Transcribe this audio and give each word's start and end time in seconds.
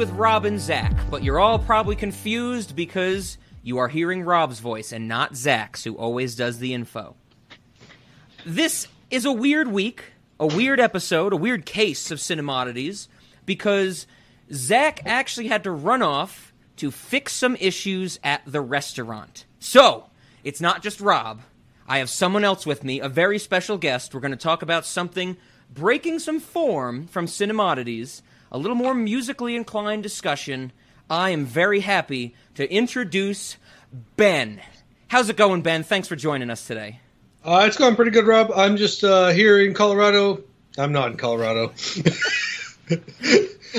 with 0.00 0.10
Rob 0.12 0.46
and 0.46 0.58
Zach. 0.58 0.94
But 1.10 1.22
you're 1.22 1.38
all 1.38 1.58
probably 1.58 1.94
confused 1.94 2.74
because 2.74 3.36
you 3.62 3.76
are 3.76 3.88
hearing 3.88 4.22
Rob's 4.22 4.58
voice 4.58 4.92
and 4.92 5.06
not 5.06 5.36
Zach's, 5.36 5.84
who 5.84 5.94
always 5.94 6.34
does 6.34 6.58
the 6.58 6.72
info. 6.72 7.16
This 8.46 8.88
is 9.10 9.26
a 9.26 9.32
weird 9.32 9.68
week, 9.68 10.04
a 10.38 10.46
weird 10.46 10.80
episode, 10.80 11.34
a 11.34 11.36
weird 11.36 11.66
case 11.66 12.10
of 12.10 12.18
Cinemodities 12.18 13.08
because 13.44 14.06
Zach 14.50 15.02
actually 15.04 15.48
had 15.48 15.64
to 15.64 15.70
run 15.70 16.00
off 16.00 16.54
to 16.76 16.90
fix 16.90 17.34
some 17.34 17.54
issues 17.56 18.18
at 18.24 18.40
the 18.46 18.62
restaurant. 18.62 19.44
So, 19.58 20.06
it's 20.42 20.62
not 20.62 20.82
just 20.82 21.02
Rob. 21.02 21.42
I 21.86 21.98
have 21.98 22.08
someone 22.08 22.42
else 22.42 22.64
with 22.64 22.84
me, 22.84 23.00
a 23.00 23.08
very 23.10 23.38
special 23.38 23.76
guest. 23.76 24.14
We're 24.14 24.20
going 24.20 24.30
to 24.30 24.38
talk 24.38 24.62
about 24.62 24.86
something 24.86 25.36
breaking 25.70 26.20
some 26.20 26.40
form 26.40 27.06
from 27.06 27.26
Cinemodities, 27.26 28.22
a 28.52 28.58
little 28.58 28.76
more 28.76 28.94
musically 28.94 29.54
inclined 29.56 30.02
discussion. 30.02 30.72
I 31.08 31.30
am 31.30 31.44
very 31.44 31.80
happy 31.80 32.34
to 32.54 32.70
introduce 32.72 33.56
Ben. 34.16 34.60
How's 35.08 35.28
it 35.28 35.36
going, 35.36 35.62
Ben? 35.62 35.82
Thanks 35.82 36.08
for 36.08 36.16
joining 36.16 36.50
us 36.50 36.66
today. 36.66 37.00
Uh, 37.44 37.64
it's 37.66 37.76
going 37.76 37.96
pretty 37.96 38.10
good, 38.10 38.26
Rob. 38.26 38.50
I'm 38.54 38.76
just 38.76 39.02
uh, 39.02 39.28
here 39.28 39.58
in 39.58 39.74
Colorado. 39.74 40.42
I'm 40.78 40.92
not 40.92 41.10
in 41.10 41.16
Colorado. 41.16 41.72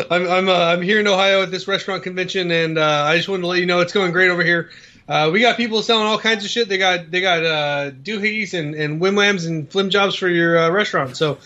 I'm 0.10 0.28
I'm, 0.30 0.50
uh, 0.50 0.54
I'm 0.54 0.82
here 0.82 1.00
in 1.00 1.08
Ohio 1.08 1.44
at 1.44 1.52
this 1.52 1.68
restaurant 1.68 2.04
convention, 2.04 2.50
and 2.52 2.78
uh, 2.78 3.04
I 3.06 3.18
just 3.18 3.30
wanted 3.30 3.42
to 3.42 3.48
let 3.48 3.60
you 3.60 3.66
know 3.66 3.82
it's 3.82 3.94
going 3.94 4.12
great 4.12 4.30
over 4.30 4.44
here. 4.44 4.72
Uh, 5.08 5.30
we 5.32 5.42
got 5.42 5.58
people 5.58 5.82
selling 5.82 6.06
all 6.06 6.18
kinds 6.18 6.44
of 6.44 6.50
shit. 6.50 6.70
They 6.70 6.78
got 6.78 7.12
they 7.12 7.22
got 7.22 7.46
uh, 7.46 7.92
doohickeys 7.92 8.58
and 8.58 8.74
and 8.74 9.02
wim 9.02 9.46
and 9.46 9.70
flim 9.70 9.90
jobs 9.90 10.16
for 10.16 10.28
your 10.28 10.72
restaurant. 10.72 11.16
So 11.18 11.38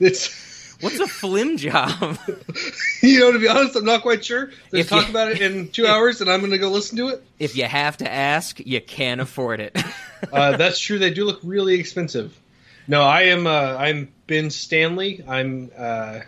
it's 0.00 0.49
What's 0.80 0.98
a 0.98 1.06
flim 1.06 1.56
job? 1.56 2.18
you 3.02 3.20
know 3.20 3.32
to 3.32 3.38
be 3.38 3.48
honest, 3.48 3.76
I'm 3.76 3.84
not 3.84 4.02
quite 4.02 4.24
sure. 4.24 4.50
Let's 4.72 4.88
talk 4.88 5.04
you- 5.04 5.10
about 5.10 5.30
it 5.30 5.40
in 5.40 5.68
two 5.72 5.86
hours, 5.86 6.20
and 6.20 6.30
I'm 6.30 6.40
going 6.40 6.52
to 6.52 6.58
go 6.58 6.70
listen 6.70 6.96
to 6.98 7.08
it. 7.08 7.22
if 7.38 7.56
you 7.56 7.64
have 7.64 7.96
to 7.98 8.10
ask, 8.10 8.60
you 8.60 8.80
can't 8.80 9.20
afford 9.20 9.60
it. 9.60 9.76
Uh, 10.30 10.54
that's 10.58 10.78
true. 10.78 10.98
They 10.98 11.08
do 11.08 11.24
look 11.24 11.40
really 11.42 11.80
expensive. 11.80 12.38
No, 12.86 13.00
I 13.00 13.22
am. 13.22 13.46
Uh, 13.46 13.74
I'm 13.78 14.12
Ben 14.26 14.50
Stanley. 14.50 15.24
I'm. 15.26 15.70
Uh, 15.74 16.20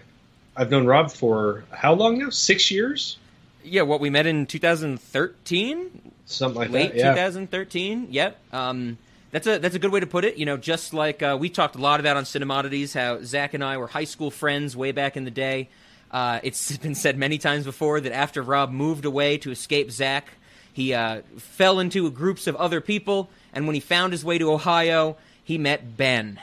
I've 0.56 0.70
known 0.70 0.87
Rob 0.87 1.11
for 1.12 1.64
how 1.70 1.92
long 1.92 2.16
now? 2.16 2.31
Six 2.31 2.70
years, 2.70 3.19
yeah, 3.62 3.83
what 3.83 4.00
we 4.00 4.09
met 4.09 4.25
in 4.27 4.47
2013, 4.47 6.12
something 6.27 6.59
like 6.59 6.70
late 6.70 6.92
that. 6.92 6.97
Yeah. 6.98 7.11
2013. 7.11 8.09
Yep. 8.11 8.39
Um, 8.55 8.98
that's 9.33 9.47
a 9.47 9.58
that's 9.58 9.75
a 9.75 9.78
good 9.78 9.91
way 9.91 10.00
to 10.00 10.06
put 10.06 10.25
it. 10.25 10.36
You 10.36 10.47
know, 10.47 10.56
just 10.56 10.94
like 10.94 11.22
uh, 11.22 11.36
we 11.41 11.48
talked 11.48 11.75
a 11.75 11.78
lot 11.78 11.98
about 11.98 12.16
on 12.16 12.25
Cinemodities, 12.25 12.94
how 12.94 13.22
Zach 13.25 13.55
and 13.55 13.64
I 13.64 13.78
were 13.78 13.88
high 13.88 14.05
school 14.05 14.30
friends 14.30 14.77
way 14.77 14.92
back 14.92 15.16
in 15.16 15.25
the 15.25 15.30
day. 15.30 15.70
Uh, 16.11 16.38
it's 16.42 16.77
been 16.78 16.94
said 16.94 17.19
many 17.19 17.38
times 17.38 17.64
before 17.64 18.00
that 18.00 18.12
after 18.12 18.42
Rob 18.42 18.70
moved 18.70 19.05
away 19.05 19.38
to 19.38 19.50
escape 19.50 19.91
Zach, 19.91 20.28
he 20.72 20.94
uh, 20.94 21.22
fell 21.38 21.80
into 21.80 22.10
groups 22.10 22.47
of 22.47 22.55
other 22.56 22.80
people, 22.80 23.30
and 23.53 23.66
when 23.66 23.75
he 23.75 23.80
found 23.80 24.12
his 24.12 24.25
way 24.25 24.37
to 24.38 24.53
Ohio, 24.53 25.16
he 25.43 25.59
met 25.59 25.97
Ben. 25.97 26.38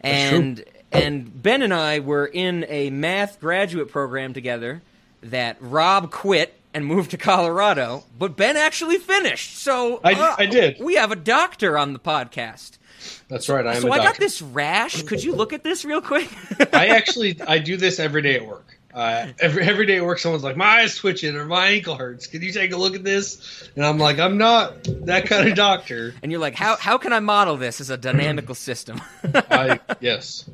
And 0.00 0.64
and 0.90 1.42
Ben 1.42 1.62
and 1.62 1.72
I 1.72 2.00
were 2.00 2.26
in 2.26 2.66
a 2.68 2.90
math 2.90 3.40
graduate 3.40 3.88
program 3.88 4.34
together 4.34 4.82
that 5.22 5.56
Rob 5.60 6.10
quit 6.10 6.58
and 6.74 6.86
moved 6.86 7.10
to 7.12 7.16
Colorado, 7.16 8.04
but 8.18 8.36
Ben 8.36 8.56
actually 8.56 8.98
finished. 8.98 9.58
So 9.58 10.00
I- 10.04 10.12
uh, 10.14 10.36
I 10.38 10.46
did. 10.46 10.78
We 10.80 10.94
have 10.94 11.12
a 11.12 11.16
doctor 11.16 11.76
on 11.76 11.92
the 11.92 11.98
podcast. 11.98 12.78
That's 13.28 13.48
right. 13.48 13.66
I 13.66 13.74
am 13.76 13.82
so 13.82 13.90
I 13.90 13.98
got 13.98 14.16
this 14.18 14.40
rash. 14.42 15.02
Could 15.02 15.24
you 15.24 15.34
look 15.34 15.52
at 15.52 15.64
this 15.64 15.84
real 15.84 16.00
quick? 16.00 16.28
I 16.72 16.86
actually 16.88 17.40
I 17.46 17.58
do 17.58 17.76
this 17.76 17.98
every 17.98 18.22
day 18.22 18.36
at 18.36 18.46
work. 18.46 18.78
Uh, 18.94 19.28
every 19.40 19.64
every 19.64 19.86
day 19.86 19.96
at 19.96 20.04
work, 20.04 20.18
someone's 20.18 20.44
like, 20.44 20.54
"My 20.56 20.80
eyes 20.82 20.96
twitching 20.96 21.34
or 21.34 21.46
my 21.46 21.68
ankle 21.68 21.96
hurts. 21.96 22.26
Can 22.26 22.42
you 22.42 22.52
take 22.52 22.72
a 22.72 22.76
look 22.76 22.94
at 22.94 23.02
this?" 23.02 23.70
And 23.74 23.86
I'm 23.86 23.96
like, 23.98 24.18
"I'm 24.18 24.36
not 24.36 24.84
that 25.06 25.24
kind 25.24 25.48
of 25.48 25.54
doctor." 25.54 26.14
and 26.22 26.30
you're 26.30 26.42
like, 26.42 26.54
how 26.54 26.76
how 26.76 26.98
can 26.98 27.12
I 27.14 27.20
model 27.20 27.56
this 27.56 27.80
as 27.80 27.88
a 27.88 27.96
dynamical 27.96 28.54
system? 28.54 29.00
I 29.34 29.80
yes, 30.00 30.44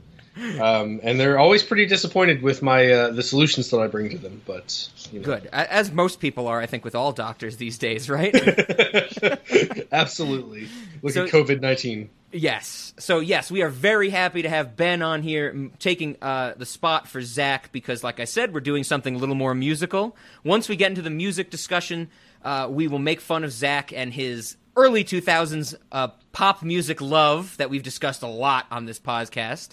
um, 0.61 1.01
and 1.03 1.19
they're 1.19 1.39
always 1.39 1.63
pretty 1.63 1.87
disappointed 1.87 2.43
with 2.43 2.63
my 2.63 2.91
uh, 2.91 3.11
the 3.11 3.23
solutions 3.23 3.71
that 3.71 3.79
I 3.79 3.87
bring 3.87 4.11
to 4.11 4.19
them. 4.19 4.41
But 4.47 4.89
you 5.11 5.21
know. 5.21 5.25
Good, 5.25 5.47
as 5.53 5.91
most 5.93 6.21
people 6.21 6.47
are, 6.47 6.61
I 6.61 6.67
think, 6.67 6.85
with 6.85 6.95
all 6.95 7.13
doctors 7.13 7.57
these 7.57 7.79
days, 7.79 8.09
right? 8.11 8.35
Absolutely. 9.93 10.69
Look 11.03 11.15
So- 11.15 11.25
at 11.25 11.31
COVID 11.31 11.61
nineteen. 11.61 12.11
Yes. 12.31 12.93
So 12.99 13.21
yes, 13.21 13.51
we 13.51 13.63
are 13.63 13.71
very 13.71 14.11
happy 14.11 14.43
to 14.43 14.51
have 14.51 14.77
Ben 14.77 15.01
on 15.01 15.23
here, 15.23 15.71
taking 15.79 16.17
uh, 16.21 16.53
the 16.59 16.67
spot 16.67 17.09
for 17.09 17.23
Zach 17.23 17.73
because, 17.73 18.05
like 18.05 18.21
I 18.21 18.25
said, 18.25 18.53
we're 18.53 18.61
doing 18.61 18.85
something 18.85 19.15
a 19.15 19.19
little 19.19 19.35
more 19.35 19.55
musical. 19.55 20.15
Once 20.45 20.69
we 20.69 20.77
get 20.77 20.91
into 20.91 21.01
the 21.01 21.09
music 21.09 21.49
discussion, 21.49 22.11
uh, 22.45 22.67
we 22.71 22.87
will 22.87 22.99
make 22.99 23.23
fun 23.23 23.45
of 23.45 23.53
Zach 23.53 23.95
and 23.95 24.13
his 24.13 24.59
early 24.77 25.05
2000s 25.05 25.75
uh, 25.91 26.09
pop 26.33 26.63
music 26.63 27.01
love 27.01 27.57
that 27.57 27.71
we've 27.71 27.83
discussed 27.83 28.23
a 28.23 28.27
lot 28.29 28.67
on 28.71 28.85
this 28.85 29.01
podcast. 29.01 29.71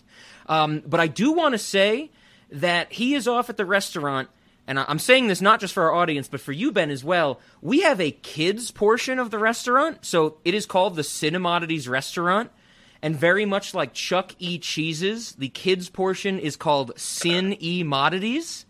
Um, 0.48 0.84
but 0.86 1.00
I 1.00 1.08
do 1.08 1.32
want 1.32 1.54
to 1.54 1.58
say 1.60 2.12
that 2.52 2.94
he 2.94 3.16
is 3.16 3.28
off 3.28 3.50
at 3.50 3.58
the 3.58 3.66
restaurant. 3.66 4.30
And 4.68 4.80
I'm 4.80 5.00
saying 5.00 5.28
this 5.28 5.42
not 5.42 5.60
just 5.60 5.74
for 5.74 5.84
our 5.84 5.94
audience, 5.94 6.28
but 6.28 6.42
for 6.42 6.52
you, 6.52 6.72
Ben, 6.72 6.90
as 6.90 7.04
well. 7.04 7.40
We 7.62 7.82
have 7.82 8.02
a 8.02 8.12
kids 8.12 8.72
portion 8.72 9.20
of 9.20 9.30
the 9.30 9.38
restaurant, 9.38 10.06
so 10.06 10.38
it 10.44 10.54
is 10.56 10.66
called 10.66 10.96
the 10.96 11.04
Cinemodities 11.04 11.88
Restaurant. 11.88 12.52
And 13.02 13.16
very 13.16 13.46
much 13.46 13.76
like 13.76 13.94
Chuck 13.94 14.34
E. 14.40 14.58
Cheese's, 14.58 15.34
the 15.34 15.50
kids 15.50 15.90
portion 15.90 16.40
is 16.40 16.56
called 16.56 16.98
Sin 16.98 17.56
E. 17.62 17.84
Modities. 17.84 18.66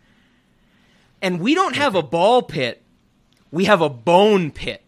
And 1.21 1.39
we 1.39 1.55
don't 1.55 1.77
have 1.77 1.95
a 1.95 2.03
ball 2.03 2.41
pit; 2.41 2.83
we 3.51 3.65
have 3.65 3.79
a 3.79 3.89
bone 3.89 4.51
pit. 4.51 4.81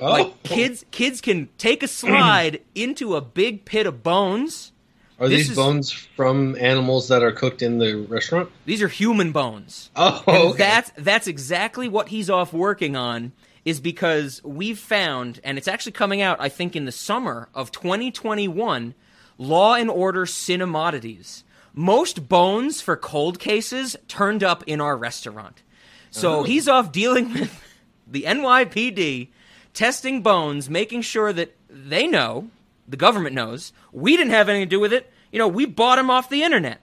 Oh, 0.00 0.10
Like 0.10 0.42
kids, 0.42 0.84
kids 0.90 1.20
can 1.20 1.48
take 1.58 1.82
a 1.84 1.88
slide 1.88 2.60
into 2.74 3.14
a 3.14 3.20
big 3.20 3.64
pit 3.64 3.86
of 3.86 4.02
bones. 4.02 4.72
Are 5.20 5.28
this 5.28 5.40
these 5.40 5.50
is- 5.50 5.56
bones 5.56 5.92
from 5.92 6.56
animals 6.58 7.08
that 7.08 7.22
are 7.22 7.32
cooked 7.32 7.62
in 7.62 7.78
the 7.78 7.94
restaurant? 8.08 8.50
These 8.64 8.82
are 8.82 8.88
human 8.88 9.30
bones. 9.32 9.90
Oh, 9.94 10.22
And 10.26 10.36
okay. 10.36 10.58
that's 10.58 10.92
that's 10.96 11.26
exactly 11.28 11.88
what 11.88 12.08
he's 12.08 12.28
off 12.30 12.52
working 12.52 12.96
on 12.96 13.32
is 13.64 13.78
because 13.78 14.42
we've 14.42 14.78
found 14.78 15.40
and 15.44 15.58
it's 15.58 15.68
actually 15.68 15.92
coming 15.92 16.22
out 16.22 16.40
I 16.40 16.48
think 16.48 16.74
in 16.74 16.86
the 16.86 16.92
summer 16.92 17.48
of 17.54 17.70
2021 17.70 18.94
Law 19.38 19.74
and 19.74 19.90
Order 19.90 20.26
Cinemodities. 20.26 21.44
Most 21.72 22.28
bones 22.28 22.80
for 22.80 22.96
cold 22.96 23.38
cases 23.38 23.96
turned 24.08 24.42
up 24.42 24.64
in 24.66 24.80
our 24.80 24.96
restaurant. 24.96 25.62
So 26.10 26.40
oh. 26.40 26.42
he's 26.42 26.68
off 26.68 26.90
dealing 26.92 27.32
with 27.34 27.62
the 28.06 28.24
NYPD 28.24 29.28
testing 29.72 30.22
bones, 30.22 30.68
making 30.68 31.02
sure 31.02 31.32
that 31.32 31.56
they 31.68 32.06
know, 32.06 32.50
the 32.90 32.96
government 32.96 33.34
knows, 33.34 33.72
we 33.92 34.16
didn't 34.16 34.32
have 34.32 34.48
anything 34.48 34.68
to 34.68 34.76
do 34.76 34.80
with 34.80 34.92
it. 34.92 35.10
You 35.32 35.38
know, 35.38 35.48
we 35.48 35.64
bought 35.64 35.96
them 35.96 36.10
off 36.10 36.28
the 36.28 36.42
internet. 36.42 36.80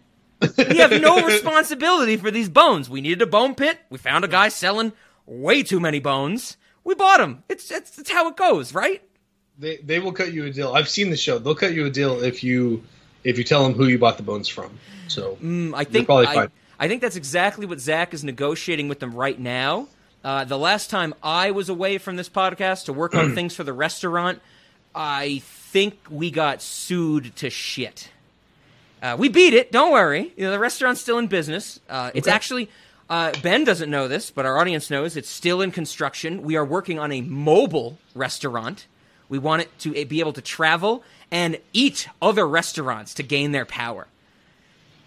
We 0.57 0.77
have 0.77 0.91
no 1.01 1.25
responsibility 1.25 2.17
for 2.17 2.31
these 2.31 2.49
bones. 2.49 2.89
We 2.89 3.01
needed 3.01 3.21
a 3.21 3.27
bone 3.27 3.55
pit. 3.55 3.79
We 3.89 3.97
found 3.97 4.23
a 4.23 4.27
guy 4.27 4.49
selling 4.49 4.93
way 5.25 5.63
too 5.63 5.79
many 5.79 5.99
bones. 5.99 6.57
We 6.83 6.95
bought 6.95 7.17
them. 7.17 7.43
It's 7.49 7.69
it's, 7.69 7.97
it's 7.99 8.09
how 8.09 8.27
it 8.29 8.37
goes, 8.37 8.73
right? 8.73 9.01
They 9.59 9.77
they 9.77 9.99
will 9.99 10.13
cut 10.13 10.31
you 10.31 10.45
a 10.45 10.51
deal. 10.51 10.73
I've 10.73 10.87
seen 10.87 11.09
the 11.09 11.17
show. 11.17 11.39
They'll 11.39 11.55
cut 11.55 11.73
you 11.73 11.85
a 11.85 11.89
deal 11.89 12.23
if 12.23 12.43
you 12.43 12.83
if 13.23 13.37
you 13.37 13.43
tell 13.43 13.63
them 13.63 13.73
who 13.73 13.87
you 13.87 13.97
bought 13.97 14.17
the 14.17 14.23
bones 14.23 14.47
from. 14.47 14.79
So 15.07 15.37
Mm, 15.41 15.73
I 15.75 15.83
think 15.83 16.09
I. 16.09 16.49
I 16.79 16.87
think 16.87 17.01
that's 17.01 17.15
exactly 17.15 17.65
what 17.65 17.79
Zach 17.79 18.13
is 18.13 18.23
negotiating 18.23 18.87
with 18.87 18.99
them 18.99 19.13
right 19.13 19.39
now. 19.39 19.87
Uh, 20.23 20.43
the 20.43 20.57
last 20.57 20.89
time 20.89 21.15
I 21.23 21.51
was 21.51 21.69
away 21.69 21.97
from 21.97 22.17
this 22.17 22.29
podcast 22.29 22.85
to 22.85 22.93
work 22.93 23.15
on 23.15 23.33
things 23.35 23.55
for 23.55 23.63
the 23.63 23.73
restaurant, 23.73 24.41
I 24.93 25.39
think 25.77 25.99
we 26.09 26.31
got 26.31 26.59
sued 26.63 27.35
to 27.35 27.51
shit. 27.51 28.09
Uh, 29.03 29.15
we 29.19 29.29
beat 29.29 29.53
it. 29.53 29.71
Don't 29.71 29.91
worry. 29.91 30.33
You 30.35 30.45
know, 30.45 30.51
the 30.51 30.57
restaurant's 30.57 30.99
still 31.01 31.19
in 31.19 31.27
business. 31.27 31.79
Uh, 31.87 32.09
it's 32.15 32.27
Okay. 32.27 32.35
actually 32.35 32.69
uh, 33.11 33.31
Ben 33.43 33.63
doesn't 33.63 33.91
know 33.91 34.07
this, 34.07 34.31
but 34.31 34.43
our 34.47 34.57
audience 34.57 34.89
knows 34.89 35.15
it's 35.15 35.29
still 35.29 35.61
in 35.61 35.69
construction. 35.71 36.41
We 36.41 36.55
are 36.55 36.65
working 36.65 36.97
on 36.97 37.11
a 37.11 37.21
mobile 37.21 37.99
restaurant. 38.15 38.87
We 39.29 39.37
want 39.37 39.61
it 39.61 39.79
to 39.81 40.05
be 40.05 40.19
able 40.19 40.33
to 40.33 40.41
travel 40.41 41.03
and 41.29 41.59
eat 41.73 42.09
other 42.23 42.47
restaurants 42.47 43.13
to 43.13 43.23
gain 43.23 43.51
their 43.51 43.65
power. 43.65 44.07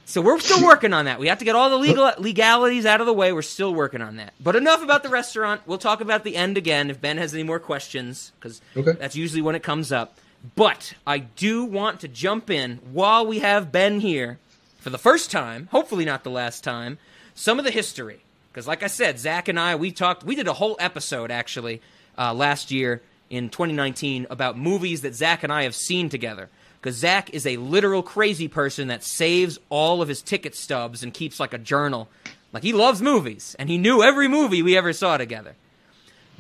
So 0.07 0.21
we're 0.21 0.39
still 0.39 0.65
working 0.65 0.93
on 0.93 1.07
that. 1.07 1.19
We 1.19 1.27
have 1.27 1.39
to 1.41 1.45
get 1.45 1.57
all 1.57 1.69
the 1.69 1.77
legal 1.79 2.13
legalities 2.19 2.87
out 2.87 3.01
of 3.01 3.07
the 3.09 3.13
way. 3.13 3.33
We're 3.33 3.43
still 3.43 3.75
working 3.75 4.03
on 4.03 4.17
that. 4.17 4.35
But 4.41 4.55
enough 4.55 4.83
about 4.85 5.03
the 5.03 5.09
restaurant. 5.09 5.63
We'll 5.67 5.79
talk 5.79 6.01
about 6.01 6.23
the 6.23 6.37
end 6.37 6.57
again 6.57 6.91
if 6.91 7.01
Ben 7.01 7.17
has 7.19 7.35
any 7.35 7.43
more 7.43 7.59
questions, 7.59 8.31
because 8.39 8.61
Okay. 8.77 8.93
that's 8.93 9.17
usually 9.17 9.43
when 9.43 9.57
it 9.57 9.65
comes 9.65 9.91
up. 9.91 10.17
But 10.57 10.95
I 11.07 11.19
do 11.19 11.65
want 11.65 12.01
to 12.01 12.09
jump 12.09 12.51
in 12.51 12.79
while 12.93 13.27
we 13.27 13.41
have 13.41 13.73
Ben 13.73 14.01
here 14.01 14.39
for 14.79 14.91
the 14.91 14.99
first 14.99 15.31
time, 15.31 15.69
hopefully 15.71 16.05
not 16.05 16.25
the 16.25 16.31
last 16.31 16.65
time, 16.65 16.99
some 17.35 17.59
of 17.59 17.65
the 17.65 17.71
history. 17.71 18.21
Because, 18.51 18.67
like 18.67 18.83
I 18.83 18.89
said, 18.89 19.19
Zach 19.19 19.49
and 19.49 19.61
I, 19.61 19.77
we 19.77 19.93
talked, 19.93 20.25
we 20.25 20.35
did 20.35 20.49
a 20.49 20.55
whole 20.55 20.77
episode 20.81 21.31
actually 21.31 21.81
uh, 22.19 22.35
last 22.35 22.71
year 22.71 23.03
in 23.29 23.49
2019 23.49 24.27
about 24.31 24.59
movies 24.59 25.03
that 25.03 25.15
Zach 25.15 25.45
and 25.45 25.53
I 25.53 25.63
have 25.63 25.75
seen 25.75 26.09
together. 26.09 26.49
Because 26.81 26.97
Zach 26.97 27.31
is 27.31 27.47
a 27.47 27.59
literal 27.59 28.03
crazy 28.03 28.49
person 28.49 28.89
that 28.89 29.05
saves 29.05 29.59
all 29.69 30.01
of 30.01 30.09
his 30.09 30.23
ticket 30.23 30.55
stubs 30.55 31.03
and 31.03 31.13
keeps 31.13 31.39
like 31.39 31.53
a 31.53 31.59
journal 31.59 32.09
Like 32.53 32.63
he 32.63 32.73
loves 32.73 33.01
movies, 33.01 33.55
and 33.59 33.69
he 33.69 33.79
knew 33.79 34.03
every 34.03 34.27
movie 34.27 34.63
we 34.63 34.77
ever 34.77 34.93
saw 34.93 35.17
together. 35.17 35.55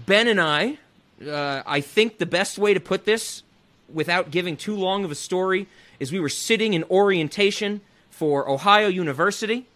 Ben 0.07 0.27
and 0.27 0.41
I, 0.41 0.79
uh, 1.25 1.63
I 1.65 1.81
think 1.81 2.19
the 2.19 2.27
best 2.27 2.59
way 2.59 2.75
to 2.75 2.81
put 2.81 3.05
this, 3.05 3.43
without 3.93 4.31
giving 4.31 4.57
too 4.57 4.77
long 4.77 5.05
of 5.05 5.11
a 5.11 5.15
story, 5.15 5.67
is 5.99 6.13
we 6.13 6.21
were 6.21 6.29
sitting 6.29 6.75
in 6.75 6.85
orientation 6.85 7.81
for 8.11 8.49
Ohio 8.49 8.89
University. 8.89 9.67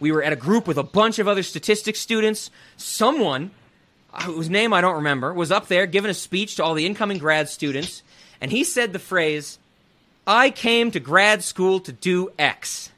We 0.00 0.12
were 0.12 0.22
at 0.22 0.32
a 0.32 0.36
group 0.36 0.66
with 0.66 0.78
a 0.78 0.82
bunch 0.82 1.18
of 1.18 1.28
other 1.28 1.42
statistics 1.42 2.00
students. 2.00 2.50
Someone, 2.76 3.50
uh, 4.12 4.22
whose 4.24 4.50
name 4.50 4.72
I 4.72 4.80
don't 4.80 4.96
remember, 4.96 5.32
was 5.32 5.52
up 5.52 5.68
there 5.68 5.86
giving 5.86 6.10
a 6.10 6.14
speech 6.14 6.56
to 6.56 6.64
all 6.64 6.74
the 6.74 6.86
incoming 6.86 7.18
grad 7.18 7.48
students, 7.48 8.02
and 8.40 8.50
he 8.50 8.64
said 8.64 8.92
the 8.92 8.98
phrase, 8.98 9.58
I 10.26 10.50
came 10.50 10.90
to 10.90 11.00
grad 11.00 11.44
school 11.44 11.80
to 11.80 11.92
do 11.92 12.30
X. 12.38 12.90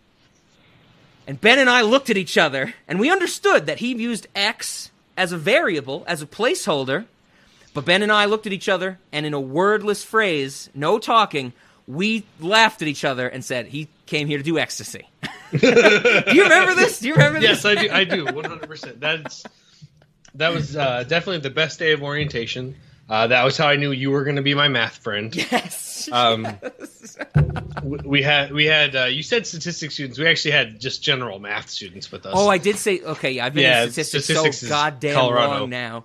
And 1.27 1.41
Ben 1.41 1.59
and 1.59 1.69
I 1.69 1.83
looked 1.83 2.09
at 2.09 2.17
each 2.17 2.39
other, 2.39 2.75
and 2.87 3.01
we 3.01 3.11
understood 3.11 3.67
that 3.67 3.81
he 3.81 3.95
used 3.95 4.29
X 4.35 4.91
as 5.17 5.33
a 5.33 5.39
variable, 5.39 6.05
as 6.07 6.23
a 6.23 6.27
placeholder. 6.27 7.07
But 7.77 7.85
Ben 7.85 8.03
and 8.03 8.11
I 8.11 8.25
looked 8.25 8.47
at 8.47 8.55
each 8.55 8.71
other, 8.71 8.99
and 9.13 9.27
in 9.27 9.35
a 9.35 9.41
wordless 9.41 10.03
phrase, 10.03 10.71
no 10.75 10.99
talking, 10.99 11.53
we 11.87 12.25
laughed 12.41 12.81
at 12.81 12.89
each 12.89 13.05
other 13.05 13.29
and 13.29 13.45
said, 13.45 13.67
He 13.67 13.89
came 14.07 14.29
here 14.29 14.39
to 14.39 14.43
do 14.43 14.59
ecstasy. 14.59 15.07
do 15.53 15.59
you 16.33 16.43
remember 16.45 16.75
this? 16.75 17.01
Do 17.01 17.09
you 17.09 17.13
remember 17.15 17.39
Yes, 17.39 17.63
this? 17.63 17.75
Yes, 17.75 17.93
I 17.93 18.05
do. 18.05 18.15
I 18.25 18.31
do. 18.31 18.35
One 18.35 18.45
hundred 18.47 18.67
percent. 18.67 18.99
That's 18.99 19.45
that 20.37 20.55
was 20.55 20.75
uh, 20.75 21.05
definitely 21.07 21.41
the 21.41 21.51
best 21.51 21.79
day 21.79 21.93
of 21.93 22.03
orientation. 22.03 22.77
Uh, 23.11 23.27
that 23.27 23.45
was 23.45 23.59
how 23.59 23.69
I 23.69 23.77
knew 23.77 23.93
you 23.93 24.11
were 24.11 24.25
going 24.25 24.37
to 24.37 24.43
be 24.43 24.55
my 24.55 24.69
math 24.69 24.97
friend. 24.97 25.37
Yes. 25.37 26.09
Um, 26.11 26.49
we- 27.83 27.99
we 28.05 28.23
had 28.23 28.53
we 28.53 28.65
had 28.65 28.97
uh, 28.97 29.05
you 29.05 29.23
said 29.23 29.47
statistics 29.47 29.93
students. 29.95 30.19
We 30.19 30.27
actually 30.27 30.53
had 30.53 30.81
just 30.81 31.03
general 31.03 31.39
math 31.39 31.69
students 31.69 32.11
with 32.11 32.25
us. 32.25 32.33
Oh, 32.35 32.49
I 32.49 32.57
did 32.59 32.77
say 32.79 33.01
okay. 33.03 33.33
Yeah, 33.33 33.45
I've 33.47 33.53
been 33.55 33.65
Yeah, 33.65 33.83
in 33.85 33.91
statistics, 33.91 34.25
statistics 34.25 34.59
so 34.61 34.69
goddamn 34.71 35.15
Colorado. 35.15 35.61
long 35.61 35.71
now. 35.71 36.05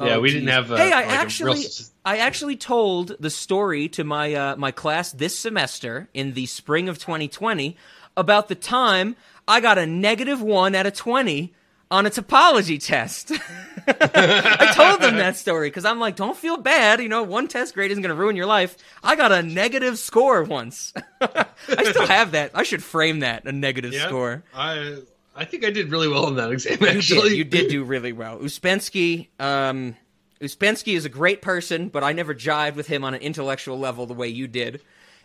Yeah, 0.00 0.16
Oh, 0.16 0.20
we 0.20 0.32
didn't 0.32 0.48
have, 0.48 0.70
uh, 0.70 0.76
hey, 0.76 0.92
I 0.92 0.96
like, 0.96 1.04
a 1.04 1.08
real 1.08 1.20
actually, 1.20 1.64
I 2.04 2.18
actually 2.18 2.56
told 2.56 3.16
the 3.20 3.30
story 3.30 3.88
to 3.90 4.04
my 4.04 4.32
uh, 4.34 4.56
my 4.56 4.70
class 4.70 5.12
this 5.12 5.38
semester 5.38 6.08
in 6.14 6.34
the 6.34 6.46
spring 6.46 6.88
of 6.88 6.98
2020 6.98 7.76
about 8.16 8.48
the 8.48 8.54
time 8.54 9.16
I 9.46 9.60
got 9.60 9.78
a 9.78 9.86
negative 9.86 10.40
one 10.42 10.74
out 10.74 10.86
of 10.86 10.94
20 10.94 11.52
on 11.90 12.04
a 12.06 12.10
topology 12.10 12.84
test. 12.84 13.32
I 13.88 14.72
told 14.74 15.00
them 15.00 15.16
that 15.16 15.36
story 15.36 15.70
because 15.70 15.86
I'm 15.86 15.98
like, 15.98 16.16
don't 16.16 16.36
feel 16.36 16.58
bad. 16.58 17.00
You 17.00 17.08
know, 17.08 17.22
one 17.22 17.48
test 17.48 17.74
grade 17.74 17.90
isn't 17.90 18.02
going 18.02 18.14
to 18.14 18.20
ruin 18.20 18.36
your 18.36 18.46
life. 18.46 18.76
I 19.02 19.16
got 19.16 19.32
a 19.32 19.42
negative 19.42 19.98
score 19.98 20.42
once. 20.42 20.92
I 21.20 21.84
still 21.84 22.06
have 22.06 22.32
that. 22.32 22.50
I 22.54 22.62
should 22.62 22.82
frame 22.82 23.20
that 23.20 23.46
a 23.46 23.52
negative 23.52 23.94
Yeah, 23.94 24.06
score. 24.06 24.42
I 24.54 24.98
I 25.38 25.44
think 25.44 25.64
I 25.64 25.70
did 25.70 25.90
really 25.92 26.08
well 26.08 26.26
in 26.26 26.34
that 26.34 26.50
exam. 26.50 26.78
You 26.80 26.88
Actually, 26.88 27.28
did. 27.30 27.38
You 27.38 27.44
did 27.44 27.70
do 27.70 27.84
really 27.94 28.12
well. 28.12 28.38
Uspensky, 28.38 29.28
um, 29.38 29.96
Uspensky 30.40 30.96
is 30.96 31.04
a 31.04 31.08
great 31.08 31.42
person, 31.42 31.88
but 31.88 32.02
I 32.02 32.12
never 32.12 32.34
jived 32.34 32.74
with 32.74 32.88
him 32.88 33.04
on 33.04 33.14
an 33.14 33.20
intellectual 33.20 33.78
level 33.78 34.06
the 34.06 34.14
way 34.14 34.26
you 34.28 34.48
did. 34.48 34.80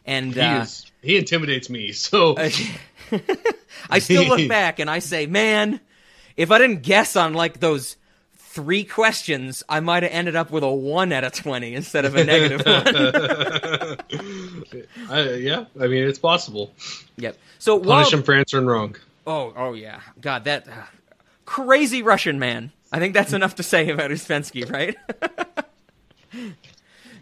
And 0.06 0.34
He 0.34 0.40
uh, 0.40 0.62
is 0.62 0.92
he 1.02 1.18
intimidates 1.18 1.70
me. 1.70 1.94
So 1.94 2.36
I 3.90 4.00
still 4.00 4.26
look 4.26 4.48
back 4.50 4.80
and 4.80 4.90
I 4.90 5.00
say, 5.00 5.26
man, 5.26 5.80
if 6.38 6.52
I 6.52 6.60
didn't 6.60 6.84
guess 6.84 7.16
on 7.16 7.34
like 7.34 7.60
those 7.60 7.98
three 8.36 8.84
questions, 8.84 9.64
I 9.68 9.80
might 9.80 10.04
have 10.04 10.12
ended 10.12 10.36
up 10.36 10.52
with 10.52 10.64
a 10.64 10.72
one 10.72 11.12
out 11.12 11.24
of 11.24 11.32
twenty 11.32 11.74
instead 11.74 12.06
of 12.06 12.16
a 12.16 12.24
negative 12.24 12.66
one. 12.66 12.88
I, 15.10 15.34
yeah, 15.36 15.66
I 15.80 15.88
mean 15.88 16.04
it's 16.08 16.20
possible. 16.20 16.74
yep. 17.18 17.38
So 17.58 17.78
while, 17.78 18.00
Punish 18.00 18.14
him 18.14 18.24
for 18.24 18.36
answering 18.36 18.66
wrong. 18.68 18.96
Oh, 19.26 19.54
oh 19.56 19.74
yeah. 19.74 20.02
God, 20.20 20.46
that 20.46 20.68
uh, 20.68 20.72
crazy 21.46 22.02
Russian 22.02 22.40
man. 22.40 22.72
I 22.92 23.00
think 23.00 23.14
that's 23.14 23.34
enough 23.34 23.56
to 23.56 23.64
say 23.64 23.90
about 23.90 24.12
Uspensky, 24.12 24.70
right? 24.70 24.96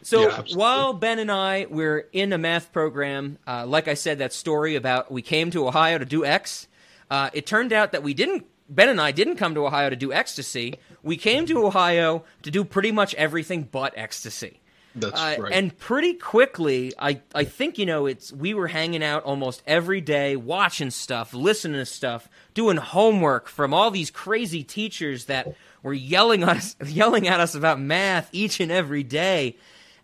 so 0.01 0.21
Yeah, 0.21 0.44
while 0.53 0.94
Ben 0.94 1.19
and 1.19 1.31
I 1.31 1.68
were 1.69 2.07
in 2.12 2.33
a 2.33 2.38
math 2.38 2.74
program, 2.74 3.38
uh, 3.48 3.65
like 3.65 3.88
I 3.88 3.94
said, 3.94 4.19
that 4.19 4.33
story 4.33 4.75
about 4.75 5.12
we 5.12 5.21
came 5.21 5.51
to 5.51 5.68
Ohio 5.68 5.98
to 5.98 6.06
do 6.06 6.25
X, 6.25 6.68
uh, 7.09 7.30
it 7.33 7.45
turned 7.45 7.74
out 7.74 7.92
that 7.94 8.03
we 8.03 8.13
didn't. 8.13 8.45
Ben 8.69 8.88
and 8.88 9.01
I 9.01 9.12
didn't 9.12 9.36
come 9.36 9.53
to 9.56 9.65
Ohio 9.65 9.89
to 9.89 9.98
do 9.98 10.13
ecstasy. 10.13 10.80
We 11.03 11.18
came 11.18 11.45
to 11.48 11.65
Ohio 11.65 12.24
to 12.44 12.51
do 12.51 12.63
pretty 12.63 12.94
much 12.94 13.13
everything 13.15 13.63
but 13.69 13.94
ecstasy. 13.98 14.60
That's 14.95 15.19
Uh, 15.19 15.35
right. 15.39 15.53
And 15.53 15.77
pretty 15.77 16.13
quickly, 16.15 16.93
I, 16.99 17.21
I 17.33 17.45
think 17.45 17.77
you 17.77 17.85
know 17.85 18.05
it's 18.07 18.31
we 18.33 18.53
were 18.53 18.67
hanging 18.67 19.03
out 19.03 19.23
almost 19.23 19.63
every 19.65 20.01
day, 20.01 20.35
watching 20.35 20.91
stuff, 20.91 21.33
listening 21.33 21.79
to 21.79 21.85
stuff, 21.85 22.27
doing 22.53 22.77
homework 22.77 23.47
from 23.47 23.73
all 23.73 23.89
these 23.91 24.11
crazy 24.11 24.63
teachers 24.63 25.25
that 25.25 25.55
were 25.81 25.93
yelling 25.93 26.43
at 26.43 26.57
us, 26.57 26.75
yelling 26.85 27.27
at 27.27 27.39
us 27.39 27.55
about 27.55 27.79
math 27.79 28.29
each 28.31 28.59
and 28.59 28.71
every 28.71 29.03
day. 29.03 29.55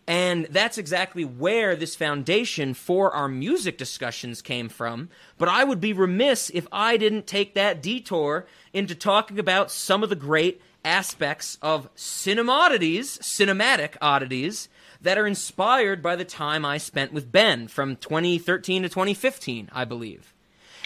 And 0.10 0.46
that's 0.52 0.78
exactly 0.78 1.26
where 1.26 1.76
this 1.76 1.98
foundation 1.98 2.74
for 2.74 3.12
our 3.14 3.28
music 3.28 3.78
discussions 3.78 4.42
came 4.42 4.70
from. 4.70 5.10
But 5.38 5.50
I 5.50 5.66
would 5.66 5.82
be 5.82 5.92
remiss 5.92 6.50
if 6.54 6.66
I 6.72 6.96
didn't 6.96 7.28
take 7.28 7.56
that 7.56 7.84
detour 7.84 8.48
into 8.72 8.96
talking 8.96 9.38
about 9.38 9.70
some 9.70 10.04
of 10.04 10.10
the 10.10 10.16
great 10.16 10.62
aspects 10.86 11.58
of 11.62 11.94
cinemodities, 11.96 13.20
cinematic 13.20 13.98
oddities, 14.02 14.70
that 15.02 15.18
are 15.18 15.28
inspired 15.28 16.02
by 16.02 16.16
the 16.16 16.26
time 16.26 16.66
I 16.66 16.78
spent 16.78 17.14
with 17.14 17.32
Ben 17.32 17.68
from 17.68 17.96
2013 17.98 18.84
to 18.84 18.90
2015, 18.90 19.70
I 19.72 19.86
believe. 19.86 20.34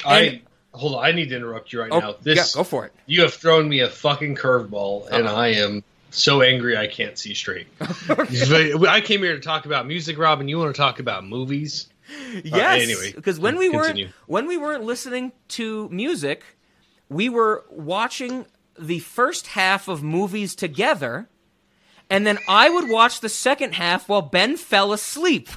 I 0.05 0.19
and- 0.21 0.41
hold 0.73 0.95
on. 0.95 1.05
I 1.05 1.11
need 1.11 1.29
to 1.29 1.35
interrupt 1.35 1.73
you 1.73 1.81
right 1.81 1.91
Oh, 1.91 1.99
now. 1.99 2.15
This 2.21 2.37
yeah, 2.37 2.59
go 2.59 2.63
for 2.63 2.85
it. 2.85 2.93
you 3.05 3.21
have 3.21 3.33
thrown 3.33 3.67
me 3.69 3.79
a 3.81 3.89
fucking 3.89 4.35
curveball, 4.35 5.07
and 5.11 5.27
Uh-oh. 5.27 5.35
I 5.35 5.47
am 5.49 5.83
so 6.09 6.41
angry 6.41 6.75
I 6.77 6.87
can't 6.87 7.17
see 7.17 7.33
straight. 7.33 7.67
I 8.09 9.01
came 9.03 9.21
here 9.21 9.33
to 9.35 9.39
talk 9.41 9.65
about 9.65 9.87
music, 9.87 10.17
Rob, 10.17 10.39
and 10.39 10.49
you 10.49 10.57
want 10.57 10.73
to 10.75 10.79
talk 10.79 10.99
about 10.99 11.25
movies. 11.25 11.87
Uh, 12.09 12.41
yes, 12.43 12.81
anyway, 12.83 13.13
because 13.15 13.39
when 13.39 13.57
we 13.57 13.69
continue. 13.71 14.05
weren't 14.05 14.15
when 14.27 14.47
we 14.47 14.57
weren't 14.57 14.83
listening 14.83 15.31
to 15.49 15.87
music, 15.89 16.43
we 17.07 17.29
were 17.29 17.63
watching 17.69 18.45
the 18.77 18.99
first 18.99 19.47
half 19.47 19.87
of 19.87 20.03
movies 20.03 20.53
together, 20.55 21.29
and 22.11 22.27
then 22.27 22.37
I 22.47 22.69
would 22.69 22.89
watch 22.89 23.21
the 23.21 23.29
second 23.29 23.73
half 23.73 24.07
while 24.07 24.21
Ben 24.21 24.57
fell 24.57 24.93
asleep. 24.93 25.49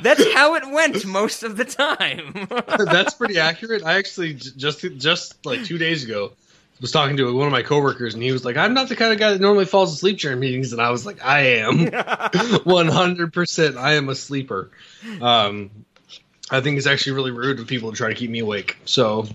That's 0.00 0.32
how 0.32 0.54
it 0.54 0.70
went 0.70 1.04
most 1.04 1.42
of 1.42 1.56
the 1.58 1.66
time. 1.66 2.48
That's 2.78 3.12
pretty 3.12 3.38
accurate. 3.38 3.84
I 3.84 3.98
actually 3.98 4.34
just 4.34 4.80
just 4.96 5.44
like 5.44 5.64
two 5.64 5.76
days 5.76 6.04
ago 6.04 6.32
was 6.80 6.92
talking 6.92 7.16
to 7.18 7.34
one 7.36 7.46
of 7.46 7.52
my 7.52 7.62
coworkers, 7.62 8.14
and 8.14 8.22
he 8.22 8.32
was 8.32 8.44
like, 8.44 8.56
"I'm 8.56 8.72
not 8.72 8.88
the 8.88 8.96
kind 8.96 9.12
of 9.12 9.18
guy 9.18 9.32
that 9.32 9.40
normally 9.40 9.66
falls 9.66 9.92
asleep 9.92 10.18
during 10.18 10.40
meetings," 10.40 10.72
and 10.72 10.80
I 10.80 10.90
was 10.90 11.04
like, 11.04 11.22
"I 11.24 11.58
am, 11.58 11.86
100. 12.64 13.32
percent 13.32 13.76
I 13.76 13.94
am 13.94 14.08
a 14.08 14.14
sleeper." 14.14 14.70
Um, 15.20 15.70
I 16.50 16.60
think 16.60 16.78
it's 16.78 16.86
actually 16.86 17.12
really 17.12 17.30
rude 17.30 17.60
of 17.60 17.66
people 17.66 17.90
to 17.90 17.96
try 17.96 18.08
to 18.08 18.14
keep 18.14 18.30
me 18.30 18.38
awake. 18.38 18.78
So 18.86 19.26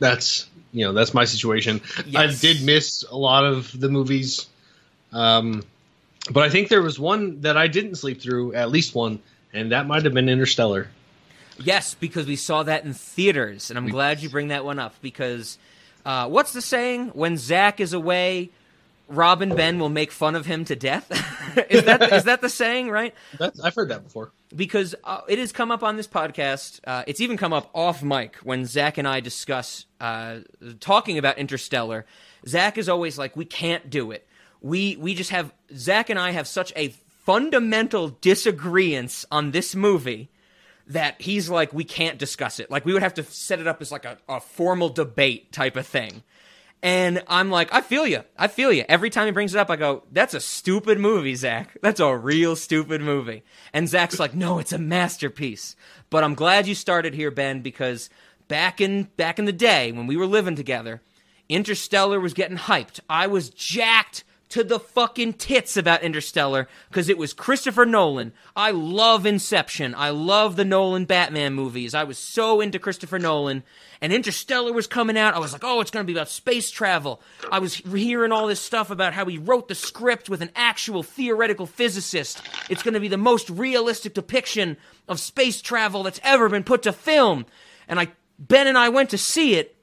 that's 0.00 0.48
you 0.72 0.84
know 0.84 0.92
that's 0.92 1.14
my 1.14 1.24
situation. 1.24 1.80
I 2.14 2.26
did 2.26 2.62
miss 2.62 3.04
a 3.08 3.16
lot 3.16 3.44
of 3.44 3.78
the 3.78 3.88
movies, 3.88 4.46
um, 5.12 5.62
but 6.30 6.42
I 6.42 6.50
think 6.50 6.68
there 6.68 6.82
was 6.82 6.98
one 6.98 7.40
that 7.42 7.56
I 7.56 7.66
didn't 7.66 7.96
sleep 7.96 8.20
through, 8.20 8.54
at 8.54 8.70
least 8.70 8.94
one, 8.94 9.20
and 9.52 9.72
that 9.72 9.86
might 9.86 10.04
have 10.04 10.14
been 10.14 10.28
Interstellar. 10.28 10.88
Yes, 11.58 11.94
because 11.94 12.26
we 12.26 12.36
saw 12.36 12.62
that 12.62 12.84
in 12.84 12.94
theaters, 12.94 13.70
and 13.70 13.78
I'm 13.78 13.88
glad 13.88 14.20
you 14.20 14.30
bring 14.30 14.48
that 14.48 14.64
one 14.64 14.78
up 14.78 14.94
because 15.02 15.58
uh, 16.04 16.28
what's 16.28 16.52
the 16.52 16.62
saying? 16.62 17.08
When 17.08 17.36
Zach 17.36 17.80
is 17.80 17.92
away, 17.92 18.50
Rob 19.08 19.42
and 19.42 19.54
Ben 19.54 19.78
will 19.78 19.88
make 19.90 20.12
fun 20.12 20.36
of 20.36 20.46
him 20.46 20.64
to 20.66 20.76
death. 20.76 21.10
is 21.70 21.84
that 21.84 22.12
is 22.12 22.24
that 22.24 22.40
the 22.40 22.48
saying? 22.48 22.90
Right? 22.90 23.14
That's, 23.38 23.60
I've 23.60 23.74
heard 23.74 23.90
that 23.90 24.04
before. 24.04 24.30
Because 24.54 24.94
uh, 25.04 25.20
it 25.28 25.38
has 25.38 25.52
come 25.52 25.70
up 25.70 25.82
on 25.82 25.96
this 25.96 26.06
podcast. 26.06 26.80
Uh, 26.86 27.04
it's 27.06 27.20
even 27.20 27.36
come 27.36 27.52
up 27.52 27.70
off 27.74 28.02
mic 28.02 28.36
when 28.36 28.64
Zach 28.64 28.98
and 28.98 29.06
I 29.06 29.20
discuss 29.20 29.84
uh, 30.00 30.38
talking 30.80 31.18
about 31.18 31.38
Interstellar. 31.38 32.06
Zach 32.46 32.78
is 32.78 32.88
always 32.88 33.18
like, 33.18 33.36
"We 33.36 33.44
can't 33.44 33.90
do 33.90 34.12
it. 34.12 34.26
We 34.60 34.96
we 34.96 35.14
just 35.14 35.30
have 35.30 35.52
Zach 35.74 36.10
and 36.10 36.18
I 36.18 36.30
have 36.30 36.46
such 36.46 36.72
a 36.76 36.88
fundamental 37.24 38.08
disagreement 38.08 39.24
on 39.30 39.50
this 39.50 39.74
movie." 39.74 40.30
that 40.86 41.22
he's 41.22 41.48
like, 41.48 41.72
we 41.72 41.84
can't 41.84 42.18
discuss 42.18 42.58
it. 42.58 42.68
Like, 42.68 42.84
we 42.84 42.92
would 42.92 43.04
have 43.04 43.14
to 43.14 43.22
set 43.22 43.60
it 43.60 43.68
up 43.68 43.80
as 43.80 43.92
like 43.92 44.04
a, 44.04 44.18
a 44.28 44.40
formal 44.40 44.88
debate 44.88 45.52
type 45.52 45.76
of 45.76 45.86
thing. 45.86 46.24
And 46.82 47.22
I'm 47.28 47.50
like, 47.50 47.72
I 47.72 47.80
feel 47.80 48.06
you. 48.06 48.24
I 48.38 48.48
feel 48.48 48.72
you. 48.72 48.84
Every 48.88 49.10
time 49.10 49.26
he 49.26 49.32
brings 49.32 49.54
it 49.54 49.58
up, 49.58 49.70
I 49.70 49.76
go, 49.76 50.02
that's 50.10 50.34
a 50.34 50.40
stupid 50.40 50.98
movie, 50.98 51.34
Zach. 51.34 51.76
That's 51.82 52.00
a 52.00 52.16
real 52.16 52.56
stupid 52.56 53.02
movie. 53.02 53.42
And 53.72 53.88
Zach's 53.88 54.18
like, 54.18 54.34
no, 54.34 54.58
it's 54.58 54.72
a 54.72 54.78
masterpiece. 54.78 55.76
But 56.08 56.24
I'm 56.24 56.34
glad 56.34 56.66
you 56.66 56.74
started 56.74 57.14
here, 57.14 57.30
Ben, 57.30 57.60
because 57.60 58.08
back 58.48 58.80
in 58.80 59.04
back 59.16 59.38
in 59.38 59.44
the 59.44 59.52
day 59.52 59.92
when 59.92 60.06
we 60.06 60.16
were 60.16 60.26
living 60.26 60.56
together, 60.56 61.02
Interstellar 61.48 62.18
was 62.18 62.34
getting 62.34 62.56
hyped. 62.56 62.98
I 63.08 63.26
was 63.26 63.50
jacked 63.50 64.24
to 64.50 64.64
the 64.64 64.80
fucking 64.80 65.32
tits 65.34 65.76
about 65.76 66.02
Interstellar 66.02 66.68
because 66.88 67.08
it 67.08 67.16
was 67.16 67.32
Christopher 67.32 67.86
Nolan. 67.86 68.32
I 68.54 68.72
love 68.72 69.24
Inception. 69.24 69.94
I 69.94 70.10
love 70.10 70.56
the 70.56 70.64
Nolan 70.64 71.04
Batman 71.04 71.54
movies. 71.54 71.94
I 71.94 72.04
was 72.04 72.18
so 72.18 72.60
into 72.60 72.78
Christopher 72.78 73.18
Nolan. 73.18 73.62
And 74.00 74.12
Interstellar 74.12 74.72
was 74.72 74.88
coming 74.88 75.16
out. 75.16 75.34
I 75.34 75.38
was 75.38 75.52
like, 75.52 75.62
oh, 75.64 75.80
it's 75.80 75.92
going 75.92 76.04
to 76.04 76.12
be 76.12 76.16
about 76.16 76.28
space 76.28 76.70
travel. 76.70 77.22
I 77.50 77.60
was 77.60 77.74
hearing 77.74 78.32
all 78.32 78.48
this 78.48 78.60
stuff 78.60 78.90
about 78.90 79.14
how 79.14 79.24
he 79.24 79.38
wrote 79.38 79.68
the 79.68 79.74
script 79.74 80.28
with 80.28 80.42
an 80.42 80.50
actual 80.56 81.04
theoretical 81.04 81.66
physicist. 81.66 82.42
It's 82.68 82.82
going 82.82 82.94
to 82.94 83.00
be 83.00 83.08
the 83.08 83.16
most 83.16 83.48
realistic 83.50 84.14
depiction 84.14 84.76
of 85.06 85.20
space 85.20 85.62
travel 85.62 86.02
that's 86.02 86.20
ever 86.24 86.48
been 86.48 86.64
put 86.64 86.82
to 86.82 86.92
film. 86.92 87.46
And 87.86 88.00
I, 88.00 88.08
Ben 88.38 88.66
and 88.66 88.76
I 88.76 88.88
went 88.88 89.10
to 89.10 89.18
see 89.18 89.54
it. 89.54 89.76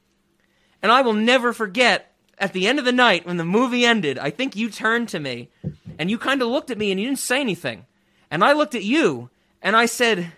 And 0.82 0.92
I 0.92 1.02
will 1.02 1.14
never 1.14 1.54
forget 1.54 2.14
at 2.38 2.54
the 2.54 2.68
end 2.68 2.80
of 2.80 2.86
the 2.86 2.92
night 2.92 3.26
when 3.26 3.38
the 3.38 3.46
movie 3.46 3.86
ended, 3.86 4.18
I 4.20 4.30
think 4.30 4.56
you 4.56 4.70
turned 4.70 5.10
to 5.10 5.20
me 5.20 5.50
and 5.98 6.10
you 6.10 6.18
kind 6.18 6.42
of 6.42 6.48
looked 6.50 6.72
at 6.72 6.78
me 6.78 6.92
and 6.92 7.00
you 7.00 7.08
didn't 7.08 7.20
say 7.20 7.40
anything. 7.40 7.86
And 8.30 8.44
I 8.44 8.54
looked 8.54 8.76
at 8.76 8.84
you 8.84 9.30
and 9.62 9.76
I 9.76 9.86
said, 9.86 10.32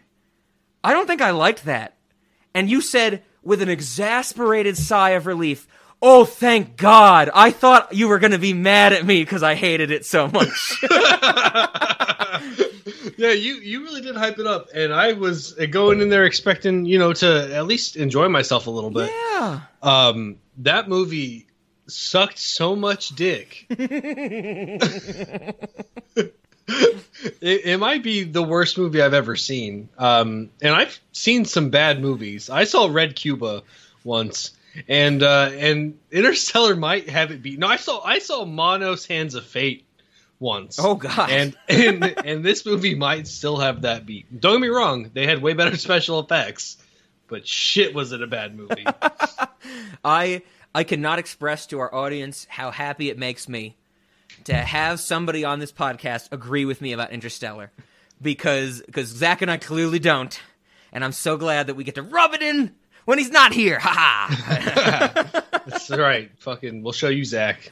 I 0.84 0.94
don't 0.94 1.08
think 1.08 1.22
I 1.22 1.32
liked 1.32 1.66
that. 1.66 1.96
And 2.54 2.70
you 2.70 2.82
said, 2.82 3.24
with 3.44 3.62
an 3.62 3.70
exasperated 3.70 4.78
sigh 4.78 5.12
of 5.12 5.26
relief, 5.26 5.68
Oh, 6.02 6.24
thank 6.24 6.78
God. 6.78 7.30
I 7.34 7.52
thought 7.52 7.94
you 7.94 8.08
were 8.08 8.20
going 8.20 8.32
to 8.32 8.38
be 8.38 8.54
mad 8.54 8.94
at 8.94 9.06
me 9.06 9.22
because 9.22 9.44
I 9.44 9.56
hated 9.56 9.92
it 9.92 10.06
so 10.06 10.30
much. 10.30 10.78
yeah, 13.18 13.32
you, 13.32 13.56
you 13.56 13.84
really 13.84 14.00
did 14.00 14.16
hype 14.16 14.40
it 14.40 14.48
up. 14.48 14.70
And 14.74 14.94
I 14.94 15.12
was 15.12 15.52
going 15.72 16.00
in 16.00 16.08
there 16.08 16.24
expecting, 16.24 16.86
you 16.86 16.98
know, 17.00 17.12
to 17.14 17.54
at 17.54 17.66
least 17.66 17.98
enjoy 17.98 18.30
myself 18.30 18.68
a 18.68 18.72
little 18.72 18.92
bit. 18.92 19.12
yeah. 19.12 19.60
Um, 19.82 20.38
that 20.60 20.88
movie 20.88 21.48
sucked 21.90 22.40
so 22.40 22.76
much 22.76 23.10
dick. 23.10 23.66
it, 23.70 25.54
it, 27.42 27.80
might 27.80 28.04
be 28.04 28.24
the 28.24 28.44
worst 28.44 28.78
movie 28.78 29.02
I've 29.02 29.14
ever 29.14 29.36
seen. 29.36 29.90
Um, 29.98 30.50
and 30.62 30.74
I've 30.74 31.00
seen 31.12 31.46
some 31.46 31.70
bad 31.70 32.02
movies. 32.02 32.50
I 32.50 32.64
saw 32.66 32.88
Red 32.88 33.16
Cuba 33.16 33.64
once, 34.04 34.52
and 34.88 35.24
uh, 35.24 35.50
and 35.54 35.98
Interstellar 36.12 36.76
might 36.76 37.10
have 37.10 37.32
it 37.32 37.42
beat. 37.42 37.60
No, 37.60 37.68
I 37.68 37.78
saw 37.78 38.02
I 38.04 38.20
saw 38.20 38.46
Manos 38.46 39.06
Hands 39.06 39.34
of 39.36 39.46
Fate 39.46 39.86
once. 40.40 40.80
Oh 40.80 40.96
god. 40.96 41.30
And 41.30 41.56
and 41.68 42.04
and 42.26 42.46
this 42.46 42.66
movie 42.66 42.96
might 42.96 43.28
still 43.28 43.58
have 43.58 43.82
that 43.82 44.06
beat. 44.06 44.40
Don't 44.40 44.54
get 44.54 44.62
me 44.62 44.68
wrong, 44.70 45.12
they 45.14 45.26
had 45.26 45.42
way 45.42 45.54
better 45.54 45.78
special 45.78 46.20
effects, 46.20 46.78
but 47.28 47.48
shit 47.48 47.94
was 47.94 48.12
it 48.12 48.22
a 48.22 48.28
bad 48.28 48.56
movie. 48.56 48.86
I 50.04 50.44
I 50.74 50.84
cannot 50.84 51.20
express 51.20 51.66
to 51.68 51.80
our 51.80 51.94
audience 51.94 52.46
how 52.50 52.72
happy 52.72 53.10
it 53.10 53.18
makes 53.18 53.50
me 53.50 53.76
to 54.44 54.54
have 54.54 55.00
somebody 55.00 55.44
on 55.44 55.60
this 55.60 55.72
podcast 55.72 56.32
agree 56.32 56.66
with 56.66 56.82
me 56.82 56.94
about 56.94 57.12
Interstellar, 57.12 57.72
because 58.22 58.82
because 58.86 59.08
Zach 59.08 59.42
and 59.42 59.50
I 59.50 59.58
clearly 59.58 60.00
don't, 60.00 60.40
and 60.92 61.04
I'm 61.04 61.12
so 61.12 61.38
glad 61.38 61.68
that 61.68 61.76
we 61.76 61.84
get 61.84 61.96
to 61.96 62.04
rub 62.04 62.34
it 62.34 62.42
in 62.42 62.76
when 63.06 63.18
he's 63.18 63.32
not 63.32 63.52
here. 63.54 63.80
Ha 63.80 63.90
ha. 63.90 65.44
That's 65.66 65.90
right. 65.90 66.32
Fucking, 66.40 66.84
we'll 66.84 66.94
show 66.94 67.10
you 67.10 67.26
Zach. 67.26 67.72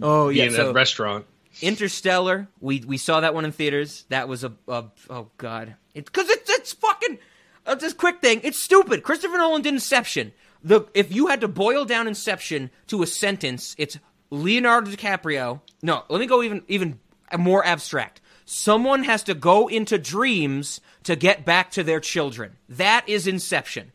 Oh 0.00 0.30
yeah, 0.30 0.44
in 0.44 0.52
so, 0.52 0.72
restaurant. 0.72 1.26
Interstellar. 1.60 2.48
We 2.60 2.80
we 2.80 2.96
saw 2.96 3.20
that 3.20 3.34
one 3.34 3.44
in 3.44 3.52
theaters. 3.52 4.04
That 4.08 4.28
was 4.28 4.44
a, 4.44 4.52
a 4.66 4.84
oh 5.10 5.28
god, 5.36 5.74
because 5.94 6.28
it, 6.30 6.40
it's 6.40 6.50
it's 6.50 6.72
fucking. 6.72 7.18
Uh, 7.66 7.74
this 7.74 7.92
quick 7.92 8.22
thing. 8.22 8.40
It's 8.44 8.58
stupid. 8.58 9.02
Christopher 9.02 9.36
Nolan 9.36 9.60
did 9.60 9.74
Inception 9.74 10.32
the 10.62 10.86
if 10.94 11.14
you 11.14 11.28
had 11.28 11.40
to 11.40 11.48
boil 11.48 11.84
down 11.84 12.08
Inception 12.08 12.70
to 12.88 13.02
a 13.02 13.06
sentence, 13.06 13.74
it's 13.78 13.98
Leonardo 14.30 14.90
DiCaprio. 14.90 15.60
No, 15.82 16.04
let 16.08 16.20
me 16.20 16.26
go 16.26 16.42
even 16.42 16.62
even 16.68 17.00
more 17.36 17.64
abstract. 17.64 18.20
Someone 18.44 19.04
has 19.04 19.22
to 19.24 19.34
go 19.34 19.68
into 19.68 19.98
dreams 19.98 20.80
to 21.04 21.16
get 21.16 21.44
back 21.44 21.70
to 21.72 21.82
their 21.82 22.00
children. 22.00 22.56
That 22.68 23.08
is 23.08 23.26
Inception. 23.26 23.92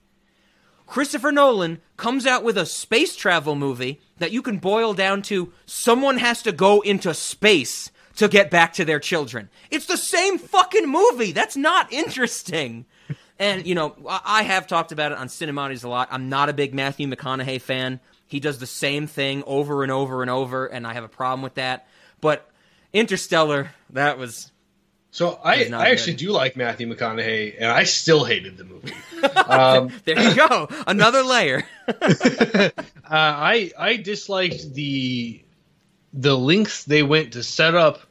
Christopher 0.86 1.32
Nolan 1.32 1.82
comes 1.98 2.28
out 2.28 2.44
with 2.44 2.58
a 2.58 2.66
space 2.66 3.16
travel 3.16 3.56
movie 3.56 4.00
that 4.18 4.32
you 4.32 4.42
can 4.42 4.60
boil 4.60 4.94
down 4.94 5.24
to 5.24 5.52
someone 5.66 6.18
has 6.18 6.44
to 6.44 6.52
go 6.52 6.82
into 6.82 7.14
space 7.14 7.90
to 8.18 8.28
get 8.28 8.52
back 8.52 8.74
to 8.74 8.86
their 8.86 9.00
children. 9.00 9.50
It's 9.72 9.88
the 9.88 9.98
same 9.98 10.38
fucking 10.38 10.88
movie. 10.88 11.32
That's 11.32 11.58
not 11.58 11.92
interesting. 11.92 12.86
And, 13.40 13.66
you 13.66 13.76
know, 13.76 13.96
I 14.08 14.44
have 14.44 14.68
talked 14.68 14.92
about 14.92 15.12
it 15.12 15.18
on 15.18 15.28
Cinemodities 15.28 15.84
a 15.84 15.90
lot. 15.90 16.08
I'm 16.12 16.30
not 16.30 16.50
a 16.50 16.54
big 16.54 16.74
Matthew 16.74 17.08
McConaughey 17.08 17.62
fan. 17.62 18.00
He 18.28 18.40
does 18.40 18.60
the 18.60 18.68
same 18.68 19.08
thing 19.08 19.44
over 19.46 19.84
and 19.84 19.92
over 19.92 20.22
and 20.22 20.30
over, 20.30 20.66
and 20.66 20.88
I 20.88 20.94
have 20.94 21.04
a 21.04 21.10
problem 21.10 21.42
with 21.42 21.56
that. 21.56 21.88
But 22.22 22.50
Interstellar, 22.94 23.72
that 23.92 24.18
was. 24.18 24.52
So 25.12 25.40
I, 25.44 25.66
I 25.66 25.90
actually 25.90 26.16
do 26.16 26.32
like 26.32 26.56
Matthew 26.56 26.88
McConaughey, 26.88 27.56
and 27.58 27.66
I 27.66 27.84
still 27.84 28.24
hated 28.24 28.58
the 28.58 28.64
movie. 28.64 28.94
Um, 29.24 29.90
there 30.04 30.22
you 30.22 30.36
go, 30.36 30.68
another 30.86 31.24
layer. 31.24 31.64
uh, 31.88 32.70
I 33.10 33.72
I 33.78 33.96
disliked 33.96 34.74
the 34.74 35.42
the 36.12 36.38
lengths 36.38 36.84
they 36.84 37.04
went 37.04 37.34
to 37.34 37.44
set 37.44 37.74
up 37.74 38.02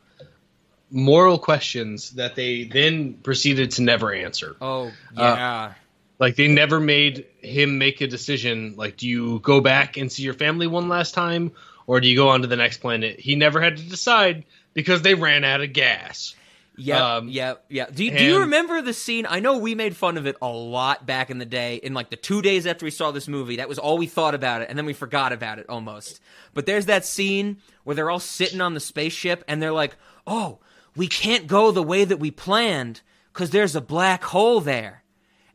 moral 0.93 1.39
questions 1.39 2.11
that 2.11 2.37
they 2.37 2.65
then 2.65 3.15
proceeded 3.15 3.73
to 3.73 3.83
never 3.83 4.13
answer. 4.13 4.57
Oh, 4.61 4.87
uh, 4.87 4.91
yeah. 5.17 5.63
Uh, 5.63 5.73
like 6.19 6.37
they 6.37 6.47
never 6.47 6.79
made 6.79 7.27
him 7.41 7.79
make 7.79 8.01
a 8.01 8.07
decision 8.07 8.75
like 8.77 8.97
do 8.97 9.09
you 9.09 9.41
go 9.41 9.61
back 9.61 9.97
and 9.97 10.13
see 10.13 10.23
your 10.23 10.35
family 10.35 10.69
one 10.69 10.89
last 10.89 11.15
time 11.15 11.51
or 11.87 12.01
do 12.01 12.07
you 12.07 12.15
go 12.15 12.29
on 12.29 12.43
to 12.43 12.47
the 12.47 12.57
next 12.57 12.79
planet? 12.79 13.19
He 13.19 13.35
never 13.35 13.61
had 13.61 13.77
to 13.79 13.83
decide 13.83 14.45
because 14.73 15.03
they 15.03 15.15
ran 15.15 15.43
out 15.43 15.63
of 15.63 15.73
gas. 15.73 16.37
Yeah, 16.77 17.17
um, 17.17 17.29
yeah, 17.29 17.55
yeah. 17.69 17.87
Do 17.93 18.07
and, 18.07 18.17
do 18.17 18.25
you 18.25 18.41
remember 18.41 18.81
the 18.81 18.95
scene? 18.95 19.27
I 19.29 19.41
know 19.41 19.59
we 19.59 19.75
made 19.75 19.95
fun 19.95 20.17
of 20.17 20.27
it 20.27 20.37
a 20.41 20.49
lot 20.49 21.05
back 21.05 21.29
in 21.31 21.39
the 21.39 21.45
day. 21.45 21.77
In 21.77 21.93
like 21.93 22.09
the 22.09 22.17
two 22.17 22.41
days 22.41 22.67
after 22.67 22.85
we 22.87 22.91
saw 22.91 23.11
this 23.11 23.29
movie, 23.29 23.57
that 23.57 23.69
was 23.69 23.79
all 23.79 23.99
we 23.99 24.07
thought 24.07 24.35
about 24.35 24.63
it, 24.63 24.71
and 24.71 24.79
then 24.79 24.87
we 24.87 24.95
forgot 24.95 25.33
about 25.33 25.59
it 25.59 25.67
almost. 25.69 26.21
But 26.55 26.65
there's 26.65 26.87
that 26.87 27.05
scene 27.05 27.59
where 27.85 27.95
they're 27.95 28.11
all 28.11 28.21
sitting 28.21 28.63
on 28.63 28.73
the 28.73 28.81
spaceship, 28.81 29.45
and 29.47 29.61
they're 29.63 29.73
like, 29.73 29.97
"Oh, 30.27 30.61
we 30.97 31.09
can't 31.09 31.47
go 31.47 31.71
the 31.71 31.83
way 31.83 32.05
that 32.05 32.19
we 32.19 32.31
planned 32.31 33.01
because 33.33 33.51
there's 33.51 33.77
a 33.77 33.81
black 33.81 34.25
hole 34.25 34.61
there. 34.61 35.03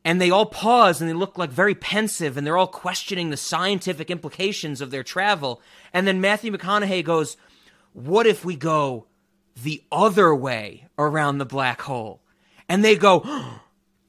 And 0.03 0.21
they 0.21 0.31
all 0.31 0.45
pause 0.45 1.01
and 1.01 1.09
they 1.09 1.13
look 1.13 1.37
like 1.37 1.49
very 1.49 1.75
pensive 1.75 2.37
and 2.37 2.47
they're 2.47 2.57
all 2.57 2.67
questioning 2.67 3.29
the 3.29 3.37
scientific 3.37 4.09
implications 4.09 4.79
of 4.79 4.89
their 4.89 5.03
travel. 5.03 5.61
And 5.93 6.07
then 6.07 6.21
Matthew 6.21 6.51
McConaughey 6.51 7.03
goes, 7.03 7.35
What 7.93 8.25
if 8.25 8.45
we 8.45 8.55
go 8.55 9.07
the 9.61 9.83
other 9.91 10.33
way 10.33 10.87
around 10.97 11.37
the 11.37 11.45
black 11.45 11.81
hole? 11.81 12.21
And 12.69 12.83
they 12.85 12.95
go, 12.95 13.19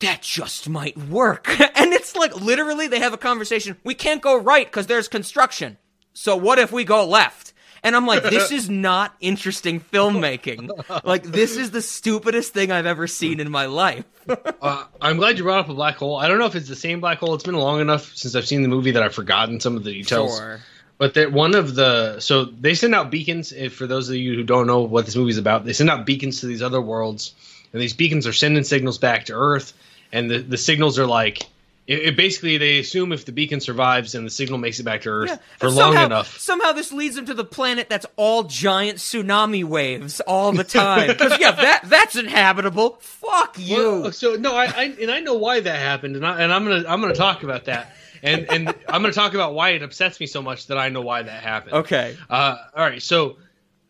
That 0.00 0.22
just 0.22 0.68
might 0.68 0.96
work. 0.96 1.48
and 1.76 1.92
it's 1.92 2.14
like 2.14 2.40
literally 2.40 2.86
they 2.86 3.00
have 3.00 3.12
a 3.12 3.18
conversation. 3.18 3.76
We 3.82 3.94
can't 3.94 4.22
go 4.22 4.36
right 4.40 4.66
because 4.66 4.86
there's 4.86 5.08
construction. 5.08 5.78
So 6.12 6.36
what 6.36 6.60
if 6.60 6.70
we 6.70 6.84
go 6.84 7.04
left? 7.04 7.52
And 7.82 7.96
I'm 7.96 8.06
like, 8.06 8.22
this 8.22 8.50
is 8.58 8.68
not 8.68 9.14
interesting 9.20 9.80
filmmaking. 9.80 11.04
like, 11.04 11.24
this 11.24 11.56
is 11.56 11.70
the 11.70 11.82
stupidest 11.82 12.52
thing 12.52 12.70
I've 12.70 12.86
ever 12.86 13.06
seen 13.06 13.40
in 13.40 13.50
my 13.50 13.66
life. 13.66 14.04
uh, 14.62 14.84
I'm 15.00 15.16
glad 15.16 15.38
you 15.38 15.44
brought 15.44 15.60
up 15.60 15.68
a 15.68 15.74
black 15.74 15.96
hole. 15.96 16.16
I 16.16 16.28
don't 16.28 16.38
know 16.38 16.46
if 16.46 16.54
it's 16.54 16.68
the 16.68 16.76
same 16.76 17.00
black 17.00 17.18
hole. 17.18 17.34
It's 17.34 17.44
been 17.44 17.54
long 17.54 17.80
enough 17.80 18.14
since 18.14 18.34
I've 18.34 18.46
seen 18.46 18.62
the 18.62 18.68
movie 18.68 18.92
that 18.92 19.02
I've 19.02 19.14
forgotten 19.14 19.60
some 19.60 19.76
of 19.76 19.84
the 19.84 19.92
details. 19.92 20.38
Sure. 20.38 20.60
But 20.98 21.14
that 21.14 21.32
one 21.32 21.54
of 21.54 21.76
the 21.76 22.18
so 22.18 22.44
they 22.44 22.74
send 22.74 22.94
out 22.94 23.10
beacons. 23.10 23.52
If 23.52 23.74
for 23.74 23.86
those 23.86 24.08
of 24.08 24.16
you 24.16 24.34
who 24.34 24.42
don't 24.42 24.66
know 24.66 24.80
what 24.80 25.06
this 25.06 25.14
movie's 25.14 25.38
about, 25.38 25.64
they 25.64 25.72
send 25.72 25.90
out 25.90 26.04
beacons 26.04 26.40
to 26.40 26.46
these 26.46 26.60
other 26.60 26.80
worlds, 26.80 27.34
and 27.72 27.80
these 27.80 27.92
beacons 27.92 28.26
are 28.26 28.32
sending 28.32 28.64
signals 28.64 28.98
back 28.98 29.26
to 29.26 29.32
Earth, 29.32 29.74
and 30.12 30.28
the 30.28 30.38
the 30.38 30.56
signals 30.56 30.98
are 30.98 31.06
like 31.06 31.46
it, 31.88 32.00
it, 32.00 32.16
basically 32.16 32.58
they 32.58 32.78
assume 32.78 33.12
if 33.12 33.24
the 33.24 33.32
beacon 33.32 33.60
survives 33.60 34.14
and 34.14 34.26
the 34.26 34.30
signal 34.30 34.58
makes 34.58 34.78
it 34.78 34.82
back 34.82 35.00
to 35.02 35.08
Earth 35.08 35.30
yeah. 35.30 35.38
for 35.58 35.70
long 35.70 35.96
enough. 35.96 36.38
Somehow 36.38 36.72
this 36.72 36.92
leads 36.92 37.16
them 37.16 37.24
to 37.24 37.34
the 37.34 37.46
planet 37.46 37.88
that's 37.88 38.04
all 38.16 38.44
giant 38.44 38.98
tsunami 38.98 39.64
waves 39.64 40.20
all 40.20 40.52
the 40.52 40.64
time. 40.82 41.06
Because 41.06 41.40
yeah, 41.40 41.52
that 41.52 41.84
that's 41.86 42.14
inhabitable. 42.14 42.98
Fuck 43.00 43.58
you. 43.58 44.02
Well, 44.02 44.12
so 44.12 44.34
no, 44.34 44.54
I, 44.54 44.66
I, 44.66 44.84
and 45.00 45.10
I 45.10 45.20
know 45.20 45.34
why 45.34 45.60
that 45.60 45.78
happened, 45.78 46.16
and 46.16 46.26
I 46.26 46.42
and 46.42 46.52
I'm 46.52 46.64
gonna 46.64 46.84
I'm 46.86 47.00
gonna 47.00 47.14
talk 47.14 47.42
about 47.42 47.64
that. 47.64 47.94
and 48.22 48.50
and 48.50 48.68
I'm 48.88 49.00
going 49.00 49.12
to 49.12 49.18
talk 49.18 49.34
about 49.34 49.54
why 49.54 49.70
it 49.70 49.82
upsets 49.82 50.18
me 50.20 50.26
so 50.26 50.42
much 50.42 50.66
that 50.66 50.76
I 50.76 50.88
know 50.88 51.00
why 51.00 51.22
that 51.22 51.42
happened. 51.42 51.74
Okay. 51.74 52.16
Uh, 52.28 52.56
all 52.76 52.84
right. 52.84 53.00
So 53.00 53.36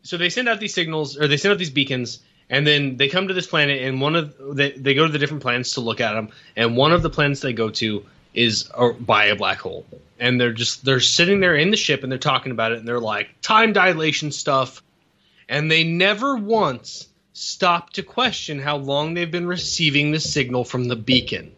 so 0.03 0.17
they 0.17 0.31
send 0.31 0.49
out 0.49 0.61
these 0.61 0.75
signals 0.75 1.17
or 1.19 1.27
they 1.27 1.37
send 1.37 1.53
out 1.53 1.59
these 1.59 1.71
beacons, 1.71 2.21
and 2.51 2.67
then 2.67 2.97
they 2.97 3.09
come 3.09 3.29
to 3.29 3.35
this 3.35 3.47
planet 3.47 3.83
and 3.83 4.01
one 4.01 4.17
of 4.17 4.35
they, 4.57 4.73
they 4.73 4.95
go 4.95 5.07
to 5.07 5.13
the 5.13 5.19
different 5.19 5.43
planets 5.43 5.75
to 5.75 5.81
look 5.81 6.01
at 6.01 6.15
them 6.15 6.31
and 6.57 6.77
one 6.77 6.93
of 6.93 7.03
the 7.03 7.11
planets 7.11 7.41
they 7.41 7.53
go 7.53 7.71
to 7.71 8.05
is 8.35 8.71
by 9.01 9.27
a 9.27 9.37
black 9.37 9.59
hole 9.59 9.87
and 10.19 10.41
they're 10.41 10.53
just 10.53 10.85
they're 10.85 11.01
sitting 11.01 11.41
there 11.41 11.57
in 11.57 11.71
the 11.71 11.77
ship 11.77 12.03
and 12.03 12.13
they're 12.13 12.19
talking 12.19 12.53
about 12.53 12.73
it 12.73 12.79
and 12.79 12.89
they're 12.89 13.01
like 13.01 13.29
time 13.41 13.73
dilation 13.73 14.33
stuff 14.33 14.83
and 15.49 15.71
they 15.71 15.85
never 15.85 16.37
once 16.37 17.09
stop 17.33 17.91
to 17.91 18.03
question 18.03 18.59
how 18.59 18.77
long 18.77 19.15
they've 19.15 19.31
been 19.31 19.47
receiving 19.47 20.11
the 20.11 20.21
signal 20.21 20.65
from 20.65 20.85
the 20.85 20.97
beacon 20.97 21.53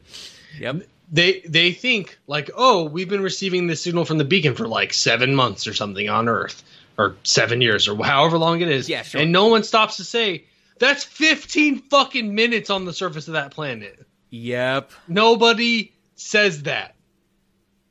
yep 0.58 0.76
they 1.12 1.40
they 1.40 1.72
think 1.72 2.18
like 2.26 2.50
oh 2.54 2.84
we've 2.84 3.08
been 3.08 3.22
receiving 3.22 3.66
the 3.66 3.76
signal 3.76 4.04
from 4.04 4.18
the 4.18 4.24
beacon 4.24 4.54
for 4.54 4.68
like 4.68 4.92
seven 4.92 5.34
months 5.34 5.66
or 5.66 5.74
something 5.74 6.08
on 6.08 6.28
earth 6.28 6.62
or 7.00 7.16
seven 7.24 7.60
years 7.60 7.88
or 7.88 8.04
however 8.04 8.36
long 8.36 8.60
it 8.60 8.68
is. 8.68 8.88
Yeah, 8.88 9.02
sure. 9.02 9.22
And 9.22 9.32
no 9.32 9.48
one 9.48 9.64
stops 9.64 9.96
to 9.96 10.04
say 10.04 10.44
that's 10.80 11.04
15 11.04 11.78
fucking 11.82 12.34
minutes 12.34 12.70
on 12.70 12.84
the 12.84 12.92
surface 12.92 13.28
of 13.28 13.34
that 13.34 13.52
planet. 13.52 14.04
Yep. 14.30 14.90
Nobody 15.06 15.92
says 16.16 16.64
that. 16.64 16.96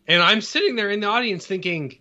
And 0.08 0.22
I'm 0.22 0.42
sitting 0.42 0.76
there 0.76 0.90
in 0.90 1.00
the 1.00 1.08
audience 1.08 1.46
thinking, 1.46 2.00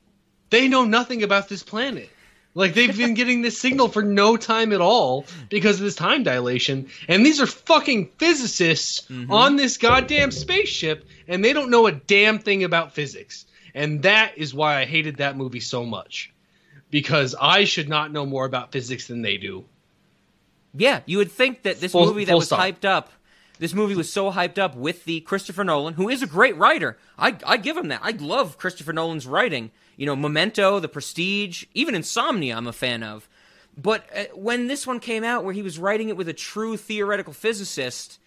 they 0.50 0.66
know 0.68 0.84
nothing 0.84 1.22
about 1.22 1.48
this 1.48 1.62
planet. 1.62 2.08
Like 2.54 2.74
they've 2.74 2.96
been 2.96 3.14
getting 3.20 3.42
this 3.42 3.58
signal 3.58 3.88
for 3.88 4.02
no 4.02 4.36
time 4.36 4.72
at 4.72 4.80
all 4.80 5.26
because 5.50 5.76
of 5.76 5.82
this 5.82 5.94
time 5.94 6.22
dilation. 6.22 6.88
And 7.06 7.24
these 7.24 7.40
are 7.40 7.46
fucking 7.46 8.10
physicists 8.18 9.02
Mhm. 9.10 9.30
on 9.30 9.56
this 9.56 9.76
goddamn 9.76 10.30
spaceship, 10.30 11.04
and 11.28 11.44
they 11.44 11.52
don't 11.52 11.70
know 11.70 11.86
a 11.86 11.92
damn 11.92 12.38
thing 12.38 12.64
about 12.64 12.94
physics. 12.94 13.44
And 13.74 14.02
that 14.02 14.38
is 14.38 14.54
why 14.54 14.80
I 14.80 14.86
hated 14.86 15.18
that 15.18 15.36
movie 15.36 15.60
so 15.60 15.84
much. 15.84 16.32
Because 16.90 17.34
I 17.38 17.64
should 17.64 17.88
not 17.90 18.10
know 18.12 18.24
more 18.24 18.46
about 18.46 18.72
physics 18.72 19.06
than 19.08 19.20
they 19.20 19.36
do. 19.36 19.66
Yeah, 20.78 21.00
you 21.06 21.18
would 21.18 21.30
think 21.32 21.62
that 21.62 21.80
this 21.80 21.92
Full- 21.92 22.06
movie 22.06 22.24
that 22.24 22.36
was 22.36 22.46
stop. 22.46 22.60
hyped 22.60 22.84
up, 22.84 23.10
this 23.58 23.74
movie 23.74 23.94
was 23.96 24.12
so 24.12 24.30
hyped 24.30 24.58
up 24.58 24.76
with 24.76 25.04
the 25.04 25.20
Christopher 25.20 25.64
Nolan, 25.64 25.94
who 25.94 26.08
is 26.08 26.22
a 26.22 26.26
great 26.26 26.56
writer. 26.56 26.96
I 27.18 27.36
I 27.44 27.56
give 27.56 27.76
him 27.76 27.88
that. 27.88 28.00
I 28.02 28.12
love 28.12 28.56
Christopher 28.58 28.92
Nolan's 28.92 29.26
writing. 29.26 29.70
You 29.96 30.06
know, 30.06 30.14
Memento, 30.14 30.78
The 30.78 30.88
Prestige, 30.88 31.64
even 31.74 31.96
Insomnia, 31.96 32.56
I'm 32.56 32.68
a 32.68 32.72
fan 32.72 33.02
of. 33.02 33.28
But 33.76 34.06
uh, 34.16 34.24
when 34.34 34.68
this 34.68 34.86
one 34.86 35.00
came 35.00 35.24
out, 35.24 35.42
where 35.44 35.52
he 35.54 35.62
was 35.62 35.78
writing 35.78 36.08
it 36.08 36.16
with 36.16 36.28
a 36.28 36.32
true 36.32 36.76
theoretical 36.76 37.32
physicist, 37.32 38.20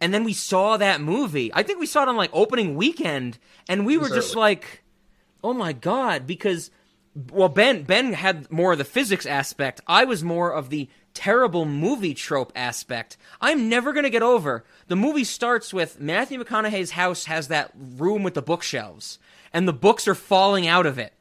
and 0.00 0.12
then 0.12 0.24
we 0.24 0.34
saw 0.34 0.76
that 0.76 1.00
movie, 1.00 1.50
I 1.54 1.62
think 1.62 1.80
we 1.80 1.86
saw 1.86 2.02
it 2.02 2.08
on 2.08 2.16
like 2.16 2.30
opening 2.34 2.76
weekend, 2.76 3.38
and 3.68 3.86
we 3.86 3.96
were 3.96 4.08
just 4.10 4.36
like, 4.36 4.82
oh 5.42 5.54
my 5.54 5.72
god, 5.72 6.26
because 6.26 6.70
well 7.32 7.48
ben 7.48 7.82
ben 7.82 8.12
had 8.12 8.50
more 8.52 8.70
of 8.72 8.78
the 8.78 8.84
physics 8.84 9.26
aspect 9.26 9.80
i 9.88 10.04
was 10.04 10.22
more 10.22 10.52
of 10.52 10.70
the 10.70 10.88
terrible 11.14 11.64
movie 11.64 12.14
trope 12.14 12.52
aspect 12.54 13.16
i'm 13.40 13.68
never 13.68 13.92
going 13.92 14.04
to 14.04 14.10
get 14.10 14.22
over 14.22 14.64
the 14.88 14.96
movie 14.96 15.24
starts 15.24 15.74
with 15.74 16.00
matthew 16.00 16.42
mcconaughey's 16.42 16.92
house 16.92 17.24
has 17.24 17.48
that 17.48 17.70
room 17.74 18.22
with 18.22 18.34
the 18.34 18.42
bookshelves 18.42 19.18
and 19.52 19.66
the 19.66 19.72
books 19.72 20.06
are 20.06 20.14
falling 20.14 20.66
out 20.66 20.86
of 20.86 20.98
it 20.98 21.12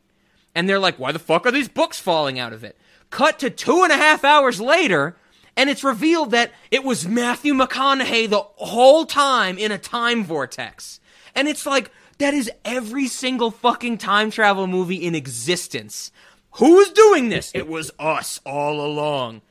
and 0.54 0.70
they're 0.70 0.80
like 0.80 0.98
why 0.98 1.12
the 1.12 1.20
fuck 1.20 1.46
are 1.46 1.52
these 1.52 1.70
books 1.70 2.00
falling 2.00 2.38
out 2.40 2.54
of 2.54 2.64
it 2.64 2.78
cut 3.10 3.40
to 3.40 3.50
two 3.50 3.84
and 3.84 3.92
a 3.92 3.98
half 3.98 4.24
hours 4.24 4.62
later 4.62 5.16
and 5.58 5.70
it's 5.70 5.84
revealed 5.84 6.32
that 6.32 6.52
it 6.72 6.84
was 6.84 7.08
matthew 7.08 7.54
mcconaughey 7.54 8.30
the 8.30 8.46
whole 8.58 9.06
time 9.06 9.58
in 9.58 9.72
a 9.72 9.78
time 9.78 10.24
vortex 10.24 11.00
and 11.36 11.48
it's 11.48 11.66
like, 11.66 11.92
that 12.18 12.34
is 12.34 12.52
every 12.66 13.08
single 13.08 13.52
fucking 13.52 13.98
time 13.98 14.32
travel 14.32 14.68
movie 14.68 15.06
in 15.06 15.16
existence. 15.16 16.12
Who 16.54 16.76
was 16.76 16.90
doing 16.90 17.30
this? 17.30 17.52
It 17.54 17.68
was 17.68 17.92
us 17.98 18.42
all 18.46 18.86
along. 18.86 19.42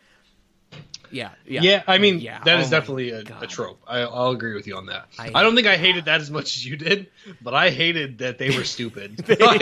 Yeah, 1.10 1.30
yeah. 1.46 1.60
Yeah, 1.62 1.82
I 1.86 1.98
mean 1.98 2.20
Yeah, 2.20 2.42
that 2.44 2.60
is 2.60 2.68
oh 2.68 2.70
definitely 2.70 3.10
a, 3.10 3.20
a 3.40 3.46
trope. 3.46 3.80
I, 3.86 4.00
I'll 4.00 4.30
agree 4.30 4.54
with 4.54 4.66
you 4.66 4.76
on 4.76 4.86
that. 4.86 5.08
I- 5.18 5.32
I, 5.34 5.42
don't 5.42 5.54
think 5.54 5.66
I 5.66 5.76
hated 5.76 6.06
that 6.06 6.20
as 6.20 6.30
much 6.30 6.56
as 6.56 6.64
you 6.66 6.76
did, 6.76 7.08
but 7.40 7.54
I 7.54 7.70
hated 7.70 8.18
that 8.18 8.38
they 8.38 8.56
were 8.56 8.64
stupid. 8.64 9.24
I 9.40 9.56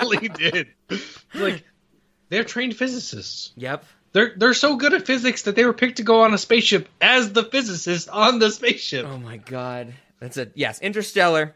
really 0.00 0.28
did. 0.28 0.68
Like 1.34 1.64
they're 2.28 2.44
trained 2.44 2.76
physicists. 2.76 3.52
Yep. 3.56 3.84
They're 4.12 4.32
they're 4.36 4.54
so 4.54 4.76
good 4.76 4.94
at 4.94 5.06
physics 5.06 5.42
that 5.42 5.56
they 5.56 5.64
were 5.64 5.72
picked 5.72 5.96
to 5.96 6.02
go 6.04 6.22
on 6.22 6.32
a 6.34 6.38
spaceship 6.38 6.88
as 7.00 7.32
the 7.32 7.42
physicist 7.44 8.08
on 8.08 8.38
the 8.38 8.50
spaceship. 8.50 9.06
Oh 9.06 9.18
my 9.18 9.38
god. 9.38 9.92
That's 10.20 10.36
a 10.36 10.48
yes, 10.54 10.80
Interstellar 10.80 11.54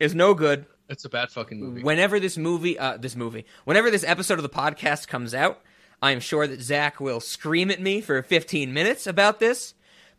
is 0.00 0.14
no 0.14 0.34
good. 0.34 0.66
It's 0.88 1.04
a 1.04 1.08
bad 1.08 1.30
fucking 1.30 1.60
movie. 1.60 1.82
Whenever 1.84 2.18
this 2.18 2.36
movie 2.36 2.76
uh 2.78 2.96
this 2.96 3.14
movie, 3.14 3.46
whenever 3.64 3.92
this 3.92 4.02
episode 4.02 4.40
of 4.40 4.42
the 4.42 4.48
podcast 4.48 5.06
comes 5.06 5.34
out, 5.34 5.60
I 6.02 6.12
am 6.12 6.20
sure 6.20 6.46
that 6.46 6.62
Zach 6.62 7.00
will 7.00 7.20
scream 7.20 7.70
at 7.70 7.80
me 7.80 8.00
for 8.00 8.22
15 8.22 8.72
minutes 8.72 9.06
about 9.06 9.38
this. 9.40 9.74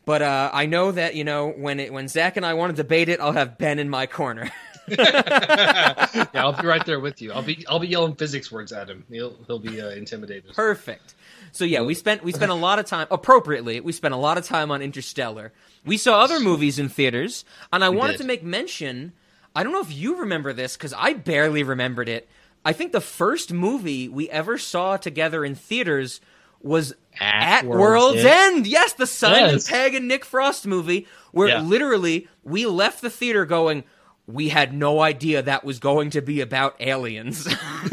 But 0.06 0.22
uh, 0.22 0.50
I 0.52 0.66
know 0.66 0.92
that 0.92 1.16
you 1.16 1.24
know 1.24 1.50
when 1.50 1.80
it 1.80 1.94
when 1.94 2.08
Zach 2.08 2.36
and 2.38 2.46
I 2.46 2.56
want 2.56 2.76
to 2.76 2.76
debate 2.76 3.08
it, 3.08 3.20
I'll 3.20 3.34
have 3.34 3.58
Ben 3.58 3.78
in 3.78 3.90
my 3.90 4.08
corner. 4.08 4.50
yeah, 4.88 6.28
I'll 6.34 6.60
be 6.60 6.68
right 6.68 6.84
there 6.86 7.00
with 7.00 7.22
you. 7.22 7.32
I'll 7.32 7.44
be 7.44 7.66
I'll 7.68 7.80
be 7.80 7.88
yelling 7.88 8.16
physics 8.16 8.52
words 8.52 8.72
at 8.72 8.90
him. 8.90 9.06
He'll 9.10 9.38
he'll 9.46 9.60
be 9.60 9.80
uh, 9.80 9.90
intimidated. 9.90 10.54
Perfect. 10.54 11.14
So 11.52 11.66
yeah, 11.66 11.82
we 11.82 11.94
spent 11.94 12.24
we 12.24 12.32
spent 12.32 12.52
a 12.52 12.56
lot 12.56 12.80
of 12.80 12.86
time 12.86 13.08
appropriately. 13.12 13.80
We 13.80 13.92
spent 13.92 14.14
a 14.14 14.18
lot 14.18 14.38
of 14.38 14.46
time 14.46 14.72
on 14.72 14.82
Interstellar. 14.82 15.54
We 15.86 15.98
saw 15.98 16.20
other 16.22 16.40
movies 16.40 16.80
in 16.80 16.90
theaters, 16.90 17.46
and 17.72 17.84
I 17.84 17.90
wanted 17.90 18.14
did. 18.14 18.20
to 18.20 18.28
make 18.28 18.44
mention. 18.44 19.14
I 19.56 19.64
don't 19.64 19.74
know 19.74 19.82
if 19.82 19.94
you 19.94 20.22
remember 20.22 20.54
this 20.54 20.78
because 20.78 20.94
I 20.94 21.14
barely 21.14 21.64
remembered 21.64 22.08
it. 22.08 22.28
I 22.64 22.74
think 22.74 22.92
the 22.92 23.02
first 23.02 23.52
movie 23.52 24.08
we 24.08 24.30
ever 24.30 24.58
saw 24.58 24.98
together 24.98 25.44
in 25.44 25.56
theaters 25.56 26.22
was 26.62 26.94
At 27.20 27.64
At, 27.64 27.66
World's 27.66 27.80
World's, 27.80 28.18
End. 28.20 28.28
End. 28.58 28.68
Yes, 28.68 28.94
the 28.94 29.08
Simon 29.08 29.54
Yes. 29.54 29.70
Pegg 29.70 29.96
and 29.96 30.08
Nick 30.08 30.24
Frost 30.26 30.68
movie, 30.68 31.08
where 31.32 31.48
Yeah. 31.48 31.62
literally 31.62 32.28
we 32.44 32.66
left 32.68 33.02
the 33.02 33.10
theater 33.10 33.46
going, 33.46 33.84
we 34.28 34.50
had 34.50 34.74
no 34.74 35.00
idea 35.02 35.42
that 35.42 35.64
was 35.64 35.80
going 35.80 36.12
to 36.12 36.22
be 36.22 36.40
about 36.42 36.76
aliens. 36.80 37.48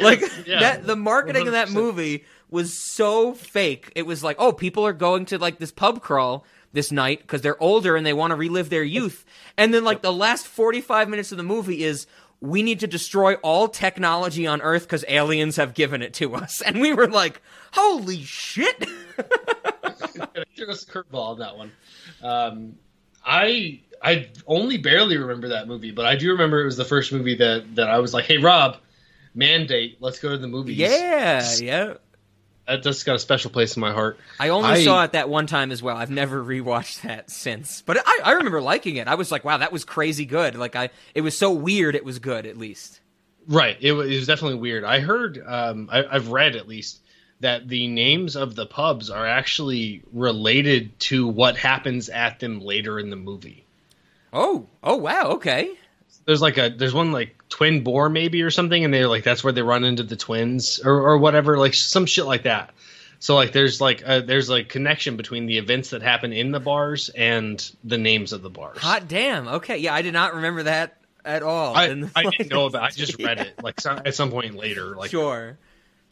like 0.00 0.20
yeah. 0.46 0.60
that 0.60 0.86
the 0.86 0.96
marketing 0.96 1.46
of 1.46 1.52
that 1.52 1.70
movie 1.70 2.24
was 2.50 2.72
so 2.72 3.32
fake 3.34 3.92
it 3.94 4.06
was 4.06 4.22
like 4.24 4.36
oh 4.38 4.52
people 4.52 4.86
are 4.86 4.92
going 4.92 5.24
to 5.24 5.38
like 5.38 5.58
this 5.58 5.70
pub 5.72 6.00
crawl 6.00 6.44
this 6.72 6.90
night 6.92 7.20
because 7.20 7.42
they're 7.42 7.60
older 7.62 7.96
and 7.96 8.04
they 8.06 8.12
want 8.12 8.30
to 8.30 8.36
relive 8.36 8.70
their 8.70 8.82
youth 8.82 9.24
and 9.56 9.72
then 9.74 9.84
like 9.84 10.02
the 10.02 10.12
last 10.12 10.46
45 10.46 11.08
minutes 11.08 11.30
of 11.32 11.36
the 11.38 11.44
movie 11.44 11.82
is 11.84 12.06
we 12.40 12.62
need 12.62 12.80
to 12.80 12.86
destroy 12.86 13.34
all 13.36 13.68
technology 13.68 14.46
on 14.46 14.62
earth 14.62 14.82
because 14.82 15.04
aliens 15.08 15.56
have 15.56 15.74
given 15.74 16.02
it 16.02 16.14
to 16.14 16.34
us 16.34 16.60
and 16.62 16.80
we 16.80 16.92
were 16.92 17.08
like 17.08 17.42
holy 17.72 18.22
shit 18.22 18.88
threw 20.56 20.70
us 20.70 20.82
a 20.82 20.86
curveball 20.86 21.30
on 21.30 21.38
that 21.38 21.56
one. 21.56 21.72
Um, 22.22 22.74
I 23.24 23.80
I 24.02 24.28
only 24.46 24.78
barely 24.78 25.16
remember 25.16 25.48
that 25.48 25.68
movie, 25.68 25.90
but 25.90 26.06
I 26.06 26.16
do 26.16 26.30
remember 26.30 26.62
it 26.62 26.64
was 26.64 26.76
the 26.76 26.84
first 26.84 27.12
movie 27.12 27.36
that 27.36 27.74
that 27.76 27.88
I 27.88 27.98
was 27.98 28.14
like, 28.14 28.24
"Hey, 28.26 28.38
Rob, 28.38 28.78
mandate, 29.34 29.98
let's 30.00 30.18
go 30.18 30.30
to 30.30 30.38
the 30.38 30.48
movies." 30.48 30.78
yeah 30.78 31.44
yeah 31.60 31.94
that 32.70 32.82
just 32.82 33.04
got 33.04 33.16
a 33.16 33.18
special 33.18 33.50
place 33.50 33.76
in 33.76 33.80
my 33.80 33.92
heart. 33.92 34.18
I 34.38 34.50
only 34.50 34.70
I- 34.70 34.84
saw 34.84 35.02
it 35.04 35.12
that 35.12 35.28
one 35.28 35.46
time 35.46 35.72
as 35.72 35.82
well. 35.82 35.96
I've 35.96 36.10
never 36.10 36.42
rewatched 36.42 37.00
that 37.02 37.30
since. 37.30 37.82
But 37.82 37.98
I, 38.04 38.20
I 38.24 38.32
remember 38.32 38.60
liking 38.62 38.96
it. 38.96 39.08
I 39.08 39.16
was 39.16 39.32
like, 39.32 39.44
wow, 39.44 39.58
that 39.58 39.72
was 39.72 39.84
crazy 39.84 40.24
good. 40.24 40.54
Like 40.54 40.76
I 40.76 40.90
it 41.14 41.22
was 41.22 41.36
so 41.36 41.50
weird 41.50 41.94
it 41.94 42.04
was 42.04 42.18
good 42.18 42.46
at 42.46 42.56
least. 42.56 43.00
Right, 43.48 43.76
it 43.80 43.92
was, 43.92 44.08
it 44.08 44.14
was 44.14 44.26
definitely 44.26 44.58
weird. 44.58 44.84
I 44.84 45.00
heard, 45.00 45.42
um, 45.44 45.88
I, 45.90 46.04
I've 46.04 46.28
read 46.28 46.54
at 46.54 46.68
least 46.68 47.00
that 47.40 47.66
the 47.68 47.88
names 47.88 48.36
of 48.36 48.54
the 48.54 48.66
pubs 48.66 49.10
are 49.10 49.26
actually 49.26 50.02
related 50.12 50.96
to 51.00 51.26
what 51.26 51.56
happens 51.56 52.08
at 52.10 52.38
them 52.38 52.60
later 52.60 53.00
in 53.00 53.10
the 53.10 53.16
movie. 53.16 53.64
Oh, 54.32 54.66
oh 54.84 54.96
wow, 54.96 55.22
okay. 55.32 55.74
there's 56.26 56.42
like 56.42 56.58
a 56.58 56.68
there's 56.68 56.94
one 56.94 57.10
like 57.10 57.39
twin 57.50 57.82
boar 57.82 58.08
maybe 58.08 58.42
or 58.42 58.50
something 58.50 58.84
and 58.84 58.94
they're 58.94 59.08
like 59.08 59.24
that's 59.24 59.44
where 59.44 59.52
they 59.52 59.60
run 59.60 59.84
into 59.84 60.02
the 60.02 60.16
twins 60.16 60.80
or, 60.82 60.92
or 60.92 61.18
whatever 61.18 61.58
like 61.58 61.74
some 61.74 62.06
shit 62.06 62.24
like 62.24 62.44
that 62.44 62.72
so 63.20 63.34
like 63.34 63.52
there's 63.52 63.80
like 63.80 64.02
a, 64.06 64.22
there's 64.22 64.48
like 64.48 64.68
connection 64.68 65.16
between 65.16 65.44
the 65.46 65.58
events 65.58 65.90
that 65.90 66.00
happen 66.00 66.32
in 66.32 66.52
the 66.52 66.60
bars 66.60 67.10
and 67.10 67.70
the 67.84 67.98
names 67.98 68.32
of 68.32 68.40
the 68.40 68.48
bars 68.48 68.78
Hot 68.78 69.06
damn. 69.06 69.46
Okay, 69.46 69.78
yeah, 69.78 69.94
I 69.94 70.02
did 70.02 70.14
not 70.14 70.36
remember 70.36 70.62
that 70.62 70.96
at 71.22 71.42
all. 71.42 71.76
I, 71.76 71.84
I 72.16 72.22
didn't 72.30 72.50
know 72.50 72.64
about 72.64 72.82
I 72.82 72.90
just 72.90 73.20
read 73.20 73.38
it 73.38 73.62
like 73.62 73.78
some, 73.80 74.00
at 74.06 74.14
some 74.14 74.30
point 74.30 74.54
later 74.54 74.96
like 74.96 75.10
sure. 75.10 75.58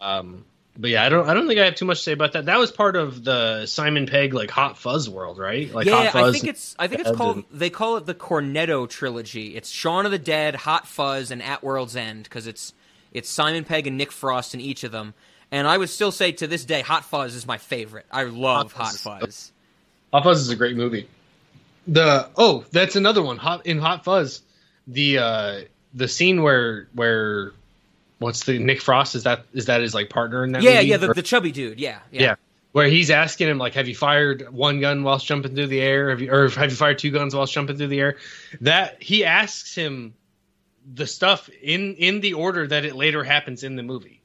um 0.01 0.45
but 0.79 0.91
yeah 0.91 1.05
I 1.05 1.09
don't 1.09 1.29
I 1.29 1.35
don't 1.35 1.47
think 1.49 1.59
I 1.61 1.65
have 1.65 1.75
too 1.75 1.85
much 1.85 1.99
to 1.99 2.03
say 2.05 2.13
about 2.13 2.33
that 2.33 2.47
that 2.47 2.59
was 2.59 2.71
part 2.71 2.97
of 2.97 3.25
the 3.25 3.67
Simon 3.67 4.07
Pegg 4.07 4.33
like 4.33 4.51
Hot 4.51 4.79
Fuzz 4.79 5.11
world 5.11 5.37
right 5.39 5.73
like 5.75 5.87
yeah, 5.87 6.05
Hot 6.05 6.13
Fuzz 6.13 6.29
I 6.29 6.39
think 6.39 6.49
it's 6.49 6.77
I 6.79 6.87
think 6.87 7.01
it's 7.01 7.17
called 7.17 7.37
and- 7.37 7.45
they 7.51 7.71
call 7.71 7.97
it 7.97 8.07
the 8.07 8.15
Cornetto 8.15 8.89
trilogy. 8.89 9.57
It's 9.57 9.69
Shaun 9.69 10.07
of 10.07 10.13
the 10.13 10.19
Dead, 10.19 10.55
Hot 10.55 10.87
Fuzz, 10.87 11.31
and 11.31 11.43
At 11.43 11.63
World's 11.63 11.97
End 11.97 12.25
because 12.25 12.47
it's 12.47 12.73
it's 13.13 13.29
Simon 13.29 13.65
Pegg 13.65 13.87
and 13.87 13.97
Nick 13.99 14.13
Frost 14.13 14.55
in 14.55 14.61
each 14.61 14.85
of 14.85 14.93
them. 14.93 15.15
And 15.51 15.67
I 15.67 15.79
would 15.79 15.89
still 15.89 16.13
say 16.13 16.33
to 16.33 16.47
this 16.47 16.65
day, 16.65 16.83
Hot 16.83 17.05
Fuzz 17.05 17.35
is 17.35 17.47
my 17.47 17.59
favorite. 17.59 18.07
I 18.13 18.25
love 18.25 18.73
Hot 18.73 18.87
Hot 18.87 18.95
Fuzz. 18.95 19.21
Fuzz. 19.21 19.53
Hot 20.13 20.25
Fuzz 20.25 20.41
is 20.41 20.51
a 20.51 20.57
great 20.57 20.77
movie. 20.77 21.09
The 21.87 22.29
oh, 22.37 22.65
that's 22.71 22.97
another 22.97 23.23
one. 23.23 23.39
Hot 23.39 23.67
in 23.67 23.79
Hot 23.79 24.05
Fuzz, 24.05 24.43
the 24.87 25.19
uh 25.19 25.61
the 25.95 26.07
scene 26.07 26.43
where 26.43 26.89
where 26.95 27.53
what's 28.19 28.45
the 28.45 28.59
Nick 28.59 28.81
Frost 28.81 29.15
is 29.15 29.25
that 29.25 29.45
is 29.53 29.67
that 29.67 29.81
his 29.81 29.95
like 29.95 30.11
partner 30.11 30.45
in 30.45 30.53
that 30.53 30.63
Yeah, 30.63 30.75
movie? 30.77 30.87
yeah, 30.87 30.97
the, 30.99 31.11
Or- 31.11 31.15
the 31.15 31.23
chubby 31.23 31.53
dude. 31.53 31.79
Yeah, 31.81 31.99
yeah. 32.11 32.23
yeah. 32.23 32.35
Where 32.73 32.87
he's 32.87 33.11
asking 33.11 33.49
him 33.49 33.59
like, 33.59 33.75
"Have 33.75 33.89
you 33.89 33.95
fired 33.95 34.51
one 34.53 34.79
gun 34.81 35.03
whilst 35.03 35.27
jumping 35.27 35.55
through 35.55 35.69
the 35.69 35.81
air? 35.81 36.11
Have 36.11 36.21
you 36.21 36.31
or 36.31 36.49
have 36.51 36.71
you 36.71 36.77
fired 36.77 36.99
two 36.99 37.11
guns 37.11 37.35
whilst 37.35 37.53
jumping 37.53 37.77
through 37.79 37.87
the 37.89 37.99
air?" 38.01 38.17
That 38.61 39.03
he 39.03 39.25
asks 39.25 39.75
him 39.75 40.15
the 40.95 41.07
stuff 41.07 41.49
in 41.63 41.95
in 41.95 42.21
the 42.21 42.35
order 42.35 42.67
that 42.67 42.85
it 42.85 42.95
later 42.95 43.25
happens 43.25 43.65
in 43.65 43.77
the 43.77 43.83
movie. 43.83 44.21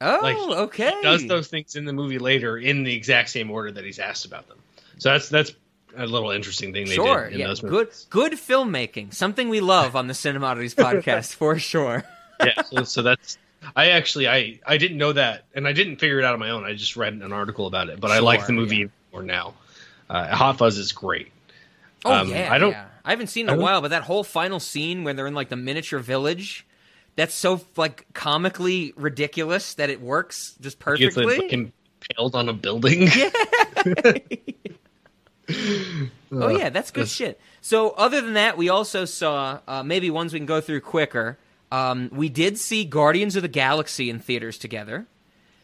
Oh, 0.00 0.18
Like, 0.22 0.36
okay. 0.36 0.94
Does 1.02 1.26
those 1.28 1.48
things 1.48 1.76
in 1.76 1.84
the 1.84 1.92
movie 1.92 2.18
later 2.18 2.58
in 2.58 2.82
the 2.82 2.94
exact 2.94 3.30
same 3.30 3.50
order 3.50 3.70
that 3.70 3.84
he's 3.84 3.98
asked 3.98 4.24
about 4.26 4.48
them. 4.48 4.58
So 4.98 5.10
that's 5.10 5.28
that's 5.28 5.52
a 5.96 6.06
little 6.06 6.30
interesting 6.30 6.72
thing 6.72 6.86
they 6.86 6.94
sure, 6.96 7.24
did 7.24 7.34
in 7.34 7.40
yeah, 7.40 7.46
those 7.46 7.60
good, 7.60 7.88
good 8.10 8.32
filmmaking. 8.32 9.14
Something 9.14 9.48
we 9.48 9.60
love 9.60 9.94
on 9.94 10.08
the 10.08 10.14
Cinemodities 10.14 10.74
podcast 10.74 11.34
for 11.34 11.58
sure. 11.58 12.02
Yeah, 12.40 12.62
so, 12.70 12.84
so 12.84 13.02
that's 13.02 13.38
I 13.76 13.90
actually 13.90 14.28
I 14.28 14.60
I 14.66 14.76
didn't 14.76 14.98
know 14.98 15.12
that, 15.12 15.44
and 15.54 15.66
I 15.66 15.72
didn't 15.72 15.96
figure 15.96 16.18
it 16.18 16.24
out 16.24 16.34
on 16.34 16.40
my 16.40 16.50
own. 16.50 16.64
I 16.64 16.74
just 16.74 16.96
read 16.96 17.14
an 17.14 17.32
article 17.32 17.66
about 17.66 17.88
it, 17.88 18.00
but 18.00 18.10
I 18.10 18.18
like 18.18 18.46
the 18.46 18.52
movie 18.52 18.76
yeah. 18.76 18.86
more 19.12 19.22
now. 19.22 19.54
Uh, 20.08 20.34
Hot 20.34 20.58
Fuzz 20.58 20.76
is 20.78 20.92
great. 20.92 21.32
Oh 22.04 22.12
Um, 22.12 22.28
yeah, 22.28 22.52
I 22.52 22.58
don't- 22.58 22.72
yeah. 22.72 22.86
I 23.06 23.10
haven't 23.10 23.26
seen 23.26 23.48
it 23.48 23.52
in 23.52 23.58
a 23.58 23.62
while, 23.62 23.82
but 23.82 23.88
that 23.88 24.02
whole 24.04 24.24
final 24.24 24.58
scene 24.60 25.04
where 25.04 25.12
they're 25.12 25.26
in 25.26 25.34
like 25.34 25.50
the 25.50 25.56
miniature 25.56 25.98
village, 25.98 26.66
that's 27.16 27.34
so 27.34 27.60
like 27.76 28.06
comically 28.14 28.94
ridiculous 28.96 29.74
that 29.74 29.90
it 29.90 30.00
works 30.00 30.54
just 30.60 30.78
He 30.82 30.98
gets 30.98 31.16
like, 31.16 31.26
perfectly. 31.26 31.72
impaled 32.10 32.34
on 32.34 32.48
a 32.48 32.52
building. 32.54 33.08
Oh 36.36 36.48
yeah, 36.48 36.68
that's 36.70 36.90
good 36.90 37.08
shit. 37.08 37.38
So 37.60 37.90
other 37.90 38.20
than 38.20 38.32
that, 38.34 38.56
we 38.56 38.68
also 38.68 39.04
saw 39.04 39.60
uh, 39.68 39.82
maybe 39.82 40.10
ones 40.10 40.32
we 40.32 40.38
can 40.38 40.46
go 40.46 40.60
through 40.60 40.80
quicker. 40.80 41.38
Um, 41.72 42.10
we 42.12 42.28
did 42.28 42.58
see 42.58 42.84
Guardians 42.84 43.36
of 43.36 43.42
the 43.42 43.48
Galaxy 43.48 44.08
in 44.10 44.18
theaters 44.20 44.58
together, 44.58 45.06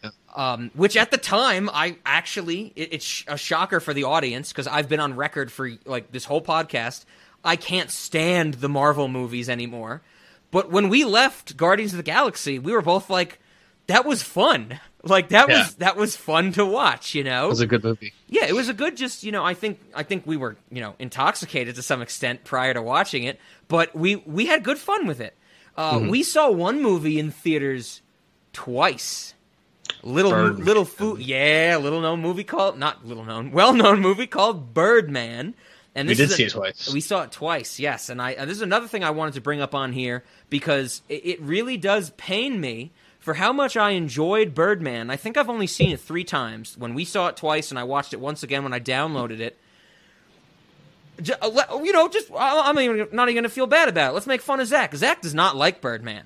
Yeah. 0.02 0.10
um, 0.34 0.70
which 0.74 0.96
at 0.96 1.10
the 1.10 1.18
time 1.18 1.70
I 1.72 1.96
actually 2.04 2.72
it, 2.74 2.88
it's 2.92 3.24
a 3.28 3.36
shocker 3.36 3.80
for 3.80 3.94
the 3.94 4.04
audience 4.04 4.50
because 4.50 4.66
I've 4.66 4.88
been 4.88 5.00
on 5.00 5.14
record 5.14 5.52
for 5.52 5.70
like 5.84 6.10
this 6.12 6.24
whole 6.24 6.42
podcast. 6.42 7.04
I 7.44 7.56
can't 7.56 7.90
stand 7.90 8.54
the 8.54 8.68
Marvel 8.68 9.08
movies 9.08 9.48
anymore. 9.48 10.02
But 10.50 10.70
when 10.70 10.88
we 10.88 11.04
left 11.04 11.56
Guardians 11.56 11.92
of 11.92 11.96
the 11.98 12.02
Galaxy, 12.02 12.58
we 12.58 12.72
were 12.72 12.82
both 12.82 13.08
like, 13.08 13.38
"That 13.86 14.04
was 14.04 14.22
fun." 14.22 14.80
Like 15.02 15.30
that 15.30 15.48
Yeah. 15.48 15.60
was 15.60 15.74
that 15.76 15.96
was 15.96 16.14
fun 16.14 16.52
to 16.52 16.66
watch. 16.66 17.14
You 17.14 17.24
know, 17.24 17.46
It 17.46 17.48
was 17.48 17.60
a 17.62 17.66
good 17.66 17.82
movie. 17.82 18.12
yeah, 18.28 18.44
it 18.44 18.54
was 18.54 18.68
a 18.68 18.74
good. 18.74 18.98
Just 18.98 19.22
you 19.24 19.32
know, 19.32 19.42
I 19.42 19.54
think 19.54 19.80
I 19.94 20.02
think 20.02 20.26
we 20.26 20.36
were 20.36 20.56
you 20.70 20.82
know 20.82 20.94
intoxicated 20.98 21.76
to 21.76 21.82
some 21.82 22.02
extent 22.02 22.44
prior 22.44 22.74
to 22.74 22.82
watching 22.82 23.24
it, 23.24 23.40
but 23.68 23.96
we 23.96 24.16
we 24.16 24.44
had 24.44 24.62
good 24.62 24.76
fun 24.76 25.06
with 25.06 25.18
it. 25.22 25.34
Uh, 25.76 25.98
Mm-hmm. 25.98 26.08
We 26.08 26.22
saw 26.22 26.50
one 26.50 26.82
movie 26.82 27.18
in 27.18 27.30
theaters 27.30 28.02
twice. 28.52 29.34
Little 30.02 30.30
Birdman. 30.30 30.64
little 30.64 30.84
food, 30.84 31.20
yeah, 31.20 31.78
little 31.80 32.00
known 32.00 32.20
movie 32.20 32.44
called 32.44 32.78
not 32.78 33.04
little 33.04 33.24
known, 33.24 33.50
well 33.52 33.72
known 33.72 34.00
movie 34.00 34.26
called 34.26 34.72
Birdman. 34.72 35.54
And 35.94 36.06
We 36.08 36.14
did 36.14 36.30
is 36.30 36.36
see 36.36 36.44
it 36.44 36.50
twice. 36.52 36.92
We 36.92 37.00
saw 37.00 37.22
it 37.22 37.32
twice, 37.32 37.80
yes. 37.80 38.08
And 38.08 38.22
I 38.22 38.30
and 38.32 38.48
this 38.48 38.56
is 38.56 38.62
another 38.62 38.86
thing 38.86 39.02
I 39.02 39.10
wanted 39.10 39.34
to 39.34 39.40
bring 39.40 39.60
up 39.60 39.74
on 39.74 39.92
here 39.92 40.22
because 40.48 41.02
it, 41.08 41.26
it 41.26 41.40
really 41.40 41.76
does 41.76 42.10
pain 42.10 42.60
me 42.60 42.92
for 43.18 43.34
how 43.34 43.52
much 43.52 43.76
I 43.76 43.90
enjoyed 43.90 44.54
Birdman. 44.54 45.10
I 45.10 45.16
think 45.16 45.36
I've 45.36 45.50
only 45.50 45.66
seen 45.66 45.90
it 45.90 46.00
three 46.00 46.24
times. 46.24 46.78
When 46.78 46.94
we 46.94 47.04
saw 47.04 47.26
it 47.26 47.36
twice, 47.36 47.70
and 47.70 47.78
I 47.78 47.82
watched 47.84 48.12
it 48.14 48.20
once 48.20 48.42
again 48.44 48.62
when 48.62 48.72
I 48.72 48.80
downloaded 48.80 49.40
it. 49.40 49.58
Uh, 51.42 51.80
You 51.82 51.92
know, 51.92 52.08
just 52.08 52.30
I'm 52.36 52.74
not 52.74 52.82
even, 52.82 53.08
not 53.12 53.28
even 53.28 53.34
going 53.34 53.42
to 53.44 53.48
feel 53.48 53.66
bad 53.66 53.88
about 53.88 54.10
it. 54.10 54.14
Let's 54.14 54.26
make 54.26 54.40
fun 54.40 54.60
of 54.60 54.66
Zach. 54.66 54.94
Zach 54.94 55.20
does 55.20 55.34
not 55.34 55.56
like 55.56 55.80
Birdman. 55.80 56.24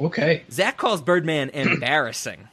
Okay. 0.00 0.44
Zach 0.50 0.76
calls 0.76 1.00
Birdman 1.00 1.50
embarrassing. 1.54 2.48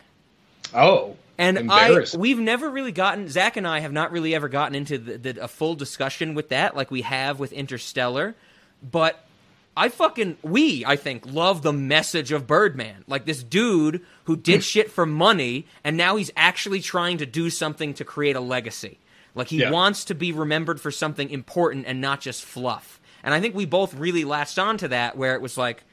Oh. 0.74 1.18
And 1.38 1.72
I, 1.72 2.06
we've 2.16 2.40
never 2.40 2.70
really 2.70 2.92
gotten 2.92 3.28
Zach 3.28 3.58
and 3.58 3.68
I 3.68 3.80
have 3.80 3.92
not 3.92 4.12
really 4.12 4.36
ever 4.36 4.48
gotten 4.48 4.76
into 4.76 4.98
the, 4.98 5.18
the, 5.18 5.44
a 5.44 5.48
full 5.48 5.74
discussion 5.74 6.36
with 6.36 6.50
that 6.50 6.76
like 6.76 6.92
we 6.92 7.02
have 7.02 7.40
with 7.40 7.52
Interstellar, 7.52 8.36
but 8.84 9.26
I 9.76 9.90
fucking 9.90 10.38
we 10.44 10.86
I 10.86 10.96
think 10.96 11.26
love 11.26 11.64
the 11.64 11.74
message 11.74 12.32
of 12.32 12.46
Birdman. 12.46 13.04
Like 13.08 13.26
this 13.26 13.42
dude 13.42 14.06
who 14.26 14.36
did 14.36 14.64
shit 14.64 14.92
for 14.92 15.08
money 15.08 15.66
and 15.84 15.98
now 15.98 16.18
he's 16.18 16.32
actually 16.38 16.82
trying 16.82 17.18
to 17.18 17.26
do 17.26 17.50
something 17.50 17.96
to 17.96 18.06
create 18.06 18.36
a 18.36 18.40
legacy. 18.40 19.00
Like 19.36 19.48
he 19.48 19.58
Yeah. 19.58 19.72
wants 19.72 20.06
to 20.06 20.16
be 20.16 20.32
remembered 20.32 20.80
for 20.80 20.92
something 20.92 21.30
important 21.30 21.86
and 21.88 22.00
not 22.02 22.22
just 22.22 22.44
fluff. 22.44 23.00
And 23.24 23.34
I 23.34 23.40
think 23.40 23.56
we 23.56 23.66
both 23.66 23.94
really 23.94 24.24
latched 24.26 24.60
onto 24.60 24.88
that 24.90 25.18
where 25.18 25.34
it 25.36 25.42
was 25.42 25.58
like 25.58 25.84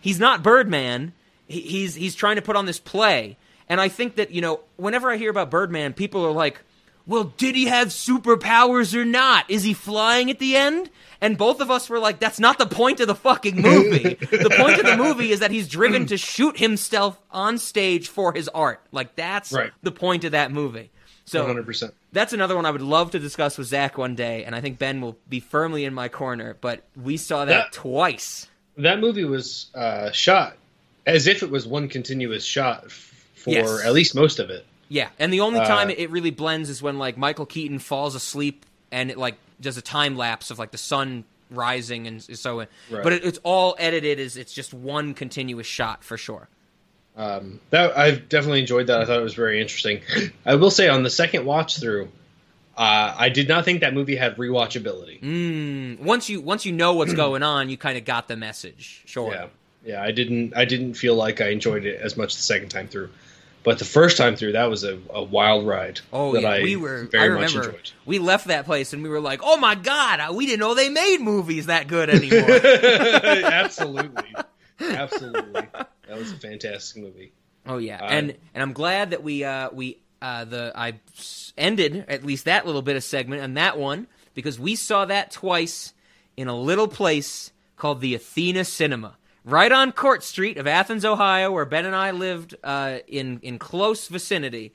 he's 0.00 0.18
not 0.20 0.42
Birdman. 0.42 1.12
He, 1.48 1.60
he's 1.60 1.94
he's 1.94 2.14
trying 2.14 2.36
to 2.36 2.42
put 2.42 2.54
on 2.56 2.66
this 2.66 2.78
play, 2.78 3.36
and 3.68 3.80
I 3.80 3.88
think 3.88 4.16
that 4.16 4.30
you 4.30 4.40
know 4.40 4.60
whenever 4.76 5.10
I 5.10 5.16
hear 5.16 5.30
about 5.30 5.50
Birdman, 5.50 5.94
people 5.94 6.24
are 6.24 6.30
like, 6.30 6.60
"Well, 7.06 7.24
did 7.36 7.54
he 7.56 7.66
have 7.66 7.88
superpowers 7.88 8.94
or 8.94 9.04
not? 9.04 9.50
Is 9.50 9.62
he 9.64 9.74
flying 9.74 10.30
at 10.30 10.38
the 10.38 10.54
end?" 10.56 10.90
And 11.22 11.36
both 11.36 11.60
of 11.60 11.70
us 11.70 11.90
were 11.90 11.98
like, 11.98 12.20
"That's 12.20 12.38
not 12.38 12.58
the 12.58 12.66
point 12.66 13.00
of 13.00 13.08
the 13.08 13.14
fucking 13.14 13.60
movie. 13.60 14.14
the 14.20 14.54
point 14.56 14.78
of 14.78 14.86
the 14.86 14.96
movie 14.96 15.32
is 15.32 15.40
that 15.40 15.50
he's 15.50 15.66
driven 15.68 16.06
to 16.06 16.16
shoot 16.16 16.58
himself 16.58 17.18
on 17.30 17.58
stage 17.58 18.08
for 18.08 18.32
his 18.32 18.48
art. 18.48 18.80
Like 18.92 19.16
that's 19.16 19.50
Right. 19.52 19.72
the 19.82 19.92
point 19.92 20.24
of 20.24 20.32
that 20.32 20.52
movie." 20.52 20.90
So 21.30 21.46
100%. 21.46 21.92
that's 22.12 22.32
another 22.32 22.56
one 22.56 22.66
I 22.66 22.70
would 22.72 22.82
love 22.82 23.12
to 23.12 23.18
discuss 23.18 23.56
with 23.56 23.68
Zach 23.68 23.96
one 23.96 24.14
day, 24.16 24.44
and 24.44 24.54
I 24.54 24.60
think 24.60 24.78
Ben 24.78 25.00
will 25.00 25.16
be 25.28 25.38
firmly 25.40 25.84
in 25.84 25.94
my 25.94 26.08
corner. 26.08 26.56
But 26.60 26.82
we 27.00 27.16
saw 27.16 27.44
that 27.44 27.52
That- 27.66 27.72
twice. 27.72 28.48
That 28.76 28.98
movie 28.98 29.24
was 29.24 29.66
uh, 29.74 30.10
shot 30.10 30.56
as 31.06 31.26
if 31.26 31.42
it 31.42 31.50
was 31.50 31.66
one 31.66 31.88
continuous 31.88 32.44
shot 32.44 32.90
for 32.90 33.50
Yes. 33.50 33.84
at 33.84 33.92
least 33.92 34.14
most 34.14 34.38
of 34.38 34.50
it. 34.50 34.64
Yeah, 34.88 35.08
and 35.18 35.32
the 35.32 35.40
only 35.40 35.60
Uh, 35.60 35.66
time 35.66 35.90
it 35.90 36.10
really 36.10 36.30
blends 36.30 36.68
is 36.68 36.82
when 36.82 36.98
like 36.98 37.16
Michael 37.16 37.46
Keaton 37.46 37.78
falls 37.78 38.14
asleep 38.14 38.64
and 38.90 39.10
it 39.10 39.16
like 39.18 39.36
does 39.60 39.76
a 39.76 39.82
time 39.82 40.16
lapse 40.16 40.50
of 40.50 40.58
like 40.58 40.72
the 40.72 40.78
sun 40.78 41.24
rising 41.50 42.06
and 42.06 42.22
so. 42.22 42.58
Right. 42.58 42.68
But 42.90 43.12
it, 43.12 43.24
it's 43.24 43.38
all 43.44 43.76
edited 43.78 44.18
as 44.18 44.36
it's 44.36 44.52
just 44.52 44.72
one 44.74 45.14
continuous 45.14 45.66
shot 45.66 46.02
for 46.02 46.16
sure. 46.16 46.48
Um, 47.20 47.60
that 47.68 47.98
I've 47.98 48.30
definitely 48.30 48.60
enjoyed 48.60 48.86
that. 48.86 48.98
I 48.98 49.04
thought 49.04 49.18
it 49.18 49.22
was 49.22 49.34
very 49.34 49.60
interesting. 49.60 50.00
I 50.46 50.54
will 50.54 50.70
say 50.70 50.88
on 50.88 51.02
the 51.02 51.10
second 51.10 51.44
watch 51.44 51.78
through, 51.78 52.08
uh, 52.78 53.14
I 53.14 53.28
did 53.28 53.46
not 53.46 53.66
think 53.66 53.82
that 53.82 53.92
movie 53.92 54.16
had 54.16 54.36
rewatchability. 54.36 55.20
Mm, 55.20 56.00
once 56.00 56.30
you 56.30 56.40
once 56.40 56.64
you 56.64 56.72
know 56.72 56.94
what's 56.94 57.12
going 57.12 57.42
on, 57.42 57.68
you 57.68 57.76
kind 57.76 57.98
of 57.98 58.06
got 58.06 58.26
the 58.26 58.36
message. 58.36 59.02
Sure. 59.04 59.32
Yeah, 59.32 59.46
yeah. 59.84 60.02
I 60.02 60.12
didn't. 60.12 60.56
I 60.56 60.64
didn't 60.64 60.94
feel 60.94 61.14
like 61.14 61.42
I 61.42 61.48
enjoyed 61.48 61.84
it 61.84 62.00
as 62.00 62.16
much 62.16 62.36
the 62.36 62.40
second 62.42 62.70
time 62.70 62.88
through, 62.88 63.10
but 63.64 63.78
the 63.78 63.84
first 63.84 64.16
time 64.16 64.34
through, 64.34 64.52
that 64.52 64.70
was 64.70 64.82
a, 64.84 64.98
a 65.12 65.22
wild 65.22 65.66
ride. 65.66 66.00
Oh 66.14 66.32
that 66.32 66.40
yeah, 66.40 66.48
I 66.48 66.62
we 66.62 66.76
were. 66.76 67.04
very 67.04 67.36
I 67.36 67.40
much 67.42 67.54
enjoyed. 67.54 67.90
we 68.06 68.18
left 68.18 68.46
that 68.46 68.64
place 68.64 68.94
and 68.94 69.02
we 69.02 69.10
were 69.10 69.20
like, 69.20 69.40
"Oh 69.42 69.58
my 69.58 69.74
god, 69.74 70.34
we 70.34 70.46
didn't 70.46 70.60
know 70.60 70.72
they 70.72 70.88
made 70.88 71.20
movies 71.20 71.66
that 71.66 71.86
good 71.86 72.08
anymore." 72.08 72.48
absolutely, 73.52 74.34
absolutely. 74.80 75.68
That 76.10 76.18
was 76.18 76.32
a 76.32 76.36
fantastic 76.36 77.00
movie. 77.00 77.32
Oh 77.66 77.78
yeah, 77.78 78.02
Uh, 78.02 78.06
and 78.08 78.36
and 78.52 78.62
I'm 78.62 78.72
glad 78.72 79.10
that 79.10 79.22
we 79.22 79.44
uh 79.44 79.70
we 79.72 79.98
uh 80.20 80.44
the 80.44 80.72
I 80.74 80.94
ended 81.56 82.04
at 82.08 82.24
least 82.24 82.46
that 82.46 82.66
little 82.66 82.82
bit 82.82 82.96
of 82.96 83.04
segment 83.04 83.42
on 83.42 83.54
that 83.54 83.78
one 83.78 84.08
because 84.34 84.58
we 84.58 84.74
saw 84.74 85.04
that 85.04 85.30
twice 85.30 85.94
in 86.36 86.48
a 86.48 86.56
little 86.56 86.88
place 86.88 87.52
called 87.76 88.00
the 88.00 88.14
Athena 88.14 88.64
Cinema, 88.64 89.16
right 89.44 89.70
on 89.70 89.92
Court 89.92 90.24
Street 90.24 90.56
of 90.56 90.66
Athens, 90.66 91.04
Ohio, 91.04 91.52
where 91.52 91.64
Ben 91.64 91.86
and 91.86 91.94
I 91.94 92.10
lived 92.10 92.56
uh, 92.64 92.98
in 93.06 93.38
in 93.42 93.60
close 93.60 94.08
vicinity. 94.08 94.72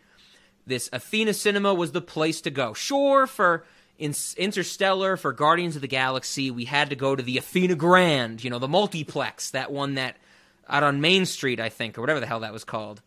This 0.66 0.90
Athena 0.94 1.34
Cinema 1.34 1.74
was 1.74 1.92
the 1.92 2.02
place 2.02 2.40
to 2.42 2.50
go. 2.50 2.74
Sure, 2.74 3.28
for 3.28 3.66
in- 4.00 4.16
Interstellar, 4.38 5.18
for 5.18 5.34
Guardians 5.34 5.76
of 5.76 5.82
the 5.82 5.88
Galaxy, 5.90 6.50
we 6.50 6.64
had 6.66 6.90
to 6.92 6.96
go 6.96 7.14
to 7.14 7.22
the 7.22 7.38
Athena 7.38 7.76
Grand, 7.76 8.42
you 8.44 8.50
know, 8.50 8.58
the 8.60 8.68
multiplex, 8.70 9.52
that 9.52 9.72
one 9.72 9.96
that 9.96 10.16
out 10.68 10.84
on 10.84 11.02
Main 11.02 11.26
Street, 11.26 11.60
I 11.60 11.70
think, 11.70 11.98
or 11.98 12.02
whatever 12.02 12.20
the 12.20 12.26
hell 12.26 12.42
that 12.42 12.54
was 12.54 12.64
called. 12.64 13.02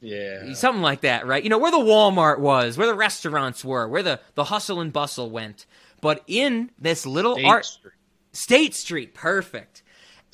Yeah, 0.00 0.52
Something 0.52 0.82
like 0.82 1.00
that, 1.00 1.26
right? 1.26 1.42
You 1.42 1.48
know, 1.48 1.58
where 1.58 1.70
the 1.70 1.78
Walmart 1.78 2.38
was, 2.38 2.76
where 2.76 2.86
the 2.86 2.94
restaurants 2.94 3.64
were, 3.64 3.88
where 3.88 4.02
the, 4.02 4.20
the 4.34 4.44
hustle 4.44 4.80
and 4.80 4.92
bustle 4.92 5.30
went. 5.30 5.64
But 6.02 6.22
in 6.26 6.70
this 6.78 7.06
little 7.06 7.36
State 7.36 7.46
art 7.46 7.64
Street. 7.64 7.92
State 8.32 8.74
Street, 8.74 9.14
perfect. 9.14 9.82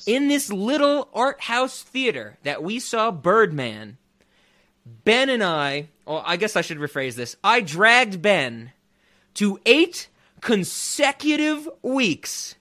In 0.05 0.27
this 0.27 0.51
little 0.51 1.07
art 1.13 1.41
house 1.41 1.83
theater 1.83 2.37
that 2.43 2.63
we 2.63 2.79
saw 2.79 3.11
Birdman, 3.11 3.97
Ben 4.85 5.29
and 5.29 5.43
I, 5.43 5.87
well, 6.05 6.23
I 6.25 6.35
guess 6.35 6.55
I 6.55 6.61
should 6.61 6.79
rephrase 6.79 7.15
this. 7.15 7.37
I 7.43 7.61
dragged 7.61 8.21
Ben 8.21 8.71
to 9.35 9.59
eight 9.65 10.09
consecutive 10.41 11.69
weeks 11.81 12.55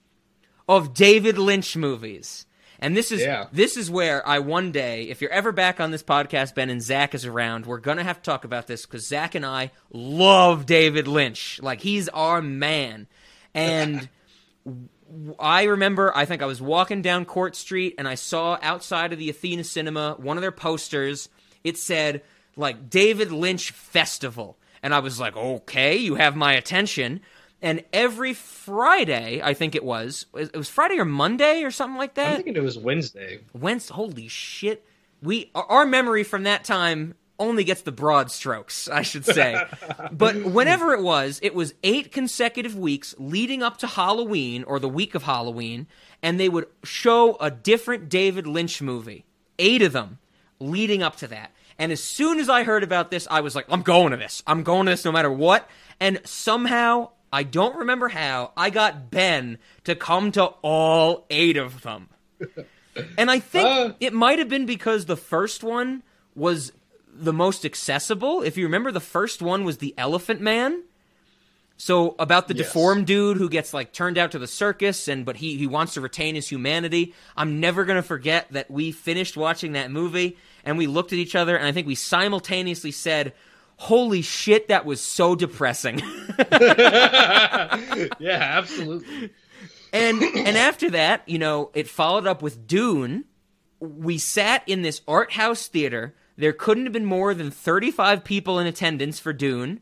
of 0.69 0.95
David 0.95 1.39
Lynch 1.39 1.77
movies. 1.77 2.47
And 2.81 2.97
this 2.97 3.13
is 3.13 3.21
Yeah. 3.21 3.47
this 3.53 3.77
is 3.77 3.91
where 3.91 4.27
I 4.27 4.39
one 4.39 4.73
day, 4.73 5.05
if 5.05 5.21
you're 5.21 5.31
ever 5.31 5.53
back 5.53 5.79
on 5.81 5.91
this 5.91 6.03
podcast, 6.03 6.55
Ben 6.55 6.71
and 6.71 6.83
Zach 6.83 7.15
is 7.15 7.25
around, 7.27 7.67
we're 7.67 7.79
gonna 7.79 8.03
have 8.05 8.17
to 8.17 8.23
talk 8.23 8.45
about 8.45 8.67
this 8.67 8.87
because 8.87 9.07
Zach 9.07 9.35
and 9.35 9.45
I 9.45 9.71
love 9.93 10.67
David 10.67 11.07
Lynch. 11.07 11.61
Like 11.63 11.81
he's 11.83 12.09
our 12.09 12.41
man. 12.41 13.07
And 13.55 14.09
I 15.39 15.65
remember, 15.65 16.17
I 16.17 16.25
think 16.25 16.41
I 16.43 16.47
was 16.47 16.63
walking 16.63 17.03
down 17.03 17.25
Court 17.25 17.57
Street 17.57 17.95
and 17.99 18.07
I 18.07 18.15
saw 18.15 18.59
outside 18.63 19.13
of 19.13 19.19
the 19.19 19.29
Athena 19.29 19.65
Cinema 19.65 20.15
one 20.19 20.37
of 20.37 20.41
their 20.43 20.53
posters. 20.53 21.29
It 21.65 21.77
said, 21.77 22.23
like, 22.57 22.89
David 22.89 23.33
Lynch 23.33 23.73
Festival. 23.73 24.57
And 24.83 24.95
I 24.95 25.01
was 25.01 25.21
like, 25.21 25.37
okay, 25.37 25.97
you 25.97 26.15
have 26.15 26.37
my 26.37 26.55
attention. 26.55 27.21
And 27.63 27.85
every 27.93 28.33
Friday, 28.35 29.41
I 29.43 29.55
think 29.55 29.75
it 29.75 29.85
was, 29.85 30.27
it 30.35 30.57
was 30.57 30.69
Friday 30.69 30.99
or 30.99 31.05
Monday 31.05 31.63
or 31.63 31.71
something 31.71 31.99
like 31.99 32.15
that. 32.15 32.29
I'm 32.31 32.37
thinking 32.37 32.57
it 32.57 32.63
was 32.63 32.79
Wednesday. 32.79 33.41
Wednesday, 33.53 33.95
holy 33.95 34.29
shit. 34.29 34.85
We, 35.23 35.51
our- 35.55 35.67
our 35.67 35.87
memory 35.87 36.25
from 36.25 36.45
that 36.45 36.65
time 36.65 37.15
only 37.39 37.65
gets 37.65 37.83
the 37.83 37.93
broad 37.93 38.31
strokes, 38.31 38.89
I 38.89 39.03
should 39.03 39.25
say. 39.25 39.61
but 40.13 40.43
whenever 40.45 40.93
it 40.93 41.03
was, 41.03 41.39
it 41.43 41.55
was 41.55 41.75
eight 41.83 42.13
consecutive 42.13 42.77
weeks 42.77 43.15
leading 43.19 43.63
up 43.63 43.79
to 43.79 43.87
Halloween 43.87 44.63
or 44.65 44.79
the 44.79 44.89
week 44.89 45.15
of 45.15 45.23
Halloween, 45.23 45.87
and 46.23 46.39
they 46.39 46.49
would 46.51 46.67
show 46.85 47.37
a 47.41 47.51
different 47.51 48.09
David 48.11 48.47
Lynch 48.47 48.81
movie. 48.83 49.25
Eight 49.59 49.83
of 49.83 49.93
them. 49.93 50.19
leading 50.59 51.03
up 51.03 51.17
to 51.17 51.27
that. 51.29 51.53
And 51.79 51.91
as 51.93 52.03
soon 52.03 52.39
as 52.41 52.51
I 52.51 52.63
heard 52.65 52.83
about 52.83 53.11
this, 53.11 53.27
I 53.31 53.41
was 53.41 53.55
like, 53.57 53.65
I'm 53.71 53.81
going 53.83 54.11
to 54.11 54.19
this. 54.19 54.43
I'm 54.47 54.63
going 54.63 54.85
to 54.87 54.93
this 54.93 55.05
no 55.07 55.13
matter 55.13 55.33
what. 55.33 55.67
And 55.99 56.21
somehow, 56.25 57.11
I 57.33 57.43
don't 57.45 57.77
remember 57.77 58.09
how, 58.09 58.53
I 58.57 58.71
got 58.71 59.11
Ben 59.11 59.59
to 59.85 59.95
come 59.95 60.33
to 60.33 60.45
all 60.63 61.27
eight 61.31 61.57
of 61.57 61.83
them. 61.83 62.09
and 63.17 63.31
I 63.31 63.39
think 63.39 63.67
Uh. 63.67 63.93
it 64.01 64.13
might 64.13 64.39
have 64.39 64.49
been 64.49 64.67
because 64.67 65.07
the 65.07 65.17
first 65.17 65.63
one 65.63 66.03
was 66.35 66.73
the 67.13 67.33
most 67.33 67.65
accessible. 67.65 68.43
If 68.43 68.57
you 68.57 68.65
remember, 68.65 68.91
the 68.91 69.01
first 69.01 69.43
one 69.43 69.65
was 69.65 69.79
the 69.79 69.95
Elephant 69.99 70.41
Man. 70.41 70.83
So 71.77 72.15
about 72.19 72.47
the 72.49 72.55
Yes. 72.55 72.67
deformed 72.67 73.07
dude 73.07 73.39
who 73.39 73.49
gets 73.49 73.73
like 73.73 73.93
turned 73.93 74.19
out 74.19 74.33
to 74.33 74.39
the 74.39 74.47
circus 74.47 75.09
and 75.09 75.25
but 75.25 75.37
he 75.37 75.57
he 75.57 75.67
wants 75.67 75.95
to 75.95 76.01
retain 76.03 76.35
his 76.35 76.49
humanity. 76.49 77.15
I'm 77.39 77.59
never 77.59 77.85
going 77.87 77.97
to 77.97 78.03
forget 78.03 78.49
that 78.51 78.71
we 78.71 78.93
finished 78.93 79.35
watching 79.37 79.73
that 79.73 79.91
movie 79.91 80.37
and 80.65 80.77
we 80.77 80.87
looked 80.87 81.13
at 81.15 81.19
each 81.19 81.35
other 81.35 81.57
and 81.57 81.67
I 81.67 81.73
think 81.73 81.87
we 81.87 81.95
simultaneously 81.95 82.91
said, 82.91 83.33
"Holy 83.81 84.21
shit, 84.23 84.69
that 84.69 84.85
was 84.85 85.01
so 85.01 85.35
depressing." 85.35 86.01
yeah, 86.53 88.09
absolutely. 88.21 89.31
and 89.93 90.23
and 90.23 90.57
after 90.57 90.91
that, 90.91 91.23
you 91.29 91.39
know, 91.39 91.71
it 91.75 91.89
followed 91.89 92.27
up 92.27 92.43
with 92.43 92.67
Dune. 92.67 93.25
We 93.81 94.19
sat 94.19 94.63
in 94.67 94.83
this 94.83 95.01
art 95.09 95.33
house 95.33 95.67
theater. 95.67 96.15
There 96.37 96.53
couldn't 96.53 96.85
have 96.85 96.93
been 96.93 97.05
more 97.05 97.35
than 97.35 97.51
35 97.51 98.25
people 98.25 98.59
in 98.59 98.67
attendance 98.67 99.19
for 99.19 99.33
Dune, 99.33 99.81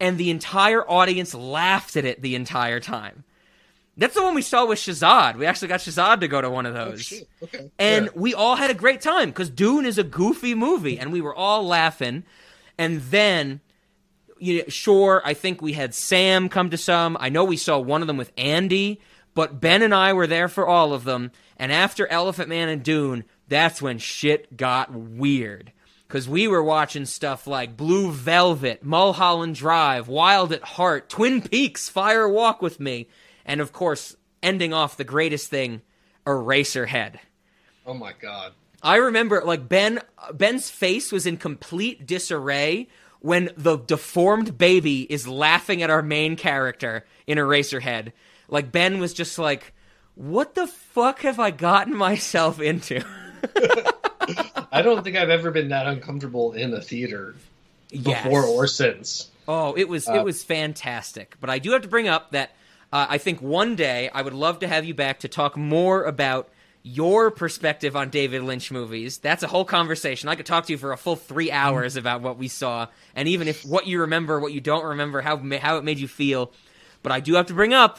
and 0.00 0.18
the 0.18 0.30
entire 0.30 0.88
audience 0.88 1.34
laughed 1.34 1.96
at 1.96 2.04
it 2.04 2.22
the 2.22 2.34
entire 2.34 2.80
time. 2.80 3.24
That's 3.96 4.14
the 4.14 4.22
one 4.22 4.34
we 4.34 4.42
saw 4.42 4.66
with 4.66 4.78
Shazad. 4.78 5.36
We 5.36 5.46
actually 5.46 5.68
got 5.68 5.80
Shazad 5.80 6.20
to 6.20 6.28
go 6.28 6.40
to 6.42 6.50
one 6.50 6.66
of 6.66 6.76
oh, 6.76 6.90
those. 6.90 7.14
Okay. 7.44 7.70
And 7.78 8.06
Yeah. 8.06 8.10
we 8.14 8.34
all 8.34 8.56
had 8.56 8.70
a 8.70 8.74
great 8.74 9.00
time 9.00 9.30
because 9.30 9.48
Dune 9.48 9.86
is 9.86 9.96
a 9.96 10.04
goofy 10.04 10.54
movie, 10.54 10.98
and 10.98 11.12
we 11.12 11.20
were 11.22 11.34
all 11.34 11.66
laughing. 11.66 12.24
And 12.78 13.00
then, 13.02 13.60
you 14.38 14.58
know, 14.58 14.64
sure, 14.68 15.22
I 15.24 15.34
think 15.34 15.60
we 15.62 15.72
had 15.72 15.94
Sam 15.94 16.48
come 16.48 16.70
to 16.70 16.76
some. 16.76 17.16
I 17.20 17.28
know 17.28 17.44
we 17.44 17.56
saw 17.56 17.78
one 17.78 18.02
of 18.02 18.06
them 18.06 18.16
with 18.16 18.32
Andy, 18.36 19.00
but 19.34 19.60
Ben 19.60 19.82
and 19.82 19.94
I 19.94 20.12
were 20.12 20.26
there 20.26 20.48
for 20.48 20.66
all 20.66 20.92
of 20.92 21.04
them. 21.04 21.32
And 21.56 21.72
after 21.72 22.06
Elephant 22.08 22.48
Man 22.48 22.68
and 22.68 22.82
Dune, 22.82 23.24
that's 23.48 23.80
when 23.80 23.98
shit 23.98 24.56
got 24.56 24.92
weird. 24.92 25.72
Because 26.06 26.28
we 26.28 26.46
were 26.46 26.62
watching 26.62 27.04
stuff 27.04 27.46
like 27.46 27.76
Blue 27.76 28.12
Velvet, 28.12 28.84
Mulholland 28.84 29.56
Drive, 29.56 30.06
Wild 30.06 30.52
at 30.52 30.62
Heart, 30.62 31.08
Twin 31.08 31.42
Peaks, 31.42 31.88
Fire 31.88 32.28
Walk 32.28 32.62
with 32.62 32.78
Me, 32.78 33.08
and 33.44 33.60
of 33.60 33.72
course, 33.72 34.16
ending 34.42 34.72
off 34.72 34.96
the 34.96 35.04
greatest 35.04 35.50
thing, 35.50 35.82
Eraserhead. 36.24 37.16
Oh 37.84 37.94
my 37.94 38.12
god. 38.12 38.52
I 38.82 38.96
remember 38.96 39.42
like 39.44 39.68
Ben 39.68 40.00
Ben's 40.32 40.70
face 40.70 41.10
was 41.12 41.26
in 41.26 41.36
complete 41.36 42.06
disarray 42.06 42.88
when 43.20 43.50
the 43.56 43.76
deformed 43.76 44.56
baby 44.58 45.02
is 45.02 45.26
laughing 45.26 45.82
at 45.82 45.90
our 45.90 46.02
main 46.02 46.36
character 46.36 47.04
in 47.26 47.38
Eraserhead. 47.38 48.12
Like 48.48 48.70
Ben 48.70 48.98
was 48.98 49.12
just 49.14 49.38
like, 49.38 49.72
"What 50.14 50.54
the 50.54 50.66
fuck 50.66 51.20
have 51.20 51.40
I 51.40 51.50
gotten 51.50 51.96
myself 51.96 52.60
into?" 52.60 53.02
I 54.72 54.82
don't 54.82 55.02
think 55.02 55.16
I've 55.16 55.30
ever 55.30 55.50
been 55.50 55.68
that 55.68 55.86
uncomfortable 55.86 56.52
in 56.52 56.72
a 56.74 56.80
theater 56.80 57.34
before 57.90 58.10
Yes. 58.42 58.48
or 58.48 58.66
since. 58.66 59.30
Oh, 59.48 59.74
it 59.76 59.88
was 59.88 60.08
it 60.08 60.24
was 60.24 60.42
fantastic. 60.44 61.36
But 61.40 61.50
I 61.50 61.58
do 61.58 61.70
have 61.72 61.82
to 61.82 61.88
bring 61.88 62.08
up 62.08 62.32
that 62.32 62.50
uh, 62.92 63.06
I 63.08 63.18
think 63.18 63.40
one 63.40 63.74
day 63.76 64.10
I 64.12 64.22
would 64.22 64.34
love 64.34 64.60
to 64.60 64.68
have 64.68 64.84
you 64.84 64.94
back 64.94 65.20
to 65.20 65.28
talk 65.28 65.56
more 65.56 66.04
about 66.04 66.48
your 66.86 67.32
perspective 67.32 67.96
on 67.96 68.10
David 68.10 68.44
Lynch 68.44 68.70
movies. 68.70 69.18
That's 69.18 69.42
a 69.42 69.48
whole 69.48 69.64
conversation. 69.64 70.28
I 70.28 70.36
could 70.36 70.46
talk 70.46 70.66
to 70.66 70.72
you 70.72 70.78
for 70.78 70.92
a 70.92 70.96
full 70.96 71.16
three 71.16 71.50
hours 71.50 71.96
about 71.96 72.22
what 72.22 72.38
we 72.38 72.46
saw, 72.46 72.86
and 73.16 73.26
even 73.26 73.48
if 73.48 73.64
what 73.64 73.88
you 73.88 74.02
remember, 74.02 74.38
what 74.38 74.52
you 74.52 74.60
don't 74.60 74.84
remember, 74.84 75.20
how 75.20 75.36
how 75.58 75.78
it 75.78 75.84
made 75.84 75.98
you 75.98 76.06
feel. 76.06 76.52
But 77.02 77.10
I 77.10 77.18
do 77.18 77.34
have 77.34 77.46
to 77.46 77.54
bring 77.54 77.74
up, 77.74 77.98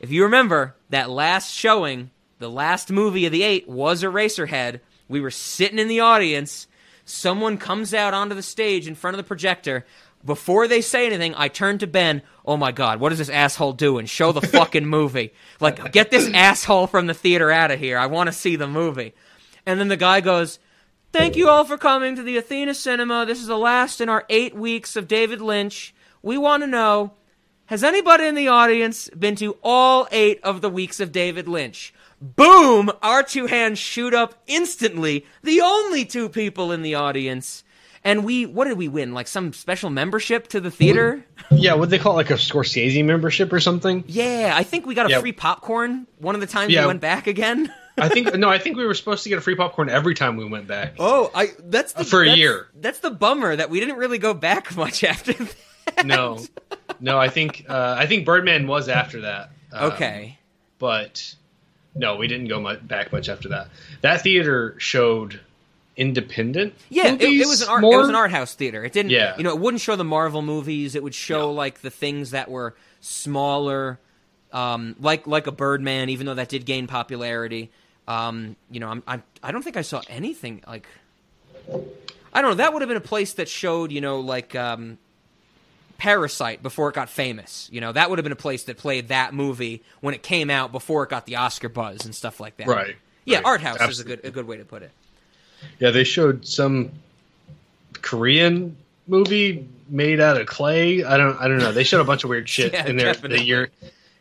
if 0.00 0.10
you 0.10 0.22
remember 0.24 0.76
that 0.88 1.10
last 1.10 1.52
showing, 1.52 2.10
the 2.38 2.48
last 2.48 2.90
movie 2.90 3.26
of 3.26 3.32
the 3.32 3.42
eight 3.42 3.68
was 3.68 4.02
Eraserhead. 4.02 4.80
We 5.08 5.20
were 5.20 5.30
sitting 5.30 5.78
in 5.78 5.88
the 5.88 6.00
audience. 6.00 6.68
Someone 7.04 7.58
comes 7.58 7.92
out 7.92 8.14
onto 8.14 8.34
the 8.34 8.42
stage 8.42 8.88
in 8.88 8.94
front 8.94 9.14
of 9.14 9.18
the 9.18 9.28
projector. 9.28 9.84
Before 10.26 10.68
they 10.68 10.80
say 10.80 11.06
anything, 11.06 11.34
I 11.36 11.48
turn 11.48 11.78
to 11.78 11.86
Ben. 11.86 12.22
Oh 12.44 12.56
my 12.56 12.72
God, 12.72 13.00
what 13.00 13.12
is 13.12 13.18
this 13.18 13.28
asshole 13.28 13.72
doing? 13.72 14.06
Show 14.06 14.32
the 14.32 14.42
fucking 14.42 14.86
movie. 14.86 15.32
Like, 15.58 15.90
get 15.92 16.10
this 16.10 16.30
asshole 16.34 16.86
from 16.86 17.06
the 17.06 17.14
theater 17.14 17.50
out 17.50 17.70
of 17.70 17.78
here. 17.78 17.96
I 17.96 18.06
want 18.06 18.26
to 18.26 18.32
see 18.32 18.56
the 18.56 18.66
movie. 18.66 19.14
And 19.64 19.80
then 19.80 19.88
the 19.88 19.96
guy 19.96 20.20
goes, 20.20 20.58
Thank 21.12 21.34
you 21.34 21.48
all 21.48 21.64
for 21.64 21.78
coming 21.78 22.14
to 22.16 22.22
the 22.22 22.36
Athena 22.36 22.74
Cinema. 22.74 23.24
This 23.24 23.40
is 23.40 23.46
the 23.46 23.56
last 23.56 24.02
in 24.02 24.10
our 24.10 24.26
eight 24.28 24.54
weeks 24.54 24.96
of 24.96 25.08
David 25.08 25.40
Lynch. 25.40 25.94
We 26.20 26.36
want 26.36 26.62
to 26.62 26.66
know 26.66 27.12
has 27.66 27.82
anybody 27.82 28.26
in 28.26 28.36
the 28.36 28.48
audience 28.48 29.08
been 29.10 29.34
to 29.36 29.56
all 29.62 30.06
eight 30.12 30.40
of 30.44 30.60
the 30.60 30.70
weeks 30.70 31.00
of 31.00 31.10
David 31.10 31.48
Lynch? 31.48 31.92
Boom! 32.20 32.90
Our 33.02 33.22
two 33.22 33.46
hands 33.46 33.78
shoot 33.78 34.14
up 34.14 34.40
instantly. 34.46 35.26
The 35.42 35.60
only 35.60 36.04
two 36.04 36.28
people 36.28 36.70
in 36.70 36.82
the 36.82 36.94
audience. 36.94 37.64
And 38.06 38.24
we, 38.24 38.46
what 38.46 38.66
did 38.66 38.78
we 38.78 38.88
win? 38.88 39.12
Like 39.14 39.26
some 39.28 39.52
special 39.52 39.90
membership 39.90 40.48
to 40.48 40.60
the 40.60 40.70
theater? 40.70 41.24
Yeah, 41.50 41.74
what 41.74 41.90
they 41.90 41.98
call 41.98 42.12
it, 42.12 42.16
like 42.16 42.30
a 42.30 42.34
Scorsese 42.34 43.04
membership 43.04 43.52
or 43.52 43.60
something? 43.60 44.04
Yeah, 44.06 44.52
I 44.54 44.62
think 44.62 44.86
we 44.86 44.94
got 44.94 45.06
a 45.06 45.10
Yeah. 45.10 45.20
free 45.20 45.32
popcorn 45.32 46.06
one 46.18 46.34
of 46.34 46.40
the 46.40 46.46
times 46.46 46.72
Yeah. 46.72 46.82
we 46.82 46.86
went 46.86 47.00
back 47.00 47.26
again. 47.26 47.72
I 47.98 48.08
think 48.08 48.34
no, 48.34 48.48
I 48.50 48.58
think 48.58 48.76
we 48.76 48.84
were 48.86 48.92
supposed 48.94 49.22
to 49.24 49.28
get 49.30 49.38
a 49.38 49.40
free 49.40 49.54
popcorn 49.56 49.88
every 49.88 50.14
time 50.14 50.36
we 50.36 50.44
went 50.44 50.66
back. 50.66 50.94
Oh, 50.98 51.30
I 51.34 51.48
that's 51.58 51.94
the, 51.94 52.04
For 52.04 52.22
a 52.22 52.26
that's- 52.26 52.38
year. 52.38 52.68
That's 52.80 52.98
the 53.00 53.10
bummer 53.10 53.56
that 53.56 53.70
we 53.70 53.80
didn't 53.80 53.96
really 53.96 54.18
go 54.18 54.34
back 54.34 54.76
much 54.76 55.02
after 55.02 55.32
that. 55.32 56.04
No, 56.06 56.38
no, 57.00 57.18
I 57.18 57.28
think 57.28 57.64
uh, 57.68 57.96
I 57.98 58.06
think 58.06 58.24
Birdman 58.26 58.66
was 58.66 58.88
after 58.88 59.22
that. 59.22 59.50
Um, 59.72 59.92
Okay. 59.92 60.38
but 60.78 61.34
no, 61.94 62.16
we 62.16 62.28
didn't 62.28 62.48
go 62.48 62.60
mu- 62.60 62.76
back 62.78 63.12
much 63.12 63.28
after 63.30 63.48
that. 63.48 63.68
That 64.02 64.20
theater 64.22 64.74
showed 64.78 65.40
independent. 65.96 66.74
Yeah, 66.90 67.14
it, 67.14 67.22
it 67.22 67.46
was 67.46 67.62
an 67.62 67.68
art. 67.68 67.82
It 67.84 67.86
was 67.86 68.08
an 68.08 68.14
art 68.14 68.30
house 68.30 68.54
theater. 68.54 68.84
It 68.84 68.92
didn't. 68.92 69.10
Yeah. 69.10 69.36
You 69.36 69.44
know, 69.44 69.50
it 69.50 69.58
wouldn't 69.60 69.80
show 69.80 69.96
the 69.96 70.04
Marvel 70.04 70.42
movies. 70.42 70.94
It 70.94 71.02
would 71.02 71.14
show 71.14 71.40
No. 71.40 71.52
like 71.52 71.80
the 71.80 71.90
things 71.90 72.32
that 72.32 72.50
were 72.50 72.74
smaller, 73.00 73.98
um, 74.52 74.94
like 75.00 75.26
like 75.26 75.46
a 75.46 75.52
Birdman. 75.52 76.08
Even 76.10 76.26
though 76.26 76.34
that 76.34 76.48
did 76.48 76.66
gain 76.66 76.86
popularity, 76.86 77.70
um, 78.06 78.56
you 78.70 78.80
know, 78.80 78.88
I'm, 78.88 79.02
I'm 79.06 79.22
I 79.42 79.52
don't 79.52 79.62
think 79.62 79.76
I 79.76 79.82
saw 79.82 80.02
anything 80.08 80.62
like. 80.66 80.86
I 82.32 82.42
don't 82.42 82.50
know. 82.50 82.56
That 82.56 82.72
would 82.74 82.82
have 82.82 82.88
been 82.88 82.98
a 82.98 83.00
place 83.00 83.32
that 83.34 83.48
showed, 83.48 83.90
you 83.90 84.02
know, 84.02 84.20
like 84.20 84.54
um, 84.54 84.98
Parasite 85.96 86.62
before 86.62 86.90
it 86.90 86.94
got 86.94 87.08
famous. 87.08 87.68
You 87.72 87.80
know, 87.80 87.92
that 87.92 88.10
would 88.10 88.18
have 88.18 88.24
been 88.24 88.32
a 88.32 88.36
place 88.36 88.64
that 88.64 88.76
played 88.76 89.08
that 89.08 89.32
movie 89.32 89.82
when 90.00 90.12
it 90.14 90.22
came 90.22 90.50
out 90.50 90.70
before 90.70 91.04
it 91.04 91.10
got 91.10 91.24
the 91.24 91.36
Oscar 91.36 91.70
buzz 91.70 92.04
and 92.04 92.14
stuff 92.14 92.38
like 92.38 92.58
that. 92.58 92.66
Right. 92.66 92.96
Yeah, 93.24 93.38
right. 93.38 93.46
art 93.46 93.60
house 93.62 93.80
is 93.88 94.00
a 94.00 94.04
good 94.04 94.20
a 94.24 94.30
good 94.30 94.46
way 94.46 94.58
to 94.58 94.64
put 94.64 94.82
it. 94.82 94.90
Yeah, 95.78 95.90
they 95.90 96.04
showed 96.04 96.46
some 96.46 96.90
Korean 98.02 98.76
movie 99.06 99.68
made 99.88 100.20
out 100.20 100.40
of 100.40 100.46
clay. 100.46 101.04
I 101.04 101.16
don't 101.16 101.36
I 101.40 101.48
don't 101.48 101.58
know. 101.58 101.72
They 101.72 101.84
showed 101.84 102.00
a 102.00 102.04
bunch 102.04 102.24
of 102.24 102.30
weird 102.30 102.48
shit 102.48 102.72
Yeah, 102.72 102.86
in 102.86 102.96
there 102.96 103.12
definitely. 103.12 103.38
the 103.38 103.44
year 103.44 103.70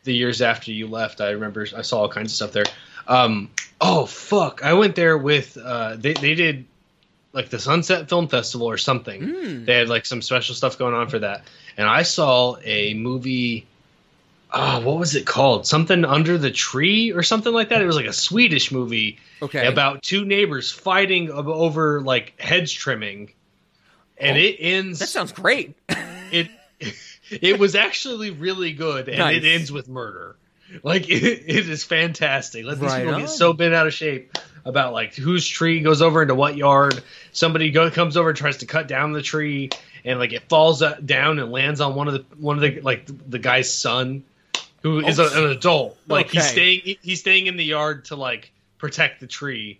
the 0.03 0.13
years 0.13 0.41
after 0.41 0.71
you 0.71 0.87
left. 0.87 1.21
I 1.21 1.31
remember 1.31 1.65
I 1.75 1.81
saw 1.81 2.01
all 2.01 2.09
kinds 2.09 2.31
of 2.31 2.35
stuff 2.35 2.51
there. 2.51 2.65
Um 3.07 3.49
oh 3.81 4.05
fuck. 4.05 4.63
I 4.63 4.73
went 4.73 4.95
there 4.95 5.17
with 5.17 5.57
uh 5.57 5.95
they 5.97 6.13
they 6.13 6.35
did 6.35 6.65
like 7.33 7.49
the 7.49 7.59
Sunset 7.59 8.07
Film 8.09 8.27
Festival 8.27 8.67
or 8.67 8.77
something. 8.77 9.21
Mm. 9.21 9.65
They 9.65 9.75
had 9.77 9.89
like 9.89 10.05
some 10.05 10.21
special 10.21 10.55
stuff 10.55 10.77
going 10.77 10.93
on 10.93 11.09
for 11.09 11.19
that. 11.19 11.43
And 11.77 11.87
I 11.87 12.03
saw 12.03 12.55
a 12.63 12.93
movie 12.93 13.65
Oh, 14.53 14.79
what 14.81 14.97
was 14.97 15.15
it 15.15 15.25
called? 15.25 15.67
Something 15.67 16.05
under 16.05 16.37
the 16.37 16.51
tree 16.51 17.11
or 17.11 17.23
something 17.23 17.51
like 17.51 17.69
that. 17.69 17.81
It 17.81 17.85
was 17.85 17.95
like 17.95 18.05
a 18.05 18.13
Swedish 18.13 18.71
movie 18.71 19.17
Okay. 19.41 19.65
about 19.67 20.01
two 20.01 20.23
neighbors 20.25 20.71
fighting 20.71 21.29
over 21.31 22.01
like 22.01 22.39
hedge 22.39 22.77
trimming, 22.77 23.33
and 24.17 24.37
Oh, 24.37 24.39
it 24.39 24.55
ends. 24.59 24.99
that 24.99 25.09
sounds 25.09 25.31
great. 25.33 25.75
it 26.31 26.49
it 27.29 27.59
was 27.59 27.75
actually 27.75 28.31
really 28.31 28.71
good, 28.73 29.09
and 29.09 29.17
Nice. 29.19 29.43
it 29.43 29.45
ends 29.45 29.71
with 29.71 29.87
murder. 29.89 30.35
Like 30.83 31.09
it, 31.09 31.23
it 31.23 31.69
is 31.69 31.83
fantastic. 31.83 32.65
Let 32.65 32.79
these 32.79 32.89
Right 32.91 32.99
people 33.01 33.15
on. 33.15 33.21
get 33.21 33.29
so 33.29 33.53
bent 33.53 33.73
out 33.73 33.87
of 33.87 33.93
shape 33.93 34.37
about 34.63 34.93
like 34.93 35.15
whose 35.15 35.45
tree 35.47 35.81
goes 35.81 36.01
over 36.01 36.21
into 36.21 36.35
what 36.35 36.55
yard. 36.55 37.03
Somebody 37.33 37.71
go, 37.71 37.91
comes 37.91 38.15
over 38.15 38.29
and 38.29 38.37
tries 38.37 38.57
to 38.57 38.65
cut 38.65 38.87
down 38.87 39.11
the 39.11 39.21
tree, 39.21 39.69
and 40.05 40.17
like 40.17 40.31
it 40.33 40.47
falls 40.49 40.81
uh, 40.81 40.95
down 41.03 41.39
and 41.39 41.51
lands 41.51 41.81
on 41.81 41.93
one 41.95 42.07
of 42.07 42.13
the 42.13 42.25
one 42.37 42.55
of 42.55 42.61
the 42.61 42.79
like 42.81 43.05
the 43.29 43.39
guy's 43.39 43.71
son, 43.73 44.23
who 44.85 44.99
is 44.99 45.19
Oh, 45.19 45.25
a, 45.25 45.45
an 45.45 45.49
adult. 45.51 45.97
Like 46.07 46.29
he's 46.29 46.47
staying 46.47 46.97
he's 47.01 47.19
staying 47.19 47.47
in 47.47 47.57
the 47.57 47.65
yard 47.65 48.05
to 48.05 48.15
like 48.15 48.51
protect 48.77 49.19
the 49.19 49.27
tree. 49.27 49.79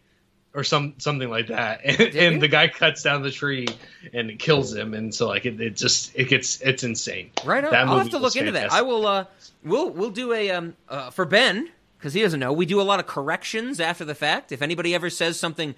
Or 0.54 0.63
some 0.63 0.94
something 1.00 1.30
like 1.30 1.48
that, 1.48 1.82
and, 1.84 2.15
and 2.15 2.41
the 2.41 2.48
guy 2.48 2.70
cuts 2.70 3.04
down 3.04 3.24
the 3.24 3.30
tree 3.30 3.68
and 4.13 4.30
it 4.30 4.39
kills 4.39 4.74
him, 4.74 4.94
and 4.94 5.13
so 5.13 5.28
like 5.28 5.46
it, 5.46 5.60
it 5.60 5.76
just 5.76 6.13
it 6.15 6.30
gets 6.30 6.62
it's 6.62 6.82
insane. 6.82 7.32
Right 7.44 7.62
on. 7.62 7.76
I'll 7.76 7.98
have 7.98 8.12
to 8.12 8.20
look 8.20 8.38
into 8.38 8.54
that. 8.54 8.72
I 8.72 8.82
will. 8.82 9.06
Uh, 9.06 9.26
we'll 9.65 9.89
we'll 9.89 10.12
do 10.12 10.32
a 10.32 10.52
um 10.52 10.74
uh, 10.88 11.10
for 11.10 11.26
Ben 11.26 11.70
because 11.98 12.13
he 12.13 12.22
doesn't 12.22 12.39
know. 12.39 12.54
We 12.54 12.65
do 12.65 12.80
a 12.80 12.84
lot 12.84 13.02
of 13.02 13.06
corrections 13.06 13.82
after 13.82 14.06
the 14.06 14.15
fact. 14.15 14.54
If 14.54 14.62
anybody 14.62 14.96
ever 14.96 15.10
says 15.10 15.38
something 15.38 15.76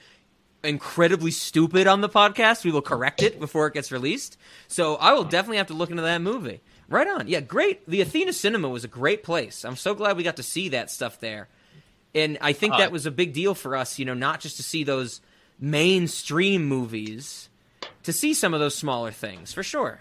incredibly 0.64 1.32
stupid 1.32 1.88
on 1.88 2.02
the 2.02 2.10
podcast, 2.10 2.64
we 2.64 2.72
will 2.72 2.84
correct 2.84 3.24
it 3.24 3.40
before 3.40 3.66
it 3.66 3.74
gets 3.74 3.92
released. 3.92 4.38
So 4.68 4.96
I 4.98 5.14
will 5.14 5.24
definitely 5.24 5.58
have 5.58 5.68
to 5.68 5.74
look 5.74 5.90
into 5.90 6.04
that 6.04 6.22
movie. 6.22 6.62
Right 6.90 7.08
on. 7.08 7.28
Yeah, 7.28 7.42
great. 7.42 7.88
The 7.90 8.02
Athena 8.02 8.34
Cinema 8.34 8.70
was 8.70 8.84
a 8.84 8.88
great 8.88 9.24
place. 9.24 9.66
I'm 9.66 9.76
so 9.76 9.94
glad 9.94 10.16
we 10.18 10.24
got 10.24 10.38
to 10.38 10.44
see 10.44 10.70
that 10.70 10.90
stuff 10.90 11.20
there. 11.20 11.48
And 12.16 12.38
I 12.42 12.54
think 12.54 12.74
Uh, 12.76 12.78
that 12.78 12.92
was 12.92 13.06
a 13.06 13.12
big 13.12 13.34
deal 13.34 13.54
for 13.54 13.76
us, 13.76 14.00
you 14.00 14.06
know, 14.06 14.14
not 14.14 14.40
just 14.40 14.56
to 14.58 14.64
see 14.64 14.84
those 14.84 15.20
mainstream 15.60 16.66
movies, 16.66 17.50
to 18.04 18.14
see 18.14 18.34
some 18.34 18.54
of 18.54 18.60
those 18.60 18.76
smaller 18.76 19.12
things, 19.12 19.54
for 19.54 19.64
sure. 19.64 20.00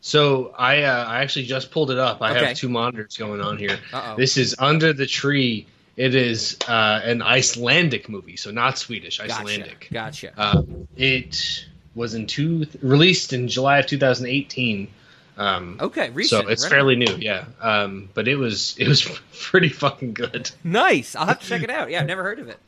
So 0.00 0.54
I 0.56 0.84
uh, 0.84 1.04
I 1.04 1.20
actually 1.22 1.44
just 1.46 1.70
pulled 1.70 1.90
it 1.90 1.98
up. 1.98 2.22
I 2.22 2.30
Okay. 2.36 2.46
have 2.46 2.56
two 2.56 2.68
monitors 2.70 3.16
going 3.16 3.40
on 3.40 3.58
here. 3.58 3.78
Uh-oh. 3.92 4.16
This 4.16 4.36
is 4.36 4.54
Under 4.58 4.92
the 4.92 5.06
Tree. 5.06 5.66
It 5.96 6.14
is 6.14 6.56
uh, 6.68 7.00
an 7.04 7.20
Icelandic 7.20 8.08
movie, 8.08 8.36
so 8.36 8.50
not 8.50 8.78
Swedish, 8.78 9.20
Icelandic. 9.20 9.88
Gotcha. 9.92 10.28
Gotcha. 10.34 10.40
Uh, 10.58 10.62
it 10.96 11.66
was 11.94 12.14
in 12.14 12.26
two 12.26 12.66
released 12.80 13.34
in 13.34 13.48
July 13.48 13.80
of 13.80 13.86
2018. 13.86 14.88
Um, 15.36 15.78
okay, 15.80 16.10
recent. 16.10 16.44
so 16.44 16.48
it's 16.48 16.64
right 16.64 16.70
fairly 16.70 16.94
on. 16.94 16.98
new, 17.00 17.16
yeah. 17.18 17.44
Um, 17.60 18.08
but 18.14 18.28
it 18.28 18.36
was 18.36 18.76
it 18.78 18.88
was 18.88 19.02
pretty 19.40 19.68
fucking 19.68 20.14
good. 20.14 20.50
nice. 20.64 21.14
I'll 21.16 21.26
have 21.26 21.40
to 21.40 21.46
check 21.46 21.62
it 21.62 21.70
out. 21.78 21.90
Yeah, 21.90 22.00
I've 22.00 22.06
never 22.06 22.22
heard 22.22 22.38
of 22.38 22.48
it. 22.48 22.58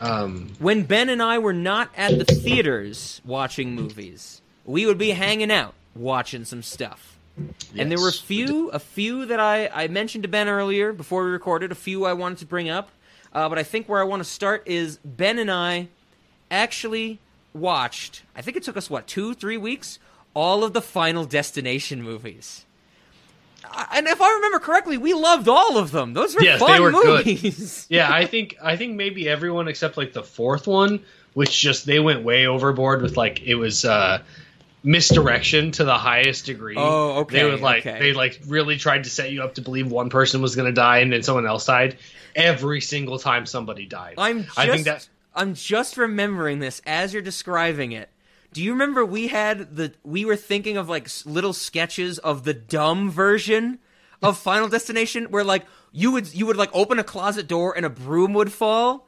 Um, 0.00 0.52
When 0.58 0.82
Ben 0.82 1.08
and 1.08 1.22
I 1.22 1.38
were 1.38 1.54
not 1.54 1.90
at 1.96 2.18
the 2.18 2.24
theaters 2.24 3.22
watching 3.24 3.74
movies, 3.74 4.42
we 4.64 4.84
would 4.84 4.98
be 4.98 5.10
hanging 5.10 5.50
out 5.50 5.72
watching 5.94 6.44
some 6.44 6.62
stuff. 6.62 7.16
And 7.76 7.90
there 7.90 7.98
were 7.98 8.08
a 8.08 8.12
yes. 8.12 8.20
few, 8.20 8.70
a 8.70 8.78
few 8.78 9.26
that 9.26 9.40
I, 9.40 9.68
I 9.68 9.88
mentioned 9.88 10.22
to 10.24 10.28
Ben 10.28 10.48
earlier 10.48 10.92
before 10.92 11.24
we 11.24 11.30
recorded. 11.30 11.70
A 11.72 11.74
few 11.74 12.04
I 12.06 12.12
wanted 12.14 12.38
to 12.38 12.46
bring 12.46 12.68
up, 12.70 12.90
uh, 13.32 13.48
but 13.48 13.58
I 13.58 13.62
think 13.62 13.88
where 13.88 14.00
I 14.00 14.04
want 14.04 14.20
to 14.20 14.28
start 14.28 14.62
is 14.66 14.98
Ben 15.04 15.38
and 15.38 15.50
I 15.50 15.88
actually 16.50 17.18
watched. 17.52 18.22
I 18.34 18.42
think 18.42 18.56
it 18.56 18.62
took 18.62 18.76
us 18.76 18.88
what 18.88 19.06
two, 19.06 19.34
three 19.34 19.56
weeks, 19.58 19.98
all 20.36 20.62
of 20.64 20.74
the 20.74 20.82
Final 20.82 21.24
Destination 21.24 22.02
movies. 22.02 22.66
And 23.92 24.06
if 24.06 24.20
I 24.20 24.32
remember 24.34 24.58
correctly, 24.58 24.98
we 24.98 25.14
loved 25.14 25.48
all 25.48 25.76
of 25.78 25.90
them. 25.90 26.12
Those 26.12 26.34
were 26.34 26.42
Yes, 26.42 26.60
they 26.60 26.66
fun 26.66 26.82
were 26.82 26.92
good. 26.92 27.26
movies. 27.26 27.86
yeah, 27.90 28.12
I 28.12 28.26
think 28.26 28.56
I 28.62 28.76
think 28.76 28.94
maybe 28.96 29.28
everyone 29.28 29.66
except 29.66 29.96
like 29.96 30.12
the 30.12 30.22
fourth 30.22 30.66
one, 30.66 31.00
which 31.34 31.58
just 31.58 31.86
they 31.86 31.98
went 31.98 32.22
way 32.22 32.46
overboard 32.46 33.00
with 33.02 33.16
like 33.16 33.42
it 33.42 33.54
was 33.56 33.84
uh 33.84 34.22
misdirection 34.84 35.72
to 35.72 35.84
the 35.84 35.96
highest 35.98 36.46
degree. 36.46 36.76
Oh, 36.78 37.20
okay, 37.20 37.38
They 37.38 37.44
would 37.50 37.60
like 37.60 37.86
okay. 37.86 37.98
they 37.98 38.12
like 38.12 38.40
really 38.46 38.76
tried 38.76 39.04
to 39.04 39.10
set 39.10 39.32
you 39.32 39.42
up 39.42 39.54
to 39.54 39.62
believe 39.62 39.90
one 39.90 40.10
person 40.10 40.42
was 40.42 40.54
going 40.54 40.66
to 40.66 40.72
die 40.72 40.98
and 40.98 41.12
then 41.12 41.22
someone 41.22 41.46
else 41.46 41.66
died 41.66 41.96
every 42.36 42.80
single 42.80 43.18
time 43.18 43.46
somebody 43.46 43.86
died. 43.86 44.14
I'm 44.18 44.44
just, 44.44 44.58
I 44.58 44.68
think 44.68 44.84
that 44.84 45.08
I'm 45.34 45.54
just 45.54 45.96
remembering 45.96 46.60
this 46.60 46.80
as 46.86 47.12
you're 47.12 47.22
describing 47.22 47.92
it. 47.92 48.08
Do 48.56 48.62
you 48.62 48.72
remember 48.72 49.04
we 49.04 49.28
had 49.28 49.76
the 49.76 49.92
we 50.02 50.24
were 50.24 50.34
thinking 50.36 50.78
of 50.78 50.88
like 50.88 51.08
little 51.26 51.52
sketches 51.52 52.18
of 52.18 52.44
the 52.44 52.54
dumb 52.54 53.10
version 53.10 53.78
of 54.22 54.38
Final 54.38 54.66
Destination 54.68 55.26
where 55.26 55.44
like 55.44 55.66
you 55.92 56.10
would 56.12 56.34
you 56.34 56.46
would 56.46 56.56
like 56.56 56.70
open 56.72 56.98
a 56.98 57.04
closet 57.04 57.46
door 57.46 57.76
and 57.76 57.84
a 57.84 57.90
broom 57.90 58.32
would 58.32 58.50
fall. 58.52 59.06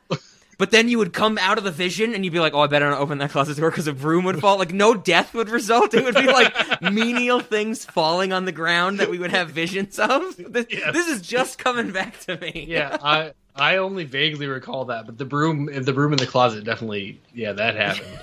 But 0.58 0.70
then 0.72 0.88
you 0.88 0.98
would 0.98 1.12
come 1.12 1.38
out 1.38 1.56
of 1.56 1.62
the 1.64 1.70
vision 1.70 2.14
and 2.14 2.24
you'd 2.24 2.32
be 2.32 2.40
like, 2.40 2.52
"Oh, 2.52 2.60
I 2.60 2.66
better 2.66 2.90
not 2.90 2.98
open 3.00 3.18
that 3.18 3.30
closet 3.30 3.56
door 3.56 3.70
because 3.70 3.86
a 3.86 3.92
broom 3.92 4.24
would 4.24 4.40
fall." 4.40 4.58
Like 4.58 4.72
no 4.74 4.92
death 4.92 5.32
would 5.32 5.48
result. 5.48 5.94
It 5.94 6.04
would 6.04 6.16
be 6.16 6.26
like 6.26 6.82
menial 6.82 7.40
things 7.40 7.84
falling 7.86 8.32
on 8.34 8.44
the 8.44 8.52
ground 8.52 8.98
that 9.00 9.08
we 9.08 9.18
would 9.18 9.30
have 9.30 9.50
visions 9.50 9.98
of. 9.98 10.20
This, 10.52 10.66
Yes. 10.68 10.92
this 10.92 11.08
is 11.08 11.22
just 11.22 11.58
coming 11.58 11.90
back 11.92 12.18
to 12.26 12.36
me. 12.38 12.66
yeah, 12.68 12.96
I 13.02 13.32
I 13.56 13.76
only 13.78 14.04
vaguely 14.04 14.46
recall 14.46 14.84
that, 14.86 15.06
but 15.06 15.16
the 15.16 15.24
broom 15.24 15.66
the 15.72 15.92
broom 15.92 16.12
in 16.12 16.18
the 16.18 16.26
closet 16.26 16.64
definitely 16.64 17.20
yeah, 17.32 17.52
that 17.52 17.76
happened. 17.76 18.18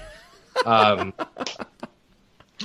Um 0.66 1.14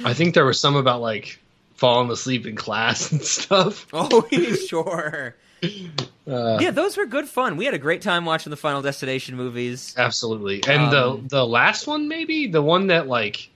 I 0.05 0.15
think 0.15 0.35
there 0.35 0.45
was 0.45 0.61
some 0.61 0.77
about 0.77 1.01
like 1.01 1.39
falling 1.75 2.11
asleep 2.11 2.47
in 2.47 2.57
class 2.57 3.11
and 3.13 3.23
stuff. 3.23 3.87
Oh, 3.93 4.27
sure. 4.69 5.35
Uh, 5.63 6.59
Yeah, 6.61 6.71
those 6.71 6.97
were 6.97 7.07
good 7.07 7.29
fun. 7.29 7.57
We 7.57 7.65
had 7.65 7.75
a 7.75 7.79
great 7.79 8.03
time 8.03 8.25
watching 8.25 8.51
the 8.51 8.57
Final 8.57 8.83
Destination 8.83 9.37
movies. 9.37 9.95
Absolutely. 9.99 10.63
And 10.69 10.95
Um, 10.95 11.23
the 11.29 11.37
the 11.39 11.47
last 11.47 11.87
one 11.87 12.09
maybe, 12.09 12.47
the 12.47 12.63
one 12.63 12.89
that 12.89 13.09
like 13.09 13.49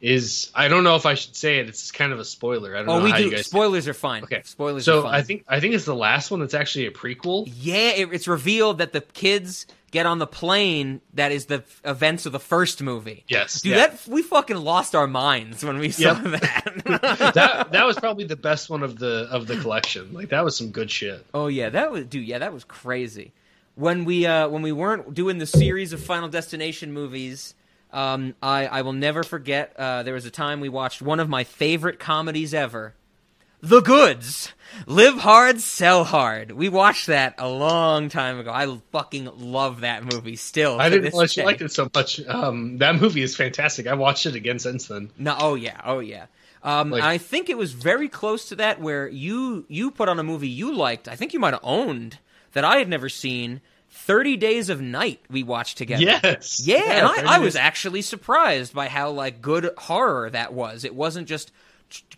is 0.00 0.50
I 0.54 0.68
don't 0.68 0.82
know 0.82 0.96
if 0.96 1.04
I 1.04 1.12
should 1.14 1.36
say 1.36 1.58
it. 1.58 1.68
It's 1.68 1.90
kind 1.92 2.12
of 2.12 2.18
a 2.18 2.24
spoiler. 2.24 2.74
I 2.74 2.78
don't 2.80 2.88
Oh, 2.88 2.98
know 2.98 3.04
we 3.04 3.10
how 3.10 3.18
do. 3.18 3.24
you 3.24 3.30
guys 3.32 3.46
Spoilers 3.46 3.86
are 3.86 3.92
fine. 3.94 4.22
Okay. 4.24 4.40
Spoilers 4.44 4.88
are 4.88 4.92
So 4.92 5.02
fine. 5.02 5.14
I 5.14 5.22
think 5.22 5.44
I 5.46 5.60
think 5.60 5.74
it's 5.74 5.84
the 5.84 5.94
last 5.94 6.30
one 6.30 6.40
that's 6.40 6.54
actually 6.54 6.86
a 6.86 6.90
prequel. 6.90 7.44
Yeah, 7.54 7.90
it, 7.90 8.12
it's 8.12 8.26
revealed 8.26 8.78
that 8.78 8.92
the 8.94 9.02
kids 9.02 9.66
get 9.90 10.06
on 10.06 10.18
the 10.18 10.26
plane 10.26 11.00
that 11.14 11.32
is 11.32 11.46
the 11.46 11.56
f- 11.56 11.80
events 11.84 12.26
of 12.26 12.32
the 12.32 12.40
first 12.40 12.82
movie. 12.82 13.24
Yes. 13.28 13.62
Dude, 13.62 13.72
yeah. 13.72 13.88
that 13.88 14.06
we 14.06 14.22
fucking 14.22 14.56
lost 14.56 14.94
our 14.94 15.06
minds 15.06 15.64
when 15.64 15.78
we 15.78 15.90
saw 15.90 16.14
that. 16.14 16.72
that 17.34 17.72
that 17.72 17.86
was 17.86 17.98
probably 17.98 18.24
the 18.24 18.36
best 18.36 18.70
one 18.70 18.82
of 18.82 18.98
the 18.98 19.28
of 19.30 19.46
the 19.46 19.56
collection. 19.56 20.12
Like 20.12 20.28
that 20.30 20.44
was 20.44 20.56
some 20.56 20.70
good 20.70 20.90
shit. 20.90 21.24
Oh 21.34 21.48
yeah, 21.48 21.70
that 21.70 21.90
was 21.90 22.06
dude. 22.06 22.26
Yeah, 22.26 22.38
that 22.38 22.52
was 22.52 22.64
crazy. 22.64 23.32
When 23.74 24.04
we 24.04 24.26
uh, 24.26 24.48
when 24.48 24.62
we 24.62 24.72
weren't 24.72 25.14
doing 25.14 25.38
the 25.38 25.46
series 25.46 25.92
of 25.92 26.02
Final 26.02 26.28
Destination 26.28 26.92
movies, 26.92 27.54
um, 27.92 28.34
I 28.42 28.66
I 28.66 28.82
will 28.82 28.92
never 28.92 29.22
forget. 29.22 29.74
Uh, 29.76 30.02
there 30.02 30.14
was 30.14 30.26
a 30.26 30.30
time 30.30 30.60
we 30.60 30.68
watched 30.68 31.02
one 31.02 31.20
of 31.20 31.28
my 31.28 31.44
favorite 31.44 31.98
comedies 31.98 32.52
ever, 32.52 32.94
The 33.62 33.80
Goods. 33.80 34.52
Live 34.86 35.18
hard, 35.18 35.60
sell 35.60 36.04
hard. 36.04 36.52
We 36.52 36.68
watched 36.68 37.08
that 37.08 37.34
a 37.38 37.48
long 37.48 38.08
time 38.08 38.38
ago. 38.38 38.50
I 38.50 38.78
fucking 38.92 39.28
love 39.38 39.80
that 39.82 40.04
movie 40.04 40.36
still. 40.36 40.80
I 40.80 40.88
didn't 40.88 41.10
realize 41.12 41.36
you 41.36 41.44
liked 41.44 41.60
it 41.60 41.72
so 41.72 41.90
much. 41.94 42.24
Um, 42.26 42.78
that 42.78 42.94
movie 42.96 43.22
is 43.22 43.36
fantastic. 43.36 43.86
I 43.86 43.94
watched 43.94 44.26
it 44.26 44.34
again 44.36 44.58
since 44.58 44.86
then. 44.86 45.10
No, 45.18 45.36
oh 45.38 45.54
yeah, 45.56 45.80
oh 45.84 45.98
yeah. 45.98 46.26
Um, 46.62 46.90
Like- 46.90 47.02
I 47.02 47.18
think 47.18 47.48
it 47.50 47.58
was 47.58 47.72
very 47.72 48.08
close 48.08 48.48
to 48.50 48.56
that 48.56 48.80
where 48.80 49.08
you 49.08 49.64
you 49.68 49.90
put 49.90 50.08
on 50.08 50.18
a 50.18 50.22
movie 50.22 50.48
you 50.48 50.74
liked. 50.74 51.08
I 51.08 51.16
think 51.16 51.32
you 51.34 51.40
might 51.40 51.52
have 51.54 51.60
owned 51.64 52.18
that 52.52 52.64
I 52.64 52.76
had 52.76 52.88
never 52.88 53.08
seen. 53.08 53.60
Thirty 53.90 54.36
Days 54.36 54.68
of 54.70 54.80
Night 54.80 55.20
we 55.28 55.42
watched 55.42 55.76
together. 55.76 56.02
Yes. 56.04 56.60
Yeah, 56.64 56.80
and 56.80 57.06
I, 57.28 57.36
I 57.36 57.38
was 57.40 57.56
actually 57.56 58.02
surprised 58.02 58.72
by 58.72 58.88
how 58.88 59.10
like 59.10 59.42
good 59.42 59.68
horror 59.76 60.30
that 60.30 60.52
was. 60.54 60.84
It 60.84 60.94
wasn't 60.94 61.26
just 61.28 61.50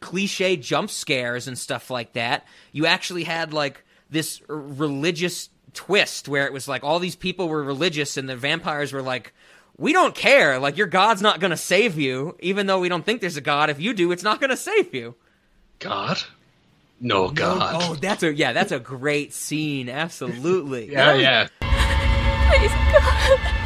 cliche 0.00 0.56
jump 0.56 0.90
scares 0.90 1.48
and 1.48 1.58
stuff 1.58 1.90
like 1.90 2.12
that. 2.14 2.46
You 2.72 2.86
actually 2.86 3.24
had 3.24 3.52
like 3.52 3.84
this 4.10 4.40
r- 4.48 4.56
religious 4.56 5.48
twist 5.74 6.28
where 6.28 6.46
it 6.46 6.52
was 6.52 6.68
like 6.68 6.84
all 6.84 6.98
these 6.98 7.16
people 7.16 7.48
were 7.48 7.62
religious 7.62 8.16
and 8.16 8.28
the 8.28 8.36
vampires 8.36 8.92
were 8.92 9.02
like 9.02 9.32
we 9.78 9.92
don't 9.92 10.14
care. 10.14 10.58
Like 10.58 10.76
your 10.76 10.86
god's 10.86 11.22
not 11.22 11.40
going 11.40 11.50
to 11.50 11.56
save 11.56 11.98
you 11.98 12.36
even 12.40 12.66
though 12.66 12.80
we 12.80 12.88
don't 12.88 13.04
think 13.04 13.20
there's 13.20 13.36
a 13.36 13.40
god. 13.40 13.70
If 13.70 13.80
you 13.80 13.94
do, 13.94 14.12
it's 14.12 14.22
not 14.22 14.40
going 14.40 14.50
to 14.50 14.56
save 14.56 14.94
you. 14.94 15.14
God. 15.78 16.22
No 17.00 17.30
God. 17.30 17.82
Oh, 17.82 17.94
that's 18.00 18.22
a 18.22 18.32
yeah, 18.32 18.52
that's 18.52 18.72
a 18.72 18.78
great 18.78 19.32
scene. 19.32 19.88
Absolutely. 19.88 20.92
yeah, 20.92 21.14
yeah. 21.14 21.48
Please, 22.50 22.70
God, 22.92 23.61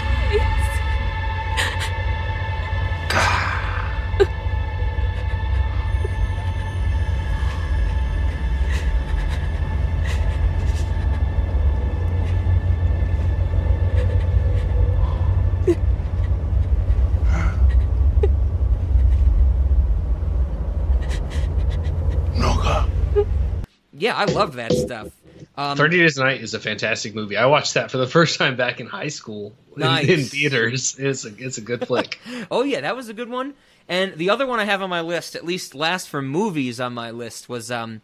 Yeah, 23.96 24.14
I 24.16 24.24
love 24.26 24.54
that 24.54 24.72
stuff. 24.72 25.08
Um, 25.56 25.76
Thirty 25.76 25.98
Days 25.98 26.18
a 26.18 26.24
Night 26.24 26.40
is 26.42 26.54
a 26.54 26.60
fantastic 26.60 27.14
movie. 27.14 27.36
I 27.36 27.46
watched 27.46 27.74
that 27.74 27.90
for 27.90 27.98
the 27.98 28.06
first 28.16 28.38
time 28.38 28.56
back 28.56 28.80
in 28.80 28.86
high 28.86 29.08
school 29.08 29.54
in- 29.74 29.80
Nice. 29.80 30.08
in, 30.08 30.20
theaters. 30.24 30.96
It's 30.98 31.24
a 31.24 31.32
it's 31.38 31.58
a 31.58 31.60
good 31.62 31.86
flick. 31.86 32.18
Oh 32.50 32.62
yeah, 32.62 32.80
that 32.82 32.96
was 32.96 33.08
a 33.08 33.14
good 33.14 33.28
one. 33.28 33.54
And 33.88 34.14
the 34.16 34.30
other 34.30 34.46
one 34.46 34.58
I 34.60 34.64
have 34.64 34.82
on 34.82 34.90
my 34.90 35.00
list, 35.00 35.34
at 35.36 35.44
least 35.44 35.74
last 35.74 36.08
for 36.08 36.20
movies 36.20 36.80
on 36.80 36.92
my 36.92 37.10
list, 37.12 37.48
was 37.48 37.70
um, 37.70 38.00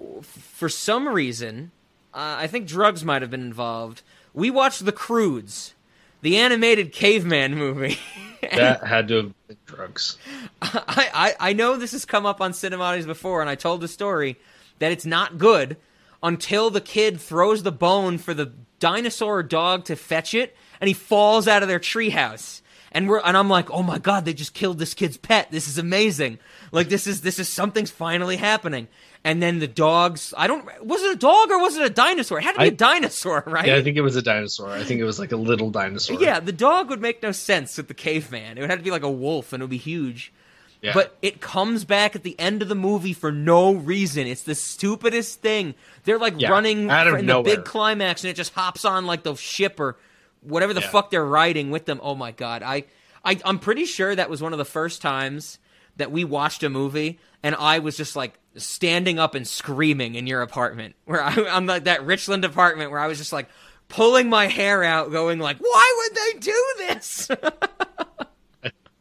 f- 0.00 0.24
for 0.24 0.68
some 0.70 1.06
reason, 1.08 1.70
uh, 2.14 2.36
I 2.38 2.46
think 2.46 2.66
drugs 2.66 3.04
might 3.04 3.20
have 3.22 3.30
been 3.30 3.42
involved. 3.42 4.00
We 4.32 4.50
watched 4.50 4.84
The 4.86 4.92
Croods, 4.92 5.74
the 6.22 6.38
animated 6.38 6.92
caveman 6.92 7.54
movie. 7.56 7.98
That 8.40 8.84
had 8.84 9.08
to 9.08 9.16
have 9.16 9.32
been 9.48 9.56
drugs. 9.66 10.16
I, 10.62 11.10
I 11.12 11.50
I 11.50 11.52
know 11.54 11.76
this 11.76 11.90
has 11.90 12.04
come 12.04 12.24
up 12.24 12.40
on 12.40 12.52
Cinemati's 12.52 13.04
before, 13.04 13.40
and 13.40 13.50
I 13.50 13.56
told 13.56 13.80
the 13.80 13.88
story 13.88 14.36
that 14.78 14.92
it's 14.92 15.06
not 15.06 15.38
good 15.38 15.76
until 16.22 16.70
the 16.70 16.80
kid 16.80 17.20
throws 17.20 17.62
the 17.62 17.72
bone 17.72 18.18
for 18.18 18.34
the 18.34 18.52
dinosaur 18.80 19.42
dog 19.42 19.84
to 19.86 19.96
fetch 19.96 20.34
it, 20.34 20.56
and 20.80 20.88
he 20.88 20.94
falls 20.94 21.48
out 21.48 21.62
of 21.62 21.68
their 21.68 21.80
treehouse. 21.80 22.62
And 22.90 23.06
we're 23.08 23.20
and 23.20 23.36
I'm 23.36 23.50
like, 23.50 23.70
oh 23.70 23.82
my 23.82 23.98
god, 23.98 24.24
they 24.24 24.32
just 24.32 24.54
killed 24.54 24.78
this 24.78 24.94
kid's 24.94 25.18
pet. 25.18 25.50
This 25.50 25.68
is 25.68 25.76
amazing. 25.76 26.38
Like 26.72 26.88
this 26.88 27.06
is 27.06 27.20
this 27.20 27.38
is 27.38 27.48
something's 27.48 27.90
finally 27.90 28.36
happening. 28.36 28.88
And 29.24 29.42
then 29.42 29.58
the 29.58 29.66
dogs. 29.66 30.32
I 30.36 30.46
don't. 30.46 30.64
Was 30.86 31.02
it 31.02 31.12
a 31.12 31.18
dog 31.18 31.50
or 31.50 31.58
was 31.58 31.76
it 31.76 31.84
a 31.84 31.90
dinosaur? 31.90 32.38
It 32.38 32.44
had 32.44 32.52
to 32.52 32.58
be 32.60 32.64
I- 32.64 32.68
a 32.68 32.70
dinosaur, 32.70 33.42
right? 33.46 33.66
Yeah, 33.66 33.76
I 33.76 33.82
think 33.82 33.96
it 33.98 34.00
was 34.00 34.16
a 34.16 34.22
dinosaur. 34.22 34.70
I 34.70 34.84
think 34.84 35.00
it 35.00 35.04
was 35.04 35.18
like 35.18 35.32
a 35.32 35.36
little 35.36 35.70
dinosaur. 35.70 36.16
Yeah, 36.18 36.40
the 36.40 36.52
dog 36.52 36.88
would 36.88 37.02
make 37.02 37.22
no 37.22 37.32
sense 37.32 37.76
with 37.76 37.88
the 37.88 37.94
caveman. 37.94 38.56
It 38.56 38.62
would 38.62 38.70
have 38.70 38.78
to 38.78 38.84
be 38.84 38.90
like 38.90 39.02
a 39.02 39.10
wolf, 39.10 39.52
and 39.52 39.60
it 39.60 39.64
would 39.64 39.70
be 39.70 39.76
huge. 39.76 40.32
Yeah. 40.80 40.92
But 40.94 41.16
it 41.22 41.40
comes 41.40 41.84
back 41.84 42.14
at 42.14 42.22
the 42.22 42.38
end 42.38 42.62
of 42.62 42.68
the 42.68 42.74
movie 42.76 43.12
for 43.12 43.32
no 43.32 43.72
reason. 43.72 44.26
It's 44.28 44.42
the 44.44 44.54
stupidest 44.54 45.40
thing. 45.40 45.74
They're 46.04 46.18
like 46.18 46.34
Yeah, 46.38 46.50
running 46.50 46.88
out 46.88 47.08
of 47.08 47.14
in 47.16 47.26
the 47.26 47.42
big 47.42 47.64
climax, 47.64 48.22
and 48.22 48.30
it 48.30 48.34
just 48.34 48.54
hops 48.54 48.84
on 48.84 49.04
like 49.06 49.24
the 49.24 49.34
ship 49.34 49.80
or 49.80 49.96
whatever 50.40 50.72
the 50.72 50.80
Yeah. 50.80 50.90
fuck 50.90 51.10
they're 51.10 51.24
riding 51.24 51.70
with 51.70 51.84
them. 51.86 51.98
Oh 52.02 52.14
my 52.14 52.30
god, 52.30 52.62
I, 52.62 52.84
I, 53.24 53.40
I'm 53.44 53.58
pretty 53.58 53.86
sure 53.86 54.14
that 54.14 54.30
was 54.30 54.40
one 54.40 54.52
of 54.52 54.58
the 54.58 54.64
first 54.64 55.02
times 55.02 55.58
that 55.96 56.12
we 56.12 56.22
watched 56.24 56.62
a 56.62 56.70
movie, 56.70 57.18
and 57.42 57.56
I 57.56 57.80
was 57.80 57.96
just 57.96 58.14
like 58.14 58.38
standing 58.56 59.18
up 59.18 59.34
and 59.34 59.48
screaming 59.48 60.14
in 60.14 60.28
your 60.28 60.42
apartment, 60.42 60.94
where 61.06 61.22
I, 61.24 61.34
I'm 61.50 61.66
like 61.66 61.84
that 61.84 62.04
Richland 62.06 62.44
apartment, 62.44 62.92
where 62.92 63.00
I 63.00 63.08
was 63.08 63.18
just 63.18 63.32
like 63.32 63.48
pulling 63.88 64.28
my 64.28 64.46
hair 64.46 64.84
out, 64.84 65.10
going 65.10 65.40
like, 65.40 65.56
"Why 65.58 65.94
would 66.08 66.16
they 66.16 66.38
do 66.38 66.64
this?" 66.86 67.28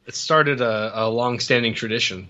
it 0.07 0.15
started 0.15 0.61
a, 0.61 1.03
a 1.03 1.09
long-standing 1.09 1.73
tradition. 1.75 2.29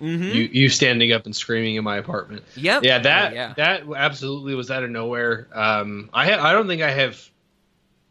Mm-hmm. 0.00 0.24
You 0.24 0.42
you 0.52 0.68
standing 0.68 1.12
up 1.12 1.26
and 1.26 1.34
screaming 1.36 1.76
in 1.76 1.84
my 1.84 1.96
apartment. 1.96 2.42
Yep. 2.56 2.82
Yeah, 2.82 2.98
that 2.98 3.32
Oh, 3.32 3.34
yeah. 3.36 3.54
that 3.56 3.82
absolutely 3.96 4.56
was 4.56 4.68
out 4.70 4.82
of 4.82 4.90
nowhere. 4.90 5.46
Um, 5.52 6.10
I 6.12 6.26
ha- 6.28 6.44
I 6.44 6.52
don't 6.52 6.66
think 6.66 6.82
I 6.82 6.90
have. 6.90 7.28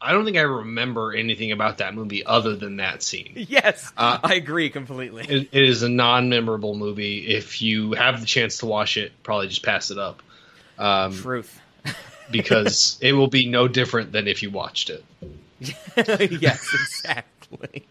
I 0.04 0.14
don't 0.14 0.24
think 0.26 0.38
I 0.38 0.42
remember 0.42 1.14
anything 1.14 1.52
about 1.52 1.78
that 1.80 1.94
movie 1.94 2.26
other 2.26 2.56
than 2.56 2.78
that 2.78 3.04
scene. 3.04 3.34
yes, 3.50 3.92
Uh, 3.98 4.18
I 4.24 4.36
agree 4.36 4.70
completely. 4.72 5.26
It, 5.30 5.50
it 5.52 5.64
is 5.64 5.84
a 5.84 5.90
non-memorable 5.90 6.74
movie. 6.76 7.28
If 7.28 7.62
you 7.62 7.92
have 7.94 8.20
the 8.22 8.26
chance 8.26 8.60
to 8.60 8.66
watch 8.66 8.96
it, 8.98 9.12
probably 9.22 9.50
just 9.50 9.62
pass 9.62 9.92
it 9.92 10.00
up, 10.00 10.24
um, 10.80 11.14
Truth. 11.14 11.60
because 12.32 12.98
it 13.02 13.14
will 13.14 13.28
be 13.28 13.48
no 13.50 13.68
different 13.68 14.12
than 14.14 14.28
if 14.28 14.42
you 14.42 14.50
watched 14.50 14.90
it. 14.90 15.04
yes, 15.60 16.68
exactly. 16.74 17.86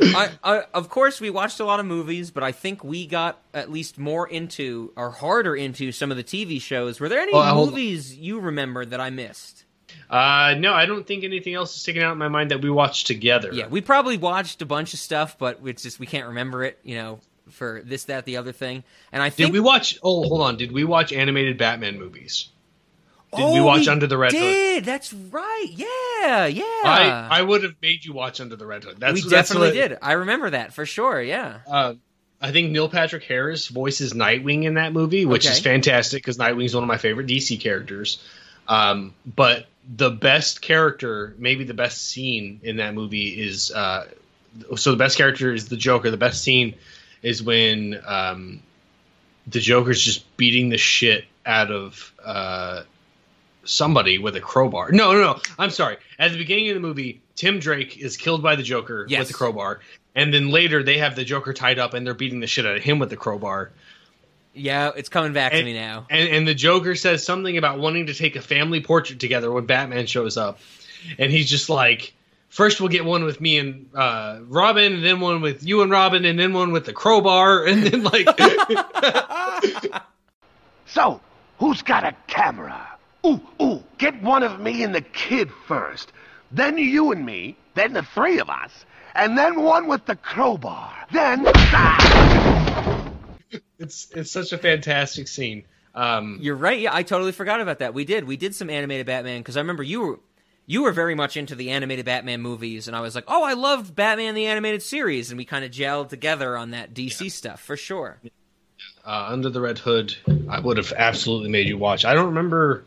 I, 0.00 0.30
I, 0.42 0.64
of 0.74 0.88
course, 0.88 1.20
we 1.20 1.30
watched 1.30 1.60
a 1.60 1.64
lot 1.64 1.80
of 1.80 1.86
movies, 1.86 2.30
but 2.30 2.42
I 2.42 2.52
think 2.52 2.84
we 2.84 3.06
got 3.06 3.40
at 3.54 3.70
least 3.70 3.98
more 3.98 4.28
into 4.28 4.92
or 4.96 5.10
harder 5.10 5.54
into 5.56 5.92
some 5.92 6.10
of 6.10 6.16
the 6.16 6.24
TV 6.24 6.60
shows. 6.60 7.00
Were 7.00 7.08
there 7.08 7.20
any 7.20 7.32
Well, 7.32 7.66
movies 7.66 8.16
you 8.16 8.40
remember 8.40 8.84
that 8.84 9.00
I 9.00 9.10
missed? 9.10 9.64
Uh, 10.08 10.54
no, 10.58 10.72
I 10.72 10.86
don't 10.86 11.06
think 11.06 11.24
anything 11.24 11.54
else 11.54 11.74
is 11.74 11.80
sticking 11.80 12.02
out 12.02 12.12
in 12.12 12.18
my 12.18 12.28
mind 12.28 12.50
that 12.50 12.60
we 12.62 12.70
watched 12.70 13.06
together. 13.06 13.50
Yeah, 13.52 13.66
we 13.66 13.80
probably 13.80 14.16
watched 14.16 14.62
a 14.62 14.66
bunch 14.66 14.94
of 14.94 15.00
stuff, 15.00 15.38
but 15.38 15.60
it's 15.64 15.82
just 15.82 15.98
we 15.98 16.06
can't 16.06 16.28
remember 16.28 16.62
it. 16.64 16.78
You 16.84 16.96
know, 16.96 17.20
for 17.50 17.82
this, 17.84 18.04
that, 18.04 18.24
the 18.24 18.36
other 18.36 18.52
thing. 18.52 18.84
And 19.12 19.22
I 19.22 19.30
think 19.30 19.48
Did 19.48 19.52
we 19.52 19.60
watch? 19.60 19.98
Oh, 20.02 20.22
hold 20.28 20.42
on. 20.42 20.56
Did 20.56 20.72
we 20.72 20.84
watch 20.84 21.12
animated 21.12 21.58
Batman 21.58 21.98
movies? 21.98 22.48
Did 23.36 23.52
we 23.52 23.60
Oh, 23.60 23.64
watch 23.64 23.88
Under 23.88 24.06
the 24.06 24.18
Red 24.18 24.32
Hood? 24.32 24.40
Did 24.40 24.84
that's 24.84 25.12
right? 25.12 25.66
Yeah, 25.70 26.46
yeah. 26.46 26.62
I 26.84 27.28
I 27.30 27.42
would 27.42 27.62
have 27.62 27.74
made 27.82 28.04
you 28.04 28.12
watch 28.12 28.40
Under 28.40 28.56
the 28.56 28.66
Red 28.66 28.84
Hood. 28.84 28.96
That's 28.98 29.14
we 29.14 29.20
that's 29.28 29.48
definitely 29.50 29.72
did. 29.72 29.98
I 30.02 30.12
remember 30.12 30.50
that 30.50 30.72
for 30.72 30.86
sure. 30.86 31.20
Yeah. 31.20 31.58
Uh, 31.66 31.94
I 32.40 32.52
think 32.52 32.70
Neil 32.70 32.88
Patrick 32.88 33.24
Harris 33.24 33.68
voices 33.68 34.12
Nightwing 34.12 34.64
in 34.64 34.74
that 34.74 34.92
movie, 34.92 35.24
which 35.24 35.46
is 35.46 35.58
fantastic 35.58 36.22
because 36.22 36.36
Nightwing's 36.36 36.74
one 36.74 36.84
of 36.84 36.88
my 36.88 36.98
favorite 36.98 37.26
DC 37.26 37.58
characters. 37.60 38.22
Um, 38.68 39.14
but 39.24 39.66
the 39.96 40.10
best 40.10 40.60
character, 40.60 41.34
maybe 41.38 41.64
the 41.64 41.74
best 41.74 42.06
scene 42.08 42.60
in 42.62 42.76
that 42.76 42.94
movie 42.94 43.28
is 43.28 43.70
uh, 43.70 44.06
so 44.76 44.90
the 44.90 44.96
best 44.96 45.16
character 45.16 45.52
is 45.54 45.68
the 45.68 45.76
Joker. 45.76 46.10
The 46.10 46.16
best 46.16 46.42
scene 46.42 46.74
is 47.22 47.42
when 47.42 48.00
um, 48.04 48.60
the 49.46 49.60
Joker's 49.60 50.02
just 50.02 50.36
beating 50.36 50.68
the 50.68 50.78
shit 50.78 51.24
out 51.46 51.70
of 51.70 52.12
uh, 52.24 52.82
somebody 53.66 54.18
with 54.18 54.36
a 54.36 54.40
crowbar. 54.40 54.90
No, 54.92 55.12
no, 55.12 55.20
no. 55.20 55.40
I'm 55.58 55.70
sorry. 55.70 55.96
At 56.18 56.32
the 56.32 56.38
beginning 56.38 56.68
of 56.70 56.74
the 56.74 56.80
movie, 56.80 57.20
Tim 57.34 57.58
Drake 57.58 57.98
is 57.98 58.16
killed 58.16 58.42
by 58.42 58.56
the 58.56 58.62
Joker 58.62 59.06
Yes. 59.08 59.20
with 59.20 59.28
the 59.28 59.34
crowbar, 59.34 59.80
and 60.14 60.32
then 60.32 60.48
later 60.50 60.82
they 60.82 60.98
have 60.98 61.16
the 61.16 61.24
Joker 61.24 61.52
tied 61.52 61.78
up 61.78 61.92
and 61.94 62.06
they're 62.06 62.14
beating 62.14 62.40
the 62.40 62.46
shit 62.46 62.64
out 62.66 62.76
of 62.76 62.82
him 62.82 62.98
with 62.98 63.10
the 63.10 63.16
crowbar. 63.16 63.70
Yeah, 64.54 64.92
it's 64.96 65.10
coming 65.10 65.34
back 65.34 65.52
to 65.52 65.62
me 65.62 65.74
now. 65.74 66.06
And, 66.08 66.28
and 66.30 66.48
the 66.48 66.54
Joker 66.54 66.94
says 66.94 67.22
something 67.22 67.58
about 67.58 67.78
wanting 67.78 68.06
to 68.06 68.14
take 68.14 68.36
a 68.36 68.40
family 68.40 68.80
portrait 68.80 69.20
together 69.20 69.52
when 69.52 69.66
Batman 69.66 70.06
shows 70.06 70.36
up, 70.36 70.58
and 71.18 71.30
he's 71.30 71.48
just 71.50 71.68
like. 71.68 72.12
First, 72.48 72.80
we'll 72.80 72.88
get 72.88 73.04
one 73.04 73.24
with 73.24 73.38
me 73.40 73.58
and 73.58 73.90
uh, 73.94 74.38
Robin, 74.46 74.94
and 74.94 75.04
then 75.04 75.20
one 75.20 75.42
with 75.42 75.62
you 75.66 75.82
and 75.82 75.90
Robin, 75.90 76.24
and 76.24 76.38
then 76.38 76.54
one 76.54 76.70
with 76.72 76.86
the 76.86 76.92
crowbar, 76.92 77.64
and 77.66 77.82
then 77.82 78.02
like 78.04 78.26
So, 80.86 81.20
who's 81.58 81.82
got 81.82 82.04
a 82.04 82.14
camera? 82.28 82.88
Ooh, 83.26 83.40
ooh, 83.60 83.82
get 83.98 84.22
one 84.22 84.44
of 84.44 84.60
me 84.60 84.84
and 84.84 84.94
the 84.94 85.00
kid 85.00 85.50
first. 85.66 86.12
Then 86.52 86.78
you 86.78 87.10
and 87.10 87.26
me, 87.26 87.56
then 87.74 87.92
the 87.92 88.02
three 88.02 88.38
of 88.38 88.48
us, 88.48 88.84
and 89.16 89.36
then 89.36 89.62
one 89.62 89.88
with 89.88 90.06
the 90.06 90.14
crowbar. 90.14 90.94
Then. 91.10 91.42
Ah! 91.46 93.10
it's 93.80 94.10
it's 94.14 94.30
such 94.30 94.52
a 94.52 94.58
fantastic 94.58 95.26
scene. 95.26 95.64
Um, 95.94 96.38
You're 96.40 96.54
right. 96.54 96.78
Yeah, 96.78 96.94
I 96.94 97.02
totally 97.02 97.32
forgot 97.32 97.60
about 97.60 97.80
that. 97.80 97.94
We 97.94 98.04
did. 98.04 98.24
We 98.24 98.36
did 98.36 98.54
some 98.54 98.70
animated 98.70 99.06
Batman 99.06 99.40
because 99.40 99.56
I 99.56 99.60
remember 99.60 99.82
you 99.82 100.00
were 100.02 100.20
you 100.66 100.84
were 100.84 100.92
very 100.92 101.16
much 101.16 101.36
into 101.36 101.56
the 101.56 101.70
animated 101.70 102.04
Batman 102.04 102.42
movies, 102.42 102.86
and 102.86 102.96
I 102.96 103.00
was 103.00 103.16
like, 103.16 103.24
oh, 103.26 103.42
I 103.42 103.54
loved 103.54 103.96
Batman 103.96 104.34
the 104.34 104.46
animated 104.46 104.82
series, 104.82 105.30
and 105.30 105.38
we 105.38 105.44
kind 105.44 105.64
of 105.64 105.72
gelled 105.72 106.10
together 106.10 106.56
on 106.56 106.70
that 106.70 106.94
DC 106.94 107.30
stuff 107.32 107.60
for 107.60 107.76
sure. 107.76 108.20
uh, 109.04 109.26
Under 109.30 109.48
the 109.50 109.60
Red 109.60 109.78
Hood, 109.78 110.14
I 110.48 110.60
would 110.60 110.76
have 110.76 110.92
absolutely 110.96 111.48
made 111.48 111.66
you 111.66 111.76
watch. 111.78 112.04
I 112.04 112.14
don't 112.14 112.26
remember. 112.26 112.84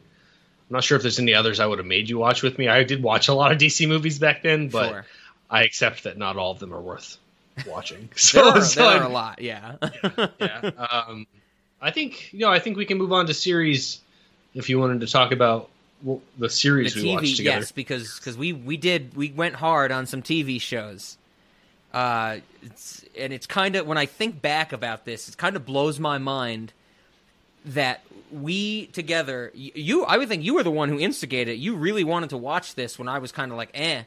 I'm 0.70 0.76
not 0.76 0.84
sure 0.84 0.96
if 0.98 1.02
there's 1.02 1.20
any 1.20 1.34
others 1.34 1.60
I 1.60 1.66
would 1.66 1.80
have 1.80 1.88
made 1.88 2.10
you 2.10 2.18
watch 2.20 2.44
with 2.44 2.58
me. 2.60 2.68
I 2.68 2.84
did 2.84 3.02
watch 3.02 3.28
a 3.28 3.34
lot 3.34 3.52
of 3.52 3.58
DC 3.58 3.88
movies 3.88 4.20
back 4.20 4.44
then, 4.44 4.70
but 4.70 4.90
Sure. 4.90 5.06
I 5.50 5.64
accept 5.64 6.04
that 6.04 6.18
not 6.18 6.38
all 6.38 6.52
of 6.52 6.60
them 6.60 6.74
are 6.74 6.82
worth 6.82 7.18
watching. 7.68 8.10
There 8.10 8.18
So, 8.18 8.50
are, 8.52 8.62
so 8.62 8.82
there 8.82 8.90
I- 8.90 8.98
are 9.00 9.04
a 9.04 9.10
lot. 9.10 9.42
Yeah. 9.42 9.76
yeah. 10.40 10.72
Um, 10.78 11.26
I 11.82 11.92
think 11.92 12.32
you 12.34 12.40
know. 12.40 12.50
I 12.52 12.60
think 12.60 12.78
we 12.78 12.86
can 12.86 12.98
move 12.98 13.12
on 13.14 13.26
to 13.28 13.34
series 13.34 14.00
if 14.54 14.70
you 14.70 14.80
wanted 14.80 15.00
to 15.02 15.08
talk 15.08 15.32
about 15.32 15.70
well, 16.04 16.22
the 16.38 16.44
the 16.48 16.50
series 16.50 16.96
we 16.96 17.04
TV, 17.04 17.14
watched 17.16 17.38
together. 17.38 17.60
yes, 17.62 17.72
because 17.72 18.20
because 18.20 18.38
we 18.38 18.54
we 18.54 18.78
did 18.78 19.16
we 19.16 19.32
went 19.32 19.56
hard 19.56 19.92
on 19.92 20.06
some 20.06 20.22
TV 20.22 20.60
shows. 20.62 21.18
Uh, 21.94 22.38
it's, 22.62 23.04
and 23.18 23.34
it's 23.34 23.48
kind 23.48 23.76
of 23.76 23.88
when 23.88 23.98
I 23.98 24.06
think 24.06 24.42
back 24.42 24.74
about 24.74 25.06
this, 25.06 25.28
it 25.30 25.38
kind 25.38 25.56
of 25.56 25.66
blows 25.66 26.00
my 26.00 26.18
mind 26.20 26.72
that 27.66 28.02
we 28.32 28.88
together, 28.88 29.52
you, 29.54 30.04
I 30.06 30.18
would 30.18 30.28
think 30.30 30.44
you 30.44 30.54
were 30.54 30.64
the 30.64 30.72
one 30.72 30.90
who 30.90 31.00
instigated. 31.00 31.56
it. 31.56 31.58
You 31.60 31.76
really 31.76 32.04
wanted 32.04 32.30
to 32.32 32.38
watch 32.38 32.76
this 32.76 32.98
when 33.00 33.08
I 33.08 33.20
was 33.20 33.32
kind 33.32 33.52
of 33.52 33.58
like, 33.58 33.72
eh, 33.74 34.04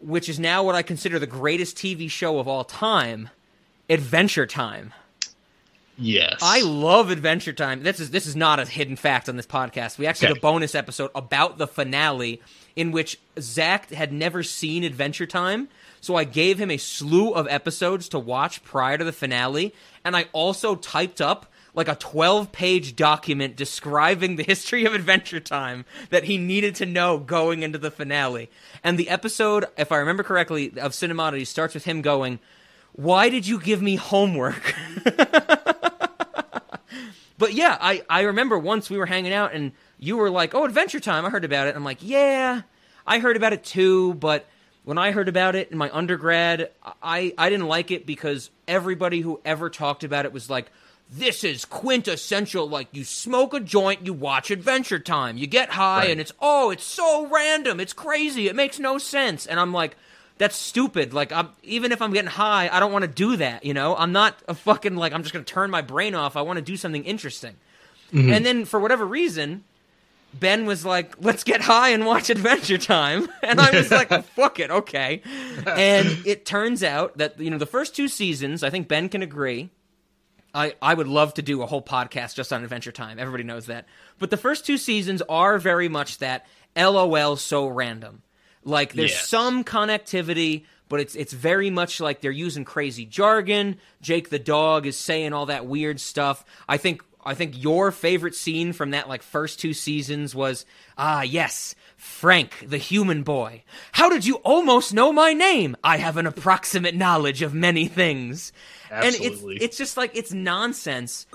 which 0.00 0.28
is 0.28 0.38
now 0.40 0.62
what 0.64 0.74
I 0.74 0.82
consider 0.82 1.18
the 1.18 1.26
greatest 1.26 1.76
TV 1.76 2.10
show 2.10 2.38
of 2.38 2.48
all 2.48 2.64
time, 2.64 3.28
Adventure 3.88 4.46
Time. 4.46 4.92
Yes, 6.02 6.38
I 6.40 6.62
love 6.62 7.10
Adventure 7.10 7.52
Time. 7.52 7.82
This 7.82 8.00
is 8.00 8.10
this 8.10 8.24
is 8.26 8.34
not 8.34 8.58
a 8.58 8.64
hidden 8.64 8.96
fact 8.96 9.28
on 9.28 9.36
this 9.36 9.46
podcast. 9.46 9.98
We 9.98 10.06
actually 10.06 10.28
Okay. 10.28 10.34
did 10.34 10.38
a 10.38 10.42
bonus 10.42 10.74
episode 10.74 11.10
about 11.14 11.58
the 11.58 11.66
finale 11.66 12.40
in 12.74 12.90
which 12.90 13.18
Zach 13.38 13.90
had 13.90 14.10
never 14.10 14.42
seen 14.42 14.82
Adventure 14.82 15.26
Time. 15.26 15.68
So 16.00 16.16
I 16.16 16.24
gave 16.24 16.58
him 16.58 16.70
a 16.70 16.78
slew 16.78 17.32
of 17.34 17.46
episodes 17.48 18.08
to 18.10 18.18
watch 18.18 18.64
prior 18.64 18.96
to 18.96 19.04
the 19.04 19.12
finale, 19.12 19.74
and 20.02 20.16
I 20.16 20.28
also 20.32 20.74
typed 20.74 21.20
up 21.20 21.49
like 21.74 21.88
a 21.88 21.94
12 21.94 22.52
page 22.52 22.96
document 22.96 23.56
describing 23.56 24.36
the 24.36 24.42
history 24.42 24.84
of 24.84 24.94
Adventure 24.94 25.40
Time 25.40 25.84
that 26.10 26.24
he 26.24 26.38
needed 26.38 26.74
to 26.76 26.86
know 26.86 27.18
going 27.18 27.62
into 27.62 27.78
the 27.78 27.90
finale. 27.90 28.50
And 28.82 28.98
the 28.98 29.08
episode, 29.08 29.66
if 29.76 29.92
I 29.92 29.98
remember 29.98 30.22
correctly, 30.22 30.68
of 30.78 30.92
Cinemodity 30.92 31.46
starts 31.46 31.74
with 31.74 31.84
him 31.84 32.02
going, 32.02 32.38
Why 32.92 33.28
did 33.28 33.46
you 33.46 33.60
give 33.60 33.82
me 33.82 33.96
homework? 33.96 34.74
But 37.40 37.54
yeah, 37.54 37.78
I, 37.80 38.02
I 38.10 38.20
remember 38.20 38.58
once 38.58 38.90
we 38.90 38.98
were 38.98 39.06
hanging 39.06 39.32
out 39.32 39.54
and 39.54 39.72
you 39.98 40.18
were 40.18 40.28
like, 40.28 40.54
"Oh, 40.54 40.64
Adventure 40.66 41.00
Time! 41.00 41.24
I 41.24 41.30
heard 41.30 41.44
about 41.44 41.68
it." 41.68 41.74
I'm 41.74 41.84
like, 41.84 41.98
"Yeah, 42.02 42.60
I 43.06 43.18
heard 43.18 43.34
about 43.34 43.54
it 43.54 43.64
too." 43.64 44.12
But 44.12 44.46
when 44.84 44.98
I 44.98 45.12
heard 45.12 45.26
about 45.26 45.56
it 45.56 45.70
in 45.72 45.78
my 45.78 45.90
undergrad, 45.90 46.70
I 47.02 47.32
I 47.38 47.48
didn't 47.48 47.66
like 47.66 47.90
it 47.90 48.04
because 48.04 48.50
everybody 48.68 49.22
who 49.22 49.40
ever 49.42 49.70
talked 49.70 50.04
about 50.04 50.26
it 50.26 50.34
was 50.34 50.50
like, 50.50 50.70
"This 51.10 51.42
is 51.44 51.64
quintessential. 51.64 52.68
Like 52.68 52.88
you 52.92 53.04
smoke 53.04 53.52
a 53.54 53.60
joint, 53.60 54.06
you 54.06 54.12
watch 54.12 54.50
Adventure 54.50 54.98
Time, 54.98 55.36
you 55.36 55.46
get 55.46 55.70
high, 55.70 56.00
Right. 56.02 56.10
and 56.10 56.20
it's 56.20 56.32
oh, 56.40 56.70
it's 56.70 56.84
so 56.84 57.26
random, 57.26 57.80
it's 57.80 57.92
crazy, 57.92 58.48
it 58.48 58.54
makes 58.56 58.78
no 58.78 58.98
sense." 58.98 59.46
And 59.46 59.58
I'm 59.60 59.72
like. 59.72 59.96
That's 60.38 60.56
stupid. 60.56 61.12
Like, 61.12 61.32
I'm, 61.32 61.50
even 61.62 61.92
if 61.92 62.00
I'm 62.00 62.14
getting 62.14 62.30
high, 62.30 62.70
I 62.72 62.80
don't 62.80 62.92
want 62.92 63.02
to 63.02 63.10
do 63.10 63.36
that. 63.36 63.62
You 63.62 63.74
know, 63.74 63.94
I'm 63.94 64.12
not 64.12 64.38
a 64.48 64.54
fucking 64.54 64.96
like. 64.96 65.12
I'm 65.12 65.20
just 65.22 65.34
gonna 65.34 65.44
turn 65.44 65.70
my 65.70 65.82
brain 65.82 66.14
off. 66.14 66.34
I 66.34 66.40
want 66.40 66.56
to 66.56 66.62
do 66.62 66.78
something 66.78 67.04
interesting. 67.04 67.56
Mm-hmm. 68.10 68.32
And 68.32 68.46
then 68.46 68.64
for 68.64 68.80
whatever 68.80 69.04
reason, 69.04 69.64
Ben 70.32 70.64
was 70.64 70.82
like, 70.86 71.14
"Let's 71.20 71.44
get 71.44 71.60
high 71.60 71.90
and 71.90 72.06
watch 72.06 72.30
Adventure 72.30 72.78
Time," 72.78 73.28
and 73.42 73.60
I 73.60 73.70
was 73.70 73.90
like, 73.98 74.08
"Fuck 74.28 74.58
it, 74.60 74.70
okay." 74.70 75.20
And 75.66 76.08
it 76.24 76.46
turns 76.46 76.82
out 76.82 77.18
that 77.18 77.38
you 77.38 77.50
know 77.50 77.58
the 77.58 77.66
first 77.66 77.94
two 77.94 78.08
seasons, 78.08 78.62
I 78.62 78.70
think 78.70 78.88
Ben 78.88 79.10
can 79.10 79.20
agree. 79.20 79.68
I, 80.54 80.74
I 80.82 80.94
would 80.94 81.08
love 81.08 81.34
to 81.34 81.42
do 81.42 81.62
a 81.62 81.66
whole 81.66 81.82
podcast 81.82 82.34
just 82.34 82.52
on 82.52 82.62
Adventure 82.62 82.92
Time. 82.92 83.18
Everybody 83.18 83.44
knows 83.44 83.66
that. 83.66 83.86
But 84.18 84.30
the 84.30 84.36
first 84.36 84.66
two 84.66 84.76
seasons 84.78 85.22
are 85.28 85.58
very 85.58 85.88
much 85.88 86.18
that 86.18 86.46
LOL 86.76 87.36
so 87.36 87.66
random. 87.66 88.22
Like 88.64 88.92
there's 88.92 89.12
Yes. 89.12 89.28
some 89.28 89.64
connectivity, 89.64 90.64
but 90.88 91.00
it's 91.00 91.14
it's 91.14 91.32
very 91.32 91.70
much 91.70 92.00
like 92.00 92.20
they're 92.20 92.30
using 92.30 92.64
crazy 92.64 93.06
jargon. 93.06 93.76
Jake 94.02 94.28
the 94.28 94.38
dog 94.38 94.86
is 94.86 94.98
saying 94.98 95.32
all 95.32 95.46
that 95.46 95.66
weird 95.66 96.00
stuff. 96.00 96.44
I 96.68 96.76
think 96.76 97.02
I 97.24 97.34
think 97.34 97.62
your 97.62 97.90
favorite 97.92 98.34
scene 98.34 98.72
from 98.72 98.90
that 98.90 99.08
like 99.08 99.22
first 99.22 99.60
two 99.60 99.72
seasons 99.72 100.34
was 100.34 100.66
ah 100.98 101.22
yes, 101.22 101.74
Frank 101.96 102.64
the 102.66 102.76
human 102.78 103.22
boy. 103.22 103.62
How 103.92 104.10
did 104.10 104.26
you 104.26 104.36
almost 104.36 104.92
know 104.92 105.12
my 105.12 105.32
name? 105.32 105.76
I 105.82 105.96
have 105.98 106.16
an 106.18 106.26
approximate 106.26 106.94
knowledge 106.94 107.40
of 107.42 107.54
many 107.54 107.86
things. 107.88 108.52
Absolutely. 108.90 109.54
And 109.54 109.62
it's 109.62 109.64
it's 109.64 109.78
just 109.78 109.96
like 109.96 110.16
it's 110.16 110.32
nonsense. 110.32 111.26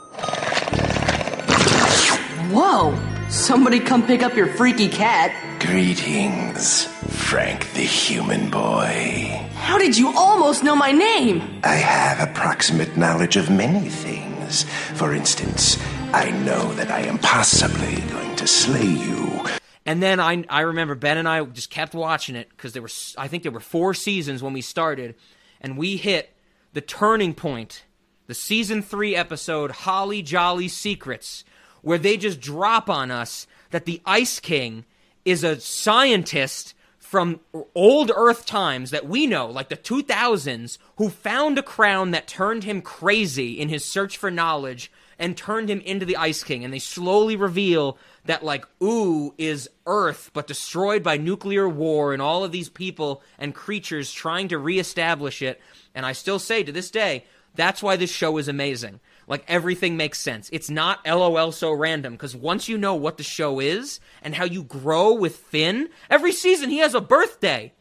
Whoa! 2.51 2.97
Somebody 3.29 3.79
come 3.79 4.05
pick 4.05 4.21
up 4.21 4.35
your 4.35 4.47
freaky 4.47 4.87
cat. 4.87 5.31
Greetings, 5.59 6.85
Frank 6.85 7.71
the 7.73 7.81
human 7.81 8.51
boy. 8.51 9.47
How 9.55 9.77
did 9.77 9.97
you 9.97 10.13
almost 10.15 10.63
know 10.63 10.75
my 10.75 10.91
name? 10.91 11.41
I 11.63 11.75
have 11.75 12.29
approximate 12.29 12.97
knowledge 12.97 13.35
of 13.37 13.49
many 13.49 13.89
things. 13.89 14.63
For 14.93 15.13
instance, 15.13 15.79
I 16.13 16.29
know 16.31 16.73
that 16.73 16.91
I 16.91 17.01
am 17.01 17.17
possibly 17.17 18.01
going 18.11 18.35
to 18.35 18.47
slay 18.47 18.85
you. 18.85 19.45
And 19.85 20.03
then 20.03 20.19
I 20.19 20.43
I 20.49 20.61
remember 20.61 20.93
Ben 20.93 21.17
and 21.17 21.27
I 21.27 21.43
just 21.45 21.69
kept 21.69 21.95
watching 21.95 22.35
it 22.35 22.49
because 22.49 22.73
there 22.73 22.81
were 22.81 22.91
I 23.17 23.27
think 23.27 23.43
there 23.43 23.51
were 23.51 23.59
four 23.59 23.93
seasons 23.93 24.43
when 24.43 24.53
we 24.53 24.61
started, 24.61 25.15
and 25.61 25.77
we 25.77 25.97
hit 25.97 26.34
the 26.75 26.81
turning 26.81 27.33
point, 27.33 27.85
the 28.27 28.33
season 28.33 28.81
three 28.81 29.15
episode 29.15 29.71
Holly 29.71 30.21
Jolly 30.21 30.67
Secrets, 30.67 31.45
where 31.81 31.97
they 31.97 32.17
just 32.17 32.41
drop 32.41 32.89
on 32.89 33.11
us 33.11 33.47
that 33.71 33.85
the 33.85 34.01
Ice 34.05 34.41
King 34.41 34.83
is 35.23 35.41
a 35.41 35.59
scientist 35.61 36.73
from 36.99 37.39
old 37.73 38.11
Earth 38.13 38.45
times 38.45 38.91
that 38.91 39.07
we 39.07 39.25
know, 39.25 39.47
like 39.47 39.69
the 39.69 39.77
2000s, 39.77 40.77
who 40.97 41.09
found 41.09 41.57
a 41.57 41.63
crown 41.63 42.11
that 42.11 42.27
turned 42.27 42.65
him 42.65 42.81
crazy 42.81 43.57
in 43.57 43.69
his 43.69 43.85
search 43.85 44.17
for 44.17 44.29
knowledge 44.29 44.91
and 45.17 45.37
turned 45.37 45.69
him 45.69 45.79
into 45.79 46.05
the 46.05 46.17
Ice 46.17 46.43
King. 46.43 46.65
And 46.65 46.73
they 46.73 46.79
slowly 46.79 47.37
reveal 47.37 47.97
that, 48.25 48.43
like, 48.43 48.65
Ooo 48.81 49.33
is 49.37 49.69
Earth, 49.85 50.31
but 50.33 50.47
destroyed 50.47 51.03
by 51.03 51.17
nuclear 51.17 51.69
war 51.69 52.11
and 52.13 52.21
all 52.21 52.43
of 52.43 52.51
these 52.51 52.69
people 52.69 53.21
and 53.37 53.53
creatures 53.53 54.11
trying 54.11 54.47
to 54.49 54.57
reestablish 54.57 55.41
it. 55.41 55.61
And 55.93 56.05
I 56.05 56.11
still 56.13 56.39
say 56.39 56.63
to 56.63 56.71
this 56.71 56.89
day, 56.91 57.25
that's 57.55 57.81
why 57.83 57.95
this 57.95 58.11
show 58.11 58.37
is 58.37 58.47
amazing. 58.47 58.99
Like 59.27 59.43
everything 59.47 59.95
makes 59.95 60.19
sense. 60.19 60.49
It's 60.51 60.69
not 60.69 61.05
LOL 61.07 61.51
so 61.51 61.71
random 61.71 62.13
because 62.13 62.35
once 62.35 62.67
you 62.67 62.77
know 62.77 62.95
what 62.95 63.17
the 63.17 63.23
show 63.23 63.59
is 63.59 63.99
and 64.21 64.35
how 64.35 64.43
you 64.43 64.63
grow 64.63 65.13
with 65.13 65.37
Finn, 65.37 65.89
every 66.09 66.31
season 66.31 66.69
he 66.69 66.79
has 66.79 66.93
a 66.93 67.01
birthday. 67.01 67.73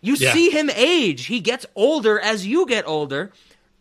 You 0.00 0.14
Yeah. 0.14 0.32
see 0.32 0.50
him 0.50 0.70
age. 0.70 1.26
He 1.26 1.40
gets 1.40 1.66
older 1.74 2.20
as 2.20 2.46
you 2.46 2.66
get 2.66 2.86
older. 2.86 3.32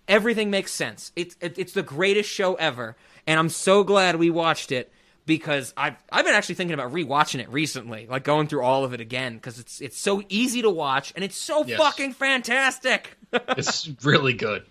Everything 0.08 0.50
makes 0.50 0.72
sense. 0.72 1.12
It's 1.16 1.36
it's 1.42 1.74
the 1.74 1.84
greatest 1.84 2.30
show 2.30 2.56
ever, 2.56 2.96
and 3.28 3.40
I'm 3.40 3.50
so 3.50 3.84
glad 3.84 4.16
we 4.18 4.30
watched 4.30 4.72
it 4.72 4.92
because 5.26 5.74
I've 5.76 5.96
I've 6.12 6.26
been 6.26 6.36
actually 6.36 6.56
thinking 6.56 6.74
about 6.74 6.92
rewatching 6.94 7.40
it 7.40 7.50
recently, 7.50 8.08
like 8.08 8.24
going 8.24 8.48
through 8.48 8.64
all 8.64 8.84
of 8.86 8.94
it 8.94 9.02
again 9.02 9.36
because 9.36 9.60
it's 9.60 9.82
it's 9.82 9.98
so 10.00 10.22
easy 10.30 10.62
to 10.62 10.70
watch 10.70 11.12
and 11.16 11.24
it's 11.24 11.36
so 11.38 11.66
Yes. 11.66 11.78
fucking 11.80 12.14
fantastic. 12.14 13.18
it's 13.34 13.90
really 14.04 14.34
good. 14.34 14.64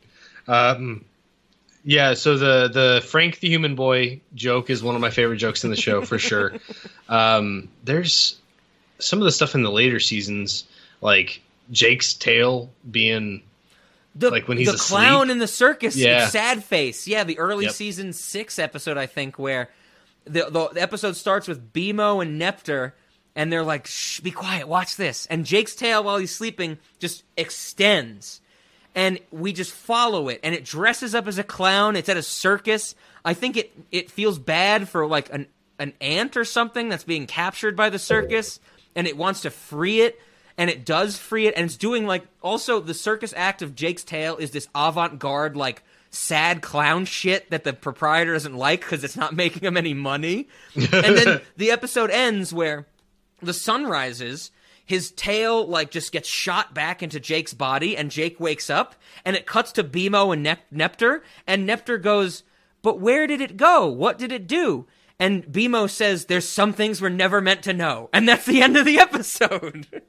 Um, 0.47 1.05
yeah, 1.85 2.15
so 2.15 2.37
the 2.39 2.69
the 2.69 3.03
Frank 3.07 3.41
the 3.41 3.49
Human 3.49 3.75
Boy 3.75 4.21
joke 4.35 4.71
is 4.71 4.83
one 4.83 4.95
of 4.95 5.01
my 5.01 5.11
favorite 5.11 5.37
jokes 5.39 5.65
in 5.65 5.71
the 5.71 5.77
show 5.77 6.03
for 6.03 6.19
sure. 6.19 6.55
Um, 7.07 7.69
there's 7.85 8.41
some 8.99 9.19
of 9.19 9.27
the 9.27 9.33
stuff 9.33 9.55
in 9.55 9.63
the 9.63 9.71
later 9.71 10.01
seasons, 10.01 10.65
like 11.03 11.43
Jake's 11.71 12.15
tail 12.15 12.71
being 12.91 13.43
The, 14.15 14.31
Like 14.31 14.49
when 14.49 14.57
he's 14.57 14.69
the 14.69 14.75
asleep? 14.77 15.01
clown 15.01 15.29
in 15.31 15.39
the 15.39 15.47
circus, 15.47 15.95
Yeah. 15.97 16.29
sad 16.29 16.65
face. 16.65 17.07
Yeah, 17.07 17.25
the 17.25 17.39
early 17.39 17.65
Yep. 17.67 17.75
season 17.75 18.13
six 18.15 18.59
episode, 18.59 18.97
I 18.97 19.05
think, 19.05 19.39
where 19.39 19.69
the, 20.25 20.49
the 20.51 20.69
the 20.75 20.83
episode 20.83 21.17
starts 21.17 21.49
with 21.49 21.73
BMO 21.73 22.23
and 22.23 22.41
NEPTR, 22.41 22.93
and 23.35 23.53
they're 23.53 23.65
like, 23.65 23.87
"Shh, 23.87 24.21
be 24.21 24.31
quiet, 24.31 24.69
watch 24.69 24.97
this." 24.97 25.27
And 25.27 25.45
Jake's 25.45 25.75
tail, 25.75 26.05
while 26.05 26.19
he's 26.19 26.35
sleeping, 26.35 26.79
just 26.99 27.25
extends, 27.37 28.41
and 28.95 29.19
we 29.31 29.53
just 29.53 29.73
follow 29.73 30.29
it, 30.29 30.41
and 30.43 30.55
it 30.55 30.65
dresses 30.65 31.15
up 31.15 31.27
as 31.27 31.39
a 31.39 31.45
clown. 31.45 31.97
It's 31.97 32.09
at 32.09 32.17
a 32.17 32.23
circus. 32.23 32.95
I 33.25 33.35
think 33.35 33.57
it 33.57 33.73
it 33.91 34.11
feels 34.11 34.39
bad 34.39 34.89
for 34.89 35.07
like 35.07 35.33
an 35.33 35.47
an 35.79 35.93
ant 36.01 36.37
or 36.37 36.45
something 36.45 36.89
that's 36.89 37.05
being 37.05 37.27
captured 37.27 37.77
by 37.77 37.91
the 37.91 37.99
circus, 37.99 38.61
and 38.95 39.07
it 39.07 39.17
wants 39.17 39.43
to 39.43 39.51
free 39.51 40.01
it 40.01 40.21
and 40.57 40.71
it 40.71 40.85
does 40.85 41.19
free 41.19 41.47
it 41.47 41.55
and 41.57 41.67
it's 41.67 41.77
doing 41.77 42.07
like 42.07 42.27
also 42.43 42.81
the 42.81 42.95
circus 42.95 43.35
act 43.37 43.63
of 43.63 43.75
Jake's 43.75 44.05
tail 44.05 44.37
is 44.37 44.53
this 44.53 44.69
avant-garde 44.75 45.57
like 45.57 45.83
sad 46.15 46.63
clown 46.63 47.05
shit 47.05 47.51
that 47.51 47.65
the 47.65 47.73
proprietor 47.73 48.33
doesn't 48.33 48.57
like 48.57 48.81
because 48.81 49.05
it's 49.05 49.17
not 49.17 49.35
making 49.35 49.63
him 49.63 49.77
any 49.77 49.95
money. 49.95 50.49
And 50.75 51.17
then 51.17 51.41
the 51.57 51.71
episode 51.71 52.11
ends 52.11 52.53
where 52.53 52.87
the 53.43 53.53
sun 53.53 53.87
rises 53.87 54.51
his 54.85 55.11
tail 55.13 55.67
like 55.67 55.91
just 55.91 56.13
gets 56.13 56.29
shot 56.29 56.75
back 56.75 57.03
into 57.03 57.19
Jake's 57.19 57.55
body 57.55 57.97
and 57.97 58.11
Jake 58.11 58.39
wakes 58.39 58.69
up 58.69 58.95
and 59.25 59.35
it 59.35 59.47
cuts 59.47 59.73
to 59.73 59.85
BMO 59.85 60.33
and 60.33 60.43
Nep- 60.43 60.71
NEPTR 60.73 61.23
and 61.47 61.69
NEPTR 61.69 62.03
goes 62.03 62.43
but 62.83 63.01
where 63.01 63.27
did 63.27 63.41
it 63.41 63.57
go? 63.57 63.87
What 63.87 64.19
did 64.19 64.31
it 64.31 64.47
do? 64.47 64.87
And 65.19 65.47
BMO 65.47 65.89
says 65.89 66.27
there's 66.27 66.47
some 66.47 66.75
things 66.75 67.01
we're 67.01 67.09
never 67.09 67.41
meant 67.41 67.63
to 67.63 67.73
know. 67.73 68.11
And 68.13 68.29
that's 68.29 68.45
the 68.45 68.61
end 68.61 68.77
of 68.77 68.85
the 68.85 68.99
episode 68.99 69.87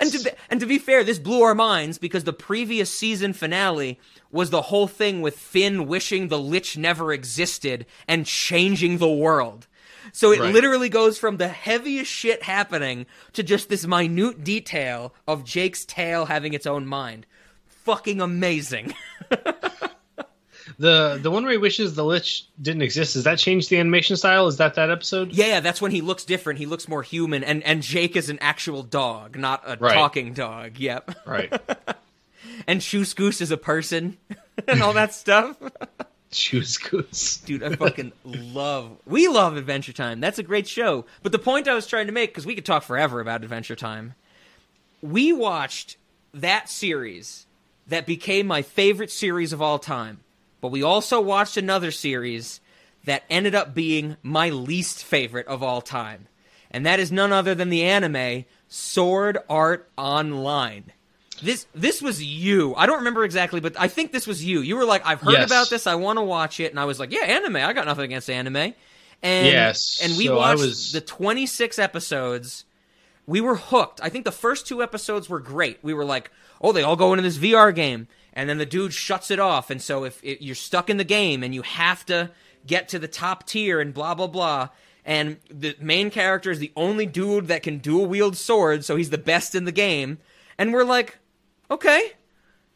and 0.00 0.10
to, 0.12 0.18
be, 0.24 0.30
and 0.50 0.60
to 0.60 0.66
be 0.66 0.78
fair, 0.78 1.04
this 1.04 1.18
blew 1.18 1.42
our 1.42 1.54
minds 1.54 1.98
because 1.98 2.24
the 2.24 2.32
previous 2.32 2.90
season 2.90 3.32
finale 3.32 3.98
was 4.30 4.50
the 4.50 4.62
whole 4.62 4.86
thing 4.88 5.20
with 5.22 5.38
Finn 5.38 5.86
wishing 5.86 6.28
the 6.28 6.38
Lich 6.38 6.76
never 6.76 7.12
existed 7.12 7.86
and 8.08 8.26
changing 8.26 8.98
the 8.98 9.08
world. 9.12 9.66
So 10.12 10.32
it 10.32 10.40
Right. 10.40 10.52
literally 10.52 10.88
goes 10.88 11.18
from 11.18 11.36
the 11.36 11.48
heaviest 11.48 12.10
shit 12.10 12.42
happening 12.42 13.06
to 13.34 13.42
just 13.42 13.68
this 13.68 13.86
minute 13.86 14.42
detail 14.42 15.14
of 15.28 15.44
Jake's 15.44 15.84
tail 15.84 16.26
having 16.26 16.54
its 16.54 16.66
own 16.66 16.86
mind. 16.86 17.26
Fucking 17.68 18.20
amazing. 18.20 18.94
the 20.82 21.18
the 21.22 21.30
one 21.30 21.44
where 21.44 21.52
he 21.52 21.58
wishes 21.58 21.94
the 21.94 22.04
lich 22.04 22.46
didn't 22.60 22.82
exist. 22.82 23.14
Does 23.14 23.22
that 23.24 23.38
change 23.38 23.68
the 23.68 23.78
animation 23.78 24.16
style? 24.16 24.48
Is 24.48 24.56
that 24.56 24.74
that 24.74 24.90
episode? 24.90 25.30
yeah, 25.32 25.60
that's 25.60 25.80
when 25.80 25.92
he 25.92 26.00
looks 26.00 26.24
different. 26.24 26.58
He 26.58 26.66
looks 26.66 26.88
more 26.88 27.02
human, 27.04 27.44
and, 27.44 27.62
and 27.62 27.82
Jake 27.82 28.16
is 28.16 28.28
an 28.28 28.38
actual 28.40 28.82
dog, 28.82 29.38
not 29.38 29.62
a 29.64 29.76
Right. 29.78 29.94
talking 29.94 30.34
dog. 30.34 30.78
Yep. 30.78 31.14
Right. 31.24 31.52
And 32.66 32.80
Choose 32.80 33.14
Goose 33.14 33.40
is 33.40 33.50
a 33.50 33.56
person, 33.56 34.18
and 34.68 34.82
all 34.82 34.92
that 34.92 35.14
stuff. 35.14 35.56
Choose 36.30 36.76
goose. 36.78 37.38
Dude, 37.38 37.62
I 37.62 37.74
fucking 37.74 38.12
love. 38.24 38.98
We 39.06 39.26
love 39.28 39.56
Adventure 39.56 39.92
Time. 39.92 40.20
That's 40.20 40.38
a 40.38 40.42
great 40.42 40.66
show. 40.68 41.04
But 41.22 41.32
the 41.32 41.38
point 41.38 41.66
I 41.66 41.74
was 41.74 41.86
trying 41.86 42.06
to 42.06 42.12
make, 42.12 42.30
because 42.30 42.46
we 42.46 42.54
could 42.54 42.64
talk 42.66 42.82
forever 42.84 43.20
about 43.20 43.42
Adventure 43.42 43.74
Time, 43.76 44.14
we 45.00 45.32
watched 45.32 45.96
that 46.34 46.68
series 46.68 47.46
that 47.88 48.06
became 48.06 48.46
my 48.46 48.62
favorite 48.62 49.10
series 49.10 49.52
of 49.52 49.60
all 49.60 49.78
time. 49.78 50.20
But 50.62 50.68
we 50.68 50.82
also 50.82 51.20
watched 51.20 51.58
another 51.58 51.90
series 51.90 52.60
that 53.04 53.24
ended 53.28 53.54
up 53.54 53.74
being 53.74 54.16
my 54.22 54.48
least 54.48 55.04
favorite 55.04 55.46
of 55.48 55.62
all 55.62 55.82
time. 55.82 56.28
And 56.70 56.86
that 56.86 56.98
is 57.00 57.12
none 57.12 57.32
other 57.32 57.54
than 57.54 57.68
the 57.68 57.82
anime 57.84 58.46
Sword 58.68 59.36
Art 59.50 59.90
Online. 59.98 60.84
This 61.42 61.66
this 61.74 62.00
was 62.00 62.22
you. 62.22 62.74
I 62.76 62.86
don't 62.86 62.98
remember 62.98 63.24
exactly, 63.24 63.60
but 63.60 63.74
I 63.78 63.88
think 63.88 64.12
this 64.12 64.26
was 64.26 64.42
you. 64.44 64.60
You 64.60 64.76
were 64.76 64.84
like, 64.86 65.04
I've 65.04 65.20
heard 65.20 65.32
Yes. 65.32 65.46
about 65.50 65.68
this. 65.68 65.86
I 65.86 65.96
want 65.96 66.18
to 66.18 66.22
watch 66.22 66.60
it, 66.60 66.70
and 66.70 66.78
I 66.80 66.84
was 66.86 66.98
like, 67.00 67.10
Yeah, 67.12 67.24
anime. 67.24 67.56
I 67.56 67.72
got 67.74 67.84
nothing 67.84 68.04
against 68.04 68.30
anime. 68.30 68.72
And 69.24 69.46
Yes, 69.46 70.00
and 70.02 70.16
we 70.16 70.26
so 70.26 70.36
watched 70.36 70.60
was- 70.62 70.92
the 70.92 71.00
26 71.00 71.78
episodes. 71.78 72.64
We 73.26 73.40
were 73.40 73.56
hooked. 73.56 74.00
I 74.02 74.08
think 74.08 74.24
the 74.24 74.32
first 74.32 74.66
two 74.66 74.82
episodes 74.82 75.28
were 75.28 75.38
great. 75.40 75.78
We 75.82 75.94
were 75.94 76.04
like, 76.04 76.30
oh, 76.60 76.72
they 76.72 76.82
all 76.82 76.96
go 76.96 77.12
into 77.12 77.22
this 77.22 77.38
VR 77.38 77.72
game, 77.74 78.08
and 78.32 78.48
then 78.48 78.58
the 78.58 78.66
dude 78.66 78.92
shuts 78.92 79.30
it 79.30 79.38
off, 79.38 79.70
and 79.70 79.80
so 79.80 80.04
if 80.04 80.22
it, 80.22 80.42
you're 80.42 80.54
stuck 80.54 80.88
in 80.88 80.96
the 80.96 81.04
game 81.04 81.42
and 81.42 81.54
you 81.54 81.62
have 81.62 82.06
to 82.06 82.30
get 82.66 82.88
to 82.88 82.98
the 82.98 83.08
top 83.08 83.46
tier 83.46 83.80
and 83.80 83.92
blah 83.94 84.14
blah 84.14 84.26
blah. 84.26 84.68
And 85.04 85.38
the 85.50 85.74
main 85.80 86.10
character 86.10 86.50
is 86.50 86.60
the 86.60 86.72
only 86.76 87.06
dude 87.06 87.48
that 87.48 87.64
can 87.64 87.78
dual 87.78 88.06
wield 88.06 88.36
swords, 88.36 88.86
so 88.86 88.96
he's 88.96 89.10
the 89.10 89.18
best 89.18 89.54
in 89.54 89.64
the 89.64 89.72
game. 89.72 90.18
And 90.56 90.72
we're 90.72 90.84
like, 90.84 91.18
okay, 91.70 92.12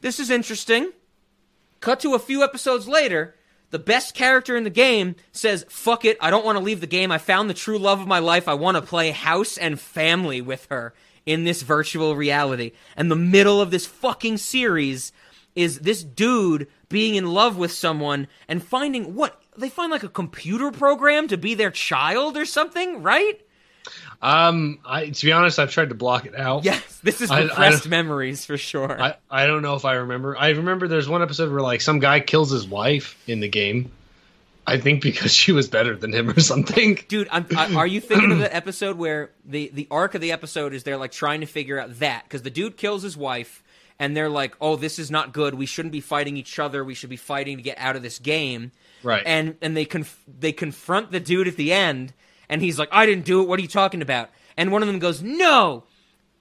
this 0.00 0.18
is 0.18 0.30
interesting. 0.30 0.92
Cut 1.80 2.00
to 2.00 2.14
a 2.14 2.18
few 2.18 2.42
episodes 2.42 2.88
later, 2.88 3.36
the 3.70 3.78
best 3.78 4.14
character 4.14 4.56
in 4.56 4.64
the 4.64 4.70
game 4.70 5.16
says, 5.32 5.66
"Fuck 5.68 6.04
it, 6.04 6.16
I 6.20 6.30
don't 6.30 6.44
want 6.44 6.58
to 6.58 6.64
leave 6.64 6.80
the 6.80 6.86
game. 6.86 7.12
I 7.12 7.18
found 7.18 7.50
the 7.50 7.54
true 7.54 7.78
love 7.78 8.00
of 8.00 8.06
my 8.06 8.18
life. 8.18 8.48
I 8.48 8.54
want 8.54 8.76
to 8.76 8.82
play 8.82 9.10
house 9.10 9.58
and 9.58 9.78
family 9.78 10.40
with 10.40 10.66
her 10.70 10.94
in 11.26 11.44
this 11.44 11.62
virtual 11.62 12.16
reality." 12.16 12.72
And 12.96 13.10
the 13.10 13.16
middle 13.16 13.60
of 13.60 13.70
this 13.70 13.86
fucking 13.86 14.38
series 14.38 15.12
is 15.56 15.80
this 15.80 16.04
dude 16.04 16.68
being 16.88 17.16
in 17.16 17.26
love 17.26 17.56
with 17.56 17.72
someone 17.72 18.28
and 18.46 18.62
finding 18.62 19.14
what 19.14 19.42
they 19.56 19.70
find 19.70 19.90
like 19.90 20.04
a 20.04 20.08
computer 20.08 20.70
program 20.70 21.26
to 21.28 21.36
be 21.36 21.54
their 21.54 21.70
child 21.70 22.36
or 22.36 22.44
something, 22.44 23.02
right? 23.02 23.40
Um, 24.22 24.80
I 24.84 25.10
to 25.10 25.26
be 25.26 25.32
honest, 25.32 25.58
I've 25.58 25.70
tried 25.70 25.90
to 25.90 25.94
block 25.94 26.26
it 26.26 26.36
out. 26.36 26.64
Yes, 26.64 26.98
this 27.02 27.20
is 27.20 27.30
repressed 27.30 27.88
memories 27.88 28.44
for 28.44 28.56
sure. 28.56 29.00
I, 29.00 29.16
I 29.30 29.46
don't 29.46 29.62
know 29.62 29.74
if 29.74 29.84
I 29.84 29.94
remember. 29.94 30.36
I 30.36 30.50
remember 30.50 30.88
there's 30.88 31.08
one 31.08 31.22
episode 31.22 31.50
where 31.50 31.60
like 31.60 31.80
some 31.80 31.98
guy 31.98 32.20
kills 32.20 32.50
his 32.50 32.66
wife 32.66 33.16
in 33.26 33.40
the 33.40 33.48
game. 33.48 33.90
I 34.66 34.78
think 34.78 35.00
because 35.02 35.32
she 35.32 35.52
was 35.52 35.68
better 35.68 35.94
than 35.94 36.12
him 36.12 36.28
or 36.28 36.40
something. 36.40 36.98
Dude, 37.06 37.28
I'm, 37.30 37.46
I, 37.56 37.72
are 37.74 37.86
you 37.86 38.00
thinking 38.00 38.32
of 38.32 38.38
the 38.38 38.54
episode 38.54 38.96
where 38.98 39.30
the 39.44 39.70
the 39.72 39.86
arc 39.90 40.14
of 40.14 40.20
the 40.20 40.32
episode 40.32 40.74
is 40.74 40.82
they're 40.82 40.96
like 40.96 41.12
trying 41.12 41.40
to 41.40 41.46
figure 41.46 41.78
out 41.78 42.00
that 42.00 42.24
because 42.24 42.42
the 42.42 42.50
dude 42.50 42.76
kills 42.76 43.02
his 43.02 43.16
wife 43.16 43.62
and 43.98 44.16
they're 44.16 44.28
like, 44.28 44.54
"Oh, 44.60 44.76
this 44.76 44.98
is 44.98 45.10
not 45.10 45.32
good. 45.32 45.54
We 45.54 45.66
shouldn't 45.66 45.92
be 45.92 46.00
fighting 46.00 46.36
each 46.36 46.58
other. 46.58 46.84
We 46.84 46.94
should 46.94 47.10
be 47.10 47.16
fighting 47.16 47.56
to 47.56 47.62
get 47.62 47.78
out 47.78 47.96
of 47.96 48.02
this 48.02 48.18
game." 48.18 48.72
Right. 49.02 49.22
And 49.24 49.56
and 49.62 49.76
they 49.76 49.84
conf- 49.84 50.24
they 50.26 50.52
confront 50.52 51.12
the 51.12 51.20
dude 51.20 51.48
at 51.48 51.56
the 51.56 51.72
end, 51.72 52.12
and 52.48 52.62
he's 52.62 52.78
like, 52.78 52.88
"I 52.92 53.06
didn't 53.06 53.24
do 53.24 53.42
it. 53.42 53.48
What 53.48 53.58
are 53.58 53.62
you 53.62 53.68
talking 53.68 54.02
about?" 54.02 54.30
And 54.56 54.72
one 54.72 54.82
of 54.82 54.88
them 54.88 54.98
goes, 54.98 55.22
"No." 55.22 55.84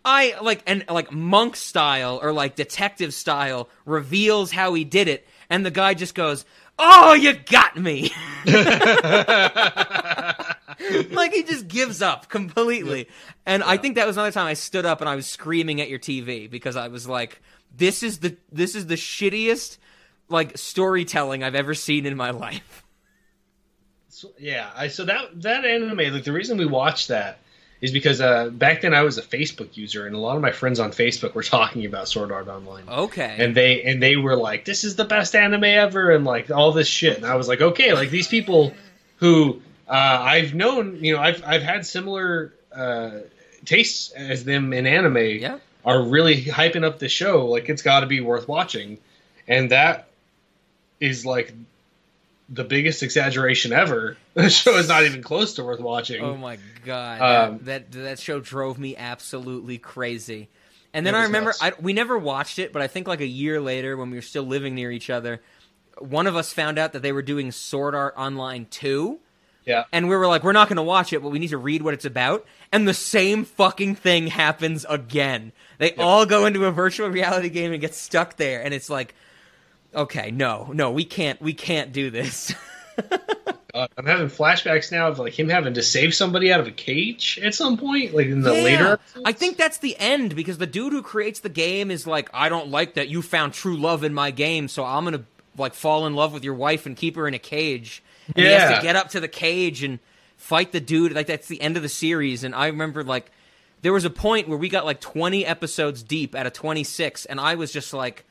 I 0.08 0.36
like 0.40 0.62
and 0.68 0.86
like 0.88 1.12
monk 1.12 1.56
style 1.56 2.20
or 2.22 2.32
like 2.32 2.56
detective 2.56 3.12
style 3.12 3.70
reveals 3.86 4.52
how 4.52 4.76
he 4.76 4.84
did 4.84 5.08
it, 5.08 5.28
and 5.50 5.66
the 5.66 5.72
guy 5.72 5.96
just 5.96 6.14
goes, 6.14 6.46
"Oh, 6.78 7.14
you 7.14 7.34
got 7.34 7.76
me." 7.76 8.14
like 11.12 11.34
he 11.34 11.44
just 11.44 11.68
gives 11.68 12.02
up 12.02 12.30
completely. 12.30 13.08
And 13.46 13.64
I 13.64 13.78
think 13.78 13.96
that 13.96 14.08
was 14.08 14.18
another 14.18 14.32
time 14.32 14.48
I 14.48 14.54
stood 14.54 14.86
up 14.86 15.02
and 15.02 15.10
I 15.10 15.16
was 15.16 15.28
screaming 15.28 15.82
at 15.82 15.90
your 15.90 16.00
TV 16.00 16.50
because 16.50 16.76
I 16.76 16.88
was 16.88 17.08
like, 17.08 17.42
"This 17.76 18.04
is 18.04 18.20
the 18.20 18.38
this 18.52 18.76
is 18.76 18.88
the 18.88 18.96
shittiest 18.96 19.78
like 20.30 20.58
storytelling 20.58 21.44
I've 21.44 21.56
ever 21.56 21.74
seen 21.74 22.06
in 22.06 22.16
my 22.16 22.32
life." 22.32 22.84
So, 24.10 24.30
yeah, 24.40 24.70
I 24.76 24.88
so 24.88 25.06
that 25.06 25.42
that 25.42 25.66
anime 25.66 25.98
like 25.98 26.24
the 26.24 26.32
reason 26.32 26.58
we 26.58 26.66
watched 26.66 27.10
that 27.10 27.40
is 27.82 27.92
because 27.92 28.22
uh, 28.22 28.50
back 28.50 28.82
then 28.82 28.94
I 28.94 29.02
was 29.02 29.18
a 29.18 29.22
Facebook 29.22 29.76
user 29.76 30.08
and 30.08 30.16
a 30.16 30.20
lot 30.20 30.36
of 30.36 30.42
my 30.42 30.52
friends 30.52 30.80
on 30.80 30.92
Facebook 30.92 31.34
were 31.34 31.44
talking 31.44 31.86
about 31.86 32.08
Sword 32.08 32.32
Art 32.32 32.48
Online. 32.48 32.88
Okay. 32.88 33.36
And 33.38 33.56
they 33.56 33.84
and 33.84 34.02
they 34.02 34.16
were 34.16 34.36
like, 34.36 34.66
"This 34.66 34.84
is 34.84 34.96
the 34.96 35.06
best 35.06 35.36
anime 35.36 35.66
ever," 35.66 36.12
and 36.12 36.26
like 36.26 36.50
all 36.50 36.72
this 36.72 36.88
shit. 36.88 37.18
And 37.18 37.26
I 37.26 37.36
was 37.36 37.48
like, 37.48 37.62
"Okay, 37.62 37.94
like 37.94 38.10
these 38.10 38.28
people 38.28 38.74
who 39.18 39.62
uh, 39.88 39.92
I've 39.92 40.54
known, 40.54 41.04
you 41.04 41.16
know, 41.16 41.22
I've 41.22 41.44
I've 41.46 41.62
had 41.64 41.86
similar 41.86 42.54
uh, 42.76 43.20
tastes 43.66 44.12
as 44.12 44.44
them 44.44 44.74
in 44.74 44.86
anime, 44.88 45.18
Yeah. 45.18 45.60
are 45.84 46.02
really 46.02 46.42
hyping 46.44 46.84
up 46.84 47.00
the 47.00 47.10
show. 47.10 47.46
Like 47.48 47.70
it's 47.70 47.82
got 47.82 48.02
to 48.02 48.06
be 48.08 48.22
worth 48.22 48.48
watching." 48.48 48.98
And 49.48 49.72
that 49.72 50.08
is 51.00 51.26
like 51.26 51.54
the 52.50 52.64
biggest 52.64 53.04
exaggeration 53.04 53.74
ever. 53.74 54.18
The 54.36 54.50
show 54.50 54.76
is 54.78 54.90
not 54.90 55.06
even 55.06 55.24
close 55.24 55.54
to 55.54 55.64
worth 55.64 55.80
watching. 55.80 56.22
Oh 56.22 56.36
my 56.36 56.58
god, 56.86 57.22
Um, 57.22 57.60
that, 57.64 57.92
that 57.92 57.98
that 58.04 58.20
show 58.20 58.40
drove 58.42 58.78
me 58.78 58.98
absolutely 58.98 59.78
crazy. 59.78 60.50
And 60.94 61.06
then 61.06 61.16
I 61.16 61.24
remember. 61.24 61.54
I, 61.62 61.72
we 61.80 61.94
never 61.94 62.18
watched 62.18 62.60
it, 62.60 62.74
but 62.74 62.82
I 62.82 62.88
think 62.88 63.08
like 63.08 63.22
a 63.22 63.26
year 63.28 63.62
later, 63.62 63.96
when 63.98 64.10
we 64.12 64.18
were 64.18 64.22
still 64.22 64.44
living 64.44 64.76
near 64.76 64.92
each 64.92 65.10
other, 65.10 65.42
one 66.00 66.28
of 66.28 66.36
us 66.36 66.52
found 66.54 66.78
out 66.78 66.92
that 66.94 67.02
they 67.02 67.12
were 67.14 67.22
doing 67.22 67.52
Sword 67.52 67.96
Art 67.96 68.14
Online 68.18 68.66
two, 68.70 69.20
Yeah. 69.66 69.86
and 69.92 70.08
we 70.10 70.16
were 70.16 70.28
like, 70.28 70.44
we're 70.44 70.52
not 70.52 70.68
going 70.70 70.78
to 70.78 70.84
watch 70.84 71.12
it, 71.14 71.22
but 71.24 71.30
we 71.30 71.40
need 71.40 71.48
to 71.50 71.58
read 71.58 71.82
what 71.82 71.94
it's 71.94 72.06
about. 72.06 72.46
And 72.72 72.88
the 72.88 72.94
same 72.94 73.46
fucking 73.46 73.96
thing 73.96 74.28
happens 74.28 74.86
again. 74.88 75.52
They 75.80 75.94
all 75.96 76.26
go 76.26 76.46
into 76.46 76.66
a 76.66 76.72
virtual 76.72 77.10
reality 77.10 77.50
game 77.50 77.72
and 77.72 77.82
get 77.82 77.96
stuck 77.96 78.38
there, 78.38 78.64
and 78.64 78.74
it's 78.74 78.90
like, 78.90 79.16
okay, 79.94 80.30
no, 80.32 80.70
no, 80.74 80.92
we 80.92 81.04
can't, 81.06 81.42
we 81.42 81.54
can't 81.54 81.92
do 81.92 82.10
this. 82.10 82.54
Uh, 83.74 83.88
I'm 83.98 84.06
having 84.06 84.28
flashbacks 84.28 84.90
now 84.90 85.10
of 85.10 85.20
like 85.20 85.38
him 85.38 85.50
having 85.50 85.74
to 85.74 85.84
save 85.84 86.14
somebody 86.16 86.50
out 86.50 86.62
of 86.62 86.68
a 86.68 86.72
cage 86.72 87.38
at 87.44 87.54
some 87.54 87.76
point, 87.78 88.14
like 88.16 88.28
in 88.28 88.40
the 88.40 88.54
Yeah. 88.56 88.64
later. 88.64 88.88
episodes. 88.94 89.24
I 89.26 89.34
think 89.34 89.58
that's 89.58 89.80
the 89.80 89.98
end 90.00 90.34
because 90.34 90.60
the 90.60 90.66
dude 90.66 90.94
who 90.94 91.02
creates 91.02 91.42
the 91.42 91.50
game 91.50 91.92
is 91.92 92.08
like, 92.08 92.30
I 92.34 92.48
don't 92.48 92.70
like 92.70 92.94
that 92.94 93.10
you 93.10 93.22
found 93.22 93.52
true 93.54 93.76
love 93.76 94.06
in 94.06 94.14
my 94.14 94.32
game, 94.32 94.70
so 94.70 94.86
I'm 94.86 95.04
gonna 95.04 95.26
like 95.58 95.74
fall 95.74 96.08
in 96.08 96.14
love 96.14 96.32
with 96.32 96.46
your 96.46 96.54
wife 96.54 96.86
and 96.86 96.96
keep 96.96 97.18
her 97.18 97.28
in 97.28 97.34
a 97.34 97.38
cage. 97.40 98.02
And 98.28 98.46
he 98.46 98.52
has 98.52 98.78
to 98.78 98.82
get 98.82 98.96
up 98.96 99.10
to 99.10 99.20
the 99.20 99.28
cage 99.28 99.84
and 99.84 100.00
fight 100.38 100.72
the 100.72 100.80
dude. 100.80 101.14
Like 101.14 101.28
that's 101.28 101.48
the 101.48 101.62
end 101.62 101.78
of 101.78 101.84
the 101.84 101.90
series. 101.90 102.44
And 102.44 102.56
I 102.56 102.68
remember 102.68 103.04
like 103.04 103.32
there 103.82 103.94
was 103.94 104.06
a 104.06 104.10
point 104.10 104.48
where 104.48 104.58
we 104.58 104.70
got 104.70 104.86
like 104.86 105.00
20 105.00 105.46
episodes 105.46 106.02
deep 106.02 106.34
out 106.34 106.48
of 106.48 106.54
26, 106.54 107.26
and 107.26 107.40
I 107.40 107.56
was 107.56 107.72
just 107.72 107.94
like, 107.94 108.26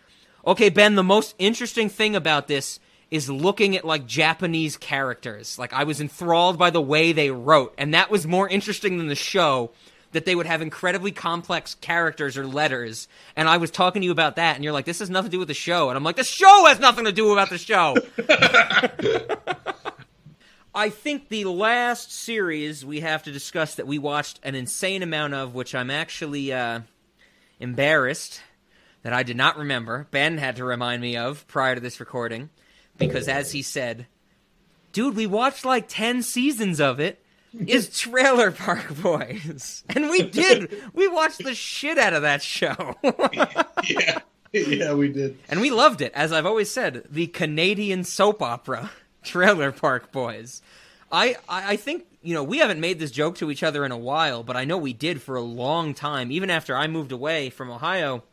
okay, 0.46 0.68
Ben, 0.68 0.94
the 0.94 1.04
most 1.04 1.34
interesting 1.38 1.88
thing 1.88 2.16
about 2.16 2.48
this 2.48 2.80
is 3.10 3.30
looking 3.30 3.76
at 3.76 3.84
like 3.84 4.06
Japanese 4.06 4.76
characters. 4.76 5.58
Like 5.58 5.72
I 5.72 5.84
was 5.84 6.00
enthralled 6.00 6.58
by 6.58 6.70
the 6.70 6.80
way 6.80 7.12
they 7.12 7.30
wrote, 7.30 7.74
and 7.78 7.94
that 7.94 8.10
was 8.10 8.26
more 8.26 8.48
interesting 8.48 8.98
than 8.98 9.08
the 9.08 9.14
show. 9.14 9.70
That 10.14 10.24
they 10.24 10.34
would 10.34 10.46
have 10.46 10.62
incredibly 10.62 11.12
complex 11.12 11.74
characters 11.74 12.38
or 12.38 12.46
letters, 12.46 13.06
and 13.36 13.48
I 13.48 13.58
was 13.58 13.70
talking 13.70 14.00
to 14.02 14.06
you 14.06 14.12
about 14.12 14.36
that, 14.36 14.54
and 14.54 14.64
you're 14.64 14.72
like, 14.72 14.86
"This 14.86 15.00
has 15.00 15.10
nothing 15.10 15.30
to 15.30 15.34
do 15.36 15.38
with 15.40 15.48
the 15.48 15.54
show," 15.54 15.90
and 15.90 15.96
I'm 15.96 16.04
like, 16.04 16.16
"The 16.16 16.24
show 16.24 16.64
has 16.66 16.78
nothing 16.80 17.04
to 17.04 17.12
do 17.12 17.32
about 17.32 17.50
the 17.50 17.58
show." 17.58 17.96
I 20.74 20.88
think 20.88 21.28
the 21.28 21.44
last 21.44 22.10
series 22.10 22.84
we 22.84 23.00
have 23.00 23.22
to 23.24 23.32
discuss 23.32 23.76
that 23.76 23.86
we 23.86 23.98
watched 23.98 24.40
an 24.42 24.56
insane 24.56 25.04
amount 25.04 25.34
of, 25.34 25.54
which 25.54 25.72
I'm 25.72 25.90
actually 25.90 26.52
uh, 26.52 26.80
embarrassed 27.60 28.40
that 29.02 29.12
I 29.12 29.22
did 29.22 29.36
not 29.36 29.56
remember. 29.56 30.08
Ben 30.10 30.38
had 30.38 30.56
to 30.56 30.64
remind 30.64 31.00
me 31.00 31.16
of 31.16 31.46
prior 31.46 31.76
to 31.76 31.80
this 31.80 32.00
recording, 32.00 32.50
because 32.98 33.28
as 33.28 33.52
he 33.52 33.62
said, 33.62 34.06
dude, 34.92 35.14
we 35.14 35.26
watched 35.26 35.64
like 35.64 35.86
10 35.88 36.22
seasons 36.22 36.80
of 36.80 36.98
it. 36.98 37.23
Is 37.66 37.96
Trailer 37.98 38.50
Park 38.50 38.96
Boys. 38.96 39.84
And 39.88 40.10
we 40.10 40.22
did. 40.22 40.74
We 40.92 41.08
watched 41.08 41.42
the 41.44 41.54
shit 41.54 41.98
out 41.98 42.12
of 42.12 42.22
that 42.22 42.42
show. 42.42 42.96
yeah, 43.84 44.20
yeah, 44.52 44.94
we 44.94 45.08
did. 45.08 45.38
and 45.48 45.60
we 45.60 45.70
loved 45.70 46.00
it. 46.00 46.12
As 46.14 46.32
I've 46.32 46.46
always 46.46 46.70
said, 46.70 47.04
the 47.10 47.26
Canadian 47.28 48.04
soap 48.04 48.42
opera, 48.42 48.90
Trailer 49.22 49.72
Park 49.72 50.10
Boys. 50.12 50.62
I, 51.12 51.36
I, 51.48 51.72
I 51.72 51.76
think, 51.76 52.06
you 52.22 52.34
know, 52.34 52.42
we 52.42 52.58
haven't 52.58 52.80
made 52.80 52.98
this 52.98 53.10
joke 53.10 53.36
to 53.36 53.50
each 53.50 53.62
other 53.62 53.84
in 53.84 53.92
a 53.92 53.98
while, 53.98 54.42
but 54.42 54.56
I 54.56 54.64
know 54.64 54.78
we 54.78 54.92
did 54.92 55.22
for 55.22 55.36
a 55.36 55.42
long 55.42 55.94
time. 55.94 56.32
Even 56.32 56.50
after 56.50 56.76
I 56.76 56.88
moved 56.88 57.12
away 57.12 57.50
from 57.50 57.70
Ohio, 57.70 58.24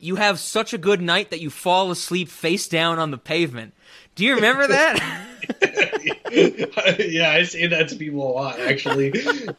you 0.00 0.16
have 0.16 0.38
such 0.38 0.72
a 0.72 0.78
good 0.78 1.00
night 1.00 1.30
that 1.30 1.40
you 1.40 1.50
fall 1.50 1.90
asleep 1.90 2.28
face 2.28 2.66
down 2.68 2.98
on 2.98 3.10
the 3.10 3.18
pavement. 3.18 3.74
Do 4.14 4.24
you 4.24 4.34
remember 4.34 4.66
that? 4.66 5.26
yeah, 6.30 7.30
I 7.30 7.42
say 7.42 7.66
that 7.66 7.88
to 7.88 7.96
people 7.96 8.30
a 8.30 8.32
lot. 8.32 8.60
Actually, 8.60 9.10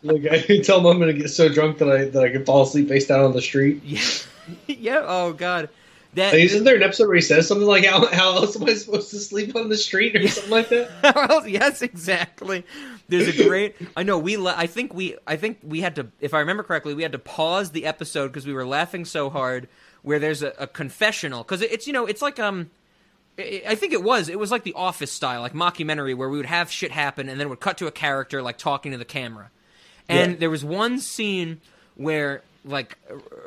like 0.04 0.26
I 0.26 0.60
tell 0.64 0.78
them 0.82 0.88
I'm 0.88 1.00
gonna 1.00 1.14
get 1.14 1.30
so 1.30 1.50
drunk 1.50 1.78
that 1.80 1.89
I 1.89 2.06
that 2.06 2.24
I 2.24 2.30
can 2.30 2.46
fall 2.46 2.64
asleep 2.64 2.88
face 2.88 3.08
down 3.08 3.24
on 3.24 3.34
the 3.34 3.42
street. 3.42 3.82
yeah. 3.84 4.02
yeah. 4.68 5.04
Oh 5.06 5.34
God. 5.34 5.70
That 6.14 6.34
Like, 6.34 6.44
isn't 6.44 6.66
there 6.66 6.76
an 6.76 6.84
episode 6.84 7.08
where 7.08 7.16
he 7.16 7.22
says 7.22 7.48
something 7.48 7.66
like, 7.68 7.86
"How 7.86 8.06
how 8.08 8.36
else 8.36 8.60
am 8.60 8.68
I 8.68 8.74
supposed 8.74 9.12
to 9.12 9.18
sleep 9.20 9.56
on 9.56 9.70
the 9.70 9.78
street?" 9.78 10.14
or 10.16 10.28
something 10.28 10.52
like 10.52 10.68
that? 10.70 11.44
yes, 11.48 11.82
exactly. 11.82 12.66
There's 13.08 13.30
a 13.30 13.48
great. 13.48 13.76
I 13.96 14.04
know 14.04 14.18
we. 14.18 14.36
La- 14.36 14.56
I 14.58 14.68
think 14.68 14.94
we. 14.94 15.16
I 15.26 15.38
think 15.38 15.60
we 15.64 15.80
had 15.80 15.96
to. 15.96 16.08
If 16.20 16.34
I 16.34 16.39
remember 16.39 16.64
correctly, 16.64 16.94
we 16.94 17.04
had 17.04 17.14
to 17.14 17.20
pause 17.20 17.72
the 17.72 17.86
episode 17.86 18.28
because 18.28 18.46
we 18.46 18.54
were 18.54 18.66
laughing 18.66 19.06
so 19.06 19.30
hard. 19.30 19.70
Where 20.04 20.20
there's 20.20 20.41
a, 20.43 20.54
a 20.58 20.68
confessional 20.68 21.43
because 21.43 21.62
it's 21.62 21.88
you 21.88 21.93
know 21.93 22.06
it's 22.06 22.22
like 22.22 22.39
um. 22.39 22.70
I 23.39 23.76
think 23.76 23.93
it 23.93 24.04
was. 24.04 24.28
It 24.30 24.38
was 24.38 24.52
like 24.52 24.64
the 24.64 24.74
Office 24.74 25.12
style, 25.12 25.41
like 25.41 25.54
mockumentary, 25.54 26.16
where 26.16 26.30
we 26.30 26.38
would 26.38 26.45
have 26.45 26.70
shit 26.70 26.91
happen 26.91 27.30
and 27.30 27.39
then 27.39 27.49
would 27.49 27.62
cut 27.62 27.78
to 27.78 27.88
a 27.88 27.91
character 27.91 28.41
like 28.41 28.58
talking 28.58 28.91
to 28.91 28.97
the 28.97 29.06
camera. 29.06 29.49
And 30.10 30.34
Yeah. 30.34 30.38
there 30.38 30.49
was 30.49 30.66
one 30.66 30.99
scene 30.99 31.62
where 31.95 32.43
like 32.66 32.97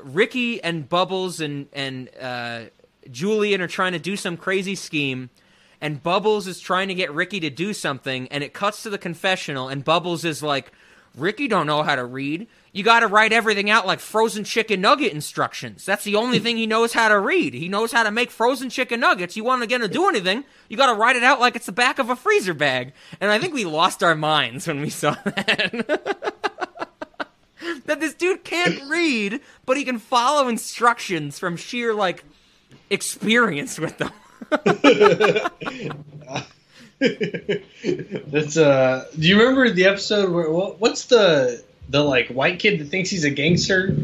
Ricky 0.03 0.63
and 0.65 0.89
Bubbles 0.89 1.41
and 1.41 1.69
and 1.73 2.09
uh, 2.21 2.61
Julian 3.11 3.61
are 3.61 3.69
trying 3.69 3.93
to 3.93 3.99
do 3.99 4.17
some 4.17 4.37
crazy 4.39 4.75
scheme, 4.75 5.29
and 5.83 6.03
Bubbles 6.03 6.47
is 6.47 6.61
trying 6.61 6.89
to 6.89 6.95
get 6.95 7.13
Ricky 7.13 7.39
to 7.41 7.51
do 7.51 7.75
something, 7.75 8.27
and 8.29 8.43
it 8.43 8.55
cuts 8.55 8.83
to 8.85 8.91
the 8.91 8.99
confessional, 8.99 9.69
and 9.69 9.85
Bubbles 9.85 10.25
is 10.25 10.43
like, 10.43 10.73
"Ricky 11.17 11.49
don't 11.49 11.67
know 11.67 11.83
how 11.83 11.95
to 11.95 12.05
read. 12.05 12.47
You 12.73 12.83
got 12.83 13.01
to 13.01 13.07
write 13.07 13.33
everything 13.33 13.71
out 13.71 13.87
like 13.87 14.01
frozen 14.01 14.45
chicken 14.45 14.81
nugget 14.81 15.13
instructions. 15.13 15.85
That's 15.85 16.05
the 16.05 16.17
only 16.17 16.39
thing 16.39 16.57
he 16.57 16.67
knows 16.67 16.93
how 16.93 17.09
to 17.09 17.19
read. 17.19 17.55
He 17.55 17.69
knows 17.69 17.93
how 17.93 18.03
to 18.03 18.11
make 18.11 18.31
frozen 18.31 18.71
chicken 18.71 19.01
nuggets. 19.01 19.37
You 19.37 19.45
want 19.45 19.63
to 19.63 19.69
get 19.69 19.81
him 19.81 19.89
to 19.89 19.93
do 19.93 20.09
anything, 20.09 20.45
you 20.69 20.77
got 20.77 20.93
to 20.93 20.99
write 20.99 21.17
it 21.17 21.23
out 21.23 21.41
like 21.41 21.57
it's 21.57 21.67
the 21.67 21.73
back 21.73 21.99
of 21.99 22.11
a 22.11 22.17
freezer 22.17 22.55
bag." 22.55 22.93
And 23.21 23.31
I 23.31 23.39
think 23.39 23.55
we 23.55 23.65
lost 23.65 24.03
our 24.03 24.15
minds 24.15 24.67
when 24.67 24.81
we 24.81 24.91
saw 24.91 25.15
that. 25.25 26.51
that 27.87 28.01
this 28.01 28.15
dude 28.15 28.45
can't 28.45 28.91
read, 28.91 29.41
but 29.67 29.77
he 29.77 29.85
can 29.85 29.99
follow 29.99 30.49
instructions 30.49 31.39
from 31.39 31.57
sheer 31.57 31.95
like 31.95 32.25
experience 32.91 33.79
with 33.79 33.99
them. 33.99 34.13
That's 38.27 38.57
uh. 38.57 39.07
Do 39.19 39.27
you 39.29 39.39
remember 39.39 39.71
the 39.71 39.87
episode 39.87 40.31
where 40.31 40.51
what, 40.51 40.81
what's 40.81 41.07
the 41.07 41.63
the 41.89 42.03
like 42.03 42.29
white 42.29 42.59
kid 42.59 42.81
that 42.81 42.87
thinks 42.87 43.11
he's 43.11 43.25
a 43.25 43.31
gangster? 43.31 43.97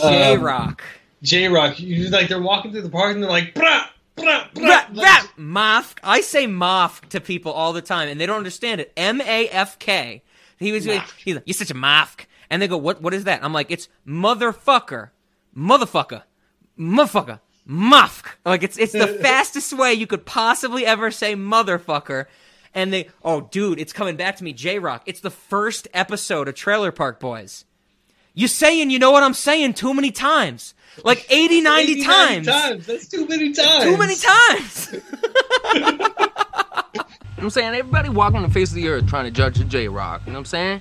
J 0.00 0.34
Um, 0.34 0.42
Rock. 0.42 0.82
J-Roc. 1.22 1.78
You 1.78 2.08
like 2.08 2.28
they're 2.28 2.42
walking 2.42 2.72
through 2.72 2.82
the 2.82 2.90
park 2.90 3.14
and 3.14 3.22
they're 3.22 3.30
like, 3.30 3.54
brah, 3.54 3.86
brah, 4.16 4.50
brah. 4.52 4.56
Like, 4.56 4.96
rap, 4.96 5.28
Mafk. 5.38 5.98
I 6.02 6.20
say 6.20 6.46
Mafk 6.46 7.08
to 7.10 7.20
people 7.20 7.52
all 7.52 7.72
the 7.72 7.82
time, 7.82 8.08
and 8.08 8.20
they 8.20 8.26
don't 8.26 8.38
understand 8.38 8.80
it. 8.80 8.92
M 8.96 9.20
A 9.20 9.48
F 9.48 9.78
K. 9.78 10.22
He 10.58 10.72
was 10.72 10.84
Mafk. 10.86 11.12
he's 11.24 11.34
like, 11.36 11.44
you're 11.46 11.54
such 11.54 11.70
a 11.70 11.74
Mafk, 11.74 12.26
and 12.50 12.60
they 12.60 12.68
go, 12.68 12.76
what 12.76 13.00
What 13.00 13.14
is 13.14 13.24
that? 13.24 13.44
I'm 13.44 13.52
like, 13.52 13.70
it's 13.70 13.88
motherfucker, 14.06 15.10
motherfucker, 15.56 16.22
motherfucker, 16.78 17.40
Mafk. 17.68 18.26
Like 18.44 18.62
it's 18.62 18.78
it's 18.78 18.92
the 18.92 19.06
fastest 19.22 19.72
way 19.72 19.94
you 19.94 20.06
could 20.06 20.26
possibly 20.26 20.86
ever 20.86 21.10
say 21.10 21.34
motherfucker. 21.34 22.26
And 22.74 22.92
they, 22.92 23.08
oh, 23.22 23.42
dude, 23.42 23.78
it's 23.78 23.92
coming 23.92 24.16
back 24.16 24.36
to 24.36 24.44
me, 24.44 24.54
J-Roc. 24.54 25.02
It's 25.04 25.20
the 25.20 25.30
first 25.30 25.88
episode 25.92 26.48
of 26.48 26.54
Trailer 26.54 26.90
Park 26.90 27.20
Boys. 27.20 27.66
You 28.32 28.48
saying, 28.48 28.90
you 28.90 28.98
know 28.98 29.10
what 29.10 29.22
I'm 29.22 29.34
saying, 29.34 29.74
too 29.74 29.92
many 29.92 30.10
times. 30.10 30.72
Like 31.04 31.26
80, 31.30 31.60
90 31.60 31.92
80, 31.92 32.02
times. 32.04 32.46
That's 32.86 33.08
too 33.08 33.26
many 33.26 33.52
times. 33.52 33.84
Too 33.84 33.96
many 33.98 34.16
times. 34.16 34.94
You 37.42 37.46
know 37.48 37.48
what 37.48 37.58
I'm 37.58 37.62
saying? 37.72 37.74
Everybody 37.80 38.08
walking 38.08 38.42
the 38.42 38.48
face 38.48 38.68
of 38.68 38.76
the 38.76 38.86
earth 38.86 39.08
trying 39.08 39.24
to 39.24 39.32
judge 39.32 39.58
the 39.58 39.64
J-Roc. 39.64 40.20
You 40.20 40.26
know 40.28 40.34
what 40.34 40.38
I'm 40.40 40.44
saying? 40.44 40.80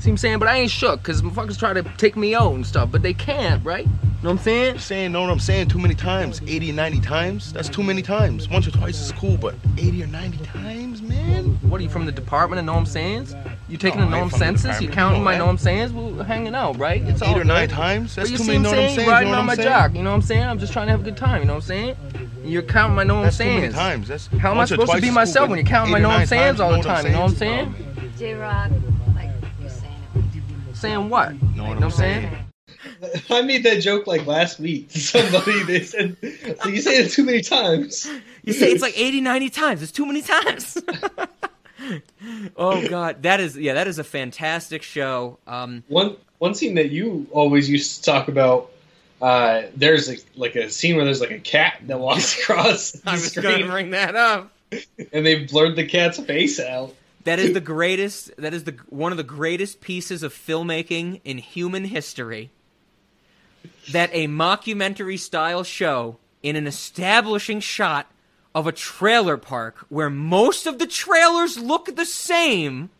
See 0.00 0.08
what 0.08 0.12
I'm 0.14 0.16
saying? 0.16 0.38
But 0.38 0.48
I 0.48 0.56
ain't 0.56 0.70
shook 0.70 1.02
because 1.02 1.20
motherfuckers 1.20 1.58
try 1.58 1.74
to 1.74 1.82
take 1.98 2.16
me 2.16 2.34
out 2.34 2.54
and 2.54 2.66
stuff, 2.66 2.90
but 2.90 3.02
they 3.02 3.12
can't, 3.12 3.62
right? 3.62 3.84
You 3.84 3.90
know 4.22 4.30
what 4.30 4.30
I'm 4.30 4.38
saying? 4.38 4.78
saying 4.78 5.12
know 5.12 5.20
what 5.20 5.30
I'm 5.30 5.38
saying 5.38 5.68
too 5.68 5.78
many 5.78 5.94
times. 5.94 6.40
80 6.46 6.70
or 6.70 6.74
90 6.74 7.00
times? 7.00 7.52
That's 7.52 7.68
too 7.68 7.82
many 7.82 8.00
times. 8.00 8.48
Once 8.48 8.66
or 8.66 8.70
twice 8.70 8.98
is 9.00 9.12
cool, 9.12 9.36
but 9.36 9.54
80 9.76 10.04
or 10.04 10.06
90 10.06 10.44
times, 10.44 11.02
man? 11.02 11.44
What 11.68 11.80
are 11.80 11.84
you 11.84 11.90
from 11.90 12.06
the 12.06 12.12
department 12.12 12.60
of 12.60 12.64
know 12.64 12.72
what 12.72 12.78
I'm 12.80 12.86
sayings? 12.86 13.34
You 13.68 13.76
taking 13.76 14.00
No, 14.00 14.06
the 14.06 14.10
know 14.10 14.16
I 14.16 14.20
what 14.22 14.34
I'm 14.34 14.42
ain't 14.42 14.58
senses? 14.58 14.80
You 14.82 14.88
counting 14.88 15.20
No, 15.20 15.24
my 15.26 15.34
I- 15.34 15.38
know 15.38 15.48
I'm 15.48 15.58
sayings? 15.58 15.92
We're 15.92 16.24
hanging 16.24 16.54
out, 16.54 16.78
right? 16.78 17.02
It's 17.06 17.20
all 17.20 17.34
Eight 17.36 17.40
or 17.40 17.44
nine 17.44 17.68
good. 17.68 17.76
times? 17.76 18.14
That's 18.14 18.28
But 18.28 18.32
you 18.32 18.38
too 18.38 18.44
see 18.44 18.52
many 18.52 18.58
what 18.58 18.62
know 18.64 18.70
I'm 18.70 18.76
what 18.76 18.82
I'm 18.82 18.86
saying? 18.88 18.96
saying. 18.96 19.08
Riding 19.10 19.34
on 19.34 19.46
my 19.46 19.54
saying? 19.54 19.68
jock. 19.68 19.94
You 19.94 20.02
know 20.02 20.10
what 20.10 20.16
I'm 20.16 20.22
saying? 20.22 20.44
I'm 20.44 20.58
just 20.58 20.72
trying 20.72 20.86
to 20.86 20.90
have 20.92 21.00
a 21.00 21.04
good 21.04 21.16
time. 21.18 21.40
You 21.42 21.46
know 21.46 21.54
what 21.54 21.64
I'm 21.64 21.68
saying? 21.68 21.96
You're 22.42 22.62
counting 22.62 22.96
my 22.96 23.04
know 23.04 23.14
what 23.16 23.18
I'm 23.20 23.24
That's 23.26 23.36
too 23.38 23.44
many 23.44 23.60
sayings. 23.60 23.74
times. 23.74 24.08
That's 24.08 24.26
How 24.38 24.52
am 24.52 24.60
I 24.60 24.64
supposed 24.64 24.92
to 24.92 25.00
be 25.00 25.10
myself 25.10 25.50
when 25.50 25.58
you're 25.58 25.66
counting 25.66 25.92
my 25.92 25.98
eight 25.98 26.00
or 26.00 26.02
know 26.04 26.10
I'm 26.10 26.26
sayings 26.26 26.58
all 26.60 26.72
the 26.72 26.82
time? 26.82 27.06
You 27.06 27.12
know 27.12 27.20
what 27.20 27.30
I'm 27.30 27.36
saying? 27.36 27.74
J-Roc, 28.18 28.70
Saying 30.80 31.10
what? 31.10 31.34
You 31.34 31.38
Know 31.56 31.64
what 31.64 31.76
I'm 31.76 31.82
I'm 31.84 31.90
saying? 31.90 32.38
I 33.28 33.42
made 33.42 33.64
that 33.64 33.82
joke 33.82 34.06
like 34.06 34.26
last 34.26 34.58
week 34.58 34.90
somebody. 34.90 35.62
They 35.64 35.82
said, 35.82 36.16
so 36.62 36.70
you 36.70 36.80
say 36.80 36.96
it 37.02 37.10
too 37.10 37.22
many 37.22 37.42
times. 37.42 38.08
You 38.44 38.54
say 38.54 38.72
it's 38.72 38.80
like 38.80 38.98
80, 38.98 39.20
90 39.20 39.50
times. 39.50 39.82
It's 39.82 39.92
too 39.92 40.06
many 40.06 40.22
times. 40.22 40.78
oh 42.56 42.88
god, 42.88 43.22
that 43.24 43.40
is 43.40 43.58
yeah, 43.58 43.74
that 43.74 43.88
is 43.88 43.98
a 43.98 44.04
fantastic 44.04 44.82
show. 44.82 45.38
Um, 45.46 45.84
One 45.88 46.16
one 46.38 46.54
scene 46.54 46.76
that 46.76 46.90
you 46.90 47.26
always 47.30 47.68
used 47.68 47.96
to 48.02 48.10
talk 48.10 48.28
about. 48.28 48.70
Uh, 49.20 49.64
there's 49.76 50.08
like, 50.08 50.24
like 50.34 50.56
a 50.56 50.70
scene 50.70 50.96
where 50.96 51.04
there's 51.04 51.20
like 51.20 51.30
a 51.30 51.38
cat 51.40 51.82
that 51.88 52.00
walks 52.00 52.38
across 52.40 52.92
the 52.92 53.10
I 53.10 53.12
was 53.12 53.32
going 53.32 53.60
to 53.60 53.66
bring 53.66 53.90
that 53.90 54.16
up. 54.16 54.50
and 55.12 55.26
they 55.26 55.44
blurred 55.44 55.76
the 55.76 55.84
cat's 55.84 56.18
face 56.18 56.58
out. 56.58 56.94
That 57.24 57.38
is 57.38 57.52
the 57.52 57.60
greatest. 57.60 58.34
That 58.38 58.54
is 58.54 58.64
the 58.64 58.76
one 58.88 59.12
of 59.12 59.18
the 59.18 59.24
greatest 59.24 59.80
pieces 59.80 60.22
of 60.22 60.32
filmmaking 60.32 61.20
in 61.24 61.38
human 61.38 61.84
history. 61.84 62.50
That 63.92 64.10
a 64.12 64.26
mockumentary 64.26 65.18
style 65.18 65.62
show 65.62 66.16
in 66.42 66.56
an 66.56 66.66
establishing 66.66 67.60
shot 67.60 68.10
of 68.54 68.66
a 68.66 68.72
trailer 68.72 69.36
park 69.36 69.84
where 69.88 70.10
most 70.10 70.66
of 70.66 70.78
the 70.78 70.86
trailers 70.86 71.58
look 71.58 71.94
the 71.94 72.06
same 72.06 72.90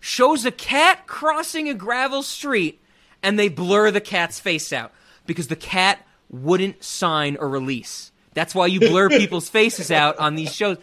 shows 0.00 0.44
a 0.44 0.50
cat 0.50 1.06
crossing 1.06 1.68
a 1.68 1.74
gravel 1.74 2.22
street 2.22 2.80
and 3.22 3.38
they 3.38 3.48
blur 3.48 3.90
the 3.90 4.00
cat's 4.00 4.38
face 4.38 4.72
out 4.72 4.92
because 5.24 5.48
the 5.48 5.56
cat 5.56 6.06
wouldn't 6.28 6.82
sign 6.82 7.36
a 7.40 7.46
release. 7.46 8.12
That's 8.34 8.54
why 8.54 8.66
you 8.66 8.80
blur 8.80 9.08
people's 9.10 9.48
faces 9.48 9.90
out 9.90 10.18
on 10.18 10.34
these 10.34 10.54
shows. 10.54 10.78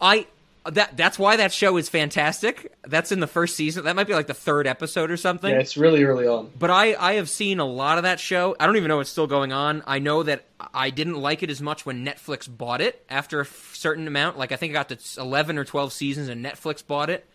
I 0.00 0.26
that 0.70 0.96
that's 0.96 1.18
why 1.18 1.36
that 1.36 1.52
show 1.52 1.76
is 1.76 1.88
fantastic. 1.88 2.72
That's 2.82 3.12
in 3.12 3.20
the 3.20 3.26
first 3.26 3.56
season. 3.56 3.84
That 3.84 3.96
might 3.96 4.06
be 4.06 4.14
like 4.14 4.26
the 4.26 4.34
third 4.34 4.66
episode 4.66 5.10
or 5.10 5.16
something. 5.16 5.50
Yeah, 5.50 5.60
it's 5.60 5.76
really 5.76 6.04
early 6.04 6.26
on. 6.26 6.50
But 6.58 6.70
I, 6.70 6.94
I 6.94 7.14
have 7.14 7.28
seen 7.30 7.58
a 7.60 7.64
lot 7.64 7.98
of 7.98 8.04
that 8.04 8.20
show. 8.20 8.56
I 8.58 8.66
don't 8.66 8.76
even 8.76 8.88
know 8.88 9.00
it's 9.00 9.10
still 9.10 9.26
going 9.26 9.52
on. 9.52 9.82
I 9.86 9.98
know 9.98 10.22
that 10.22 10.44
I 10.74 10.90
didn't 10.90 11.16
like 11.16 11.42
it 11.42 11.50
as 11.50 11.60
much 11.60 11.84
when 11.84 12.04
Netflix 12.04 12.48
bought 12.48 12.80
it 12.80 13.04
after 13.08 13.40
a 13.40 13.44
f- 13.44 13.72
certain 13.74 14.06
amount. 14.06 14.38
Like 14.38 14.52
I 14.52 14.56
think 14.56 14.70
it 14.70 14.74
got 14.74 14.88
to 14.90 15.20
11 15.20 15.58
or 15.58 15.64
12 15.64 15.92
seasons 15.92 16.28
and 16.28 16.44
Netflix 16.44 16.86
bought 16.86 17.10
it 17.10 17.26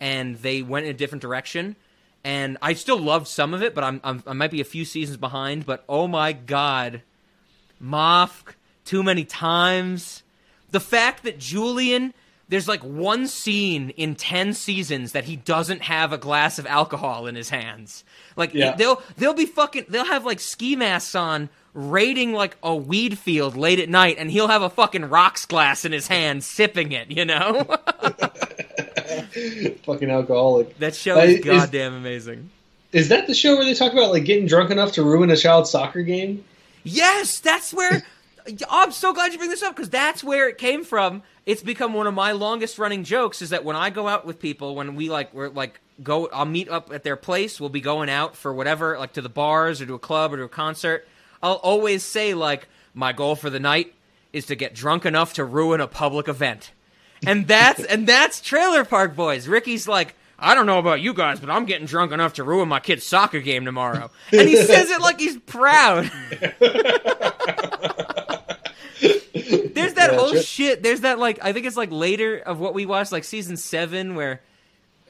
and 0.00 0.36
they 0.36 0.62
went 0.62 0.86
in 0.86 0.90
a 0.90 0.98
different 0.98 1.22
direction. 1.22 1.76
And 2.24 2.58
I 2.60 2.74
still 2.74 2.98
loved 2.98 3.28
some 3.28 3.54
of 3.54 3.62
it, 3.62 3.74
but 3.74 3.84
I'm, 3.84 4.00
I'm 4.04 4.22
I 4.26 4.32
might 4.34 4.50
be 4.50 4.60
a 4.60 4.64
few 4.64 4.84
seasons 4.84 5.16
behind. 5.16 5.64
But 5.64 5.84
oh 5.88 6.06
my 6.06 6.32
god, 6.32 7.02
Moff 7.82 8.42
too 8.84 9.02
many 9.02 9.24
times. 9.24 10.22
The 10.70 10.80
fact 10.80 11.22
that 11.24 11.38
Julian, 11.38 12.12
there's 12.50 12.68
like 12.68 12.82
one 12.82 13.26
scene 13.26 13.90
in 13.90 14.14
10 14.14 14.52
seasons 14.52 15.12
that 15.12 15.24
he 15.24 15.36
doesn't 15.36 15.80
have 15.82 16.12
a 16.12 16.18
glass 16.18 16.58
of 16.58 16.66
alcohol 16.66 17.26
in 17.26 17.34
his 17.36 17.48
hands. 17.48 18.04
Like 18.36 18.52
Yeah. 18.52 18.76
they'll 18.76 19.00
they'll 19.16 19.32
be 19.34 19.46
fucking 19.46 19.86
they'll 19.88 20.04
have 20.04 20.26
like 20.26 20.40
ski 20.40 20.76
masks 20.76 21.14
on 21.14 21.48
raiding 21.72 22.32
like 22.32 22.56
a 22.62 22.74
weed 22.76 23.16
field 23.16 23.56
late 23.56 23.78
at 23.78 23.88
night 23.88 24.16
and 24.18 24.30
he'll 24.30 24.48
have 24.48 24.62
a 24.62 24.68
fucking 24.70 25.04
rocks 25.06 25.46
glass 25.46 25.84
in 25.84 25.92
his 25.92 26.08
hand 26.08 26.44
sipping 26.44 26.92
it, 26.92 27.10
you 27.10 27.24
know? 27.24 27.62
Fucking 29.84 30.10
alcoholic. 30.10 30.78
that 30.78 30.94
show 30.94 31.18
is 31.20 31.38
is- 31.38 31.44
goddamn 31.44 31.94
amazing. 31.94 32.50
Is 32.92 33.08
that 33.10 33.28
the 33.28 33.34
show 33.34 33.54
where 33.54 33.64
they 33.64 33.74
talk 33.74 33.92
about 33.92 34.10
like 34.10 34.24
getting 34.24 34.46
drunk 34.46 34.70
enough 34.72 34.92
to 34.92 35.04
ruin 35.04 35.30
a 35.30 35.36
child's 35.36 35.70
soccer 35.70 36.02
game? 36.02 36.44
Yes, 36.82 37.38
that's 37.38 37.72
where. 37.72 38.02
I'm 38.68 38.90
so 38.90 39.12
glad 39.12 39.30
you 39.32 39.38
bring 39.38 39.50
this 39.50 39.62
up 39.62 39.76
because 39.76 39.90
that's 39.90 40.24
where 40.24 40.48
it 40.48 40.58
came 40.58 40.82
from. 40.82 41.22
It's 41.46 41.62
become 41.62 41.94
one 41.94 42.06
of 42.06 42.14
my 42.14 42.32
longest 42.32 42.78
running 42.78 43.04
jokes. 43.04 43.42
Is 43.42 43.50
that 43.50 43.64
when 43.64 43.76
I 43.76 43.90
go 43.90 44.08
out 44.08 44.26
with 44.26 44.38
people, 44.38 44.74
when 44.74 44.94
we 44.94 45.08
like 45.08 45.32
we're 45.32 45.48
like 45.48 45.80
go, 46.02 46.28
I'll 46.28 46.44
meet 46.46 46.68
up 46.68 46.92
at 46.92 47.02
their 47.02 47.16
place. 47.16 47.60
We'll 47.60 47.70
be 47.70 47.80
going 47.80 48.10
out 48.10 48.36
for 48.36 48.52
whatever, 48.52 48.98
like 48.98 49.14
to 49.14 49.22
the 49.22 49.28
bars 49.28 49.80
or 49.80 49.86
to 49.86 49.94
a 49.94 49.98
club 49.98 50.32
or 50.32 50.38
to 50.38 50.44
a 50.44 50.48
concert. 50.48 51.06
I'll 51.42 51.54
always 51.54 52.04
say 52.04 52.34
like 52.34 52.68
my 52.94 53.12
goal 53.12 53.36
for 53.36 53.50
the 53.50 53.60
night 53.60 53.94
is 54.32 54.46
to 54.46 54.54
get 54.54 54.74
drunk 54.74 55.06
enough 55.06 55.34
to 55.34 55.44
ruin 55.44 55.80
a 55.80 55.86
public 55.88 56.28
event, 56.28 56.72
and 57.26 57.46
that's 57.48 57.82
and 57.84 58.06
that's 58.06 58.40
Trailer 58.40 58.84
Park 58.84 59.16
Boys. 59.16 59.48
Ricky's 59.48 59.88
like. 59.88 60.14
I 60.42 60.54
don't 60.54 60.64
know 60.64 60.78
about 60.78 61.02
you 61.02 61.12
guys, 61.12 61.38
but 61.38 61.50
I'm 61.50 61.66
getting 61.66 61.86
drunk 61.86 62.12
enough 62.12 62.32
to 62.36 62.44
ruin 62.44 62.66
my 62.66 62.80
kid's 62.80 63.04
soccer 63.04 63.40
game 63.40 63.66
tomorrow. 63.66 64.10
And 64.32 64.48
he 64.48 64.56
says 64.56 64.88
it 64.88 65.02
like 65.02 65.20
he's 65.20 65.36
proud. 65.36 66.10
That 70.10 70.20
whole 70.20 70.32
sure. 70.32 70.42
shit. 70.42 70.82
There's 70.82 71.02
that 71.02 71.18
like 71.18 71.38
I 71.42 71.52
think 71.52 71.66
it's 71.66 71.76
like 71.76 71.90
later 71.90 72.38
of 72.38 72.58
what 72.58 72.74
we 72.74 72.86
watched, 72.86 73.12
like 73.12 73.24
season 73.24 73.56
seven, 73.56 74.14
where 74.14 74.40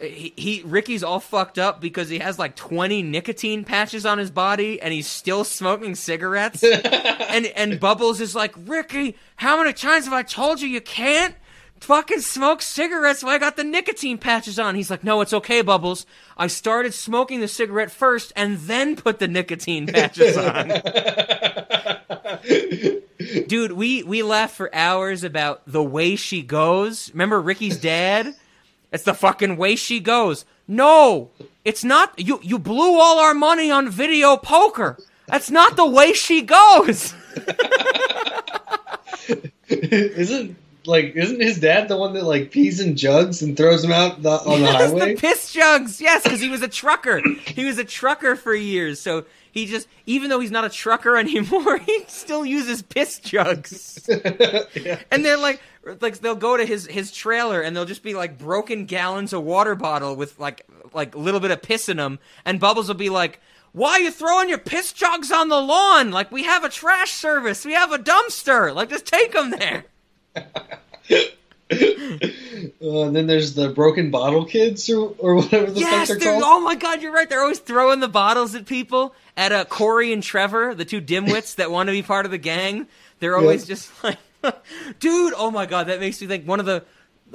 he, 0.00 0.32
he 0.36 0.62
Ricky's 0.64 1.02
all 1.02 1.20
fucked 1.20 1.58
up 1.58 1.80
because 1.80 2.08
he 2.08 2.18
has 2.18 2.38
like 2.38 2.56
20 2.56 3.02
nicotine 3.02 3.64
patches 3.64 4.06
on 4.06 4.18
his 4.18 4.30
body 4.30 4.80
and 4.80 4.92
he's 4.92 5.06
still 5.06 5.44
smoking 5.44 5.94
cigarettes. 5.94 6.62
and 6.64 7.46
and 7.46 7.78
Bubbles 7.78 8.20
is 8.20 8.34
like, 8.34 8.54
Ricky, 8.66 9.16
how 9.36 9.58
many 9.58 9.72
times 9.72 10.06
have 10.06 10.14
I 10.14 10.22
told 10.22 10.60
you 10.60 10.68
you 10.68 10.80
can't? 10.80 11.34
Fucking 11.80 12.20
smoke 12.20 12.60
cigarettes 12.60 13.24
while 13.24 13.34
I 13.34 13.38
got 13.38 13.56
the 13.56 13.64
nicotine 13.64 14.18
patches 14.18 14.58
on. 14.58 14.74
He's 14.74 14.90
like, 14.90 15.02
no, 15.02 15.22
it's 15.22 15.32
okay, 15.32 15.62
Bubbles. 15.62 16.04
I 16.36 16.46
started 16.46 16.92
smoking 16.92 17.40
the 17.40 17.48
cigarette 17.48 17.90
first 17.90 18.34
and 18.36 18.58
then 18.58 18.96
put 18.96 19.18
the 19.18 19.26
nicotine 19.26 19.86
patches 19.86 20.36
on. 20.36 20.68
Dude, 23.48 23.72
we 23.72 24.02
we 24.02 24.22
laughed 24.22 24.56
for 24.56 24.74
hours 24.74 25.24
about 25.24 25.62
the 25.66 25.82
way 25.82 26.16
she 26.16 26.42
goes. 26.42 27.10
Remember 27.12 27.40
Ricky's 27.40 27.78
dad? 27.78 28.34
It's 28.92 29.04
the 29.04 29.14
fucking 29.14 29.56
way 29.56 29.76
she 29.76 30.00
goes. 30.00 30.44
No, 30.68 31.30
it's 31.64 31.82
not. 31.82 32.12
You 32.18 32.40
you 32.42 32.58
blew 32.58 33.00
all 33.00 33.20
our 33.20 33.34
money 33.34 33.70
on 33.70 33.88
video 33.88 34.36
poker. 34.36 34.98
That's 35.26 35.50
not 35.50 35.76
the 35.76 35.86
way 35.86 36.12
she 36.12 36.42
goes. 36.42 37.14
isn't 39.68 40.56
like 40.86 41.14
isn't 41.14 41.40
his 41.40 41.60
dad 41.60 41.88
the 41.88 41.96
one 41.96 42.14
that 42.14 42.24
like 42.24 42.50
pees 42.50 42.80
in 42.80 42.96
jugs 42.96 43.42
and 43.42 43.56
throws 43.56 43.82
them 43.82 43.92
out 43.92 44.22
the, 44.22 44.30
on 44.30 44.60
the 44.60 44.66
highway? 44.66 45.14
the 45.14 45.20
piss 45.20 45.52
jugs. 45.52 46.00
Yes, 46.00 46.22
because 46.22 46.40
he 46.40 46.48
was 46.48 46.62
a 46.62 46.68
trucker. 46.68 47.20
he 47.46 47.64
was 47.64 47.78
a 47.78 47.84
trucker 47.84 48.36
for 48.36 48.54
years. 48.54 49.00
So 49.00 49.24
he 49.52 49.66
just, 49.66 49.88
even 50.06 50.30
though 50.30 50.40
he's 50.40 50.50
not 50.50 50.64
a 50.64 50.68
trucker 50.68 51.16
anymore, 51.16 51.78
he 51.78 52.04
still 52.08 52.44
uses 52.44 52.82
piss 52.82 53.18
jugs. 53.18 54.08
And 55.10 55.24
they're 55.24 55.36
like, 55.36 55.60
like 56.00 56.18
they'll 56.18 56.34
go 56.34 56.56
to 56.56 56.64
his 56.64 56.86
his 56.86 57.10
trailer 57.10 57.60
and 57.60 57.76
they'll 57.76 57.84
just 57.84 58.02
be 58.02 58.14
like 58.14 58.38
broken 58.38 58.86
gallons 58.86 59.32
of 59.32 59.42
water 59.42 59.74
bottle 59.74 60.14
with 60.14 60.38
like 60.38 60.66
like 60.92 61.14
a 61.14 61.18
little 61.18 61.40
bit 61.40 61.50
of 61.50 61.62
piss 61.62 61.88
in 61.88 61.96
them. 61.96 62.18
And 62.44 62.60
Bubbles 62.60 62.88
will 62.88 62.94
be 62.94 63.10
like. 63.10 63.40
Why 63.72 63.92
are 63.92 64.00
you 64.00 64.10
throwing 64.10 64.48
your 64.48 64.58
piss 64.58 64.92
jugs 64.92 65.30
on 65.30 65.48
the 65.48 65.60
lawn? 65.60 66.10
Like 66.10 66.32
we 66.32 66.42
have 66.42 66.64
a 66.64 66.68
trash 66.68 67.12
service, 67.12 67.64
we 67.64 67.72
have 67.72 67.92
a 67.92 67.98
dumpster. 67.98 68.74
Like 68.74 68.88
just 68.88 69.06
take 69.06 69.30
them 69.30 69.50
there. 69.52 69.84
Uh, 72.82 73.02
and 73.06 73.14
then 73.14 73.26
there's 73.26 73.54
the 73.54 73.68
broken 73.70 74.10
bottle 74.10 74.44
kids 74.44 74.90
or, 74.90 75.14
or 75.18 75.36
whatever 75.36 75.70
the 75.70 75.80
yes, 75.80 76.08
fuck 76.08 76.18
they're, 76.18 76.32
they're 76.32 76.40
called. 76.40 76.44
oh 76.44 76.60
my 76.60 76.74
god, 76.74 77.00
you're 77.00 77.12
right. 77.12 77.28
They're 77.28 77.40
always 77.42 77.58
throwing 77.60 78.00
the 78.00 78.08
bottles 78.08 78.54
at 78.54 78.66
people. 78.66 79.14
At 79.36 79.52
uh, 79.52 79.64
Corey 79.66 80.12
and 80.12 80.22
Trevor, 80.22 80.74
the 80.74 80.84
two 80.84 81.00
dimwits 81.00 81.54
that 81.56 81.70
want 81.70 81.86
to 81.86 81.92
be 81.92 82.02
part 82.02 82.24
of 82.24 82.32
the 82.32 82.38
gang, 82.38 82.86
they're 83.20 83.36
always 83.36 83.62
Yeah. 83.68 83.74
just 83.74 84.04
like, 84.04 84.18
dude. 84.98 85.32
Oh 85.36 85.50
my 85.50 85.66
god, 85.66 85.86
that 85.86 86.00
makes 86.00 86.20
me 86.20 86.26
think. 86.26 86.46
One 86.46 86.58
of 86.60 86.66
the, 86.66 86.84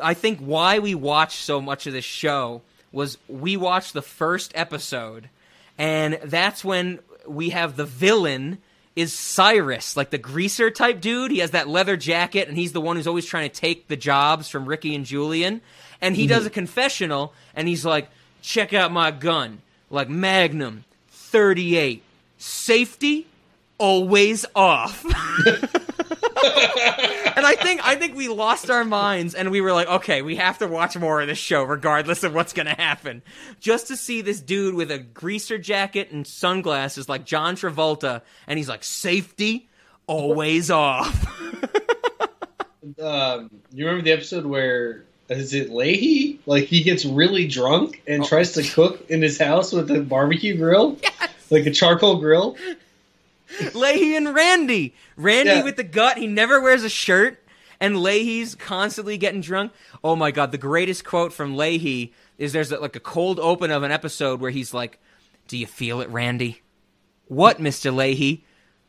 I 0.02 0.14
think 0.14 0.39
why 0.39 0.80
we 0.80 0.93
watch 0.96 1.38
so 1.38 1.62
much 1.62 1.88
of 1.88 1.93
this 1.93 2.06
show 2.06 2.62
was 2.91 3.18
we 3.28 3.56
watched 3.58 3.93
the 3.93 4.02
first 4.02 4.52
episode, 4.56 5.30
and 5.78 6.20
that's 6.24 6.64
when 6.66 7.00
we 7.28 7.50
have 7.50 7.78
the 7.78 7.86
villain 7.86 8.58
is 8.96 9.14
Cyrus, 9.14 9.98
like 9.98 10.10
the 10.10 10.18
greaser 10.18 10.72
type 10.72 11.02
dude. 11.02 11.32
He 11.32 11.39
has 11.39 11.52
that 11.52 11.68
leather 11.68 11.98
jacket, 11.98 12.48
and 12.48 12.58
he's 12.58 12.72
the 12.72 12.82
one 12.82 12.96
who's 12.96 13.08
always 13.08 13.26
trying 13.26 13.50
to 13.50 13.56
take 13.56 13.88
the 13.88 13.98
jobs 13.98 14.50
from 14.50 14.66
Ricky 14.66 14.96
and 14.96 15.06
Julian. 15.06 15.62
And 16.02 16.16
he 16.16 16.28
does 16.28 16.39
mm-hmm. 16.39 16.48
a 16.48 16.52
confessional, 16.52 17.34
and 17.56 17.68
he's 17.68 17.86
like, 17.86 18.10
"Check 18.41 18.74
out 18.74 18.91
my 18.91 19.12
gun, 19.12 19.62
like 19.89 20.10
Magnum, 20.10 20.86
38, 21.10 22.04
safety, 22.38 23.28
always 23.78 24.46
off." 24.56 25.04
and 26.46 27.46
I 27.46 27.56
think 27.56 27.86
I 27.86 27.96
think 27.96 28.16
we 28.16 28.28
lost 28.28 28.70
our 28.70 28.84
minds 28.86 29.34
and 29.36 29.52
we 29.52 29.62
were 29.62 29.74
like, 29.74 29.88
okay, 29.88 30.22
we 30.22 30.36
have 30.38 30.58
to 30.60 30.68
watch 30.68 30.98
more 30.98 31.22
of 31.22 31.28
this 31.28 31.38
show 31.38 31.64
regardless 31.64 32.24
of 32.24 32.34
what's 32.34 32.54
gonna 32.54 32.76
happen. 32.76 33.22
Just 33.60 33.88
to 33.88 33.98
see 33.98 34.22
this 34.22 34.39
dude 34.41 34.76
with 34.76 34.91
a 34.91 35.00
greaser 35.00 35.58
jacket 35.58 36.12
and 36.12 36.26
sunglasses 36.26 37.10
like 37.10 37.26
John 37.26 37.56
Travolta, 37.56 38.22
and 38.48 38.58
he's 38.58 38.70
like, 38.70 38.84
safety, 38.84 39.68
always 40.08 40.70
off. 40.72 41.26
Um, 43.02 43.50
you 43.74 43.86
remember 43.86 44.04
the 44.04 44.12
episode 44.12 44.46
where 44.46 45.06
is 45.28 45.56
it 45.56 45.72
Lahey? 45.72 46.38
Like 46.46 46.66
he 46.66 46.84
gets 46.84 47.04
really 47.04 47.48
drunk 47.48 48.02
and 48.08 48.24
Oh. 48.24 48.28
tries 48.28 48.52
to 48.54 48.64
cook 48.64 49.10
in 49.10 49.24
his 49.24 49.39
house 49.39 49.72
with 49.74 49.89
a 49.89 50.02
barbecue 50.02 50.56
grill, 50.56 51.00
like 51.50 51.66
a 51.66 51.72
charcoal 51.72 52.18
grill. 52.18 52.56
Lahey 53.74 54.16
and 54.18 54.34
Randy. 54.34 54.96
Randy 55.18 55.52
Yeah. 55.52 55.64
with 55.64 55.76
the 55.78 55.84
gut, 55.84 56.18
he 56.18 56.28
never 56.28 56.60
wears 56.62 56.84
a 56.84 56.89
shirt, 56.89 57.43
and 57.80 57.96
Lahey's 57.98 58.56
constantly 58.56 59.18
getting 59.18 59.41
drunk. 59.41 59.72
Oh 60.04 60.16
my 60.16 60.32
god, 60.32 60.52
the 60.52 60.58
greatest 60.58 61.04
quote 61.06 61.34
from 61.34 61.56
Lahey 61.56 62.12
is 62.38 62.54
there's 62.54 62.72
like 62.72 62.96
a 62.96 63.00
cold 63.02 63.39
open 63.39 63.72
of 63.72 63.84
an 63.84 63.91
episode 63.91 64.41
where 64.41 64.52
he's 64.52 64.74
like, 64.74 65.00
Do 65.48 65.58
you 65.58 65.66
feel 65.68 66.02
it, 66.02 66.10
Randy? 66.10 66.62
What, 67.28 67.60
Mr. 67.60 67.93
Lahey? 67.93 68.41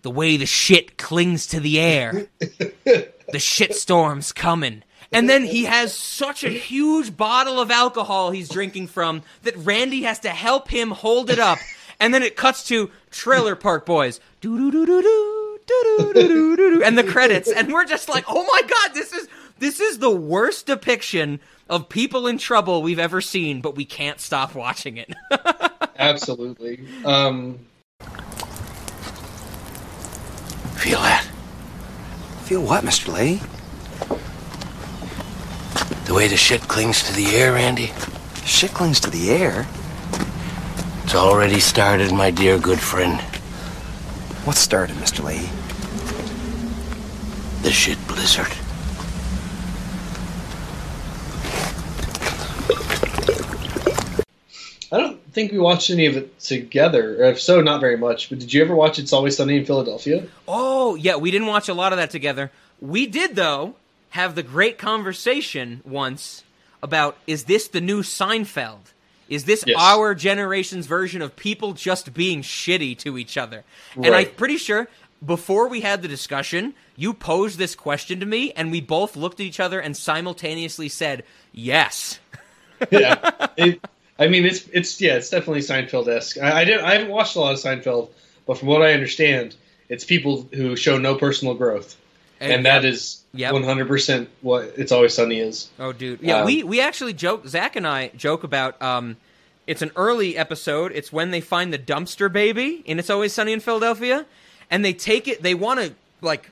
The 0.02 0.10
way 0.10 0.36
the 0.36 0.46
shit 0.46 0.98
clings 0.98 1.46
to 1.48 1.60
the 1.60 1.80
air. 1.80 2.28
the 2.38 3.38
shit 3.38 3.74
storm's 3.74 4.32
coming. 4.32 4.82
And 5.12 5.28
then 5.30 5.44
he 5.44 5.64
has 5.64 5.92
such 5.94 6.42
a 6.44 6.48
huge 6.50 7.16
bottle 7.16 7.60
of 7.60 7.70
alcohol 7.70 8.30
he's 8.30 8.48
drinking 8.48 8.88
from 8.88 9.22
that 9.42 9.56
Randy 9.56 10.02
has 10.02 10.18
to 10.20 10.30
help 10.30 10.68
him 10.68 10.90
hold 10.90 11.30
it 11.30 11.38
up. 11.38 11.58
And 12.00 12.12
then 12.12 12.22
it 12.22 12.36
cuts 12.36 12.64
to 12.68 12.90
Trailer 13.10 13.56
Park 13.56 13.86
Boys. 13.86 14.20
Doo-doo-doo-doo-doo, 14.40 15.58
doo-doo-doo-doo-doo, 15.66 16.82
And 16.84 16.96
the 16.98 17.04
credits. 17.04 17.50
And 17.50 17.72
we're 17.72 17.84
just 17.86 18.08
like, 18.08 18.24
oh 18.28 18.44
my 18.44 18.62
god, 18.68 18.94
this 18.94 19.12
is 19.12 19.28
this 19.58 19.80
is 19.80 19.98
the 19.98 20.10
worst 20.10 20.66
depiction 20.66 21.40
of 21.68 21.88
people 21.88 22.26
in 22.26 22.36
trouble 22.38 22.82
we've 22.82 22.98
ever 22.98 23.20
seen, 23.22 23.60
but 23.62 23.74
we 23.74 23.84
can't 23.86 24.20
stop 24.20 24.54
watching 24.54 24.98
it. 24.98 25.14
Absolutely. 25.98 26.86
Um, 27.04 27.58
Feel 30.76 31.00
that? 31.00 31.24
Feel 32.44 32.62
what, 32.62 32.84
Mr. 32.84 33.12
Lee? 33.12 33.40
The 36.04 36.14
way 36.14 36.28
the 36.28 36.36
shit 36.36 36.60
clings 36.62 37.02
to 37.04 37.12
the 37.14 37.26
air, 37.34 37.54
Randy? 37.54 37.92
Shit 38.44 38.72
clings 38.72 39.00
to 39.00 39.10
the 39.10 39.30
air. 39.30 39.66
It's 41.06 41.14
already 41.14 41.60
started, 41.60 42.10
my 42.10 42.32
dear 42.32 42.58
good 42.58 42.80
friend. 42.80 43.20
What 44.44 44.56
started, 44.56 44.96
Mr. 44.96 45.22
Lee? 45.22 45.48
The 47.62 47.70
shit 47.70 47.96
blizzard. 48.08 48.48
I 54.90 54.98
don't 54.98 55.22
think 55.32 55.52
we 55.52 55.60
watched 55.60 55.90
any 55.90 56.06
of 56.06 56.16
it 56.16 56.40
together. 56.40 57.22
If 57.22 57.40
so, 57.40 57.60
not 57.60 57.80
very 57.80 57.96
much. 57.96 58.28
But 58.28 58.40
did 58.40 58.52
you 58.52 58.60
ever 58.62 58.74
watch 58.74 58.98
It's 58.98 59.12
Always 59.12 59.36
Sunny 59.36 59.58
in 59.58 59.64
Philadelphia? 59.64 60.26
Oh, 60.48 60.96
yeah, 60.96 61.14
we 61.14 61.30
didn't 61.30 61.46
watch 61.46 61.68
a 61.68 61.74
lot 61.74 61.92
of 61.92 61.98
that 61.98 62.10
together. 62.10 62.50
We 62.80 63.06
did, 63.06 63.36
though, 63.36 63.76
have 64.10 64.34
the 64.34 64.42
great 64.42 64.76
conversation 64.76 65.82
once 65.84 66.42
about 66.82 67.16
is 67.28 67.44
this 67.44 67.68
the 67.68 67.80
new 67.80 68.02
Seinfeld? 68.02 68.90
Is 69.28 69.44
this 69.44 69.64
Yes. 69.66 69.76
our 69.78 70.14
generation's 70.14 70.86
version 70.86 71.22
of 71.22 71.36
people 71.36 71.72
just 71.72 72.14
being 72.14 72.42
shitty 72.42 72.96
to 72.98 73.18
each 73.18 73.36
other? 73.36 73.64
And 73.96 74.14
I'm 74.14 74.28
pretty 74.30 74.56
sure 74.56 74.88
before 75.24 75.68
we 75.68 75.80
had 75.80 76.02
the 76.02 76.08
discussion, 76.08 76.74
you 76.96 77.14
posed 77.14 77.58
this 77.58 77.74
question 77.74 78.20
to 78.20 78.26
me, 78.26 78.52
and 78.52 78.70
we 78.70 78.80
both 78.80 79.16
looked 79.16 79.40
at 79.40 79.46
each 79.46 79.60
other 79.60 79.80
and 79.80 79.96
simultaneously 79.96 80.88
said, 80.88 81.24
yes. 81.52 82.18
yeah. 82.90 83.48
It, 83.56 83.80
I 84.18 84.28
mean, 84.28 84.44
it's 84.44 84.66
it's 84.72 85.00
yeah, 85.00 85.14
it's 85.14 85.30
definitely 85.30 85.60
Seinfeld 85.60 86.08
esque. 86.08 86.38
I, 86.38 86.60
I 86.60 86.64
didn't 86.64 86.84
I 86.84 86.94
haven't 86.94 87.10
watched 87.10 87.36
a 87.36 87.40
lot 87.40 87.52
of 87.52 87.58
Seinfeld, 87.60 88.10
but 88.46 88.58
from 88.58 88.68
what 88.68 88.82
I 88.82 88.92
understand, 88.92 89.56
it's 89.88 90.04
people 90.04 90.48
who 90.54 90.76
show 90.76 90.98
no 90.98 91.16
personal 91.16 91.54
growth, 91.54 91.96
and, 92.40 92.66
that 92.66 92.84
is 92.84 93.22
Yep. 93.34 93.52
one 93.52 93.62
hundred 93.64 93.88
percent 93.88 94.28
what 94.40 94.72
It's 94.76 94.92
Always 94.92 95.14
Sunny 95.14 95.40
is. 95.40 95.68
Oh, 95.78 95.92
dude. 95.92 96.20
Yeah, 96.22 96.40
Um, 96.40 96.46
we 96.46 96.62
we 96.62 96.80
actually 96.80 97.12
joke. 97.12 97.46
Zach 97.46 97.76
and 97.76 97.86
I 97.86 98.08
joke 98.16 98.44
about. 98.44 98.80
Um, 98.80 99.16
it's 99.66 99.82
an 99.82 99.90
early 99.96 100.36
episode. 100.36 100.92
It's 100.94 101.12
when 101.12 101.32
they 101.32 101.40
find 101.40 101.72
the 101.72 101.78
dumpster 101.78 102.32
baby 102.32 102.82
in 102.86 102.98
It's 102.98 103.10
Always 103.10 103.32
Sunny 103.32 103.52
in 103.52 103.60
Philadelphia, 103.60 104.24
and 104.70 104.84
they 104.84 104.92
take 104.92 105.26
it. 105.28 105.42
They 105.42 105.54
want 105.54 105.80
to 105.80 105.92
like, 106.20 106.50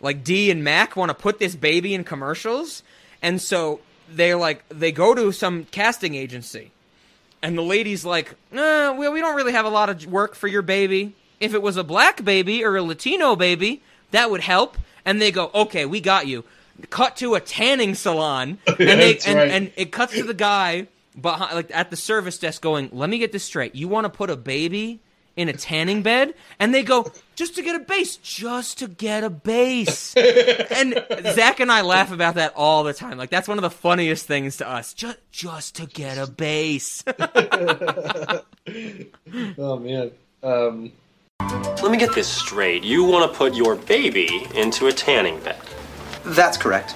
like 0.00 0.22
Dee 0.24 0.50
and 0.50 0.62
Mac 0.64 0.96
want 0.96 1.10
to 1.10 1.14
put 1.14 1.38
this 1.38 1.54
baby 1.56 1.92
in 1.92 2.04
commercials, 2.04 2.82
and 3.20 3.40
so 3.42 3.80
they 4.10 4.34
like 4.34 4.64
they 4.68 4.92
go 4.92 5.14
to 5.14 5.32
some 5.32 5.64
casting 5.64 6.14
agency, 6.14 6.70
and 7.42 7.58
the 7.58 7.62
lady's 7.62 8.04
like, 8.04 8.30
uh, 8.52 8.94
well, 8.96 9.12
we 9.12 9.20
don't 9.20 9.34
really 9.36 9.52
have 9.52 9.66
a 9.66 9.70
lot 9.70 9.90
of 9.90 10.06
work 10.06 10.34
for 10.34 10.46
your 10.46 10.62
baby. 10.62 11.14
If 11.40 11.52
it 11.52 11.62
was 11.62 11.76
a 11.76 11.84
black 11.84 12.24
baby 12.24 12.64
or 12.64 12.76
a 12.76 12.82
Latino 12.82 13.34
baby, 13.34 13.82
that 14.12 14.30
would 14.30 14.40
help. 14.42 14.78
And 15.04 15.20
they 15.20 15.30
go, 15.30 15.50
okay, 15.54 15.86
we 15.86 16.00
got 16.00 16.26
you. 16.26 16.44
Cut 16.88 17.16
to 17.16 17.34
a 17.34 17.40
tanning 17.40 17.94
salon, 17.94 18.58
and 18.66 18.76
they 18.78 19.18
and, 19.26 19.36
right. 19.36 19.50
and 19.50 19.72
it 19.76 19.92
cuts 19.92 20.14
to 20.14 20.22
the 20.22 20.32
guy 20.32 20.86
behind, 21.20 21.54
like 21.54 21.70
at 21.74 21.90
the 21.90 21.96
service 21.96 22.38
desk, 22.38 22.62
going, 22.62 22.88
"Let 22.90 23.10
me 23.10 23.18
get 23.18 23.32
this 23.32 23.44
straight. 23.44 23.74
You 23.74 23.86
want 23.86 24.06
to 24.06 24.08
put 24.08 24.30
a 24.30 24.36
baby 24.36 25.00
in 25.36 25.50
a 25.50 25.52
tanning 25.52 26.02
bed?" 26.02 26.32
And 26.58 26.72
they 26.72 26.82
go, 26.82 27.12
"Just 27.34 27.54
to 27.56 27.62
get 27.62 27.76
a 27.76 27.80
base, 27.80 28.16
just 28.16 28.78
to 28.78 28.88
get 28.88 29.24
a 29.24 29.28
base." 29.28 30.16
and 30.16 31.04
Zach 31.34 31.60
and 31.60 31.70
I 31.70 31.82
laugh 31.82 32.12
about 32.12 32.36
that 32.36 32.54
all 32.56 32.82
the 32.82 32.94
time. 32.94 33.18
Like 33.18 33.28
that's 33.28 33.46
one 33.46 33.58
of 33.58 33.62
the 33.62 33.70
funniest 33.70 34.24
things 34.24 34.56
to 34.56 34.66
us. 34.66 34.94
Just 34.94 35.18
just 35.30 35.76
to 35.76 35.86
get 35.86 36.16
a 36.16 36.26
base. 36.30 37.04
Oh 39.58 39.78
man. 39.78 40.12
Um, 40.42 40.92
Let 41.82 41.90
me 41.90 41.96
get 41.96 42.14
this 42.14 42.28
straight. 42.28 42.84
You 42.84 43.02
want 43.04 43.30
to 43.30 43.36
put 43.36 43.54
your 43.54 43.74
baby 43.74 44.46
into 44.54 44.86
a 44.88 44.92
tanning 44.92 45.40
bed. 45.40 45.58
That's 46.24 46.56
correct. 46.58 46.94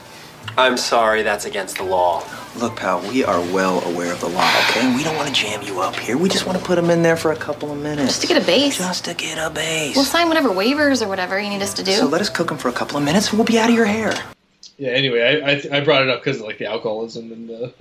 I'm 0.58 0.76
sorry, 0.76 1.22
that's 1.22 1.46
against 1.46 1.78
the 1.78 1.82
law. 1.84 2.22
Look, 2.56 2.76
pal, 2.76 3.00
we 3.08 3.24
are 3.24 3.40
well 3.52 3.82
aware 3.84 4.12
of 4.12 4.20
the 4.20 4.28
law, 4.28 4.48
okay? 4.68 4.94
We 4.94 5.02
don't 5.02 5.16
want 5.16 5.26
to 5.28 5.34
jam 5.34 5.62
you 5.62 5.80
up 5.80 5.96
here. 5.96 6.16
We 6.16 6.28
just 6.28 6.46
want 6.46 6.58
to 6.58 6.64
put 6.64 6.78
him 6.78 6.90
in 6.90 7.02
there 7.02 7.16
for 7.16 7.32
a 7.32 7.36
couple 7.36 7.72
of 7.72 7.78
minutes. 7.78 8.10
Just 8.10 8.20
to 8.20 8.26
get 8.28 8.40
a 8.40 8.46
base. 8.46 8.76
Just 8.78 9.06
to 9.06 9.14
get 9.14 9.38
a 9.38 9.50
base. 9.50 9.96
We'll 9.96 10.04
sign 10.04 10.28
whatever 10.28 10.50
waivers 10.50 11.04
or 11.04 11.08
whatever 11.08 11.40
you 11.40 11.48
need 11.48 11.62
us 11.62 11.74
to 11.74 11.82
do. 11.82 11.92
So 11.92 12.06
let 12.06 12.20
us 12.20 12.28
cook 12.28 12.50
him 12.50 12.58
for 12.58 12.68
a 12.68 12.72
couple 12.72 12.96
of 12.98 13.02
minutes 13.02 13.30
and 13.30 13.38
we'll 13.38 13.46
be 13.46 13.58
out 13.58 13.70
of 13.70 13.74
your 13.74 13.86
hair. 13.86 14.14
yeah. 14.76 14.90
Anyway, 14.90 15.22
I 15.22 15.52
I, 15.52 15.54
th- 15.60 15.72
I 15.72 15.80
brought 15.80 16.02
it 16.02 16.10
up 16.10 16.22
because 16.22 16.38
of 16.40 16.46
like 16.46 16.58
the 16.58 16.66
alcoholism 16.66 17.32
and 17.32 17.48
the 17.48 17.74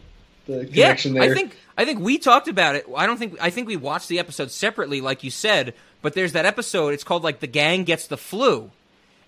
the 0.48 0.68
yeah, 0.72 0.94
there. 0.96 1.22
I 1.22 1.34
think 1.34 1.58
I 1.78 1.86
think 1.86 2.00
we 2.00 2.18
talked 2.18 2.48
about 2.48 2.76
it. 2.76 2.86
I 2.96 3.06
don't 3.06 3.18
think 3.18 3.38
I 3.40 3.50
think 3.52 3.68
we 3.68 3.76
watched 3.78 4.10
the 4.10 4.18
episode 4.18 4.50
separately, 4.50 5.02
like 5.02 5.24
you 5.24 5.30
said. 5.30 5.74
But 6.04 6.14
there's 6.14 6.34
that 6.34 6.46
episode. 6.46 6.94
It's 6.94 7.04
called 7.04 7.24
like 7.24 7.40
the 7.40 7.48
gang 7.48 7.86
gets 7.86 8.06
the 8.06 8.18
flu, 8.18 8.70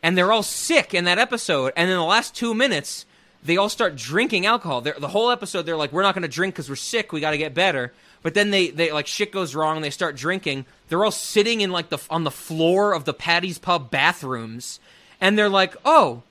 and 0.03 0.15
they're 0.15 0.31
all 0.31 0.43
sick 0.43 0.93
in 0.93 1.05
that 1.05 1.17
episode. 1.17 1.73
And 1.75 1.89
in 1.89 1.95
the 1.95 2.03
last 2.03 2.35
two 2.35 2.53
minutes, 2.53 3.05
they 3.43 3.57
all 3.57 3.69
start 3.69 3.95
drinking 3.95 4.45
alcohol. 4.45 4.81
They're, 4.81 4.99
the 4.99 5.07
whole 5.07 5.31
episode, 5.31 5.63
they're 5.63 5.77
like, 5.77 5.93
"We're 5.93 6.03
not 6.03 6.13
going 6.13 6.23
to 6.23 6.27
drink 6.27 6.53
because 6.53 6.69
we're 6.69 6.75
sick. 6.75 7.11
We 7.11 7.21
got 7.21 7.31
to 7.31 7.37
get 7.37 7.55
better." 7.55 7.93
But 8.21 8.33
then 8.33 8.51
they, 8.51 8.71
they 8.71 8.91
like 8.91 9.07
shit 9.07 9.31
goes 9.31 9.55
wrong. 9.55 9.81
They 9.81 9.89
start 9.89 10.15
drinking. 10.15 10.65
They're 10.89 11.03
all 11.05 11.11
sitting 11.11 11.61
in 11.61 11.71
like 11.71 11.89
the 11.89 11.99
on 12.09 12.25
the 12.25 12.31
floor 12.31 12.93
of 12.93 13.05
the 13.05 13.13
Paddy's 13.13 13.57
Pub 13.57 13.89
bathrooms, 13.89 14.79
and 15.21 15.39
they're 15.39 15.49
like, 15.49 15.75
"Oh, 15.85 16.23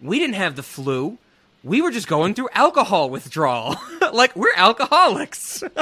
we 0.00 0.18
didn't 0.18 0.34
have 0.34 0.56
the 0.56 0.62
flu. 0.64 1.18
We 1.64 1.80
were 1.82 1.90
just 1.90 2.06
going 2.06 2.34
through 2.34 2.50
alcohol 2.52 3.10
withdrawal. 3.10 3.76
like 4.12 4.36
we're 4.36 4.54
alcoholics." 4.54 5.62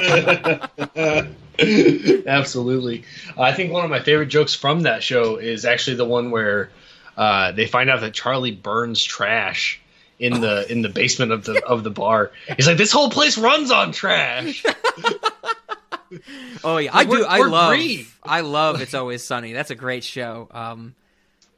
Absolutely. 2.26 3.04
I 3.38 3.52
think 3.52 3.72
one 3.72 3.84
of 3.84 3.90
my 3.90 4.00
favorite 4.00 4.26
jokes 4.26 4.54
from 4.54 4.80
that 4.82 5.02
show 5.02 5.36
is 5.36 5.64
actually 5.64 5.96
the 5.96 6.04
one 6.04 6.30
where 6.30 6.70
uh, 7.16 7.52
they 7.52 7.66
find 7.66 7.90
out 7.90 8.00
that 8.00 8.14
Charlie 8.14 8.52
burns 8.52 9.02
trash 9.02 9.80
in 10.18 10.40
the 10.40 10.70
in 10.70 10.82
the 10.82 10.88
basement 10.88 11.32
of 11.32 11.44
the 11.44 11.64
of 11.64 11.82
the 11.84 11.90
bar. 11.90 12.30
He's 12.56 12.66
like, 12.66 12.78
this 12.78 12.92
whole 12.92 13.10
place 13.10 13.36
runs 13.38 13.70
on 13.70 13.92
trash. 13.92 14.64
Oh 16.62 16.76
yeah, 16.76 16.90
I 16.92 17.04
We're- 17.04 17.22
do. 17.22 17.26
I 17.26 17.38
we're 17.40 17.48
love. 17.48 17.70
green. 17.70 18.06
I 18.22 18.42
love. 18.42 18.82
It's 18.82 18.92
always 18.92 19.24
sunny. 19.24 19.54
That's 19.54 19.70
a 19.70 19.74
great 19.74 20.04
show. 20.04 20.46
Um, 20.50 20.94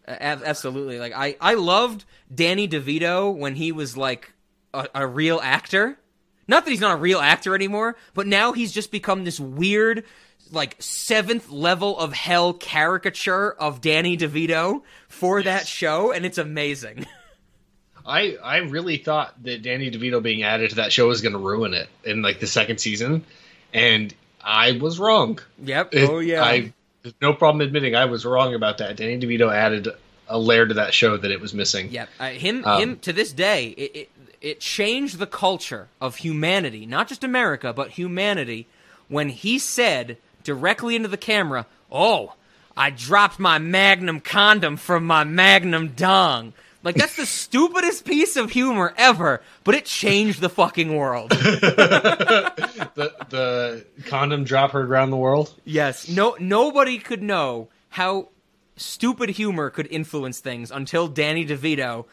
absolutely. 0.06 0.98
Like 0.98 1.12
I, 1.14 1.36
I 1.40 1.54
loved 1.54 2.04
Danny 2.34 2.68
DeVito 2.68 3.34
when 3.34 3.54
he 3.54 3.72
was 3.72 3.96
like 3.96 4.32
a, 4.72 4.88
a 4.94 5.06
real 5.06 5.40
actor. 5.42 5.98
Not 6.46 6.64
that 6.64 6.70
he's 6.70 6.80
not 6.80 6.94
a 6.98 7.00
real 7.00 7.20
actor 7.20 7.54
anymore, 7.54 7.96
but 8.12 8.26
now 8.26 8.52
he's 8.52 8.70
just 8.72 8.90
become 8.90 9.24
this 9.24 9.40
weird, 9.40 10.04
like 10.52 10.76
seventh 10.78 11.50
level 11.50 11.98
of 11.98 12.12
hell 12.12 12.52
caricature 12.52 13.52
of 13.52 13.80
Danny 13.80 14.16
DeVito 14.16 14.82
for 15.08 15.42
that 15.42 15.66
show, 15.66 16.12
and 16.12 16.26
it's 16.26 16.36
amazing. 16.38 17.06
I 18.06 18.36
I 18.42 18.58
really 18.58 18.98
thought 18.98 19.42
that 19.44 19.62
Danny 19.62 19.90
DeVito 19.90 20.22
being 20.22 20.42
added 20.42 20.70
to 20.70 20.76
that 20.76 20.92
show 20.92 21.08
was 21.08 21.22
going 21.22 21.32
to 21.32 21.38
ruin 21.38 21.72
it 21.72 21.88
in 22.04 22.20
like 22.20 22.40
the 22.40 22.46
second 22.46 22.78
season, 22.78 23.24
and 23.72 24.12
I 24.42 24.72
was 24.72 24.98
wrong. 24.98 25.38
Yep. 25.62 25.94
It- 25.94 26.10
oh 26.10 26.18
yeah. 26.18 26.44
I 26.44 26.72
there's 27.04 27.14
no 27.20 27.34
problem 27.34 27.60
admitting 27.60 27.94
I 27.94 28.06
was 28.06 28.24
wrong 28.24 28.54
about 28.54 28.78
that. 28.78 28.96
Danny 28.96 29.18
DeVito 29.20 29.54
added 29.54 29.88
a 30.26 30.38
layer 30.38 30.66
to 30.66 30.74
that 30.74 30.94
show 30.94 31.18
that 31.18 31.30
it 31.30 31.38
was 31.38 31.52
missing. 31.52 31.90
Yep. 31.90 32.08
Uh, 32.18 32.30
him, 32.30 32.64
Um, 32.64 32.80
him 32.80 32.98
to 33.00 33.12
this 33.12 33.30
day, 33.30 33.68
it, 33.68 33.94
it 33.94 34.10
it 34.40 34.60
changed 34.60 35.18
the 35.18 35.26
culture 35.26 35.88
of 36.00 36.16
humanity, 36.16 36.86
not 36.86 37.08
just 37.08 37.22
America, 37.22 37.72
but 37.74 37.90
humanity, 37.90 38.66
when 39.08 39.28
he 39.28 39.58
said 39.58 40.16
directly 40.42 40.96
into 40.96 41.08
the 41.08 41.18
camera, 41.18 41.66
"Oh, 41.92 42.34
I 42.74 42.88
dropped 42.88 43.38
my 43.38 43.58
Magnum 43.58 44.20
condom 44.20 44.78
from 44.78 45.06
my 45.06 45.24
Magnum 45.24 45.88
dong." 45.88 46.54
Like 46.84 46.96
that's 46.96 47.16
the 47.16 47.24
stupidest 47.24 48.04
piece 48.04 48.36
of 48.36 48.50
humor 48.50 48.92
ever, 48.98 49.40
but 49.64 49.74
it 49.74 49.86
changed 49.86 50.42
the 50.42 50.50
fucking 50.50 50.94
world. 50.94 51.30
the 51.30 53.14
the 53.30 53.86
condom 54.04 54.44
drop 54.44 54.72
heard 54.72 54.90
around 54.90 55.10
the 55.10 55.16
world. 55.16 55.54
Yes. 55.64 56.08
No 56.10 56.36
nobody 56.38 56.98
could 56.98 57.22
know 57.22 57.68
how 57.88 58.28
stupid 58.76 59.30
humor 59.30 59.70
could 59.70 59.86
influence 59.86 60.40
things 60.40 60.70
until 60.70 61.08
Danny 61.08 61.46
DeVito 61.46 62.04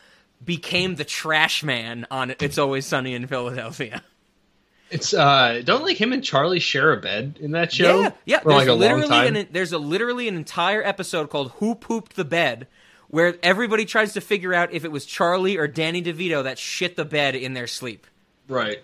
became 0.43 0.95
the 0.95 1.05
trash 1.05 1.63
man 1.63 2.07
on 2.09 2.33
It's 2.39 2.57
Always 2.57 2.85
Sunny 2.85 3.13
in 3.13 3.27
Philadelphia. 3.27 4.01
It's 4.89 5.13
uh 5.13 5.61
don't 5.65 5.83
like 5.83 5.99
him 5.99 6.13
and 6.13 6.23
Charlie 6.23 6.59
share 6.59 6.93
a 6.93 6.97
bed 6.97 7.39
in 7.41 7.51
that 7.51 7.73
show. 7.73 8.01
Yeah, 8.01 8.11
yeah. 8.25 8.39
for 8.39 8.49
There's 8.49 8.59
like 8.59 8.67
a 8.67 8.71
long 8.71 8.79
literally 8.79 9.07
time. 9.07 9.35
an 9.35 9.47
there's 9.51 9.73
a 9.73 9.77
literally 9.77 10.27
an 10.27 10.35
entire 10.35 10.83
episode 10.83 11.29
called 11.29 11.51
"Who 11.57 11.75
Pooped 11.75 12.15
the 12.15 12.25
Bed," 12.25 12.67
where 13.11 13.35
everybody 13.43 13.85
tries 13.85 14.13
to 14.13 14.21
figure 14.21 14.53
out 14.53 14.73
if 14.73 14.83
it 14.83 14.91
was 14.91 15.05
Charlie 15.05 15.57
or 15.57 15.67
Danny 15.67 16.01
DeVito 16.01 16.43
that 16.43 16.57
shit 16.57 16.95
the 16.95 17.05
bed 17.05 17.35
in 17.35 17.53
their 17.53 17.67
sleep. 17.67 18.07
right. 18.47 18.79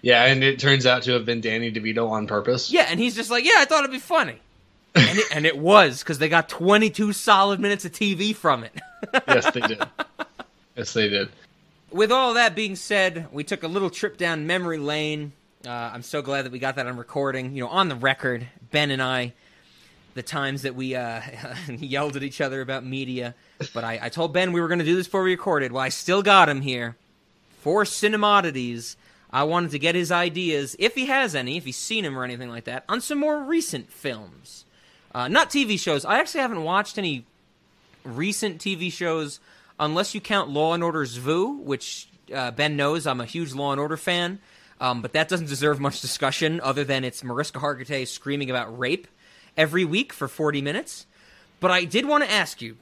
Yeah, 0.00 0.26
and 0.26 0.44
it 0.44 0.60
turns 0.60 0.86
out 0.86 1.02
to 1.04 1.12
have 1.14 1.24
been 1.24 1.40
Danny 1.40 1.72
DeVito 1.72 2.08
on 2.08 2.28
purpose. 2.28 2.70
Yeah, 2.70 2.86
and 2.88 3.00
he's 3.00 3.16
just 3.16 3.32
like, 3.32 3.44
"Yeah, 3.44 3.56
I 3.56 3.64
thought 3.64 3.80
it'd 3.80 3.90
be 3.90 3.98
funny," 3.98 4.38
and 4.94 5.18
it, 5.18 5.24
and 5.34 5.44
it 5.44 5.58
was 5.58 6.04
because 6.04 6.18
they 6.18 6.28
got 6.28 6.48
22 6.48 7.12
solid 7.12 7.58
minutes 7.58 7.84
of 7.84 7.90
TV 7.90 8.32
from 8.32 8.62
it. 8.62 8.72
yes, 9.26 9.50
they 9.50 9.60
did. 9.60 9.82
Yes, 10.76 10.92
they 10.92 11.08
did. 11.08 11.30
with 11.90 12.12
all 12.12 12.34
that 12.34 12.54
being 12.54 12.76
said, 12.76 13.26
we 13.32 13.42
took 13.42 13.64
a 13.64 13.68
little 13.68 13.90
trip 13.90 14.16
down 14.16 14.46
memory 14.46 14.78
lane. 14.78 15.32
Uh, 15.66 15.70
I'm 15.70 16.02
so 16.02 16.22
glad 16.22 16.44
that 16.44 16.52
we 16.52 16.60
got 16.60 16.76
that 16.76 16.86
on 16.86 16.96
recording. 16.96 17.56
You 17.56 17.64
know, 17.64 17.68
on 17.68 17.88
the 17.88 17.96
record, 17.96 18.46
Ben 18.70 18.92
and 18.92 19.02
I, 19.02 19.32
the 20.14 20.22
times 20.22 20.62
that 20.62 20.74
we 20.74 20.94
uh, 20.94 21.20
yelled 21.68 22.16
at 22.16 22.22
each 22.22 22.40
other 22.40 22.60
about 22.60 22.84
media. 22.84 23.34
But 23.72 23.84
I, 23.84 23.98
I 24.02 24.08
told 24.08 24.32
Ben 24.32 24.52
we 24.52 24.60
were 24.60 24.68
going 24.68 24.80
to 24.80 24.84
do 24.84 24.96
this 24.96 25.06
before 25.06 25.22
we 25.22 25.30
recorded. 25.30 25.72
Well, 25.72 25.82
I 25.82 25.90
still 25.90 26.22
got 26.22 26.48
him 26.48 26.62
here 26.62 26.96
for 27.60 27.84
Cinemodities. 27.84 28.96
I 29.30 29.44
wanted 29.44 29.72
to 29.72 29.78
get 29.78 29.94
his 29.94 30.10
ideas, 30.10 30.74
if 30.78 30.94
he 30.94 31.06
has 31.06 31.34
any, 31.34 31.58
if 31.58 31.64
he's 31.66 31.76
seen 31.76 32.04
him 32.04 32.18
or 32.18 32.24
anything 32.24 32.48
like 32.48 32.64
that, 32.64 32.84
on 32.88 33.00
some 33.00 33.18
more 33.18 33.42
recent 33.42 33.92
films. 33.92 34.64
Uh, 35.14 35.28
not 35.28 35.50
TV 35.50 35.78
shows. 35.78 36.04
I 36.04 36.18
actually 36.18 36.40
haven't 36.40 36.64
watched 36.64 36.96
any 36.96 37.26
recent 38.04 38.58
TV 38.58 38.90
shows, 38.90 39.40
unless 39.78 40.14
you 40.14 40.20
count 40.20 40.48
Law 40.48 40.72
and 40.72 40.82
Order 40.82 41.04
SVU, 41.04 41.60
which 41.60 42.08
uh, 42.34 42.50
Ben 42.52 42.76
knows 42.76 43.06
I'm 43.06 43.20
a 43.20 43.26
huge 43.26 43.52
Law 43.52 43.72
and 43.72 43.80
Order 43.80 43.96
fan. 43.96 44.38
Um, 44.80 45.02
but 45.02 45.12
that 45.12 45.28
doesn't 45.28 45.48
deserve 45.48 45.80
much 45.80 46.00
discussion, 46.00 46.60
other 46.60 46.84
than 46.84 47.04
it's 47.04 47.24
Mariska 47.24 47.58
Hargitay 47.58 48.06
screaming 48.06 48.48
about 48.48 48.78
rape 48.78 49.08
every 49.58 49.84
week 49.84 50.12
for 50.14 50.28
40 50.28 50.62
minutes. 50.62 51.04
But 51.60 51.70
I 51.70 51.84
did 51.84 52.06
want 52.06 52.24
to 52.24 52.30
ask 52.30 52.62
you. 52.62 52.76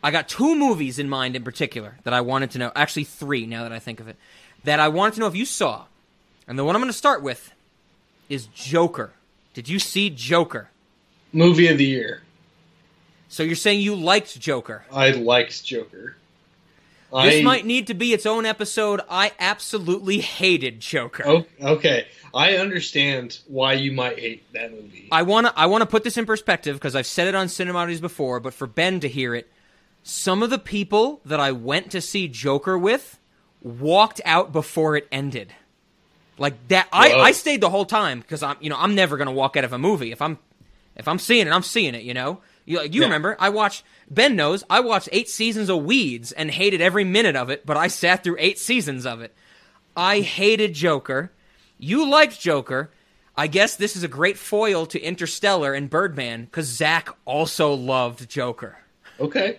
I 0.00 0.12
got 0.12 0.28
two 0.28 0.54
movies 0.54 1.00
in 1.00 1.08
mind 1.08 1.34
in 1.34 1.42
particular 1.42 1.98
that 2.04 2.12
I 2.14 2.20
wanted 2.20 2.52
to 2.52 2.58
know. 2.58 2.70
Actually, 2.76 3.04
three 3.04 3.46
now 3.46 3.64
that 3.64 3.72
I 3.72 3.80
think 3.80 3.98
of 3.98 4.06
it. 4.06 4.16
That 4.62 4.78
I 4.78 4.86
wanted 4.88 5.14
to 5.14 5.20
know 5.20 5.26
if 5.26 5.34
you 5.34 5.44
saw. 5.44 5.86
And 6.46 6.56
the 6.56 6.64
one 6.64 6.76
I'm 6.76 6.80
going 6.80 6.92
to 6.92 6.96
start 6.96 7.22
with 7.22 7.52
is 8.28 8.46
Joker. 8.46 9.10
Did 9.54 9.68
you 9.68 9.80
see 9.80 10.08
Joker? 10.08 10.70
Movie 11.32 11.66
of 11.66 11.78
the 11.78 11.84
year. 11.84 12.22
So 13.28 13.42
you're 13.42 13.56
saying 13.56 13.80
you 13.80 13.94
liked 13.96 14.38
Joker? 14.38 14.84
I 14.92 15.10
liked 15.10 15.64
Joker. 15.64 16.16
This 17.10 17.40
I- 17.40 17.42
might 17.42 17.66
need 17.66 17.86
to 17.88 17.94
be 17.94 18.12
its 18.12 18.26
own 18.26 18.46
episode. 18.46 19.00
I 19.10 19.32
absolutely 19.40 20.20
hated 20.20 20.80
Joker. 20.80 21.24
Oh, 21.26 21.46
okay. 21.60 22.06
I 22.34 22.56
understand 22.56 23.38
why 23.46 23.74
you 23.74 23.92
might 23.92 24.18
hate 24.18 24.52
that 24.52 24.70
movie. 24.72 25.08
I 25.10 25.22
want 25.22 25.46
to 25.46 25.58
I 25.58 25.66
want 25.66 25.82
to 25.82 25.86
put 25.86 26.04
this 26.04 26.16
in 26.16 26.26
perspective 26.26 26.76
because 26.76 26.94
I've 26.94 27.06
said 27.06 27.28
it 27.28 27.34
on 27.34 27.46
Cinemodities 27.46 28.00
before, 28.00 28.40
but 28.40 28.54
for 28.54 28.66
Ben 28.66 29.00
to 29.00 29.08
hear 29.08 29.34
it, 29.34 29.50
some 30.02 30.42
of 30.42 30.50
the 30.50 30.58
people 30.58 31.20
that 31.24 31.40
I 31.40 31.52
went 31.52 31.90
to 31.92 32.00
see 32.00 32.28
Joker 32.28 32.76
with 32.78 33.18
walked 33.62 34.20
out 34.24 34.52
before 34.52 34.96
it 34.96 35.08
ended. 35.10 35.52
Like 36.38 36.68
that 36.68 36.88
I, 36.92 37.08
Whoa. 37.10 37.20
I 37.20 37.32
stayed 37.32 37.60
the 37.60 37.70
whole 37.70 37.84
time 37.86 38.20
because 38.20 38.42
I'm 38.42 38.56
you 38.60 38.70
know, 38.70 38.76
I'm 38.78 38.94
never 38.94 39.16
going 39.16 39.26
to 39.26 39.32
walk 39.34 39.56
out 39.56 39.64
of 39.64 39.72
a 39.72 39.78
movie. 39.78 40.12
If 40.12 40.22
I'm 40.22 40.38
if 40.96 41.08
I'm 41.08 41.18
seeing 41.18 41.46
it, 41.46 41.50
I'm 41.50 41.62
seeing 41.62 41.94
it, 41.94 42.02
you 42.02 42.14
know? 42.14 42.40
You, 42.64 42.82
you 42.82 43.00
Yeah. 43.00 43.04
remember, 43.06 43.36
I 43.40 43.48
watched 43.50 43.82
Ben 44.10 44.36
knows, 44.36 44.64
I 44.68 44.80
watched 44.80 45.08
8 45.12 45.28
seasons 45.28 45.68
of 45.70 45.84
Weeds 45.84 46.32
and 46.32 46.50
hated 46.50 46.80
every 46.80 47.04
minute 47.04 47.36
of 47.36 47.50
it, 47.50 47.64
but 47.64 47.76
I 47.76 47.86
sat 47.88 48.22
through 48.24 48.36
8 48.38 48.58
seasons 48.58 49.06
of 49.06 49.20
it. 49.20 49.32
I 49.96 50.20
hated 50.20 50.74
Joker. 50.74 51.32
You 51.78 52.08
liked 52.08 52.40
Joker. 52.40 52.90
I 53.36 53.46
guess 53.46 53.76
this 53.76 53.94
is 53.94 54.02
a 54.02 54.08
great 54.08 54.36
foil 54.36 54.84
to 54.86 55.00
Interstellar 55.00 55.72
and 55.72 55.88
Birdman 55.88 56.44
because 56.46 56.66
Zach 56.66 57.08
also 57.24 57.72
loved 57.72 58.28
Joker. 58.28 58.78
Okay. 59.20 59.58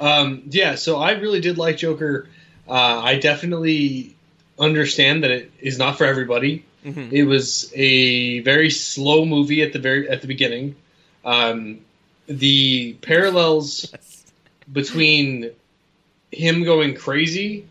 Um, 0.00 0.42
yeah, 0.48 0.74
so 0.74 0.98
I 0.98 1.12
really 1.12 1.40
did 1.40 1.56
like 1.58 1.76
Joker. 1.76 2.28
Uh, 2.68 2.72
I 3.00 3.18
definitely 3.18 4.16
understand 4.58 5.22
that 5.22 5.30
it 5.30 5.52
is 5.60 5.78
not 5.78 5.98
for 5.98 6.04
everybody. 6.04 6.64
Mhm. 6.84 7.12
It 7.12 7.24
was 7.24 7.72
a 7.76 8.40
very 8.40 8.70
slow 8.70 9.24
movie 9.24 9.62
at 9.62 9.72
the 9.72 9.78
very 9.78 10.08
at 10.08 10.20
the 10.20 10.26
beginning. 10.26 10.74
Um, 11.24 11.78
the 12.26 12.94
parallels 13.02 13.92
between 14.72 15.50
him 16.32 16.64
going 16.64 16.94
crazy 16.96 17.66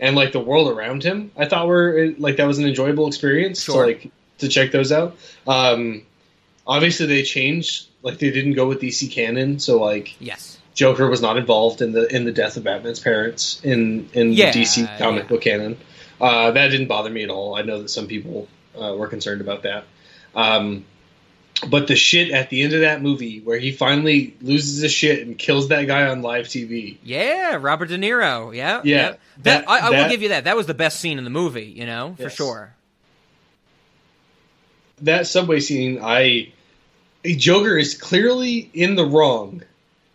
and 0.00 0.16
like 0.16 0.32
the 0.32 0.40
world 0.40 0.70
around 0.70 1.02
him, 1.02 1.30
I 1.36 1.46
thought 1.46 1.66
were 1.66 2.12
like 2.18 2.36
that 2.36 2.46
was 2.46 2.58
an 2.58 2.66
enjoyable 2.66 3.06
experience. 3.08 3.62
Sure. 3.62 3.74
So 3.74 3.80
like 3.80 4.10
to 4.38 4.48
check 4.48 4.70
those 4.72 4.92
out. 4.92 5.16
Um, 5.46 6.02
obviously, 6.66 7.06
they 7.06 7.22
changed. 7.22 7.86
Like 8.02 8.18
they 8.18 8.30
didn't 8.30 8.52
go 8.54 8.68
with 8.68 8.80
DC 8.80 9.10
canon, 9.10 9.58
so 9.58 9.80
like 9.82 10.14
Yes. 10.20 10.58
Joker 10.74 11.08
was 11.10 11.20
not 11.20 11.36
involved 11.36 11.82
in 11.82 11.90
the 11.92 12.06
in 12.14 12.24
the 12.24 12.30
death 12.32 12.56
of 12.56 12.62
Batman's 12.64 13.00
parents 13.00 13.60
in 13.64 14.08
in 14.12 14.32
Yeah, 14.32 14.52
the 14.52 14.60
DC 14.62 14.98
comic 14.98 15.24
yeah. 15.24 15.28
book 15.28 15.40
canon. 15.42 15.76
Uh, 16.20 16.52
that 16.52 16.68
didn't 16.68 16.86
bother 16.86 17.10
me 17.10 17.24
at 17.24 17.30
all. 17.30 17.56
I 17.56 17.62
know 17.62 17.82
that 17.82 17.88
some 17.90 18.06
people 18.06 18.46
uh, 18.80 18.94
were 18.96 19.08
concerned 19.08 19.40
about 19.40 19.62
that. 19.64 19.84
Um, 20.34 20.84
but 21.66 21.88
the 21.88 21.96
shit 21.96 22.30
at 22.30 22.50
the 22.50 22.62
end 22.62 22.72
of 22.72 22.80
that 22.82 23.02
movie, 23.02 23.40
where 23.40 23.58
he 23.58 23.72
finally 23.72 24.34
loses 24.42 24.80
his 24.82 24.92
shit 24.92 25.26
and 25.26 25.36
kills 25.38 25.68
that 25.68 25.84
guy 25.86 26.06
on 26.08 26.22
live 26.22 26.46
TV, 26.46 26.98
Yeah, 27.02 27.58
Robert 27.60 27.86
De 27.88 27.98
Niro. 27.98 28.54
Yeah. 28.54 28.80
Yeah, 28.84 29.08
That, 29.08 29.18
that- 29.42 29.68
I, 29.68 29.78
I 29.88 29.90
will 29.90 30.08
give 30.08 30.22
you 30.22 30.28
that. 30.30 30.44
That 30.44 30.56
was 30.56 30.66
the 30.66 30.74
best 30.74 31.00
scene 31.00 31.18
in 31.18 31.24
the 31.24 31.30
movie, 31.30 31.64
you 31.66 31.86
know, 31.86 32.14
for 32.20 32.30
sure. 32.30 32.74
that 35.02 35.26
subway 35.26 35.60
scene, 35.60 36.00
I 36.02 36.52
Joker 37.24 37.76
is 37.76 37.94
clearly 37.96 38.70
in 38.74 38.94
the 38.94 39.04
wrong 39.04 39.62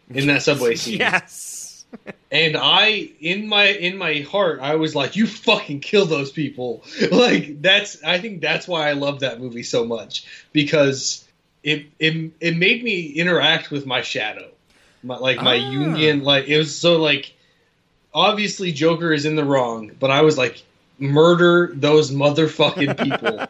in 0.09 0.27
that 0.27 0.41
subway 0.43 0.75
scene. 0.77 0.99
yes. 0.99 1.85
and 2.31 2.57
I 2.57 3.09
in 3.21 3.47
my 3.47 3.65
in 3.65 3.97
my 3.97 4.21
heart 4.21 4.59
I 4.61 4.75
was 4.75 4.95
like 4.95 5.15
you 5.15 5.27
fucking 5.27 5.79
kill 5.81 6.05
those 6.07 6.31
people 6.31 6.83
like 7.11 7.61
that's 7.61 8.03
I 8.03 8.17
think 8.19 8.41
that's 8.41 8.67
why 8.67 8.89
I 8.89 8.93
love 8.93 9.19
that 9.19 9.39
movie 9.39 9.61
so 9.63 9.85
much 9.85 10.25
because 10.53 11.23
it 11.63 11.85
it, 11.99 12.31
it 12.39 12.57
made 12.57 12.83
me 12.83 13.07
interact 13.07 13.71
with 13.71 13.85
my 13.85 14.01
shadow 14.01 14.49
my, 15.03 15.17
like 15.17 15.41
my 15.41 15.57
Ah. 15.57 15.59
Jungian 15.71 16.23
like 16.23 16.47
it 16.47 16.57
was 16.57 16.75
so 16.75 17.01
like 17.01 17.33
obviously 18.13 18.71
Joker 18.71 19.11
is 19.13 19.25
in 19.25 19.35
the 19.35 19.43
wrong 19.45 19.91
but 19.99 20.11
I 20.11 20.21
was 20.21 20.37
like 20.37 20.61
murder 20.99 21.71
those 21.73 22.11
motherfucking 22.11 22.97
people 23.03 23.47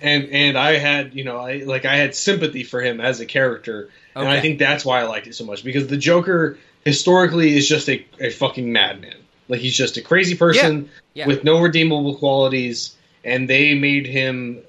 and 0.00 0.28
and 0.30 0.56
I 0.58 0.76
had 0.76 1.14
you 1.14 1.24
know 1.24 1.38
I 1.38 1.58
like 1.64 1.84
I 1.84 1.96
had 1.96 2.14
sympathy 2.14 2.62
for 2.64 2.80
him 2.80 3.00
as 3.00 3.20
a 3.20 3.26
character, 3.26 3.88
and 4.14 4.28
I 4.28 4.40
think 4.40 4.58
that's 4.58 4.84
why 4.84 5.00
I 5.00 5.04
liked 5.04 5.26
it 5.26 5.34
so 5.34 5.44
much 5.44 5.64
because 5.64 5.88
the 5.88 5.96
Joker 5.96 6.58
historically 6.84 7.56
is 7.56 7.68
just 7.68 7.88
a, 7.88 8.04
a 8.20 8.30
fucking 8.30 8.72
madman. 8.72 9.16
Like 9.48 9.60
he's 9.60 9.76
just 9.76 9.96
a 9.96 10.02
crazy 10.02 10.36
person 10.36 10.88
Yeah. 11.14 11.26
with 11.26 11.42
no 11.42 11.60
redeemable 11.60 12.16
qualities, 12.16 12.94
and 13.24 13.48
they 13.50 13.74
made 13.74 14.06
him 14.06 14.62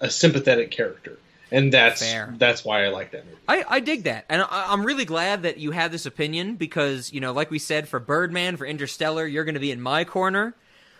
a 0.00 0.10
sympathetic 0.10 0.70
character, 0.70 1.18
and 1.50 1.72
that's 1.72 2.00
Fair. 2.02 2.34
that's 2.38 2.64
why 2.64 2.84
I 2.84 2.88
like 2.88 3.10
that 3.12 3.24
movie. 3.24 3.36
I, 3.48 3.64
I 3.68 3.80
dig 3.80 4.04
that, 4.04 4.24
and 4.28 4.42
I, 4.42 4.66
I'm 4.72 4.84
really 4.84 5.04
glad 5.04 5.42
that 5.42 5.58
you 5.58 5.70
had 5.72 5.90
this 5.92 6.06
opinion 6.06 6.56
because 6.56 7.12
you 7.12 7.20
know, 7.20 7.32
like 7.32 7.50
we 7.50 7.58
said, 7.58 7.88
for 7.88 7.98
Birdman, 8.00 8.56
for 8.56 8.66
Interstellar, 8.66 9.26
you're 9.26 9.44
going 9.44 9.54
to 9.54 9.60
be 9.60 9.70
in 9.72 9.80
my 9.80 10.04
corner. 10.04 10.54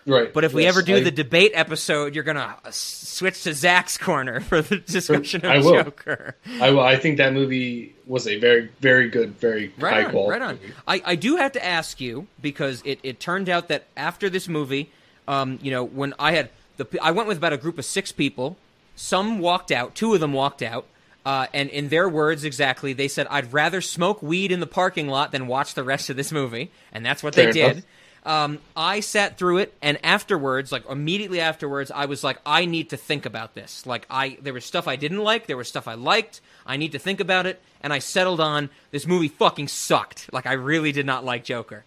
Right. 0.05 0.33
But 0.33 0.43
if 0.43 0.53
we 0.53 0.65
ever 0.65 0.81
do 0.81 0.95
I- 0.95 0.99
the 1.01 1.11
debate 1.11 1.51
episode, 1.53 2.15
you're 2.15 2.23
going 2.23 2.37
to 2.37 2.55
switch 2.71 3.43
to 3.43 3.53
Zach's 3.53 3.95
corner 3.97 4.39
for 4.49 4.61
the 4.61 4.77
discussion 4.77 5.45
of 5.45 5.51
I 5.51 5.59
will. 5.59 5.83
Joker. 5.83 6.35
I, 6.59 6.71
will- 6.71 6.79
I 6.79 6.95
think 6.95 7.17
that 7.17 7.33
movie 7.33 7.93
was 8.07 8.25
a 8.25 8.39
very, 8.39 8.69
very 8.79 9.09
good, 9.09 9.37
very 9.39 9.71
Right 9.77 9.93
high 9.93 10.03
on, 10.05 10.11
quality. 10.11 10.31
right 10.31 10.41
on. 10.41 10.59
I, 10.87 11.01
I 11.05 11.15
do 11.15 11.35
have 11.35 11.51
to 11.51 11.63
ask 11.63 12.01
you 12.01 12.25
because 12.41 12.81
it, 12.85 12.99
it 13.03 13.19
turned 13.19 13.49
out 13.49 13.67
that 13.67 13.83
after 13.95 14.29
this 14.31 14.47
movie, 14.47 14.89
um, 15.27 15.59
you 15.61 15.69
know, 15.69 15.83
when 15.83 16.15
I 16.17 16.31
had 16.31 16.49
the 16.77 16.87
I 17.03 17.11
went 17.11 17.27
with 17.27 17.37
about 17.37 17.53
a 17.53 17.57
group 17.57 17.77
of 17.77 17.85
six 17.85 18.11
people. 18.11 18.57
Some 18.99 19.39
walked 19.39 19.71
out. 19.71 19.95
Two 19.95 20.13
of 20.13 20.19
them 20.19 20.33
walked 20.33 20.61
out. 20.61 20.85
Uh, 21.25 21.47
and 21.53 21.69
in 21.69 21.87
their 21.87 22.09
words 22.09 22.43
exactly, 22.43 22.91
they 22.91 23.07
said, 23.07 23.27
"I'd 23.29 23.53
rather 23.53 23.79
smoke 23.79 24.21
weed 24.21 24.51
in 24.51 24.59
the 24.59 24.67
parking 24.67 25.07
lot 25.07 25.31
than 25.31 25.47
watch 25.47 25.73
the 25.73 25.85
rest 25.85 26.09
of 26.09 26.17
this 26.17 26.33
movie," 26.33 26.69
and 26.91 27.05
that's 27.05 27.23
what 27.23 27.33
Fair 27.33 27.53
they 27.53 27.61
enough. 27.61 27.75
did. 27.75 27.83
Um, 28.25 28.59
I 28.75 28.99
sat 28.99 29.37
through 29.37 29.59
it, 29.59 29.73
and 29.81 30.03
afterwards, 30.03 30.71
like 30.73 30.89
immediately 30.89 31.39
afterwards, 31.39 31.91
I 31.91 32.05
was 32.05 32.23
like, 32.25 32.39
I 32.45 32.65
need 32.65 32.89
to 32.89 32.97
think 32.97 33.25
about 33.25 33.53
this. 33.53 33.85
Like, 33.85 34.05
I 34.09 34.37
there 34.41 34.53
was 34.53 34.65
stuff 34.65 34.85
I 34.87 34.97
didn't 34.97 35.19
like, 35.23 35.47
there 35.47 35.55
was 35.57 35.69
stuff 35.69 35.87
I 35.87 35.93
liked. 35.93 36.41
I 36.65 36.75
need 36.75 36.91
to 36.91 36.99
think 36.99 37.21
about 37.21 37.45
it, 37.45 37.61
and 37.81 37.93
I 37.93 37.99
settled 37.99 38.41
on 38.41 38.69
this 38.91 39.07
movie. 39.07 39.29
Fucking 39.29 39.69
sucked. 39.69 40.31
Like, 40.33 40.45
I 40.45 40.53
really 40.53 40.91
did 40.91 41.05
not 41.05 41.23
like 41.23 41.45
Joker. 41.45 41.85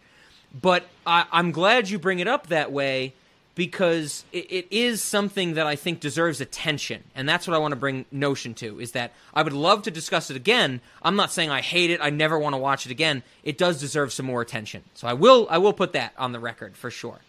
But 0.58 0.84
I, 1.06 1.26
I'm 1.30 1.50
glad 1.52 1.90
you 1.90 1.98
bring 1.98 2.20
it 2.20 2.28
up 2.28 2.46
that 2.46 2.72
way 2.72 3.12
because 3.54 4.24
it, 4.32 4.50
it 4.50 4.66
is 4.70 5.02
something 5.02 5.54
that 5.54 5.66
I 5.66 5.76
think 5.76 6.00
deserves 6.00 6.40
attention, 6.40 7.04
and 7.14 7.28
that's 7.28 7.46
what 7.46 7.54
I 7.54 7.58
want 7.58 7.72
to 7.72 7.76
bring 7.76 8.06
notion 8.10 8.54
to. 8.54 8.80
Is 8.80 8.92
that 8.92 9.12
I 9.34 9.42
would 9.42 9.52
love 9.52 9.82
to 9.82 9.90
discuss 9.90 10.30
it 10.30 10.36
again. 10.36 10.80
I'm 11.02 11.16
not 11.16 11.32
saying 11.32 11.50
I 11.50 11.60
hate 11.60 11.90
it. 11.90 12.00
I 12.02 12.10
never 12.10 12.38
want 12.38 12.54
to 12.54 12.58
watch 12.58 12.86
it 12.86 12.92
again. 12.92 13.22
It 13.44 13.58
does 13.58 13.80
deserve 13.80 14.12
some 14.12 14.26
more 14.26 14.40
attention, 14.42 14.84
so 14.94 15.06
I 15.06 15.12
will. 15.12 15.46
I 15.50 15.58
will 15.58 15.72
put 15.72 15.92
that 15.92 16.12
on 16.16 16.32
the 16.32 16.40
record 16.40 16.76
for 16.76 16.90
sure. 16.90 17.20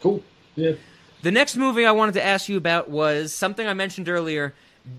Cool. 0.00 0.22
Yeah. 0.56 0.72
The 1.22 1.30
next 1.30 1.56
movie 1.56 1.84
I 1.84 1.92
wanted 1.92 2.14
to 2.14 2.24
ask 2.24 2.48
you 2.48 2.56
about 2.56 2.88
was 2.88 3.34
something 3.34 3.66
I 3.66 3.74
mentioned 3.74 4.08
earlier. 4.08 4.54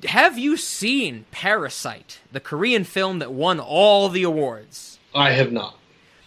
Have 0.06 0.38
you 0.38 0.56
seen 0.56 1.26
Parasite, 1.32 2.20
the 2.32 2.40
Korean 2.40 2.84
film 2.84 3.20
that 3.20 3.34
won 3.34 3.60
all 3.60 4.08
the 4.10 4.22
awards? 4.22 5.00
I 5.16 5.32
have 5.32 5.52
not. 5.52 5.76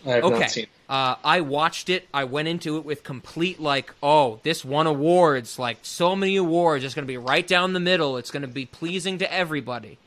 I 0.06 0.20
okay. 0.20 0.38
not 0.40 0.50
seen. 0.50 0.66
Uh, 0.88 1.16
I 1.24 1.40
watched 1.40 1.88
it. 1.88 2.06
I 2.12 2.24
went 2.24 2.48
into 2.48 2.76
it 2.76 2.84
with 2.84 3.02
complete 3.04 3.58
like, 3.58 3.94
oh, 4.02 4.40
this 4.42 4.64
won 4.64 4.86
awards, 4.86 5.58
like 5.58 5.78
so 5.82 6.14
many 6.14 6.36
awards. 6.36 6.84
It's 6.84 6.94
going 6.94 7.06
to 7.06 7.12
be 7.12 7.16
right 7.16 7.46
down 7.46 7.72
the 7.72 7.80
middle. 7.80 8.16
It's 8.18 8.30
going 8.30 8.42
to 8.42 8.48
be 8.48 8.66
pleasing 8.66 9.18
to 9.18 9.32
everybody. 9.32 9.98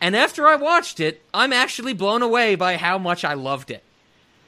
And 0.00 0.14
after 0.16 0.46
I 0.46 0.56
watched 0.56 1.00
it, 1.00 1.22
I'm 1.32 1.52
actually 1.52 1.94
blown 1.94 2.22
away 2.22 2.54
by 2.54 2.76
how 2.76 2.98
much 2.98 3.24
I 3.24 3.34
loved 3.34 3.70
it. 3.70 3.82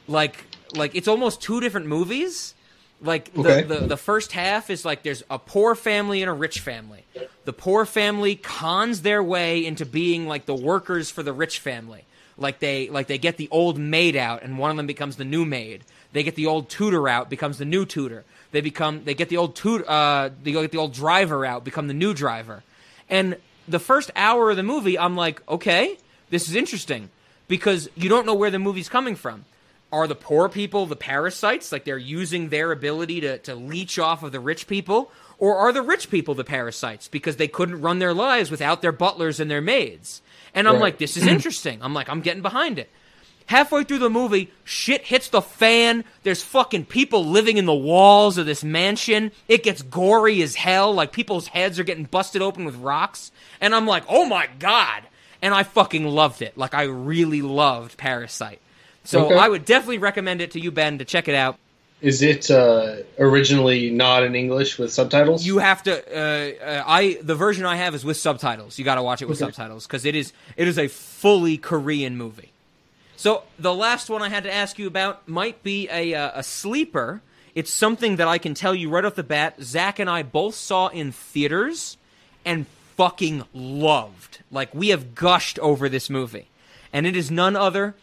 Like, 0.08 0.44
like 0.74 0.94
it's 0.94 1.08
almost 1.08 1.40
two 1.40 1.60
different 1.60 1.86
movies. 1.86 2.54
Like 3.00 3.32
the, 3.34 3.40
Okay. 3.40 3.62
the 3.62 3.86
the 3.86 3.96
first 3.96 4.32
half 4.32 4.70
is 4.70 4.84
like 4.84 5.02
there's 5.02 5.22
a 5.28 5.38
poor 5.38 5.74
family 5.74 6.22
and 6.22 6.30
a 6.30 6.32
rich 6.32 6.60
family. 6.60 7.04
The 7.44 7.52
poor 7.52 7.84
family 7.84 8.36
cons 8.36 9.02
their 9.02 9.22
way 9.22 9.64
into 9.64 9.84
being 9.84 10.26
like 10.26 10.46
the 10.46 10.54
workers 10.54 11.10
for 11.10 11.22
the 11.22 11.32
rich 11.32 11.58
family. 11.58 12.04
Like 12.36 12.58
they 12.58 12.88
like 12.88 13.06
they 13.06 13.18
get 13.18 13.36
the 13.36 13.48
old 13.50 13.78
maid 13.78 14.16
out 14.16 14.42
and 14.42 14.58
one 14.58 14.70
of 14.70 14.76
them 14.76 14.86
becomes 14.86 15.16
the 15.16 15.24
new 15.24 15.44
maid. 15.44 15.84
They 16.12 16.22
get 16.22 16.34
the 16.34 16.46
old 16.46 16.68
tutor 16.68 17.08
out, 17.08 17.30
becomes 17.30 17.58
the 17.58 17.64
new 17.64 17.84
tutor. 17.84 18.24
They 18.52 18.60
become 18.60 19.04
they 19.04 19.14
get 19.14 19.28
the 19.28 19.36
old 19.36 19.56
tutor 19.56 19.84
uh 19.88 20.30
they 20.42 20.52
get 20.52 20.72
the 20.72 20.78
old 20.78 20.92
driver 20.92 21.46
out, 21.46 21.64
become 21.64 21.86
the 21.86 21.94
new 21.94 22.14
driver. 22.14 22.62
And 23.08 23.36
the 23.68 23.78
first 23.78 24.10
hour 24.16 24.50
of 24.50 24.56
the 24.56 24.62
movie, 24.62 24.98
I'm 24.98 25.16
like, 25.16 25.46
okay, 25.48 25.96
this 26.30 26.48
is 26.48 26.54
interesting 26.54 27.10
because 27.48 27.88
you 27.94 28.08
don't 28.08 28.26
know 28.26 28.34
where 28.34 28.50
the 28.50 28.58
movie's 28.58 28.88
coming 28.88 29.16
from. 29.16 29.44
Are 29.92 30.08
the 30.08 30.14
poor 30.16 30.48
people 30.48 30.86
the 30.86 30.96
parasites, 30.96 31.70
like 31.70 31.84
they're 31.84 31.96
using 31.96 32.48
their 32.48 32.72
ability 32.72 33.20
to, 33.20 33.38
to 33.38 33.54
leech 33.54 33.98
off 33.98 34.22
of 34.22 34.32
the 34.32 34.40
rich 34.40 34.66
people? 34.66 35.12
Or 35.38 35.56
are 35.56 35.72
the 35.72 35.82
rich 35.82 36.10
people 36.10 36.34
the 36.34 36.44
parasites 36.44 37.06
because 37.06 37.36
they 37.36 37.48
couldn't 37.48 37.80
run 37.80 38.00
their 38.00 38.14
lives 38.14 38.50
without 38.50 38.82
their 38.82 38.92
butlers 38.92 39.38
and 39.38 39.50
their 39.50 39.60
maids? 39.60 40.20
And 40.54 40.66
I'm 40.68 40.74
Right. 40.74 40.82
like, 40.82 40.98
this 40.98 41.16
is 41.16 41.26
interesting. 41.26 41.80
I'm 41.82 41.94
like, 41.94 42.08
I'm 42.08 42.20
getting 42.20 42.42
behind 42.42 42.78
it. 42.78 42.90
Halfway 43.46 43.84
through 43.84 43.98
the 43.98 44.08
movie, 44.08 44.50
shit 44.64 45.02
hits 45.02 45.28
the 45.28 45.42
fan. 45.42 46.04
There's 46.22 46.42
fucking 46.42 46.86
people 46.86 47.26
living 47.26 47.58
in 47.58 47.66
the 47.66 47.74
walls 47.74 48.38
of 48.38 48.46
this 48.46 48.64
mansion. 48.64 49.32
It 49.48 49.62
gets 49.62 49.82
gory 49.82 50.40
as 50.40 50.54
hell. 50.54 50.94
Like 50.94 51.12
people's 51.12 51.48
heads 51.48 51.78
are 51.78 51.84
getting 51.84 52.04
busted 52.04 52.40
open 52.40 52.64
with 52.64 52.76
rocks. 52.76 53.32
And 53.60 53.74
I'm 53.74 53.86
like, 53.86 54.04
oh 54.08 54.24
my 54.24 54.48
god. 54.58 55.02
And 55.42 55.52
I 55.52 55.62
fucking 55.62 56.06
loved 56.06 56.40
it. 56.40 56.56
Like 56.56 56.72
I 56.72 56.84
really 56.84 57.42
loved 57.42 57.98
Parasite. 57.98 58.60
So 59.02 59.26
Okay. 59.26 59.36
I 59.36 59.46
would 59.48 59.66
definitely 59.66 59.98
recommend 59.98 60.40
it 60.40 60.52
to 60.52 60.60
you, 60.60 60.70
Ben, 60.70 60.96
to 60.98 61.04
check 61.04 61.28
it 61.28 61.34
out. 61.34 61.58
Is 62.04 62.20
it 62.20 62.50
uh, 62.50 62.96
originally 63.18 63.90
not 63.90 64.22
in 64.24 64.34
English 64.34 64.78
with 64.78 64.92
subtitles? 64.92 65.46
You 65.46 65.56
have 65.58 65.82
to. 65.84 65.92
Uh, 65.92 66.64
uh, 66.64 66.84
I 66.86 67.18
the 67.22 67.34
version 67.34 67.64
I 67.64 67.76
have 67.76 67.94
is 67.94 68.04
with 68.04 68.18
subtitles. 68.18 68.78
You 68.78 68.84
got 68.84 68.96
to 68.96 69.02
watch 69.02 69.22
it 69.22 69.28
with 69.28 69.40
Okay. 69.40 69.50
subtitles 69.50 69.86
because 69.86 70.04
it 70.04 70.14
is 70.14 70.34
it 70.56 70.68
is 70.68 70.78
a 70.78 70.88
fully 70.88 71.56
Korean 71.56 72.16
movie. 72.18 72.50
So 73.16 73.44
the 73.58 73.72
last 73.72 74.10
one 74.10 74.20
I 74.20 74.28
had 74.28 74.44
to 74.44 74.52
ask 74.52 74.78
you 74.78 74.86
about 74.86 75.26
might 75.26 75.62
be 75.62 75.88
a 75.90 76.12
uh, 76.14 76.32
a 76.34 76.42
sleeper. 76.42 77.22
It's 77.54 77.72
something 77.72 78.16
that 78.16 78.28
I 78.28 78.36
can 78.36 78.52
tell 78.52 78.74
you 78.74 78.90
right 78.90 79.04
off 79.04 79.14
the 79.14 79.22
bat. 79.22 79.62
Zach 79.62 79.98
and 79.98 80.10
I 80.10 80.22
both 80.22 80.56
saw 80.56 80.88
in 80.88 81.10
theaters 81.10 81.96
and 82.44 82.66
fucking 82.96 83.44
loved. 83.54 84.40
Like 84.50 84.74
we 84.74 84.88
have 84.88 85.14
gushed 85.14 85.58
over 85.60 85.88
this 85.88 86.10
movie, 86.10 86.48
and 86.92 87.06
it 87.06 87.16
is 87.16 87.30
none 87.30 87.56
other 87.56 87.94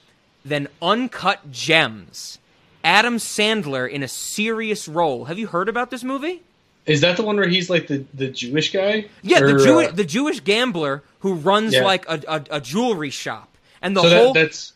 than 0.43 0.69
Uncut 0.81 1.51
Gems. 1.51 2.39
Adam 2.83 3.17
Sandler 3.17 3.89
in 3.89 4.03
a 4.03 4.07
serious 4.07 4.87
role. 4.87 5.25
Have 5.25 5.37
you 5.39 5.47
heard 5.47 5.69
about 5.69 5.91
this 5.91 6.03
movie? 6.03 6.41
Is 6.85 7.01
that 7.01 7.15
the 7.17 7.23
one 7.23 7.35
where 7.37 7.47
he's 7.47 7.69
like 7.69 7.87
the, 7.87 8.03
the 8.13 8.27
Jewish 8.29 8.71
guy? 8.73 9.05
Yeah, 9.21 9.39
the 9.41 9.55
Or, 9.55 9.59
Jewish 9.59 9.87
uh, 9.89 9.91
the 9.91 10.03
Jewish 10.03 10.39
gambler 10.39 11.03
who 11.19 11.33
runs 11.35 11.73
Yeah. 11.73 11.83
like 11.83 12.05
a, 12.09 12.21
a, 12.27 12.43
a 12.57 12.61
jewelry 12.61 13.11
shop, 13.11 13.49
and 13.81 13.95
the 13.95 14.01
so 14.01 14.09
that- 14.09 14.17
whole 14.23 14.33
that's 14.33 14.73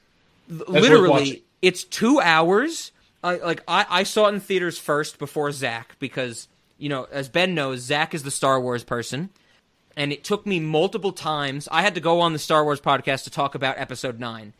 literally 0.50 1.44
it's 1.62 1.84
two 1.84 2.20
hours. 2.22 2.92
I 3.24 3.38
like 3.38 3.64
I, 3.68 3.86
I 3.90 4.04
saw 4.04 4.28
it 4.28 4.36
in 4.36 4.40
theaters 4.40 4.78
first 4.78 5.18
before 5.18 5.52
Zach 5.52 5.96
because 6.00 6.48
you 6.78 6.90
know 6.90 7.08
as 7.12 7.28
Ben 7.30 7.56
knows 7.56 7.80
Zach 7.82 8.14
is 8.14 8.24
the 8.24 8.32
Star 8.32 8.60
Wars 8.62 8.84
person, 8.84 9.30
and 9.98 10.12
it 10.14 10.24
took 10.24 10.46
me 10.46 10.60
multiple 10.60 11.12
times. 11.12 11.68
I 11.72 11.82
had 11.82 11.96
to 11.96 12.02
go 12.02 12.22
on 12.22 12.34
the 12.34 12.40
Star 12.40 12.64
Wars 12.64 12.80
podcast 12.82 13.24
to 13.24 13.32
talk 13.32 13.56
about 13.56 13.80
Episode 13.80 14.20
Nine. 14.20 14.54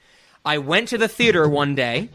I 0.44 0.58
went 0.58 0.88
to 0.90 0.98
the 0.98 1.08
theater 1.08 1.48
one 1.48 1.76
day. 1.76 2.10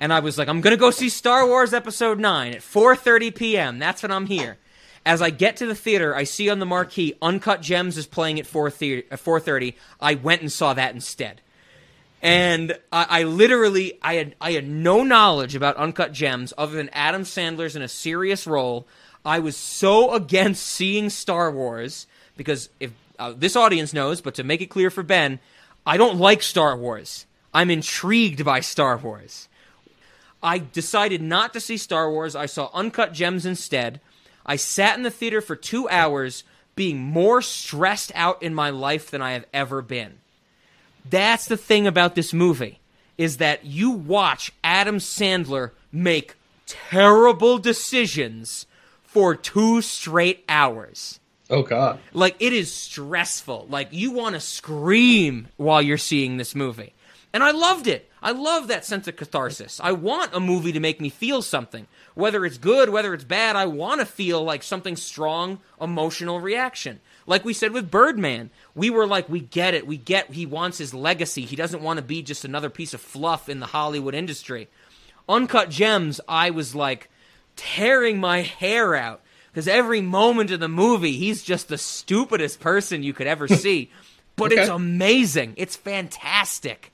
And 0.00 0.12
I 0.12 0.20
was 0.20 0.36
like, 0.38 0.48
I'm 0.48 0.60
gonna 0.60 0.76
go 0.76 0.90
see 0.90 1.08
Star 1.08 1.46
Wars 1.46 1.72
Episode 1.72 2.18
Nine 2.18 2.52
at 2.52 2.60
4:30 2.60 3.34
p.m. 3.34 3.78
That's 3.78 4.02
when 4.02 4.10
I'm 4.10 4.26
here. 4.26 4.58
As 5.06 5.20
I 5.20 5.30
get 5.30 5.56
to 5.58 5.66
the 5.66 5.74
theater, 5.74 6.14
I 6.16 6.24
see 6.24 6.48
on 6.48 6.58
the 6.58 6.66
marquee 6.66 7.14
Uncut 7.20 7.60
Gems 7.60 7.98
is 7.98 8.06
playing 8.06 8.40
at 8.40 8.46
4 8.46 8.70
thea- 8.70 9.02
4:30. 9.02 9.74
I 10.00 10.14
went 10.14 10.40
and 10.40 10.50
saw 10.50 10.74
that 10.74 10.94
instead, 10.94 11.40
and 12.22 12.78
I, 12.90 13.06
I 13.20 13.22
literally 13.24 13.98
I 14.02 14.14
had 14.14 14.34
I 14.40 14.52
had 14.52 14.66
no 14.66 15.02
knowledge 15.04 15.54
about 15.54 15.76
Uncut 15.76 16.12
Gems 16.12 16.52
other 16.56 16.76
than 16.76 16.88
Adam 16.90 17.22
Sandler's 17.22 17.76
in 17.76 17.82
a 17.82 17.88
serious 17.88 18.46
role. 18.46 18.86
I 19.24 19.38
was 19.38 19.56
so 19.56 20.12
against 20.12 20.66
seeing 20.66 21.08
Star 21.08 21.50
Wars 21.50 22.06
because 22.36 22.68
if 22.80 22.92
uh, 23.18 23.32
this 23.36 23.56
audience 23.56 23.92
knows, 23.92 24.20
but 24.20 24.34
to 24.34 24.44
make 24.44 24.60
it 24.60 24.66
clear 24.66 24.90
for 24.90 25.02
Ben, 25.02 25.38
I 25.86 25.96
don't 25.96 26.18
like 26.18 26.42
Star 26.42 26.76
Wars. 26.76 27.26
I'm 27.52 27.70
intrigued 27.70 28.44
by 28.44 28.60
Star 28.60 28.96
Wars. 28.96 29.48
I 30.44 30.58
decided 30.58 31.22
not 31.22 31.54
to 31.54 31.60
see 31.60 31.78
Star 31.78 32.10
Wars. 32.10 32.36
I 32.36 32.46
saw 32.46 32.70
Uncut 32.74 33.14
Gems 33.14 33.46
instead. 33.46 34.00
I 34.44 34.56
sat 34.56 34.96
in 34.98 35.02
the 35.02 35.10
theater 35.10 35.40
for 35.40 35.56
two 35.56 35.88
hours, 35.88 36.44
being 36.76 36.98
more 36.98 37.40
stressed 37.40 38.12
out 38.14 38.42
in 38.42 38.54
my 38.54 38.68
life 38.68 39.10
than 39.10 39.22
I 39.22 39.32
have 39.32 39.46
ever 39.54 39.80
been. 39.80 40.18
That's 41.08 41.46
the 41.46 41.56
thing 41.56 41.86
about 41.86 42.14
this 42.14 42.34
movie, 42.34 42.80
is 43.16 43.38
that 43.38 43.64
you 43.64 43.90
watch 43.90 44.52
Adam 44.62 44.98
Sandler 44.98 45.70
make 45.90 46.34
terrible 46.66 47.58
decisions 47.58 48.66
for 49.02 49.34
two 49.34 49.80
straight 49.80 50.44
hours. 50.48 51.20
Oh 51.48 51.62
God! 51.62 52.00
Like 52.12 52.36
it 52.40 52.52
is 52.52 52.72
stressful. 52.72 53.66
Like 53.70 53.88
you 53.92 54.10
want 54.10 54.34
to 54.34 54.40
scream 54.40 55.48
while 55.56 55.80
you're 55.80 55.98
seeing 55.98 56.36
this 56.36 56.54
movie. 56.54 56.94
And 57.32 57.42
I 57.42 57.50
loved 57.50 57.86
it. 57.86 58.10
I 58.24 58.30
love 58.30 58.68
that 58.68 58.86
sense 58.86 59.06
of 59.06 59.16
catharsis. 59.16 59.80
I 59.84 59.92
want 59.92 60.34
a 60.34 60.40
movie 60.40 60.72
to 60.72 60.80
make 60.80 60.98
me 60.98 61.10
feel 61.10 61.42
something. 61.42 61.86
Whether 62.14 62.46
it's 62.46 62.56
good, 62.56 62.88
whether 62.88 63.12
it's 63.12 63.22
bad, 63.22 63.54
I 63.54 63.66
want 63.66 64.00
to 64.00 64.06
feel 64.06 64.42
like 64.42 64.62
something 64.62 64.96
strong, 64.96 65.58
emotional 65.78 66.40
reaction. 66.40 67.00
Like 67.26 67.44
we 67.44 67.52
said 67.52 67.72
with 67.72 67.90
Birdman, 67.90 68.48
we 68.74 68.88
were 68.88 69.06
like, 69.06 69.28
we 69.28 69.40
get 69.40 69.74
it. 69.74 69.86
We 69.86 69.98
get 69.98 70.32
he 70.32 70.46
wants 70.46 70.78
his 70.78 70.94
legacy. 70.94 71.42
He 71.42 71.54
doesn't 71.54 71.82
want 71.82 71.98
to 71.98 72.02
be 72.02 72.22
just 72.22 72.46
another 72.46 72.70
piece 72.70 72.94
of 72.94 73.02
fluff 73.02 73.50
in 73.50 73.60
the 73.60 73.66
Hollywood 73.66 74.14
industry. 74.14 74.68
Uncut 75.28 75.68
Gems, 75.68 76.18
I 76.26 76.48
was 76.48 76.74
like 76.74 77.10
tearing 77.56 78.18
my 78.18 78.40
hair 78.40 78.94
out 78.94 79.20
because 79.52 79.68
every 79.68 80.00
moment 80.00 80.50
of 80.50 80.60
the 80.60 80.68
movie, 80.68 81.12
he's 81.18 81.42
just 81.42 81.68
the 81.68 81.76
stupidest 81.76 82.58
person 82.58 83.02
you 83.02 83.12
could 83.12 83.26
ever 83.26 83.48
see. 83.64 83.90
but 84.34 84.50
it's 84.50 84.70
amazing. 84.70 85.52
It's 85.58 85.76
fantastic. 85.76 86.90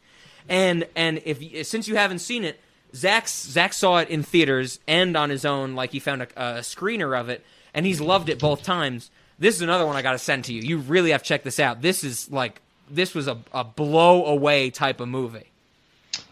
And 0.51 0.87
and 0.97 1.23
if 1.25 1.67
since 1.67 1.89
you 1.89 1.97
haven't 1.97 2.19
seen 2.19 2.45
it, 2.45 2.61
Zach's 2.95 3.33
Zach 3.33 3.73
saw 3.73 3.99
it 3.99 4.09
in 4.09 4.23
theaters 4.25 4.81
and 4.87 5.17
on 5.17 5.31
his 5.31 5.45
own. 5.45 5.75
Like 5.75 5.93
he 5.93 6.01
found 6.01 6.23
a, 6.23 6.29
a 6.37 6.61
screener 6.61 7.19
of 7.19 7.29
it, 7.29 7.43
and 7.73 7.87
he's 7.87 8.01
loved 8.01 8.29
it 8.29 8.41
both 8.41 8.65
times. 8.65 9.11
This 9.39 9.55
is 9.55 9.63
another 9.63 9.87
one 9.87 9.97
I 9.97 10.03
got 10.03 10.13
to 10.13 10.19
send 10.19 10.45
to 10.47 10.53
you. 10.53 10.61
You 10.61 10.79
really 10.79 11.13
have 11.13 11.23
to 11.23 11.29
check 11.29 11.45
this 11.45 11.61
out. 11.61 11.81
This 11.81 12.05
is 12.05 12.31
like 12.31 12.61
this 12.91 13.15
was 13.15 13.29
a, 13.29 13.39
a 13.55 13.63
blow 13.63 14.27
away 14.27 14.71
type 14.71 15.01
of 15.01 15.09
movie. 15.09 15.47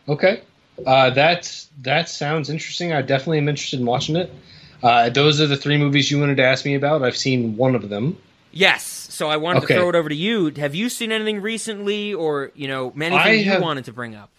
Okay, 0.09 0.43
uh, 0.85 1.11
that's 1.11 1.69
that 1.83 2.09
sounds 2.09 2.51
interesting. 2.51 2.93
I 2.93 3.03
definitely 3.03 3.39
am 3.39 3.49
interested 3.49 3.79
in 3.79 3.87
watching 3.87 4.17
it. 4.17 4.33
Uh, 4.83 5.11
those 5.11 5.41
are 5.41 5.47
the 5.47 5.57
three 5.57 5.79
movies 5.79 6.11
you 6.11 6.19
wanted 6.19 6.39
to 6.39 6.45
ask 6.45 6.65
me 6.65 6.75
about. 6.75 7.03
I've 7.03 7.17
seen 7.17 7.57
one 7.57 7.77
of 7.77 7.89
them. 7.89 8.17
Yes. 8.51 8.98
So 9.19 9.29
I 9.29 9.37
wanted 9.37 9.65
Okay. 9.65 9.75
to 9.75 9.81
throw 9.81 9.89
it 9.89 9.97
over 9.97 10.09
to 10.09 10.15
you. 10.15 10.53
Have 10.59 10.77
you 10.77 10.89
seen 10.89 11.11
anything 11.11 11.41
recently, 11.43 12.15
or 12.15 12.53
you 12.55 12.69
know, 12.69 12.93
anything 12.97 13.19
I 13.19 13.33
you 13.33 13.61
wanted 13.61 13.87
to 13.87 13.93
bring 13.93 14.15
up? 14.15 14.31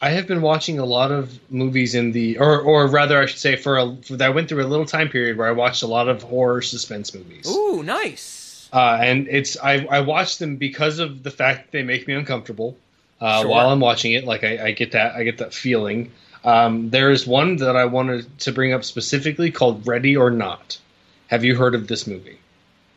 I 0.00 0.10
have 0.10 0.28
been 0.28 0.42
watching 0.42 0.78
a 0.78 0.84
lot 0.84 1.10
of 1.10 1.36
movies 1.50 1.96
in 1.96 2.12
the, 2.12 2.38
or 2.38 2.60
or 2.60 2.86
rather, 2.86 3.20
I 3.20 3.26
should 3.26 3.40
say, 3.40 3.56
for 3.56 3.78
a 3.78 3.96
for, 3.96 4.16
I 4.22 4.28
went 4.28 4.48
through 4.48 4.64
a 4.64 4.68
little 4.68 4.86
time 4.86 5.08
period 5.08 5.36
where 5.38 5.48
I 5.48 5.50
watched 5.50 5.82
a 5.82 5.88
lot 5.88 6.08
of 6.08 6.22
horror 6.22 6.62
suspense 6.62 7.12
movies. 7.12 7.48
Ooh, 7.48 7.82
nice. 7.82 8.68
Uh, 8.72 8.98
and 9.02 9.26
it's 9.28 9.58
I, 9.58 9.84
I 9.90 10.00
watch 10.02 10.38
them 10.38 10.54
because 10.54 11.00
of 11.00 11.24
the 11.24 11.32
fact 11.32 11.58
that 11.64 11.72
they 11.72 11.82
make 11.82 12.06
me 12.06 12.14
uncomfortable 12.14 12.76
uh, 13.20 13.40
Sure. 13.40 13.50
while 13.50 13.70
I'm 13.70 13.80
watching 13.80 14.12
it. 14.12 14.22
Like 14.24 14.44
I, 14.44 14.66
I 14.66 14.70
get 14.70 14.92
that 14.92 15.16
I 15.16 15.24
get 15.24 15.38
that 15.38 15.52
feeling. 15.52 16.12
Um, 16.44 16.90
there 16.90 17.10
is 17.10 17.26
one 17.26 17.56
that 17.56 17.74
I 17.74 17.86
wanted 17.86 18.38
to 18.40 18.52
bring 18.52 18.72
up 18.72 18.84
specifically 18.84 19.50
called 19.50 19.84
Ready 19.84 20.16
or 20.16 20.30
Not. 20.30 20.78
Have 21.26 21.42
you 21.44 21.56
heard 21.56 21.74
of 21.74 21.88
this 21.88 22.06
movie? 22.06 22.38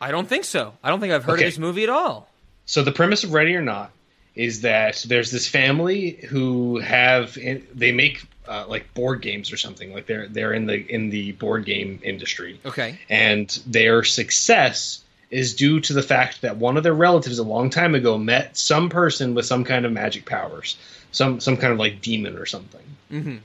I 0.02 0.10
don't 0.10 0.28
think 0.28 0.44
so. 0.44 0.74
I 0.82 0.90
don't 0.90 1.00
think 1.00 1.12
I've 1.12 1.24
heard 1.24 1.34
Okay. 1.34 1.44
of 1.44 1.52
this 1.52 1.58
movie 1.58 1.84
at 1.84 1.88
all. 1.90 2.28
So 2.66 2.82
the 2.82 2.92
premise 2.92 3.24
of 3.24 3.32
Ready 3.32 3.54
or 3.54 3.62
Not 3.62 3.90
is 4.34 4.62
that 4.62 5.04
there's 5.06 5.30
this 5.30 5.46
family 5.48 6.10
who 6.28 6.78
have 6.80 7.34
they 7.74 7.92
make 7.92 8.24
uh, 8.48 8.64
like 8.68 8.92
board 8.94 9.20
games 9.22 9.52
or 9.52 9.56
something. 9.56 9.92
Like 9.94 10.06
they're 10.06 10.26
they're 10.28 10.52
in 10.52 10.66
the 10.66 10.74
in 10.74 11.10
the 11.10 11.32
board 11.32 11.64
game 11.64 12.00
industry. 12.02 12.60
Okay. 12.66 12.98
and 13.08 13.48
their 13.66 14.02
success 14.04 15.02
is 15.30 15.54
due 15.54 15.80
to 15.80 15.92
the 15.94 16.02
fact 16.02 16.42
that 16.42 16.56
one 16.58 16.76
of 16.76 16.82
their 16.82 16.92
relatives 16.94 17.38
a 17.38 17.42
long 17.44 17.70
time 17.70 17.94
ago 17.94 18.18
met 18.18 18.56
some 18.58 18.90
person 18.90 19.34
with 19.34 19.46
some 19.46 19.64
kind 19.64 19.86
of 19.86 19.92
magic 19.92 20.26
powers, 20.26 20.76
some 21.12 21.40
some 21.40 21.56
kind 21.56 21.72
of 21.72 21.78
like 21.78 22.00
demon 22.02 22.36
or 22.36 22.44
something, 22.46 22.82
Mm-hmm. 23.10 23.36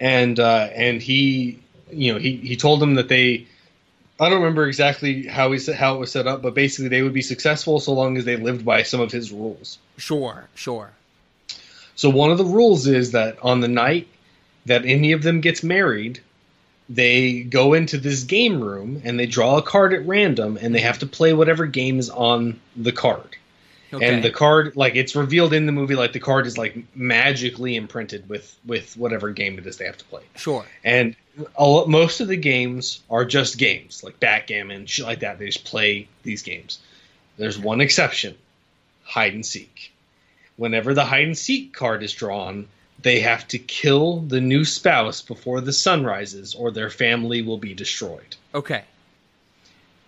and 0.00 0.38
uh, 0.40 0.68
and 0.74 1.00
he 1.02 1.58
you 1.90 2.12
know 2.12 2.18
he 2.18 2.36
he 2.36 2.56
told 2.56 2.80
them 2.80 2.94
that 2.96 3.08
they. 3.08 3.46
I 4.20 4.28
don't 4.28 4.40
remember 4.40 4.66
exactly 4.66 5.26
how 5.26 5.50
he 5.52 5.72
how 5.72 5.96
it 5.96 5.98
was 5.98 6.12
set 6.12 6.26
up, 6.26 6.40
but 6.40 6.54
basically 6.54 6.88
they 6.88 7.02
would 7.02 7.12
be 7.12 7.22
successful 7.22 7.80
so 7.80 7.92
long 7.92 8.16
as 8.16 8.24
they 8.24 8.36
lived 8.36 8.64
by 8.64 8.82
some 8.82 9.00
of 9.00 9.10
his 9.10 9.32
rules. 9.32 9.78
Sure, 9.96 10.46
sure. 10.54 10.90
So 11.96 12.10
one 12.10 12.30
of 12.30 12.38
the 12.38 12.44
rules 12.44 12.86
is 12.86 13.12
that 13.12 13.38
on 13.42 13.60
the 13.60 13.68
night 13.68 14.08
that 14.66 14.84
any 14.84 15.12
of 15.12 15.22
them 15.22 15.40
gets 15.40 15.62
married, 15.62 16.20
they 16.88 17.42
go 17.42 17.74
into 17.74 17.98
this 17.98 18.24
game 18.24 18.62
room 18.62 19.02
and 19.04 19.18
they 19.18 19.26
draw 19.26 19.58
a 19.58 19.62
card 19.62 19.92
at 19.92 20.06
random 20.06 20.58
and 20.60 20.74
they 20.74 20.80
have 20.80 20.98
to 21.00 21.06
play 21.06 21.32
whatever 21.32 21.66
game 21.66 21.98
is 21.98 22.10
on 22.10 22.60
the 22.76 22.92
card. 22.92 23.36
Okay. 23.92 24.06
And 24.06 24.24
the 24.24 24.30
card 24.30 24.76
like 24.76 24.96
it's 24.96 25.14
revealed 25.14 25.52
in 25.52 25.66
the 25.66 25.72
movie 25.72 25.94
like 25.94 26.12
the 26.12 26.20
card 26.20 26.46
is 26.46 26.58
like 26.58 26.76
magically 26.94 27.76
imprinted 27.76 28.28
with 28.28 28.56
with 28.64 28.96
whatever 28.96 29.30
game 29.30 29.58
it 29.58 29.66
is 29.66 29.76
they 29.76 29.86
have 29.86 29.98
to 29.98 30.04
play. 30.06 30.22
Sure. 30.36 30.64
And 30.82 31.14
a 31.56 31.64
lo- 31.64 31.86
most 31.86 32.20
of 32.20 32.28
the 32.28 32.36
games 32.36 33.00
are 33.10 33.24
just 33.24 33.58
games, 33.58 34.02
like 34.02 34.18
backgammon, 34.20 34.86
shit 34.86 35.04
like 35.04 35.20
that. 35.20 35.38
They 35.38 35.46
just 35.46 35.64
play 35.64 36.08
these 36.22 36.42
games. 36.42 36.78
There's 37.36 37.58
one 37.58 37.80
exception 37.80 38.36
hide 39.04 39.34
and 39.34 39.44
seek. 39.44 39.92
Whenever 40.56 40.94
the 40.94 41.04
hide 41.04 41.26
and 41.26 41.36
seek 41.36 41.74
card 41.74 42.02
is 42.02 42.12
drawn, 42.12 42.68
they 43.02 43.20
have 43.20 43.46
to 43.48 43.58
kill 43.58 44.20
the 44.20 44.40
new 44.40 44.64
spouse 44.64 45.20
before 45.20 45.60
the 45.60 45.72
sun 45.72 46.04
rises, 46.04 46.54
or 46.54 46.70
their 46.70 46.90
family 46.90 47.42
will 47.42 47.58
be 47.58 47.74
destroyed. 47.74 48.36
Okay. 48.54 48.84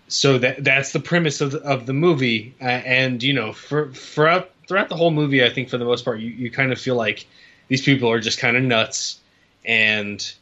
So 0.07 0.37
that 0.37 0.63
that's 0.63 0.91
the 0.91 0.99
premise 0.99 1.41
of 1.41 1.51
the, 1.51 1.61
of 1.61 1.85
the 1.85 1.93
movie, 1.93 2.55
uh, 2.61 2.65
and 2.65 3.21
you 3.21 3.33
know, 3.33 3.51
for 3.51 3.91
throughout 3.91 4.51
throughout 4.67 4.89
the 4.89 4.95
whole 4.95 5.11
movie, 5.11 5.43
I 5.43 5.49
think 5.49 5.69
for 5.69 5.77
the 5.77 5.85
most 5.85 6.05
part, 6.05 6.19
you, 6.19 6.29
you 6.29 6.49
kind 6.49 6.71
of 6.71 6.79
feel 6.79 6.95
like 6.95 7.27
these 7.67 7.81
people 7.81 8.09
are 8.09 8.19
just 8.19 8.39
kind 8.39 8.55
of 8.55 8.63
nuts, 8.63 9.19
and 9.65 10.33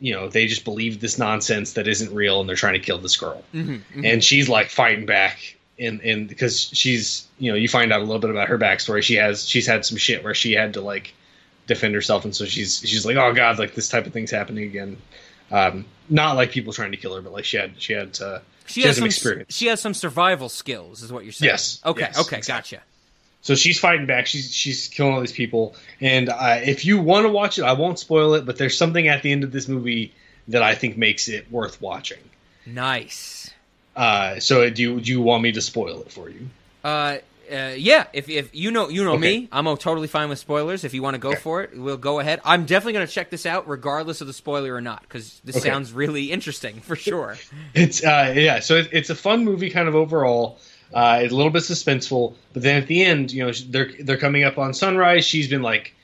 you 0.00 0.14
know, 0.14 0.28
they 0.28 0.46
just 0.46 0.64
believe 0.64 1.00
this 1.00 1.18
nonsense 1.18 1.74
that 1.74 1.88
isn't 1.88 2.14
real, 2.14 2.40
and 2.40 2.48
they're 2.48 2.56
trying 2.56 2.74
to 2.74 2.80
kill 2.80 2.98
this 2.98 3.16
girl. 3.16 3.42
Mm-hmm, 3.52 4.04
and 4.04 4.24
she's 4.24 4.48
like 4.48 4.70
fighting 4.70 5.04
back 5.04 5.56
and 5.78 6.00
in 6.00 6.26
because 6.26 6.60
she's 6.60 7.26
you 7.38 7.50
know 7.50 7.56
you 7.56 7.68
find 7.68 7.92
out 7.92 8.00
a 8.00 8.04
little 8.04 8.20
bit 8.20 8.30
about 8.30 8.48
her 8.48 8.58
backstory. 8.58 9.02
She 9.02 9.16
has 9.16 9.46
she's 9.46 9.66
had 9.66 9.84
some 9.84 9.98
shit 9.98 10.22
where 10.22 10.34
she 10.34 10.52
had 10.52 10.74
to 10.74 10.80
like 10.80 11.12
defend 11.66 11.94
herself. 11.94 12.24
And 12.24 12.34
so 12.34 12.44
she's 12.44 12.78
she's 12.78 13.04
like 13.04 13.16
oh 13.16 13.32
god 13.32 13.58
like 13.58 13.74
this 13.74 13.88
type 13.88 14.06
of 14.06 14.12
thing's 14.12 14.30
happening 14.30 14.64
again. 14.64 14.96
Um 15.50 15.84
not 16.08 16.36
like 16.36 16.50
people 16.50 16.72
trying 16.72 16.92
to 16.92 16.96
kill 16.96 17.14
her 17.14 17.22
but 17.22 17.32
like 17.32 17.44
she 17.44 17.56
had 17.56 17.80
she 17.80 17.92
had 17.92 18.20
uh, 18.20 18.40
She, 18.72 18.80
she, 18.80 18.86
has 18.86 18.96
some 18.96 19.02
some 19.02 19.06
experience 19.06 19.54
She 19.54 19.66
has 19.66 19.80
some 19.80 19.94
survival 19.94 20.48
skills, 20.48 21.02
is 21.02 21.12
what 21.12 21.24
you're 21.24 21.32
saying. 21.32 21.50
Yes, 21.50 21.80
Okay. 21.84 22.00
yes, 22.02 22.18
okay. 22.26 22.40
Gotcha. 22.40 22.80
so 23.42 23.54
she's 23.54 23.78
fighting 23.78 24.06
back 24.06 24.26
she's 24.26 24.52
she's 24.54 24.88
killing 24.88 25.12
all 25.14 25.20
these 25.20 25.32
people 25.32 25.74
and 26.00 26.28
uh, 26.28 26.60
if 26.62 26.84
you 26.84 27.00
want 27.00 27.24
to 27.26 27.28
watch 27.30 27.58
it 27.58 27.62
i 27.62 27.72
won't 27.72 27.98
spoil 27.98 28.34
it 28.34 28.46
but 28.46 28.56
there's 28.58 28.76
something 28.78 29.08
at 29.08 29.22
the 29.22 29.32
end 29.32 29.42
of 29.44 29.50
this 29.52 29.66
movie 29.68 30.12
that 30.48 30.62
i 30.62 30.74
think 30.74 30.96
makes 30.96 31.28
it 31.28 31.50
worth 31.50 31.80
watching 31.82 32.18
Nice. 32.66 33.50
uh 33.96 34.38
so 34.38 34.70
do 34.70 34.80
you 34.82 35.00
do 35.00 35.10
you 35.10 35.20
want 35.20 35.42
me 35.42 35.52
to 35.52 35.60
spoil 35.60 36.00
it 36.02 36.12
for 36.12 36.28
you 36.30 36.48
Uh, 36.84 37.18
uh, 37.52 37.74
yeah. 37.76 38.06
If 38.12 38.28
if 38.28 38.50
you 38.54 38.70
know 38.70 38.88
you 38.88 39.04
know 39.04 39.14
Okay. 39.14 39.40
me, 39.40 39.48
I'm 39.52 39.64
totally 39.76 40.08
fine 40.08 40.28
with 40.28 40.38
spoilers. 40.38 40.84
If 40.84 40.94
you 40.94 41.02
want 41.02 41.14
to 41.14 41.18
go 41.20 41.34
for 41.34 41.62
it, 41.62 41.78
we'll 41.78 41.96
go 41.96 42.18
ahead. 42.20 42.40
I'm 42.44 42.64
definitely 42.64 42.94
going 42.94 43.06
to 43.06 43.12
check 43.12 43.30
this 43.30 43.44
out, 43.46 43.68
regardless 43.68 44.20
of 44.20 44.26
the 44.26 44.32
spoiler 44.32 44.74
or 44.74 44.80
not, 44.80 45.02
because 45.02 45.40
this 45.44 45.56
Okay. 45.56 45.68
sounds 45.68 45.92
really 45.92 46.32
interesting 46.32 46.80
for 46.80 46.96
sure. 46.96 47.36
It's 47.74 48.04
uh 48.04 48.32
yeah, 48.36 48.60
so 48.60 48.76
it, 48.76 48.88
it's 48.92 49.10
a 49.10 49.14
fun 49.14 49.44
movie 49.44 49.70
kind 49.70 49.88
of 49.88 49.94
overall. 49.94 50.58
Uh, 50.92 51.20
it's 51.22 51.32
a 51.32 51.36
little 51.36 51.50
bit 51.52 51.62
suspenseful, 51.62 52.34
but 52.52 52.62
then 52.62 52.82
at 52.82 52.86
the 52.86 53.02
end, 53.02 53.32
you 53.32 53.46
know, 53.46 53.52
they're 53.68 53.90
they're 54.00 54.18
coming 54.18 54.44
up 54.44 54.58
on 54.58 54.74
sunrise. 54.74 55.24
She's 55.24 55.48
been 55.48 55.62
like, 55.62 55.94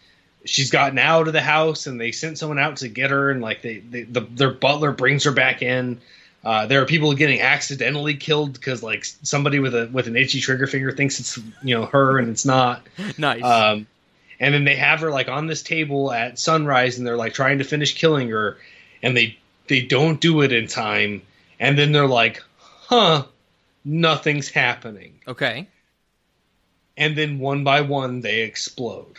she's 0.46 0.70
gotten 0.70 0.98
out 0.98 1.26
of 1.26 1.34
the 1.34 1.42
house, 1.42 1.86
and 1.86 2.00
they 2.00 2.10
sent 2.10 2.38
someone 2.38 2.58
out 2.58 2.78
to 2.78 2.88
get 2.88 3.10
her, 3.10 3.30
and 3.30 3.42
like 3.42 3.60
they, 3.60 3.78
they 3.80 4.02
the 4.04 4.20
their 4.22 4.50
butler 4.50 4.92
brings 4.92 5.24
her 5.24 5.32
back 5.32 5.60
in. 5.60 6.00
Uh, 6.48 6.64
there 6.64 6.80
are 6.80 6.86
people 6.86 7.12
getting 7.12 7.42
accidentally 7.42 8.14
killed 8.14 8.54
because 8.54 8.82
like 8.82 9.04
somebody 9.04 9.58
with 9.58 9.74
a 9.74 9.86
with 9.92 10.06
an 10.06 10.16
itchy 10.16 10.40
trigger 10.40 10.66
finger 10.66 10.90
thinks 10.90 11.20
it's 11.20 11.36
you 11.62 11.74
know 11.74 11.84
her 11.84 12.18
and 12.18 12.30
it's 12.30 12.46
not. 12.46 12.80
nice. 13.18 13.44
Um, 13.44 13.86
and 14.40 14.54
then 14.54 14.64
they 14.64 14.76
have 14.76 15.00
her 15.00 15.10
like 15.10 15.28
on 15.28 15.46
this 15.46 15.62
table 15.62 16.10
at 16.10 16.38
sunrise, 16.38 16.96
and 16.96 17.06
they're 17.06 17.18
like 17.18 17.34
trying 17.34 17.58
to 17.58 17.64
finish 17.64 17.98
killing 17.98 18.30
her, 18.30 18.56
and 19.02 19.14
they 19.14 19.36
they 19.66 19.82
don't 19.82 20.22
do 20.22 20.40
it 20.40 20.50
in 20.50 20.68
time, 20.68 21.20
and 21.60 21.76
then 21.76 21.92
they're 21.92 22.06
like, 22.06 22.42
"Huh, 22.86 23.26
nothing's 23.84 24.48
happening," 24.48 25.20
okay. 25.28 25.68
and 26.96 27.14
then 27.14 27.40
one 27.40 27.62
by 27.62 27.82
one 27.82 28.22
they 28.22 28.40
explode. 28.40 29.18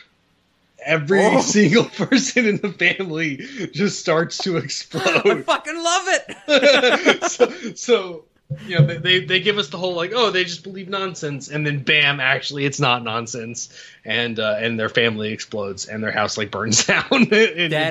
Every 0.85 1.19
Oh. 1.23 1.41
single 1.55 1.85
person 1.85 2.45
in 2.45 2.57
the 2.57 2.71
family 2.71 3.37
just 3.73 3.99
starts 3.99 4.37
to 4.39 4.57
explode. 4.63 5.25
I 5.25 5.41
fucking 5.41 5.75
love 5.83 6.03
it. 6.07 7.23
so, 7.31 7.49
so 7.75 8.25
you 8.65 8.79
know 8.79 8.85
they, 8.87 9.23
they 9.23 9.39
give 9.39 9.59
us 9.59 9.67
the 9.69 9.77
whole 9.77 9.93
like 9.93 10.11
oh 10.15 10.31
they 10.31 10.43
just 10.43 10.63
believe 10.63 10.89
nonsense 10.89 11.49
and 11.49 11.67
then 11.67 11.83
bam 11.83 12.19
actually 12.19 12.65
it's 12.65 12.79
not 12.79 13.03
nonsense 13.03 13.69
and 14.03 14.39
uh, 14.39 14.55
and 14.57 14.79
their 14.79 14.89
family 14.89 15.31
explodes 15.31 15.85
and 15.85 16.01
their 16.03 16.09
house 16.11 16.35
like 16.35 16.49
burns 16.49 16.83
down 16.87 17.03
That 17.29 17.29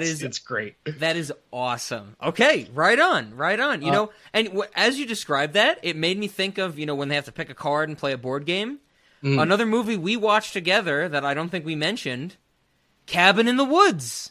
it's, 0.02 0.10
is- 0.10 0.23
it's 0.24 0.40
great 0.40 0.74
That 0.98 1.15
is 1.16 1.32
awesome. 1.52 2.16
Okay, 2.20 2.66
right 2.74 2.98
on, 2.98 3.36
right 3.36 3.60
on. 3.60 3.82
You 3.82 3.90
Uh, 3.90 3.93
know, 3.93 4.10
and 4.32 4.48
w- 4.48 4.69
as 4.74 4.98
you 4.98 5.06
described 5.06 5.52
that, 5.55 5.78
it 5.85 5.94
made 5.94 6.19
me 6.19 6.27
think 6.27 6.59
of 6.59 6.77
you 6.77 6.86
know 6.86 6.94
when 6.97 7.09
they 7.09 7.15
have 7.15 7.27
to 7.27 7.32
pick 7.32 7.51
a 7.51 7.55
card 7.55 7.89
and 7.89 7.97
play 7.97 8.12
a 8.12 8.19
board 8.19 8.44
game. 8.44 8.78
Mm. 9.23 9.40
Another 9.40 9.66
movie 9.66 9.97
we 9.97 10.16
watched 10.16 10.52
together 10.52 11.09
that 11.09 11.24
I 11.24 11.35
don't 11.35 11.51
think 11.51 11.65
we 11.66 11.77
mentioned, 11.77 12.35
Cabin 13.09 13.48
in 13.48 13.56
the 13.56 13.64
Woods. 13.64 14.30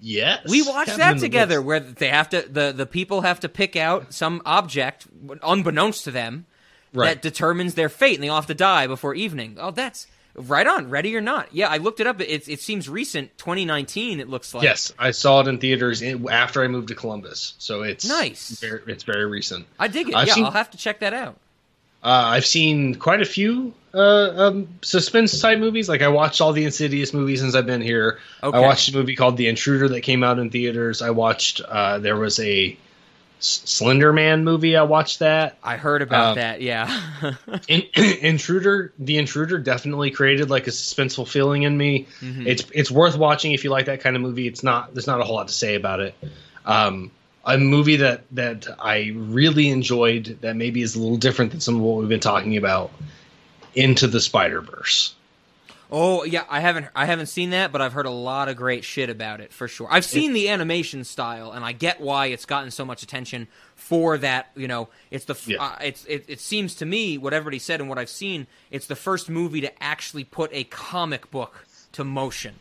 yes 0.00 0.40
We 0.48 0.62
watched 0.62 0.90
Cabin 0.90 0.98
that 1.00 1.10
in 1.12 1.16
the 1.18 1.22
together, 1.22 1.62
where 1.62 1.80
they 1.80 2.08
have 2.08 2.28
to 2.30 2.42
the 2.42 2.72
the 2.72 2.86
people 2.86 3.20
have 3.22 3.40
to 3.40 3.48
pick 3.48 3.76
out 3.76 4.12
some 4.12 4.42
object, 4.44 5.06
unbeknownst 5.42 6.04
to 6.04 6.10
them, 6.10 6.46
Right. 6.92 7.08
that 7.14 7.22
determines 7.22 7.74
their 7.74 7.88
fate, 7.90 8.14
and 8.14 8.22
they 8.24 8.28
all 8.28 8.36
have 8.40 8.46
to 8.46 8.54
die 8.54 8.86
before 8.86 9.14
evening. 9.14 9.56
Oh, 9.60 9.70
that's 9.70 10.06
right 10.34 10.66
on. 10.66 10.88
Ready 10.88 11.14
or 11.16 11.20
not? 11.20 11.48
Yeah, 11.52 11.68
I 11.68 11.76
looked 11.78 12.00
it 12.00 12.06
up. 12.06 12.20
It 12.20 12.48
it 12.48 12.60
seems 12.60 12.88
recent, 12.88 13.36
2019. 13.38 14.18
It 14.20 14.28
looks 14.28 14.52
like. 14.54 14.62
yes 14.64 14.92
i 14.98 15.10
saw 15.10 15.40
it 15.40 15.48
in 15.48 15.58
theaters 15.58 16.00
in, 16.02 16.28
after 16.30 16.62
i 16.62 16.68
moved 16.68 16.88
to 16.88 16.94
columbus 16.94 17.54
so 17.58 17.82
it's 17.82 18.04
Nice. 18.08 18.60
very, 18.60 18.80
it's 18.86 19.04
very 19.04 19.26
recent 19.26 19.66
I 19.78 19.88
dig 19.88 20.08
it. 20.08 20.14
I've 20.14 20.28
yeah, 20.28 20.34
seen- 20.34 20.44
I'll 20.44 20.50
have 20.52 20.70
to 20.70 20.78
check 20.78 21.00
that 21.00 21.12
out. 21.14 21.36
Uh, 22.06 22.22
I've 22.34 22.46
seen 22.46 22.94
quite 22.94 23.20
a 23.20 23.24
few 23.24 23.74
uh, 23.92 24.32
um, 24.36 24.68
suspense 24.82 25.40
type 25.40 25.58
movies. 25.58 25.88
Like 25.88 26.02
I 26.02 26.08
watched 26.08 26.40
all 26.40 26.52
the 26.52 26.64
Insidious 26.64 27.12
movies 27.12 27.40
since 27.40 27.56
I've 27.56 27.66
been 27.66 27.80
here. 27.80 28.20
Okay. 28.44 28.56
I 28.56 28.60
watched 28.60 28.88
a 28.90 28.92
movie 28.92 29.16
called 29.16 29.36
The 29.36 29.48
Intruder 29.48 29.88
that 29.88 30.02
came 30.02 30.22
out 30.22 30.38
in 30.38 30.50
theaters. 30.50 31.02
I 31.02 31.10
watched. 31.10 31.60
Uh, 31.62 31.98
there 31.98 32.14
was 32.16 32.38
a 32.38 32.76
S- 33.40 33.62
Slender 33.64 34.12
Man 34.12 34.44
movie. 34.44 34.76
I 34.76 34.82
watched 34.84 35.18
that. 35.18 35.58
I 35.64 35.76
heard 35.76 36.00
about 36.00 36.30
Um, 36.30 36.34
that. 36.36 36.60
Yeah. 36.62 36.86
In, 37.68 37.82
Intruder, 37.96 38.92
The 39.00 39.18
Intruder 39.18 39.58
definitely 39.58 40.10
created 40.12 40.48
like 40.48 40.68
a 40.68 40.70
suspenseful 40.70 41.26
feeling 41.26 41.64
in 41.64 41.76
me. 41.76 42.06
Mhm. 42.20 42.46
It's 42.46 42.64
it's 42.72 42.90
worth 42.90 43.16
watching 43.18 43.50
if 43.52 43.64
you 43.64 43.70
like 43.70 43.86
that 43.86 44.00
kind 44.00 44.14
of 44.14 44.22
movie. 44.22 44.46
It's 44.46 44.62
not 44.62 44.94
there's 44.94 45.08
not 45.08 45.20
a 45.20 45.24
whole 45.24 45.34
lot 45.34 45.48
to 45.48 45.54
say 45.54 45.74
about 45.74 45.98
it. 46.00 46.14
Um, 46.64 47.10
a 47.46 47.56
movie 47.58 47.96
that 47.96 48.24
that 48.32 48.66
I 48.78 49.12
really 49.14 49.70
enjoyed 49.70 50.38
that 50.42 50.56
maybe 50.56 50.82
is 50.82 50.96
a 50.96 51.00
little 51.00 51.16
different 51.16 51.52
than 51.52 51.60
some 51.60 51.76
of 51.76 51.80
what 51.80 51.96
we've 51.98 52.08
been 52.08 52.20
talking 52.20 52.56
about. 52.56 52.90
Into 53.74 54.06
the 54.06 54.20
Spider 54.20 54.62
Verse. 54.62 55.14
Oh 55.90 56.24
yeah, 56.24 56.44
I 56.48 56.60
haven't 56.60 56.86
I 56.96 57.04
haven't 57.04 57.26
seen 57.26 57.50
that, 57.50 57.70
but 57.72 57.80
I've 57.82 57.92
heard 57.92 58.06
a 58.06 58.10
lot 58.10 58.48
of 58.48 58.56
great 58.56 58.84
shit 58.84 59.08
about 59.10 59.40
it 59.40 59.52
for 59.52 59.68
sure. 59.68 59.86
I've 59.90 60.04
seen 60.04 60.32
the 60.32 60.48
animation 60.48 61.04
style, 61.04 61.52
and 61.52 61.64
I 61.64 61.72
get 61.72 62.00
why 62.00 62.26
it's 62.26 62.46
gotten 62.46 62.70
so 62.70 62.84
much 62.84 63.02
attention 63.02 63.46
for 63.74 64.16
that. 64.18 64.50
You 64.56 64.66
know, 64.66 64.88
it's 65.10 65.26
the 65.26 65.34
f 65.34 65.46
Yeah. 65.46 65.62
uh, 65.62 65.76
it's 65.82 66.04
it, 66.06 66.24
it 66.26 66.40
seems 66.40 66.74
to 66.76 66.86
me 66.86 67.18
what 67.18 67.32
everybody 67.34 67.58
said 67.60 67.80
and 67.80 67.88
what 67.88 67.98
I've 67.98 68.08
seen, 68.08 68.46
it's 68.70 68.86
the 68.86 68.96
first 68.96 69.28
movie 69.28 69.60
to 69.60 69.82
actually 69.82 70.24
put 70.24 70.50
a 70.52 70.64
comic 70.64 71.30
book 71.30 71.66
to 71.92 72.02
motion. 72.02 72.54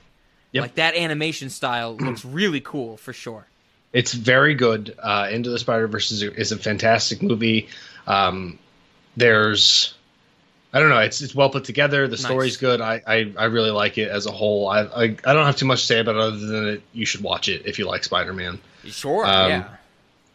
Yep. 0.51 0.61
Like 0.61 0.75
that 0.75 0.95
animation 0.95 1.49
style 1.49 1.95
looks 1.95 2.23
really 2.41 2.61
cool 2.61 2.97
for 2.97 3.13
sure. 3.13 3.47
It's 3.95 4.13
very 4.13 4.55
good. 4.55 4.93
Uh, 5.01 5.29
Into 5.31 5.49
the 5.49 5.57
Spider 5.57 5.87
Verse 5.87 6.11
is, 6.11 6.21
a- 6.51 6.57
fantastic 6.57 7.23
movie. 7.23 7.69
Um, 8.05 8.59
there's, 9.15 9.93
I 10.73 10.79
don't 10.79 10.89
know, 10.89 10.99
it's 10.99 11.21
it's 11.21 11.33
well 11.33 11.49
put 11.49 11.63
together. 11.63 12.05
The 12.07 12.17
Nice. 12.17 12.25
story's 12.25 12.57
good. 12.57 12.81
I, 12.81 13.01
I, 13.07 13.33
I 13.37 13.45
really 13.45 13.71
like 13.71 13.97
it 13.97 14.09
as 14.09 14.25
a 14.25 14.31
whole. 14.31 14.67
I, 14.67 14.81
I 14.81 15.03
I 15.03 15.33
don't 15.33 15.45
have 15.45 15.55
too 15.55 15.65
much 15.65 15.79
to 15.81 15.85
say 15.85 15.99
about 16.01 16.15
it 16.15 16.21
other 16.21 16.37
than 16.37 16.65
that 16.65 16.81
you 16.93 17.05
should 17.05 17.21
watch 17.21 17.47
it 17.47 17.65
if 17.65 17.79
you 17.79 17.87
like 17.87 18.03
Spider 18.03 18.33
Man. 18.33 18.59
Sure, 18.85 19.25
Um, 19.25 19.49
yeah. 19.49 19.67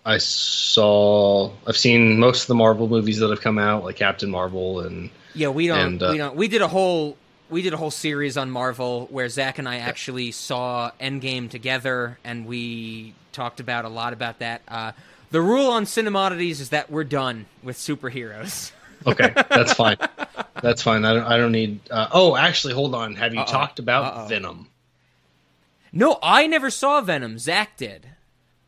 I 0.06 0.16
saw. 0.16 1.52
I've 1.66 1.76
seen 1.76 2.18
most 2.18 2.42
of 2.42 2.46
the 2.48 2.54
Marvel 2.54 2.88
movies 2.88 3.18
that 3.18 3.28
have 3.28 3.42
come 3.42 3.58
out, 3.58 3.84
like 3.84 3.96
Captain 3.96 4.30
Marvel 4.30 4.80
and 4.80 5.10
Yeah, 5.34 5.48
we 5.48 5.66
don't. 5.66 5.78
and, 5.78 6.02
uh, 6.02 6.08
we 6.12 6.18
don't. 6.18 6.36
We 6.36 6.48
did 6.48 6.62
a 6.62 6.68
whole. 6.68 7.18
We 7.50 7.62
did 7.62 7.74
a 7.74 7.76
whole 7.76 7.90
series 7.90 8.36
on 8.36 8.50
Marvel 8.50 9.06
where 9.10 9.28
Zach 9.28 9.58
and 9.58 9.68
I 9.68 9.78
actually 9.78 10.30
saw 10.30 10.92
Endgame 11.00 11.50
together, 11.50 12.18
and 12.22 12.46
we 12.46 13.14
talked 13.32 13.58
about 13.58 13.84
a 13.84 13.88
lot 13.88 14.12
about 14.12 14.38
that. 14.38 14.62
Uh, 14.68 14.92
the 15.32 15.40
rule 15.40 15.68
on 15.70 15.84
cinemodities 15.84 16.60
is 16.60 16.70
that 16.70 16.90
we're 16.90 17.04
done 17.04 17.46
with 17.62 17.76
superheroes. 17.76 18.72
Okay, 19.06 19.32
that's 19.48 19.72
fine. 19.72 19.96
That's 20.60 20.82
fine. 20.82 21.06
I 21.06 21.14
don't. 21.14 21.24
I 21.24 21.38
don't 21.38 21.52
need. 21.52 21.80
Uh, 21.90 22.08
oh, 22.12 22.36
actually, 22.36 22.74
hold 22.74 22.94
on. 22.94 23.14
Have 23.14 23.32
you 23.32 23.40
Uh-oh. 23.40 23.50
talked 23.50 23.78
about 23.78 24.04
Uh-oh. 24.04 24.26
Venom? 24.26 24.68
No, 25.90 26.18
I 26.22 26.46
never 26.46 26.68
saw 26.68 27.00
Venom. 27.00 27.38
Zach 27.38 27.78
did. 27.78 28.08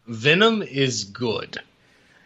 Venom 0.06 0.62
is 0.62 1.04
good. 1.04 1.60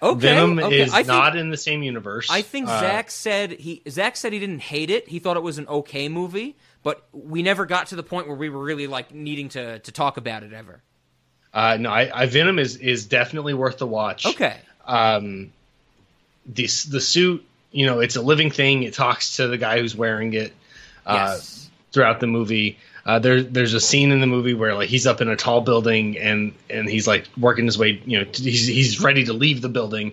Okay, 0.03 0.21
Venom 0.21 0.59
okay. 0.59 0.81
is 0.83 0.93
think- 0.93 1.07
not 1.07 1.37
in 1.37 1.51
the 1.51 1.57
same 1.57 1.83
universe. 1.83 2.29
I 2.31 2.43
think 2.43 2.69
Uh, 2.69 2.81
Zach 2.81 3.11
said 3.11 3.53
he 3.53 3.83
Zach 3.89 4.17
said 4.17 4.33
he 4.33 4.39
didn't 4.39 4.61
hate 4.61 4.91
it. 4.91 5.09
He 5.09 5.19
thought 5.19 5.37
it 5.37 5.43
was 5.43 5.59
an 5.59 5.67
okay 5.69 6.09
movie, 6.09 6.55
but 6.83 7.07
we 7.13 7.43
never 7.43 7.65
got 7.67 7.87
to 7.89 7.97
the 7.97 8.03
point 8.03 8.27
where 8.29 8.37
we 8.37 8.49
were 8.51 8.63
really 8.63 8.87
like 8.87 9.13
needing 9.15 9.49
to 9.51 9.79
to 9.79 9.93
talk 9.93 10.17
about 10.19 10.43
it 10.43 10.53
ever. 10.53 10.83
Uh, 11.55 11.79
no, 11.81 11.91
I, 11.91 12.23
I 12.23 12.27
Venom 12.27 12.59
is 12.59 12.77
is 12.77 13.07
definitely 13.07 13.55
worth 13.55 13.79
the 13.79 13.87
watch. 13.87 14.27
Okay. 14.27 14.57
Um, 14.87 15.53
this 16.45 16.85
the 16.85 17.01
suit, 17.01 17.45
you 17.73 17.87
know, 17.87 18.01
it's 18.01 18.17
a 18.17 18.23
living 18.23 18.51
thing. 18.51 18.83
It 18.83 18.95
talks 18.95 19.37
to 19.37 19.49
the 19.49 19.59
guy 19.59 19.81
who's 19.81 19.97
wearing 19.97 20.33
it. 20.35 20.53
Uh, 21.07 21.37
Yes. 21.37 21.69
Throughout 21.93 22.21
the 22.21 22.27
movie, 22.27 22.79
uh, 23.07 23.19
there 23.21 23.43
there's 23.43 23.73
a 23.73 23.81
scene 23.81 24.11
in 24.13 24.21
the 24.21 24.27
movie 24.27 24.53
where 24.53 24.75
like 24.75 24.89
he's 24.91 25.07
up 25.07 25.21
in 25.23 25.29
a 25.29 25.37
tall 25.37 25.63
building 25.63 26.19
and 26.19 26.53
and 26.69 26.89
he's 26.89 27.07
like 27.07 27.27
working 27.39 27.65
his 27.65 27.79
way. 27.79 28.03
You 28.05 28.19
know, 28.21 28.27
he's 28.35 28.67
he's 28.67 29.01
ready 29.01 29.25
to 29.25 29.33
leave 29.33 29.63
the 29.63 29.69
building. 29.71 30.13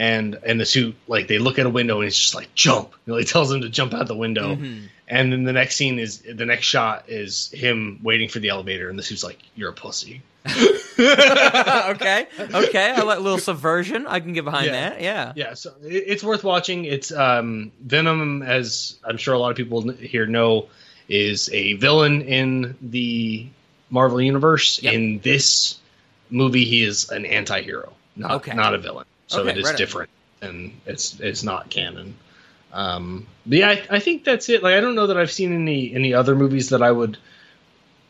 And 0.00 0.38
and 0.46 0.60
the 0.60 0.64
suit 0.64 0.94
like 1.08 1.26
they 1.26 1.38
look 1.38 1.58
at 1.58 1.66
a 1.66 1.70
window 1.70 1.98
and 1.98 2.06
it's 2.06 2.16
just 2.16 2.32
like 2.32 2.54
jump. 2.54 2.92
You 3.04 3.14
know, 3.14 3.18
he 3.18 3.24
tells 3.24 3.50
him 3.50 3.62
to 3.62 3.68
jump 3.68 3.92
out 3.94 4.06
the 4.06 4.14
window. 4.16 4.54
Mhm. 4.54 4.82
And 5.08 5.32
then 5.32 5.42
the 5.42 5.52
next 5.52 5.74
scene 5.74 5.98
is 5.98 6.20
the 6.20 6.46
next 6.46 6.66
shot 6.66 7.06
is 7.08 7.50
him 7.50 7.98
waiting 8.04 8.28
for 8.28 8.38
the 8.38 8.50
elevator, 8.50 8.88
and 8.88 8.96
the 8.96 9.02
suit's 9.02 9.24
like, 9.24 9.38
"You're 9.56 9.70
a 9.70 9.72
pussy." 9.72 10.22
okay, 10.98 12.26
okay. 12.38 12.90
I 12.92 13.02
like 13.02 13.18
a 13.18 13.22
little 13.22 13.38
subversion. 13.38 14.06
I 14.06 14.20
can 14.20 14.32
get 14.32 14.44
behind 14.44 14.66
Yeah. 14.66 14.72
that. 14.90 15.00
Yeah. 15.00 15.32
Yeah, 15.36 15.54
so 15.54 15.72
it, 15.82 16.04
it's 16.06 16.22
worth 16.24 16.44
watching. 16.44 16.84
It's 16.84 17.10
um, 17.12 17.72
Venom, 17.80 18.42
as 18.42 18.96
I'm 19.04 19.16
sure 19.16 19.34
a 19.34 19.38
lot 19.38 19.50
of 19.50 19.56
people 19.56 19.90
here 19.90 20.26
know, 20.26 20.68
is 21.08 21.48
a 21.52 21.74
villain 21.74 22.22
in 22.22 22.76
the 22.82 23.46
Marvel 23.90 24.20
universe. 24.20 24.78
In 24.78 25.20
this 25.20 25.78
movie, 26.30 26.64
he 26.64 26.82
is 26.84 27.08
an 27.10 27.24
anti-hero, 27.26 27.92
not 28.16 28.32
Okay. 28.32 28.54
not 28.54 28.74
a 28.74 28.78
villain. 28.78 29.06
So 29.28 29.40
Okay, 29.40 29.50
it 29.50 29.58
is 29.58 29.64
right 29.64 29.72
on. 29.74 29.76
different, 29.78 30.10
and 30.42 30.72
it's 30.86 31.18
it's 31.20 31.42
not 31.42 31.70
canon. 31.70 32.14
Um, 32.72 33.26
but 33.46 33.58
yeah, 33.58 33.68
I, 33.70 33.82
I 33.96 33.98
think 33.98 34.24
that's 34.24 34.48
it. 34.50 34.62
Like, 34.62 34.74
I 34.74 34.80
don't 34.80 34.94
know 34.94 35.06
that 35.06 35.16
I've 35.16 35.30
seen 35.32 35.54
any 35.54 35.94
any 35.94 36.12
other 36.14 36.34
movies 36.36 36.68
that 36.70 36.82
I 36.82 36.90
would 36.92 37.16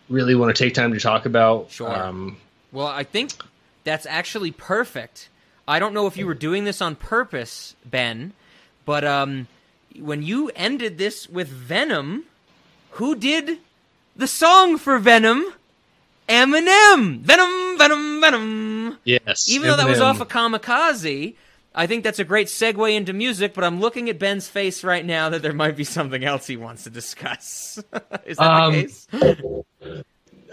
really 0.08 0.34
want 0.34 0.54
to 0.54 0.64
take 0.64 0.74
time 0.74 0.92
to 0.94 1.00
talk 1.00 1.26
about. 1.26 1.70
Sure. 1.70 1.94
Um, 1.94 2.38
Well, 2.72 2.86
I 2.86 3.04
think 3.04 3.32
that's 3.84 4.06
actually 4.06 4.50
perfect. 4.50 5.28
I 5.66 5.78
don't 5.78 5.92
know 5.94 6.06
if 6.06 6.16
you 6.16 6.26
were 6.26 6.34
doing 6.34 6.64
this 6.64 6.80
on 6.80 6.96
purpose, 6.96 7.76
Ben, 7.84 8.32
but 8.86 9.04
um, 9.04 9.46
when 10.00 10.22
you 10.22 10.50
ended 10.56 10.96
this 10.98 11.28
with 11.28 11.48
Venom, 11.48 12.24
who 12.92 13.14
did 13.14 13.58
the 14.16 14.26
song 14.26 14.78
for 14.78 14.98
Venom? 14.98 15.44
Eminem. 16.28 17.20
Venom, 17.20 17.78
Venom, 17.78 18.20
Venom. 18.20 18.98
yes. 19.04 19.48
Even 19.48 19.68
though 19.68 19.76
that 19.76 19.88
was 19.88 20.00
off 20.00 20.20
of 20.20 20.28
Kamikaze, 20.28 21.34
I 21.74 21.86
think 21.86 22.04
that's 22.04 22.18
a 22.18 22.24
great 22.24 22.48
segue 22.48 22.94
into 22.94 23.12
music, 23.12 23.54
but 23.54 23.64
I'm 23.64 23.80
looking 23.80 24.10
at 24.10 24.18
Ben's 24.18 24.48
face 24.48 24.84
right 24.84 25.04
now 25.04 25.30
that 25.30 25.42
there 25.42 25.52
might 25.54 25.76
be 25.76 25.84
something 25.84 26.24
else 26.24 26.46
he 26.46 26.56
wants 26.56 26.84
to 26.84 26.90
discuss. 26.90 27.78
Is 28.26 28.36
that 28.38 28.44
Um, 28.44 28.72
the 28.72 28.82
case? 28.82 29.06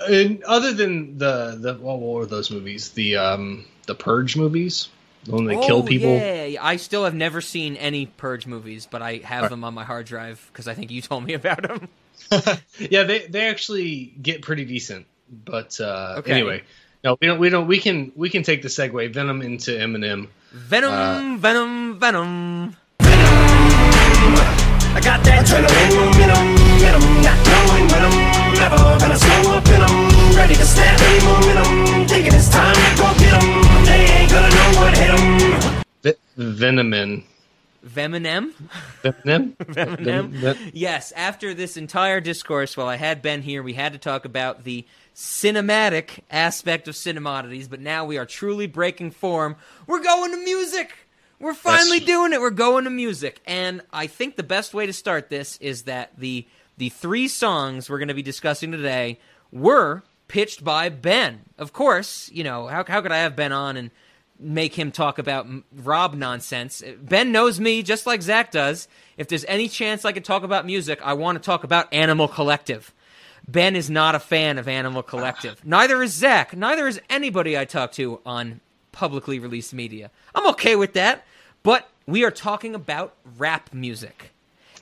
And 0.07 0.43
other 0.43 0.73
than 0.73 1.17
the 1.17 1.57
the 1.59 1.73
what 1.75 1.99
were 1.99 2.25
those 2.25 2.51
movies? 2.51 2.89
The 2.91 3.15
um 3.15 3.65
the 3.87 3.95
Purge 3.95 4.35
movies, 4.37 4.89
the 5.23 5.31
one 5.31 5.45
they 5.45 5.55
kill 5.55 5.79
Oh, 5.79 5.83
people. 5.83 6.11
Yeah, 6.11 6.45
yeah, 6.45 6.63
I 6.63 6.75
still 6.75 7.05
have 7.05 7.15
never 7.15 7.41
seen 7.41 7.75
any 7.77 8.05
Purge 8.05 8.45
movies, 8.45 8.87
but 8.89 9.01
I 9.01 9.17
have 9.23 9.43
Right. 9.43 9.49
them 9.51 9.63
on 9.63 9.73
my 9.73 9.83
hard 9.85 10.05
drive 10.05 10.47
because 10.51 10.67
I 10.67 10.73
think 10.73 10.91
you 10.91 11.01
told 11.01 11.25
me 11.25 11.33
about 11.41 11.61
them. 11.63 11.87
Yeah, 12.79 13.03
they 13.03 13.25
they 13.27 13.47
actually 13.47 14.13
get 14.21 14.41
pretty 14.41 14.65
decent. 14.65 15.05
But 15.29 15.79
uh, 15.81 16.15
Okay. 16.19 16.31
anyway, 16.33 16.63
no, 17.03 17.17
we 17.19 17.27
don't 17.27 17.39
we 17.39 17.49
don't 17.49 17.67
we 17.67 17.79
can 17.79 18.11
we 18.15 18.29
can 18.29 18.43
take 18.43 18.61
the 18.61 18.67
segue 18.69 19.13
Venom 19.13 19.41
into 19.41 19.71
Eminem. 19.71 20.27
Venom, 20.51 20.91
Uh, 20.93 21.37
Venom, 21.37 21.99
Venom. 21.99 22.75
I 24.95 25.01
got 25.03 25.23
that 25.25 25.43
adrenaline 25.43 25.91
momentum, 25.99 26.55
momentum, 26.55 27.03
not 27.21 27.37
knowing 27.51 27.85
when 27.91 28.01
I'm 28.07 28.15
never 28.55 28.79
gonna 28.99 29.19
slow 29.19 29.57
up 29.57 29.67
and 29.67 29.83
I'm 29.83 30.35
ready 30.37 30.55
to 30.55 30.65
snap 30.65 30.99
any 31.01 31.19
momentum. 31.25 32.07
Thinking 32.07 32.33
it's 32.33 32.49
time 32.49 32.75
to 32.75 32.91
go 32.95 33.07
get 33.19 33.33
'em. 33.35 33.47
They 33.85 34.01
ain't 34.15 34.31
gonna 34.31 34.49
know 34.55 34.69
what 34.79 34.97
hit 34.97 35.11
'em. 35.11 35.83
Ve- 36.03 36.19
Venomin. 36.37 37.23
Venom. 37.85 38.53
Venom? 39.03 39.55
Ven- 39.59 40.71
Yes, 40.73 41.11
after 41.15 41.53
this 41.53 41.77
entire 41.77 42.19
discourse, 42.19 42.75
while 42.75 42.87
I 42.87 42.95
had 42.97 43.21
Ben 43.21 43.41
here, 43.41 43.61
we 43.63 43.73
had 43.73 43.93
to 43.93 43.99
talk 43.99 44.25
about 44.25 44.63
the 44.63 44.85
cinematic 45.15 46.19
aspect 46.31 46.87
of 46.87 46.95
cinemodities, 46.95 47.69
but 47.69 47.79
now 47.79 48.03
we 48.05 48.17
are 48.17 48.25
truly 48.25 48.67
breaking 48.67 49.11
form. 49.11 49.55
We're 49.87 50.03
going 50.03 50.31
to 50.31 50.37
music! 50.37 50.91
We're 51.39 51.53
finally 51.53 51.97
Yes. 51.99 52.07
doing 52.07 52.33
it. 52.33 52.39
We're 52.41 52.49
going 52.49 52.85
to 52.85 52.89
music. 52.89 53.41
And 53.45 53.81
I 53.93 54.07
think 54.07 54.35
the 54.37 54.43
best 54.43 54.73
way 54.73 54.85
to 54.85 54.93
start 54.93 55.29
this 55.29 55.57
is 55.61 55.83
that 55.83 56.11
the 56.17 56.47
the 56.77 56.89
three 56.89 57.27
songs 57.27 57.89
we're 57.89 57.99
going 57.99 58.07
to 58.09 58.13
be 58.13 58.21
discussing 58.21 58.71
today 58.71 59.19
were 59.51 60.03
pitched 60.27 60.63
by 60.63 60.89
Ben. 60.89 61.41
Of 61.57 61.71
course, 61.73 62.29
you 62.33 62.43
know, 62.43 62.67
how 62.67 62.83
how 62.87 63.01
could 63.01 63.11
I 63.11 63.17
have 63.19 63.35
Ben 63.35 63.51
on 63.51 63.75
and 63.77 63.91
make 64.39 64.73
him 64.75 64.91
talk 64.91 65.17
about 65.17 65.47
Rob 65.73 66.13
nonsense? 66.13 66.83
Ben 67.01 67.31
knows 67.31 67.59
me 67.59 67.83
just 67.83 68.05
like 68.05 68.21
Zach 68.21 68.51
does. 68.51 68.87
If 69.17 69.27
there's 69.27 69.45
any 69.45 69.67
chance 69.69 70.05
I 70.05 70.11
could 70.11 70.25
talk 70.25 70.43
about 70.43 70.65
music, 70.65 70.99
I 71.03 71.13
want 71.13 71.37
to 71.37 71.43
talk 71.45 71.63
about 71.63 71.93
Animal 71.93 72.27
Collective. 72.27 72.93
Ben 73.47 73.75
is 73.75 73.89
not 73.89 74.15
a 74.15 74.19
fan 74.19 74.57
of 74.57 74.67
Animal 74.67 75.03
Collective. 75.03 75.61
Neither 75.65 76.01
is 76.03 76.13
Zach. 76.13 76.55
Neither 76.55 76.87
is 76.87 76.99
anybody 77.09 77.57
I 77.57 77.65
talk 77.65 77.91
to 77.93 78.19
on 78.25 78.59
publicly 78.91 79.39
released 79.39 79.73
media. 79.73 80.09
I'm 80.33 80.47
okay 80.49 80.75
with 80.75 80.93
that, 80.93 81.25
but 81.63 81.89
we 82.07 82.23
are 82.23 82.31
talking 82.31 82.73
about 82.75 83.13
rap 83.37 83.69
music. 83.73 84.31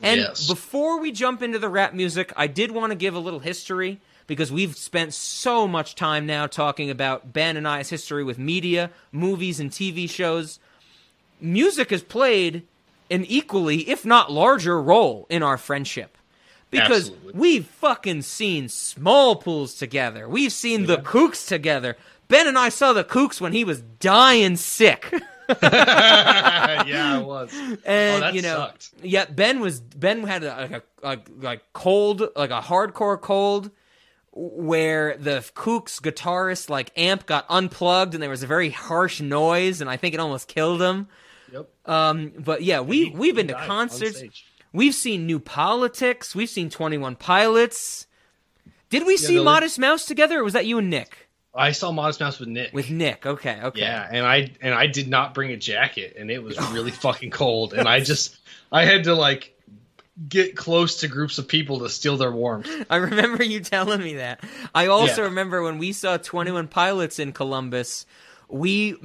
And 0.01 0.19
Yes. 0.21 0.47
before 0.47 0.99
we 0.99 1.11
jump 1.11 1.41
into 1.41 1.59
the 1.59 1.69
rap 1.69 1.93
music, 1.93 2.31
I 2.35 2.47
did 2.47 2.71
want 2.71 2.91
to 2.91 2.95
give 2.95 3.15
a 3.15 3.19
little 3.19 3.39
history 3.39 3.99
because 4.27 4.51
we've 4.51 4.75
spent 4.75 5.13
so 5.13 5.67
much 5.67 5.95
time 5.95 6.25
now 6.25 6.47
talking 6.47 6.89
about 6.89 7.33
Ben 7.33 7.57
and 7.57 7.67
I's 7.67 7.89
history 7.89 8.23
with 8.23 8.37
media, 8.37 8.91
movies, 9.11 9.59
and 9.59 9.71
TV 9.71 10.09
shows. 10.09 10.59
Music 11.39 11.89
has 11.89 12.03
played 12.03 12.65
an 13.09 13.25
equally, 13.25 13.89
if 13.89 14.05
not 14.05 14.31
larger, 14.31 14.81
role 14.81 15.27
in 15.29 15.43
our 15.43 15.57
friendship. 15.57 16.17
Because 16.71 17.09
Absolutely. 17.09 17.33
we've 17.39 17.65
fucking 17.67 18.23
seen 18.23 18.65
Smallpools 18.65 19.77
together. 19.77 20.27
We've 20.27 20.51
seen 20.51 20.87
the 20.87 20.97
kooks 20.97 21.47
together. 21.47 21.97
Ben 22.27 22.47
and 22.47 22.57
I 22.57 22.69
saw 22.69 22.93
the 22.93 23.03
kooks 23.03 23.39
when 23.39 23.53
he 23.53 23.63
was 23.63 23.81
dying 23.99 24.55
sick. 24.55 25.13
yeah, 25.61 27.19
it 27.19 27.25
was. 27.25 27.53
and 27.85 28.23
oh, 28.23 28.25
that 28.25 28.33
you 28.33 28.41
know, 28.41 28.55
sucked. 28.55 28.91
yeah, 29.03 29.25
Ben 29.25 29.59
was 29.59 29.81
Ben 29.81 30.23
had 30.23 30.43
a, 30.43 30.55
like 30.55 30.71
a, 30.71 30.83
a 31.03 31.19
like 31.41 31.61
cold, 31.73 32.27
like 32.35 32.49
a 32.49 32.61
hardcore 32.61 33.21
cold, 33.21 33.69
where 34.35 35.15
the 35.17 35.39
Kooks 35.55 36.01
guitarist 36.01 36.69
like 36.69 36.91
amp 36.97 37.25
got 37.25 37.45
unplugged 37.49 38.13
and 38.13 38.23
there 38.23 38.29
was 38.29 38.43
a 38.43 38.47
very 38.47 38.69
harsh 38.69 39.21
noise, 39.21 39.79
and 39.81 39.89
I 39.89 39.97
think 39.97 40.13
it 40.13 40.19
almost 40.19 40.47
killed 40.47 40.81
him. 40.81 41.07
Yep. 41.51 41.69
Um, 41.85 42.33
but 42.39 42.63
yeah, 42.63 42.81
we 42.81 43.11
we've 43.11 43.35
been 43.35 43.47
to 43.47 43.53
concerts. 43.53 44.23
We've 44.71 44.95
seen 44.95 45.27
New 45.27 45.39
Politics. 45.39 46.35
We've 46.35 46.49
seen 46.49 46.69
Twenty 46.69 46.97
One 46.97 47.15
Pilots. 47.15 48.07
Did 48.89 49.05
we 49.05 49.13
Yeah, 49.13 49.27
see 49.27 49.43
Modest 49.43 49.77
Mouse 49.79 50.05
together, 50.05 50.39
or 50.39 50.43
was 50.43 50.53
that 50.53 50.65
you 50.65 50.77
and 50.79 50.89
Nick? 50.89 51.29
I 51.55 51.71
saw 51.71 51.91
Modest 51.91 52.19
Mouse 52.19 52.39
with 52.39 52.49
Nick. 52.49 52.73
With 52.73 52.89
Nick, 52.89 53.27
okay, 53.27 53.59
okay. 53.63 53.81
Yeah, 53.81 54.07
and 54.11 54.25
I 54.25 54.51
and 54.61 54.73
I 54.73 54.87
did 54.87 55.07
not 55.07 55.35
bring 55.35 55.51
a 55.51 55.57
jacket, 55.57 56.15
and 56.17 56.31
it 56.31 56.41
was 56.41 56.59
really 56.71 56.91
fucking 56.91 57.29
cold, 57.29 57.73
and 57.73 57.87
I 57.87 57.99
just 57.99 58.37
I 58.71 58.85
had 58.85 59.03
to 59.03 59.13
like 59.13 59.55
get 60.29 60.55
close 60.55 60.99
to 60.99 61.07
groups 61.07 61.37
of 61.39 61.47
people 61.47 61.79
to 61.79 61.89
steal 61.89 62.17
their 62.17 62.31
warmth. 62.31 62.69
I 62.89 62.97
remember 62.97 63.43
you 63.43 63.59
telling 63.61 64.01
me 64.01 64.15
that. 64.15 64.43
I 64.73 64.87
also 64.87 65.21
Yeah. 65.23 65.27
remember 65.29 65.63
when 65.63 65.77
we 65.79 65.91
saw 65.91 66.17
21 66.17 66.67
Pilots 66.67 67.17
in 67.19 67.31
Columbus, 67.31 68.05
we 68.49 68.95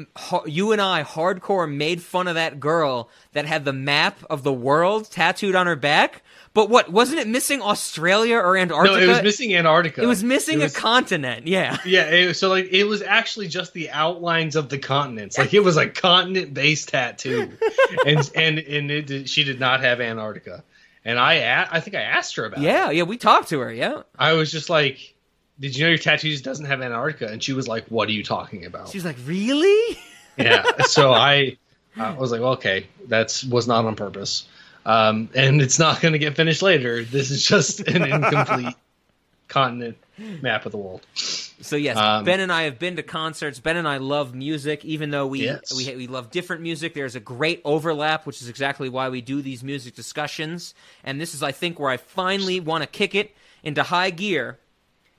you 0.45 0.73
and 0.73 0.81
I 0.83 1.03
hardcore 1.05 1.73
made 1.73 2.03
fun 2.03 2.29
of 2.29 2.35
that 2.35 2.61
girl 2.61 3.09
that 3.33 3.47
had 3.47 3.65
the 3.65 3.73
map 3.73 4.19
of 4.29 4.43
the 4.43 4.53
world 4.53 5.11
tattooed 5.11 5.55
on 5.55 5.67
her 5.67 5.77
back. 5.77 6.23
But 6.53 6.69
what 6.69 6.91
wasn't 6.91 7.21
it 7.21 7.29
missing 7.29 7.63
Australia 7.63 8.37
or 8.37 8.57
Antarctica? 8.59 8.99
No, 8.99 9.03
it 9.03 9.07
was 9.07 9.23
missing 9.23 9.55
Antarctica. 9.55 10.03
It 10.03 10.07
was 10.07 10.23
missing 10.25 10.61
It 10.61 10.65
was- 10.65 10.75
a 10.77 10.79
continent. 10.79 11.47
Yeah. 11.47 11.79
Yeah, 11.87 12.11
it, 12.11 12.35
so 12.35 12.51
like 12.51 12.69
it 12.71 12.85
was 12.85 13.01
actually 13.01 13.49
just 13.49 13.73
the 13.73 13.89
outlines 13.91 14.57
of 14.57 14.69
the 14.69 14.79
continents. 14.79 15.39
Like 15.39 15.55
it 15.55 15.61
was 15.61 15.79
a 15.79 15.89
continent-based 15.89 16.89
tattoo, 16.91 17.51
and 18.07 18.31
and 18.35 18.59
and 18.59 18.91
it 18.91 19.29
she 19.31 19.45
did 19.45 19.59
not 19.61 19.81
have 19.81 20.01
Antarctica. 20.03 20.65
And 21.09 21.19
I 21.19 21.35
a- 21.37 21.69
I 21.71 21.81
think 21.81 21.97
I 21.97 22.03
asked 22.03 22.37
her 22.37 22.45
about 22.45 22.61
it. 22.61 22.65
Yeah, 22.65 22.91
yeah, 22.91 23.05
we 23.05 23.17
talked 23.17 23.49
to 23.49 23.61
her. 23.61 23.73
Yeah. 23.73 24.03
I 24.19 24.35
was 24.35 24.53
just 24.53 24.69
like, 24.69 25.15
"Did 25.59 25.75
you 25.75 25.85
know 25.85 25.89
your 25.89 25.97
tattoos 25.97 26.43
doesn't 26.43 26.67
have 26.67 26.83
Antarctica?" 26.83 27.29
And 27.33 27.43
she 27.43 27.55
was 27.55 27.67
like, 27.67 27.87
"What 27.87 28.11
are 28.11 28.13
you 28.13 28.23
talking 28.23 28.67
about?" 28.67 28.91
She 28.91 28.99
was 28.99 29.07
like, 29.07 29.17
"Really?" 29.25 29.99
yeah. 30.37 30.83
So 30.83 31.11
I, 31.15 31.57
I 31.97 32.13
was 32.13 32.31
like, 32.31 32.43
well, 32.43 32.53
"Okay, 32.53 32.89
that's 33.07 33.43
was 33.43 33.67
not 33.67 33.87
on 33.87 33.97
purpose, 33.97 34.47
um, 34.85 35.31
and 35.35 35.63
it's 35.63 35.79
not 35.79 36.03
going 36.03 36.13
to 36.13 36.19
get 36.19 36.37
finished 36.37 36.61
later. 36.61 37.03
This 37.03 37.31
is 37.31 37.43
just 37.43 37.81
an 37.89 38.03
incomplete 38.05 38.75
continent 39.49 39.97
map 40.43 40.67
of 40.67 40.73
the 40.73 40.79
world." 40.79 41.01
So 41.61 41.77
yes, 41.77 41.97
Um, 41.97 42.25
Ben 42.25 42.41
and 42.41 42.53
I 42.53 42.63
have 42.63 42.79
been 42.79 42.97
to 42.97 43.03
concerts. 43.03 43.59
Ben 43.59 43.77
and 43.77 43.89
I 43.89 43.97
love 43.97 44.35
music, 44.35 44.85
even 44.85 45.11
though 45.11 45.27
we 45.27 45.45
Yes. 45.45 45.73
we 45.75 45.95
we 45.97 46.07
love 46.07 46.31
different 46.31 46.63
music. 46.63 46.95
There's 46.95 47.17
a 47.17 47.21
great 47.21 47.61
overlap, 47.65 48.27
which 48.27 48.41
is 48.41 48.49
exactly 48.49 48.89
why 48.89 49.09
we 49.09 49.21
do 49.21 49.43
these 49.43 49.65
music 49.65 49.95
discussions. 49.97 50.75
And 51.03 51.21
this 51.21 51.35
is, 51.35 51.43
I 51.43 51.53
think, 51.53 51.79
where 51.81 51.91
I 51.91 51.97
finally 51.97 52.61
want 52.61 52.83
to 52.83 52.87
kick 52.87 53.15
it 53.15 53.35
into 53.65 53.83
high 53.83 54.11
gear. 54.11 54.59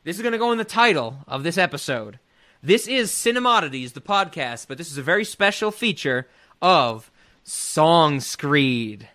This 0.06 0.16
is 0.16 0.22
going 0.22 0.32
to 0.32 0.38
go 0.38 0.52
in 0.54 0.58
the 0.58 0.64
title 0.64 1.18
of 1.28 1.44
this 1.44 1.58
episode. 1.58 2.20
This 2.64 2.88
is 2.88 3.12
Cinemodities, 3.12 3.94
the 3.94 4.02
podcast, 4.02 4.68
but 4.68 4.78
this 4.78 4.92
is 4.92 4.98
a 4.98 5.04
very 5.04 5.26
special 5.26 5.72
feature 5.72 6.28
of 6.62 7.12
Song 7.44 8.20
Screed. 8.22 9.10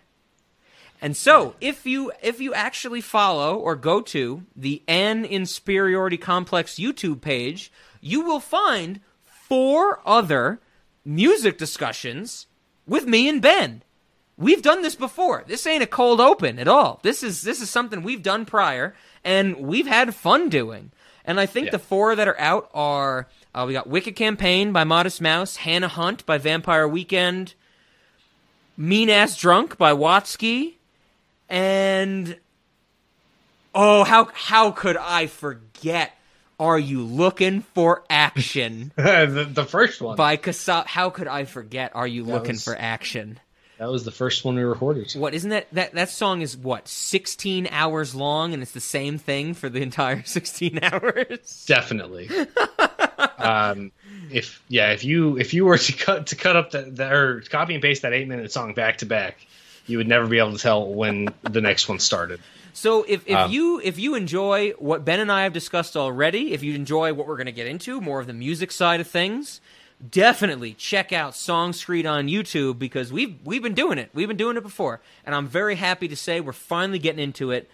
And 1.01 1.15
so, 1.15 1.55
if 1.59 1.85
you 1.85 2.11
if 2.21 2.39
you 2.39 2.53
actually 2.53 3.01
follow 3.01 3.57
or 3.57 3.75
go 3.75 4.01
to 4.01 4.43
the 4.55 4.81
N 4.87 5.25
Insperiority 5.25 6.17
Complex 6.17 6.75
YouTube 6.75 7.21
page, 7.21 7.71
you 8.01 8.21
will 8.21 8.39
find 8.39 9.01
four 9.23 10.01
other 10.05 10.59
music 11.03 11.57
discussions 11.57 12.47
with 12.87 13.05
me 13.05 13.29
and 13.29 13.41
Ben. 13.41 13.83
We've 14.37 14.61
done 14.61 14.81
this 14.81 14.95
before. 14.95 15.43
This 15.47 15.65
ain't 15.65 15.83
a 15.83 15.87
cold 15.87 16.19
open 16.19 16.59
at 16.59 16.67
all. 16.67 16.99
This 17.03 17.23
is 17.23 17.43
this 17.43 17.61
is 17.61 17.69
something 17.69 18.01
we've 18.01 18.23
done 18.23 18.45
prior 18.45 18.95
and 19.23 19.57
we've 19.57 19.87
had 19.87 20.15
fun 20.15 20.49
doing. 20.49 20.91
And 21.23 21.39
I 21.39 21.45
think 21.45 21.71
the 21.71 21.79
four 21.79 22.15
that 22.15 22.27
are 22.27 22.39
out 22.39 22.69
are 22.73 23.27
uh, 23.53 23.65
we 23.67 23.73
got 23.73 23.87
Wicked 23.87 24.15
Campaign 24.15 24.71
by 24.71 24.83
Modest 24.83 25.21
Mouse, 25.21 25.57
Hannah 25.57 25.87
Hunt 25.87 26.25
by 26.25 26.37
Vampire 26.37 26.87
Weekend, 26.87 27.55
Mean 28.77 29.09
Ass 29.09 29.37
Drunk 29.37 29.77
by 29.77 29.91
Watsky, 29.91 30.75
and 31.49 32.37
oh, 33.73 34.03
how 34.03 34.29
how 34.33 34.71
could 34.71 34.97
I 34.97 35.27
forget? 35.27 36.11
Are 36.57 36.79
you 36.79 37.03
looking 37.03 37.61
for 37.61 38.03
action? 38.09 38.91
the, 38.95 39.47
the 39.51 39.65
first 39.65 40.01
one 40.01 40.15
by 40.15 40.37
Kasa. 40.37 40.85
How 40.87 41.09
could 41.09 41.27
I 41.27 41.43
forget? 41.43 41.91
Are 41.95 42.07
you 42.07 42.23
That 42.23 42.31
looking 42.33 42.53
was- 42.53 42.63
for 42.63 42.75
action? 42.77 43.39
That 43.77 43.91
was 43.91 44.05
the 44.05 44.11
first 44.11 44.45
one 44.45 44.55
we 44.55 44.61
recorded. 44.61 45.11
What 45.15 45.33
isn't 45.33 45.49
that 45.49 45.67
that 45.73 45.91
that 45.95 46.07
song 46.07 46.39
is 46.41 46.55
what 46.55 46.87
sixteen 46.87 47.67
hours 47.69 48.15
long 48.15 48.53
and 48.53 48.63
it's 48.63 48.71
the 48.71 48.79
same 48.79 49.17
thing 49.17 49.53
for 49.53 49.67
the 49.67 49.81
entire 49.81 50.23
sixteen 50.25 50.79
hours. 50.81 51.65
Definitely. 51.67 52.29
um, 53.37 53.91
if 54.31 54.63
yeah, 54.69 54.93
if 54.93 55.03
you 55.03 55.37
if 55.37 55.53
you 55.53 55.65
were 55.65 55.77
to 55.77 55.91
cut 55.91 56.27
to 56.27 56.37
cut 56.37 56.55
up 56.55 56.71
the, 56.71 56.83
the 56.83 57.11
or 57.13 57.41
copy 57.41 57.73
and 57.73 57.81
paste 57.81 58.03
that 58.03 58.13
eight 58.13 58.29
minute 58.29 58.49
song 58.53 58.73
back 58.75 58.99
to 58.99 59.05
back, 59.05 59.45
you 59.85 59.97
would 59.97 60.07
never 60.07 60.27
be 60.27 60.39
able 60.39 60.53
to 60.53 60.57
tell 60.57 60.85
when 60.85 61.33
the 61.43 61.61
next 61.61 61.87
one 61.87 61.99
started. 61.99 62.39
So 62.73 63.03
if, 63.03 63.25
if 63.27 63.35
Um, 63.35 63.51
you 63.51 63.79
if 63.83 63.97
you 63.97 64.15
enjoy 64.15 64.71
what 64.71 65.05
Ben 65.05 65.19
and 65.19 65.31
I 65.31 65.43
have 65.43 65.53
discussed 65.53 65.95
already, 65.95 66.53
if 66.53 66.61
you 66.61 66.73
enjoy 66.75 67.13
what 67.13 67.27
we're 67.27 67.37
going 67.37 67.45
to 67.45 67.53
get 67.53 67.67
into, 67.67 68.01
more 68.01 68.19
of 68.19 68.27
the 68.27 68.33
music 68.33 68.71
side 68.71 68.99
of 68.99 69.07
things, 69.07 69.61
definitely 70.11 70.73
check 70.73 71.13
out 71.13 71.35
Song 71.35 71.71
Screed 71.71 72.05
on 72.05 72.27
YouTube 72.27 72.77
because 72.77 73.13
we've 73.13 73.37
we've 73.45 73.63
been 73.63 73.75
doing 73.75 73.97
it. 73.97 74.09
We've 74.13 74.27
been 74.27 74.35
doing 74.35 74.57
it 74.57 74.63
before, 74.63 74.99
and 75.25 75.33
I'm 75.33 75.47
very 75.47 75.75
happy 75.75 76.09
to 76.09 76.17
say 76.17 76.41
we're 76.41 76.51
finally 76.51 76.99
getting 76.99 77.23
into 77.23 77.51
it. 77.51 77.69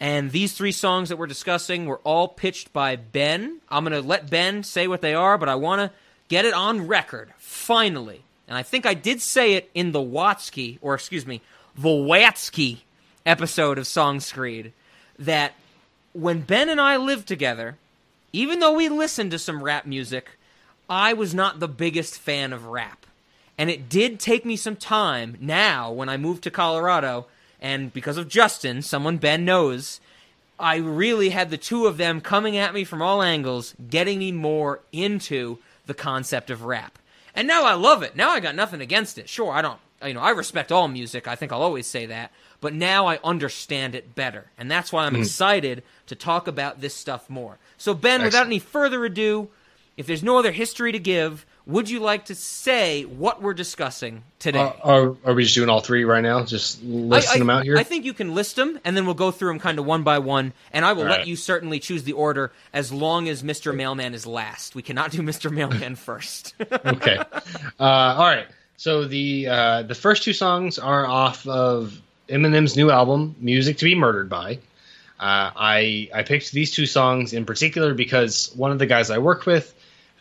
And 0.00 0.32
these 0.32 0.54
three 0.54 0.72
songs 0.72 1.10
that 1.10 1.16
we're 1.16 1.28
discussing 1.28 1.86
were 1.86 2.00
all 2.02 2.26
pitched 2.26 2.72
by 2.72 2.96
Ben. 2.96 3.60
I'm 3.68 3.84
going 3.84 3.92
to 4.02 4.06
let 4.06 4.28
Ben 4.28 4.64
say 4.64 4.88
what 4.88 5.00
they 5.00 5.14
are, 5.14 5.38
but 5.38 5.48
I 5.48 5.54
want 5.54 5.80
to 5.82 5.96
get 6.26 6.44
it 6.44 6.52
on 6.52 6.88
record 6.88 7.32
finally. 7.38 8.24
And 8.48 8.56
I 8.56 8.62
think 8.62 8.86
I 8.86 8.94
did 8.94 9.20
say 9.20 9.54
it 9.54 9.70
in 9.74 9.92
the 9.92 10.00
Watsky, 10.00 10.78
or 10.80 10.94
excuse 10.94 11.26
me, 11.26 11.40
the 11.76 11.88
Watsky 11.88 12.78
episode 13.24 13.78
of 13.78 13.86
Song 13.86 14.20
Screed 14.20 14.72
that 15.18 15.54
when 16.12 16.40
Ben 16.40 16.68
and 16.68 16.80
I 16.80 16.96
lived 16.96 17.26
together, 17.26 17.76
even 18.32 18.60
though 18.60 18.74
we 18.74 18.88
listened 18.88 19.30
to 19.30 19.38
some 19.38 19.62
rap 19.62 19.86
music, 19.86 20.38
I 20.88 21.12
was 21.12 21.34
not 21.34 21.60
the 21.60 21.68
biggest 21.68 22.18
fan 22.18 22.52
of 22.52 22.66
rap. 22.66 23.06
And 23.56 23.70
it 23.70 23.88
did 23.88 24.18
take 24.18 24.44
me 24.44 24.56
some 24.56 24.76
time 24.76 25.36
now 25.40 25.90
when 25.90 26.08
I 26.08 26.16
moved 26.16 26.42
to 26.44 26.50
Colorado, 26.50 27.26
and 27.60 27.92
because 27.92 28.16
of 28.16 28.28
Justin, 28.28 28.82
someone 28.82 29.16
Ben 29.16 29.44
knows, 29.44 30.00
I 30.58 30.76
really 30.76 31.30
had 31.30 31.50
the 31.50 31.56
two 31.56 31.86
of 31.86 31.96
them 31.96 32.20
coming 32.20 32.56
at 32.56 32.74
me 32.74 32.84
from 32.84 33.00
all 33.00 33.22
angles, 33.22 33.74
getting 33.88 34.18
me 34.18 34.32
more 34.32 34.80
into 34.92 35.58
the 35.86 35.94
concept 35.94 36.50
of 36.50 36.64
rap. 36.64 36.98
And 37.34 37.48
now 37.48 37.64
I 37.64 37.74
love 37.74 38.02
it. 38.02 38.14
Now 38.16 38.30
I 38.30 38.40
got 38.40 38.54
nothing 38.54 38.80
against 38.80 39.18
it. 39.18 39.28
Sure, 39.28 39.52
I 39.52 39.60
don't, 39.62 39.80
you 40.04 40.14
know, 40.14 40.20
I 40.20 40.30
respect 40.30 40.70
all 40.70 40.86
music. 40.88 41.26
I 41.26 41.34
think 41.34 41.52
I'll 41.52 41.62
always 41.62 41.86
say 41.86 42.06
that. 42.06 42.30
But 42.60 42.74
now 42.74 43.06
I 43.06 43.18
understand 43.24 43.94
it 43.94 44.14
better. 44.14 44.50
And 44.56 44.70
that's 44.70 44.92
why 44.92 45.04
I'm 45.04 45.14
Mhm. 45.14 45.22
excited 45.22 45.82
to 46.06 46.14
talk 46.14 46.46
about 46.46 46.80
this 46.80 46.94
stuff 46.94 47.28
more. 47.28 47.58
So, 47.76 47.92
Ben, 47.92 48.22
without 48.22 48.46
any 48.46 48.58
further 48.58 49.04
ado, 49.04 49.48
if 49.96 50.06
there's 50.06 50.22
no 50.22 50.38
other 50.38 50.52
history 50.52 50.92
to 50.92 50.98
give, 50.98 51.44
would 51.66 51.88
you 51.88 52.00
like 52.00 52.26
to 52.26 52.34
say 52.34 53.04
what 53.04 53.40
we're 53.40 53.54
discussing 53.54 54.22
today? 54.38 54.58
Uh, 54.58 54.72
are 54.82 55.16
are 55.24 55.34
we 55.34 55.44
just 55.44 55.54
doing 55.54 55.70
all 55.70 55.80
three 55.80 56.04
right 56.04 56.22
now? 56.22 56.44
Just 56.44 56.82
listing 56.82 57.36
I, 57.36 57.38
them 57.38 57.50
out 57.50 57.64
here. 57.64 57.76
I 57.78 57.82
think 57.82 58.04
you 58.04 58.12
can 58.12 58.34
list 58.34 58.56
them, 58.56 58.78
and 58.84 58.96
then 58.96 59.06
we'll 59.06 59.14
go 59.14 59.30
through 59.30 59.48
them 59.48 59.58
kind 59.58 59.78
of 59.78 59.86
one 59.86 60.02
by 60.02 60.18
one. 60.18 60.52
And 60.72 60.84
I 60.84 60.92
will 60.92 61.02
All 61.02 61.08
let 61.08 61.18
right. 61.18 61.26
you 61.26 61.36
certainly 61.36 61.80
choose 61.80 62.02
the 62.04 62.12
order 62.12 62.52
as 62.72 62.92
long 62.92 63.28
as 63.28 63.42
Mr. 63.42 63.74
Mailman 63.74 64.12
is 64.12 64.26
last. 64.26 64.74
We 64.74 64.82
cannot 64.82 65.10
do 65.10 65.22
Mr. 65.22 65.50
Mailman 65.50 65.96
first. 65.96 66.54
okay. 66.60 67.16
Uh, 67.16 67.82
all 67.82 68.26
right. 68.26 68.46
So 68.76 69.04
the 69.06 69.48
uh, 69.48 69.82
the 69.84 69.94
first 69.94 70.22
two 70.22 70.34
songs 70.34 70.78
are 70.78 71.06
off 71.06 71.46
of 71.46 71.98
Eminem's 72.28 72.76
new 72.76 72.90
album, 72.90 73.36
"Music 73.38 73.78
to 73.78 73.84
Be 73.86 73.94
Murdered 73.94 74.28
By." 74.28 74.58
Uh, 75.18 75.50
I 75.56 76.10
I 76.12 76.24
picked 76.24 76.52
these 76.52 76.72
two 76.72 76.84
songs 76.84 77.32
in 77.32 77.46
particular 77.46 77.94
because 77.94 78.52
one 78.54 78.70
of 78.70 78.78
the 78.78 78.86
guys 78.86 79.10
I 79.10 79.18
work 79.18 79.46
with 79.46 79.74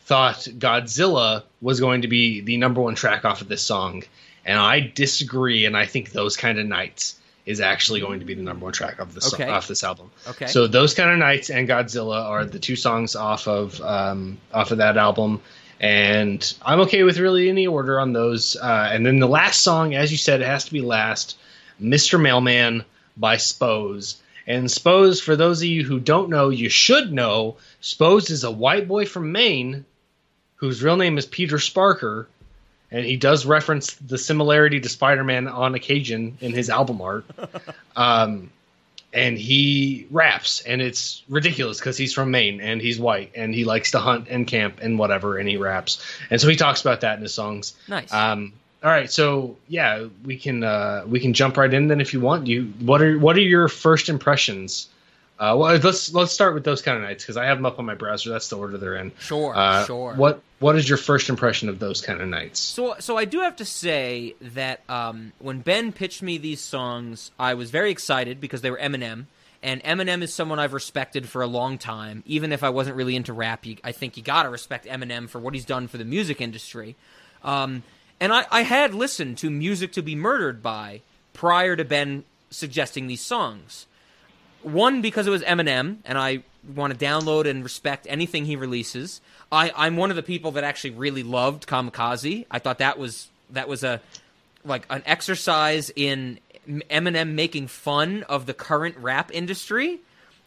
thought 0.05 0.47
Godzilla 0.57 1.43
was 1.61 1.79
going 1.79 2.01
to 2.01 2.07
be 2.07 2.41
the 2.41 2.57
number 2.57 2.81
one 2.81 2.95
track 2.95 3.25
off 3.25 3.41
of 3.41 3.47
this 3.47 3.61
song, 3.61 4.03
and 4.45 4.59
I 4.59 4.79
disagree. 4.79 5.65
And 5.65 5.75
I 5.77 5.85
think 5.85 6.11
"Those 6.11 6.37
Kind 6.37 6.59
of 6.59 6.65
Nights" 6.65 7.15
is 7.45 7.59
actually 7.59 7.99
going 7.99 8.19
to 8.19 8.25
be 8.25 8.33
the 8.33 8.41
number 8.41 8.63
one 8.65 8.73
track 8.73 8.99
of 8.99 9.13
this 9.13 9.33
Okay. 9.33 9.49
off 9.49 9.67
this 9.67 9.83
album. 9.83 10.11
Okay. 10.27 10.47
So 10.47 10.67
"Those 10.67 10.93
Kind 10.93 11.09
of 11.11 11.17
Nights" 11.19 11.49
and 11.49 11.67
"Godzilla" 11.67 12.21
are 12.23 12.45
the 12.45 12.59
two 12.59 12.75
songs 12.75 13.15
off 13.15 13.47
of 13.47 13.79
um, 13.81 14.37
off 14.53 14.71
of 14.71 14.79
that 14.79 14.97
album, 14.97 15.41
and 15.79 16.53
I'm 16.61 16.81
okay 16.81 17.03
with 17.03 17.17
really 17.17 17.49
any 17.49 17.67
order 17.67 17.99
on 17.99 18.13
those. 18.13 18.55
Uh, 18.55 18.89
and 18.91 19.05
then 19.05 19.19
the 19.19 19.27
last 19.27 19.61
song, 19.61 19.95
as 19.95 20.11
you 20.11 20.17
said, 20.17 20.41
it 20.41 20.47
has 20.47 20.65
to 20.65 20.73
be 20.73 20.81
last, 20.81 21.37
"Mr. 21.81 22.19
Mailman" 22.19 22.83
by 23.15 23.37
Spose. 23.37 24.17
And 24.45 24.69
Spose, 24.69 25.21
for 25.21 25.37
those 25.37 25.61
of 25.61 25.69
you 25.69 25.85
who 25.85 26.01
don't 26.01 26.29
know, 26.29 26.49
you 26.49 26.67
should 26.67 27.13
know. 27.13 27.55
Spose 27.79 28.29
is 28.29 28.43
a 28.43 28.51
white 28.51 28.89
boy 28.89 29.05
from 29.05 29.31
Maine 29.31 29.85
whose 30.63 30.81
real 30.81 30.95
name 30.95 31.17
is 31.17 31.25
Peter 31.25 31.57
Sparker, 31.57 32.25
and 32.89 33.05
he 33.05 33.17
does 33.17 33.45
reference 33.45 33.95
the 33.95 34.17
similarity 34.17 34.79
to 34.79 34.87
Spider-Man 34.87 35.49
on 35.49 35.75
occasion 35.75 36.37
in 36.39 36.53
his 36.53 36.69
album 36.69 37.01
art. 37.01 37.25
um, 37.97 38.49
and 39.11 39.37
he 39.37 40.07
raps, 40.09 40.61
and 40.61 40.81
it's 40.81 41.21
ridiculous 41.27 41.79
because 41.79 41.97
he's 41.97 42.13
from 42.13 42.31
Maine 42.31 42.61
and 42.61 42.79
he's 42.79 42.97
white 42.97 43.31
and 43.35 43.53
he 43.53 43.65
likes 43.65 43.91
to 43.91 43.99
hunt 43.99 44.29
and 44.29 44.47
camp 44.47 44.79
and 44.81 44.97
whatever, 44.97 45.37
and 45.37 45.49
he 45.49 45.57
raps, 45.57 46.01
and 46.29 46.39
so 46.39 46.47
he 46.47 46.55
talks 46.55 46.79
about 46.79 47.01
that 47.01 47.17
in 47.17 47.23
his 47.23 47.33
songs. 47.33 47.73
Nice. 47.89 48.13
Um, 48.13 48.53
all 48.81 48.89
right, 48.89 49.11
so 49.11 49.57
yeah, 49.67 50.07
we 50.23 50.37
can 50.37 50.63
uh, 50.63 51.03
we 51.05 51.19
can 51.19 51.33
jump 51.33 51.57
right 51.57 51.73
in 51.73 51.89
then 51.89 51.99
if 51.99 52.13
you 52.13 52.21
want. 52.21 52.47
You 52.47 52.71
what 52.79 53.01
are 53.01 53.19
what 53.19 53.35
are 53.35 53.41
your 53.41 53.67
first 53.67 54.07
impressions? 54.07 54.87
Uh, 55.39 55.55
well, 55.57 55.75
let's 55.77 56.13
let's 56.13 56.31
start 56.31 56.53
with 56.53 56.63
those 56.63 56.81
kind 56.81 56.95
of 56.97 57.03
nights 57.03 57.23
because 57.23 57.37
I 57.37 57.45
have 57.45 57.57
them 57.57 57.65
up 57.65 57.79
on 57.79 57.85
my 57.85 57.95
browser. 57.95 58.29
That's 58.29 58.49
the 58.49 58.57
order 58.57 58.77
they're 58.77 58.95
in. 58.95 59.11
Sure, 59.19 59.53
Uh, 59.55 59.85
sure. 59.85 60.13
What 60.13 60.41
what 60.59 60.75
is 60.75 60.87
your 60.87 60.97
first 60.97 61.27
impression 61.27 61.69
of 61.69 61.79
those 61.79 62.01
kind 62.01 62.21
of 62.21 62.27
nights? 62.27 62.59
So, 62.59 62.95
so 62.99 63.17
I 63.17 63.25
do 63.25 63.39
have 63.41 63.55
to 63.57 63.65
say 63.65 64.35
that 64.39 64.81
um, 64.87 65.33
when 65.39 65.59
Ben 65.59 65.91
pitched 65.91 66.21
me 66.21 66.37
these 66.37 66.61
songs, 66.61 67.31
I 67.39 67.55
was 67.55 67.71
very 67.71 67.91
excited 67.91 68.39
because 68.39 68.61
they 68.61 68.71
were 68.71 68.77
Eminem, 68.77 69.25
and 69.61 69.83
Eminem 69.83 70.21
is 70.21 70.33
someone 70.33 70.59
I've 70.59 70.71
respected 70.73 71.27
for 71.27 71.41
a 71.41 71.47
long 71.47 71.77
time. 71.77 72.23
Even 72.25 72.53
if 72.53 72.63
I 72.63 72.69
wasn't 72.69 72.95
really 72.95 73.15
into 73.15 73.33
rap, 73.33 73.65
you, 73.65 73.77
I 73.83 73.91
think 73.91 74.15
you 74.15 74.23
gotta 74.23 74.49
respect 74.49 74.85
Eminem 74.85 75.27
for 75.27 75.39
what 75.39 75.53
he's 75.55 75.65
done 75.65 75.87
for 75.87 75.97
the 75.97 76.05
music 76.05 76.39
industry. 76.41 76.95
Um, 77.43 77.83
and 78.19 78.31
I, 78.31 78.45
I 78.51 78.61
had 78.61 78.93
listened 78.93 79.39
to 79.39 79.49
"Music 79.49 79.91
to 79.93 80.01
Be 80.03 80.15
Murdered 80.15 80.61
By" 80.61 81.01
prior 81.33 81.75
to 81.75 81.83
Ben 81.83 82.23
suggesting 82.51 83.07
these 83.07 83.19
songs. 83.21 83.87
One 84.63 85.01
because 85.01 85.27
it 85.27 85.31
was 85.31 85.41
Eminem, 85.43 85.97
and 86.05 86.17
I 86.17 86.43
want 86.75 86.97
to 86.97 87.05
download 87.05 87.45
and 87.47 87.63
respect 87.63 88.07
anything 88.09 88.45
he 88.45 88.55
releases. 88.55 89.21
I, 89.51 89.71
I'm 89.75 89.97
one 89.97 90.09
of 90.09 90.15
the 90.15 90.23
people 90.23 90.51
that 90.51 90.63
actually 90.63 90.91
really 90.91 91.23
loved 91.23 91.67
Kamikaze. 91.67 92.45
I 92.49 92.59
thought 92.59 92.79
that 92.79 92.97
was 92.97 93.27
that 93.51 93.67
was 93.67 93.83
a 93.83 94.01
like 94.65 94.85
an 94.89 95.03
exercise 95.05 95.91
in 95.95 96.39
Eminem 96.67 97.33
making 97.33 97.67
fun 97.67 98.23
of 98.23 98.45
the 98.45 98.53
current 98.53 98.97
rap 98.97 99.29
industry, 99.33 99.99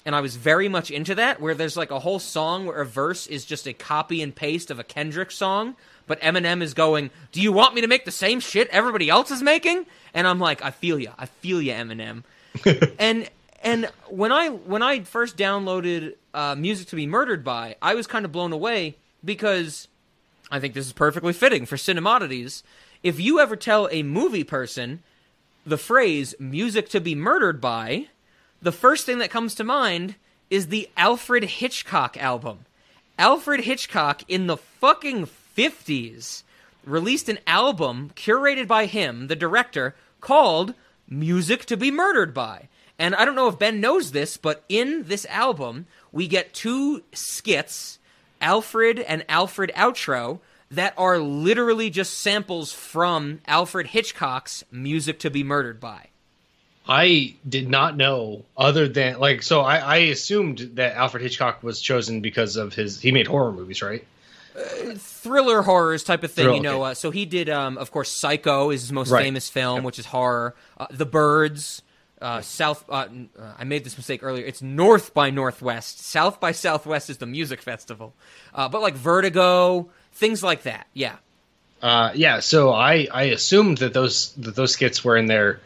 and 0.07 0.15
I 0.15 0.21
was 0.21 0.37
very 0.37 0.69
much 0.69 0.91
into 0.91 1.15
that. 1.17 1.41
Where 1.41 1.55
there's 1.55 1.77
like 1.77 1.91
a 1.91 1.99
whole 1.99 2.19
song 2.19 2.67
where 2.67 2.81
a 2.81 2.87
verse 2.87 3.27
is 3.27 3.45
just 3.45 3.67
a 3.67 3.73
copy 3.73 4.23
and 4.23 4.35
paste 4.35 4.71
of 4.71 4.79
a 4.79 4.85
Kendrick 4.85 5.31
song, 5.31 5.77
but 6.07 6.21
Eminem 6.21 6.63
is 6.63 6.75
going, 6.75 7.11
"Do 7.33 7.41
you 7.41 7.53
want 7.53 7.75
me 7.75 7.83
to 7.83 7.87
make 7.87 8.05
the 8.05 8.11
same 8.11 8.41
shit 8.41 8.69
everybody 8.69 9.11
else 9.11 9.31
is 9.31 9.43
making?" 9.43 9.87
And 10.15 10.27
I'm 10.27 10.41
like, 10.41 10.63
"I 10.63 10.71
feel 10.71 10.99
you, 10.99 11.11
I 11.19 11.27
feel 11.27 11.61
you, 11.61 11.73
Eminem." 11.73 12.23
and 12.99 13.29
and 13.67 13.89
when 14.09 14.31
I 14.31 14.49
when 14.49 14.83
I 14.83 15.01
first 15.01 15.37
downloaded 15.37 16.15
uh, 16.33 16.55
music 16.55 16.87
to 16.89 16.97
be 16.97 17.07
murdered 17.07 17.43
by, 17.43 17.75
I 17.83 17.97
was 17.97 18.07
kind 18.07 18.25
of 18.25 18.31
blown 18.31 18.53
away 18.53 18.95
because 19.25 19.89
I 20.53 20.61
think 20.61 20.73
this 20.73 20.87
is 20.87 20.93
perfectly 20.93 21.33
fitting 21.33 21.67
for 21.67 21.75
cinemodities. 21.75 22.63
If 23.03 23.19
you 23.19 23.41
ever 23.41 23.57
tell 23.57 23.89
a 23.91 24.05
movie 24.05 24.45
person 24.45 25.03
the 25.67 25.77
phrase 25.77 26.33
"music 26.39 26.89
to 26.91 27.01
be 27.01 27.17
murdered 27.17 27.61
by," 27.61 28.07
the 28.63 28.71
first 28.71 29.05
thing 29.05 29.19
that 29.19 29.33
comes 29.33 29.57
to 29.57 29.65
mind 29.65 30.15
is 30.49 30.69
the 30.69 30.89
Alfred 30.97 31.43
Hitchcock 31.43 32.17
album. 32.19 32.67
Alfred 33.19 33.63
Hitchcock 33.65 34.23
in 34.29 34.47
the 34.47 34.59
fucking 34.59 35.27
50s 35.57 36.45
released 36.85 37.29
an 37.29 37.41
album 37.49 38.13
curated 38.15 38.69
by 38.69 38.87
him, 38.87 39.27
the 39.27 39.35
director, 39.35 39.97
called 40.21 40.75
Music 41.09 41.65
to 41.65 41.77
be 41.77 41.91
Murdered 41.91 42.33
by. 42.33 42.69
And 42.99 43.15
I 43.15 43.25
don't 43.25 43.35
know 43.35 43.49
if 43.49 43.59
Ben 43.59 43.81
knows 43.81 44.13
this, 44.13 44.37
but 44.37 44.65
in 44.69 45.05
this 45.05 45.27
album, 45.27 45.87
we 46.13 46.27
get 46.27 46.55
two 46.55 47.03
skits, 47.13 47.99
Alfred 48.41 48.99
and 49.01 49.25
Alfred 49.29 49.71
Outro, 49.77 50.41
that 50.71 50.95
are 50.97 51.19
literally 51.19 51.91
just 51.91 52.15
samples 52.19 52.73
from 52.73 53.41
Alfred 53.47 53.89
Hitchcock's 53.89 54.65
Music 54.71 55.19
to 55.21 55.31
be 55.31 55.45
Murdered 55.45 55.79
by. 55.79 56.07
I 56.89 57.35
did 57.49 57.69
not 57.69 57.97
know 57.97 58.45
other 58.57 58.87
than 58.89 59.19
like 59.19 59.43
so 59.43 59.61
I, 59.61 59.77
I 59.79 59.97
assumed 59.97 60.71
that 60.75 60.95
Alfred 60.97 61.21
Hitchcock 61.23 61.63
was 61.63 61.81
chosen 61.81 62.21
because 62.21 62.57
of 62.57 62.75
his 62.75 63.01
he 63.01 63.11
made 63.13 63.27
horror 63.27 63.53
movies, 63.53 63.83
right? 63.83 64.05
thriller 64.97 65.63
horrors 65.63 66.03
type 66.05 66.23
of 66.23 66.33
thing, 66.33 66.45
Thrill, 66.45 66.57
you 66.57 66.63
know. 66.63 66.83
okay. 66.85 66.91
Uh, 66.93 66.95
so 66.95 67.11
he 67.11 67.27
did, 67.27 67.49
um, 67.51 67.77
of 67.79 67.91
course, 67.91 68.11
Psycho 68.11 68.71
is 68.71 68.83
his 68.83 68.93
most 68.93 69.11
Right. 69.11 69.23
famous 69.25 69.49
film, 69.49 69.85
which 69.85 69.99
is 69.99 70.07
horror. 70.07 70.55
Uh, 70.79 70.87
the 70.91 71.05
Birds, 71.07 71.83
uh, 72.27 72.41
South. 72.41 72.85
Uh, 72.89 73.07
uh, 73.39 73.53
I 73.57 73.65
made 73.65 73.85
this 73.85 73.97
mistake 73.97 74.23
earlier. 74.25 74.45
It's 74.45 74.61
North 74.61 75.15
by 75.15 75.31
Northwest. 75.31 76.01
South 76.01 76.41
by 76.41 76.51
Southwest 76.53 77.09
is 77.09 77.19
the 77.19 77.27
music 77.27 77.63
festival. 77.63 78.15
Uh, 78.53 78.69
but 78.69 78.83
like 78.83 78.95
Vertigo, 78.95 79.89
things 80.15 80.43
like 80.43 80.63
that. 80.65 80.89
Yeah. 80.93 81.17
Uh, 81.81 82.11
yeah, 82.15 82.41
so 82.41 82.73
I, 82.73 83.07
I 83.13 83.25
assumed 83.25 83.79
that 83.79 83.93
those 83.93 84.33
that 84.39 84.57
those 84.57 84.73
skits 84.73 85.05
were 85.05 85.17
in 85.17 85.27
there 85.27 85.61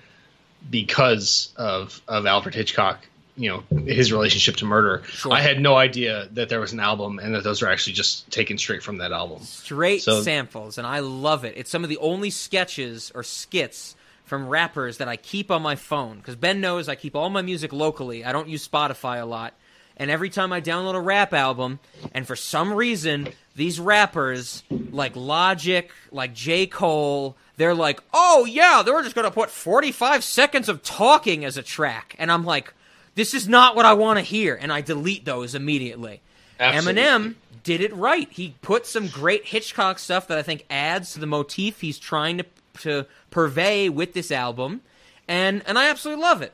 because 0.71 1.53
of 1.57 2.03
of 2.07 2.27
Alfred 2.27 2.55
Hitchcock, 2.55 3.07
you 3.37 3.49
know, 3.49 3.79
his 3.87 4.13
relationship 4.13 4.57
to 4.57 4.67
murder. 4.67 5.03
Sure. 5.07 5.33
I 5.33 5.41
had 5.41 5.61
no 5.61 5.77
idea 5.77 6.29
that 6.33 6.49
there 6.51 6.61
was 6.61 6.73
an 6.73 6.81
album 6.81 7.19
and 7.21 7.35
that 7.35 7.45
those 7.45 7.63
were 7.63 7.69
actually 7.69 7.95
just 7.95 8.31
taken 8.31 8.59
straight 8.59 8.83
from 8.83 8.99
that 8.99 9.13
album. 9.13 9.41
Straight 9.45 10.03
So- 10.03 10.21
samples, 10.23 10.77
and 10.79 10.87
I 10.87 10.99
love 10.99 11.45
it. 11.45 11.55
It's 11.57 11.71
some 11.71 11.85
of 11.85 11.89
the 11.89 11.99
only 11.99 12.29
sketches 12.31 13.11
or 13.15 13.23
skits 13.23 13.97
from 14.31 14.49
rappers 14.49 14.99
that 14.99 15.09
I 15.09 15.17
keep 15.17 15.51
on 15.51 15.61
my 15.61 15.75
phone 15.75 16.19
because 16.19 16.37
Ben 16.37 16.61
knows 16.61 16.89
I 16.89 16.95
keep 16.95 17.17
all 17.17 17.29
my 17.31 17.43
music 17.43 17.73
locally. 17.73 18.25
I 18.25 18.31
don't 18.31 18.49
use 18.49 18.67
Spotify 18.67 19.21
a 19.21 19.27
lot, 19.27 19.55
and 19.97 20.09
every 20.09 20.31
time 20.31 20.53
I 20.53 20.61
download 20.61 20.95
a 20.95 21.01
rap 21.01 21.35
album, 21.35 21.81
and 22.13 22.25
for 22.29 22.37
some 22.37 22.73
reason 22.73 23.31
these 23.57 23.81
rappers 23.81 24.63
like 24.71 25.17
Logic, 25.17 25.91
like 26.13 26.33
J 26.33 26.69
Cole, 26.69 27.37
they're 27.57 27.75
like, 27.75 28.01
"Oh 28.15 28.45
yeah, 28.45 28.83
they're 28.83 29.03
just 29.03 29.17
gonna 29.17 29.33
put 29.33 29.51
45 29.51 30.23
seconds 30.23 30.69
of 30.69 30.85
talking 30.85 31.45
as 31.45 31.57
a 31.57 31.63
track," 31.63 32.15
and 32.17 32.31
I'm 32.31 32.45
like, 32.45 32.73
"This 33.17 33.35
is 33.35 33.49
not 33.49 33.75
what 33.75 33.85
I 33.85 33.95
want 33.95 34.21
to 34.21 34.23
hear," 34.23 34.55
and 34.55 34.73
I 34.73 34.81
delete 34.81 35.25
those 35.25 35.57
immediately. 35.57 36.21
Absolutely. 36.61 37.03
Eminem 37.03 37.35
did 37.65 37.81
it 37.81 37.93
right. 37.93 38.29
He 38.31 38.55
put 38.63 38.87
some 38.87 39.09
great 39.09 39.47
Hitchcock 39.47 39.99
stuff 39.99 40.29
that 40.29 40.39
I 40.39 40.43
think 40.43 40.67
adds 40.71 41.15
to 41.15 41.19
the 41.19 41.27
motif 41.27 41.81
he's 41.81 41.99
trying 41.99 42.39
to 42.39 42.45
to 42.79 43.07
purvey 43.31 43.89
with 43.89 44.13
this 44.15 44.31
album, 44.31 44.83
and 45.29 45.63
and 45.67 45.79
I 45.79 45.89
absolutely 45.89 46.23
love 46.23 46.43
it. 46.43 46.53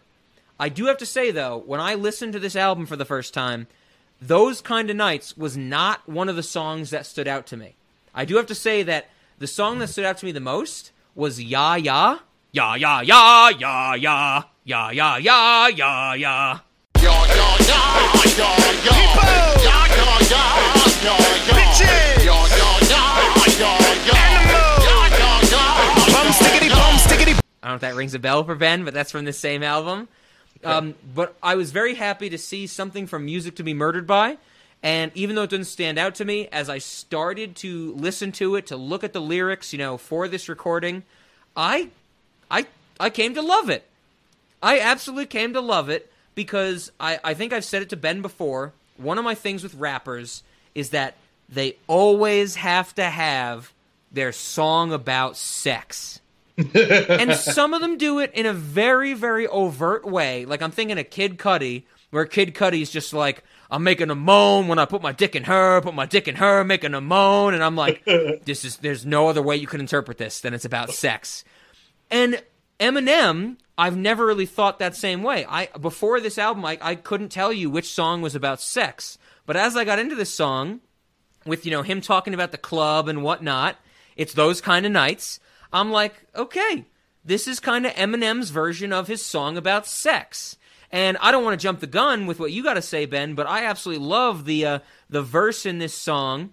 I 0.58 0.68
do 0.68 0.86
have 0.86 0.98
to 0.98 1.06
say 1.06 1.30
though, 1.30 1.62
when 1.66 1.80
I 1.80 1.94
listened 1.94 2.32
to 2.32 2.38
this 2.38 2.56
album 2.56 2.86
for 2.86 2.96
the 2.96 3.04
first 3.04 3.34
time, 3.34 3.66
those 4.20 4.60
kind 4.60 4.88
of 4.90 4.96
nights 4.96 5.36
was 5.36 5.56
not 5.56 6.08
one 6.08 6.28
of 6.28 6.36
the 6.36 6.42
songs 6.42 6.90
that 6.90 7.06
stood 7.06 7.28
out 7.28 7.46
to 7.48 7.56
me. 7.56 7.74
I 8.14 8.24
do 8.24 8.36
have 8.36 8.46
to 8.46 8.54
say 8.54 8.82
that 8.82 9.10
the 9.38 9.46
song 9.46 9.78
that 9.80 9.88
stood 9.88 10.06
out 10.06 10.16
to 10.18 10.26
me 10.26 10.32
the 10.32 10.40
most 10.40 10.92
was 11.14 11.42
"Ya 11.42 11.74
Ya." 11.74 12.18
Ya 12.52 12.74
ya 12.74 13.02
ya 13.02 13.50
ya 13.50 13.94
ya 13.94 14.42
ya 14.64 14.90
ya 14.90 15.16
ya 15.18 15.68
ya 15.68 16.14
ya. 16.14 16.60
I 27.66 27.70
don't 27.70 27.82
know 27.82 27.88
if 27.88 27.92
that 27.92 27.98
rings 27.98 28.14
a 28.14 28.20
bell 28.20 28.44
for 28.44 28.54
Ben, 28.54 28.84
but 28.84 28.94
that's 28.94 29.10
from 29.10 29.24
the 29.24 29.32
same 29.32 29.64
album. 29.64 30.06
Um, 30.62 30.94
but 31.12 31.34
I 31.42 31.56
was 31.56 31.72
very 31.72 31.94
happy 31.94 32.30
to 32.30 32.38
see 32.38 32.68
something 32.68 33.08
from 33.08 33.24
Music 33.24 33.56
to 33.56 33.64
Be 33.64 33.74
Murdered 33.74 34.06
By. 34.06 34.38
And 34.84 35.10
even 35.16 35.34
though 35.34 35.42
it 35.42 35.50
didn't 35.50 35.66
stand 35.66 35.98
out 35.98 36.14
to 36.16 36.24
me, 36.24 36.46
as 36.52 36.70
I 36.70 36.78
started 36.78 37.56
to 37.56 37.92
listen 37.94 38.30
to 38.32 38.54
it, 38.54 38.68
to 38.68 38.76
look 38.76 39.02
at 39.02 39.12
the 39.12 39.20
lyrics, 39.20 39.72
you 39.72 39.80
know, 39.80 39.98
for 39.98 40.28
this 40.28 40.48
recording, 40.48 41.02
I, 41.56 41.88
I, 42.48 42.66
I 43.00 43.10
came 43.10 43.34
to 43.34 43.42
love 43.42 43.68
it. 43.68 43.84
I 44.62 44.78
absolutely 44.78 45.26
came 45.26 45.52
to 45.54 45.60
love 45.60 45.88
it 45.88 46.08
because 46.36 46.92
I, 47.00 47.18
I 47.24 47.34
think 47.34 47.52
I've 47.52 47.64
said 47.64 47.82
it 47.82 47.88
to 47.88 47.96
Ben 47.96 48.22
before. 48.22 48.74
One 48.96 49.18
of 49.18 49.24
my 49.24 49.34
things 49.34 49.64
with 49.64 49.74
rappers 49.74 50.44
is 50.76 50.90
that 50.90 51.14
they 51.48 51.78
always 51.88 52.54
have 52.54 52.94
to 52.94 53.10
have 53.10 53.72
their 54.12 54.30
song 54.30 54.92
about 54.92 55.36
sex. 55.36 56.20
And 56.56 57.34
some 57.34 57.74
of 57.74 57.80
them 57.80 57.98
do 57.98 58.18
it 58.18 58.32
in 58.34 58.46
a 58.46 58.52
very, 58.52 59.14
very 59.14 59.46
overt 59.46 60.04
way. 60.04 60.44
Like 60.44 60.62
I'm 60.62 60.70
thinking 60.70 60.98
of 60.98 61.10
Kid 61.10 61.38
Cudi, 61.38 61.84
where 62.10 62.24
Kid 62.24 62.54
Cudi's 62.54 62.90
just 62.90 63.12
like, 63.12 63.44
I'm 63.70 63.82
making 63.82 64.10
a 64.10 64.14
moan 64.14 64.68
when 64.68 64.78
I 64.78 64.84
put 64.84 65.02
my 65.02 65.12
dick 65.12 65.34
in 65.34 65.44
her, 65.44 65.80
put 65.80 65.94
my 65.94 66.06
dick 66.06 66.28
in 66.28 66.36
her, 66.36 66.64
making 66.64 66.94
a 66.94 67.00
moan, 67.00 67.54
and 67.54 67.62
I'm 67.62 67.76
like, 67.76 68.04
this 68.44 68.64
is 68.64 68.76
there's 68.78 69.04
no 69.04 69.28
other 69.28 69.42
way 69.42 69.56
you 69.56 69.66
can 69.66 69.80
interpret 69.80 70.18
this 70.18 70.40
than 70.40 70.54
it's 70.54 70.64
about 70.64 70.90
sex. 70.90 71.44
And 72.10 72.42
Eminem, 72.78 73.56
I've 73.76 73.96
never 73.96 74.24
really 74.24 74.46
thought 74.46 74.78
that 74.78 74.96
same 74.96 75.22
way. 75.22 75.44
I 75.48 75.66
before 75.80 76.20
this 76.20 76.38
album, 76.38 76.64
I, 76.64 76.78
I 76.80 76.94
couldn't 76.94 77.30
tell 77.30 77.52
you 77.52 77.70
which 77.70 77.92
song 77.92 78.22
was 78.22 78.34
about 78.34 78.60
sex. 78.60 79.18
But 79.44 79.56
as 79.56 79.76
I 79.76 79.84
got 79.84 79.98
into 79.98 80.14
this 80.14 80.32
song, 80.32 80.80
with 81.46 81.64
you 81.64 81.70
know 81.70 81.82
him 81.82 82.00
talking 82.00 82.34
about 82.34 82.52
the 82.52 82.58
club 82.58 83.08
and 83.08 83.22
whatnot. 83.22 83.76
It's 84.16 84.34
those 84.34 84.60
kind 84.60 84.84
of 84.84 84.92
nights. 84.92 85.40
I'm 85.72 85.90
like, 85.90 86.14
okay, 86.34 86.84
this 87.24 87.48
is 87.48 87.60
kind 87.60 87.86
of 87.86 87.92
Eminem's 87.94 88.50
version 88.50 88.92
of 88.92 89.08
his 89.08 89.24
song 89.24 89.56
about 89.56 89.86
sex. 89.86 90.56
And 90.92 91.16
I 91.20 91.32
don't 91.32 91.44
want 91.44 91.58
to 91.58 91.62
jump 91.62 91.80
the 91.80 91.86
gun 91.86 92.26
with 92.26 92.38
what 92.38 92.52
you 92.52 92.62
got 92.62 92.74
to 92.74 92.82
say, 92.82 93.06
Ben, 93.06 93.34
but 93.34 93.48
I 93.48 93.64
absolutely 93.64 94.06
love 94.06 94.44
the 94.44 94.64
uh, 94.64 94.78
the 95.10 95.22
verse 95.22 95.66
in 95.66 95.78
this 95.78 95.94
song. 95.94 96.50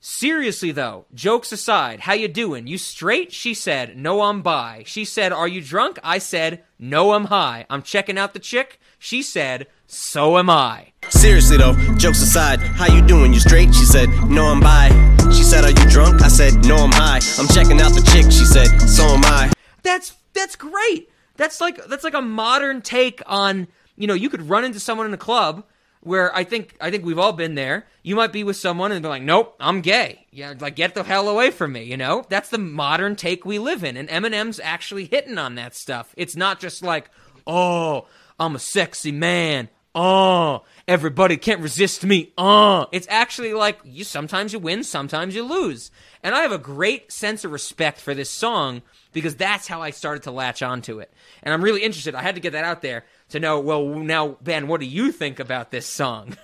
Seriously 0.00 0.72
though, 0.72 1.06
jokes 1.14 1.52
aside, 1.52 2.00
how 2.00 2.12
you 2.12 2.28
doing? 2.28 2.66
You 2.66 2.78
straight? 2.78 3.32
She 3.32 3.54
said, 3.54 3.96
"No, 3.96 4.22
I'm 4.22 4.40
bi." 4.42 4.84
She 4.86 5.04
said, 5.04 5.32
"Are 5.32 5.48
you 5.48 5.60
drunk?" 5.60 5.98
I 6.02 6.18
said, 6.18 6.62
"No, 6.78 7.12
I'm 7.12 7.24
high." 7.26 7.66
I'm 7.68 7.82
checking 7.82 8.18
out 8.18 8.32
the 8.32 8.38
chick. 8.38 8.80
She 8.98 9.22
said, 9.22 9.66
"So 9.86 10.38
am 10.38 10.50
I." 10.50 10.92
Seriously 11.08 11.56
though, 11.56 11.74
jokes 11.96 12.20
aside, 12.20 12.58
how 12.60 12.92
you 12.92 13.00
doing? 13.00 13.32
You 13.32 13.40
straight? 13.40 13.72
She 13.74 13.84
said, 13.84 14.08
No, 14.28 14.46
I'm 14.46 14.60
bi. 14.60 14.88
She 15.30 15.44
said, 15.44 15.64
Are 15.64 15.70
you 15.70 15.88
drunk? 15.88 16.20
I 16.22 16.28
said, 16.28 16.64
No, 16.64 16.76
I'm 16.76 16.90
high. 16.90 17.20
I'm 17.38 17.46
checking 17.48 17.80
out 17.80 17.92
the 17.92 18.02
chick. 18.12 18.24
She 18.32 18.44
said, 18.44 18.66
So 18.88 19.04
am 19.04 19.24
I. 19.24 19.52
That's 19.82 20.14
that's 20.34 20.56
great. 20.56 21.10
That's 21.36 21.60
like 21.60 21.84
that's 21.86 22.02
like 22.02 22.14
a 22.14 22.20
modern 22.22 22.82
take 22.82 23.22
on 23.26 23.68
you 23.96 24.06
know 24.06 24.14
you 24.14 24.28
could 24.28 24.48
run 24.48 24.64
into 24.64 24.80
someone 24.80 25.06
in 25.06 25.14
a 25.14 25.18
club 25.18 25.64
where 26.00 26.34
I 26.34 26.44
think 26.44 26.76
I 26.80 26.90
think 26.90 27.04
we've 27.04 27.18
all 27.18 27.32
been 27.32 27.54
there. 27.54 27.86
You 28.02 28.16
might 28.16 28.32
be 28.32 28.44
with 28.44 28.56
someone 28.56 28.92
and 28.92 29.02
be 29.02 29.08
like, 29.08 29.22
"Nope, 29.22 29.56
I'm 29.58 29.80
gay." 29.80 30.26
Yeah, 30.30 30.54
like 30.58 30.76
get 30.76 30.94
the 30.94 31.02
hell 31.02 31.28
away 31.28 31.50
from 31.50 31.72
me. 31.72 31.84
You 31.84 31.96
know 31.96 32.24
that's 32.28 32.48
the 32.48 32.58
modern 32.58 33.16
take 33.16 33.44
we 33.44 33.58
live 33.58 33.84
in, 33.84 33.96
and 33.96 34.08
Eminem's 34.08 34.60
actually 34.60 35.06
hitting 35.06 35.38
on 35.38 35.54
that 35.56 35.74
stuff. 35.74 36.14
It's 36.16 36.36
not 36.36 36.60
just 36.60 36.82
like, 36.82 37.10
"Oh, 37.46 38.06
I'm 38.38 38.54
a 38.54 38.60
sexy 38.60 39.12
man." 39.12 39.68
Oh, 39.98 40.62
everybody 40.86 41.38
can't 41.38 41.62
resist 41.62 42.04
me. 42.04 42.30
Oh, 42.36 42.86
it's 42.92 43.06
actually 43.08 43.54
like 43.54 43.80
you. 43.82 44.04
Sometimes 44.04 44.52
you 44.52 44.58
win, 44.58 44.84
sometimes 44.84 45.34
you 45.34 45.42
lose, 45.42 45.90
and 46.22 46.34
I 46.34 46.42
have 46.42 46.52
a 46.52 46.58
great 46.58 47.10
sense 47.10 47.46
of 47.46 47.50
respect 47.50 47.98
for 47.98 48.12
this 48.12 48.28
song 48.28 48.82
because 49.14 49.34
that's 49.36 49.66
how 49.66 49.80
I 49.80 49.90
started 49.90 50.24
to 50.24 50.30
latch 50.30 50.62
onto 50.62 51.00
it. 51.00 51.10
And 51.42 51.54
I'm 51.54 51.64
really 51.64 51.82
interested. 51.82 52.14
I 52.14 52.20
had 52.20 52.34
to 52.34 52.42
get 52.42 52.52
that 52.52 52.64
out 52.64 52.82
there 52.82 53.06
to 53.30 53.40
know. 53.40 53.58
Well, 53.58 53.86
now 53.86 54.36
Ben, 54.42 54.68
what 54.68 54.80
do 54.80 54.86
you 54.86 55.12
think 55.12 55.40
about 55.40 55.70
this 55.70 55.86
song? 55.86 56.36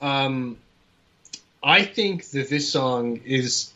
Um, 0.00 0.58
I 1.64 1.82
think 1.82 2.30
that 2.30 2.48
this 2.48 2.70
song 2.70 3.20
is 3.24 3.72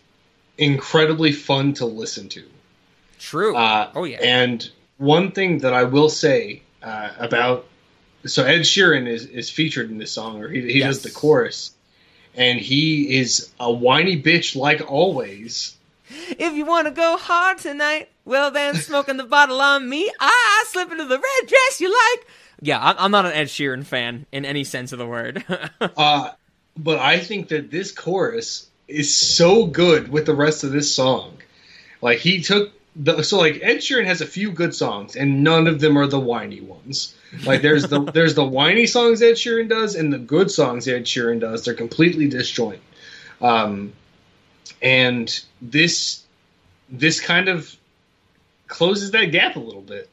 incredibly 0.58 1.32
fun 1.32 1.72
to 1.74 1.86
listen 1.86 2.28
to. 2.28 2.44
True. 3.18 3.56
Uh, 3.56 3.90
oh 3.96 4.04
yeah. 4.04 4.18
And 4.22 4.70
one 4.98 5.32
thing 5.32 5.58
that 5.58 5.72
I 5.72 5.84
will 5.84 6.08
say 6.08 6.62
uh, 6.82 7.10
about 7.18 7.66
so 8.26 8.44
Ed 8.44 8.60
Sheeran 8.60 9.06
is, 9.06 9.26
is 9.26 9.50
featured 9.50 9.90
in 9.90 9.98
this 9.98 10.12
song, 10.12 10.42
or 10.42 10.48
he, 10.48 10.60
he 10.62 10.78
Yes. 10.80 10.88
does 10.88 11.02
the 11.02 11.10
chorus, 11.10 11.72
and 12.34 12.58
he 12.58 13.16
is 13.18 13.50
a 13.60 13.72
whiny 13.72 14.20
bitch 14.20 14.56
like 14.56 14.80
always. 14.90 15.76
If 16.10 16.54
you 16.54 16.64
want 16.64 16.86
to 16.86 16.90
go 16.90 17.16
hard 17.18 17.58
tonight, 17.58 18.08
well 18.24 18.50
then, 18.50 18.74
smoking 18.76 19.16
the 19.18 19.24
bottle 19.24 19.60
on 19.60 19.88
me. 19.88 20.10
I 20.20 20.64
slip 20.68 20.90
into 20.90 21.04
the 21.04 21.18
red 21.18 21.48
dress 21.48 21.80
you 21.80 21.90
like. 21.90 22.26
Yeah, 22.60 22.78
I- 22.80 23.04
I'm 23.04 23.10
not 23.10 23.26
an 23.26 23.32
Ed 23.32 23.46
Sheeran 23.48 23.84
fan 23.84 24.26
in 24.32 24.44
any 24.44 24.64
sense 24.64 24.92
of 24.92 24.98
the 24.98 25.06
word. 25.06 25.44
Uh, 25.96 26.30
but 26.76 26.98
I 27.00 27.18
think 27.18 27.48
that 27.48 27.70
this 27.70 27.90
chorus 27.92 28.68
is 28.86 29.14
so 29.16 29.66
good 29.66 30.10
with 30.10 30.26
the 30.26 30.34
rest 30.34 30.62
of 30.64 30.70
this 30.72 30.94
song. 30.94 31.36
Like 32.00 32.18
he 32.20 32.40
took 32.40 32.72
the 32.96 33.22
so 33.22 33.38
like 33.38 33.58
Ed 33.62 33.76
Sheeran 33.78 34.04
has 34.06 34.20
a 34.20 34.26
few 34.26 34.50
good 34.52 34.74
songs, 34.74 35.14
and 35.16 35.42
none 35.44 35.66
of 35.66 35.80
them 35.80 35.96
are 35.98 36.06
the 36.06 36.20
whiny 36.20 36.60
ones. 36.60 37.14
Like 37.44 37.62
there's 37.62 37.84
the 37.84 38.00
there's 38.00 38.34
the 38.34 38.44
whiny 38.44 38.86
songs 38.86 39.22
Ed 39.22 39.34
Sheeran 39.34 39.68
does, 39.68 39.94
and 39.94 40.12
the 40.12 40.18
good 40.18 40.50
songs 40.50 40.88
Ed 40.88 41.04
Sheeran 41.04 41.40
does. 41.40 41.64
They're 41.64 41.74
completely 41.74 42.28
disjoint. 42.28 42.80
Um, 43.40 43.92
and 44.80 45.44
this 45.60 46.22
this 46.88 47.20
kind 47.20 47.48
of 47.48 47.74
closes 48.66 49.10
that 49.12 49.26
gap 49.26 49.56
a 49.56 49.60
little 49.60 49.82
bit. 49.82 50.08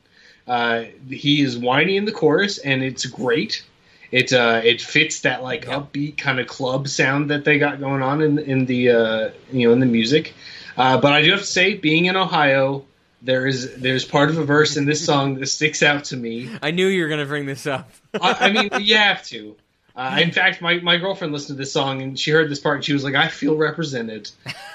Uh, 0.48 0.86
he 1.10 1.42
is 1.42 1.58
whiny 1.58 1.98
in 1.98 2.06
the 2.06 2.12
chorus, 2.12 2.58
and 2.58 2.84
it's 2.84 3.06
great. 3.06 3.64
It 4.12 4.34
uh, 4.34 4.62
it 4.64 4.82
fits 4.82 5.22
that 5.22 5.42
like 5.42 5.66
upbeat 5.66 6.18
kind 6.18 6.40
of 6.40 6.48
club 6.48 6.88
sound 6.88 7.32
that 7.32 7.46
they 7.46 7.58
got 7.58 7.80
going 7.80 8.02
on 8.02 8.22
in 8.22 8.40
in 8.40 8.66
the 8.66 8.90
uh, 8.92 9.30
you 9.52 9.68
know 9.68 9.74
in 9.74 9.80
the 9.80 9.86
music. 9.86 10.34
Uh, 10.78 11.00
but 11.00 11.14
I 11.14 11.22
do 11.22 11.32
have 11.32 11.40
to 11.40 11.46
say, 11.46 11.76
being 11.76 12.06
in 12.06 12.18
Ohio, 12.18 12.86
there 13.26 13.46
is 13.48 13.76
there's 13.76 14.06
part 14.06 14.30
of 14.30 14.38
a 14.38 14.44
verse 14.46 14.78
in 14.78 14.86
this 14.86 15.04
song 15.06 15.36
that 15.36 15.48
sticks 15.48 15.84
out 15.84 16.06
to 16.06 16.18
me. 16.18 16.50
I 16.62 16.72
knew 16.72 16.88
you 16.88 17.02
were 17.02 17.08
going 17.10 17.20
to 17.20 17.26
bring 17.26 17.46
this 17.46 17.66
up. 17.68 17.90
I, 18.14 18.34
I 18.40 18.52
mean, 18.52 18.70
you 18.80 18.96
have 18.96 19.24
to. 19.26 19.56
Uh, 19.96 20.20
in 20.22 20.32
fact, 20.32 20.62
my, 20.62 20.76
my 20.80 20.98
girlfriend 20.98 21.32
listened 21.34 21.56
to 21.58 21.62
this 21.62 21.72
song 21.72 22.02
and 22.02 22.20
she 22.20 22.30
heard 22.32 22.50
this 22.52 22.60
part 22.60 22.76
and 22.76 22.86
she 22.86 22.94
was 22.94 23.04
like, 23.04 23.16
"I 23.16 23.28
feel 23.30 23.56
represented." 23.56 24.30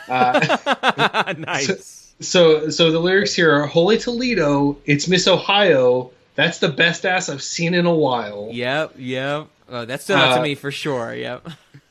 Uh, 0.08 1.34
nice. 1.38 2.12
So, 2.20 2.68
so 2.70 2.90
the 2.90 2.98
lyrics 2.98 3.34
here 3.34 3.54
are 3.54 3.66
"Holy 3.66 3.98
Toledo, 3.98 4.78
it's 4.84 5.08
Miss 5.08 5.28
Ohio. 5.28 6.10
That's 6.36 6.58
the 6.58 6.68
best 6.70 7.04
ass 7.06 7.28
I've 7.28 7.42
seen 7.42 7.74
in 7.74 7.86
a 7.86 7.94
while." 7.94 8.48
Yep, 8.52 8.94
yep. 8.98 9.46
Oh, 9.68 9.84
that 9.84 10.00
stood 10.02 10.16
out 10.16 10.34
to 10.34 10.40
Uh, 10.40 10.42
me 10.42 10.54
for 10.54 10.70
sure. 10.70 11.14
Yep. 11.14 11.48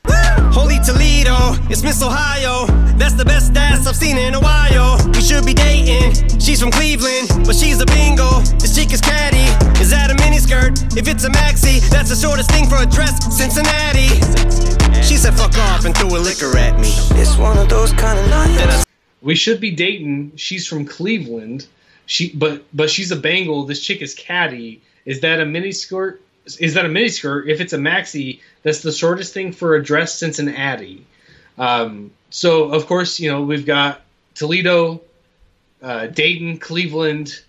Holy 0.52 0.78
Toledo, 0.80 1.54
it's 1.70 1.82
Miss 1.82 2.02
Ohio. 2.02 2.66
That's 2.98 3.14
the 3.14 3.24
best 3.24 3.56
ass 3.56 3.86
I've 3.86 3.96
seen 3.96 4.18
in 4.18 4.34
a 4.34 4.40
while. 4.40 4.98
We 5.14 5.20
should 5.20 5.46
be 5.46 5.54
dating. 5.54 6.12
She's 6.40 6.60
from 6.60 6.70
Cleveland, 6.70 7.28
but 7.46 7.54
she's 7.54 7.80
a 7.80 7.86
Bengal. 7.86 8.40
This 8.58 8.74
chick 8.74 8.92
is 8.92 9.00
catty. 9.00 9.46
Is 9.80 9.90
that 9.90 10.10
a 10.10 10.14
miniskirt? 10.14 10.96
If 10.96 11.06
it's 11.06 11.24
a 11.24 11.30
maxi, 11.30 11.80
that's 11.88 12.10
the 12.10 12.16
shortest 12.16 12.50
thing 12.50 12.68
for 12.68 12.76
a 12.82 12.86
dress. 12.86 13.14
Cincinnati. 13.34 14.08
She 15.02 15.16
said 15.16 15.34
fuck 15.34 15.56
off 15.56 15.84
and 15.84 15.96
threw 15.96 16.16
a 16.16 16.18
liquor 16.18 16.56
at 16.58 16.78
me. 16.80 16.90
It's 17.20 17.36
one 17.36 17.56
of 17.56 17.68
those 17.68 17.92
kind 17.92 18.18
of 18.18 18.28
nights. 18.28 18.84
We 19.22 19.34
should 19.34 19.60
be 19.60 19.70
dating. 19.70 20.32
She's 20.36 20.66
from 20.66 20.84
Cleveland. 20.84 21.66
She, 22.06 22.32
but 22.34 22.64
but 22.74 22.90
she's 22.90 23.12
a 23.12 23.16
Bengal. 23.16 23.64
This 23.64 23.80
chick 23.80 24.02
is 24.02 24.14
catty. 24.14 24.82
Is 25.04 25.20
that 25.20 25.40
a 25.40 25.46
mini 25.46 25.72
skirt? 25.72 26.20
Is 26.58 26.74
that 26.74 26.84
a 26.84 26.88
mini 26.88 27.08
skirt? 27.08 27.48
If 27.48 27.60
it's 27.60 27.72
a 27.72 27.78
maxi, 27.78 28.40
that's 28.62 28.80
the 28.80 28.92
shortest 28.92 29.32
thing 29.34 29.52
for 29.52 29.74
a 29.74 29.82
dress 29.82 30.18
Cincinnati. 30.18 31.06
Um, 31.58 32.10
so 32.30 32.70
of 32.72 32.86
course, 32.86 33.20
you 33.20 33.30
know 33.30 33.42
we've 33.42 33.66
got 33.66 34.02
Toledo, 34.34 35.00
uh, 35.82 36.06
Dayton, 36.06 36.58
Cleveland, 36.58 37.40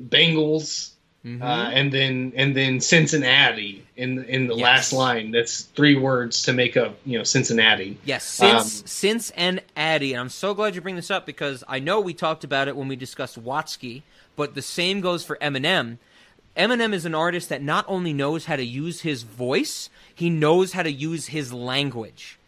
Bengals, 0.00 0.90
uh, 1.24 1.44
and 1.44 1.92
then 1.92 2.32
and 2.36 2.56
then 2.56 2.80
Cincinnati 2.80 3.84
in 3.96 4.24
in 4.24 4.46
the 4.48 4.54
Yes. 4.56 4.62
last 4.62 4.92
line. 4.92 5.30
That's 5.30 5.62
three 5.62 5.94
words 5.96 6.42
to 6.44 6.52
make 6.52 6.76
up 6.76 6.96
you 7.04 7.18
know 7.18 7.24
Cincinnati. 7.24 7.96
Yes, 8.04 8.24
since 8.24 8.80
Um, 8.80 8.86
since 8.86 9.30
and 9.36 9.60
Addy, 9.76 10.14
and 10.14 10.20
I'm 10.20 10.28
so 10.28 10.52
glad 10.54 10.74
you 10.74 10.80
bring 10.80 10.96
this 10.96 11.10
up 11.10 11.24
because 11.26 11.62
I 11.68 11.78
know 11.78 12.00
we 12.00 12.12
talked 12.14 12.42
about 12.44 12.66
it 12.68 12.76
when 12.76 12.88
we 12.88 12.96
discussed 12.96 13.42
Watsky, 13.42 14.02
but 14.34 14.54
the 14.54 14.62
same 14.62 15.00
goes 15.00 15.24
for 15.24 15.36
Eminem. 15.40 15.98
Eminem 16.56 16.92
is 16.92 17.04
an 17.04 17.14
artist 17.14 17.48
that 17.48 17.62
not 17.62 17.84
only 17.88 18.12
knows 18.12 18.44
how 18.46 18.56
to 18.56 18.64
use 18.64 19.00
his 19.00 19.22
voice, 19.22 19.88
he 20.14 20.28
knows 20.28 20.72
how 20.72 20.82
to 20.82 20.92
use 20.92 21.28
his 21.28 21.52
language. 21.52 22.38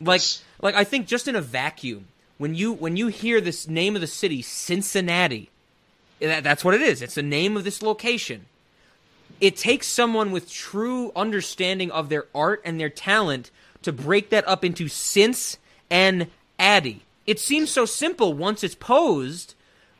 Like 0.00 0.22
like 0.60 0.74
I 0.74 0.84
think 0.84 1.06
just 1.06 1.28
in 1.28 1.36
a 1.36 1.40
vacuum, 1.40 2.06
when 2.38 2.54
you 2.54 2.72
when 2.72 2.96
you 2.96 3.08
hear 3.08 3.40
this 3.40 3.68
name 3.68 3.94
of 3.94 4.00
the 4.00 4.06
city, 4.06 4.42
Cincinnati, 4.42 5.50
eh, 6.20 6.28
that, 6.28 6.44
that's 6.44 6.64
what 6.64 6.74
it 6.74 6.80
is. 6.80 7.02
It's 7.02 7.14
the 7.14 7.22
name 7.22 7.56
of 7.56 7.64
this 7.64 7.82
location 7.82 8.46
it 9.42 9.56
takes 9.56 9.88
someone 9.88 10.30
with 10.30 10.48
true 10.48 11.10
understanding 11.16 11.90
of 11.90 12.08
their 12.08 12.26
art 12.32 12.62
and 12.64 12.78
their 12.78 12.88
talent 12.88 13.50
to 13.82 13.92
break 13.92 14.30
that 14.30 14.46
up 14.46 14.64
into 14.64 14.86
since 14.86 15.58
and 15.90 16.28
addy. 16.60 17.02
It 17.26 17.40
seems 17.40 17.68
so 17.68 17.84
simple 17.84 18.34
once 18.34 18.62
it's 18.62 18.76
posed, 18.76 19.54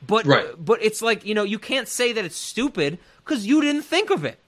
but 0.06 0.24
Right. 0.26 0.46
but 0.64 0.80
it's 0.80 1.02
like 1.02 1.26
you 1.26 1.34
know 1.34 1.42
you 1.42 1.58
can't 1.58 1.88
say 1.88 2.12
that 2.12 2.24
it's 2.24 2.36
stupid 2.36 2.98
because 3.24 3.46
you 3.46 3.60
didn't 3.60 3.82
think 3.82 4.10
of 4.10 4.24
it. 4.24 4.38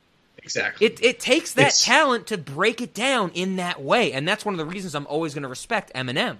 Exactly. 0.42 0.86
It 0.86 0.98
it 1.02 1.20
takes 1.20 1.52
that 1.54 1.62
It's- 1.62 1.84
talent 1.84 2.26
to 2.28 2.36
break 2.38 2.80
it 2.80 2.92
down 2.94 3.30
in 3.34 3.56
that 3.56 3.80
way, 3.82 4.12
and 4.12 4.28
that's 4.28 4.44
one 4.44 4.52
of 4.54 4.58
the 4.58 4.66
reasons 4.66 4.94
I'm 4.94 5.06
always 5.06 5.32
going 5.34 5.42
to 5.42 5.48
respect 5.48 5.92
Eminem. 5.94 6.36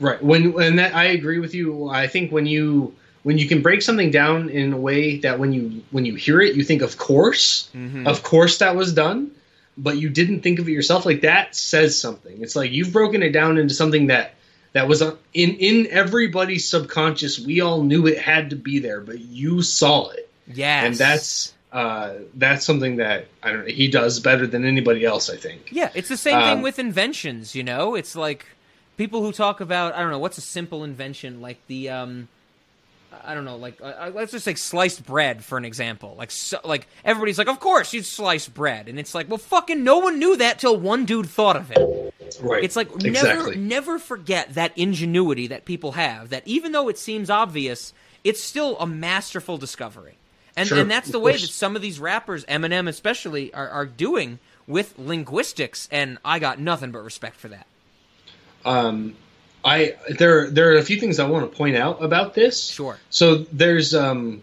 Right. 0.00 0.22
When 0.22 0.58
and 0.60 0.78
that 0.78 0.94
I 0.94 1.04
agree 1.04 1.38
with 1.38 1.54
you. 1.54 1.88
I 1.88 2.06
think 2.06 2.32
when 2.32 2.46
you 2.46 2.94
when 3.24 3.38
you 3.38 3.48
can 3.48 3.60
break 3.60 3.82
something 3.82 4.10
down 4.10 4.48
in 4.50 4.72
a 4.72 4.76
way 4.76 5.18
that 5.18 5.38
when 5.38 5.52
you 5.52 5.82
when 5.90 6.04
you 6.06 6.14
hear 6.14 6.40
it, 6.40 6.54
you 6.54 6.62
think 6.64 6.80
of 6.82 6.96
course, 6.96 7.68
Mhm. 7.76 8.06
of 8.06 8.22
course 8.22 8.58
that 8.58 8.74
was 8.76 8.92
done, 8.94 9.30
but 9.76 9.98
you 9.98 10.08
didn't 10.08 10.40
think 10.40 10.58
of 10.58 10.68
it 10.68 10.72
yourself. 10.72 11.04
Like 11.04 11.20
that 11.22 11.54
says 11.56 11.98
something. 12.00 12.40
It's 12.40 12.56
like 12.56 12.72
you've 12.72 12.92
broken 12.92 13.22
it 13.22 13.30
down 13.32 13.58
into 13.58 13.74
something 13.74 14.06
that 14.06 14.34
that 14.72 14.88
was 14.88 15.02
uh, 15.02 15.14
in 15.34 15.56
in 15.56 15.88
everybody's 15.90 16.66
subconscious. 16.68 17.38
We 17.38 17.60
all 17.60 17.82
knew 17.82 18.06
it 18.06 18.18
had 18.18 18.50
to 18.50 18.56
be 18.56 18.78
there, 18.78 19.00
but 19.00 19.18
you 19.20 19.60
saw 19.62 20.08
it. 20.10 20.28
Yes. 20.54 20.84
And 20.86 20.94
that's 20.94 21.52
uh 21.76 22.14
that's 22.34 22.64
something 22.64 22.96
that 22.96 23.26
I 23.42 23.50
don't 23.52 23.60
know, 23.66 23.72
he 23.82 23.88
does 23.88 24.18
better 24.20 24.46
than 24.46 24.64
anybody 24.64 25.04
else, 25.04 25.28
I 25.28 25.36
think. 25.36 25.60
Yeah, 25.70 25.90
it's 25.94 26.08
the 26.08 26.16
same 26.16 26.38
thing 26.40 26.58
Um, 26.58 26.62
with 26.62 26.78
inventions, 26.78 27.54
you 27.54 27.62
know? 27.62 27.94
It's 27.94 28.16
like 28.16 28.46
people 28.96 29.20
who 29.22 29.30
talk 29.32 29.60
about, 29.60 29.94
I 29.94 30.00
don't 30.00 30.10
know, 30.10 30.18
what's 30.18 30.38
a 30.38 30.48
simple 30.58 30.84
invention? 30.84 31.40
Like 31.42 31.58
the, 31.66 31.90
um, 31.90 32.28
I 33.24 33.34
don't 33.34 33.44
know, 33.44 33.56
like, 33.56 33.76
uh, 33.82 34.10
let's 34.14 34.32
just 34.32 34.46
like 34.46 34.56
sliced 34.58 35.04
bread 35.04 35.44
for 35.44 35.58
an 35.58 35.64
example. 35.64 36.14
Like, 36.16 36.30
so, 36.30 36.58
like 36.64 36.86
everybody's 37.04 37.38
like, 37.38 37.48
of 37.48 37.60
course 37.60 37.92
you 37.92 38.02
slice 38.02 38.48
bread. 38.48 38.88
And 38.88 38.98
it's 38.98 39.14
like, 39.14 39.28
well, 39.28 39.38
fucking 39.38 39.82
no 39.84 39.98
one 39.98 40.18
knew 40.18 40.36
that 40.36 40.58
till 40.58 40.76
one 40.78 41.04
dude 41.04 41.28
thought 41.28 41.56
of 41.56 41.70
it. 41.70 42.14
Right. 42.40 42.64
It's 42.64 42.76
like 42.76 42.88
never 42.96 43.08
Exactly. 43.08 43.56
never 43.56 43.98
forget 43.98 44.54
that 44.54 44.72
ingenuity 44.76 45.46
that 45.48 45.64
people 45.64 45.92
have. 45.92 46.30
That 46.30 46.42
even 46.46 46.72
though 46.72 46.88
it 46.88 46.98
seems 46.98 47.28
obvious, 47.30 47.92
it's 48.24 48.42
still 48.42 48.78
a 48.78 48.86
masterful 48.86 49.58
discovery. 49.58 50.14
And 50.56 50.68
Sure, 50.68 50.78
and 50.78 50.90
that's 50.90 51.10
the 51.10 51.18
way 51.18 51.32
course. 51.32 51.42
that 51.42 51.52
some 51.52 51.76
of 51.76 51.82
these 51.82 52.00
rappers, 52.00 52.44
Eminem 52.46 52.88
especially, 52.88 53.52
are, 53.52 53.68
are 53.68 53.84
doing 53.86 54.38
with 54.66 54.94
linguistics. 54.98 55.86
And 55.92 56.18
I 56.24 56.38
got 56.38 56.58
nothing 56.58 56.92
but 56.92 57.00
respect 57.00 57.36
for 57.36 57.48
that. 57.48 57.66
Um, 58.64 59.14
I 59.64 59.96
there 60.18 60.48
there 60.50 60.72
are 60.72 60.76
a 60.78 60.82
few 60.82 60.98
things 60.98 61.18
I 61.20 61.26
want 61.26 61.50
to 61.50 61.56
point 61.56 61.76
out 61.76 62.02
about 62.02 62.34
this. 62.34 62.64
Sure. 62.68 62.98
So 63.10 63.36
there's 63.52 63.94
um 63.94 64.42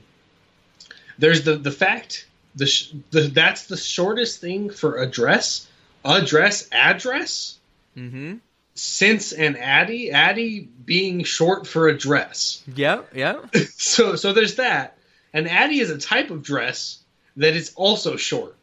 there's 1.17 1.43
the 1.43 1.55
the 1.55 1.71
fact 1.71 2.27
the, 2.55 2.65
sh- 2.67 2.91
the 3.11 3.21
that's 3.21 3.65
the 3.67 3.77
shortest 3.77 4.39
thing 4.41 4.69
for 4.69 4.97
address 4.97 5.67
address 6.05 6.67
address 6.71 7.57
Mm-hmm. 7.97 8.37
since 8.75 9.33
and 9.33 9.55
addy 9.57 10.09
addy 10.11 10.61
being 10.61 11.23
short 11.23 11.67
for 11.67 11.87
address. 11.87 12.63
Yep. 12.75 13.15
Yep. 13.15 13.55
So 13.77 14.15
so 14.15 14.33
there's 14.33 14.55
that, 14.55 14.97
and 15.33 15.49
addy 15.49 15.79
is 15.79 15.89
a 15.89 15.97
type 15.97 16.29
of 16.29 16.43
dress 16.43 16.99
that 17.37 17.55
is 17.55 17.73
also 17.75 18.15
short. 18.15 18.55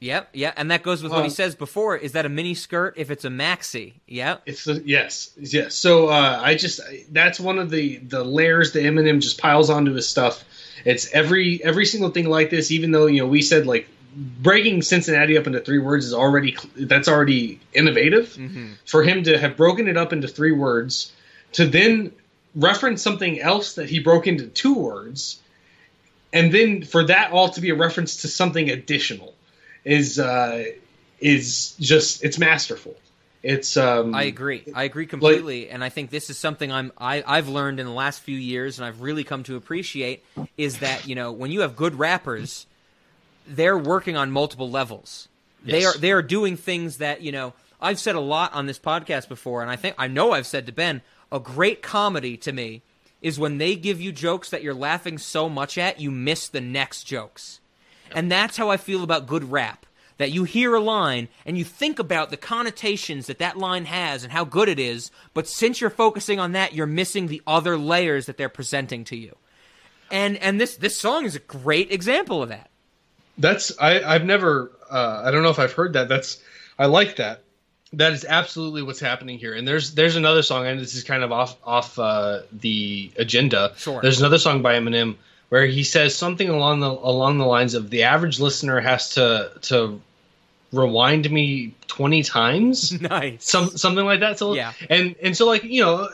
Yep, 0.00 0.28
yeah, 0.32 0.52
and 0.56 0.70
that 0.70 0.84
goes 0.84 1.02
with 1.02 1.10
what 1.10 1.24
he 1.24 1.30
says 1.30 1.56
before. 1.56 1.96
Is 1.96 2.12
that 2.12 2.24
a 2.24 2.28
mini 2.28 2.54
skirt 2.54 2.94
if 2.96 3.10
it's 3.10 3.24
a 3.24 3.30
maxi? 3.30 3.94
Yep. 4.06 4.42
It's 4.46 4.64
the 4.64 4.80
yes, 4.84 5.32
yes. 5.36 5.74
So 5.74 6.06
uh, 6.06 6.40
I 6.40 6.54
just 6.54 6.80
that's 7.10 7.40
one 7.40 7.58
of 7.58 7.70
the 7.70 7.96
the 7.98 8.22
layers 8.22 8.72
that 8.72 8.84
Eminem 8.84 9.20
just 9.20 9.40
piles 9.40 9.70
onto 9.70 9.92
his 9.92 10.08
stuff. 10.08 10.44
It's 10.84 11.12
every 11.12 11.62
every 11.64 11.84
single 11.84 12.10
thing 12.10 12.26
like 12.26 12.50
this. 12.50 12.70
Even 12.70 12.92
though 12.92 13.06
you 13.06 13.22
know 13.22 13.26
we 13.26 13.42
said 13.42 13.66
like 13.66 13.88
breaking 14.14 14.82
Cincinnati 14.82 15.36
up 15.36 15.48
into 15.48 15.60
three 15.60 15.78
words 15.78 16.04
is 16.04 16.14
already 16.14 16.56
that's 16.76 17.08
already 17.08 17.58
innovative. 17.72 18.28
Mm-hmm. 18.28 18.74
For 18.86 19.02
him 19.02 19.24
to 19.24 19.36
have 19.36 19.56
broken 19.56 19.88
it 19.88 19.96
up 19.96 20.12
into 20.12 20.28
three 20.28 20.52
words, 20.52 21.12
to 21.52 21.66
then 21.66 22.12
reference 22.54 23.02
something 23.02 23.40
else 23.40 23.74
that 23.74 23.90
he 23.90 23.98
broke 23.98 24.28
into 24.28 24.46
two 24.46 24.74
words, 24.74 25.40
and 26.32 26.52
then 26.52 26.84
for 26.84 27.04
that 27.04 27.32
all 27.32 27.48
to 27.50 27.60
be 27.60 27.70
a 27.70 27.74
reference 27.74 28.22
to 28.22 28.28
something 28.28 28.70
additional 28.70 29.34
is 29.84 30.18
uh, 30.18 30.64
is 31.20 31.74
just 31.80 32.24
it's 32.24 32.38
masterful. 32.38 32.94
It's 33.42 33.76
um, 33.76 34.14
I 34.14 34.24
agree. 34.24 34.64
I 34.74 34.84
agree 34.84 35.06
completely, 35.06 35.70
and 35.70 35.84
I 35.84 35.88
think 35.88 36.10
this 36.10 36.28
is 36.28 36.36
something 36.36 36.72
I'm 36.72 36.92
I, 36.98 37.22
I've 37.26 37.48
learned 37.48 37.80
in 37.80 37.86
the 37.86 37.92
last 37.92 38.20
few 38.20 38.36
years, 38.36 38.78
and 38.78 38.86
I've 38.86 39.00
really 39.00 39.24
come 39.24 39.44
to 39.44 39.56
appreciate 39.56 40.24
is 40.56 40.80
that 40.80 41.06
you 41.06 41.14
know 41.14 41.32
when 41.32 41.50
you 41.50 41.60
have 41.60 41.76
good 41.76 41.98
rappers, 41.98 42.66
they're 43.46 43.78
working 43.78 44.16
on 44.16 44.30
multiple 44.30 44.70
levels. 44.70 45.28
They 45.64 45.84
are 45.84 45.96
they 45.96 46.12
are 46.12 46.22
doing 46.22 46.56
things 46.56 46.98
that 46.98 47.22
you 47.22 47.32
know 47.32 47.54
I've 47.80 47.98
said 47.98 48.16
a 48.16 48.20
lot 48.20 48.52
on 48.54 48.66
this 48.66 48.78
podcast 48.78 49.28
before, 49.28 49.62
and 49.62 49.70
I 49.70 49.76
think 49.76 49.94
I 49.98 50.08
know 50.08 50.32
I've 50.32 50.46
said 50.46 50.66
to 50.66 50.72
Ben 50.72 51.00
a 51.30 51.38
great 51.38 51.80
comedy 51.80 52.36
to 52.38 52.52
me 52.52 52.82
is 53.20 53.38
when 53.38 53.58
they 53.58 53.74
give 53.74 54.00
you 54.00 54.12
jokes 54.12 54.50
that 54.50 54.62
you're 54.62 54.74
laughing 54.74 55.18
so 55.18 55.48
much 55.48 55.76
at 55.76 56.00
you 56.00 56.10
miss 56.10 56.48
the 56.48 56.60
next 56.60 57.04
jokes. 57.04 57.60
And 58.14 58.30
that's 58.30 58.56
how 58.56 58.70
I 58.70 58.76
feel 58.76 59.02
about 59.02 59.26
good 59.26 59.50
rap. 59.50 59.84
That 60.18 60.32
you 60.32 60.42
hear 60.42 60.74
a 60.74 60.80
line 60.80 61.28
and 61.46 61.56
you 61.56 61.64
think 61.64 62.00
about 62.00 62.30
the 62.30 62.36
connotations 62.36 63.28
that 63.28 63.38
that 63.38 63.56
line 63.56 63.84
has 63.84 64.24
and 64.24 64.32
how 64.32 64.44
good 64.44 64.68
it 64.68 64.80
is, 64.80 65.12
but 65.32 65.46
since 65.46 65.80
you're 65.80 65.90
focusing 65.90 66.40
on 66.40 66.52
that, 66.52 66.74
you're 66.74 66.86
missing 66.86 67.28
the 67.28 67.40
other 67.46 67.78
layers 67.78 68.26
that 68.26 68.36
they're 68.36 68.48
presenting 68.48 69.04
to 69.04 69.16
you. 69.16 69.36
And 70.10 70.36
and 70.38 70.60
this 70.60 70.76
this 70.76 70.98
song 70.98 71.24
is 71.24 71.36
a 71.36 71.40
great 71.40 71.92
example 71.92 72.42
of 72.42 72.48
that. 72.48 72.68
That's 73.36 73.72
I 73.78 74.02
I've 74.02 74.24
never 74.24 74.72
uh, 74.90 75.22
I 75.24 75.30
don't 75.30 75.44
know 75.44 75.50
if 75.50 75.60
I've 75.60 75.72
heard 75.72 75.92
that. 75.92 76.08
That's 76.08 76.42
I 76.78 76.86
like 76.86 77.16
that. 77.16 77.42
That 77.94 78.12
is 78.12 78.24
absolutely 78.24 78.82
what's 78.82 79.00
happening 79.00 79.38
here. 79.38 79.54
And 79.54 79.66
there's 79.66 79.94
there's 79.94 80.16
another 80.16 80.42
song, 80.42 80.66
and 80.66 80.78
this 80.78 80.94
is 80.94 81.04
kind 81.04 81.22
of 81.22 81.32
off 81.32 81.56
off 81.64 81.98
uh, 81.98 82.40
the 82.52 83.10
agenda. 83.16 83.72
Sure. 83.78 84.00
There's 84.02 84.20
another 84.20 84.38
song 84.38 84.60
by 84.62 84.74
Eminem 84.74 85.16
where 85.48 85.66
he 85.66 85.82
says 85.84 86.14
something 86.14 86.48
along 86.50 86.80
the 86.80 86.90
along 86.90 87.38
the 87.38 87.46
lines 87.46 87.72
of 87.74 87.88
the 87.88 88.02
average 88.02 88.40
listener 88.40 88.80
has 88.80 89.10
to 89.14 89.50
to 89.62 90.00
rewind 90.70 91.30
me 91.30 91.72
20 91.86 92.22
times 92.24 92.92
Nice. 93.00 93.48
some 93.48 93.68
something 93.70 94.04
like 94.04 94.20
that 94.20 94.38
so 94.38 94.52
Yeah. 94.52 94.74
and 94.90 95.16
and 95.22 95.34
so 95.34 95.46
like 95.46 95.64
you 95.64 95.80
know 95.82 96.10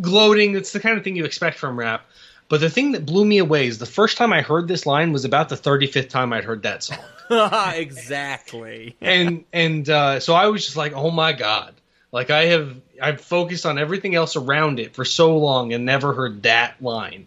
gloating 0.00 0.56
it's 0.56 0.72
the 0.72 0.80
kind 0.80 0.96
of 0.96 1.04
thing 1.04 1.14
you 1.14 1.26
expect 1.26 1.58
from 1.58 1.78
rap 1.78 2.06
but 2.52 2.60
the 2.60 2.68
thing 2.68 2.92
that 2.92 3.06
blew 3.06 3.24
me 3.24 3.38
away 3.38 3.66
is 3.66 3.78
the 3.78 3.86
first 3.86 4.18
time 4.18 4.32
i 4.32 4.42
heard 4.42 4.68
this 4.68 4.84
line 4.84 5.12
was 5.12 5.24
about 5.24 5.48
the 5.48 5.56
35th 5.56 6.10
time 6.10 6.32
i'd 6.32 6.44
heard 6.44 6.62
that 6.62 6.82
song 6.82 6.98
exactly. 7.74 8.96
and 9.00 9.44
and 9.52 9.88
uh, 9.88 10.20
so 10.20 10.34
I 10.34 10.46
was 10.46 10.64
just 10.64 10.76
like, 10.76 10.92
oh 10.92 11.10
my 11.10 11.32
god, 11.32 11.74
like 12.10 12.30
I 12.30 12.46
have 12.46 12.76
I've 13.00 13.20
focused 13.20 13.64
on 13.64 13.78
everything 13.78 14.14
else 14.14 14.36
around 14.36 14.78
it 14.78 14.94
for 14.94 15.04
so 15.04 15.38
long 15.38 15.72
and 15.72 15.84
never 15.84 16.12
heard 16.12 16.42
that 16.42 16.82
line 16.82 17.26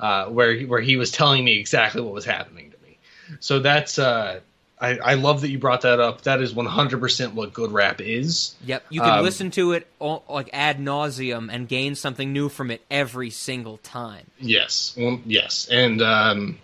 uh, 0.00 0.26
where 0.26 0.54
he, 0.54 0.64
where 0.64 0.80
he 0.80 0.96
was 0.96 1.10
telling 1.10 1.44
me 1.44 1.58
exactly 1.58 2.00
what 2.00 2.14
was 2.14 2.24
happening 2.24 2.70
to 2.70 2.76
me. 2.86 2.98
So 3.40 3.60
that's 3.60 3.98
uh, 3.98 4.40
I, 4.82 4.98
I 4.98 5.14
love 5.14 5.40
that 5.42 5.50
you 5.50 5.58
brought 5.58 5.82
that 5.82 6.00
up. 6.00 6.22
That 6.22 6.40
is 6.42 6.52
100% 6.54 7.32
what 7.34 7.52
good 7.54 7.70
rap 7.72 8.00
is. 8.00 8.54
Yep, 8.66 8.84
you 8.90 9.00
can 9.00 9.18
Um, 9.18 9.24
listen 9.24 9.50
to 9.52 9.72
it 9.72 9.86
all, 9.98 10.24
like 10.28 10.50
ad 10.52 10.78
nauseum 10.78 11.48
and 11.52 11.68
gain 11.68 11.94
something 11.94 12.32
new 12.32 12.48
from 12.48 12.70
it 12.70 12.82
every 12.90 13.30
single 13.30 13.78
time. 13.78 14.26
Yes, 14.40 14.94
well, 14.98 15.20
yes, 15.24 15.68
and 15.70 16.02
um, 16.02 16.58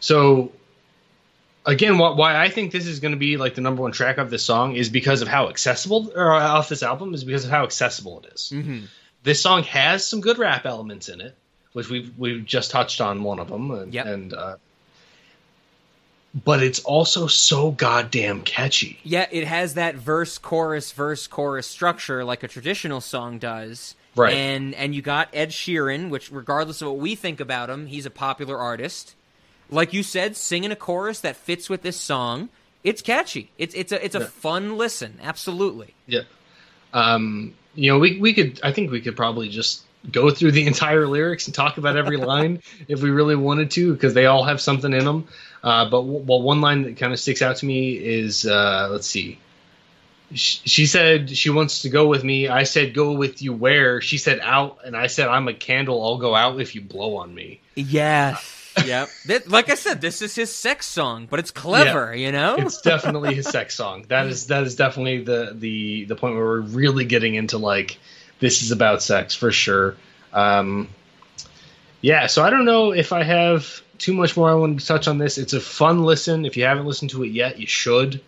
so 0.00 0.52
again, 1.66 1.94
wh- 1.96 2.16
why 2.16 2.36
I 2.36 2.48
think 2.48 2.72
this 2.72 2.86
is 2.86 3.00
going 3.00 3.12
to 3.12 3.18
be 3.18 3.36
like 3.36 3.54
the 3.54 3.60
number 3.60 3.82
one 3.82 3.92
track 3.92 4.18
of 4.18 4.30
this 4.30 4.42
song 4.44 4.74
is 4.76 4.88
because 4.88 5.22
of 5.22 5.28
how 5.28 5.48
accessible, 5.48 6.12
or 6.16 6.32
off 6.32 6.68
this 6.68 6.82
album, 6.82 7.14
is 7.14 7.24
because 7.24 7.44
of 7.44 7.50
how 7.50 7.64
accessible 7.64 8.20
it 8.24 8.32
is. 8.34 8.52
Mm-hmm. 8.54 8.86
This 9.22 9.42
song 9.42 9.64
has 9.64 10.06
some 10.06 10.20
good 10.22 10.38
rap 10.38 10.64
elements 10.64 11.08
in 11.10 11.20
it, 11.20 11.36
which 11.74 11.90
we've 11.90 12.10
we've 12.18 12.44
just 12.44 12.70
touched 12.70 13.00
on 13.02 13.22
one 13.22 13.38
of 13.38 13.48
them, 13.48 13.70
and, 13.70 13.92
Yep. 13.92 14.06
and 14.06 14.32
uh, 14.32 14.56
but 16.32 16.62
it's 16.62 16.80
also 16.80 17.26
so 17.26 17.70
goddamn 17.72 18.42
catchy. 18.42 18.98
Yeah, 19.02 19.26
it 19.30 19.46
has 19.46 19.74
that 19.74 19.96
verse 19.96 20.38
chorus 20.38 20.92
verse 20.92 21.26
chorus 21.26 21.66
structure 21.66 22.24
like 22.24 22.42
a 22.42 22.48
traditional 22.48 23.00
song 23.00 23.38
does. 23.38 23.94
Right. 24.16 24.34
And 24.34 24.74
and 24.74 24.94
you 24.94 25.02
got 25.02 25.28
Ed 25.32 25.50
Sheeran, 25.50 26.10
which 26.10 26.30
regardless 26.32 26.82
of 26.82 26.88
what 26.88 26.98
we 26.98 27.14
think 27.14 27.40
about 27.40 27.70
him, 27.70 27.86
he's 27.86 28.06
a 28.06 28.10
popular 28.10 28.58
artist. 28.58 29.14
Like 29.70 29.92
you 29.92 30.02
said, 30.02 30.36
singing 30.36 30.72
a 30.72 30.76
chorus 30.76 31.20
that 31.20 31.36
fits 31.36 31.70
with 31.70 31.82
this 31.82 31.96
song, 31.96 32.48
it's 32.82 33.02
catchy. 33.02 33.50
It's 33.56 33.74
it's 33.74 33.92
a 33.92 34.04
it's 34.04 34.16
a 34.16 34.20
Yeah. 34.20 34.26
fun 34.26 34.76
listen. 34.76 35.18
Absolutely. 35.22 35.94
Yeah. 36.06 36.22
Um, 36.92 37.54
you 37.74 37.92
know, 37.92 37.98
we 37.98 38.18
we 38.18 38.32
could 38.34 38.60
I 38.62 38.72
think 38.72 38.90
we 38.90 39.00
could 39.00 39.16
probably 39.16 39.48
just 39.48 39.82
go 40.10 40.30
through 40.30 40.52
the 40.52 40.66
entire 40.66 41.06
lyrics 41.06 41.46
and 41.46 41.54
talk 41.54 41.78
about 41.78 41.96
every 41.96 42.16
line 42.16 42.62
if 42.88 43.02
we 43.02 43.10
really 43.10 43.36
wanted 43.36 43.70
to 43.72 43.92
because 43.94 44.14
they 44.14 44.26
all 44.26 44.44
have 44.44 44.60
something 44.60 44.92
in 44.92 45.04
them. 45.04 45.28
Uh, 45.62 45.88
but 45.90 46.02
well, 46.02 46.40
one 46.42 46.60
line 46.60 46.82
that 46.82 46.96
kind 46.96 47.12
of 47.12 47.20
sticks 47.20 47.42
out 47.42 47.56
to 47.56 47.66
me 47.66 47.92
is 47.92 48.46
uh, 48.46 48.88
let's 48.90 49.06
see. 49.06 49.38
She, 50.32 50.60
she 50.66 50.86
said 50.86 51.28
she 51.36 51.50
wants 51.50 51.82
to 51.82 51.88
go 51.90 52.06
with 52.06 52.22
me. 52.22 52.48
I 52.48 52.62
said 52.62 52.94
go 52.94 53.12
with 53.12 53.42
you 53.42 53.52
where? 53.52 54.00
She 54.00 54.16
said 54.16 54.40
out, 54.42 54.78
and 54.84 54.96
I 54.96 55.08
said 55.08 55.28
I'm 55.28 55.48
a 55.48 55.54
candle. 55.54 56.02
I'll 56.02 56.18
go 56.18 56.34
out 56.34 56.60
if 56.60 56.74
you 56.74 56.80
blow 56.80 57.16
on 57.16 57.34
me. 57.34 57.60
Yes. 57.74 58.56
yep. 58.86 59.08
Like 59.48 59.68
I 59.68 59.74
said, 59.74 60.00
this 60.00 60.22
is 60.22 60.34
his 60.36 60.54
sex 60.54 60.86
song, 60.86 61.26
but 61.28 61.40
it's 61.40 61.50
clever, 61.50 62.14
Yeah. 62.14 62.26
you 62.26 62.32
know? 62.32 62.54
It's 62.54 62.80
definitely 62.80 63.34
his 63.34 63.48
sex 63.48 63.74
song. 63.74 64.04
That 64.08 64.28
is 64.28 64.46
that 64.46 64.62
is 64.62 64.76
definitely 64.76 65.24
the 65.24 65.52
the 65.54 66.04
the 66.04 66.14
point 66.14 66.36
where 66.36 66.44
we're 66.44 66.60
really 66.60 67.04
getting 67.04 67.34
into 67.34 67.58
like 67.58 67.98
this 68.38 68.62
is 68.62 68.70
about 68.70 69.02
sex 69.02 69.34
for 69.34 69.50
sure. 69.50 69.96
Um, 70.32 70.88
yeah, 72.00 72.28
so 72.28 72.44
I 72.44 72.50
don't 72.50 72.64
know 72.64 72.92
if 72.92 73.12
I 73.12 73.24
have 73.24 73.82
too 74.00 74.14
much 74.14 74.36
more 74.36 74.50
I 74.50 74.54
want 74.54 74.80
to 74.80 74.84
touch 74.86 75.06
on 75.06 75.18
this. 75.18 75.38
It's 75.38 75.52
a 75.52 75.60
fun 75.60 76.02
listen. 76.02 76.44
If 76.44 76.56
you 76.56 76.64
haven't 76.64 76.86
listened 76.86 77.10
to 77.12 77.22
it 77.22 77.28
yet, 77.28 77.58
you 77.60 77.66
should. 77.68 78.20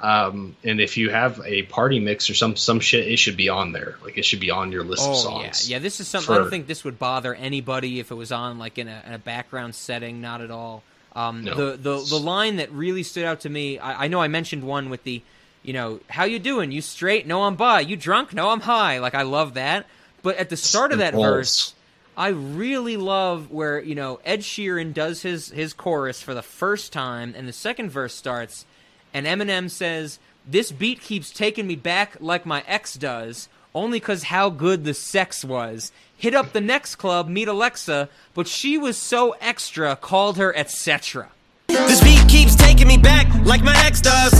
Um, 0.00 0.56
and 0.64 0.80
if 0.80 0.96
you 0.96 1.10
have 1.10 1.42
a 1.44 1.64
party 1.64 2.00
mix 2.00 2.30
or 2.30 2.34
some 2.34 2.56
some 2.56 2.80
shit, 2.80 3.06
it 3.06 3.18
should 3.18 3.36
be 3.36 3.50
on 3.50 3.72
there. 3.72 3.96
Like 4.02 4.16
it 4.16 4.24
should 4.24 4.40
be 4.40 4.50
on 4.50 4.72
your 4.72 4.82
list 4.82 5.02
of 5.02 5.10
Oh 5.10 5.14
songs. 5.14 5.68
yeah, 5.68 5.76
yeah. 5.76 5.82
This 5.82 6.00
is 6.00 6.08
something 6.08 6.34
I 6.34 6.38
don't 6.38 6.48
think 6.48 6.66
this 6.66 6.84
would 6.84 6.98
bother 6.98 7.34
anybody 7.34 8.00
if 8.00 8.10
it 8.10 8.14
was 8.14 8.32
on 8.32 8.58
like 8.58 8.78
in 8.78 8.88
a, 8.88 9.02
in 9.06 9.12
a 9.12 9.18
background 9.18 9.74
setting. 9.74 10.22
Not 10.22 10.40
at 10.40 10.50
all. 10.50 10.82
Um, 11.14 11.44
No. 11.44 11.54
The 11.54 11.76
the 11.76 12.00
the 12.08 12.18
line 12.18 12.56
that 12.56 12.72
really 12.72 13.02
stood 13.02 13.24
out 13.24 13.40
to 13.40 13.50
me. 13.50 13.78
I, 13.78 14.04
I 14.04 14.08
know 14.08 14.22
I 14.22 14.28
mentioned 14.28 14.64
one 14.64 14.88
with 14.88 15.04
the, 15.04 15.20
you 15.62 15.74
know, 15.74 16.00
how 16.08 16.24
you 16.24 16.38
doing? 16.38 16.72
You 16.72 16.80
straight? 16.80 17.26
No, 17.26 17.42
I'm 17.42 17.56
bi. 17.56 17.80
You 17.80 17.96
drunk? 17.96 18.32
No, 18.32 18.48
I'm 18.50 18.60
high. 18.60 19.00
Like 19.00 19.14
I 19.14 19.22
love 19.22 19.52
that. 19.54 19.84
But 20.22 20.36
at 20.36 20.48
the 20.48 20.56
start 20.56 20.92
of 20.92 20.98
that 21.00 21.12
verse, 21.14 21.74
I 22.16 22.28
really 22.28 22.96
love 22.96 23.50
where 23.50 23.80
you 23.80 23.94
know 23.94 24.20
Ed 24.24 24.40
Sheeran 24.40 24.92
does 24.92 25.22
his 25.22 25.50
his 25.50 25.72
chorus 25.72 26.20
for 26.20 26.34
the 26.34 26.42
first 26.42 26.92
time, 26.92 27.34
and 27.36 27.48
the 27.48 27.52
second 27.52 27.90
verse 27.90 28.14
starts, 28.14 28.66
and 29.14 29.26
Eminem 29.26 29.70
says, 29.70 30.18
"This 30.46 30.70
beat 30.72 31.00
keeps 31.00 31.30
taking 31.30 31.66
me 31.66 31.76
back 31.76 32.16
like 32.20 32.44
my 32.44 32.62
ex 32.66 32.94
does, 32.94 33.48
only 33.74 34.00
'cause 34.00 34.24
how 34.24 34.50
good 34.50 34.84
the 34.84 34.94
sex 34.94 35.44
was. 35.44 35.92
Hit 36.16 36.34
up 36.34 36.52
the 36.52 36.60
next 36.60 36.96
club, 36.96 37.28
meet 37.28 37.48
Alexa, 37.48 38.08
but 38.34 38.46
she 38.46 38.76
was 38.76 38.96
so 38.98 39.34
extra, 39.40 39.96
called 39.96 40.36
her 40.36 40.54
etc." 40.56 41.28
This 41.68 42.02
beat 42.02 42.28
keeps 42.28 42.54
taking 42.54 42.88
me 42.88 42.98
back 42.98 43.28
like 43.44 43.62
my 43.62 43.76
ex 43.86 44.00
does. 44.00 44.34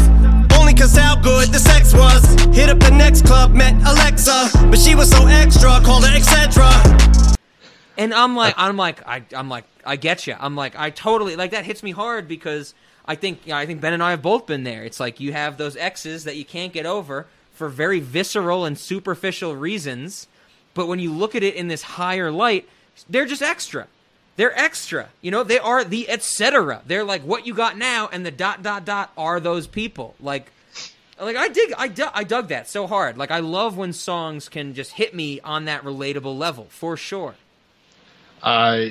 Only 0.59 0.75
cause 0.75 0.95
how 0.95 1.17
good 1.17 1.53
the 1.53 1.59
sex 1.59 1.95
was. 1.95 2.23
Hit 2.53 2.69
up 2.69 2.81
the 2.81 2.91
next 2.91 3.25
club, 3.25 3.55
met 3.55 3.75
Alexa, 3.87 4.51
but 4.69 4.79
she 4.79 4.95
was 4.95 5.09
so 5.09 5.27
extra, 5.27 5.81
called 5.81 6.05
her 6.05 6.15
etc. 6.15 7.30
And 8.01 8.15
I'm 8.15 8.35
like, 8.35 8.55
I'm 8.57 8.79
like, 8.79 9.07
I, 9.07 9.23
I'm 9.37 9.51
like, 9.51 9.65
I 9.85 9.97
get 9.97 10.27
you. 10.27 10.35
I'm 10.41 10.57
like, 10.57 10.75
I 10.75 10.89
totally 10.89 11.37
like 11.37 11.51
that 11.51 11.67
hits 11.67 11.83
me 11.83 11.91
hard 11.91 12.29
because 12.29 12.73
I 13.05 13.15
think, 13.15 13.45
you 13.45 13.51
know, 13.51 13.59
I 13.59 13.67
think 13.67 13.83
Ben 13.83 13.93
and 13.93 14.03
I 14.03 14.13
have 14.13 14.23
both 14.23 14.47
been 14.47 14.65
there. 14.65 14.85
It's 14.85 14.99
like 14.99 15.21
you 15.21 15.35
have 15.35 15.59
those 15.59 15.77
exes 15.77 16.25
that 16.25 16.37
you 16.37 16.47
can't 16.47 16.73
get 16.73 16.87
over 16.87 17.27
for 17.53 17.69
very 17.69 18.01
visceral 18.01 18.65
and 18.65 18.79
superficial 18.79 19.55
reasons, 19.55 20.29
but 20.73 20.89
when 20.89 20.99
you 20.99 21.13
look 21.13 21.35
at 21.35 21.43
it 21.43 21.55
in 21.55 21.69
this 21.69 21.83
higher 21.83 22.31
light, 22.31 22.67
they're 23.07 23.27
just 23.27 23.43
extra. 23.43 23.87
They're 24.37 24.59
extra. 24.59 25.11
You 25.21 25.31
know, 25.31 25.45
they 25.45 25.59
are 25.59 25.85
the 25.85 26.09
etc. 26.09 26.81
They're 26.87 27.05
like 27.05 27.21
what 27.21 27.47
you 27.47 27.53
got 27.53 27.77
now, 27.77 28.09
and 28.11 28.25
the 28.25 28.31
dot 28.31 28.63
dot 28.63 28.87
dot 28.87 29.13
are 29.19 29.41
those 29.41 29.67
people. 29.67 30.15
Like, 30.19 30.51
like 31.21 31.37
I 31.37 31.49
dig, 31.49 31.75
I, 31.77 31.89
du- 31.89 32.17
I 32.17 32.25
dug 32.25 32.49
that 32.49 32.67
so 32.67 32.87
hard. 32.87 33.19
Like 33.19 33.31
I 33.31 33.41
love 33.41 33.77
when 33.77 33.93
songs 33.93 34.49
can 34.49 34.73
just 34.73 34.93
hit 34.93 35.15
me 35.15 35.39
on 35.41 35.67
that 35.67 35.85
relatable 35.85 36.39
level 36.39 36.67
for 36.71 36.97
sure. 36.97 37.35
Uh, 38.43 38.87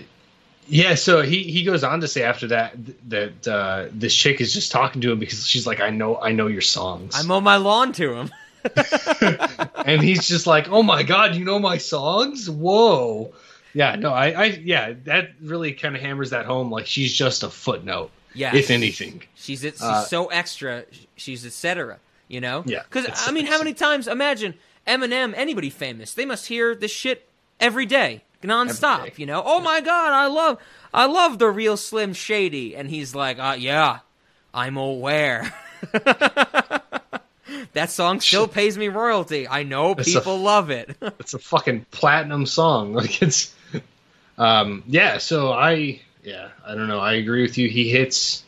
yeah. 0.67 0.95
So 0.95 1.21
he 1.21 1.43
he 1.43 1.63
goes 1.63 1.83
on 1.83 2.01
to 2.01 2.07
say 2.07 2.23
after 2.23 2.47
that 2.47 2.75
that 3.09 3.47
uh, 3.47 3.85
this 3.91 4.13
chick 4.13 4.39
is 4.41 4.53
just 4.53 4.71
talking 4.71 5.01
to 5.01 5.11
him 5.11 5.19
because 5.19 5.47
she's 5.47 5.65
like, 5.67 5.79
I 5.81 5.89
know 5.89 6.19
I 6.21 6.31
know 6.31 6.47
your 6.47 6.61
songs, 6.61 7.15
I 7.15 7.23
mow 7.23 7.41
my 7.41 7.57
lawn 7.57 7.91
to 7.93 8.13
him. 8.13 8.29
and 9.85 10.01
he's 10.01 10.27
just 10.27 10.45
like, 10.47 10.69
Oh 10.69 10.83
my 10.83 11.03
god, 11.03 11.35
you 11.35 11.45
know 11.45 11.59
my 11.59 11.77
songs? 11.77 12.49
Whoa. 12.49 13.33
Yeah. 13.73 13.95
No. 13.95 14.11
I. 14.13 14.27
I 14.31 14.45
yeah. 14.63 14.93
That 15.05 15.31
really 15.41 15.73
kind 15.73 15.95
of 15.95 16.01
hammers 16.01 16.31
that 16.31 16.45
home. 16.45 16.71
Like 16.71 16.85
she's 16.87 17.13
just 17.13 17.43
a 17.43 17.49
footnote. 17.49 18.11
Yeah. 18.33 18.55
If 18.55 18.69
anything. 18.69 19.23
She's 19.35 19.61
she's 19.61 19.81
Uh, 19.81 20.03
so 20.03 20.27
extra. 20.27 20.85
She's 21.15 21.45
etc. 21.45 21.99
You 22.27 22.41
know. 22.41 22.63
Yeah, 22.65 22.83
Because 22.83 23.07
I 23.27 23.31
mean, 23.31 23.45
how 23.47 23.57
many 23.57 23.73
times? 23.73 24.07
Imagine 24.07 24.53
Eminem, 24.87 25.33
anybody 25.35 25.69
famous, 25.69 26.13
they 26.13 26.25
must 26.25 26.47
hear 26.47 26.75
this 26.75 26.91
shit 26.91 27.27
every 27.59 27.85
day, 27.85 28.23
nonstop. 28.43 29.17
You 29.17 29.25
know. 29.25 29.41
Oh 29.45 29.59
my 29.61 29.81
god, 29.81 30.11
I 30.13 30.27
love 30.27 30.57
I 30.93 31.05
love 31.05 31.39
the 31.39 31.49
real 31.49 31.77
Slim 31.77 32.13
Shady, 32.13 32.75
and 32.75 32.89
he's 32.89 33.13
like, 33.13 33.39
uh, 33.39 33.55
yeah, 33.57 33.99
I'm 34.53 34.77
aware. 34.77 35.53
that 37.73 37.89
song 37.89 38.19
still 38.19 38.47
pays 38.47 38.77
me 38.77 38.87
royalty. 38.87 39.47
I 39.47 39.63
know 39.63 39.91
It's 39.91 40.13
a- 40.13 40.19
people 40.19 40.37
love 40.39 40.69
it. 40.69 40.95
it's 41.19 41.33
a 41.33 41.39
fucking 41.39 41.85
platinum 41.91 42.45
song. 42.45 42.93
Like 42.99 43.21
it's, 43.21 43.53
um, 44.37 44.83
yeah. 44.87 45.17
So 45.19 45.51
I, 45.51 46.01
yeah, 46.23 46.49
I 46.65 46.75
don't 46.75 46.87
know. 46.87 46.99
I 46.99 47.13
agree 47.13 47.41
with 47.41 47.57
you. 47.57 47.69
He 47.69 47.89
hits, 47.89 48.43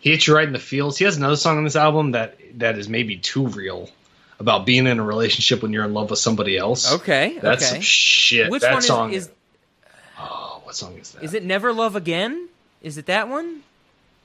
he 0.00 0.10
hits 0.10 0.26
you 0.26 0.34
right 0.34 0.46
in 0.46 0.52
the 0.52 0.58
feels. 0.58 0.96
He 0.98 1.04
has 1.04 1.16
another 1.16 1.36
song 1.36 1.58
on 1.58 1.64
this 1.64 1.76
album 1.76 2.12
that 2.12 2.38
that 2.58 2.78
is 2.78 2.88
maybe 2.88 3.16
too 3.16 3.48
real 3.48 3.90
about 4.38 4.66
being 4.66 4.86
in 4.86 4.98
a 4.98 5.04
relationship 5.04 5.62
when 5.62 5.72
you're 5.72 5.84
in 5.84 5.94
love 5.94 6.10
with 6.10 6.18
somebody 6.18 6.56
else. 6.58 6.92
Okay, 6.94 7.38
that's 7.40 7.62
okay. 7.64 7.72
some 7.74 7.80
shit. 7.82 8.50
Which 8.50 8.62
that 8.62 8.72
one 8.72 8.78
is- 8.80 8.86
song 8.86 9.12
is- 9.12 9.30
Oh, 10.18 10.60
what 10.64 10.74
song 10.76 10.96
is 10.98 11.10
that? 11.12 11.22
Is 11.22 11.34
it 11.34 11.44
Never 11.44 11.72
Love 11.72 11.96
Again? 11.96 12.48
Is 12.82 12.98
it 12.98 13.06
that 13.06 13.28
one? 13.28 13.62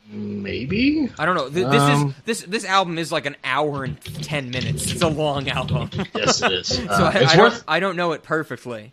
Maybe. 0.09 1.09
I 1.17 1.25
don't 1.25 1.35
know. 1.35 1.49
Th- 1.49 1.67
This 1.67 1.81
Um, 1.81 2.07
is 2.07 2.23
this 2.25 2.41
this 2.49 2.65
album 2.65 2.97
is 2.97 3.11
like 3.11 3.25
an 3.25 3.35
hour 3.43 3.83
and 3.83 4.01
ten 4.23 4.49
minutes. 4.49 4.91
It's 4.91 5.01
a 5.01 5.07
long 5.07 5.47
album. 5.49 5.89
Yes, 6.15 6.41
it 6.41 6.51
is. 6.51 6.67
so 6.67 6.83
Uh, 6.83 7.11
I, 7.13 7.19
it's 7.19 7.33
I 7.33 7.37
worth- 7.37 7.53
don't 7.53 7.63
I 7.67 7.79
don't 7.79 7.95
know 7.95 8.11
it 8.13 8.23
perfectly. 8.23 8.91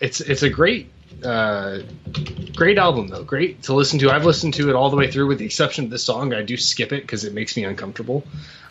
it's 0.00 0.20
it's 0.20 0.42
a 0.42 0.50
great 0.50 0.88
uh 1.24 1.78
great 2.54 2.78
album 2.78 3.08
though 3.08 3.24
great 3.24 3.62
to 3.64 3.74
listen 3.74 3.98
to 3.98 4.10
i've 4.10 4.24
listened 4.24 4.54
to 4.54 4.70
it 4.70 4.74
all 4.76 4.88
the 4.88 4.96
way 4.96 5.10
through 5.10 5.26
with 5.26 5.38
the 5.38 5.44
exception 5.44 5.84
of 5.84 5.90
this 5.90 6.04
song 6.04 6.32
i 6.32 6.40
do 6.40 6.56
skip 6.56 6.92
it 6.92 7.02
because 7.02 7.24
it 7.24 7.34
makes 7.34 7.56
me 7.56 7.64
uncomfortable 7.64 8.22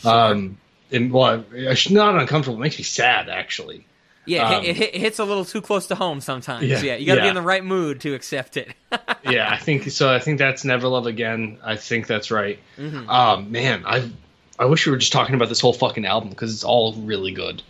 um 0.06 0.58
and 0.92 1.12
well 1.12 1.44
I- 1.56 1.68
I- 1.70 1.76
not 1.92 2.16
uncomfortable 2.20 2.58
it 2.58 2.62
makes 2.62 2.78
me 2.78 2.84
sad 2.84 3.30
actually 3.30 3.86
Yeah, 4.26 4.58
Um, 4.58 4.64
it, 4.64 4.78
it, 4.80 4.96
it 4.96 5.02
hits 5.02 5.18
a 5.20 5.24
little 5.26 5.46
too 5.46 5.62
close 5.62 5.88
to 5.88 5.96
home 5.96 6.22
sometimes. 6.22 6.66
Yeah, 6.66 6.82
Yeah, 6.84 6.96
you 6.98 7.06
got 7.08 7.16
to 7.16 7.22
be 7.22 7.28
in 7.30 7.34
the 7.36 7.42
right 7.42 7.64
mood 7.66 8.00
to 8.02 8.14
accept 8.14 8.58
it. 8.58 8.70
yeah 9.30 9.50
i 9.52 9.58
think 9.58 9.90
so 9.92 10.14
i 10.14 10.20
think 10.20 10.38
that's 10.40 10.64
never 10.64 10.88
love 10.88 11.06
again 11.08 11.58
i 11.64 11.76
think 11.76 12.08
that's 12.08 12.30
right 12.32 12.60
Mhm. 12.78 13.08
um 13.10 13.52
man 13.52 13.84
i 13.86 14.10
i 14.58 14.66
wish 14.66 14.86
we 14.86 14.92
were 14.92 14.98
just 14.98 15.12
talking 15.12 15.36
about 15.36 15.50
this 15.50 15.60
whole 15.60 15.74
fucking 15.74 16.06
album 16.06 16.30
because 16.30 16.54
it's 16.54 16.64
all 16.64 16.94
really 16.94 17.32
good 17.32 17.62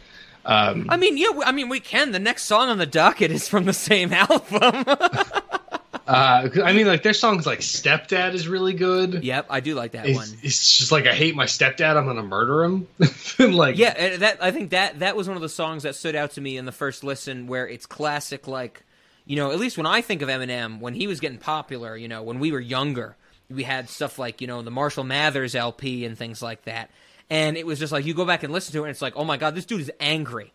um 0.46 0.88
I 0.90 0.96
mean, 0.98 1.18
yeah, 1.18 1.28
I 1.46 1.52
mean, 1.52 1.68
we 1.70 1.80
can. 1.82 2.12
The 2.14 2.18
next 2.20 2.46
song 2.46 2.70
on 2.70 2.78
the 2.78 2.86
docket 2.86 3.30
is 3.30 3.48
from 3.50 3.66
the 3.66 3.74
same 3.74 4.14
album. 4.26 4.86
uh 6.10 6.50
i 6.64 6.74
mean 6.74 6.88
like 6.88 7.04
their 7.04 7.14
songs 7.14 7.46
like 7.46 7.60
stepdad 7.60 8.34
is 8.34 8.48
really 8.48 8.74
good 8.74 9.24
yep 9.24 9.46
i 9.50 9.60
do 9.60 9.76
like 9.76 9.92
that 9.92 10.06
it's, 10.06 10.18
one. 10.18 10.28
it's 10.42 10.78
just 10.78 10.92
like 10.92 11.06
i 11.06 11.14
hate 11.14 11.36
my 11.36 11.46
stepdad 11.46 11.96
i'm 11.96 12.06
gonna 12.06 12.24
murder 12.24 12.64
him 12.64 12.88
like 13.40 13.78
yeah, 13.78 13.94
and 13.98 14.22
that 14.22 14.44
I 14.44 14.52
think 14.52 14.72
that 14.72 15.00
that 15.00 15.16
was 15.16 15.28
one 15.28 15.38
of 15.38 15.42
the 15.42 15.50
songs 15.50 15.84
that 15.84 15.96
stood 15.96 16.16
out 16.16 16.32
to 16.32 16.42
me 16.42 16.58
in 16.58 16.66
the 16.66 16.72
first 16.72 17.04
listen, 17.04 17.48
where 17.48 17.68
it's 17.68 17.86
classic. 17.86 18.48
Like, 18.48 18.84
you 19.26 19.36
know, 19.36 19.52
at 19.52 19.60
least 19.60 19.78
when 19.78 19.86
I 19.86 20.02
think 20.02 20.22
of 20.22 20.30
Eminem, 20.30 20.80
when 20.80 20.94
he 20.94 21.08
was 21.08 21.20
getting 21.20 21.38
popular, 21.38 21.96
you 21.96 22.08
know, 22.08 22.24
when 22.24 22.40
we 22.40 22.52
were 22.52 22.60
younger, 22.60 23.16
we 23.50 23.64
had 23.64 23.90
stuff 23.90 24.20
like 24.20 24.42
you 24.42 24.48
know 24.48 24.62
the 24.62 24.72
Marshall 24.72 25.04
Mathers 25.04 25.56
LP 25.56 26.06
and 26.06 26.18
things 26.18 26.42
like 26.42 26.64
that, 26.64 26.90
and 27.30 27.58
it 27.58 27.66
was 27.66 27.80
just 27.80 27.92
like 27.92 28.06
you 28.06 28.14
go 28.14 28.26
back 28.26 28.44
and 28.44 28.52
listen 28.52 28.74
to 28.74 28.80
it, 28.80 28.84
and 28.84 28.92
it's 28.92 29.02
like, 29.02 29.14
oh 29.16 29.24
my 29.24 29.38
god, 29.38 29.56
this 29.56 29.66
dude 29.66 29.82
is 29.82 29.92
angry. 30.00 30.52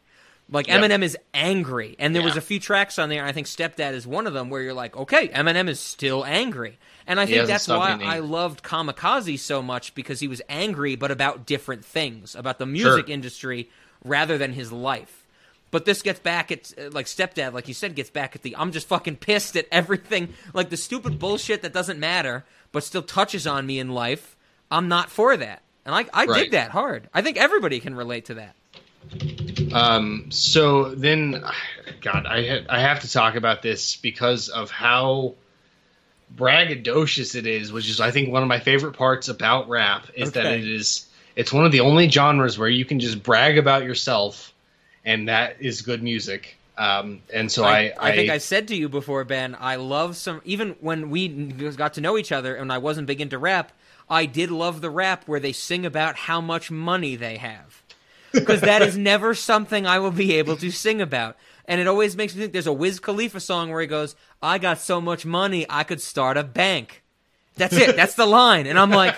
Like 0.51 0.69
Yep. 0.69 0.83
Eminem 0.83 1.03
is 1.03 1.17
angry, 1.33 1.97
and 1.99 2.15
there 2.15 2.23
was 2.23 2.37
a 2.37 2.41
few 2.41 2.61
tracks 2.61 2.99
on 2.99 3.09
there. 3.09 3.21
and 3.21 3.29
I 3.29 3.33
think 3.33 3.47
Stepdad 3.47 3.95
is 3.95 4.07
one 4.07 4.27
of 4.27 4.35
them 4.35 4.51
where 4.51 4.61
you're 4.61 4.75
like, 4.75 4.95
okay, 4.97 5.29
Eminem 5.29 5.69
is 5.69 5.81
still 5.81 6.25
angry, 6.25 6.79
and 7.07 7.19
I 7.19 7.25
He 7.27 7.33
think 7.35 7.47
that's 7.49 7.67
why 7.67 7.99
I 8.03 8.19
loved 8.19 8.63
Kamikaze 8.63 9.39
so 9.39 9.63
much 9.63 9.95
because 9.95 10.21
he 10.21 10.29
was 10.29 10.43
angry, 10.49 10.97
but 10.97 11.11
about 11.11 11.47
different 11.47 11.85
things, 11.85 12.35
about 12.35 12.59
the 12.59 12.67
music 12.67 13.07
Sure. 13.07 13.13
industry 13.15 13.71
rather 14.05 14.37
than 14.37 14.53
his 14.53 14.71
life. 14.71 15.27
But 15.71 15.87
this 15.87 16.03
gets 16.03 16.21
back 16.21 16.53
at 16.53 16.73
like 16.93 17.07
stepdad, 17.07 17.53
like 17.55 17.67
you 17.67 17.75
said, 17.75 17.95
gets 17.97 18.11
back 18.11 18.37
at 18.37 18.43
the 18.43 18.55
I'm 18.57 18.71
just 18.71 18.87
fucking 18.87 19.17
pissed 19.17 19.57
at 19.57 19.67
everything, 19.73 20.29
like 20.55 20.69
the 20.69 20.77
stupid 20.77 21.19
bullshit 21.19 21.63
that 21.63 21.73
doesn't 21.73 21.99
matter, 21.99 22.45
but 22.71 22.85
still 22.85 23.03
touches 23.03 23.47
on 23.47 23.67
me 23.67 23.79
in 23.79 23.89
life. 23.89 24.37
I'm 24.71 24.89
not 24.89 25.11
for 25.11 25.37
that, 25.39 25.63
and 25.87 25.95
I 25.95 26.05
I 26.13 26.27
Right. 26.27 26.43
dig 26.43 26.51
that 26.53 26.71
hard. 26.71 27.09
I 27.15 27.23
think 27.23 27.39
everybody 27.39 27.81
can 27.81 27.95
relate 27.95 28.27
to 28.27 28.35
that. 28.35 28.55
Um, 29.73 30.31
so 30.31 30.95
then, 30.95 31.45
God, 32.01 32.27
I 32.27 32.47
ha- 32.47 32.67
I 32.69 32.81
have 32.81 33.01
to 33.01 33.11
talk 33.11 33.35
about 33.35 33.63
this 33.63 33.97
because 33.97 34.49
of 34.49 34.71
how 34.71 35.35
braggadocious 36.35 37.35
it 37.35 37.47
is, 37.47 37.73
which 37.73 37.89
is 37.89 38.01
I 38.01 38.11
think 38.11 38.31
one 38.31 38.43
of 38.43 38.49
my 38.49 38.61
favorite 38.61 38.95
parts 38.97 39.29
about 39.29 39.69
rap 39.69 40.07
is 40.15 40.33
that 40.33 40.47
it 40.47 40.67
is 40.67 41.07
it's 41.37 41.53
one 41.53 41.65
of 41.65 41.73
the 41.73 41.81
only 41.81 42.09
genres 42.09 42.59
where 42.59 42.69
you 42.69 42.85
can 42.85 43.01
just 43.01 43.23
brag 43.23 43.59
about 43.59 43.85
yourself, 43.85 44.53
and 45.05 45.29
that 45.29 45.57
is 45.61 45.83
good 45.83 46.03
music. 46.03 46.57
Um, 46.77 47.21
and 47.33 47.51
so 47.51 47.65
I 47.65 47.93
I, 48.01 48.13
think 48.13 48.31
I 48.31 48.39
said 48.39 48.69
to 48.69 48.77
you 48.77 48.89
before, 48.89 49.25
Ben, 49.25 49.57
I 49.59 49.77
love 49.77 50.17
some. 50.17 50.41
Even 50.45 50.77
when 50.81 51.11
we 51.11 51.29
got 51.29 51.95
to 51.95 52.01
know 52.01 52.19
each 52.19 52.33
other 52.33 52.57
and 52.57 52.73
I 52.73 52.79
wasn't 52.79 53.07
big 53.07 53.21
into 53.21 53.39
rap, 53.39 53.73
I 54.09 54.27
did 54.27 54.51
love 54.51 54.81
the 54.81 54.91
rap 54.91 55.29
where 55.29 55.41
they 55.41 55.53
sing 55.53 55.87
about 55.87 56.17
how 56.17 56.41
much 56.41 56.71
money 56.71 57.15
they 57.17 57.37
have. 57.37 57.84
Because 58.35 58.61
that 58.61 58.83
is 58.83 58.99
never 58.99 59.35
something 59.35 59.87
I 59.87 59.99
will 59.99 60.11
be 60.11 60.35
able 60.35 60.57
to 60.59 60.71
sing 60.71 61.01
about. 61.01 61.37
And 61.67 61.81
it 61.81 61.87
always 61.87 62.17
makes 62.17 62.35
me 62.35 62.43
think 62.43 62.53
there's 62.53 62.67
a 62.67 62.73
Wiz 62.73 63.01
Khalifa 63.01 63.41
song 63.41 63.71
where 63.71 63.81
he 63.81 63.87
goes, 63.87 64.17
I 64.43 64.59
got 64.59 64.79
so 64.79 65.01
much 65.01 65.25
money, 65.25 65.65
I 65.71 65.85
could 65.85 66.01
start 66.01 66.37
a 66.37 66.45
bank. 66.45 67.03
That's 67.57 67.77
it. 67.77 67.95
That's 67.95 68.15
the 68.15 68.27
line. 68.27 68.67
And 68.67 68.79
I'm 68.79 68.91
like, 68.91 69.15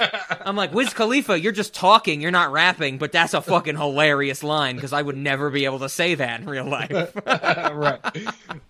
I'm 0.46 0.56
like, 0.56 0.74
Wiz 0.74 0.92
Khalifa, 0.92 1.40
you're 1.40 1.52
just 1.52 1.74
talking, 1.74 2.20
you're 2.20 2.30
not 2.30 2.52
rapping, 2.52 2.98
but 2.98 3.10
that's 3.10 3.32
a 3.32 3.40
fucking 3.40 3.76
hilarious 3.76 4.42
line 4.42 4.76
because 4.76 4.92
I 4.92 5.00
would 5.00 5.16
never 5.16 5.48
be 5.48 5.64
able 5.64 5.78
to 5.78 5.88
say 5.88 6.14
that 6.16 6.40
in 6.40 6.46
real 6.48 6.66
life. 6.66 6.92
right. 7.26 8.00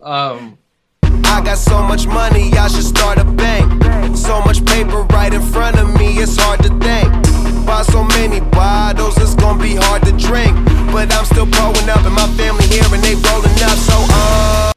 Um, 0.00 0.58
I 1.02 1.42
got 1.44 1.58
so 1.58 1.82
much 1.82 2.06
money, 2.06 2.52
I 2.52 2.68
should 2.68 2.84
start 2.84 3.18
a 3.18 3.24
bank. 3.24 4.16
So 4.16 4.40
much 4.42 4.64
paper 4.64 5.02
right 5.02 5.34
in 5.34 5.42
front 5.42 5.78
of 5.78 5.92
me, 5.98 6.18
it's 6.18 6.36
hard 6.36 6.62
to 6.62 6.68
think. 6.78 7.25
Buy 7.66 7.82
so 7.82 8.04
many 8.04 8.40
bottles, 8.40 9.16
it's 9.18 9.34
gonna 9.34 9.60
be 9.62 9.74
hard 9.74 10.02
to 10.04 10.12
drink. 10.12 10.54
But 10.92 11.12
I'm 11.12 11.24
still 11.24 11.46
growing 11.46 11.88
up, 11.88 12.04
and 12.04 12.14
my 12.14 12.26
family 12.36 12.66
here, 12.66 12.84
and 12.86 13.02
they 13.02 13.14
rolling 13.14 13.58
up. 13.62 13.76
So, 13.76 14.06
uh. 14.10 14.72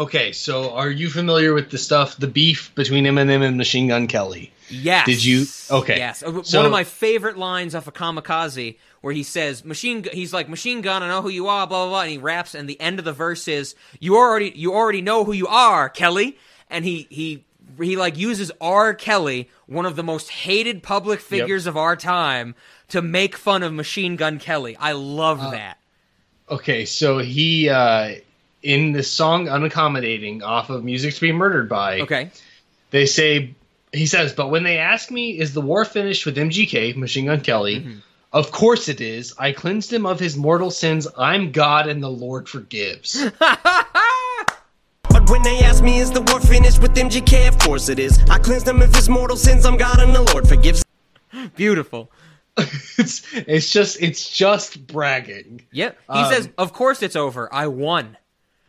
okay, 0.00 0.32
so 0.32 0.72
are 0.72 0.90
you 0.90 1.10
familiar 1.10 1.52
with 1.52 1.70
the 1.70 1.78
stuff, 1.78 2.16
the 2.16 2.28
beef 2.28 2.72
between 2.74 3.04
Eminem 3.04 3.42
and 3.42 3.56
Machine 3.56 3.88
Gun 3.88 4.06
Kelly? 4.06 4.52
Yes. 4.70 5.06
Did 5.06 5.24
you? 5.24 5.46
Okay. 5.70 5.96
Yes. 5.96 6.22
Uh, 6.22 6.42
So- 6.42 6.58
One 6.58 6.66
of 6.66 6.72
my 6.72 6.84
favorite 6.84 7.36
lines 7.38 7.74
off 7.74 7.86
of 7.88 7.94
Kamikaze, 7.94 8.76
where 9.00 9.12
he 9.14 9.22
says, 9.22 9.64
"Machine." 9.64 10.02
Gu- 10.02 10.10
He's 10.12 10.32
like, 10.32 10.48
"Machine 10.48 10.80
gun, 10.80 11.02
I 11.02 11.08
know 11.08 11.22
who 11.22 11.30
you 11.30 11.48
are." 11.48 11.66
Blah 11.66 11.84
blah 11.84 11.88
blah. 11.88 12.00
And 12.02 12.10
he 12.12 12.18
raps, 12.18 12.54
and 12.54 12.68
the 12.68 12.80
end 12.80 12.98
of 12.98 13.04
the 13.04 13.12
verse 13.12 13.48
is, 13.48 13.74
"You 13.98 14.16
already, 14.16 14.52
you 14.54 14.74
already 14.74 15.00
know 15.02 15.24
who 15.24 15.32
you 15.32 15.46
are, 15.48 15.88
Kelly." 15.88 16.36
And 16.70 16.84
he 16.84 17.06
he 17.10 17.44
he 17.80 17.96
like 17.96 18.16
uses 18.16 18.50
R. 18.60 18.94
Kelly, 18.94 19.48
one 19.66 19.86
of 19.86 19.96
the 19.96 20.02
most 20.02 20.30
hated 20.30 20.82
public 20.82 21.20
figures 21.20 21.66
of 21.66 21.76
our 21.76 21.96
time, 21.96 22.54
to 22.88 23.02
make 23.02 23.36
fun 23.36 23.62
of 23.62 23.72
Machine 23.72 24.16
Gun 24.16 24.38
Kelly. 24.38 24.76
I 24.76 24.92
love 24.92 25.40
Uh, 25.40 25.50
that. 25.50 25.78
Okay, 26.50 26.84
so 26.86 27.18
he 27.18 27.68
uh 27.68 28.14
in 28.62 28.92
the 28.92 29.02
song 29.02 29.46
Unaccommodating 29.46 30.42
off 30.42 30.70
of 30.70 30.82
Music 30.84 31.14
to 31.14 31.20
Be 31.20 31.32
Murdered 31.32 31.68
by. 31.68 32.00
Okay. 32.00 32.30
They 32.90 33.06
say 33.06 33.54
he 33.92 34.06
says, 34.06 34.32
but 34.32 34.48
when 34.50 34.64
they 34.64 34.78
ask 34.78 35.10
me, 35.10 35.38
is 35.38 35.54
the 35.54 35.60
war 35.60 35.84
finished 35.84 36.26
with 36.26 36.36
MGK, 36.36 36.96
Machine 36.96 37.26
Gun 37.26 37.40
Kelly? 37.40 37.80
Mm-hmm. 37.80 37.98
Of 38.32 38.50
course 38.50 38.88
it 38.90 39.00
is. 39.00 39.34
I 39.38 39.52
cleansed 39.52 39.90
him 39.92 40.04
of 40.04 40.20
his 40.20 40.36
mortal 40.36 40.70
sins. 40.70 41.06
I'm 41.16 41.50
God 41.52 41.88
and 41.88 42.02
the 42.02 42.10
Lord 42.10 42.46
forgives. 42.48 43.24
But 45.28 45.32
when 45.34 45.42
they 45.42 45.58
ask 45.60 45.82
me, 45.84 45.98
is 45.98 46.10
the 46.10 46.22
war 46.22 46.40
finished 46.40 46.80
with 46.80 46.94
MGK? 46.94 47.48
Of 47.48 47.58
course 47.58 47.90
it 47.90 47.98
is. 47.98 48.18
I 48.30 48.38
cleansed 48.38 48.64
them 48.64 48.80
of 48.80 48.94
his 48.94 49.10
mortal 49.10 49.36
sins. 49.36 49.66
I'm 49.66 49.76
God 49.76 50.00
and 50.00 50.14
the 50.14 50.22
Lord 50.22 50.48
forgives. 50.48 50.82
Beautiful. 51.54 52.10
it's 52.56 53.26
it's 53.34 53.70
just 53.70 54.00
it's 54.02 54.26
just 54.30 54.86
bragging. 54.86 55.60
Yep. 55.70 55.98
He 56.10 56.18
Um, 56.18 56.32
says, 56.32 56.48
"Of 56.56 56.72
course 56.72 57.02
it's 57.02 57.14
over. 57.14 57.52
I 57.52 57.66
won." 57.66 58.16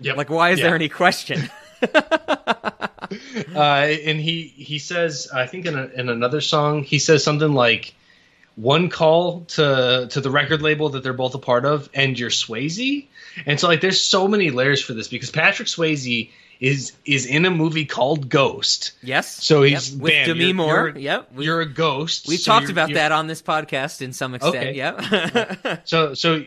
Yep. 0.01 0.17
Like, 0.17 0.29
why 0.29 0.49
is 0.49 0.59
Yeah. 0.59 0.65
there 0.65 0.75
any 0.75 0.89
question? 0.89 1.49
uh, 1.81 2.99
and 3.55 4.19
he 4.19 4.53
he 4.57 4.79
says 4.79 5.29
I 5.33 5.47
think 5.47 5.65
in 5.65 5.77
a, 5.79 5.85
in 5.95 6.09
another 6.09 6.41
song 6.41 6.83
he 6.83 6.99
says 6.99 7.23
something 7.23 7.53
like 7.53 7.93
one 8.57 8.89
call 8.89 9.41
to 9.55 10.07
to 10.11 10.19
the 10.19 10.29
record 10.29 10.61
label 10.61 10.89
that 10.89 11.03
they're 11.03 11.13
both 11.13 11.35
a 11.35 11.39
part 11.39 11.63
of 11.65 11.89
and 11.93 12.19
you're 12.19 12.29
Swayze 12.29 13.07
and 13.45 13.57
so 13.59 13.67
like 13.69 13.79
there's 13.79 14.01
so 14.01 14.27
many 14.27 14.51
layers 14.51 14.81
for 14.81 14.93
this 14.93 15.07
because 15.07 15.31
Patrick 15.31 15.69
Swayze 15.69 16.29
is 16.59 16.91
is 17.05 17.25
in 17.25 17.45
a 17.45 17.49
movie 17.51 17.85
called 17.85 18.27
Ghost 18.29 18.91
yes. 19.01 19.43
so 19.43 19.63
he's 19.63 19.93
Yep. 19.93 20.01
with 20.01 20.11
bam, 20.11 20.27
Demi 20.27 20.39
you're- 20.41 20.53
Moore. 20.53 20.87
you're, 20.89 20.97
yep. 20.97 21.31
We, 21.33 21.45
you're 21.45 21.61
a 21.61 21.65
ghost 21.65 22.27
we've 22.27 22.39
so 22.39 22.51
talked 22.51 22.69
about 22.69 22.93
that 22.93 23.11
on 23.11 23.27
this 23.27 23.41
podcast 23.41 24.01
in 24.01 24.11
some 24.13 24.35
extent. 24.35 24.55
Okay. 24.55 24.73
Yep. 24.75 25.81
so 25.87 26.13
so 26.13 26.43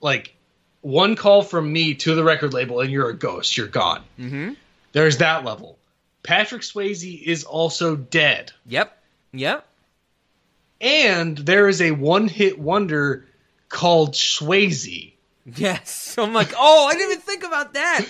like 0.00 0.34
one 0.80 1.16
call 1.16 1.42
from 1.42 1.70
me 1.72 1.94
to 1.94 2.14
the 2.14 2.24
record 2.24 2.52
label 2.54 2.80
and 2.80 2.90
you're 2.90 3.08
a 3.10 3.14
ghost 3.16 3.56
you're 3.56 3.66
gone 3.66 4.02
mm-hmm. 4.18 4.52
there's 4.92 5.18
that 5.18 5.44
level 5.44 5.78
Patrick 6.22 6.62
Swayze 6.62 7.22
is 7.22 7.44
also 7.44 7.96
dead 7.96 8.52
Yep. 8.66 8.96
Yep. 9.32 9.66
and 10.80 11.36
there 11.38 11.68
is 11.68 11.82
a 11.82 11.90
one-hit 11.90 12.58
wonder 12.58 13.26
called 13.68 14.12
Swayze. 14.14 15.13
Yes. 15.46 16.16
I'm 16.16 16.32
like, 16.32 16.52
oh, 16.58 16.86
I 16.86 16.94
didn't 16.94 17.10
even 17.12 17.20
think 17.22 17.44
about 17.44 17.74
that. 17.74 18.04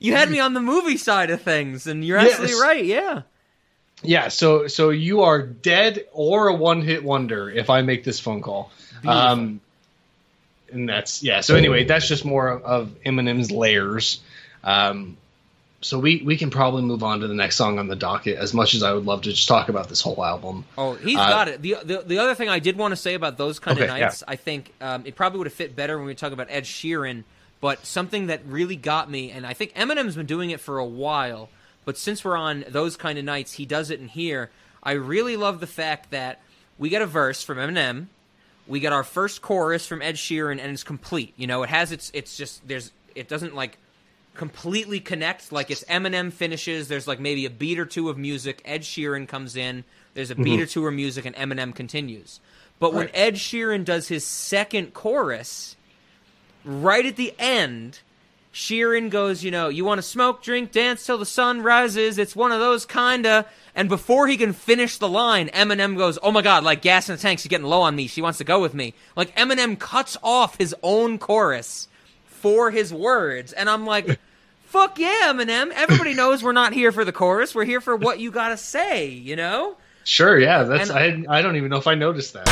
You 0.00 0.14
had 0.14 0.30
me 0.30 0.40
on 0.40 0.52
the 0.52 0.60
movie 0.60 0.96
side 0.96 1.30
of 1.30 1.40
things, 1.42 1.86
and 1.86 2.04
you're 2.04 2.18
Yes. 2.18 2.32
absolutely 2.40 2.60
right. 2.60 2.84
Yeah. 2.84 3.22
Yeah, 4.04 4.28
so 4.28 4.66
so 4.66 4.90
you 4.90 5.22
are 5.22 5.40
dead 5.40 6.06
or 6.12 6.48
a 6.48 6.54
one-hit 6.54 7.04
wonder 7.04 7.48
if 7.48 7.70
I 7.70 7.82
make 7.82 8.02
this 8.02 8.18
phone 8.18 8.42
call. 8.42 8.72
Um, 9.06 9.60
and 10.72 10.88
that's 10.88 11.22
yeah. 11.22 11.40
So 11.40 11.54
anyway, 11.54 11.84
that's 11.84 12.08
just 12.08 12.24
more 12.24 12.48
of 12.50 12.96
Eminem's 13.06 13.52
layers. 13.52 14.20
Um, 14.64 15.16
so 15.82 15.98
we 15.98 16.22
we 16.24 16.36
can 16.36 16.50
probably 16.50 16.82
move 16.82 17.02
on 17.02 17.20
to 17.20 17.28
the 17.28 17.34
next 17.34 17.56
song 17.56 17.78
on 17.78 17.88
the 17.88 17.96
docket. 17.96 18.38
As 18.38 18.54
much 18.54 18.74
as 18.74 18.82
I 18.82 18.92
would 18.92 19.04
love 19.04 19.22
to 19.22 19.30
just 19.30 19.46
talk 19.48 19.68
about 19.68 19.88
this 19.88 20.00
whole 20.00 20.24
album. 20.24 20.64
Oh, 20.78 20.94
he's 20.94 21.18
Uh, 21.18 21.28
got 21.28 21.48
it. 21.48 21.60
The, 21.60 21.76
the 21.84 22.02
the 22.06 22.18
other 22.18 22.34
thing 22.34 22.48
I 22.48 22.58
did 22.58 22.76
want 22.78 22.92
to 22.92 22.96
say 22.96 23.14
about 23.14 23.36
those 23.36 23.58
kind 23.58 23.76
of 23.78 23.84
Okay, 23.84 23.92
yeah. 23.98 24.06
nights, 24.06 24.22
I 24.26 24.36
think 24.36 24.72
um, 24.80 25.02
it 25.04 25.14
probably 25.14 25.38
would 25.38 25.46
have 25.46 25.54
fit 25.54 25.76
better 25.76 25.98
when 25.98 26.06
we 26.06 26.14
talk 26.14 26.32
about 26.32 26.46
Ed 26.50 26.64
Sheeran. 26.64 27.24
But 27.60 27.86
something 27.86 28.26
that 28.26 28.40
really 28.46 28.74
got 28.76 29.08
me, 29.10 29.30
and 29.30 29.46
I 29.46 29.52
think 29.54 29.74
Eminem's 29.74 30.16
been 30.16 30.26
doing 30.26 30.50
it 30.50 30.58
for 30.60 30.78
a 30.78 30.84
while, 30.84 31.48
but 31.84 31.96
since 31.96 32.24
we're 32.24 32.36
on 32.36 32.64
those 32.68 32.96
kind 32.96 33.18
of 33.18 33.24
nights, 33.24 33.52
he 33.52 33.66
does 33.66 33.90
it 33.90 34.00
in 34.00 34.08
here. 34.08 34.50
I 34.82 34.92
really 34.92 35.36
love 35.36 35.60
the 35.60 35.68
fact 35.68 36.10
that 36.10 36.40
we 36.76 36.88
get 36.88 37.02
a 37.02 37.06
verse 37.06 37.42
from 37.44 37.58
Eminem, 37.58 38.06
we 38.66 38.80
get 38.80 38.92
our 38.92 39.04
first 39.04 39.42
chorus 39.42 39.86
from 39.86 40.02
Ed 40.02 40.16
Sheeran, 40.16 40.52
and 40.60 40.72
it's 40.72 40.82
complete. 40.82 41.34
You 41.36 41.46
know, 41.46 41.62
it 41.62 41.68
has 41.68 41.92
its 41.92 42.10
it's 42.14 42.36
just 42.36 42.66
there's 42.66 42.90
it 43.14 43.28
doesn't 43.28 43.54
like 43.54 43.78
completely 44.34 45.00
connect. 45.00 45.52
Like 45.52 45.70
it's 45.70 45.84
Eminem 45.84 46.32
finishes. 46.32 46.88
There's 46.88 47.06
like 47.06 47.20
maybe 47.20 47.44
a 47.46 47.50
beat 47.50 47.78
or 47.78 47.84
two 47.86 48.08
of 48.08 48.16
music. 48.18 48.62
Ed 48.64 48.82
Sheeran 48.82 49.28
comes 49.28 49.56
in. 49.56 49.84
There's 50.14 50.30
a 50.30 50.34
beat 50.34 50.58
Mhm. 50.58 50.62
or 50.62 50.66
two 50.66 50.86
of 50.86 50.94
music, 50.94 51.24
and 51.24 51.34
Eminem 51.36 51.74
continues. 51.74 52.40
But 52.78 52.92
when 52.94 53.08
Ed 53.14 53.36
Sheeran 53.36 53.84
does 53.84 54.08
his 54.08 54.24
second 54.26 54.92
chorus, 54.92 55.76
right 56.64 57.06
at 57.06 57.16
the 57.16 57.34
end, 57.38 58.00
Sheeran 58.52 59.08
goes, 59.08 59.42
you 59.42 59.50
know, 59.50 59.68
you 59.68 59.84
want 59.84 59.98
to 59.98 60.02
smoke, 60.02 60.42
drink, 60.42 60.72
dance 60.72 61.06
till 61.06 61.16
the 61.16 61.24
sun 61.24 61.62
rises. 61.62 62.18
It's 62.18 62.36
one 62.36 62.52
of 62.52 62.60
those 62.60 62.84
kinda. 62.84 63.46
And 63.74 63.88
before 63.88 64.26
he 64.26 64.36
can 64.36 64.52
finish 64.52 64.98
the 64.98 65.08
line, 65.08 65.48
Eminem 65.54 65.96
goes, 65.96 66.18
oh 66.22 66.30
my 66.30 66.42
god, 66.42 66.62
like 66.64 66.82
gas 66.82 67.08
in 67.08 67.16
the 67.16 67.22
tank, 67.22 67.38
she's 67.38 67.48
getting 67.48 67.66
low 67.66 67.80
on 67.82 67.96
me. 67.96 68.06
She 68.08 68.20
wants 68.20 68.38
to 68.38 68.44
go 68.44 68.60
with 68.60 68.74
me. 68.74 68.92
Like 69.16 69.34
Eminem 69.36 69.78
cuts 69.78 70.18
off 70.22 70.58
his 70.58 70.74
own 70.82 71.18
chorus 71.18 71.88
for 72.42 72.70
his 72.72 72.92
words. 72.92 73.52
And 73.52 73.70
I'm 73.70 73.86
like, 73.86 74.18
fuck 74.66 74.98
yeah, 74.98 75.32
Eminem. 75.32 75.70
Everybody 75.70 76.12
knows 76.12 76.42
we're 76.42 76.52
not 76.52 76.72
here 76.72 76.90
for 76.92 77.04
the 77.04 77.12
chorus. 77.12 77.54
We're 77.54 77.64
here 77.64 77.80
for 77.80 77.96
what 77.96 78.18
you 78.18 78.30
gotta 78.32 78.56
say, 78.56 79.06
you 79.08 79.36
know? 79.36 79.76
Sure, 80.04 80.36
yeah, 80.38 80.64
that's 80.64 80.90
And- 80.90 81.26
I 81.28 81.38
I 81.38 81.42
don't 81.42 81.56
even 81.56 81.70
know 81.70 81.76
if 81.76 81.86
I 81.86 81.94
noticed 81.94 82.32
that. 82.34 82.48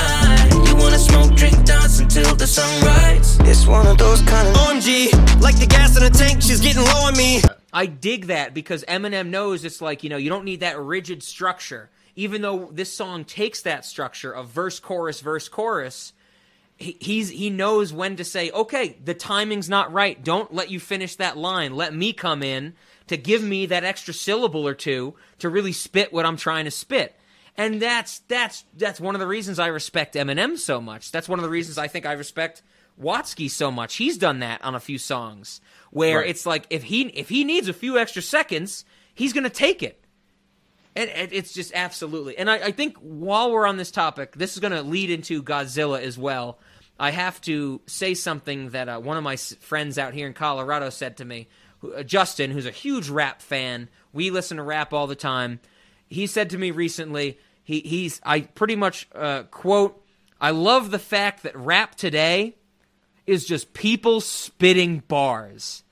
You 0.69 0.77
wanna 0.77 0.99
smoke, 0.99 1.35
drink, 1.35 1.65
dance 1.65 1.99
until 1.99 2.35
the 2.37 2.47
sunrise. 2.47 3.37
It's 3.41 3.67
one 3.67 3.87
of 3.89 3.99
those 3.99 4.23
kind 4.23 4.47
of 4.47 4.55
OMG, 4.55 5.41
like 5.43 5.59
the 5.59 5.67
gas 5.67 5.97
in 5.97 6.05
the 6.05 6.11
tank, 6.11 6.41
she's 6.41 6.61
getting 6.61 6.83
low 6.85 7.07
on 7.07 7.17
me. 7.17 7.43
I 7.73 7.87
dig 7.87 8.27
that 8.27 8.55
because 8.55 8.85
Eminem 8.85 9.29
knows 9.29 9.65
it's 9.65 9.81
like, 9.81 10.05
you 10.05 10.11
know, 10.11 10.17
you 10.17 10.31
don't 10.31 10.45
need 10.45 10.61
that 10.61 10.79
rigid 10.79 11.23
structure. 11.25 11.91
Even 12.15 12.43
though 12.43 12.69
this 12.73 12.93
song 12.93 13.25
takes 13.25 13.63
that 13.63 13.85
structure 13.85 14.31
of 14.33 14.49
verse, 14.49 14.79
chorus, 14.79 15.21
verse, 15.21 15.49
chorus, 15.49 16.13
he, 16.13 16.20
he's 16.81 17.29
he 17.29 17.51
knows 17.51 17.93
when 17.93 18.17
to 18.17 18.25
say, 18.25 18.51
okay, 18.51 18.97
the 19.05 19.15
timing's 19.15 19.69
not 19.69 19.93
right. 19.93 20.23
Don't 20.25 20.53
let 20.53 20.71
you 20.71 20.81
finish 20.81 21.15
that 21.17 21.37
line. 21.37 21.77
Let 21.77 21.95
me 21.95 22.13
come 22.13 22.43
in 22.43 22.75
to 23.07 23.17
give 23.17 23.43
me 23.43 23.67
that 23.67 23.85
extra 23.85 24.15
syllable 24.15 24.67
or 24.67 24.75
two 24.75 25.15
to 25.39 25.49
really 25.49 25.73
spit 25.73 26.13
what 26.13 26.27
I'm 26.27 26.37
trying 26.37 26.65
to 26.65 26.71
spit. 26.71 27.15
And 27.57 27.81
that's 27.83 28.21
that's 28.21 28.65
that's 28.77 29.01
one 29.01 29.15
of 29.15 29.21
the 29.21 29.27
reasons 29.27 29.59
I 29.59 29.67
respect 29.67 30.15
Eminem 30.15 30.57
so 30.59 30.81
much. 30.81 31.13
That's 31.13 31.29
one 31.29 31.39
of 31.39 31.43
the 31.43 31.51
reasons 31.51 31.77
I 31.79 31.89
think 31.89 32.07
I 32.07 32.13
respect 32.13 32.63
Watsky 33.01 33.51
so 33.51 33.71
much. 33.71 33.97
He's 33.97 34.17
done 34.17 34.41
that 34.41 34.65
on 34.65 34.75
a 34.75 34.81
few 34.81 34.99
songs 34.99 35.61
where 35.91 36.19
Right. 36.21 36.29
it's 36.31 36.47
like 36.47 36.67
if 36.71 36.85
he 36.85 37.03
if 37.09 37.29
he 37.29 37.45
needs 37.45 37.69
a 37.69 37.73
few 37.75 37.99
extra 37.99 38.23
seconds, 38.23 38.85
he's 39.15 39.33
gonna 39.33 39.51
take 39.51 39.83
it. 39.83 40.03
And 40.97 41.11
and 41.11 41.33
it's 41.33 41.53
just 41.53 41.73
absolutely. 41.75 42.37
And 42.39 42.51
I, 42.51 42.57
I 42.57 42.71
think 42.73 42.97
while 42.99 43.53
we're 43.53 43.67
on 43.67 43.77
this 43.77 43.91
topic, 43.91 44.33
this 44.37 44.55
is 44.55 44.59
going 44.61 44.73
to 44.73 44.83
lead 44.83 45.09
into 45.09 45.41
Godzilla 45.41 46.01
as 46.01 46.19
well. 46.19 46.59
I 47.01 47.13
have 47.13 47.41
to 47.43 47.81
say 47.87 48.13
something 48.13 48.71
that 48.71 48.91
uh, 48.91 49.01
one 49.01 49.17
of 49.17 49.25
my 49.25 49.37
friends 49.37 49.97
out 49.97 50.13
here 50.13 50.27
in 50.27 50.35
Colorado 50.35 50.91
said 50.91 51.17
to 51.17 51.25
me, 51.25 51.49
uh, 51.83 52.03
Justin, 52.03 52.51
who's 52.51 52.67
a 52.67 52.71
huge 52.71 53.09
rap 53.09 53.41
fan. 53.41 53.89
We 54.13 54.31
listen 54.31 54.59
to 54.59 54.63
rap 54.63 54.93
all 54.93 55.07
the 55.07 55.17
time. 55.17 55.61
He 56.09 56.27
said 56.27 56.51
to 56.51 56.59
me 56.59 56.71
recently, 56.71 57.39
he, 57.65 57.81
he's 57.81 58.21
I 58.23 58.41
pretty 58.41 58.77
much 58.77 59.09
uh, 59.15 59.45
quote, 59.45 60.05
I 60.39 60.51
love 60.51 60.91
the 60.91 60.99
fact 60.99 61.43
that 61.45 61.57
rap 61.57 61.95
today 61.95 62.57
is 63.27 63.47
just 63.47 63.73
people 63.73 64.21
spitting 64.21 65.03
bars. 65.09 65.85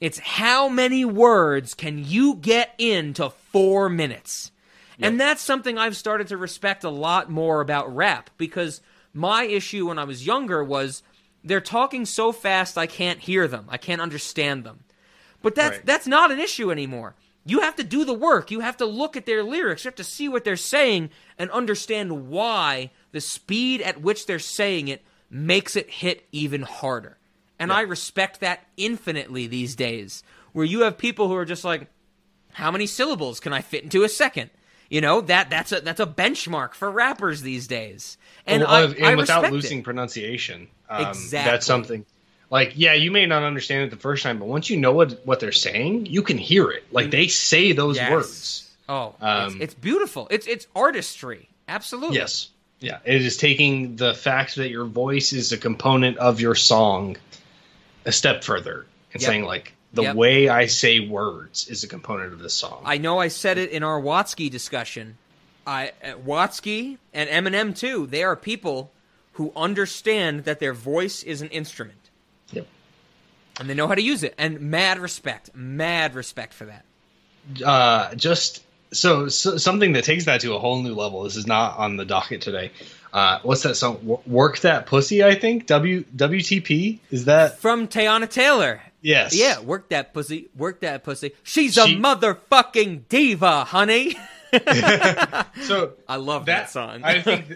It's 0.00 0.18
how 0.18 0.68
many 0.68 1.04
words 1.04 1.74
can 1.74 2.04
you 2.04 2.34
get 2.34 2.74
into 2.76 3.30
four 3.30 3.88
minutes? 3.88 4.50
And 4.98 5.20
that's 5.20 5.42
something 5.42 5.76
I've 5.76 5.96
started 5.96 6.28
to 6.28 6.36
respect 6.36 6.82
a 6.82 6.90
lot 6.90 7.30
more 7.30 7.60
about 7.60 7.94
rap 7.94 8.30
because 8.38 8.80
my 9.16 9.44
issue 9.44 9.88
when 9.88 9.98
I 9.98 10.04
was 10.04 10.26
younger 10.26 10.62
was 10.62 11.02
they're 11.42 11.60
talking 11.60 12.04
so 12.04 12.32
fast 12.32 12.76
I 12.76 12.86
can't 12.86 13.18
hear 13.20 13.48
them. 13.48 13.66
I 13.68 13.78
can't 13.78 14.00
understand 14.00 14.64
them. 14.64 14.80
But 15.42 15.54
that's 15.54 15.76
Right. 15.78 15.86
that's 15.86 16.06
not 16.06 16.30
an 16.30 16.38
issue 16.40 16.70
anymore. 16.70 17.14
You 17.44 17.60
have 17.60 17.76
to 17.76 17.84
do 17.84 18.04
the 18.04 18.12
work. 18.12 18.50
You 18.50 18.60
have 18.60 18.76
to 18.78 18.86
look 18.86 19.16
at 19.16 19.24
their 19.26 19.44
lyrics. 19.44 19.84
You 19.84 19.88
have 19.88 19.94
to 19.96 20.04
see 20.04 20.28
what 20.28 20.44
they're 20.44 20.56
saying 20.56 21.10
and 21.38 21.50
understand 21.52 22.28
why 22.28 22.90
the 23.12 23.20
speed 23.20 23.80
at 23.80 24.00
which 24.00 24.26
they're 24.26 24.38
saying 24.40 24.88
it 24.88 25.04
makes 25.30 25.76
it 25.76 25.88
hit 25.88 26.26
even 26.32 26.62
harder. 26.62 27.16
And 27.58 27.72
I 27.72 27.82
respect 27.82 28.40
that 28.40 28.66
infinitely 28.76 29.46
these 29.46 29.76
days, 29.76 30.22
where 30.52 30.64
you 30.66 30.80
have 30.80 30.98
people 30.98 31.28
who 31.28 31.36
are 31.36 31.44
just 31.44 31.64
like, 31.64 31.88
how 32.52 32.70
many 32.70 32.86
syllables 32.86 33.38
can 33.40 33.52
I 33.52 33.60
fit 33.60 33.84
into 33.84 34.02
a 34.02 34.08
second? 34.08 34.50
You 34.88 35.00
know 35.00 35.20
that 35.22 35.50
that's 35.50 35.72
a 35.72 35.80
that's 35.80 36.00
a 36.00 36.06
benchmark 36.06 36.74
for 36.74 36.90
rappers 36.90 37.42
these 37.42 37.66
days, 37.66 38.16
and 38.46 38.62
Well, 38.62 38.70
I, 38.70 38.80
of- 38.82 39.02
I 39.02 39.14
without 39.16 39.50
losing 39.52 39.80
it. 39.80 39.84
pronunciation. 39.84 40.68
Um, 40.88 41.06
Exactly. 41.08 41.50
That's 41.50 41.66
something. 41.66 42.06
Like, 42.48 42.74
yeah, 42.76 42.92
you 42.92 43.10
may 43.10 43.26
not 43.26 43.42
understand 43.42 43.82
it 43.82 43.90
the 43.90 43.96
first 43.96 44.22
time, 44.22 44.38
but 44.38 44.46
once 44.46 44.70
you 44.70 44.76
know 44.76 44.92
what 44.92 45.26
what 45.26 45.40
they're 45.40 45.50
saying, 45.50 46.06
you 46.06 46.22
can 46.22 46.38
hear 46.38 46.70
it. 46.70 46.84
Like 46.92 47.10
they 47.10 47.26
say 47.26 47.72
those 47.72 47.96
Yes. 47.96 48.10
words. 48.12 48.70
Oh, 48.88 49.14
Um, 49.20 49.46
it's, 49.54 49.56
it's 49.62 49.74
beautiful. 49.74 50.28
It's 50.30 50.46
it's 50.46 50.68
artistry. 50.76 51.48
Absolutely. 51.66 52.16
Yes. 52.18 52.50
Yeah. 52.78 52.98
It 53.04 53.22
is 53.22 53.36
taking 53.36 53.96
the 53.96 54.14
fact 54.14 54.54
that 54.56 54.68
your 54.70 54.84
voice 54.84 55.32
is 55.32 55.50
a 55.50 55.56
component 55.58 56.18
of 56.18 56.40
your 56.40 56.54
song 56.54 57.16
a 58.04 58.12
step 58.12 58.44
further 58.44 58.86
and 59.12 59.20
Yep. 59.20 59.28
saying 59.28 59.44
like 59.44 59.72
the 59.96 60.02
Yep. 60.02 60.16
way 60.16 60.48
I 60.48 60.66
say 60.66 61.00
words 61.00 61.66
is 61.68 61.82
a 61.84 61.88
component 61.88 62.32
of 62.32 62.38
this 62.38 62.54
song. 62.54 62.82
I 62.84 62.98
know 62.98 63.18
I 63.18 63.28
said 63.28 63.58
it 63.58 63.70
in 63.70 63.82
our 63.82 64.00
Watsky 64.00 64.50
discussion. 64.50 65.16
I 65.66 65.92
uh, 66.04 66.12
Watsky 66.24 66.98
and 67.12 67.28
Eminem 67.28 67.76
too. 67.76 68.06
They 68.06 68.22
are 68.22 68.36
people 68.36 68.92
who 69.32 69.52
understand 69.56 70.44
that 70.44 70.60
their 70.60 70.72
voice 70.72 71.22
is 71.24 71.42
an 71.42 71.48
instrument. 71.48 71.98
Yep. 72.52 72.66
And 73.60 73.68
they 73.68 73.74
know 73.74 73.86
how 73.88 73.94
to 73.94 74.02
use 74.02 74.22
it. 74.22 74.34
And 74.38 74.60
mad 74.60 74.98
respect, 74.98 75.50
mad 75.54 76.14
respect 76.14 76.54
for 76.54 76.66
that. 76.66 76.84
uh, 77.64 78.14
just 78.14 78.62
so, 78.92 79.28
so 79.28 79.56
something 79.56 79.92
that 79.94 80.04
takes 80.04 80.24
that 80.26 80.40
to 80.42 80.54
a 80.54 80.58
whole 80.58 80.80
new 80.82 80.94
level. 80.94 81.24
This 81.24 81.36
is 81.36 81.46
not 81.46 81.76
on 81.78 81.96
the 81.96 82.04
docket 82.04 82.40
today. 82.42 82.70
Uh, 83.12 83.38
what's 83.42 83.62
that 83.62 83.74
song? 83.76 83.98
Wo- 84.02 84.22
Work 84.26 84.60
that 84.60 84.86
pussy. 84.86 85.24
I 85.24 85.34
think 85.34 85.66
W 85.66 86.04
WTP 86.14 86.98
is 87.10 87.24
that 87.26 87.58
From 87.58 87.88
Teyana 87.88 88.28
Taylor. 88.30 88.82
Yes. 89.06 89.36
Yeah, 89.38 89.60
work 89.60 89.88
that 89.90 90.12
pussy, 90.12 90.48
work 90.56 90.80
that 90.80 91.04
pussy. 91.04 91.30
She's 91.44 91.74
She- 91.74 91.80
a 91.80 91.86
motherfucking 91.86 93.06
diva, 93.08 93.62
honey. 93.62 94.16
so 95.62 95.92
I 96.08 96.16
love 96.16 96.46
that, 96.46 96.70
song. 96.70 97.02
I 97.04 97.22
think 97.22 97.46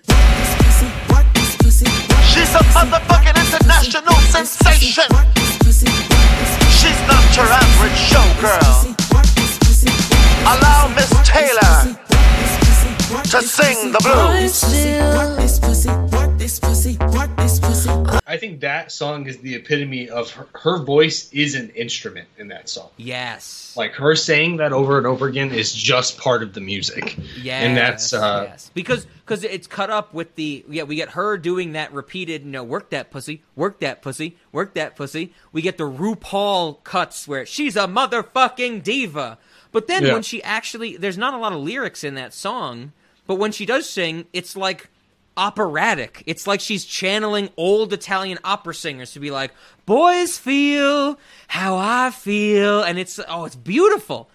She's 2.31 2.55
a 2.55 2.63
motherfucking 2.71 3.35
international 3.35 4.15
sensation. 4.31 5.11
She's 6.79 7.01
not 7.11 7.27
your 7.35 7.51
average 7.51 7.99
showgirl. 8.07 8.95
Allow 10.47 10.87
Miss 10.95 11.11
Taylor 11.27 11.99
to 13.25 13.43
sing 13.43 13.91
the 13.91 13.99
blues. 13.99 14.63
I 18.27 18.37
think 18.39 18.61
that 18.61 18.91
song 18.91 19.27
is 19.27 19.37
the 19.39 19.57
epitome 19.57 20.09
of 20.09 20.31
her, 20.31 20.47
her 20.55 20.79
voice 20.79 21.31
is 21.35 21.55
an 21.55 21.69
instrument 21.71 22.29
in 22.39 22.49
that 22.49 22.71
song. 22.71 22.89
yes. 22.97 23.75
Like 23.77 23.93
her 23.93 24.17
saying 24.17 24.57
that 24.57 24.73
over 24.73 24.97
and 24.97 25.07
over 25.07 25.27
again 25.27 25.53
is 25.53 25.73
just 25.75 26.17
part 26.17 26.43
of 26.43 26.55
the 26.55 26.61
music. 26.63 27.17
Yes, 27.43 27.63
and 27.63 27.77
that's 27.77 28.15
uh, 28.15 28.47
yes. 28.49 28.71
because 28.73 29.07
because 29.25 29.45
it's 29.45 29.67
cut 29.67 29.91
up 29.91 30.15
with 30.15 30.35
the 30.37 30.65
yeah 30.69 30.85
we 30.85 30.97
get 30.97 31.11
her 31.11 31.37
doing 31.37 31.73
that 31.73 31.93
repeated 31.93 32.45
you 32.45 32.51
know 32.51 32.65
work 32.65 32.89
that 32.91 33.11
pussy 33.11 33.43
work 33.55 33.79
that 33.81 34.01
pussy 34.01 34.37
work 34.51 34.73
that 34.75 34.97
pussy 34.97 35.35
we 35.53 35.61
get 35.63 35.77
the 35.77 35.85
RuPaul 35.89 36.83
cuts 36.85 37.29
where 37.29 37.45
she's 37.45 37.77
a 37.77 37.87
motherfucking 37.87 38.83
diva 38.83 39.39
but 39.73 39.87
then 39.87 40.05
Yeah. 40.05 40.15
when 40.15 40.23
she 40.23 40.43
actually 40.43 40.97
there's 40.97 41.19
not 41.19 41.33
a 41.35 41.39
lot 41.39 41.53
of 41.53 41.61
lyrics 41.61 42.03
in 42.03 42.15
that 42.15 42.33
song 42.33 42.93
but 43.27 43.37
when 43.37 43.53
she 43.53 43.65
does 43.67 43.89
sing 43.89 44.25
it's 44.33 44.57
like 44.57 44.89
operatic 45.37 46.23
it's 46.27 46.47
like 46.47 46.61
she's 46.61 46.85
channeling 46.85 47.49
old 47.57 47.93
Italian 47.93 48.39
opera 48.45 48.75
singers 48.75 49.13
to 49.13 49.21
be 49.21 49.31
like 49.31 49.53
boys 49.87 50.37
feel 50.37 51.19
how 51.49 51.77
I 51.77 52.11
feel 52.11 52.83
and 52.83 52.99
it's 52.99 53.19
oh 53.29 53.45
it's 53.45 53.57
beautiful. 53.57 54.29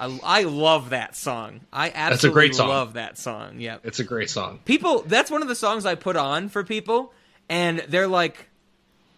I, 0.00 0.20
I 0.22 0.42
love 0.44 0.90
that 0.90 1.16
song. 1.16 1.60
I 1.72 1.86
absolutely 1.88 2.10
That's 2.10 2.24
a 2.24 2.30
great 2.30 2.54
song. 2.54 2.68
love 2.68 2.92
that 2.92 3.18
song. 3.18 3.58
Yeah. 3.60 3.78
it's 3.82 3.98
a 3.98 4.04
great 4.04 4.30
song. 4.30 4.60
People, 4.64 5.02
that's 5.02 5.28
one 5.30 5.42
of 5.42 5.48
the 5.48 5.56
songs 5.56 5.84
I 5.84 5.96
put 5.96 6.14
on 6.14 6.48
for 6.48 6.62
people, 6.62 7.12
and 7.48 7.80
they're 7.88 8.06
like, 8.06 8.48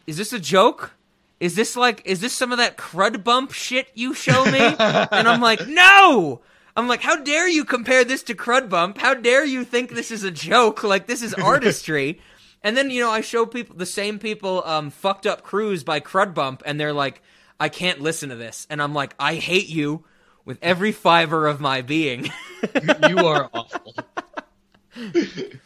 "Is 0.07 0.17
this 0.17 0.33
a 0.33 0.39
joke? 0.39 0.93
Is 1.39 1.55
this 1.55 1.77
like, 1.77 2.01
is 2.07 2.21
this 2.21 2.33
some 2.33 2.51
of 2.51 2.57
that 2.59 2.79
crud 2.79 3.23
bump 3.25 3.53
shit 3.53 3.89
you 3.95 4.15
show 4.15 4.43
me?" 4.47 4.59
and 4.79 5.29
I'm 5.29 5.43
like, 5.43 5.67
"No." 5.69 6.41
I'm 6.81 6.89
like, 6.89 7.03
"How 7.03 7.17
dare 7.17 7.49
you 7.49 7.65
compare 7.65 8.05
this 8.05 8.23
to 8.25 8.35
crud 8.35 8.69
bump? 8.69 8.99
How 8.99 9.15
dare 9.15 9.45
you 9.45 9.65
think 9.65 9.91
this 9.91 10.11
is 10.11 10.25
a 10.25 10.31
joke? 10.31 10.83
Like 10.83 11.07
this 11.07 11.23
is 11.23 11.35
artistry." 11.35 12.21
and 12.63 12.77
then 12.77 12.91
you 12.91 13.01
know, 13.01 13.11
I 13.11 13.21
show 13.21 13.47
people 13.47 13.77
the 13.77 13.87
same 13.87 14.19
people, 14.19 14.63
um, 14.65 14.91
"Fucked 14.91 15.27
Up 15.27 15.43
Cruise" 15.43 15.85
by 15.85 16.01
crud 16.01 16.35
bump, 16.35 16.63
and 16.67 16.81
they're 16.81 16.93
like, 16.93 17.23
"I 17.59 17.69
can't 17.69 18.01
listen 18.01 18.31
to 18.31 18.37
this," 18.37 18.67
and 18.71 18.83
I'm 18.83 18.95
like, 18.95 19.15
"I 19.19 19.37
hate 19.37 19.69
you." 19.69 20.05
With 20.47 20.59
every 20.63 20.91
fiber 20.91 21.47
of 21.47 21.61
my 21.61 21.83
being. 21.83 22.33
you 23.09 23.19
are 23.27 23.51
awful. 23.53 23.95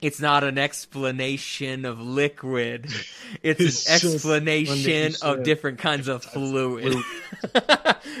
It's 0.00 0.20
not 0.20 0.44
an 0.44 0.58
explanation 0.58 1.84
of 1.84 2.00
liquid. 2.00 2.86
It's, 3.42 3.60
It's 3.60 3.88
an 3.88 4.12
explanation 4.12 5.14
of 5.22 5.42
different 5.42 5.78
kinds 5.78 6.06
of 6.06 6.22
fluid. 6.22 6.96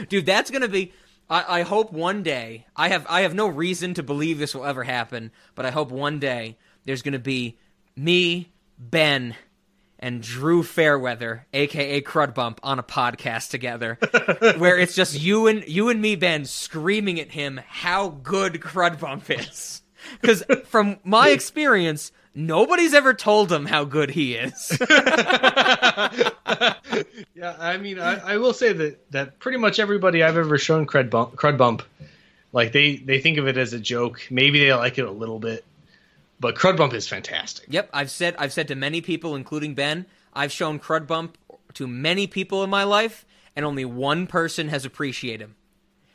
Dude, 0.08 0.26
that's 0.26 0.50
gonna 0.50 0.68
be. 0.68 0.92
I, 1.30 1.60
I 1.60 1.62
hope 1.62 1.92
one 1.92 2.22
day. 2.22 2.66
I 2.74 2.88
have. 2.88 3.06
I 3.08 3.22
have 3.22 3.34
no 3.34 3.46
reason 3.48 3.94
to 3.94 4.02
believe 4.02 4.38
this 4.38 4.54
will 4.54 4.64
ever 4.64 4.84
happen, 4.84 5.30
but 5.54 5.66
I 5.66 5.70
hope 5.70 5.90
one 5.90 6.18
day 6.18 6.56
there's 6.84 7.02
gonna 7.02 7.18
be 7.18 7.58
me, 7.96 8.52
Ben, 8.78 9.34
and 9.98 10.22
Drew 10.22 10.62
Fairweather, 10.62 11.46
aka 11.52 12.00
Crudbump, 12.00 12.58
on 12.62 12.78
a 12.78 12.82
podcast 12.82 13.50
together, 13.50 13.98
where 14.58 14.78
it's 14.78 14.94
just 14.94 15.20
you 15.20 15.46
and 15.46 15.66
you 15.66 15.88
and 15.88 16.00
me, 16.00 16.16
Ben, 16.16 16.44
screaming 16.44 17.20
at 17.20 17.32
him 17.32 17.60
how 17.66 18.08
good 18.08 18.54
Crudbump 18.54 19.28
is. 19.28 19.82
Because 20.20 20.44
from 20.66 20.98
my 21.04 21.30
experience, 21.30 22.12
nobody's 22.38 22.94
ever 22.94 23.12
told 23.12 23.50
him 23.52 23.66
how 23.66 23.84
good 23.84 24.10
he 24.10 24.34
is. 24.34 24.78
Yeah, 27.34 27.54
I 27.56 27.76
mean, 27.76 28.00
I, 28.00 28.34
I 28.34 28.36
will 28.38 28.52
say 28.52 28.72
that 28.72 29.12
that 29.12 29.38
pretty 29.38 29.58
much 29.58 29.78
everybody 29.78 30.24
I've 30.24 30.36
ever 30.36 30.58
shown 30.58 30.86
crud 30.86 31.08
bump, 31.08 31.36
crud 31.36 31.56
bump, 31.56 31.82
like 32.52 32.72
they 32.72 32.96
they 32.96 33.20
think 33.20 33.38
of 33.38 33.46
it 33.46 33.56
as 33.56 33.72
a 33.72 33.78
joke. 33.78 34.22
Maybe 34.28 34.58
they 34.58 34.74
like 34.74 34.98
it 34.98 35.04
a 35.04 35.10
little 35.10 35.38
bit, 35.38 35.64
but 36.40 36.56
crud 36.56 36.76
bump 36.76 36.94
is 36.94 37.06
fantastic. 37.06 37.66
Yep, 37.68 37.90
I've 37.92 38.10
said 38.10 38.34
I've 38.38 38.52
said 38.52 38.66
to 38.68 38.74
many 38.74 39.00
people, 39.00 39.36
including 39.36 39.74
Ben, 39.74 40.06
I've 40.34 40.50
shown 40.50 40.80
Crud 40.80 41.06
Bump 41.06 41.38
to 41.74 41.86
many 41.86 42.26
people 42.26 42.64
in 42.64 42.70
my 42.70 42.82
life, 42.82 43.24
and 43.54 43.64
only 43.64 43.84
one 43.84 44.26
person 44.26 44.68
has 44.68 44.84
appreciated 44.84 45.44
him, 45.44 45.54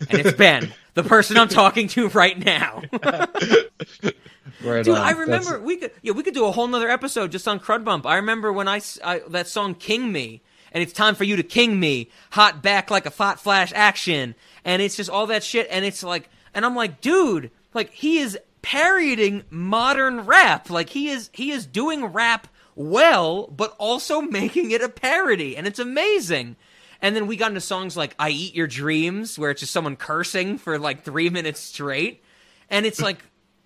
and 0.10 0.20
it's 0.20 0.38
Ben, 0.38 0.74
the 0.94 1.04
person 1.04 1.38
I'm 1.38 1.48
talking 1.48 1.88
to 1.90 2.10
right 2.10 2.38
now. 2.38 2.82
Right 4.64 4.84
Dude, 4.84 4.96
on. 4.98 5.02
I 5.02 5.14
That's- 5.14 5.28
remember 5.46 5.60
we 5.60 5.78
could 5.78 5.92
yeah 6.02 6.14
we 6.14 6.24
could 6.24 6.34
do 6.34 6.46
a 6.46 6.52
whole 6.52 6.68
nother 6.68 6.90
episode 6.90 7.32
just 7.32 7.48
on 7.48 7.60
Crud 7.60 7.84
Bump. 7.84 8.06
I 8.06 8.16
remember 8.16 8.52
when 8.54 8.68
I 8.68 8.82
that 9.30 9.48
song 9.48 9.76
"King 9.76 10.12
Me" 10.12 10.42
and 10.72 10.82
it's 10.82 10.94
time 10.94 11.14
for 11.16 11.24
you 11.24 11.36
to 11.36 11.44
king 11.44 11.80
me, 11.80 12.10
hot 12.32 12.64
back 12.64 12.90
like 12.90 13.06
a 13.06 13.12
hot 13.12 13.40
flash 13.40 13.72
action, 13.76 14.34
and 14.66 14.82
it's 14.82 14.96
just 14.96 15.10
all 15.10 15.28
that 15.28 15.44
shit, 15.44 15.68
and 15.70 15.86
it's 15.86 16.02
like, 16.02 16.30
and 16.56 16.66
I'm 16.66 16.76
like, 16.76 17.00
dude, 17.00 17.52
like 17.76 17.92
he 17.92 18.18
is 18.20 18.38
parodying 18.64 19.44
modern 19.52 20.22
rap, 20.26 20.70
like 20.70 20.90
he 20.90 21.10
is 21.10 21.30
he 21.34 21.52
is 21.52 21.66
doing 21.66 22.06
rap 22.06 22.48
well, 22.76 23.48
but 23.48 23.76
also 23.78 24.22
making 24.40 24.72
it 24.72 24.82
a 24.82 24.90
parody, 24.90 25.56
and 25.56 25.68
it's 25.68 25.80
amazing. 25.80 26.56
And 27.02 27.16
then 27.18 27.28
we 27.28 27.36
got 27.36 27.50
into 27.50 27.62
songs 27.62 27.96
like 27.98 28.16
"I 28.18 28.30
Eat 28.30 28.56
Your 28.56 28.66
Dreams," 28.68 29.38
where 29.38 29.52
it's 29.52 29.60
just 29.60 29.74
someone 29.74 29.96
cursing 29.98 30.58
for 30.58 30.80
like 30.80 31.04
three 31.04 31.30
minutes 31.30 31.60
straight, 31.60 32.24
and 32.70 32.86
it's 32.86 33.02
like. 33.10 33.20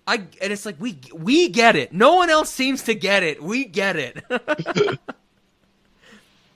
I 0.08 0.14
and 0.40 0.52
it's 0.52 0.64
like 0.64 0.76
we 0.80 0.98
we 1.12 1.50
get 1.50 1.76
it. 1.76 1.92
No 1.92 2.14
one 2.16 2.30
else 2.30 2.48
seems 2.48 2.84
to 2.84 2.94
get 2.94 3.22
it. 3.22 3.42
We 3.42 3.66
get 3.66 3.96
it. 3.96 4.24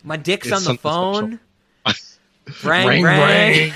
My 0.03 0.17
dick's 0.17 0.47
It's 0.47 0.67
on 0.67 0.73
the 0.73 0.79
phone. 0.81 1.39
Brang, 2.47 2.89
Ring, 2.89 3.05
brang. 3.05 3.73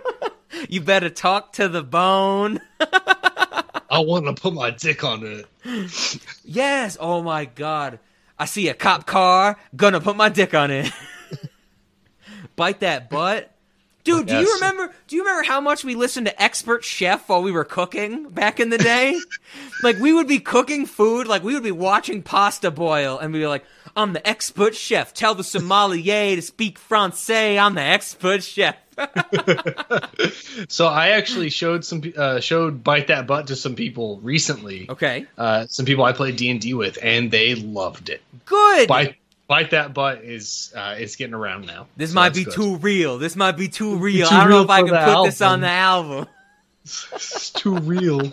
you 0.70 0.80
better 0.80 1.10
talk 1.10 1.52
to 1.52 1.68
the 1.68 1.82
bone. 1.82 2.60
I 2.80 4.00
want 4.00 4.24
to 4.24 4.32
put 4.32 4.54
my 4.54 4.70
dick 4.70 5.04
on 5.04 5.22
it. 5.22 5.46
Yes. 6.42 6.96
Oh 6.98 7.22
my 7.22 7.44
god. 7.44 8.00
I 8.38 8.46
see 8.46 8.68
a 8.68 8.74
cop 8.74 9.06
car. 9.06 9.56
Gonna 9.76 10.00
put 10.00 10.16
my 10.16 10.30
dick 10.30 10.54
on 10.54 10.70
it. 10.72 10.90
Bite 12.56 12.80
that 12.80 13.10
butt. 13.10 13.53
Dude, 14.04 14.26
do 14.26 14.38
you 14.38 14.54
remember 14.54 14.92
do 15.08 15.16
you 15.16 15.22
remember 15.22 15.44
how 15.44 15.60
much 15.60 15.82
we 15.82 15.94
listened 15.94 16.26
to 16.26 16.42
Expert 16.42 16.84
Chef 16.84 17.26
while 17.28 17.42
we 17.42 17.50
were 17.50 17.64
cooking 17.64 18.28
back 18.28 18.60
in 18.60 18.68
the 18.68 18.76
day? 18.76 19.18
like 19.82 19.98
we 19.98 20.12
would 20.12 20.28
be 20.28 20.40
cooking 20.40 20.84
food, 20.84 21.26
like 21.26 21.42
we 21.42 21.54
would 21.54 21.62
be 21.62 21.72
watching 21.72 22.22
pasta 22.22 22.70
boil 22.70 23.18
and 23.18 23.32
we'd 23.32 23.40
be 23.40 23.46
like, 23.46 23.64
I'm 23.96 24.12
the 24.12 24.26
expert 24.26 24.74
chef. 24.74 25.14
Tell 25.14 25.34
the 25.34 25.44
sommelier 25.44 26.36
to 26.36 26.42
speak 26.42 26.78
Francais. 26.78 27.58
I'm 27.58 27.74
the 27.74 27.82
expert 27.82 28.42
chef. 28.42 28.76
So 30.68 30.86
I 30.86 31.10
actually 31.10 31.50
showed 31.50 31.84
some 31.84 32.02
uh, 32.16 32.40
showed 32.40 32.84
bite 32.84 33.08
that 33.08 33.26
butt 33.26 33.48
to 33.48 33.56
some 33.56 33.74
people 33.74 34.20
recently. 34.20 34.86
Okay. 34.88 35.26
Uh, 35.36 35.66
some 35.66 35.84
people 35.84 36.04
I 36.04 36.12
played 36.12 36.36
D 36.36 36.48
and 36.50 36.60
D 36.60 36.74
with, 36.74 36.96
and 37.02 37.30
they 37.30 37.54
loved 37.56 38.08
it. 38.08 38.22
Good. 38.46 38.88
Bite 38.88 39.16
bite 39.46 39.70
that 39.70 39.92
butt 39.94 40.22
is 40.24 40.72
uh, 40.76 40.96
is 40.98 41.16
getting 41.16 41.34
around 41.34 41.66
now. 41.66 41.86
This 41.96 42.10
So 42.10 42.14
might 42.14 42.34
be 42.34 42.44
good. 42.44 42.54
too 42.54 42.76
real. 42.76 43.18
This 43.18 43.36
might 43.36 43.56
be 43.56 43.68
too 43.68 43.96
real. 43.96 44.28
Too 44.28 44.34
I 44.34 44.40
don't 44.40 44.50
know 44.50 44.62
if 44.62 44.70
I 44.70 44.82
can 44.82 44.90
the 44.92 45.14
put 45.14 45.24
this 45.26 45.40
on 45.40 45.60
the 45.60 45.68
album. 45.68 46.26
It's 46.84 47.50
too 47.50 47.76
real. 47.78 48.20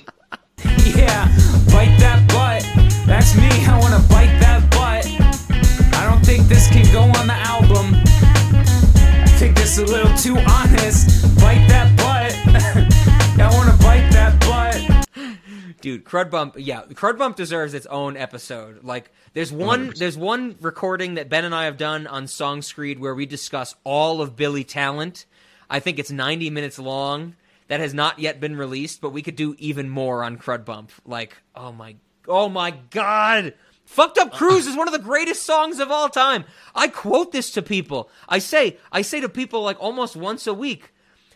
Yeah, 0.95 1.25
bite 1.71 1.97
that 1.99 2.21
butt. 2.27 2.61
That's 3.07 3.35
me. 3.35 3.47
I 3.65 3.79
wanna 3.79 3.99
bite 4.09 4.37
that 4.41 4.61
butt. 4.69 5.07
I 5.97 6.05
don't 6.07 6.23
think 6.23 6.47
this 6.47 6.67
can 6.67 6.85
go 6.93 7.01
on 7.01 7.25
the 7.27 7.33
album. 7.33 7.95
I 7.95 9.25
think 9.39 9.55
this 9.55 9.77
is 9.77 9.89
a 9.89 9.91
little 9.91 10.15
too 10.17 10.37
honest. 10.37 11.23
Bite 11.39 11.65
that 11.69 11.89
butt. 11.97 12.35
I 13.41 13.49
wanna 13.57 13.75
bite 13.81 14.11
that 14.11 14.30
butt. 14.30 14.30
Dude, 15.81 16.05
Crud 16.05 16.29
Bump, 16.29 16.55
yeah, 16.57 16.83
Crud 16.83 17.17
Bump 17.17 17.35
deserves 17.35 17.73
its 17.73 17.85
own 17.87 18.15
episode. 18.15 18.83
Like, 18.83 19.11
there's 19.33 19.51
one, 19.51 19.93
there's 19.97 20.17
one 20.17 20.55
recording 20.61 21.15
that 21.15 21.29
Ben 21.29 21.45
and 21.45 21.55
I 21.55 21.65
have 21.65 21.77
done 21.77 22.07
on 22.07 22.27
Song 22.27 22.61
Screed 22.61 22.99
where 22.99 23.15
we 23.15 23.25
discuss 23.25 23.75
all 23.83 24.21
of 24.21 24.35
Billy 24.35 24.63
Talent. 24.63 25.25
I 25.69 25.79
think 25.79 25.99
it's 25.99 26.11
90 26.11 26.49
minutes 26.49 26.79
long. 26.79 27.35
That 27.67 27.79
has 27.79 27.93
not 27.93 28.19
yet 28.19 28.41
been 28.41 28.57
released, 28.57 28.99
but 28.99 29.11
we 29.11 29.21
could 29.21 29.37
do 29.37 29.55
even 29.57 29.89
more 29.89 30.23
on 30.23 30.37
Crud 30.37 30.65
Bump. 30.65 30.91
Like, 31.05 31.37
oh 31.55 31.71
my, 31.71 31.95
oh 32.27 32.49
my 32.49 32.71
god. 32.89 33.53
Fucked 33.85 34.17
Up 34.17 34.33
Cruise 34.33 34.67
is 34.67 34.75
one 34.77 34.87
of 34.87 34.93
the 34.93 34.99
greatest 34.99 35.43
songs 35.43 35.79
of 35.79 35.91
all 35.91 36.09
time. 36.09 36.45
I 36.75 36.87
quote 36.87 37.31
this 37.31 37.51
to 37.51 37.61
people. 37.61 38.09
I 38.27 38.39
say, 38.39 38.77
I 38.91 39.01
say 39.01 39.19
to 39.21 39.29
people 39.29 39.63
like 39.63 39.81
almost 39.81 40.15
once 40.15 40.47
a 40.47 40.53
week. 40.53 40.93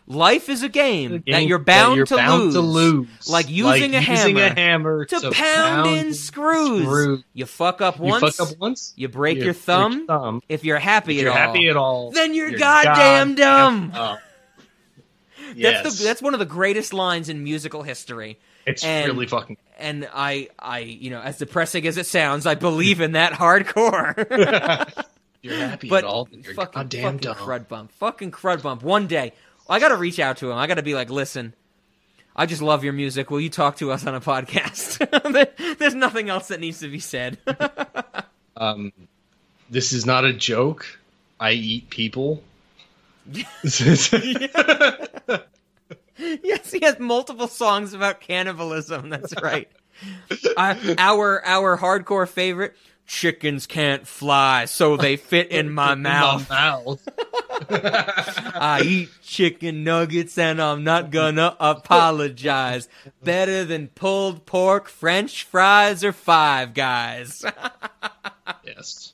Life 0.07 0.49
is 0.49 0.61
a 0.61 0.69
game, 0.69 1.11
that 1.11 1.25
game 1.25 1.47
you're 1.47 1.57
that 1.57 1.65
bound, 1.65 1.95
you're 1.97 2.05
to, 2.05 2.15
bound 2.15 2.43
lose, 2.43 2.53
to 2.53 2.59
lose. 2.61 3.07
like 3.29 3.49
using, 3.49 3.93
Like 3.93 4.07
a, 4.07 4.11
using 4.11 4.35
hammer 4.37 4.43
a 4.45 4.53
hammer 4.53 5.05
to, 5.05 5.19
to 5.19 5.31
pound, 5.31 5.89
in 5.97 6.13
screws. 6.13 6.83
screws. 6.83 7.23
You 7.33 7.45
fuck 7.47 7.81
up 7.81 7.97
You 7.97 8.03
once, 8.03 8.35
fuck 8.37 8.51
up 8.51 8.57
once, 8.59 8.93
you 8.95 9.07
break 9.07 9.39
you 9.39 9.45
your 9.45 9.53
thumb. 9.53 9.93
your 9.99 10.05
thumb. 10.05 10.41
If 10.47 10.63
you're 10.63 10.77
happy 10.77 11.13
If 11.13 11.19
at 11.19 11.23
you're 11.23 11.31
all, 11.31 11.37
happy 11.37 11.69
at 11.69 11.75
all, 11.77 12.11
then 12.11 12.35
you're, 12.35 12.49
you're 12.49 12.59
goddamn, 12.59 13.33
dumb. 13.33 13.89
dumb. 13.93 14.17
That's 15.37 15.57
Yes. 15.57 15.97
the 15.99 16.03
that's 16.03 16.21
one 16.23 16.33
of 16.33 16.39
the 16.39 16.45
greatest 16.45 16.91
lines 16.93 17.29
in 17.29 17.43
musical 17.43 17.83
history. 17.83 18.39
It's 18.65 18.83
And- 18.83 19.11
really 19.11 19.27
fucking. 19.27 19.57
And 19.77 20.07
I, 20.13 20.49
I, 20.57 20.79
you 20.79 21.09
know, 21.09 21.19
as 21.19 21.37
depressing 21.37 21.85
as 21.85 21.97
it 21.97 22.05
sounds, 22.05 22.45
I 22.45 22.55
believe 22.55 23.01
in 23.01 23.11
that 23.13 23.33
hardcore. 23.41 24.15
You're 25.41 25.55
happy 25.57 25.89
but 25.89 25.99
at 25.99 26.03
all, 26.05 26.27
you're 26.31 26.53
fucking, 26.55 26.73
goddamn 26.81 27.03
fucking 27.03 27.17
dumb. 27.19 27.35
crud 27.35 27.67
bump, 27.67 27.91
fucking 27.91 28.31
crud 28.31 28.63
bump. 28.63 28.81
One 28.83 29.05
day, 29.07 29.33
I 29.69 29.79
got 29.79 29.89
to 29.89 29.95
reach 29.95 30.19
out 30.19 30.37
to 30.37 30.51
him. 30.51 30.57
I 30.57 30.67
got 30.67 30.75
to 30.75 30.83
be 30.83 30.93
like, 30.93 31.09
listen, 31.09 31.53
I 32.35 32.45
just 32.45 32.61
love 32.61 32.83
your 32.83 32.93
music. 32.93 33.31
Will 33.31 33.41
you 33.41 33.49
talk 33.49 33.77
to 33.77 33.91
us 33.91 34.05
on 34.05 34.13
a 34.13 34.21
podcast? 34.21 35.77
There's 35.77 35.95
nothing 35.95 36.29
else 36.29 36.49
that 36.49 36.59
needs 36.59 36.79
to 36.79 36.89
be 36.89 36.99
said. 36.99 37.37
Um, 38.57 38.93
this 39.69 39.91
is 39.91 40.05
not 40.05 40.23
a 40.23 40.31
joke. 40.31 40.99
I 41.41 41.51
eat 41.51 41.89
people. 41.89 42.41
yes, 43.33 43.81
he 46.71 46.79
has 46.81 46.97
multiple 46.99 47.49
songs 47.49 47.93
about 47.93 48.21
cannibalism. 48.21 49.09
That's 49.09 49.33
right. 49.41 49.69
Uh, 50.55 50.95
our 50.97 51.45
our 51.45 51.77
hardcore 51.77 52.29
favorite. 52.29 52.77
Chickens 53.07 53.67
can't 53.67 54.07
fly, 54.07 54.65
so 54.65 54.97
they 54.97 55.15
fit 55.15 55.51
in 55.51 55.71
my 55.71 55.93
mouth. 55.95 56.49
mouth. 56.49 57.07
I 57.69 58.81
eat 58.83 59.09
chicken 59.23 59.83
nuggets 59.83 60.37
and 60.37 60.61
I'm 60.61 60.83
not 60.83 61.11
gonna 61.11 61.55
apologize. 61.59 62.89
Better 63.23 63.63
than 63.63 63.87
pulled 63.89 64.45
pork, 64.45 64.89
french 64.89 65.43
fries, 65.43 66.03
or 66.03 66.11
five 66.11 66.73
guys. 66.73 67.45
yes. 68.65 69.13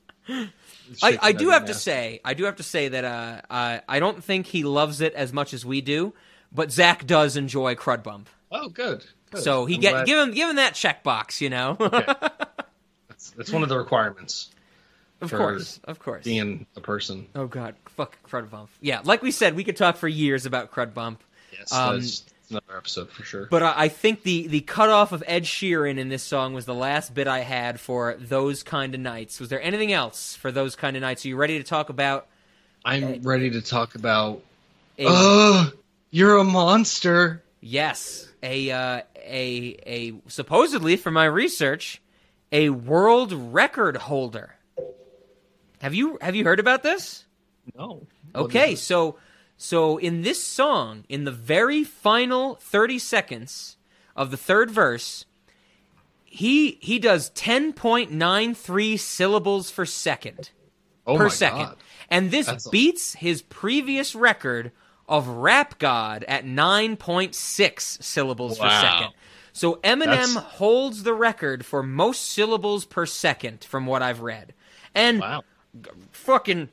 I, 1.02 1.18
I 1.20 1.32
do 1.32 1.50
have 1.50 1.66
to 1.66 1.74
say, 1.74 2.20
I 2.24 2.34
do 2.34 2.44
have 2.44 2.56
to 2.56 2.62
say 2.62 2.88
that 2.88 3.04
uh, 3.04 3.40
I, 3.50 3.82
I 3.88 4.00
don't 4.00 4.22
think 4.24 4.46
he 4.46 4.64
loves 4.64 5.00
it 5.00 5.14
as 5.14 5.32
much 5.32 5.54
as 5.54 5.64
we 5.64 5.80
do, 5.80 6.12
but 6.50 6.72
Zach 6.72 7.06
does 7.06 7.36
enjoy 7.36 7.74
Crud 7.74 8.02
Bump. 8.02 8.28
Oh, 8.50 8.68
good. 8.68 9.04
good. 9.30 9.42
So 9.42 9.66
he 9.66 9.76
I'm 9.76 9.80
get 9.80 9.90
glad- 9.92 10.06
give 10.06 10.18
him 10.18 10.34
give 10.34 10.50
him 10.50 10.56
that 10.56 10.74
checkbox, 10.74 11.40
you 11.40 11.50
know. 11.50 11.76
That's, 13.30 13.36
that's 13.36 13.52
one 13.52 13.62
of 13.62 13.68
the 13.68 13.78
requirements. 13.78 14.50
Of 15.20 15.30
course, 15.32 15.78
of 15.84 16.00
course. 16.00 16.24
Being 16.24 16.66
a 16.76 16.80
person. 16.80 17.28
oh 17.36 17.46
god, 17.46 17.76
fuck 17.96 18.16
Crud 18.28 18.50
Bump. 18.50 18.70
Yeah, 18.80 19.00
like 19.04 19.22
we 19.22 19.30
said, 19.30 19.54
we 19.54 19.62
could 19.62 19.76
talk 19.76 19.96
for 19.96 20.08
years 20.08 20.46
about 20.46 20.72
Crud 20.72 20.92
Bump. 20.94 21.22
Yes, 21.56 21.72
Um, 21.72 22.00
that's 22.00 22.24
another 22.50 22.76
episode 22.76 23.08
for 23.10 23.22
sure. 23.22 23.46
But 23.48 23.62
I, 23.62 23.74
I 23.84 23.88
think 23.88 24.24
the 24.24 24.48
the 24.48 24.62
cutoff 24.62 25.12
of 25.12 25.22
Ed 25.28 25.44
Sheeran 25.44 25.98
in 25.98 26.08
this 26.08 26.24
song 26.24 26.54
was 26.54 26.66
the 26.66 26.74
last 26.74 27.14
bit 27.14 27.28
I 27.28 27.40
had 27.40 27.78
for 27.78 28.16
those 28.18 28.64
kind 28.64 28.94
of 28.96 29.00
nights. 29.00 29.38
Was 29.38 29.48
there 29.48 29.62
anything 29.62 29.92
else 29.92 30.34
for 30.34 30.50
those 30.50 30.74
kind 30.74 30.96
of 30.96 31.02
nights? 31.02 31.24
Are 31.24 31.28
you 31.28 31.36
ready 31.36 31.56
to 31.58 31.64
talk 31.64 31.88
about? 31.88 32.26
I'm 32.84 33.22
ready 33.22 33.48
to 33.50 33.62
talk 33.62 33.94
about. 33.94 34.42
A, 34.98 35.06
Ugh, 35.06 35.72
you're 36.10 36.36
a 36.38 36.44
monster. 36.44 37.44
yes, 37.60 38.28
a 38.42 38.72
uh, 38.72 39.02
a 39.18 39.76
a 39.86 40.14
supposedly 40.26 40.96
from 40.96 41.14
my 41.14 41.26
research, 41.26 42.01
a 42.52 42.68
world 42.68 43.32
record 43.32 43.96
holder. 43.96 44.54
Have 45.80 45.94
you 45.94 46.18
have 46.20 46.36
you 46.36 46.44
heard 46.44 46.60
about 46.60 46.82
this? 46.82 47.24
No. 47.76 48.06
Okay, 48.34 48.76
so 48.76 49.16
so 49.56 49.96
in 49.96 50.22
this 50.22 50.42
song, 50.42 51.04
in 51.08 51.24
the 51.24 51.32
very 51.32 51.82
final 51.82 52.56
30 52.56 52.98
seconds 52.98 53.76
of 54.14 54.30
the 54.30 54.36
third 54.36 54.70
verse, 54.70 55.24
he 56.24 56.78
he 56.80 56.98
does 56.98 57.30
10.93 57.30 58.98
syllables 58.98 59.70
per 59.70 59.84
second. 59.84 60.50
Oh 61.06 61.16
per 61.16 61.24
my 61.24 61.28
second. 61.30 61.58
God. 61.58 61.76
And 62.10 62.30
this 62.30 62.46
That's 62.46 62.68
beats 62.68 63.14
his 63.14 63.42
previous 63.42 64.14
record 64.14 64.72
of 65.08 65.26
Rap 65.28 65.78
God 65.78 66.24
at 66.28 66.44
9.6 66.44 68.02
syllables 68.02 68.58
per 68.58 68.70
second. 68.70 69.12
So 69.52 69.74
Eminem 69.84 70.06
That's- 70.06 70.34
holds 70.34 71.02
the 71.02 71.12
record 71.14 71.64
for 71.66 71.82
most 71.82 72.30
syllables 72.30 72.84
per 72.84 73.04
second 73.06 73.64
from 73.64 73.86
what 73.86 74.02
I've 74.02 74.20
read. 74.20 74.54
And 74.94 75.20
Wow. 75.20 75.44
fucking 76.12 76.68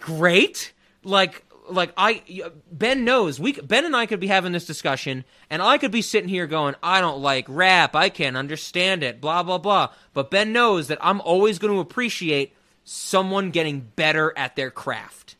great. 0.00 0.72
Like 1.04 1.42
like 1.68 1.92
I 1.96 2.22
Ben 2.70 3.04
knows 3.04 3.40
we 3.40 3.52
Ben 3.52 3.84
and 3.84 3.96
I 3.96 4.06
could 4.06 4.20
be 4.20 4.28
having 4.28 4.52
this 4.52 4.66
discussion 4.66 5.24
and 5.50 5.60
I 5.60 5.78
could 5.78 5.90
be 5.90 6.02
sitting 6.02 6.28
here 6.28 6.46
going 6.46 6.74
I 6.82 7.00
don't 7.00 7.20
like 7.20 7.44
rap. 7.48 7.96
I 7.96 8.08
can't 8.08 8.36
understand 8.36 9.02
it. 9.02 9.20
blah 9.20 9.42
blah 9.42 9.58
blah. 9.58 9.90
But 10.14 10.30
Ben 10.30 10.52
knows 10.52 10.88
that 10.88 10.98
I'm 11.00 11.20
always 11.20 11.58
going 11.58 11.72
to 11.74 11.80
appreciate 11.80 12.54
someone 12.84 13.50
getting 13.50 13.80
better 13.96 14.32
at 14.36 14.54
their 14.56 14.70
craft. 14.70 15.34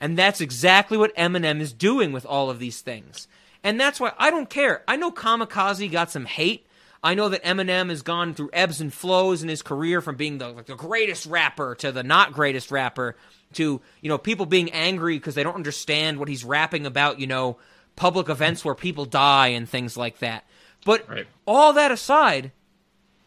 And 0.00 0.16
that's 0.18 0.40
exactly 0.40 0.98
what 0.98 1.14
Eminem 1.16 1.60
is 1.60 1.72
doing 1.72 2.12
with 2.12 2.26
all 2.26 2.50
of 2.50 2.58
these 2.58 2.80
things. 2.80 3.26
And 3.64 3.80
that's 3.80 4.00
why 4.00 4.12
I 4.18 4.30
don't 4.30 4.50
care. 4.50 4.82
I 4.88 4.96
know 4.96 5.10
Kamikaze 5.12 5.90
got 5.90 6.10
some 6.10 6.24
hate. 6.24 6.66
I 7.02 7.14
know 7.14 7.28
that 7.30 7.42
Eminem 7.42 7.88
has 7.90 8.02
gone 8.02 8.34
through 8.34 8.50
ebbs 8.52 8.80
and 8.80 8.92
flows 8.92 9.42
in 9.42 9.48
his 9.48 9.62
career 9.62 10.00
from 10.00 10.16
being 10.16 10.38
the, 10.38 10.48
like, 10.48 10.66
the 10.66 10.76
greatest 10.76 11.26
rapper 11.26 11.74
to 11.76 11.90
the 11.90 12.04
not 12.04 12.32
greatest 12.32 12.70
rapper 12.70 13.16
to, 13.54 13.80
you 14.00 14.08
know, 14.08 14.18
people 14.18 14.46
being 14.46 14.70
angry 14.70 15.18
because 15.18 15.34
they 15.34 15.42
don't 15.42 15.56
understand 15.56 16.18
what 16.18 16.28
he's 16.28 16.44
rapping 16.44 16.86
about, 16.86 17.18
you 17.18 17.26
know, 17.26 17.58
public 17.96 18.28
events 18.28 18.64
where 18.64 18.74
people 18.74 19.04
die 19.04 19.48
and 19.48 19.68
things 19.68 19.96
like 19.96 20.18
that. 20.20 20.44
But 20.84 21.06
all 21.46 21.72
that 21.72 21.90
aside, 21.90 22.52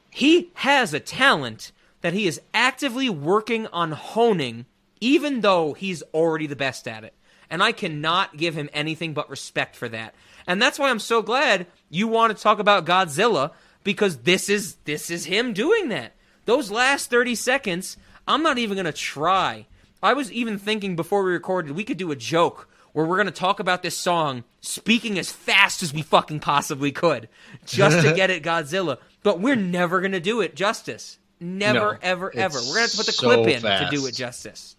he 0.09 0.51
has 0.55 0.93
a 0.93 0.99
talent 0.99 1.71
that 2.01 2.13
he 2.13 2.27
is 2.27 2.41
actively 2.53 3.09
working 3.09 3.67
on 3.67 3.91
honing, 3.91 4.65
even 5.01 5.41
though 5.41 5.73
he's 5.73 6.01
already 6.13 6.47
the 6.47 6.55
best 6.55 6.87
at 6.87 7.03
it. 7.03 7.13
And 7.49 7.61
I 7.63 7.71
cannot 7.71 8.37
give 8.37 8.55
him 8.55 8.69
anything 8.73 9.13
but 9.13 9.29
respect 9.29 9.75
for 9.75 9.89
that. 9.89 10.13
And 10.47 10.61
that's 10.61 10.77
why 10.79 10.89
I'm 10.89 10.99
so 10.99 11.21
glad 11.21 11.67
you 11.89 12.07
want 12.07 12.35
to 12.35 12.41
talk 12.41 12.59
about 12.59 12.85
Godzilla 12.85 13.51
because 13.83 14.17
this 14.17 14.49
is 14.49 14.75
this 14.85 15.09
is 15.09 15.25
him 15.25 15.53
doing 15.53 15.89
that. 15.89 16.13
Those 16.45 16.69
last 16.71 17.09
30 17.09 17.35
seconds, 17.35 17.97
I'm 18.27 18.43
not 18.43 18.57
even 18.57 18.75
going 18.75 18.85
to 18.85 18.91
try. 18.91 19.65
I 20.03 20.13
was 20.13 20.31
even 20.31 20.59
thinking 20.59 20.95
before 20.95 21.23
we 21.23 21.31
recorded 21.31 21.75
we 21.75 21.83
could 21.83 21.97
do 21.97 22.11
a 22.11 22.15
joke 22.15 22.69
where 22.93 23.05
we're 23.05 23.17
going 23.17 23.25
to 23.25 23.31
talk 23.31 23.59
about 23.59 23.81
this 23.83 23.97
song 23.97 24.43
speaking 24.61 25.19
as 25.19 25.31
fast 25.31 25.83
as 25.83 25.93
we 25.93 26.01
fucking 26.01 26.39
possibly 26.39 26.91
could 26.91 27.27
just 27.65 28.05
to 28.05 28.13
get 28.15 28.29
at 28.29 28.41
Godzilla. 28.41 28.99
But 29.23 29.39
we're 29.39 29.55
never 29.55 29.99
going 29.99 30.13
to 30.13 30.19
do 30.19 30.41
it 30.41 30.55
justice. 30.55 31.17
Never, 31.39 31.93
No, 31.93 31.97
ever, 32.01 32.31
ever. 32.35 32.59
We're 32.59 32.75
going 32.75 32.75
to 32.75 32.81
have 32.81 32.91
to 32.91 32.97
put 32.97 33.05
the 33.07 33.11
so 33.11 33.27
clip 33.27 33.47
in 33.47 33.61
to 33.61 33.87
do 33.91 34.05
it 34.05 34.15
justice. 34.15 34.75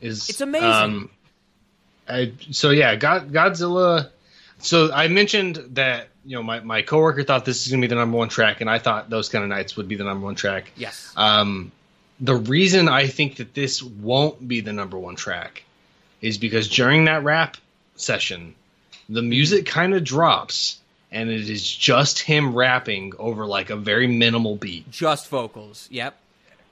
Is 0.00 0.28
It's 0.28 0.40
amazing. 0.40 0.68
um, 0.68 1.10
I, 2.08 2.32
so 2.50 2.70
yeah, 2.70 2.94
God, 2.96 3.30
Godzilla. 3.32 4.10
So 4.58 4.92
I 4.92 5.08
mentioned 5.08 5.56
that 5.72 6.08
you 6.24 6.36
know 6.36 6.42
my, 6.42 6.60
my 6.60 6.82
coworker 6.82 7.22
thought 7.22 7.44
this 7.44 7.64
is 7.66 7.70
gonna 7.70 7.80
be 7.82 7.86
the 7.88 7.94
number 7.94 8.16
one 8.16 8.28
track, 8.28 8.60
and 8.60 8.70
I 8.70 8.78
thought 8.78 9.10
those 9.10 9.28
kind 9.28 9.42
of 9.44 9.50
nights 9.50 9.76
would 9.76 9.88
be 9.88 9.96
the 9.96 10.04
number 10.04 10.24
one 10.24 10.34
track. 10.34 10.72
Yes. 10.76 11.12
Um, 11.16 11.72
the 12.20 12.36
reason 12.36 12.88
I 12.88 13.06
think 13.06 13.36
that 13.36 13.54
this 13.54 13.82
won't 13.82 14.46
be 14.46 14.60
the 14.60 14.72
number 14.72 14.98
one 14.98 15.16
track 15.16 15.64
is 16.22 16.38
because 16.38 16.68
during 16.68 17.04
that 17.04 17.22
rap 17.24 17.58
session, 17.96 18.54
the 19.08 19.20
music 19.22 19.66
kind 19.66 19.92
of 19.94 20.02
drops, 20.02 20.78
and 21.12 21.28
it 21.28 21.50
is 21.50 21.70
just 21.70 22.18
him 22.20 22.54
rapping 22.54 23.12
over 23.18 23.44
like 23.44 23.68
a 23.70 23.76
very 23.76 24.06
minimal 24.06 24.56
beat. 24.56 24.90
Just 24.90 25.28
vocals. 25.28 25.88
Yep. 25.90 26.16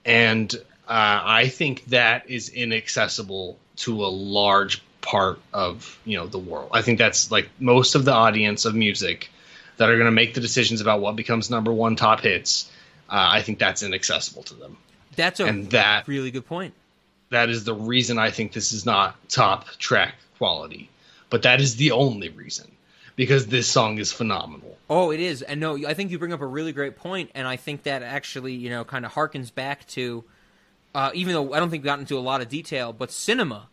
and 0.07 0.55
uh, 0.87 1.21
I 1.25 1.49
think 1.49 1.85
that 1.87 2.29
is 2.29 2.49
inaccessible 2.51 3.59
to 3.77 4.05
a 4.05 4.09
large 4.09 4.83
part 5.05 5.39
of 5.53 5.99
you 6.05 6.17
know 6.17 6.27
the 6.27 6.39
world. 6.39 6.71
I 6.73 6.83
think 6.83 6.99
that's 6.99 7.31
like 7.31 7.49
most 7.61 7.95
of 7.95 8.05
the 8.05 8.13
audience 8.13 8.65
of 8.65 8.75
music 8.75 9.31
that 9.77 9.89
are 9.91 9.95
going 9.95 10.07
to 10.07 10.11
make 10.13 10.35
the 10.35 10.41
decisions 10.41 10.81
about 10.81 11.01
what 11.01 11.15
becomes 11.17 11.51
number 11.51 11.73
one 11.73 11.95
top 11.97 12.21
hits. 12.21 12.71
Uh, 13.09 13.29
I 13.33 13.43
think 13.43 13.59
that's 13.59 13.83
inaccessible 13.83 14.43
to 14.45 14.55
them. 14.55 14.77
That's 15.17 15.41
a 15.41 15.45
And 15.47 15.71
that- 15.71 16.09
really 16.09 16.31
good 16.31 16.47
point. 16.47 16.75
That 17.31 17.49
is 17.51 17.65
the 17.65 17.75
reason 17.75 18.19
I 18.19 18.31
think 18.31 18.53
this 18.53 18.73
is 18.73 18.87
not 18.87 19.17
top 19.29 19.67
track 19.79 20.15
quality, 20.39 20.89
but 21.31 21.43
that 21.43 21.61
is 21.61 21.77
the 21.77 21.91
only 21.93 22.29
reason 22.29 22.71
because 23.17 23.47
this 23.49 23.67
song 23.69 23.99
is 23.99 24.13
phenomenal. 24.13 24.77
Oh, 24.89 25.11
it 25.11 25.19
is. 25.21 25.43
And 25.43 25.59
no, 25.61 25.77
I 25.87 25.95
think 25.95 26.11
you 26.11 26.19
bring 26.19 26.33
up 26.33 26.41
a 26.41 26.47
really 26.47 26.73
great 26.73 26.97
point, 26.97 27.31
and 27.35 27.47
I 27.49 27.57
think 27.57 27.83
that 27.85 28.03
actually, 28.03 28.55
you 28.55 28.71
know, 28.71 28.85
kind 28.85 29.05
of 29.05 29.13
harkens 29.13 29.53
back 29.55 29.87
to, 29.89 30.23
uh, 30.95 31.11
even 31.15 31.33
though 31.35 31.53
I 31.55 31.59
don't 31.59 31.71
think 31.71 31.83
we 31.83 31.87
got 31.87 31.99
into 31.99 32.17
a 32.19 32.21
lot 32.21 32.41
of 32.41 32.49
detail, 32.49 32.93
but 32.93 33.11
cinema. 33.11 33.69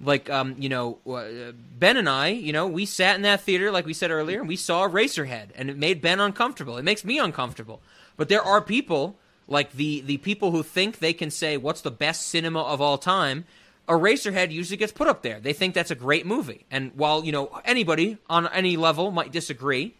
Like, 0.00 0.28
um, 0.28 0.56
you 0.58 0.68
know, 0.68 0.98
uh, 1.06 1.52
Ben 1.78 1.96
and 1.96 2.08
I, 2.08 2.28
you 2.28 2.52
know, 2.52 2.66
we 2.66 2.84
sat 2.84 3.16
in 3.16 3.22
that 3.22 3.40
theater, 3.40 3.70
like 3.70 3.86
we 3.86 3.94
said 3.94 4.10
earlier, 4.10 4.40
and 4.40 4.48
we 4.48 4.56
saw 4.56 4.86
Eraserhead, 4.86 5.48
and 5.54 5.70
it 5.70 5.78
made 5.78 6.02
Ben 6.02 6.20
uncomfortable. 6.20 6.76
It 6.76 6.84
makes 6.84 7.04
me 7.04 7.18
uncomfortable. 7.18 7.80
But 8.16 8.28
there 8.28 8.42
are 8.42 8.60
people, 8.60 9.16
like 9.48 9.72
the, 9.72 10.02
the 10.02 10.18
people 10.18 10.50
who 10.50 10.62
think 10.62 10.98
they 10.98 11.14
can 11.14 11.30
say, 11.30 11.56
what's 11.56 11.80
the 11.80 11.90
best 11.90 12.28
cinema 12.28 12.60
of 12.60 12.80
all 12.80 12.98
time? 12.98 13.44
Eraserhead 13.88 14.50
usually 14.50 14.76
gets 14.76 14.92
put 14.92 15.08
up 15.08 15.22
there. 15.22 15.40
They 15.40 15.52
think 15.52 15.74
that's 15.74 15.90
a 15.90 15.96
great 15.96 16.26
movie. 16.26 16.66
And 16.70 16.92
while, 16.94 17.24
you 17.24 17.32
know, 17.32 17.60
anybody 17.64 18.18
on 18.28 18.48
any 18.48 18.76
level 18.76 19.10
might 19.10 19.32
disagree, 19.32 19.94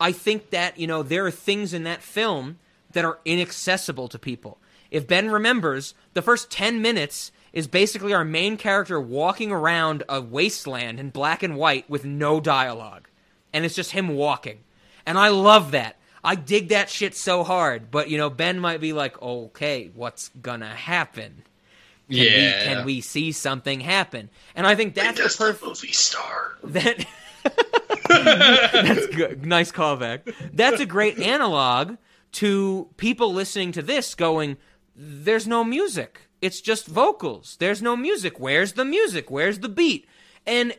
I 0.00 0.12
think 0.12 0.50
that, 0.50 0.78
you 0.78 0.86
know, 0.86 1.02
there 1.02 1.26
are 1.26 1.30
things 1.30 1.74
in 1.74 1.82
that 1.84 2.02
film 2.02 2.58
that 2.92 3.04
are 3.04 3.18
inaccessible 3.24 4.08
to 4.08 4.18
people. 4.18 4.58
If 4.90 5.06
Ben 5.06 5.30
remembers, 5.30 5.94
the 6.14 6.22
first 6.22 6.50
10 6.50 6.80
minutes 6.80 7.32
is 7.52 7.66
basically 7.66 8.12
our 8.14 8.24
main 8.24 8.56
character 8.56 9.00
walking 9.00 9.50
around 9.50 10.02
a 10.08 10.20
wasteland 10.20 11.00
in 11.00 11.10
black 11.10 11.42
and 11.42 11.56
white 11.56 11.88
with 11.88 12.04
no 12.04 12.40
dialogue. 12.40 13.08
And 13.52 13.64
it's 13.64 13.74
just 13.74 13.92
him 13.92 14.08
walking. 14.08 14.58
And 15.06 15.18
I 15.18 15.28
love 15.28 15.70
that. 15.70 15.96
I 16.22 16.34
dig 16.34 16.68
that 16.68 16.90
shit 16.90 17.16
so 17.16 17.44
hard. 17.44 17.90
But, 17.90 18.10
you 18.10 18.18
know, 18.18 18.28
Ben 18.28 18.58
might 18.60 18.80
be 18.80 18.92
like, 18.92 19.20
okay, 19.22 19.90
what's 19.94 20.30
gonna 20.42 20.74
happen? 20.74 21.42
Can 22.10 22.16
Yeah. 22.16 22.58
we 22.60 22.64
can 22.64 22.84
we 22.86 23.00
see 23.00 23.32
something 23.32 23.80
happen? 23.80 24.28
And 24.54 24.66
I 24.66 24.74
think 24.74 24.94
that's 24.94 25.18
the 25.18 25.44
perfect 25.44 25.64
movie 25.64 25.92
star. 25.92 26.56
That 26.64 27.06
that's 28.08 29.06
good. 29.08 29.44
Nice 29.46 29.70
callback. 29.72 30.34
That's 30.52 30.80
a 30.80 30.86
great 30.86 31.18
analog 31.18 31.96
to 32.32 32.88
people 32.96 33.32
listening 33.32 33.72
to 33.72 33.82
this 33.82 34.14
going, 34.14 34.56
"There's 34.96 35.46
no 35.46 35.64
music. 35.64 36.22
It's 36.40 36.60
just 36.60 36.86
vocals. 36.86 37.56
There's 37.58 37.82
no 37.82 37.96
music. 37.96 38.38
Where's 38.38 38.72
the 38.72 38.84
music? 38.84 39.30
Where's 39.30 39.58
the 39.60 39.68
beat?" 39.68 40.06
And 40.46 40.74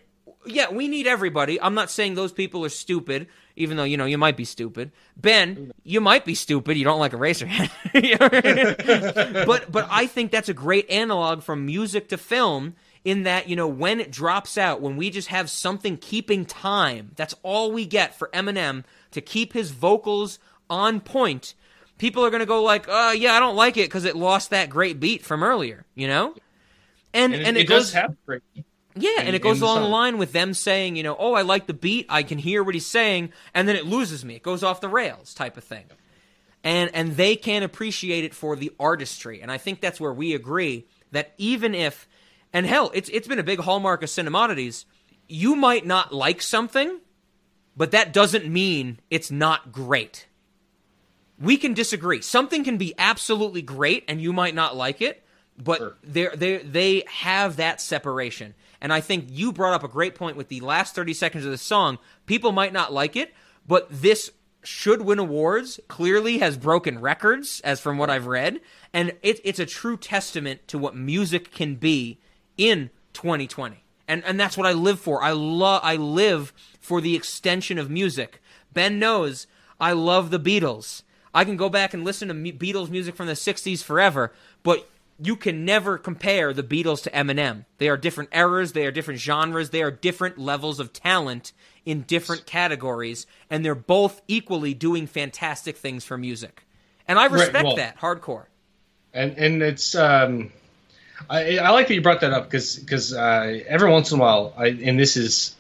yeah, 0.46 0.72
we 0.72 0.88
need 0.88 1.08
everybody. 1.08 1.62
I'm 1.62 1.74
not 1.74 1.92
saying 1.92 2.16
those 2.16 2.32
people 2.32 2.64
are 2.66 2.70
stupid, 2.70 3.28
even 3.56 3.78
though 3.78 3.84
you 3.84 3.98
know 3.98 4.06
you 4.06 4.18
might 4.18 4.38
be 4.38 4.46
stupid. 4.46 4.92
Ben, 5.18 5.72
you 5.84 6.02
might 6.02 6.26
be 6.26 6.36
stupid. 6.36 6.78
You 6.78 6.86
don't 6.86 7.00
like 7.00 7.12
Eraserhead, 7.12 7.70
but 9.46 9.72
but 9.72 9.88
I 9.90 10.08
think 10.08 10.32
that's 10.32 10.50
a 10.50 10.54
great 10.54 10.90
analog 10.90 11.44
from 11.44 11.66
music 11.66 12.10
to 12.10 12.18
film. 12.18 12.76
In 13.06 13.24
that 13.24 13.48
you 13.48 13.56
know 13.56 13.68
when 13.68 14.02
it 14.02 14.12
drops 14.12 14.58
out, 14.58 14.82
when 14.82 14.98
we 14.98 15.10
just 15.10 15.30
have 15.30 15.50
something 15.50 15.98
keeping 15.98 16.46
time, 16.46 17.12
that's 17.16 17.36
all 17.44 17.72
we 17.72 17.86
get 17.86 18.18
for 18.18 18.30
Eminem 18.34 18.84
to 19.12 19.22
keep 19.22 19.54
his 19.54 19.72
vocals 19.72 20.38
on 20.70 21.00
point. 21.00 21.54
People 22.00 22.26
are 22.26 22.32
gonna 22.32 22.48
go 22.48 22.64
like, 22.64 22.88
"Uh, 22.90 23.14
yeah, 23.16 23.36
I 23.36 23.40
don't 23.40 23.56
like 23.56 23.78
it 23.78 23.84
because 23.84 24.06
it 24.06 24.16
lost 24.16 24.50
that 24.50 24.70
great 24.72 25.00
beat 25.00 25.24
from 25.24 25.44
earlier," 25.44 25.86
you 25.94 26.08
know. 26.08 26.34
And 27.14 27.34
And, 27.36 27.46
and, 27.46 27.58
it, 27.58 27.62
it, 27.62 27.64
goes 27.66 27.92
does 27.92 27.94
have 27.94 28.16
great. 28.26 28.42
yeah, 28.96 29.22
in- 29.22 29.28
and 29.28 29.36
it 29.36 29.42
goes 29.42 29.58
in 29.58 29.60
the 29.62 29.66
along 29.68 29.82
the 29.84 29.90
line 29.90 30.18
with 30.18 30.32
them 30.32 30.54
saying, 30.54 30.96
you 30.96 31.04
know, 31.04 31.16
oh, 31.18 31.34
I 31.34 31.42
like 31.44 31.68
the 31.68 31.74
beat, 31.74 32.06
I 32.10 32.24
can 32.24 32.38
hear 32.38 32.64
what 32.64 32.74
he's 32.74 32.86
saying, 32.86 33.32
and 33.54 33.68
then 33.68 33.76
it 33.76 33.86
loses 33.86 34.26
me. 34.26 34.36
It 34.36 34.44
goes 34.44 34.64
off 34.64 34.82
the 34.82 34.90
rails 34.90 35.34
type 35.34 35.58
of 35.58 35.64
thing. 35.64 35.86
And 36.64 36.90
and 36.94 37.16
they 37.16 37.36
can't 37.36 37.64
appreciate 37.66 38.24
it 38.24 38.34
for 38.34 38.56
the 38.56 38.72
artistry. 38.80 39.42
And 39.42 39.52
I 39.52 39.58
think 39.58 39.82
that's 39.82 40.00
where 40.00 40.14
we 40.14 40.34
agree 40.34 40.86
that 41.12 41.34
even 41.38 41.74
if 41.76 42.08
and 42.54 42.66
hell, 42.66 42.92
it's 42.94 43.10
it's 43.10 43.28
been 43.28 43.40
a 43.40 43.44
big 43.44 43.60
hallmark 43.60 44.04
of 44.04 44.10
cinemodities, 44.10 44.86
you 45.28 45.56
might 45.56 45.86
not 45.86 46.14
like 46.14 46.42
something, 46.42 47.00
but 47.78 47.92
that 47.92 48.14
doesn't 48.14 48.48
mean 48.48 49.00
it's 49.10 49.32
not 49.32 49.72
great. 49.72 50.28
We 51.40 51.58
can 51.58 51.74
disagree. 51.74 52.22
Something 52.22 52.64
can 52.64 52.78
be 52.78 52.94
absolutely 52.98 53.62
great 53.62 54.04
and 54.08 54.22
you 54.22 54.34
might 54.34 54.56
not 54.56 54.76
like 54.76 55.02
it, 55.02 55.24
but 55.58 55.98
they 56.04 56.28
they 56.36 56.58
they 56.58 57.04
have 57.08 57.58
that 57.58 57.82
separation. 57.82 58.56
And 58.82 58.94
I 58.94 59.02
think 59.02 59.26
you 59.30 59.52
brought 59.52 59.74
up 59.74 59.84
a 59.84 59.90
great 59.90 60.16
point 60.16 60.38
with 60.38 60.48
the 60.48 60.62
last 60.62 60.96
30 60.96 61.14
seconds 61.14 61.46
of 61.46 61.52
the 61.52 61.58
song. 61.58 62.00
People 62.26 62.52
might 62.52 62.74
not 62.74 62.94
like 62.94 63.16
it, 63.16 63.34
but 63.68 63.88
this 63.90 64.32
should 64.64 65.02
win 65.02 65.20
awards. 65.20 65.80
Clearly 65.88 66.40
has 66.40 66.58
broken 66.58 67.00
records 67.00 67.62
as 67.62 67.80
from 67.80 67.98
what 67.98 68.10
I've 68.10 68.28
read, 68.28 68.62
and 68.94 69.14
it, 69.22 69.40
it's 69.44 69.60
a 69.60 69.66
true 69.66 69.98
testament 69.98 70.68
to 70.68 70.78
what 70.78 70.96
music 70.96 71.52
can 71.52 71.76
be 71.76 72.20
in 72.58 72.90
2020. 73.14 73.84
And 74.08 74.24
and 74.26 74.40
that's 74.40 74.58
what 74.58 74.68
I 74.68 74.74
live 74.74 75.00
for. 75.00 75.24
I 75.24 75.32
love 75.32 75.82
I 75.84 75.96
live 75.96 76.54
for 76.80 77.02
the 77.02 77.16
extension 77.16 77.78
of 77.78 77.90
music. 77.90 78.42
Ben 78.74 79.00
knows 79.00 79.46
I 79.80 79.94
love 79.94 80.30
the 80.32 80.40
Beatles. 80.40 81.04
I 81.34 81.44
can 81.46 81.58
go 81.58 81.70
back 81.70 81.94
and 81.94 82.04
listen 82.04 82.28
to 82.30 82.34
Beatles 82.34 82.90
music 82.90 83.16
from 83.16 83.28
the 83.28 83.34
60s 83.34 83.84
forever, 83.84 84.32
but 84.64 84.90
you 85.22 85.36
can 85.36 85.66
never 85.66 85.98
compare 85.98 86.54
the 86.54 86.64
Beatles 86.64 87.04
to 87.04 87.12
Eminem. 87.12 87.66
They 87.78 87.90
are 87.90 87.98
different 87.98 88.30
eras, 88.34 88.72
they 88.72 88.86
are 88.86 88.92
different 88.92 89.20
genres, 89.20 89.70
they 89.70 89.82
are 89.82 89.92
different 89.92 90.38
levels 90.38 90.80
of 90.80 90.94
talent 90.94 91.52
in 91.86 92.02
different 92.04 92.46
categories, 92.46 93.26
and 93.50 93.64
they're 93.66 93.76
both 93.76 94.22
equally 94.28 94.74
doing 94.74 95.08
fantastic 95.08 95.78
things 95.78 96.06
for 96.06 96.18
music. 96.18 96.64
And 97.08 97.20
I 97.20 97.24
Right, 97.28 97.34
respect 97.34 97.64
well- 97.66 97.76
that 97.76 98.00
hardcore. 98.00 98.46
and 99.14 99.38
and 99.38 99.62
it's 99.64 99.96
um 99.96 100.52
I, 101.30 101.58
I 101.58 101.70
like 101.72 101.88
that 101.90 101.96
you 101.96 102.02
brought 102.02 102.22
that 102.22 102.32
up 102.32 102.46
because 102.46 102.78
because 102.78 103.14
uh, 103.14 103.60
every 103.68 103.90
once 103.92 104.12
in 104.12 104.20
a 104.20 104.22
while 104.22 104.54
I 104.58 104.68
and 104.68 104.98
this 105.00 105.18
is 105.18 105.56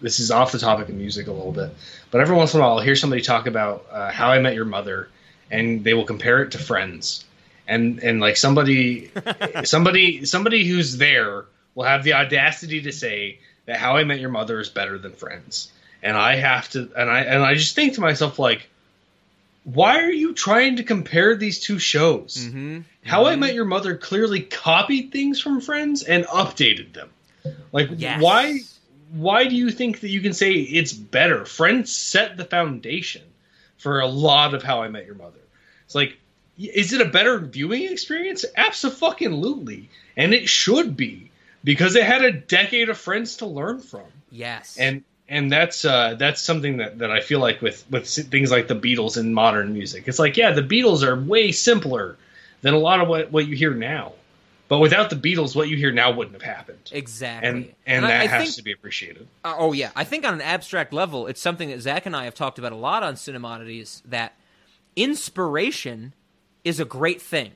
this 0.00 0.18
is 0.18 0.30
off 0.32 0.50
the 0.52 0.58
topic 0.58 0.88
of 0.88 0.94
music 0.96 1.26
a 1.28 1.32
little 1.32 1.52
bit 1.52 1.70
but 2.10 2.20
every 2.20 2.34
once 2.34 2.52
in 2.54 2.60
a 2.60 2.62
while 2.62 2.72
I'll 2.78 2.84
hear 2.84 2.96
somebody 2.96 3.22
talk 3.22 3.46
about 3.46 3.84
uh, 3.92 4.10
How 4.10 4.30
I 4.30 4.38
Met 4.40 4.54
Your 4.54 4.64
Mother 4.64 5.08
and 5.54 5.84
they 5.84 5.94
will 5.94 6.04
compare 6.04 6.42
it 6.42 6.52
to 6.52 6.58
Friends 6.58 7.24
and 7.66 7.98
and 8.00 8.20
like 8.20 8.36
somebody 8.36 9.10
somebody 9.64 10.24
somebody 10.24 10.66
who's 10.66 10.96
there 10.98 11.44
will 11.74 11.84
have 11.84 12.04
the 12.04 12.14
audacity 12.14 12.82
to 12.82 12.92
say 12.92 13.38
that 13.66 13.76
How 13.76 13.96
I 13.96 14.04
Met 14.04 14.20
Your 14.20 14.30
Mother 14.30 14.60
is 14.60 14.68
better 14.68 14.98
than 14.98 15.12
Friends 15.12 15.72
and 16.02 16.16
I 16.16 16.36
have 16.36 16.68
to 16.70 16.90
and 16.96 17.10
I 17.10 17.20
and 17.20 17.42
I 17.42 17.54
just 17.54 17.74
think 17.74 17.94
to 17.94 18.00
myself 18.00 18.38
like 18.38 18.68
why 19.64 20.02
are 20.02 20.10
you 20.10 20.34
trying 20.34 20.76
to 20.76 20.82
compare 20.82 21.36
these 21.36 21.58
two 21.58 21.78
shows? 21.78 22.36
Mm-hmm. 22.36 22.80
How 23.02 23.26
I 23.26 23.36
Met 23.36 23.54
Your 23.54 23.64
Mother 23.64 23.96
clearly 23.96 24.40
copied 24.40 25.10
things 25.10 25.40
from 25.40 25.62
Friends 25.62 26.02
and 26.02 26.26
updated 26.26 26.92
them. 26.92 27.08
Like 27.72 27.88
Yes. 27.96 28.20
why 28.20 28.60
why 29.12 29.46
do 29.46 29.56
you 29.56 29.70
think 29.70 30.00
that 30.00 30.08
you 30.08 30.20
can 30.20 30.34
say 30.34 30.52
it's 30.52 30.92
better? 30.92 31.46
Friends 31.46 31.94
set 31.94 32.36
the 32.36 32.44
foundation 32.44 33.22
for 33.78 34.00
a 34.00 34.06
lot 34.06 34.54
of 34.54 34.62
How 34.62 34.82
I 34.82 34.88
Met 34.88 35.06
Your 35.06 35.14
Mother. 35.14 35.43
It's 35.94 36.10
like 36.10 36.18
is 36.58 36.92
it 36.92 37.00
a 37.00 37.04
better 37.06 37.38
viewing 37.40 37.90
experience? 37.90 38.44
Absolutely. 38.56 39.88
And 40.16 40.32
it 40.34 40.48
should 40.48 40.96
be 40.96 41.30
because 41.64 41.96
it 41.96 42.04
had 42.04 42.24
a 42.24 42.30
decade 42.32 42.88
of 42.88 42.98
Friends 42.98 43.36
to 43.38 43.46
learn 43.46 43.80
from 43.80 44.04
Yes. 44.30 44.76
and 44.78 45.02
and 45.28 45.50
that's 45.50 45.84
uh, 45.84 46.14
that's 46.18 46.42
something 46.42 46.76
that, 46.78 46.98
that 46.98 47.10
I 47.10 47.20
feel 47.20 47.38
like 47.40 47.62
with 47.62 47.84
with 47.90 48.06
things 48.06 48.50
like 48.50 48.68
the 48.68 48.74
Beatles 48.74 49.16
and 49.16 49.34
modern 49.34 49.72
music. 49.72 50.04
It's 50.06 50.18
like 50.18 50.36
yeah, 50.36 50.50
the 50.52 50.62
Beatles 50.62 51.02
are 51.02 51.18
way 51.18 51.50
simpler 51.52 52.16
than 52.62 52.74
a 52.74 52.78
lot 52.78 53.00
of 53.00 53.08
what, 53.08 53.30
what 53.32 53.46
you 53.46 53.56
hear 53.56 53.72
now. 53.74 54.12
But 54.68 54.78
without 54.78 55.10
the 55.10 55.16
Beatles, 55.16 55.54
what 55.54 55.68
you 55.68 55.76
hear 55.76 55.92
now 55.92 56.10
wouldn't 56.12 56.34
have 56.34 56.42
happened. 56.56 56.90
Exactly. 56.92 57.48
And 57.48 57.56
and, 57.86 58.04
And 58.04 58.04
I- 58.06 58.08
that 58.08 58.20
I 58.20 58.26
has 58.26 58.42
think- 58.44 58.56
to 58.56 58.62
be 58.62 58.72
appreciated. 58.72 59.26
Uh, 59.44 59.54
oh 59.56 59.72
yeah, 59.72 59.90
I 59.96 60.04
think 60.04 60.26
on 60.26 60.34
an 60.34 60.40
abstract 60.42 60.92
level, 60.92 61.26
it's 61.26 61.40
something 61.40 61.70
that 61.70 61.80
Zach 61.80 62.04
and 62.06 62.14
I 62.16 62.24
have 62.24 62.34
talked 62.34 62.58
about 62.58 62.72
a 62.72 62.76
lot 62.76 63.02
on 63.02 63.14
Cinemodities. 63.14 64.02
That 64.04 64.34
inspiration 64.96 66.14
is 66.64 66.80
a 66.80 66.84
great 66.84 67.20
thing 67.20 67.52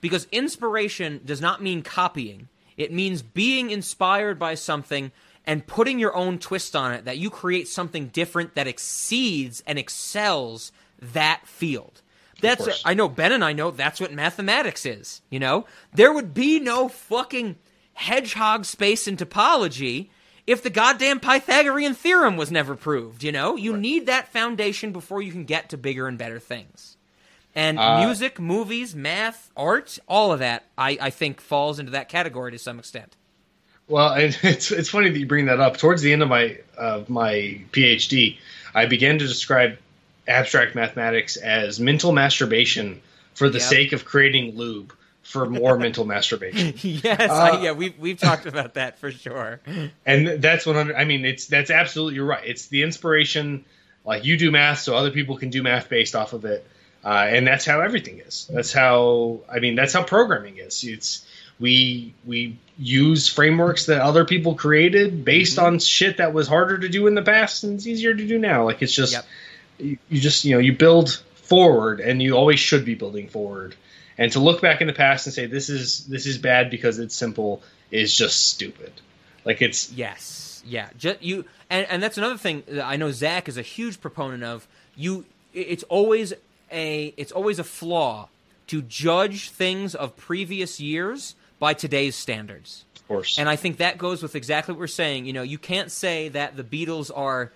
because 0.00 0.26
inspiration 0.30 1.20
does 1.24 1.40
not 1.40 1.62
mean 1.62 1.82
copying. 1.82 2.48
It 2.76 2.92
means 2.92 3.22
being 3.22 3.70
inspired 3.70 4.38
by 4.38 4.54
something 4.54 5.10
and 5.44 5.66
putting 5.66 5.98
your 5.98 6.14
own 6.14 6.38
twist 6.38 6.76
on 6.76 6.92
it. 6.92 7.04
That 7.06 7.18
you 7.18 7.30
create 7.30 7.68
something 7.68 8.08
different 8.08 8.54
that 8.54 8.68
exceeds 8.68 9.62
and 9.66 9.78
excels 9.78 10.72
that 11.00 11.46
field. 11.46 12.02
That's 12.40 12.64
course. 12.64 12.82
I 12.84 12.94
know 12.94 13.08
Ben 13.08 13.32
and 13.32 13.44
I 13.44 13.52
know 13.52 13.70
that's 13.70 14.00
what 14.00 14.12
mathematics 14.12 14.86
is. 14.86 15.22
You 15.30 15.40
know, 15.40 15.66
there 15.92 16.12
would 16.12 16.34
be 16.34 16.60
no 16.60 16.88
fucking 16.88 17.56
hedgehog 17.94 18.64
space 18.64 19.08
in 19.08 19.16
topology 19.16 20.10
if 20.48 20.62
the 20.62 20.70
goddamn 20.70 21.20
Pythagorean 21.20 21.92
theorem 21.94 22.36
was 22.38 22.50
never 22.50 22.74
proved. 22.74 23.22
You 23.22 23.32
know, 23.32 23.54
you 23.54 23.76
need 23.76 24.06
that 24.06 24.32
foundation 24.32 24.92
before 24.92 25.20
you 25.20 25.30
can 25.30 25.44
get 25.44 25.68
to 25.68 25.76
bigger 25.76 26.08
and 26.08 26.16
better 26.16 26.40
things. 26.40 26.96
And 27.54 27.78
Uh, 27.78 27.98
music, 28.04 28.40
movies, 28.40 28.94
math, 28.94 29.50
art, 29.56 29.98
all 30.08 30.32
of 30.32 30.38
that, 30.38 30.64
I, 30.78 30.96
I 31.00 31.10
think 31.10 31.40
falls 31.40 31.78
into 31.78 31.92
that 31.92 32.08
category 32.08 32.50
to 32.52 32.58
some 32.58 32.78
extent. 32.78 33.14
Well, 33.88 34.14
it's 34.16 34.70
it's 34.70 34.88
funny 34.88 35.10
that 35.10 35.18
you 35.18 35.26
bring 35.26 35.46
that 35.46 35.60
up. 35.60 35.76
Towards 35.76 36.00
the 36.02 36.12
end 36.12 36.22
of 36.22 36.28
my 36.28 36.58
of 36.76 37.08
my 37.10 37.60
PhD, 37.72 38.38
I 38.74 38.86
began 38.86 39.18
to 39.18 39.26
describe 39.26 39.78
abstract 40.26 40.74
mathematics 40.74 41.36
as 41.36 41.78
mental 41.78 42.12
masturbation 42.12 43.00
for 43.34 43.48
the 43.50 43.58
Yep. 43.58 43.68
sake 43.68 43.92
of 43.92 44.04
creating 44.04 44.56
lube 44.56 44.92
for 45.28 45.44
more 45.46 45.78
mental 45.78 46.04
masturbation. 46.06 46.72
yes, 46.82 47.30
Uh, 47.30 47.34
I, 47.34 47.60
yeah, 47.62 47.72
we've 47.72 47.98
we've 47.98 48.18
talked 48.18 48.46
about 48.46 48.74
that 48.74 48.98
for 48.98 49.10
sure. 49.12 49.60
and 50.06 50.40
that's 50.42 50.64
100 50.64 50.96
i 50.96 51.04
mean 51.04 51.24
it's 51.26 51.46
that's 51.46 51.70
absolutely 51.70 52.14
you're 52.16 52.26
right. 52.26 52.44
It's 52.46 52.66
the 52.68 52.82
inspiration 52.82 53.64
like 54.04 54.24
you 54.24 54.36
do 54.38 54.50
math 54.50 54.78
so 54.78 54.94
other 54.96 55.10
people 55.10 55.36
can 55.36 55.50
do 55.50 55.62
math 55.62 55.88
based 55.88 56.14
off 56.14 56.32
of 56.32 56.44
it. 56.46 56.66
Uh, 57.04 57.26
and 57.28 57.46
that's 57.46 57.64
how 57.64 57.80
everything 57.80 58.20
is. 58.20 58.48
That's 58.52 58.72
how 58.72 59.40
i 59.52 59.58
mean 59.60 59.74
that's 59.74 59.92
how 59.92 60.02
programming 60.02 60.56
is. 60.58 60.82
It's 60.82 61.26
we 61.60 62.14
we 62.24 62.56
use 62.78 63.28
frameworks 63.28 63.86
that 63.86 64.00
other 64.00 64.24
people 64.24 64.54
created 64.54 65.24
based 65.24 65.58
Mm-hmm. 65.58 65.66
on 65.74 65.78
shit 65.80 66.16
that 66.18 66.32
was 66.32 66.48
harder 66.48 66.78
to 66.78 66.88
do 66.88 67.06
in 67.06 67.14
the 67.14 67.22
past 67.22 67.64
and 67.64 67.74
it's 67.74 67.86
easier 67.86 68.14
to 68.14 68.26
do 68.26 68.38
now. 68.38 68.64
Like 68.64 68.80
it's 68.82 68.94
just 68.94 69.18
you, 69.78 69.98
you 70.08 70.20
just 70.20 70.44
you 70.44 70.54
know 70.54 70.60
you 70.60 70.72
build 70.72 71.22
forward 71.34 72.00
and 72.00 72.22
you 72.22 72.34
always 72.34 72.60
should 72.60 72.84
be 72.84 72.94
building 72.94 73.28
forward 73.28 73.74
And 74.18 74.32
to 74.32 74.40
look 74.40 74.60
back 74.60 74.80
in 74.80 74.88
the 74.88 74.92
past 74.92 75.26
and 75.26 75.32
say 75.34 75.46
this 75.46 75.70
is 75.70 76.04
this 76.06 76.26
is 76.26 76.36
bad 76.38 76.70
because 76.70 76.98
it's 76.98 77.14
simple 77.14 77.62
is 77.90 78.14
just 78.14 78.48
stupid. 78.48 78.92
Like 79.44 79.62
it's 79.62 79.92
Yes, 79.92 80.62
yeah. 80.66 80.88
Just, 80.98 81.22
you 81.22 81.44
and 81.70 81.86
and 81.88 82.02
that's 82.02 82.18
another 82.18 82.36
thing 82.36 82.64
that 82.66 82.84
I 82.84 82.96
know 82.96 83.12
Zach 83.12 83.48
is 83.48 83.56
a 83.56 83.62
huge 83.62 84.00
proponent 84.00 84.42
of. 84.42 84.66
You, 84.96 85.24
it's 85.54 85.84
always 85.84 86.34
a 86.72 87.14
it's 87.16 87.30
always 87.30 87.60
a 87.60 87.64
flaw 87.64 88.28
to 88.66 88.82
judge 88.82 89.50
things 89.50 89.94
of 89.94 90.16
previous 90.16 90.80
years 90.80 91.36
by 91.60 91.72
today's 91.72 92.16
standards. 92.16 92.84
Of 92.96 93.08
course. 93.08 93.38
And 93.38 93.48
I 93.48 93.56
think 93.56 93.78
that 93.78 93.98
goes 93.98 94.22
with 94.22 94.34
exactly 94.34 94.72
what 94.72 94.80
we're 94.80 94.88
saying. 94.88 95.26
You 95.26 95.32
know, 95.32 95.42
you 95.42 95.58
can't 95.58 95.90
say 95.90 96.28
that 96.30 96.56
the 96.56 96.64
Beatles 96.64 97.10
are 97.14 97.52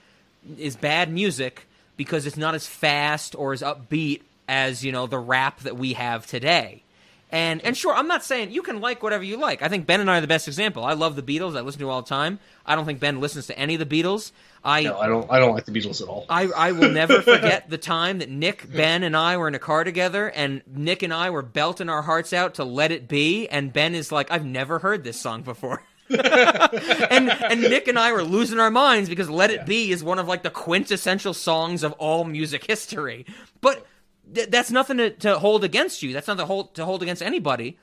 is 0.58 0.76
bad 0.76 1.12
music 1.12 1.66
because 1.96 2.24
it's 2.24 2.36
not 2.36 2.54
as 2.54 2.66
fast 2.66 3.34
or 3.34 3.52
as 3.52 3.62
upbeat 3.62 4.22
as, 4.52 4.84
you 4.84 4.92
know, 4.92 5.06
the 5.06 5.18
rap 5.18 5.60
that 5.60 5.78
we 5.78 5.94
have 5.94 6.26
today. 6.26 6.82
And 7.30 7.64
and 7.64 7.74
sure, 7.74 7.94
I'm 7.94 8.08
not 8.08 8.22
saying 8.22 8.50
you 8.50 8.60
can 8.60 8.82
like 8.82 9.02
whatever 9.02 9.24
you 9.24 9.38
like. 9.38 9.62
I 9.62 9.68
think 9.68 9.86
Ben 9.86 10.00
and 10.00 10.10
I 10.10 10.18
are 10.18 10.20
the 10.20 10.26
best 10.26 10.46
example. 10.46 10.84
I 10.84 10.92
love 10.92 11.16
the 11.16 11.22
Beatles. 11.22 11.56
I 11.56 11.62
listen 11.62 11.80
to 11.80 11.88
all 11.88 12.02
the 12.02 12.08
time. 12.08 12.38
I 12.66 12.76
don't 12.76 12.84
think 12.84 13.00
Ben 13.00 13.20
listens 13.20 13.46
to 13.46 13.58
any 13.58 13.74
of 13.74 13.88
the 13.88 14.02
Beatles. 14.02 14.32
I 14.62 14.82
no, 14.82 14.98
I 14.98 15.06
don't 15.06 15.30
I 15.30 15.38
don't 15.38 15.54
like 15.54 15.64
the 15.64 15.72
Beatles 15.72 16.02
at 16.02 16.08
all. 16.08 16.26
I, 16.28 16.48
I 16.54 16.72
will 16.72 16.90
never 16.90 17.22
forget 17.32 17.70
the 17.70 17.78
time 17.78 18.18
that 18.18 18.28
Nick, 18.28 18.70
Ben, 18.70 19.02
and 19.02 19.16
I 19.16 19.38
were 19.38 19.48
in 19.48 19.54
a 19.54 19.58
car 19.58 19.82
together, 19.82 20.28
and 20.28 20.60
Nick 20.66 21.02
and 21.02 21.14
I 21.14 21.30
were 21.30 21.40
belting 21.40 21.88
our 21.88 22.02
hearts 22.02 22.34
out 22.34 22.56
to 22.56 22.64
"Let 22.64 22.92
It 22.92 23.08
Be," 23.08 23.48
and 23.48 23.72
Ben 23.72 23.94
is 23.94 24.12
like, 24.12 24.30
"I've 24.30 24.44
never 24.44 24.80
heard 24.80 25.02
this 25.02 25.18
song 25.18 25.40
before." 25.40 25.82
and 26.10 27.30
and 27.30 27.62
Nick 27.62 27.88
and 27.88 27.98
I 27.98 28.12
were 28.12 28.24
losing 28.24 28.60
our 28.60 28.70
minds 28.70 29.08
because 29.08 29.30
"Let 29.30 29.50
It 29.50 29.64
Be" 29.64 29.90
is 29.90 30.04
one 30.04 30.18
of 30.18 30.28
like 30.28 30.42
the 30.42 30.50
quintessential 30.50 31.32
songs 31.32 31.82
of 31.82 31.92
all 31.92 32.24
music 32.24 32.66
history. 32.66 33.24
But 33.62 33.86
th- 34.34 34.50
that's 34.50 34.70
nothing 34.70 34.98
to, 34.98 35.10
to 35.10 35.38
hold 35.38 35.64
against 35.64 36.02
you. 36.02 36.12
That's 36.12 36.28
not 36.28 36.38
to 36.38 36.46
hold 36.46 36.74
to 36.74 36.84
hold 36.84 37.02
against 37.02 37.22
anybody. 37.22 37.78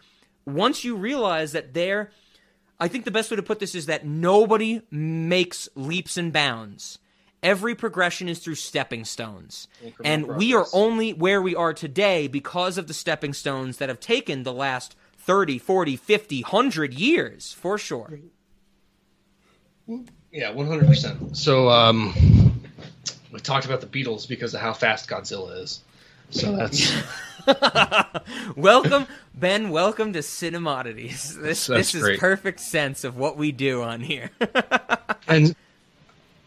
Once 0.46 0.84
you 0.84 0.96
realize 0.96 1.52
that 1.52 1.74
they're 1.74 2.12
I 2.80 2.88
think 2.88 3.06
the 3.06 3.12
best 3.12 3.30
way 3.30 3.36
to 3.36 3.44
put 3.44 3.60
this 3.60 3.76
is 3.76 3.88
that 3.88 4.06
nobody 4.06 4.82
makes 4.90 5.68
leaps 5.76 6.18
and 6.18 6.32
bounds. 6.32 7.00
Every 7.44 7.76
progression 7.76 8.28
is 8.30 8.40
through 8.40 8.56
stepping 8.56 9.06
stones. 9.06 9.68
and 10.04 10.28
we 10.28 10.54
are 10.54 10.66
only 10.74 11.14
where 11.14 11.42
we 11.42 11.56
are 11.56 11.74
today 11.74 12.28
because 12.28 12.78
of 12.78 12.88
the 12.88 12.94
stepping 12.94 13.34
stones 13.34 13.78
that 13.78 13.90
have 13.90 14.00
taken 14.00 14.44
the 14.44 14.54
last 14.54 14.96
30, 15.18 15.58
40, 15.58 15.96
50, 15.96 16.42
100 16.42 16.94
years, 16.94 17.54
for 17.54 17.78
sure. 17.78 18.20
Yeah, 20.32 20.52
one 20.52 20.68
hundred 20.68 20.88
percent. 20.88 21.36
So 21.36 21.70
um, 21.70 22.62
we 23.32 23.40
talked 23.40 23.66
about 23.66 23.82
the 23.82 23.88
Beatles 23.88 24.28
because 24.28 24.54
of 24.54 24.62
how 24.62 24.74
fast 24.74 25.10
Godzilla 25.10 25.62
is. 25.64 25.82
So 26.32 26.56
that's 26.56 26.94
welcome, 28.56 29.08
Ben. 29.34 29.70
Welcome 29.70 30.14
to 30.14 30.20
Cinemodities. 30.20 31.34
This 31.42 31.68
That's 31.68 31.68
this 31.68 31.96
is 31.96 32.02
great. 32.02 32.20
perfect 32.20 32.60
sense 32.60 33.04
of 33.04 33.18
what 33.18 33.38
we 33.38 33.52
do 33.52 33.82
on 33.82 34.02
here. 34.02 34.30
and 35.28 35.56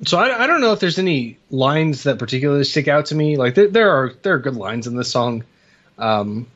so 0.05 0.19
I, 0.19 0.45
I 0.45 0.47
don't 0.47 0.61
know 0.61 0.73
if 0.73 0.81
there's 0.81 0.99
any 0.99 1.39
lines 1.51 2.05
that 2.05 2.19
particularly 2.19 2.65
stick 2.65 2.87
out 2.89 3.07
to 3.07 3.15
me. 3.15 3.37
Like 3.37 3.55
there, 3.55 3.69
there 3.69 3.91
are 3.91 4.13
there 4.23 4.35
are 4.35 4.39
good 4.39 4.57
lines 4.57 4.87
in 4.87 4.97
this 4.97 5.11
song, 5.11 5.45
um, 5.99 6.47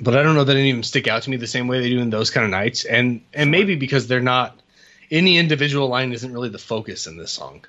but 0.00 0.16
I 0.16 0.22
don't 0.22 0.34
know 0.34 0.44
that 0.44 0.56
any 0.56 0.70
of 0.70 0.76
them 0.76 0.82
stick 0.82 1.06
out 1.06 1.22
to 1.22 1.30
me 1.30 1.36
the 1.36 1.46
same 1.46 1.68
way 1.68 1.80
they 1.80 1.90
do 1.90 2.00
in 2.00 2.10
those 2.10 2.30
kind 2.30 2.44
of 2.44 2.50
nights. 2.50 2.84
And 2.84 3.20
and 3.32 3.50
maybe 3.50 3.76
because 3.76 4.08
they're 4.08 4.20
not 4.20 4.58
any 5.10 5.38
individual 5.38 5.88
line 5.88 6.12
isn't 6.12 6.32
really 6.32 6.48
the 6.48 6.58
focus 6.58 7.06
in 7.06 7.16
this 7.16 7.30
song. 7.30 7.64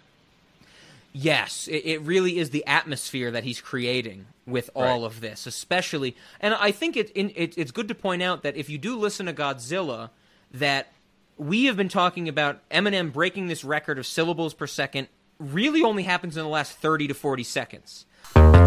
Yes, 1.18 1.70
it, 1.70 1.86
it 1.86 2.02
really 2.02 2.38
is 2.38 2.50
the 2.50 2.66
atmosphere 2.68 3.32
that 3.32 3.46
he's 3.46 3.62
creating 3.62 4.26
with 4.46 4.70
all 4.76 4.84
Right. 4.84 5.06
of 5.06 5.22
this, 5.22 5.48
especially. 5.48 6.14
And 6.42 6.54
I 6.54 6.72
think 6.72 6.98
it, 6.98 7.10
in, 7.12 7.32
it 7.38 7.58
it's 7.58 7.72
good 7.72 7.88
to 7.88 7.96
point 7.96 8.22
out 8.22 8.44
that 8.44 8.58
if 8.58 8.70
you 8.70 8.78
do 8.78 8.98
listen 8.98 9.28
to 9.28 9.34
Godzilla, 9.34 10.10
that 10.52 10.92
we 11.38 11.66
have 11.66 11.78
been 11.78 11.88
talking 11.88 12.28
about 12.28 12.68
Eminem 12.70 13.14
breaking 13.14 13.48
this 13.48 13.64
record 13.64 13.98
of 13.98 14.06
syllables 14.06 14.54
per 14.54 14.68
second 14.68 15.08
really 15.40 15.84
only 15.84 16.04
happens 16.04 16.36
in 16.36 16.44
the 16.44 16.50
last 16.50 16.74
30 16.80 17.08
to 17.08 17.14
40 17.14 17.44
seconds. 17.44 18.06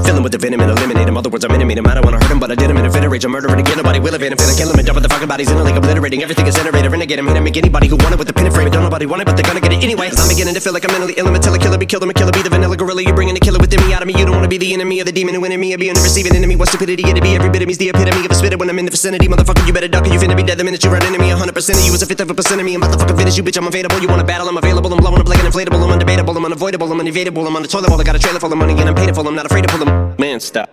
Fill 0.05 0.16
him 0.16 0.23
with 0.23 0.32
the 0.32 0.39
venom 0.39 0.60
and 0.60 0.70
eliminate 0.70 1.09
him. 1.09 1.16
Other 1.16 1.31
words, 1.31 1.44
I'm 1.44 1.52
intimate 1.52 1.78
him. 1.78 1.86
I 1.86 1.94
don't 1.94 2.05
wanna 2.05 2.19
hurt 2.19 2.31
him, 2.31 2.40
but 2.40 2.51
I 2.51 2.55
did 2.55 2.70
him 2.70 2.77
in 2.77 2.86
a 2.86 2.90
fit 2.90 3.05
of 3.05 3.10
rage. 3.10 3.24
I'm 3.24 3.32
murdering 3.32 3.60
again. 3.60 3.77
Nobody 3.77 4.01
will 4.01 4.15
evade 4.15 4.32
him. 4.32 4.39
Finna 4.39 4.56
kill 4.56 4.70
him 4.70 4.78
and 4.78 4.86
dump 4.86 5.01
the 5.01 5.09
fucking 5.09 5.28
bodies 5.28 5.51
in 5.51 5.56
a 5.56 5.62
lake, 5.62 5.77
obliterating 5.77 6.23
everything 6.23 6.47
is 6.47 6.55
generated. 6.55 6.90
Renegade 6.90 7.19
him. 7.19 7.27
Hit 7.27 7.36
him. 7.36 7.44
Make 7.44 7.56
anybody 7.56 7.89
who 7.89 7.97
want 7.97 8.12
it 8.15 8.19
with 8.19 8.28
the 8.28 8.35
pin 8.35 8.47
and 8.47 8.55
frame. 8.55 8.70
Don't 8.70 8.82
nobody 8.82 9.06
want 9.06 9.23
it, 9.23 9.27
but 9.27 9.36
they're 9.36 9.48
gonna 9.48 9.60
get 9.60 9.73
it 9.73 9.82
anyway. 9.82 10.10
I'm 10.10 10.28
beginning 10.28 10.55
to 10.55 10.60
feel 10.60 10.73
like 10.73 10.85
I'm 10.85 10.93
mentally 10.93 11.15
ill. 11.16 11.28
I'm 11.28 11.35
a 11.35 11.59
killer, 11.59 11.78
be 11.78 11.86
killed. 11.86 12.02
I'm 12.02 12.10
a 12.10 12.15
killer, 12.15 12.32
be 12.32 12.43
the 12.43 12.51
vanilla 12.51 12.77
gorilla. 12.77 13.02
You're 13.02 13.15
bringing 13.15 13.35
the 13.35 13.40
killer 13.40 13.59
within 13.59 13.81
me 13.86 13.94
out 13.94 14.02
of 14.02 14.09
me. 14.09 14.15
You 14.19 14.24
don't 14.24 14.36
wanna 14.36 14.48
be 14.48 14.59
the 14.59 14.73
enemy 14.74 15.01
of 15.01 15.06
the 15.06 15.12
demon 15.12 15.35
who 15.35 15.40
me. 15.40 15.74
Or 15.74 15.78
being 15.78 15.94
the 15.94 16.02
receiving 16.02 16.35
enemy. 16.36 16.56
What 16.56 16.69
stupidity 16.69 17.02
it'd 17.02 17.23
be. 17.23 17.35
Every 17.35 17.51
bit 17.51 17.62
of 17.62 17.69
me's 17.69 17.78
the 17.78 17.89
epitome 17.89 18.24
of 18.24 18.31
a 18.31 18.35
spitter 18.35 18.56
when 18.56 18.69
I'm 18.70 18.78
in 18.78 18.85
the 18.85 18.90
vicinity. 18.90 19.28
Motherfucker, 19.28 19.66
you 19.66 19.73
better 19.73 19.89
duck 19.89 20.06
or 20.06 20.12
you 20.12 20.19
finna 20.19 20.36
be 20.36 20.43
dead 20.43 20.59
the 20.59 20.65
minute 20.65 20.85
you 20.85 20.90
run 20.90 21.05
into 21.06 21.19
me. 21.19 21.31
100% 21.31 21.48
of 21.48 21.85
you 21.86 21.93
is 21.94 22.02
a 22.02 22.06
fifth 22.06 22.20
of 22.20 22.31
a 22.31 22.35
percent 22.35 22.60
of 22.60 22.66
me. 22.66 22.74
I'm 22.74 22.82
about 22.82 22.93
to 22.93 22.98
fucking 22.98 23.16
finish 23.16 23.36
you, 23.36 23.43
bitch. 23.43 23.56
I'm 23.56 23.66
available. 23.66 23.98
You 24.01 24.09
wanna 24.09 24.24
battle? 24.24 24.48
I'm 24.48 24.56
available. 24.56 24.93
I'm 24.93 25.01
blowing 25.01 25.20
up 25.20 25.28
like 25.28 25.39
an 25.40 25.47
inflatable. 25.51 25.81
I'm 25.81 25.98
undebatable. 25.98 26.36
I'm 26.36 26.44
unavoidable. 26.44 26.93
I'm 26.93 27.01
unevadable. 27.01 27.47
I'm 27.47 27.56
on 27.56 27.62
the 27.62 27.69
toilet 27.69 27.89
bowl. 27.89 28.01
I 28.01 28.05
got 28.05 28.16
a 28.16 28.19
trailer 28.19 28.40
full 28.40 28.52
of 28.52 28.59
money 28.59 28.74
and 28.78 28.89
I'm 28.89 28.94
paid 28.94 29.15
full. 29.15 29.27
I'm 29.27 29.35
not 29.35 29.47
afraid 29.47 29.62
to 29.62 29.78
them. 29.79 30.17
Man, 30.19 30.41
stop. 30.41 30.71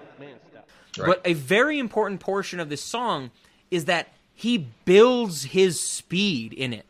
But 0.98 1.22
a 1.26 1.34
very 1.34 1.78
important 1.78 2.22
portion 2.22 2.60
of 2.60 2.70
this 2.70 2.82
song 2.82 3.32
is 3.70 3.86
that 3.86 4.10
he 4.34 4.68
builds 4.86 5.44
his 5.44 5.80
speed 5.80 6.54
in 6.54 6.74
it. 6.74 6.86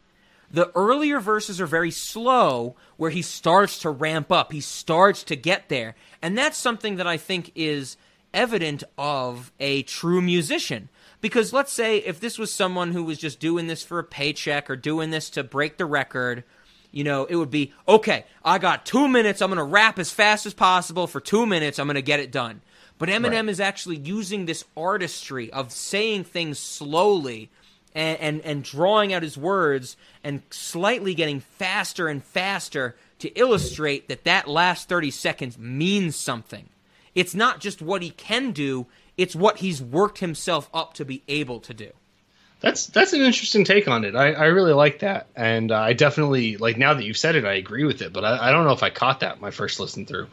The 0.51 0.71
earlier 0.75 1.19
verses 1.19 1.59
are 1.59 1.65
very 1.65 1.91
slow, 1.91 2.75
where 2.97 3.11
he 3.11 3.21
starts 3.21 3.79
to 3.79 3.89
ramp 3.89 4.31
up, 4.31 4.51
he 4.51 4.61
starts 4.61 5.23
to 5.25 5.35
get 5.35 5.69
there. 5.69 5.95
And 6.21 6.37
that's 6.37 6.57
something 6.57 6.97
that 6.97 7.07
I 7.07 7.17
think 7.17 7.51
is 7.55 7.97
evident 8.33 8.83
of 8.97 9.51
a 9.59 9.83
true 9.83 10.21
musician. 10.21 10.89
Because 11.21 11.51
let's 11.51 11.73
say 11.73 11.97
if 11.97 12.19
this 12.19 12.37
was 12.37 12.53
someone 12.53 12.91
who 12.91 13.03
was 13.03 13.17
just 13.17 13.39
doing 13.39 13.67
this 13.67 13.83
for 13.83 13.97
a 13.99 14.03
paycheck 14.03 14.69
or 14.69 14.75
doing 14.75 15.09
this 15.09 15.29
to 15.31 15.43
break 15.43 15.77
the 15.77 15.85
record, 15.85 16.43
you 16.95 17.03
know, 17.03 17.25
it 17.25 17.35
would 17.35 17.51
be 17.51 17.73
okay, 17.89 18.23
I 18.43 18.57
got 18.57 18.85
two 18.85 19.09
minutes, 19.09 19.41
I'm 19.41 19.49
going 19.49 19.57
to 19.57 19.63
rap 19.65 19.99
as 19.99 20.11
fast 20.11 20.45
as 20.45 20.53
possible 20.53 21.07
for 21.07 21.19
two 21.19 21.45
minutes, 21.45 21.77
I'm 21.77 21.87
going 21.87 21.95
to 21.95 22.01
get 22.01 22.21
it 22.21 22.31
done. 22.31 22.61
But 22.97 23.09
Eminem 23.09 23.49
is 23.49 23.59
actually 23.59 23.97
using 23.97 24.45
this 24.45 24.63
artistry 24.77 25.51
of 25.51 25.73
saying 25.73 26.23
things 26.23 26.57
slowly 26.57 27.49
and, 27.93 28.17
and, 28.19 28.41
and 28.45 28.63
drawing 28.63 29.11
out 29.13 29.23
his 29.23 29.37
words 29.37 29.97
and 30.23 30.41
slightly 30.49 31.13
getting 31.13 31.41
faster 31.41 32.07
and 32.07 32.23
faster 32.23 32.95
to 33.19 33.27
illustrate 33.37 34.07
that 34.07 34.23
that 34.23 34.47
last 34.47 34.87
30 34.87 35.11
seconds 35.11 35.57
means 35.59 36.15
something. 36.15 36.69
It's 37.13 37.35
not 37.35 37.59
just 37.59 37.81
what 37.81 38.03
he 38.03 38.11
can 38.11 38.53
do, 38.53 38.87
it's 39.17 39.35
what 39.35 39.57
he's 39.57 39.81
worked 39.81 40.19
himself 40.19 40.69
up 40.73 40.93
to 40.93 41.03
be 41.03 41.23
able 41.27 41.59
to 41.59 41.73
do. 41.73 41.91
That's 42.65 42.87
that's 42.87 43.13
an 43.13 43.21
interesting 43.21 43.63
take 43.63 43.87
on 43.87 44.05
it. 44.05 44.15
I, 44.15 44.31
I 44.31 44.45
really 44.45 44.73
like 44.73 44.97
that, 44.99 45.27
and 45.35 45.71
uh, 45.71 45.79
I 45.79 45.93
definitely 45.93 46.57
like 46.57 46.79
now 46.79 46.95
that 46.95 47.03
you've 47.03 47.15
said 47.15 47.35
it, 47.35 47.45
I 47.45 47.53
agree 47.53 47.83
with 47.83 48.01
it. 48.01 48.11
But 48.11 48.25
I, 48.25 48.47
I 48.47 48.51
don't 48.51 48.65
know 48.65 48.71
if 48.71 48.81
I 48.81 48.89
caught 48.89 49.19
that 49.19 49.39
my 49.39 49.51
first 49.51 49.79
listen 49.79 50.07
through, 50.07 50.25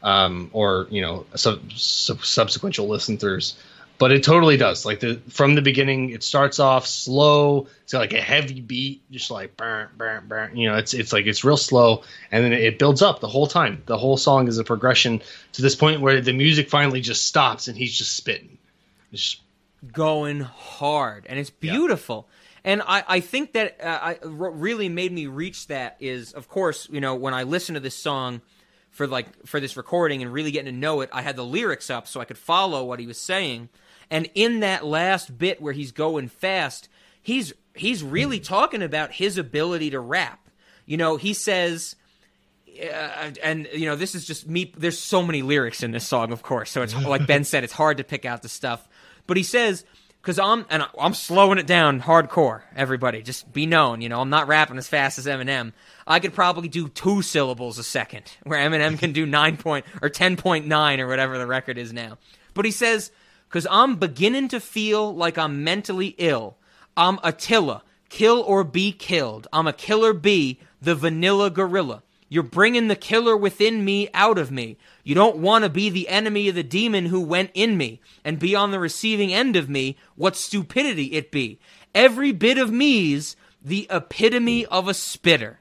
um, 0.00 0.48
or 0.52 0.86
you 0.90 1.02
know, 1.02 1.26
sub, 1.34 1.72
sub, 1.72 2.18
subsequential 2.18 2.86
listen 2.86 3.18
throughs. 3.18 3.54
But 3.98 4.12
it 4.12 4.22
totally 4.22 4.56
does. 4.56 4.86
Like 4.86 5.00
the 5.00 5.20
from 5.28 5.56
the 5.56 5.60
beginning, 5.60 6.10
it 6.10 6.22
starts 6.22 6.60
off 6.60 6.86
slow. 6.86 7.66
It's 7.82 7.92
got 7.92 7.98
like 7.98 8.12
a 8.12 8.20
heavy 8.20 8.60
beat, 8.60 9.02
just 9.10 9.32
like 9.32 9.56
burn, 9.56 9.88
burn, 9.96 10.28
burn. 10.28 10.56
You 10.56 10.70
know, 10.70 10.76
it's 10.76 10.94
it's 10.94 11.12
like 11.12 11.26
it's 11.26 11.42
real 11.42 11.56
slow, 11.56 12.04
and 12.30 12.44
then 12.44 12.52
it 12.52 12.78
builds 12.78 13.02
up 13.02 13.18
the 13.18 13.26
whole 13.26 13.48
time. 13.48 13.82
The 13.86 13.98
whole 13.98 14.16
song 14.16 14.46
is 14.46 14.56
a 14.56 14.62
progression 14.62 15.20
to 15.54 15.62
this 15.62 15.74
point 15.74 16.00
where 16.00 16.20
the 16.20 16.32
music 16.32 16.70
finally 16.70 17.00
just 17.00 17.26
stops 17.26 17.66
and 17.66 17.76
he's 17.76 17.98
just 17.98 18.14
spitting. 18.14 18.56
It's 19.10 19.41
going 19.90 20.40
hard 20.40 21.26
and 21.28 21.38
it's 21.38 21.50
beautiful. 21.50 22.28
And 22.64 22.82
i, 22.82 23.02
I 23.08 23.20
think 23.20 23.54
that 23.54 23.80
uh, 23.82 23.98
I, 24.02 24.26
what 24.26 24.58
really 24.58 24.88
made 24.88 25.12
me 25.12 25.26
reach 25.26 25.66
that 25.66 25.96
is 25.98 26.32
of 26.32 26.48
course 26.48 26.88
you 26.90 27.00
know 27.00 27.16
when 27.16 27.34
i 27.34 27.42
listened 27.42 27.74
to 27.74 27.80
this 27.80 27.96
song 27.96 28.40
for 28.90 29.06
like 29.06 29.46
for 29.46 29.58
this 29.58 29.76
recording 29.76 30.22
and 30.22 30.32
really 30.32 30.52
getting 30.52 30.72
to 30.72 30.78
know 30.78 31.00
it 31.00 31.10
i 31.12 31.22
had 31.22 31.34
the 31.34 31.44
lyrics 31.44 31.90
up 31.90 32.06
so 32.06 32.20
i 32.20 32.24
could 32.24 32.38
follow 32.38 32.84
what 32.84 33.00
he 33.00 33.06
was 33.06 33.18
saying. 33.18 33.68
And 34.10 34.28
in 34.34 34.60
that 34.60 34.84
last 34.84 35.38
bit 35.38 35.62
where 35.62 35.72
he's 35.72 35.90
going 35.90 36.28
fast 36.28 36.88
he's 37.22 37.52
he's 37.74 38.02
really 38.02 38.40
talking 38.40 38.82
about 38.82 39.12
his 39.12 39.38
ability 39.38 39.90
to 39.90 40.00
rap. 40.00 40.48
You 40.86 40.96
know 40.96 41.16
he 41.16 41.32
says 41.32 41.96
uh, 42.80 43.30
and 43.42 43.68
you 43.74 43.86
know 43.86 43.96
this 43.96 44.14
is 44.14 44.24
just 44.24 44.48
me 44.48 44.72
there's 44.76 44.98
so 44.98 45.22
many 45.22 45.42
lyrics 45.42 45.82
in 45.82 45.90
this 45.90 46.06
song 46.06 46.32
of 46.32 46.42
course. 46.42 46.70
So 46.70 46.82
it's 46.82 46.94
like 46.94 47.26
ben 47.26 47.44
said 47.44 47.64
it's 47.64 47.72
hard 47.72 47.96
to 47.98 48.04
pick 48.04 48.24
out 48.24 48.42
the 48.42 48.48
stuff 48.48 48.86
but 49.26 49.36
he 49.36 49.42
says 49.42 49.84
because 50.20 50.38
i'm 50.38 50.64
and 50.70 50.84
i'm 50.98 51.14
slowing 51.14 51.58
it 51.58 51.66
down 51.66 52.00
hardcore 52.00 52.62
everybody. 52.76 53.22
Just 53.22 53.52
be 53.52 53.66
known 53.66 54.00
you 54.00 54.08
know 54.08 54.20
i'm 54.20 54.30
not 54.30 54.48
rapping 54.48 54.78
as 54.78 54.88
fast 54.88 55.18
as 55.18 55.26
eminem. 55.26 55.72
I 56.06 56.20
could 56.20 56.34
probably 56.34 56.68
do 56.68 56.88
two 56.88 57.22
syllables 57.22 57.78
a 57.78 57.84
second 57.84 58.30
where 58.44 58.58
eminem 58.58 58.98
can 58.98 59.12
do 59.12 59.26
9 59.26 59.56
point 59.56 59.86
or 60.00 60.08
10.9 60.08 60.98
or 60.98 61.06
whatever 61.08 61.38
the 61.38 61.46
record 61.46 61.78
is 61.78 61.92
now 61.92 62.18
but 62.54 62.64
he 62.64 62.70
says 62.70 63.10
because 63.48 63.66
i'm 63.70 63.96
beginning 63.96 64.48
to 64.48 64.60
feel 64.60 65.14
like 65.14 65.38
i'm 65.38 65.64
mentally 65.64 66.14
ill. 66.18 66.56
I'm 66.96 67.18
attila. 67.22 67.82
Kill 68.08 68.42
or 68.42 68.64
be 68.64 68.92
killed. 68.92 69.46
I'm 69.52 69.66
a 69.66 69.72
killer 69.72 70.12
bee 70.12 70.60
the 70.80 70.94
vanilla 70.94 71.48
gorilla 71.48 72.02
You're 72.32 72.42
bringing 72.42 72.88
the 72.88 72.96
killer 72.96 73.36
within 73.36 73.84
me 73.84 74.08
out 74.14 74.38
of 74.38 74.50
me. 74.50 74.78
You 75.04 75.14
don't 75.14 75.36
want 75.36 75.64
to 75.64 75.68
be 75.68 75.90
the 75.90 76.08
enemy 76.08 76.48
of 76.48 76.54
the 76.54 76.62
demon 76.62 77.04
who 77.04 77.20
went 77.20 77.50
in 77.52 77.76
me 77.76 78.00
and 78.24 78.38
be 78.38 78.54
on 78.54 78.70
the 78.70 78.80
receiving 78.80 79.34
end 79.34 79.54
of 79.54 79.68
me. 79.68 79.98
What 80.16 80.34
stupidity 80.34 81.12
it 81.12 81.30
be. 81.30 81.58
Every 81.94 82.32
bit 82.32 82.56
of 82.56 82.72
me's 82.72 83.36
the 83.62 83.86
epitome 83.90 84.64
of 84.64 84.88
a 84.88 84.94
spitter. 84.94 85.60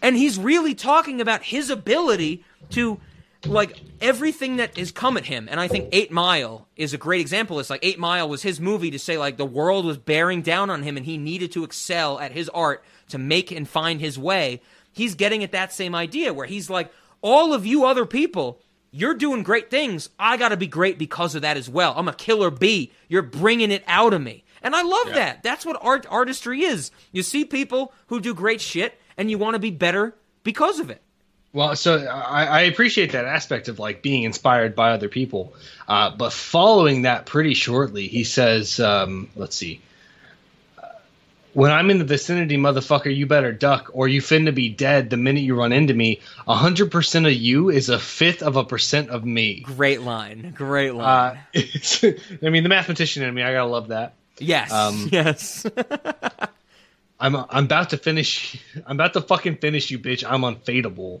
And 0.00 0.16
he's 0.16 0.38
really 0.38 0.74
talking 0.74 1.20
about 1.20 1.42
his 1.42 1.68
ability 1.68 2.42
to 2.70 2.98
like 3.44 3.78
everything 4.00 4.56
that 4.56 4.78
has 4.78 4.92
come 4.92 5.16
at 5.16 5.24
him 5.24 5.48
and 5.50 5.58
i 5.58 5.66
think 5.66 5.88
eight 5.90 6.12
mile 6.12 6.68
is 6.76 6.94
a 6.94 6.96
great 6.96 7.20
example 7.20 7.58
it's 7.58 7.70
like 7.70 7.84
eight 7.84 7.98
mile 7.98 8.28
was 8.28 8.40
his 8.40 8.60
movie 8.60 8.92
to 8.92 9.00
say 9.00 9.18
like 9.18 9.36
the 9.36 9.44
world 9.44 9.84
was 9.84 9.98
bearing 9.98 10.42
down 10.42 10.70
on 10.70 10.84
him 10.84 10.96
and 10.96 11.04
he 11.06 11.18
needed 11.18 11.50
to 11.50 11.64
excel 11.64 12.20
at 12.20 12.30
his 12.30 12.48
art 12.50 12.84
to 13.08 13.18
make 13.18 13.50
and 13.50 13.68
find 13.68 14.00
his 14.00 14.16
way 14.16 14.60
he's 14.92 15.14
getting 15.14 15.42
at 15.42 15.52
that 15.52 15.72
same 15.72 15.94
idea 15.94 16.32
where 16.32 16.46
he's 16.46 16.70
like 16.70 16.92
all 17.20 17.52
of 17.52 17.66
you 17.66 17.84
other 17.84 18.06
people 18.06 18.60
you're 18.94 19.14
doing 19.14 19.42
great 19.42 19.70
things. 19.70 20.10
I 20.18 20.36
gotta 20.36 20.56
be 20.56 20.66
great 20.66 20.98
because 20.98 21.34
of 21.34 21.42
that 21.42 21.56
as 21.56 21.68
well. 21.68 21.94
I'm 21.96 22.08
a 22.08 22.12
killer 22.12 22.50
bee. 22.50 22.92
You're 23.08 23.22
bringing 23.22 23.70
it 23.70 23.82
out 23.86 24.12
of 24.12 24.20
me. 24.20 24.44
And 24.62 24.76
i 24.76 24.82
love 24.82 25.14
that. 25.14 25.42
That's 25.42 25.66
what 25.66 25.78
art 25.80 26.06
artistry 26.08 26.62
is. 26.62 26.92
You 27.10 27.22
see 27.22 27.44
people 27.44 27.92
who 28.06 28.20
do 28.20 28.34
great 28.34 28.60
shit 28.60 29.00
and 29.16 29.30
you 29.30 29.38
want 29.38 29.54
to 29.54 29.58
be 29.58 29.70
better 29.70 30.14
because 30.44 30.78
of 30.78 30.90
it. 30.90 31.00
Well, 31.54 31.74
so 31.74 31.98
I, 31.98 32.44
I 32.44 32.60
appreciate 32.62 33.12
that 33.12 33.24
aspect 33.24 33.68
of 33.68 33.78
like 33.78 34.02
being 34.02 34.22
inspired 34.22 34.74
by 34.74 34.92
other 34.92 35.08
people, 35.08 35.54
uh, 35.88 36.10
but 36.16 36.32
following 36.32 37.02
that 37.02 37.26
pretty 37.26 37.52
shortly, 37.52 38.08
he 38.08 38.24
says, 38.24 38.80
um, 38.80 39.28
"Let's 39.36 39.54
see, 39.54 39.82
when 41.54 41.70
I'm 41.70 41.90
in 41.90 41.98
the 41.98 42.04
vicinity, 42.04 42.56
motherfucker, 42.56 43.14
you 43.14 43.26
better 43.26 43.52
duck, 43.52 43.90
or 43.92 44.08
you 44.08 44.20
finna 44.20 44.54
be 44.54 44.68
dead 44.68 45.10
the 45.10 45.16
minute 45.16 45.40
you 45.40 45.54
run 45.54 45.72
into 45.72 45.94
me. 45.94 46.20
A 46.48 46.54
hundred 46.54 46.90
percent 46.90 47.26
of 47.26 47.32
you 47.32 47.68
is 47.70 47.88
a 47.88 47.98
fifth 47.98 48.42
of 48.42 48.56
a 48.56 48.64
percent 48.64 49.10
of 49.10 49.24
me." 49.24 49.60
great 49.60 50.02
line 50.02 50.52
great 50.56 50.94
line 50.94 51.38
Uh, 51.54 51.60
I 52.42 52.48
mean, 52.48 52.62
the 52.62 52.68
mathematician 52.68 53.22
in 53.22 53.34
me, 53.34 53.42
I 53.42 53.52
gotta 53.52 53.70
love 53.70 53.88
that. 53.88 54.14
yes 54.38 54.72
um, 54.72 55.08
yes 55.12 55.66
I'm 57.20 57.36
I'm 57.36 57.64
about 57.64 57.90
to 57.90 57.98
finish. 57.98 58.60
I'm 58.84 58.96
about 58.96 59.12
to 59.12 59.20
fucking 59.20 59.58
finish 59.58 59.90
you, 59.90 59.98
bitch. 59.98 60.24
I'm 60.28 60.40
unfadable. 60.42 61.20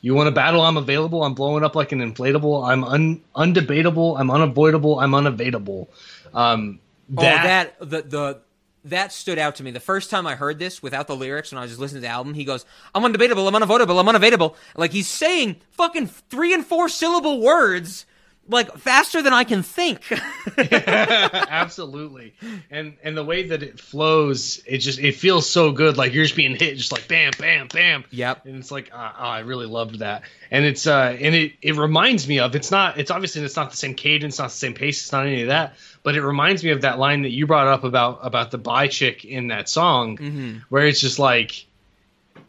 You 0.00 0.14
want 0.14 0.28
a 0.28 0.32
battle? 0.32 0.60
I'm 0.60 0.76
available. 0.76 1.22
I'm 1.22 1.34
blowing 1.34 1.64
up 1.64 1.76
like 1.76 1.92
an 1.92 2.00
inflatable. 2.00 2.68
I'm 2.68 2.84
un, 2.84 3.22
undebatable. 3.34 4.18
I'm 4.18 4.30
unavoidable. 4.30 4.98
I'm 5.00 5.12
unevadable. 5.12 5.86
Um, 6.34 6.80
that, 7.10 7.76
oh, 7.80 7.84
that 7.84 7.90
the 7.90 8.02
the 8.02 8.40
that 8.84 9.12
stood 9.12 9.38
out 9.38 9.56
to 9.56 9.62
me 9.62 9.70
the 9.70 9.80
first 9.80 10.10
time 10.10 10.26
I 10.26 10.34
heard 10.34 10.58
this 10.58 10.82
without 10.82 11.06
the 11.06 11.16
lyrics 11.16 11.52
when 11.52 11.58
I 11.58 11.62
was 11.62 11.70
just 11.70 11.80
listening 11.80 12.02
to 12.02 12.08
the 12.08 12.12
album. 12.12 12.34
He 12.34 12.44
goes, 12.44 12.64
"I'm 12.94 13.02
undebatable. 13.02 13.46
I'm 13.48 13.54
unavoidable. 13.54 13.98
I'm 13.98 14.06
unevadable." 14.06 14.56
Like 14.76 14.92
he's 14.92 15.08
saying 15.08 15.56
fucking 15.72 16.08
three 16.08 16.52
and 16.52 16.64
four 16.64 16.88
syllable 16.88 17.40
words 17.40 18.06
like 18.48 18.76
faster 18.76 19.22
than 19.22 19.32
I 19.32 19.44
can 19.44 19.62
think. 19.62 20.02
absolutely. 20.56 22.34
And 22.70 22.96
and 23.02 23.16
the 23.16 23.24
way 23.24 23.48
that 23.48 23.62
it 23.62 23.80
flows, 23.80 24.62
it 24.66 24.78
just 24.78 24.98
it 24.98 25.14
feels 25.16 25.48
so 25.48 25.72
good. 25.72 25.96
Like 25.96 26.12
you're 26.12 26.24
just 26.24 26.36
being 26.36 26.56
hit, 26.56 26.76
just 26.76 26.92
like 26.92 27.08
bam, 27.08 27.32
bam, 27.38 27.68
bam. 27.68 28.04
Yep. 28.10 28.46
And 28.46 28.56
it's 28.56 28.70
like, 28.70 28.90
uh, 28.92 29.12
oh, 29.18 29.24
I 29.24 29.40
really 29.40 29.66
loved 29.66 30.00
that. 30.00 30.22
And 30.50 30.64
it's 30.64 30.86
uh, 30.86 31.16
and 31.18 31.34
it 31.34 31.52
it 31.62 31.76
reminds 31.76 32.28
me 32.28 32.38
of. 32.40 32.54
It's 32.54 32.70
not. 32.70 32.98
It's 32.98 33.10
obviously 33.10 33.42
it's 33.42 33.56
not 33.56 33.70
the 33.70 33.76
same 33.76 33.94
cadence, 33.94 34.38
not 34.38 34.50
the 34.50 34.56
same 34.56 34.74
pace. 34.74 35.02
It's 35.02 35.12
not 35.12 35.26
any 35.26 35.42
of 35.42 35.48
that. 35.48 35.74
But 36.04 36.14
it 36.16 36.22
reminds 36.22 36.62
me 36.62 36.70
of 36.70 36.82
that 36.82 36.98
line 37.00 37.22
that 37.22 37.30
you 37.30 37.46
brought 37.48 37.66
up 37.66 37.82
about 37.82 38.20
about 38.22 38.52
the 38.52 38.58
bi 38.58 38.86
chick 38.86 39.24
in 39.24 39.48
that 39.48 39.68
song, 39.68 40.16
Mhm. 40.18 40.62
where 40.68 40.86
it's 40.86 41.00
just 41.00 41.18
like. 41.18 41.66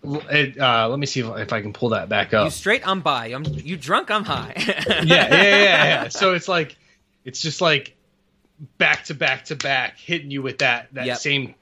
It, 0.07 0.59
uh, 0.59 0.87
let 0.87 0.99
me 0.99 1.07
see 1.07 1.21
if, 1.21 1.35
if 1.37 1.51
I 1.53 1.61
can 1.61 1.73
pull 1.73 1.89
that 1.89 2.09
back 2.09 2.31
up. 2.33 2.45
You 2.45 2.51
straight, 2.51 2.87
I'm 2.87 3.01
by. 3.01 3.27
I'm 3.27 3.43
you 3.43 3.75
drunk, 3.75 4.11
I'm 4.11 4.23
high. 4.23 4.53
yeah, 4.57 5.03
yeah, 5.03 5.33
yeah, 5.33 5.83
yeah. 5.85 6.07
So 6.09 6.33
it's 6.35 6.47
like, 6.47 6.75
it's 7.23 7.41
just 7.41 7.59
like 7.59 7.95
back 8.77 9.05
to 9.05 9.15
back 9.15 9.45
to 9.45 9.55
back, 9.55 9.97
hitting 9.97 10.29
you 10.29 10.43
with 10.43 10.59
that 10.59 10.89
that 10.93 11.05
Yep. 11.07 11.17
same. 11.17 11.55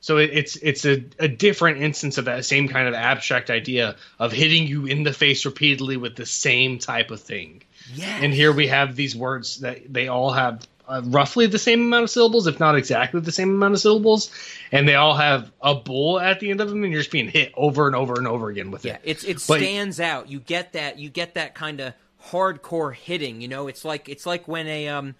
So 0.00 0.16
it, 0.16 0.30
it's 0.32 0.56
it's 0.56 0.86
a, 0.86 1.04
a 1.18 1.28
different 1.28 1.82
instance 1.82 2.16
of 2.16 2.24
that 2.24 2.46
same 2.46 2.66
kind 2.68 2.88
of 2.88 2.94
abstract 2.94 3.50
idea 3.50 3.96
of 4.18 4.32
hitting 4.32 4.66
you 4.66 4.86
in 4.86 5.02
the 5.02 5.12
face 5.12 5.44
repeatedly 5.44 5.98
with 5.98 6.16
the 6.16 6.26
same 6.26 6.78
type 6.78 7.10
of 7.10 7.20
thing. 7.20 7.62
Yeah. 7.94 8.20
And 8.22 8.32
here 8.32 8.52
we 8.52 8.68
have 8.68 8.96
these 8.96 9.14
words 9.14 9.60
that 9.60 9.92
they 9.92 10.08
all 10.08 10.32
have 10.32 10.66
uh, 10.88 11.00
roughly 11.06 11.46
the 11.46 11.58
same 11.58 11.80
amount 11.80 12.04
of 12.04 12.10
syllables, 12.10 12.46
if 12.46 12.58
not 12.60 12.76
exactly 12.76 13.20
the 13.20 13.32
same 13.32 13.50
amount 13.50 13.74
of 13.74 13.80
syllables, 13.80 14.30
and 14.72 14.86
they 14.88 14.94
all 14.94 15.14
have 15.14 15.50
a 15.60 15.74
bull 15.74 16.18
at 16.20 16.40
the 16.40 16.50
end 16.50 16.60
of 16.60 16.68
them, 16.68 16.82
and 16.84 16.92
you're 16.92 17.00
just 17.02 17.10
being 17.12 17.28
hit 17.28 17.52
over 17.56 17.86
and 17.86 17.94
over 17.96 18.14
and 18.14 18.26
over 18.26 18.48
again 18.48 18.70
with 18.70 18.84
Yeah, 18.84 18.94
it. 18.94 19.00
it's 19.04 19.24
it 19.24 19.34
But- 19.48 19.58
stands 19.60 20.00
out. 20.00 20.28
You 20.28 20.40
get 20.40 20.72
that. 20.74 20.98
You 20.98 21.08
get 21.10 21.34
that 21.34 21.54
kind 21.54 21.80
of 21.80 21.94
hardcore 22.30 22.94
hitting. 22.94 23.40
You 23.40 23.48
know, 23.48 23.68
it's 23.68 23.84
like 23.84 24.08
it's 24.08 24.26
like 24.26 24.46
when 24.48 24.66
a 24.66 24.88
um 24.88 25.14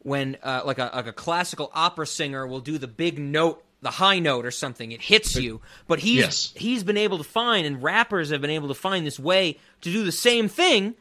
when 0.00 0.36
uh, 0.42 0.62
like 0.64 0.78
a 0.78 0.90
like 0.94 1.06
a 1.06 1.12
classical 1.12 1.70
opera 1.74 2.06
singer 2.06 2.46
will 2.46 2.60
do 2.60 2.78
the 2.78 2.86
big 2.88 3.18
note, 3.18 3.62
the 3.82 3.90
high 3.90 4.18
note 4.20 4.46
or 4.46 4.50
something. 4.50 4.92
It 4.92 5.02
hits 5.02 5.34
you, 5.36 5.60
but 5.86 5.98
he's 5.98 6.18
Yes. 6.18 6.52
he's 6.56 6.84
been 6.84 6.96
able 6.96 7.18
to 7.18 7.24
find, 7.24 7.66
and 7.66 7.82
rappers 7.82 8.30
have 8.30 8.40
been 8.40 8.50
able 8.50 8.68
to 8.68 8.74
find 8.74 9.06
this 9.06 9.18
way 9.18 9.58
to 9.80 9.92
do 9.92 10.04
the 10.04 10.12
same 10.12 10.48
thing, 10.48 10.94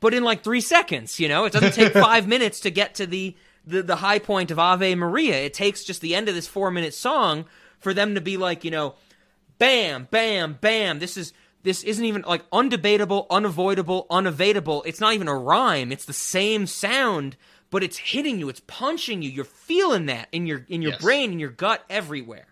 but 0.00 0.12
in 0.14 0.22
like 0.24 0.42
three 0.44 0.60
seconds. 0.60 1.18
You 1.18 1.28
know, 1.28 1.44
it 1.46 1.52
doesn't 1.52 1.72
take 1.72 1.92
five 1.94 2.28
minutes 2.28 2.60
to 2.60 2.70
get 2.70 2.94
to 2.96 3.06
the, 3.06 3.34
the 3.66 3.82
the 3.82 3.96
high 3.96 4.18
point 4.18 4.50
of 4.50 4.58
Ave 4.58 4.94
Maria. 4.94 5.36
It 5.44 5.54
takes 5.54 5.84
just 5.84 6.00
the 6.00 6.14
end 6.14 6.28
of 6.28 6.34
this 6.34 6.46
four 6.46 6.70
minute 6.70 6.94
song 6.94 7.44
for 7.78 7.92
them 7.94 8.14
to 8.14 8.20
be 8.20 8.36
like, 8.36 8.64
you 8.64 8.70
know, 8.70 8.94
bam, 9.58 10.08
bam, 10.10 10.58
bam. 10.60 10.98
This 10.98 11.16
is 11.16 11.32
this 11.62 11.82
isn't 11.82 12.04
even 12.04 12.22
like 12.22 12.48
undebatable, 12.50 13.26
unavoidable, 13.30 14.06
unevadable. 14.10 14.82
It's 14.84 15.00
not 15.00 15.14
even 15.14 15.28
a 15.28 15.34
rhyme. 15.36 15.92
It's 15.92 16.04
the 16.04 16.12
same 16.12 16.66
sound, 16.66 17.36
but 17.70 17.82
it's 17.82 17.96
hitting 17.96 18.38
you. 18.38 18.48
It's 18.48 18.60
punching 18.66 19.22
you. 19.22 19.30
You're 19.30 19.44
feeling 19.44 20.06
that 20.06 20.28
in 20.32 20.46
your 20.46 20.64
in 20.68 20.82
your 20.82 20.92
Yes. 20.92 21.02
brain, 21.02 21.32
in 21.32 21.38
your 21.38 21.50
gut, 21.50 21.82
everywhere. 21.88 22.46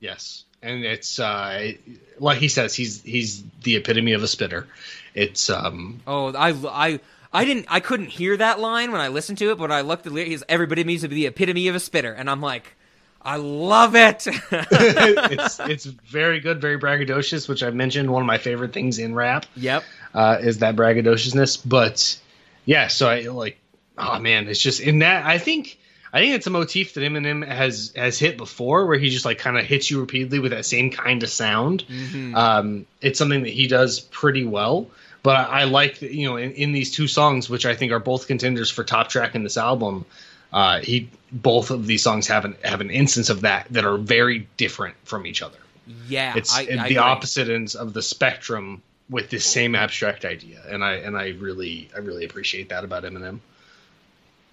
Yes, 0.00 0.44
and 0.62 0.84
it's 0.84 1.18
uh, 1.18 1.72
like 2.18 2.38
he 2.38 2.48
says, 2.48 2.74
he's 2.74 3.02
he's 3.02 3.42
the 3.62 3.76
epitome 3.76 4.12
of 4.12 4.22
a 4.22 4.28
spitter. 4.28 4.66
It's 5.14 5.48
um, 5.50 6.00
Oh, 6.06 6.32
I 6.34 6.50
I. 6.68 7.00
I 7.34 7.44
didn't. 7.44 7.66
I 7.68 7.80
couldn't 7.80 8.06
hear 8.06 8.36
that 8.36 8.60
line 8.60 8.92
when 8.92 9.00
I 9.00 9.08
listened 9.08 9.38
to 9.38 9.50
it, 9.50 9.58
but 9.58 9.72
I 9.72 9.80
looked 9.80 10.06
at 10.06 10.12
the 10.12 10.14
lyrics. 10.14 10.44
Everybody 10.48 10.84
needs 10.84 11.02
to 11.02 11.08
be 11.08 11.16
the 11.16 11.26
epitome 11.26 11.68
of 11.68 11.74
a 11.74 11.80
spitter, 11.80 12.12
and 12.12 12.30
I'm 12.30 12.40
like, 12.40 12.76
I 13.20 13.36
love 13.36 13.96
it. 13.96 14.26
it's 14.52 15.60
it's 15.60 15.84
very 15.84 16.40
good, 16.40 16.60
very 16.60 16.78
braggadocious, 16.78 17.48
which 17.48 17.62
I 17.62 17.70
mentioned. 17.70 18.10
One 18.10 18.22
of 18.22 18.26
my 18.26 18.38
favorite 18.38 18.72
things 18.72 18.98
in 18.98 19.14
rap. 19.14 19.46
Yep. 19.56 19.82
uh, 20.14 20.38
is 20.40 20.58
that 20.58 20.76
braggadociousness. 20.76 21.60
But 21.66 22.18
yeah, 22.66 22.86
so 22.86 23.08
I 23.08 23.22
like, 23.22 23.58
oh 23.98 24.18
man, 24.20 24.48
it's 24.48 24.60
just 24.60 24.80
in 24.80 25.00
that. 25.00 25.26
I 25.26 25.38
think 25.38 25.78
I 26.12 26.20
think 26.20 26.36
it's 26.36 26.46
a 26.46 26.50
motif 26.50 26.94
that 26.94 27.00
Eminem 27.00 27.44
has 27.44 27.92
has 27.96 28.16
hit 28.18 28.36
before, 28.36 28.86
where 28.86 28.98
he 28.98 29.10
just 29.10 29.24
like 29.24 29.38
kind 29.38 29.58
of 29.58 29.64
hits 29.64 29.90
you 29.90 29.98
repeatedly 30.00 30.38
with 30.38 30.52
that 30.52 30.66
same 30.66 30.90
kind 30.90 31.22
of 31.24 31.30
sound. 31.30 31.84
Mhm. 31.90 32.36
Um, 32.36 32.86
it's 33.00 33.18
something 33.18 33.42
that 33.42 33.52
he 33.52 33.66
does 33.66 33.98
pretty 33.98 34.44
well. 34.44 34.88
But 35.24 35.36
I, 35.36 35.62
I 35.62 35.64
like 35.64 35.98
that, 35.98 36.12
you 36.12 36.28
know 36.28 36.36
in, 36.36 36.52
in 36.52 36.72
these 36.72 36.92
two 36.92 37.08
songs, 37.08 37.50
which 37.50 37.66
I 37.66 37.74
think 37.74 37.90
are 37.90 37.98
both 37.98 38.28
contenders 38.28 38.70
for 38.70 38.84
top 38.84 39.08
track 39.08 39.34
in 39.34 39.42
this 39.42 39.56
album. 39.56 40.04
Uh, 40.52 40.78
he 40.78 41.08
both 41.32 41.72
of 41.72 41.88
these 41.88 42.02
songs 42.04 42.28
have 42.28 42.44
an 42.44 42.54
have 42.62 42.80
an 42.80 42.90
instance 42.90 43.30
of 43.30 43.40
that 43.40 43.66
that 43.70 43.84
are 43.84 43.96
very 43.96 44.46
different 44.56 44.94
from 45.02 45.26
each 45.26 45.42
other. 45.42 45.58
yeah, 46.06 46.34
It's 46.36 46.54
I, 46.54 46.68
I 46.78 46.88
the 46.88 46.98
opposite 46.98 47.48
ends 47.48 47.74
of 47.74 47.92
the 47.92 48.02
spectrum 48.02 48.82
with 49.10 49.30
this 49.30 49.44
same 49.44 49.74
abstract 49.74 50.24
idea, 50.24 50.60
and 50.68 50.84
I 50.84 50.94
and 50.94 51.16
I 51.16 51.30
really 51.30 51.88
I 51.94 51.98
really 51.98 52.24
appreciate 52.24 52.68
that 52.68 52.84
about 52.84 53.02
Eminem. 53.04 53.40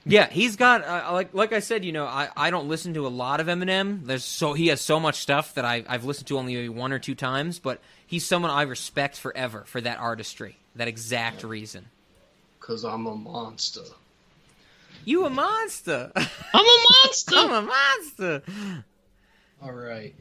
Yeah, 0.05 0.27
he's 0.29 0.55
got 0.55 0.83
uh, 0.83 1.11
like 1.13 1.33
like 1.33 1.53
I 1.53 1.59
said, 1.59 1.85
you 1.85 1.91
know, 1.91 2.05
I, 2.05 2.29
I 2.35 2.49
don't 2.49 2.67
listen 2.67 2.93
to 2.95 3.05
a 3.05 3.09
lot 3.09 3.39
of 3.39 3.47
Eminem. 3.47 4.05
There's 4.05 4.23
so 4.23 4.53
he 4.53 4.67
has 4.67 4.81
so 4.81 4.99
much 4.99 5.15
stuff 5.15 5.53
that 5.53 5.65
I 5.65 5.83
I've 5.87 6.05
listened 6.05 6.27
to 6.29 6.39
only 6.39 6.69
one 6.69 6.91
or 6.91 6.99
two 6.99 7.13
times, 7.13 7.59
but 7.59 7.79
he's 8.05 8.25
someone 8.25 8.49
I 8.51 8.63
respect 8.63 9.17
forever 9.17 9.63
for 9.67 9.79
that 9.81 9.99
artistry, 9.99 10.57
that 10.75 10.87
exact 10.87 11.43
reason. 11.43 11.85
Cause 12.59 12.83
I'm 12.83 13.07
a 13.07 13.15
monster. 13.15 13.81
You 15.03 15.25
a 15.25 15.29
monster. 15.29 16.11
I'm 16.15 16.65
a 16.65 16.85
monster. 17.03 17.35
I'm 17.35 17.51
a 17.51 17.61
monster. 17.61 18.41
All 19.63 19.71
right. 19.71 20.13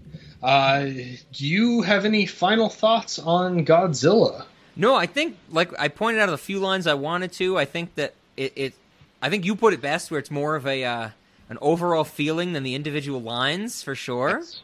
Uh, 0.43 0.85
do 1.32 1.47
you 1.47 1.82
have 1.82 2.05
any 2.05 2.27
final 2.27 2.68
thoughts 2.68 3.18
on 3.18 3.64
Godzilla? 3.64 4.44
No, 4.77 4.94
I 4.94 5.06
think 5.06 5.36
like 5.51 5.78
I 5.78 5.89
pointed 5.89 6.20
out 6.20 6.28
a 6.31 6.39
few 6.39 6.59
lines 6.59 6.86
I 6.86 6.94
wanted 6.94 7.32
to. 7.32 7.59
I 7.59 7.64
think 7.64 7.94
that 7.97 8.14
it, 8.36 8.52
it 8.56 8.74
I 9.20 9.28
think 9.28 9.44
you 9.44 9.55
put 9.55 9.74
it 9.74 9.81
best 9.81 10.10
where 10.10 10.18
it's 10.18 10.31
more 10.31 10.56
of 10.56 10.66
a 10.66 10.85
uh, 10.85 11.10
an 11.48 11.59
overall 11.60 12.05
feeling 12.05 12.52
than 12.52 12.62
the 12.62 12.74
individual 12.74 13.20
lines 13.20 13.82
for 13.82 13.94
sure. 13.94 14.39
Yes. 14.39 14.62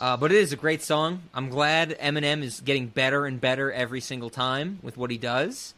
Uh, 0.00 0.16
but 0.16 0.32
it 0.32 0.38
is 0.38 0.52
a 0.52 0.56
great 0.56 0.82
song. 0.82 1.22
I'm 1.34 1.48
glad 1.48 1.90
Eminem 1.98 2.42
is 2.42 2.60
getting 2.60 2.86
better 2.86 3.26
and 3.26 3.40
better 3.40 3.72
every 3.72 4.00
single 4.00 4.30
time 4.30 4.78
with 4.82 4.96
what 4.96 5.10
he 5.10 5.18
does. 5.18 5.74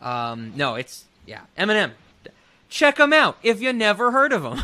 Um, 0.00 0.52
no, 0.56 0.74
it's 0.74 1.04
yeah, 1.26 1.42
Eminem. 1.58 1.92
Check 2.68 2.98
him 2.98 3.12
out 3.12 3.38
if 3.42 3.60
you 3.60 3.72
never 3.72 4.10
heard 4.10 4.32
of 4.32 4.44
him. 4.44 4.60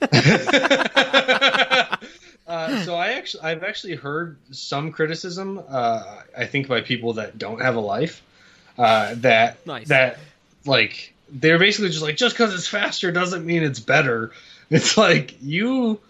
Uh, 2.46 2.84
so 2.84 2.94
I 2.94 3.14
actually, 3.14 3.42
I've 3.42 3.64
actually 3.64 3.96
heard 3.96 4.36
some 4.52 4.92
criticism. 4.92 5.60
Uh, 5.68 6.20
I 6.36 6.46
think 6.46 6.68
by 6.68 6.80
people 6.80 7.14
that 7.14 7.38
don't 7.38 7.60
have 7.60 7.74
a 7.74 7.80
life, 7.80 8.22
uh, 8.78 9.16
that 9.16 9.66
Nice. 9.66 9.88
that 9.88 10.20
like 10.64 11.12
they're 11.28 11.58
basically 11.58 11.88
just 11.88 12.02
like 12.02 12.16
just 12.16 12.36
because 12.36 12.54
it's 12.54 12.68
faster 12.68 13.10
doesn't 13.10 13.44
mean 13.44 13.62
it's 13.64 13.80
better. 13.80 14.30
It's 14.70 14.96
like 14.96 15.36
you 15.42 16.00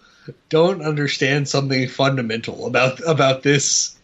don't 0.49 0.81
understand 0.81 1.47
something 1.47 1.87
fundamental 1.87 2.65
about 2.65 2.99
about 3.07 3.43
this, 3.43 3.97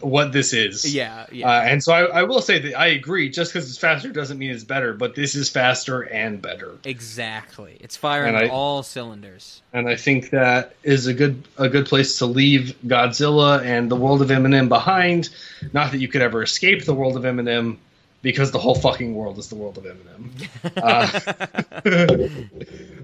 what 0.00 0.32
this 0.32 0.52
is. 0.52 0.94
Yeah, 0.94 1.26
yeah. 1.32 1.48
Uh, 1.48 1.62
and 1.62 1.82
so 1.82 1.92
I, 1.92 2.20
I 2.20 2.22
will 2.24 2.40
say 2.40 2.58
that 2.58 2.78
I 2.78 2.88
agree. 2.88 3.30
Just 3.30 3.52
because 3.52 3.68
it's 3.68 3.78
faster 3.78 4.10
doesn't 4.10 4.38
mean 4.38 4.50
it's 4.50 4.64
better, 4.64 4.92
but 4.92 5.14
this 5.14 5.34
is 5.34 5.48
faster 5.48 6.02
and 6.02 6.40
better. 6.40 6.76
Exactly. 6.84 7.76
It's 7.80 7.96
firing 7.96 8.34
I- 8.34 8.48
all 8.48 8.82
cylinders. 8.82 9.62
and 9.72 9.88
I 9.88 9.96
think 9.96 10.30
that 10.30 10.74
is 10.82 11.06
a 11.06 11.14
good 11.14 11.42
a 11.58 11.68
good 11.68 11.86
place 11.86 12.18
to 12.18 12.26
leave 12.26 12.76
Godzilla 12.86 13.62
and 13.64 13.90
the 13.90 13.96
world 13.96 14.22
of 14.22 14.28
Eminem 14.28 14.68
behind. 14.68 15.30
Not 15.72 15.92
that 15.92 15.98
you 15.98 16.08
could 16.08 16.22
ever 16.22 16.42
escape 16.42 16.84
the 16.84 16.94
world 16.94 17.16
of 17.16 17.22
Eminem, 17.22 17.78
because 18.24 18.50
the 18.50 18.58
whole 18.58 18.74
fucking 18.74 19.14
world 19.14 19.38
is 19.38 19.48
the 19.48 19.54
world 19.54 19.78
of 19.78 19.84
Eminem. 19.84 20.30
Uh, 20.76 21.08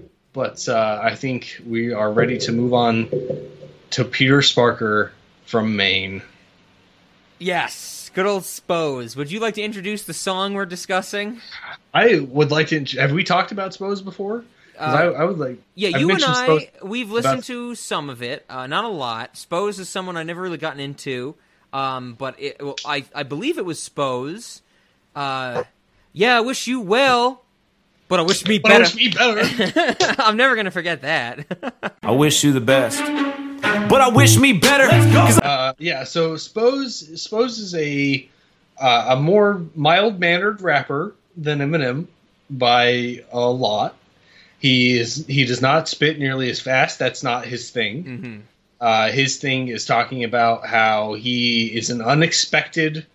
but 0.33 0.67
uh, 0.69 0.99
I 1.03 1.15
think 1.15 1.61
we 1.65 1.91
are 1.93 2.11
ready 2.11 2.37
to 2.39 2.51
move 2.51 2.73
on 2.73 3.09
to 3.91 4.05
Peter 4.05 4.39
Sparker 4.39 5.11
from 5.45 5.75
Maine. 5.75 6.21
Yes, 7.39 8.11
good 8.13 8.25
old 8.25 8.45
Spose. 8.45 9.15
Would 9.15 9.31
you 9.31 9.39
like 9.39 9.55
to 9.55 9.61
introduce 9.61 10.03
the 10.03 10.13
song 10.13 10.53
we're 10.53 10.65
discussing? 10.65 11.41
I 11.93 12.19
would 12.19 12.51
like 12.51 12.67
to. 12.67 12.83
Have 12.99 13.11
we 13.11 13.23
talked 13.23 13.51
about 13.51 13.73
Spose 13.73 14.01
before? 14.01 14.45
I, 14.79 15.07
Uh, 15.07 15.11
I 15.11 15.23
would 15.25 15.37
like. 15.39 15.59
Yeah, 15.75 15.89
I've 15.95 16.01
you 16.01 16.11
and 16.11 16.23
I, 16.23 16.43
Spose 16.45 16.63
we've 16.83 17.11
listened 17.11 17.33
about- 17.35 17.43
to 17.45 17.75
some 17.75 18.09
of 18.09 18.21
it, 18.21 18.45
uh, 18.49 18.67
not 18.67 18.85
a 18.85 18.89
lot. 18.89 19.37
Spose 19.37 19.79
is 19.79 19.89
someone 19.89 20.17
I 20.17 20.23
never 20.23 20.41
really 20.41 20.57
gotten 20.57 20.79
into, 20.79 21.35
um, 21.73 22.13
but 22.13 22.35
it, 22.39 22.63
well, 22.63 22.75
I, 22.85 23.05
I 23.13 23.23
believe 23.23 23.57
it 23.57 23.65
was 23.65 23.81
Spose. 23.81 24.61
Uh, 25.15 25.63
yeah, 26.13 26.37
I 26.37 26.41
wish 26.41 26.67
you 26.67 26.79
well, 26.79 27.43
but 28.11 28.19
I 28.19 28.23
wish 28.23 28.45
me 28.45 28.59
But 28.59 28.71
I 28.73 28.77
better. 28.79 28.83
wish 28.83 28.95
me 28.95 29.09
better. 29.09 30.15
I'm 30.21 30.35
never 30.37 30.55
gonna 30.55 30.69
forget 30.69 31.01
that. 31.01 31.95
I 32.03 32.11
wish 32.11 32.43
you 32.43 32.51
the 32.51 32.59
best. 32.61 32.99
But 33.01 34.01
I 34.01 34.09
wish 34.09 34.37
me 34.37 34.53
better. 34.53 34.87
'cause 34.87 35.39
I- 35.39 35.45
Uh, 35.47 35.73
yeah, 35.79 36.03
so 36.03 36.35
Spose 36.37 37.19
Spose 37.21 37.57
is 37.57 37.73
a 37.75 38.27
uh, 38.79 39.05
a 39.09 39.15
more 39.15 39.61
mild 39.75 40.19
mannered 40.19 40.61
rapper 40.61 41.15
than 41.37 41.59
Eminem 41.59 42.07
by 42.49 43.23
a 43.31 43.39
lot. 43.39 43.95
He 44.59 44.97
is 44.99 45.25
he 45.27 45.45
does 45.45 45.61
not 45.61 45.87
spit 45.87 46.19
nearly 46.19 46.49
as 46.49 46.59
fast. 46.59 46.99
That's 46.99 47.23
not 47.23 47.45
his 47.45 47.69
thing. 47.69 48.03
Mm-hmm. 48.03 48.37
Uh, 48.81 49.09
his 49.11 49.37
thing 49.37 49.69
is 49.69 49.85
talking 49.85 50.23
about 50.23 50.65
how 50.67 51.13
he 51.13 51.67
is 51.67 51.89
an 51.89 52.01
unexpected 52.01 53.05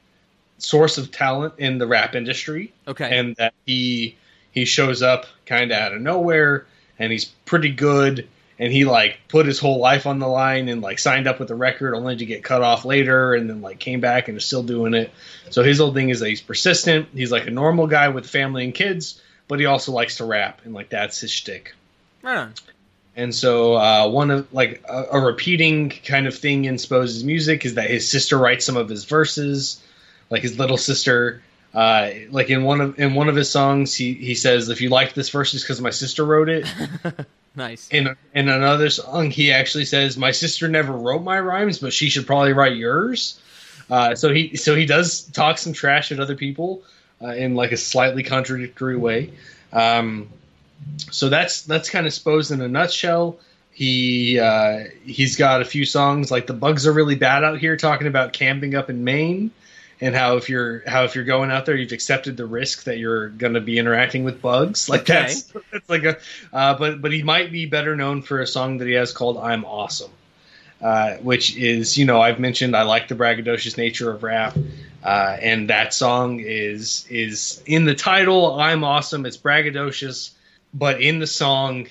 source 0.58 0.96
of 0.96 1.10
talent 1.12 1.52
in 1.58 1.76
the 1.78 1.86
rap 1.86 2.14
industry. 2.14 2.72
Okay. 2.88 3.18
and 3.18 3.36
that 3.36 3.52
he 3.66 4.16
he 4.56 4.64
shows 4.64 5.02
up 5.02 5.26
kind 5.44 5.70
of 5.70 5.78
out 5.78 5.92
of 5.92 6.00
nowhere, 6.00 6.66
and 6.98 7.12
he's 7.12 7.26
pretty 7.26 7.70
good. 7.70 8.26
And 8.58 8.72
he 8.72 8.86
like 8.86 9.18
put 9.28 9.44
his 9.44 9.58
whole 9.58 9.78
life 9.78 10.06
on 10.06 10.18
the 10.18 10.26
line 10.26 10.70
and 10.70 10.80
like 10.80 10.98
signed 10.98 11.28
up 11.28 11.38
with 11.38 11.48
the 11.48 11.54
record 11.54 11.94
only 11.94 12.16
to 12.16 12.24
get 12.24 12.42
cut 12.42 12.62
off 12.62 12.86
later, 12.86 13.34
and 13.34 13.50
then 13.50 13.60
like 13.60 13.78
came 13.78 14.00
back 14.00 14.28
and 14.28 14.38
is 14.38 14.46
still 14.46 14.62
doing 14.62 14.94
it. 14.94 15.12
So 15.50 15.62
his 15.62 15.78
whole 15.78 15.92
thing 15.92 16.08
is 16.08 16.20
that 16.20 16.28
he's 16.30 16.40
persistent. 16.40 17.08
He's 17.12 17.30
like 17.30 17.46
a 17.46 17.50
normal 17.50 17.86
guy 17.86 18.08
with 18.08 18.26
family 18.26 18.64
and 18.64 18.74
kids, 18.74 19.20
but 19.46 19.60
he 19.60 19.66
also 19.66 19.92
likes 19.92 20.16
to 20.16 20.24
rap, 20.24 20.62
and 20.64 20.72
like 20.72 20.88
that's 20.88 21.20
his 21.20 21.30
shtick. 21.30 21.74
right 22.22 22.38
on. 22.38 22.54
And 23.14 23.34
so 23.34 23.74
uh, 23.74 24.08
one 24.08 24.30
of 24.30 24.50
like 24.54 24.82
a, 24.88 25.04
a 25.12 25.20
repeating 25.20 25.90
kind 25.90 26.26
of 26.26 26.34
thing 26.34 26.64
in 26.64 26.78
Spose's 26.78 27.24
music 27.24 27.66
is 27.66 27.74
that 27.74 27.90
his 27.90 28.08
sister 28.08 28.38
writes 28.38 28.64
some 28.64 28.78
of 28.78 28.88
his 28.88 29.04
verses, 29.04 29.82
like 30.30 30.40
his 30.40 30.58
little 30.58 30.78
sister. 30.78 31.42
Uh, 31.74 32.10
like 32.30 32.48
in 32.48 32.64
one 32.64 32.80
of 32.80 32.98
in 32.98 33.14
one 33.14 33.28
of 33.28 33.36
his 33.36 33.50
songs, 33.50 33.94
he 33.94 34.14
he 34.14 34.34
says, 34.34 34.68
"If 34.68 34.80
you 34.80 34.88
like 34.88 35.14
this 35.14 35.30
verse, 35.30 35.52
it's 35.54 35.62
because 35.62 35.80
my 35.80 35.90
sister 35.90 36.24
wrote 36.24 36.48
it." 36.48 36.66
Nice. 37.56 37.88
In 37.88 38.14
in 38.34 38.50
another 38.50 38.90
song, 38.90 39.30
he 39.30 39.50
actually 39.50 39.86
says, 39.86 40.18
"My 40.18 40.30
sister 40.30 40.68
never 40.68 40.92
wrote 40.92 41.22
my 41.22 41.40
rhymes, 41.40 41.78
but 41.78 41.92
she 41.92 42.10
should 42.10 42.26
probably 42.26 42.52
write 42.52 42.76
yours." 42.76 43.40
Uh, 43.88 44.14
so 44.14 44.32
he 44.32 44.56
so 44.56 44.76
he 44.76 44.84
does 44.84 45.22
talk 45.22 45.56
some 45.56 45.72
trash 45.72 46.12
at 46.12 46.20
other 46.20 46.34
people 46.34 46.82
uh, 47.22 47.28
in 47.28 47.54
like 47.54 47.72
a 47.72 47.78
slightly 47.78 48.22
contradictory 48.22 48.96
way. 48.96 49.32
Um, 49.72 50.28
so 51.10 51.30
that's 51.30 51.62
that's 51.62 51.88
kind 51.88 52.06
of 52.06 52.12
Spose 52.12 52.50
in 52.50 52.60
a 52.60 52.68
nutshell. 52.68 53.38
He 53.72 54.38
uh, 54.38 54.84
he's 55.06 55.36
got 55.36 55.62
a 55.62 55.64
few 55.64 55.86
songs 55.86 56.30
like 56.30 56.46
the 56.46 56.52
bugs 56.52 56.86
are 56.86 56.92
really 56.92 57.14
bad 57.14 57.42
out 57.42 57.58
here, 57.58 57.78
talking 57.78 58.06
about 58.06 58.34
camping 58.34 58.74
up 58.74 58.90
in 58.90 59.02
Maine 59.02 59.50
and 60.00 60.14
how 60.14 60.36
if 60.36 60.48
you're 60.48 60.82
how 60.88 61.04
if 61.04 61.14
you're 61.14 61.24
going 61.24 61.50
out 61.50 61.66
there, 61.66 61.74
you've 61.76 61.92
accepted 61.92 62.36
the 62.36 62.46
risk 62.46 62.84
that 62.84 62.98
you're 62.98 63.28
going 63.30 63.54
to 63.54 63.60
be 63.60 63.78
interacting 63.78 64.24
with 64.24 64.42
bugs. 64.42 64.88
Like 64.88 65.02
Okay. 65.02 65.12
that's 65.22 65.42
that's 65.72 65.88
like 65.88 66.04
a 66.04 66.18
uh, 66.52 66.76
but 66.78 67.00
but 67.00 67.12
he 67.12 67.22
might 67.22 67.50
be 67.52 67.66
better 67.66 67.96
known 67.96 68.22
for 68.22 68.40
a 68.40 68.46
song 68.46 68.78
that 68.78 68.86
he 68.86 68.94
has 68.94 69.12
called 69.12 69.38
"I'm 69.38 69.64
Awesome." 69.64 70.10
Uh, 70.82 71.14
which 71.16 71.56
is, 71.56 71.96
you 71.96 72.04
know, 72.04 72.20
I've 72.20 72.38
mentioned 72.38 72.76
I 72.76 72.82
like 72.82 73.08
the 73.08 73.14
braggadocious 73.14 73.78
nature 73.78 74.10
of 74.10 74.22
rap, 74.22 74.54
uh, 75.02 75.36
and 75.40 75.70
that 75.70 75.94
song 75.94 76.40
is 76.40 77.06
is 77.08 77.62
in 77.64 77.86
the 77.86 77.94
title. 77.94 78.60
I'm 78.60 78.84
awesome. 78.84 79.24
It's 79.24 79.38
braggadocious, 79.38 80.32
but 80.74 81.00
in 81.00 81.18
the 81.18 81.26
song, 81.26 81.86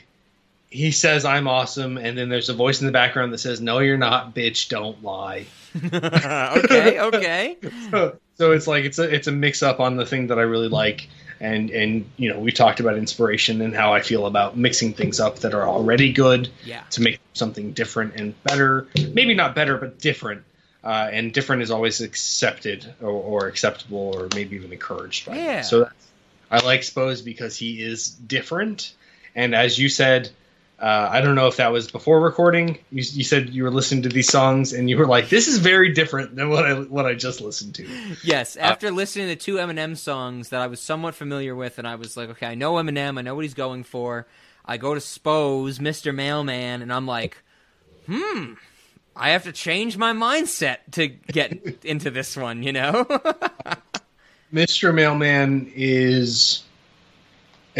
he 0.69 0.91
says 0.91 1.25
I'm 1.25 1.47
awesome, 1.47 1.97
and 1.97 2.15
then 2.15 2.29
there's 2.29 2.49
a 2.49 2.53
voice 2.53 2.79
in 2.79 2.85
the 2.85 2.93
background 2.93 3.33
that 3.33 3.39
says, 3.39 3.59
"No, 3.59 3.79
you're 3.79 3.97
not, 3.97 4.35
bitch. 4.35 4.69
Don't 4.69 5.03
lie." 5.03 5.47
okay, 5.93 6.99
okay. 6.99 7.57
so, 7.91 8.17
so 8.37 8.51
it's 8.51 8.67
like 8.67 8.85
it's 8.85 8.99
a 8.99 9.03
it's 9.03 9.27
a 9.27 9.31
mix 9.31 9.63
up 9.63 9.79
on 9.79 9.95
the 9.97 10.05
thing 10.05 10.27
that 10.27 10.39
I 10.39 10.43
really 10.43 10.67
like, 10.69 11.07
and 11.39 11.69
and 11.69 12.09
you 12.17 12.31
know 12.31 12.39
we 12.39 12.51
talked 12.51 12.79
about 12.79 12.97
inspiration 12.97 13.61
and 13.61 13.75
how 13.75 13.93
I 13.93 14.01
feel 14.01 14.25
about 14.25 14.57
mixing 14.57 14.93
things 14.93 15.19
up 15.19 15.39
that 15.39 15.53
are 15.53 15.67
already 15.67 16.13
good 16.13 16.49
Yeah. 16.63 16.81
to 16.91 17.01
make 17.01 17.19
something 17.33 17.71
different 17.71 18.15
and 18.15 18.41
better. 18.43 18.87
Maybe 18.95 19.33
not 19.33 19.55
better, 19.55 19.77
but 19.77 19.99
different. 19.99 20.43
Uh, 20.83 21.09
and 21.11 21.33
different 21.33 21.63
is 21.63 21.71
always 21.71 21.99
accepted 22.01 22.93
or, 23.01 23.09
or 23.09 23.47
acceptable 23.47 24.13
or 24.15 24.27
maybe 24.35 24.55
even 24.55 24.71
encouraged. 24.71 25.25
By. 25.25 25.35
Yeah. 25.37 25.61
So 25.61 25.79
that's, 25.85 26.07
I 26.51 26.59
like 26.63 26.83
Spose 26.83 27.23
because 27.23 27.57
he 27.57 27.81
is 27.81 28.09
different. 28.09 28.93
And 29.33 29.55
as 29.55 29.79
you 29.79 29.89
said, 29.89 30.29
uh, 30.79 31.07
I 31.09 31.21
don't 31.21 31.35
know 31.35 31.47
if 31.47 31.57
that 31.57 31.71
was 31.71 31.89
before 31.89 32.19
recording. 32.19 32.79
You, 32.91 33.03
you 33.03 33.23
said 33.23 33.49
you 33.49 33.63
were 33.63 33.71
listening 33.71 34.03
to 34.03 34.09
these 34.09 34.27
songs 34.27 34.73
and 34.73 34.89
you 34.89 34.97
were 34.97 35.07
like, 35.07 35.29
"This 35.29 35.47
is 35.47 35.59
very 35.59 35.93
different 35.93 36.35
than 36.35 36.49
what 36.49 36.65
I 36.65 36.73
what 36.73 37.05
I 37.05 37.13
just 37.13 37.39
listened 37.39 37.75
to." 37.75 37.87
Yes, 38.23 38.57
after 38.57 38.91
listening 38.91 39.27
to 39.27 39.35
two 39.37 39.55
Eminem 39.55 39.95
songs 39.95 40.49
that 40.49 40.61
I 40.61 40.67
was 40.67 40.81
somewhat 40.81 41.15
familiar 41.15 41.55
with, 41.55 41.79
and 41.79 41.87
I 41.87 41.95
was 41.95 42.17
like, 42.17 42.29
okay, 42.29 42.47
I 42.47 42.55
know 42.55 42.73
Eminem, 42.73 43.17
I 43.17 43.21
know 43.21 43.35
what 43.35 43.45
he's 43.45 43.53
going 43.53 43.83
for. 43.83 44.27
I 44.65 44.77
go 44.77 44.93
to 44.93 45.01
Spose, 45.01 45.79
Mr. 45.79 46.13
Mailman, 46.13 46.81
and 46.81 46.91
I'm 46.91 47.05
like, 47.05 47.37
hmm, 48.07 48.53
I 49.15 49.29
have 49.29 49.43
to 49.43 49.53
change 49.53 49.95
my 49.97 50.11
mindset 50.11 50.79
to 50.93 51.07
get 51.07 51.53
into 51.85 52.11
this 52.11 52.35
one, 52.35 52.63
you 52.63 52.73
know? 52.73 53.05
Mr. 54.53 54.93
Mailman 54.93 55.71
is 55.73 56.63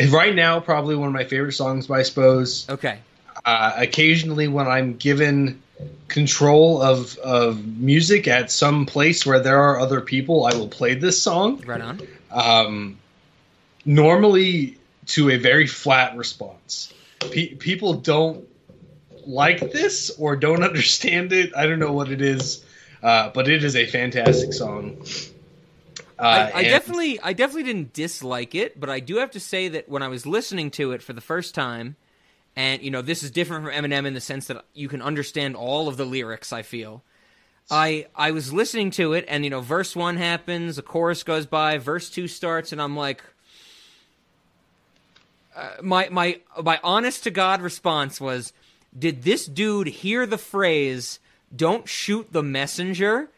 right 0.10 0.36
now 0.36 0.60
probably 0.60 0.96
one 0.96 1.08
of 1.08 1.14
my 1.14 1.24
favorite 1.24 1.54
songs 1.54 1.88
by 1.88 2.04
Spose. 2.04 2.70
okay. 2.70 3.00
Uh, 3.44 3.74
occasionally, 3.78 4.48
when 4.48 4.68
I'm 4.68 4.96
given 4.96 5.62
control 6.08 6.82
of 6.82 7.18
of 7.18 7.66
music 7.66 8.28
at 8.28 8.50
some 8.50 8.86
place 8.86 9.26
where 9.26 9.40
there 9.40 9.60
are 9.62 9.80
other 9.80 10.02
people, 10.02 10.46
I 10.46 10.56
will 10.56 10.70
play 10.70 10.96
this 10.96 11.22
song. 11.22 11.62
Right 11.66 11.82
on. 11.82 12.02
Um, 12.32 12.98
normally, 13.86 14.78
to 15.08 15.30
a 15.30 15.38
very 15.38 15.68
flat 15.68 16.16
response. 16.18 16.94
Pe- 17.20 17.56
people 17.56 17.94
don't 17.94 18.48
like 19.26 19.72
this 19.72 20.12
or 20.18 20.36
don't 20.36 20.64
understand 20.70 21.34
it. 21.34 21.56
I 21.56 21.68
don't 21.68 21.80
know 21.80 21.94
what 21.94 22.10
it 22.10 22.22
is, 22.22 22.64
uh, 23.04 23.30
but 23.34 23.48
it 23.48 23.64
is 23.64 23.76
a 23.76 23.86
fantastic 23.86 24.54
song. 24.54 25.06
Uh, 26.18 26.50
I, 26.54 26.60
I 26.60 26.64
definitely, 26.64 27.20
I 27.20 27.34
definitely 27.34 27.64
didn't 27.64 27.94
dislike 27.94 28.56
it, 28.56 28.80
but 28.80 28.90
I 28.90 29.00
do 29.00 29.18
have 29.18 29.32
to 29.32 29.40
say 29.40 29.68
that 29.70 29.90
when 29.90 30.02
I 30.02 30.08
was 30.08 30.26
listening 30.26 30.72
to 30.72 30.94
it 30.94 31.04
for 31.04 31.14
the 31.14 31.22
first 31.22 31.54
time, 31.54 31.98
and 32.56 32.82
you 32.82 32.90
know, 32.90 33.02
this 33.02 33.22
is 33.22 33.32
different 33.32 33.66
from 33.66 33.74
Eminem 33.74 34.06
in 34.06 34.14
the 34.14 34.22
sense 34.22 34.48
that 34.48 34.64
you 34.74 34.88
can 34.88 35.02
understand 35.02 35.56
all 35.56 35.90
of 35.90 35.98
the 35.98 36.06
lyrics. 36.06 36.54
I 36.54 36.62
feel, 36.62 37.04
I 37.70 38.08
I 38.16 38.32
was 38.32 38.54
listening 38.54 38.92
to 38.92 39.12
it, 39.14 39.26
and 39.28 39.44
you 39.44 39.50
know, 39.50 39.60
verse 39.60 39.94
one 39.96 40.16
happens, 40.16 40.78
a 40.78 40.82
chorus 40.82 41.24
goes 41.24 41.46
by, 41.46 41.78
verse 41.80 42.10
two 42.10 42.30
starts, 42.30 42.72
and 42.72 42.82
I'm 42.82 42.96
like, 42.96 43.22
uh, 45.54 45.72
my 45.82 46.08
my 46.10 46.40
my 46.64 46.80
honest 46.82 47.24
to 47.24 47.32
god 47.32 47.62
response 47.62 48.22
was, 48.22 48.54
did 48.98 49.24
this 49.24 49.46
dude 49.46 49.88
hear 49.88 50.26
the 50.26 50.38
phrase 50.38 51.20
"Don't 51.54 51.90
shoot 51.90 52.32
the 52.32 52.44
messenger"? 52.44 53.30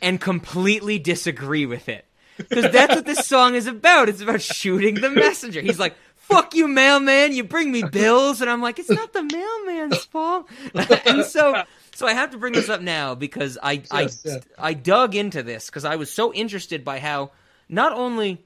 And 0.00 0.20
completely 0.20 0.98
disagree 0.98 1.66
with 1.66 1.88
it. 1.88 2.04
Because 2.36 2.72
that's 2.72 2.96
what 2.96 3.06
this 3.06 3.26
song 3.26 3.54
is 3.54 3.66
about. 3.66 4.08
It's 4.08 4.20
about 4.20 4.42
shooting 4.42 4.96
the 4.96 5.10
messenger. 5.10 5.60
He's 5.60 5.78
like, 5.78 5.94
fuck 6.16 6.54
you, 6.54 6.66
mailman. 6.66 7.32
You 7.32 7.44
bring 7.44 7.70
me 7.70 7.82
bills, 7.84 8.40
and 8.40 8.50
I'm 8.50 8.60
like, 8.60 8.78
it's 8.78 8.90
not 8.90 9.12
the 9.12 9.22
mailman's 9.22 10.04
fault. 10.04 10.48
and 11.06 11.24
so, 11.24 11.62
so 11.94 12.06
I 12.06 12.12
have 12.12 12.30
to 12.32 12.38
bring 12.38 12.52
this 12.52 12.68
up 12.68 12.80
now 12.80 13.14
because 13.14 13.58
I 13.62 13.72
Yes, 13.72 13.88
I 13.92 14.08
yeah. 14.28 14.38
I 14.58 14.74
dug 14.74 15.14
into 15.14 15.42
this 15.42 15.66
because 15.66 15.84
I 15.84 15.96
was 15.96 16.10
so 16.10 16.32
interested 16.32 16.84
by 16.84 16.98
how 16.98 17.30
not 17.68 17.92
only 17.92 18.44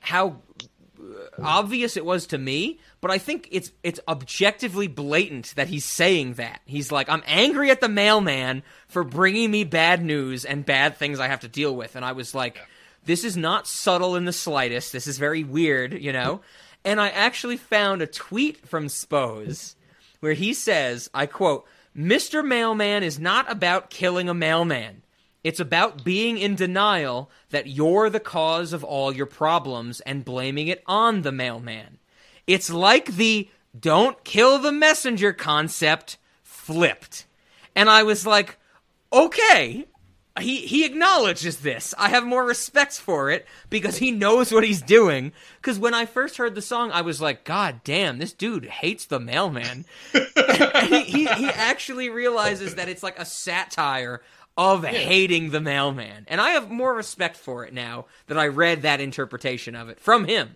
how 0.00 0.40
obvious 1.42 1.96
it 1.96 2.04
was 2.04 2.26
to 2.28 2.38
me, 2.38 2.78
but 3.00 3.10
I 3.10 3.18
think 3.18 3.48
it's 3.50 3.72
it's 3.82 4.00
objectively 4.08 4.86
blatant 4.86 5.54
that 5.56 5.68
he's 5.68 5.84
saying 5.84 6.34
that. 6.34 6.60
He's 6.66 6.92
like, 6.92 7.08
I'm 7.08 7.22
angry 7.26 7.70
at 7.70 7.80
the 7.80 7.88
mailman 7.88 8.62
for 8.88 9.04
bringing 9.04 9.50
me 9.50 9.64
bad 9.64 10.04
news 10.04 10.44
and 10.44 10.64
bad 10.64 10.96
things 10.96 11.20
I 11.20 11.28
have 11.28 11.40
to 11.40 11.48
deal 11.48 11.74
with, 11.74 11.96
and 11.96 12.04
I 12.04 12.12
was 12.12 12.34
like, 12.34 12.58
this 13.04 13.24
is 13.24 13.36
not 13.36 13.66
subtle 13.66 14.16
in 14.16 14.24
the 14.24 14.32
slightest. 14.32 14.92
This 14.92 15.06
is 15.06 15.18
very 15.18 15.44
weird, 15.44 15.94
you 15.94 16.12
know. 16.12 16.42
And 16.84 17.00
I 17.00 17.08
actually 17.10 17.56
found 17.56 18.02
a 18.02 18.06
tweet 18.06 18.66
from 18.66 18.88
Spose 18.88 19.76
where 20.20 20.32
he 20.32 20.54
says, 20.54 21.10
I 21.12 21.26
quote, 21.26 21.66
Mr. 21.96 22.44
Mailman 22.44 23.02
is 23.02 23.18
not 23.18 23.50
about 23.50 23.90
killing 23.90 24.28
a 24.28 24.34
mailman. 24.34 25.02
It's 25.42 25.60
about 25.60 26.04
being 26.04 26.38
in 26.38 26.54
denial 26.54 27.30
that 27.50 27.66
you're 27.66 28.10
the 28.10 28.20
cause 28.20 28.72
of 28.72 28.84
all 28.84 29.14
your 29.14 29.26
problems 29.26 30.00
and 30.00 30.24
blaming 30.24 30.68
it 30.68 30.82
on 30.86 31.22
the 31.22 31.32
mailman. 31.32 31.98
It's 32.46 32.70
like 32.70 33.06
the 33.06 33.48
don't 33.78 34.22
kill 34.24 34.58
the 34.58 34.72
messenger 34.72 35.32
concept 35.32 36.18
flipped. 36.42 37.26
And 37.74 37.88
I 37.88 38.02
was 38.02 38.26
like, 38.26 38.58
okay. 39.12 39.86
He 40.38 40.58
he 40.58 40.84
acknowledges 40.84 41.58
this. 41.58 41.92
I 41.98 42.08
have 42.08 42.24
more 42.24 42.44
respect 42.44 42.92
for 42.94 43.30
it 43.30 43.46
because 43.68 43.98
he 43.98 44.10
knows 44.10 44.52
what 44.52 44.64
he's 44.64 44.80
doing. 44.80 45.32
Because 45.60 45.78
when 45.78 45.92
I 45.92 46.06
first 46.06 46.36
heard 46.36 46.54
the 46.54 46.62
song, 46.62 46.90
I 46.92 47.00
was 47.00 47.20
like, 47.20 47.44
God 47.44 47.80
damn, 47.84 48.18
this 48.18 48.32
dude 48.32 48.64
hates 48.66 49.06
the 49.06 49.20
mailman. 49.20 49.84
He, 50.80 51.02
he 51.02 51.26
he 51.26 51.46
actually 51.50 52.08
realizes 52.08 52.76
that 52.76 52.88
it's 52.88 53.02
like 53.02 53.18
a 53.18 53.24
satire 53.26 54.22
of 54.60 54.84
hating 54.84 55.50
the 55.50 55.60
mailman, 55.60 56.26
and 56.28 56.38
I 56.38 56.50
have 56.50 56.70
more 56.70 56.94
respect 56.94 57.38
for 57.38 57.64
it 57.64 57.72
now 57.72 58.04
that 58.26 58.36
I 58.36 58.48
read 58.48 58.82
that 58.82 59.00
interpretation 59.00 59.74
of 59.74 59.88
it 59.88 59.98
from 59.98 60.26
him. 60.26 60.54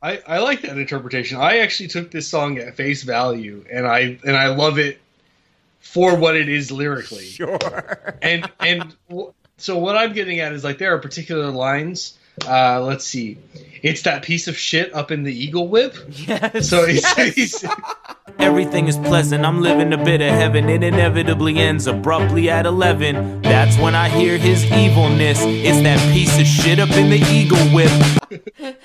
I, 0.00 0.22
I 0.24 0.38
like 0.38 0.62
that 0.62 0.78
interpretation. 0.78 1.38
I 1.38 1.58
actually 1.58 1.88
took 1.88 2.12
this 2.12 2.28
song 2.28 2.58
at 2.58 2.76
face 2.76 3.02
value, 3.02 3.64
and 3.68 3.84
I 3.84 4.20
and 4.24 4.36
I 4.36 4.54
love 4.54 4.78
it 4.78 5.00
for 5.80 6.14
what 6.16 6.36
it 6.36 6.48
is 6.48 6.70
lyrically. 6.70 7.24
Sure. 7.32 8.14
And 8.22 8.48
and 8.60 8.94
w- 9.08 9.32
so 9.56 9.76
what 9.76 9.96
I'm 9.96 10.12
getting 10.12 10.38
at 10.38 10.52
is 10.52 10.62
like 10.62 10.78
there 10.78 10.94
are 10.94 10.98
particular 11.00 11.50
lines. 11.50 12.16
Uh, 12.46 12.80
let's 12.80 13.04
see, 13.04 13.38
it's 13.82 14.02
that 14.02 14.22
piece 14.22 14.46
of 14.46 14.56
shit 14.56 14.94
up 14.94 15.10
in 15.10 15.24
the 15.24 15.34
eagle 15.36 15.66
whip. 15.66 15.96
Yes. 16.10 16.68
So 16.68 16.86
he's, 16.86 17.06
he's 17.34 17.64
Everything 18.38 18.88
is 18.88 18.96
pleasant. 18.96 19.44
I'm 19.44 19.60
living 19.60 19.92
a 19.92 19.96
bit 19.96 20.20
of 20.20 20.28
heaven. 20.28 20.68
It 20.68 20.82
inevitably 20.82 21.58
ends 21.58 21.86
abruptly 21.86 22.50
at 22.50 22.66
11. 22.66 23.42
That's 23.42 23.78
when 23.78 23.94
I 23.94 24.08
hear 24.08 24.38
his 24.38 24.64
evilness. 24.70 25.38
It's 25.42 25.82
that 25.82 25.98
piece 26.12 26.38
of 26.38 26.46
shit 26.46 26.78
up 26.78 26.90
in 26.90 27.10
the 27.10 27.20
eagle 27.30 27.58
whip. 27.68 27.90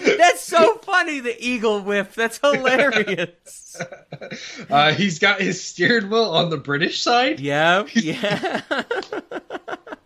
That's 0.18 0.42
so 0.42 0.76
funny, 0.78 1.20
the 1.20 1.36
eagle 1.44 1.82
whip. 1.82 2.14
That's 2.14 2.38
hilarious. 2.40 3.82
uh, 4.70 4.94
he's 4.94 5.20
got 5.20 5.42
his 5.42 5.64
steering 5.64 6.10
wheel 6.10 6.32
on 6.32 6.50
the 6.50 6.58
British 6.58 7.02
side. 7.02 7.40
Yeah, 7.48 7.86
yeah. 7.94 8.62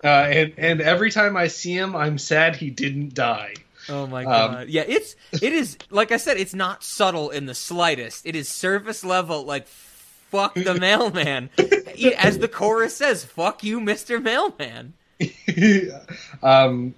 Uh, 0.04 0.08
and 0.08 0.54
and 0.58 0.82
every 0.82 1.12
time 1.12 1.38
I 1.38 1.48
see 1.48 1.76
him, 1.76 1.96
I'm 1.96 2.18
sad 2.18 2.56
he 2.56 2.70
didn't 2.70 3.14
die. 3.14 3.54
Oh 3.90 4.08
my 4.08 4.24
Um, 4.26 4.52
god. 4.54 4.70
yeah, 4.70 4.84
it's 4.88 5.16
it 5.34 5.54
is 5.54 5.78
like 5.90 6.12
I 6.12 6.18
said, 6.18 6.38
it's 6.38 6.54
not 6.54 6.84
subtle 6.84 7.30
in 7.30 7.46
the 7.46 7.56
slightest. 7.56 8.26
It 8.26 8.36
is 8.36 8.48
surface 8.50 9.04
level 9.04 9.44
like 9.44 9.68
fuck 9.68 10.54
the 10.54 10.76
mailman. 10.76 11.50
As 12.18 12.40
the 12.40 12.48
chorus 12.48 12.96
says, 12.98 13.26
fuck 13.26 13.64
you, 13.64 13.80
Mr. 13.80 14.22
Mailman. 14.22 14.94
um, 16.44 16.94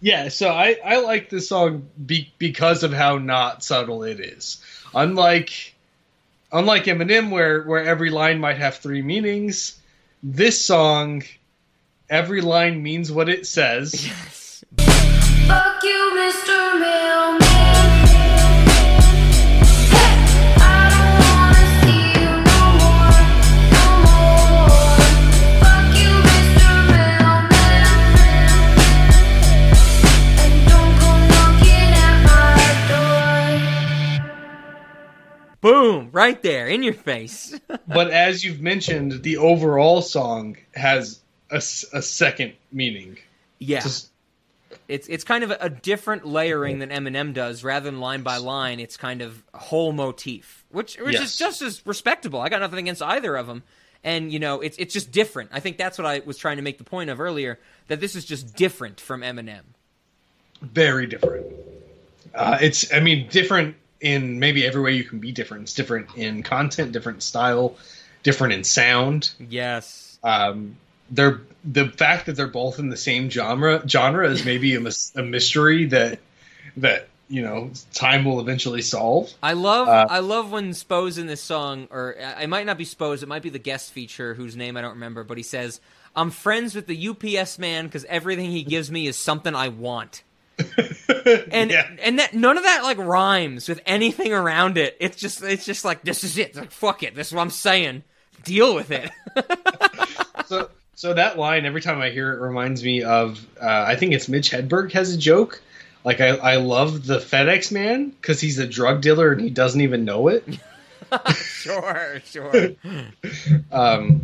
yeah, 0.00 0.28
so 0.28 0.50
I, 0.50 0.76
I 0.84 1.00
like 1.00 1.28
this 1.30 1.48
song 1.48 1.88
be, 2.06 2.32
because 2.38 2.82
of 2.84 2.92
how 2.92 3.18
not 3.18 3.64
subtle 3.64 4.02
it 4.04 4.20
is. 4.20 4.62
Unlike 4.94 5.74
unlike 6.52 6.84
Eminem, 6.84 7.30
where 7.30 7.62
where 7.62 7.84
every 7.84 8.10
line 8.10 8.38
might 8.38 8.58
have 8.58 8.76
three 8.76 9.02
meanings, 9.02 9.78
this 10.22 10.64
song, 10.64 11.22
every 12.08 12.40
line 12.42 12.82
means 12.82 13.10
what 13.10 13.28
it 13.28 13.46
says. 13.46 13.92
Fuck 13.92 14.06
you, 14.06 14.12
Mr. 14.12 14.16
Mailman. 14.16 14.47
Boom, 35.60 36.10
right 36.12 36.40
there 36.42 36.68
in 36.68 36.82
your 36.82 36.94
face. 36.94 37.58
but 37.88 38.10
as 38.10 38.44
you've 38.44 38.60
mentioned, 38.60 39.22
the 39.22 39.38
overall 39.38 40.00
song 40.00 40.56
has 40.74 41.20
a, 41.50 41.56
a 41.56 41.60
second 42.02 42.52
meaning. 42.70 43.18
Yeah. 43.58 43.80
Just- 43.80 44.07
It's 44.88 45.06
it's 45.06 45.22
kind 45.24 45.44
of 45.44 45.50
a, 45.60 45.68
different 45.68 46.26
layering 46.26 46.78
than 46.78 46.88
Eminem 46.88 47.34
does. 47.34 47.62
Rather 47.62 47.90
than 47.90 48.00
line 48.00 48.22
by 48.22 48.38
line, 48.38 48.80
it's 48.80 48.96
kind 48.96 49.20
of 49.22 49.42
whole 49.54 49.92
motif, 49.92 50.64
which 50.70 50.96
which 50.96 51.12
Yes. 51.14 51.22
is 51.32 51.36
just 51.36 51.60
as 51.62 51.86
respectable. 51.86 52.40
I 52.40 52.48
got 52.48 52.60
nothing 52.60 52.78
against 52.80 53.02
either 53.02 53.36
of 53.36 53.46
them. 53.46 53.62
And 54.02 54.32
you 54.32 54.38
know, 54.38 54.60
it's 54.62 54.78
it's 54.78 54.94
just 54.94 55.10
different. 55.12 55.50
I 55.52 55.60
think 55.60 55.76
that's 55.76 55.98
what 55.98 56.06
I 56.06 56.20
was 56.24 56.38
trying 56.38 56.56
to 56.56 56.62
make 56.62 56.78
the 56.78 56.84
point 56.84 57.10
of 57.10 57.20
earlier. 57.20 57.58
That 57.88 58.00
this 58.00 58.16
is 58.16 58.24
just 58.24 58.56
different 58.56 58.98
from 59.00 59.20
Eminem. 59.20 59.60
very 60.62 61.06
different. 61.06 61.46
Uh, 62.34 62.58
it's, 62.60 62.92
I 62.92 63.00
mean, 63.00 63.28
different 63.28 63.74
in 64.00 64.38
maybe 64.38 64.64
every 64.66 64.80
way 64.82 64.92
you 64.92 65.04
can 65.04 65.18
be 65.18 65.32
different. 65.32 65.64
It's 65.64 65.74
different 65.74 66.08
in 66.16 66.42
content, 66.42 66.92
different 66.92 67.22
style, 67.22 67.76
different 68.22 68.52
in 68.54 68.64
sound. 68.64 69.30
Yes. 69.40 70.18
Um, 70.22 70.76
they're 71.10 71.40
the 71.64 71.88
fact 71.88 72.26
that 72.26 72.34
they're 72.34 72.46
both 72.46 72.78
in 72.78 72.88
the 72.88 72.96
same 72.96 73.28
genre 73.28 73.86
genre 73.88 74.28
is 74.28 74.44
maybe 74.44 74.74
a, 74.74 74.80
a 75.16 75.22
mystery 75.22 75.86
that 75.86 76.18
that 76.76 77.08
you 77.28 77.42
know 77.42 77.70
time 77.92 78.24
will 78.24 78.40
eventually 78.40 78.82
solve. 78.82 79.32
I 79.42 79.52
love 79.52 79.88
Uh, 79.88 80.06
I 80.08 80.20
love 80.20 80.50
when 80.50 80.72
Spose 80.74 81.18
in 81.18 81.26
this 81.26 81.42
song, 81.42 81.88
or 81.90 82.12
it 82.12 82.48
might 82.48 82.66
not 82.66 82.78
be 82.78 82.84
Spose, 82.84 83.22
it 83.22 83.28
might 83.28 83.42
be 83.42 83.50
the 83.50 83.58
guest 83.58 83.92
feature 83.92 84.34
whose 84.34 84.56
name 84.56 84.76
I 84.76 84.80
don't 84.80 84.94
remember, 84.94 85.24
but 85.24 85.36
he 85.36 85.42
says, 85.42 85.80
"I'm 86.16 86.30
friends 86.30 86.74
with 86.74 86.86
the 86.86 87.08
UPS 87.08 87.58
man 87.58 87.86
because 87.86 88.04
everything 88.06 88.50
he 88.50 88.62
gives 88.62 88.90
me 88.90 89.06
is 89.06 89.16
something 89.16 89.54
I 89.54 89.68
want." 89.68 90.22
and 91.52 91.70
and 91.72 92.18
that 92.18 92.34
none 92.34 92.56
of 92.56 92.64
that 92.64 92.82
like 92.82 92.98
rhymes 92.98 93.68
with 93.68 93.80
anything 93.86 94.32
around 94.32 94.78
it. 94.78 94.96
It's 94.98 95.16
just 95.16 95.42
it's 95.42 95.64
just 95.64 95.84
like 95.84 96.02
this 96.02 96.24
is 96.24 96.38
it. 96.38 96.56
Like, 96.56 96.72
fuck 96.72 97.02
it. 97.02 97.14
This 97.14 97.28
is 97.28 97.34
what 97.34 97.42
I'm 97.42 97.50
saying. 97.50 98.02
Deal 98.44 98.74
with 98.74 98.90
it. 98.90 99.10
so 100.46 100.70
so 100.98 101.14
that 101.14 101.38
line 101.38 101.64
every 101.64 101.80
time 101.80 102.00
I 102.00 102.10
hear 102.10 102.32
it 102.32 102.40
reminds 102.40 102.82
me 102.82 103.04
of 103.04 103.46
uh, 103.62 103.84
I 103.86 103.94
think 103.94 104.14
it's 104.14 104.28
Mitch 104.28 104.50
Hedberg 104.50 104.90
has 104.94 105.14
a 105.14 105.16
joke. 105.16 105.62
Like 106.02 106.20
I, 106.20 106.30
I 106.30 106.56
love 106.56 107.06
the 107.06 107.18
FedEx 107.18 107.70
man 107.70 108.10
because 108.10 108.40
he's 108.40 108.58
a 108.58 108.66
drug 108.66 109.00
dealer 109.00 109.30
and 109.30 109.40
he 109.40 109.48
doesn't 109.48 109.80
even 109.80 110.04
know 110.04 110.26
it. 110.26 110.44
sure, 111.36 112.20
sure. 112.24 112.70
Um, 113.70 114.20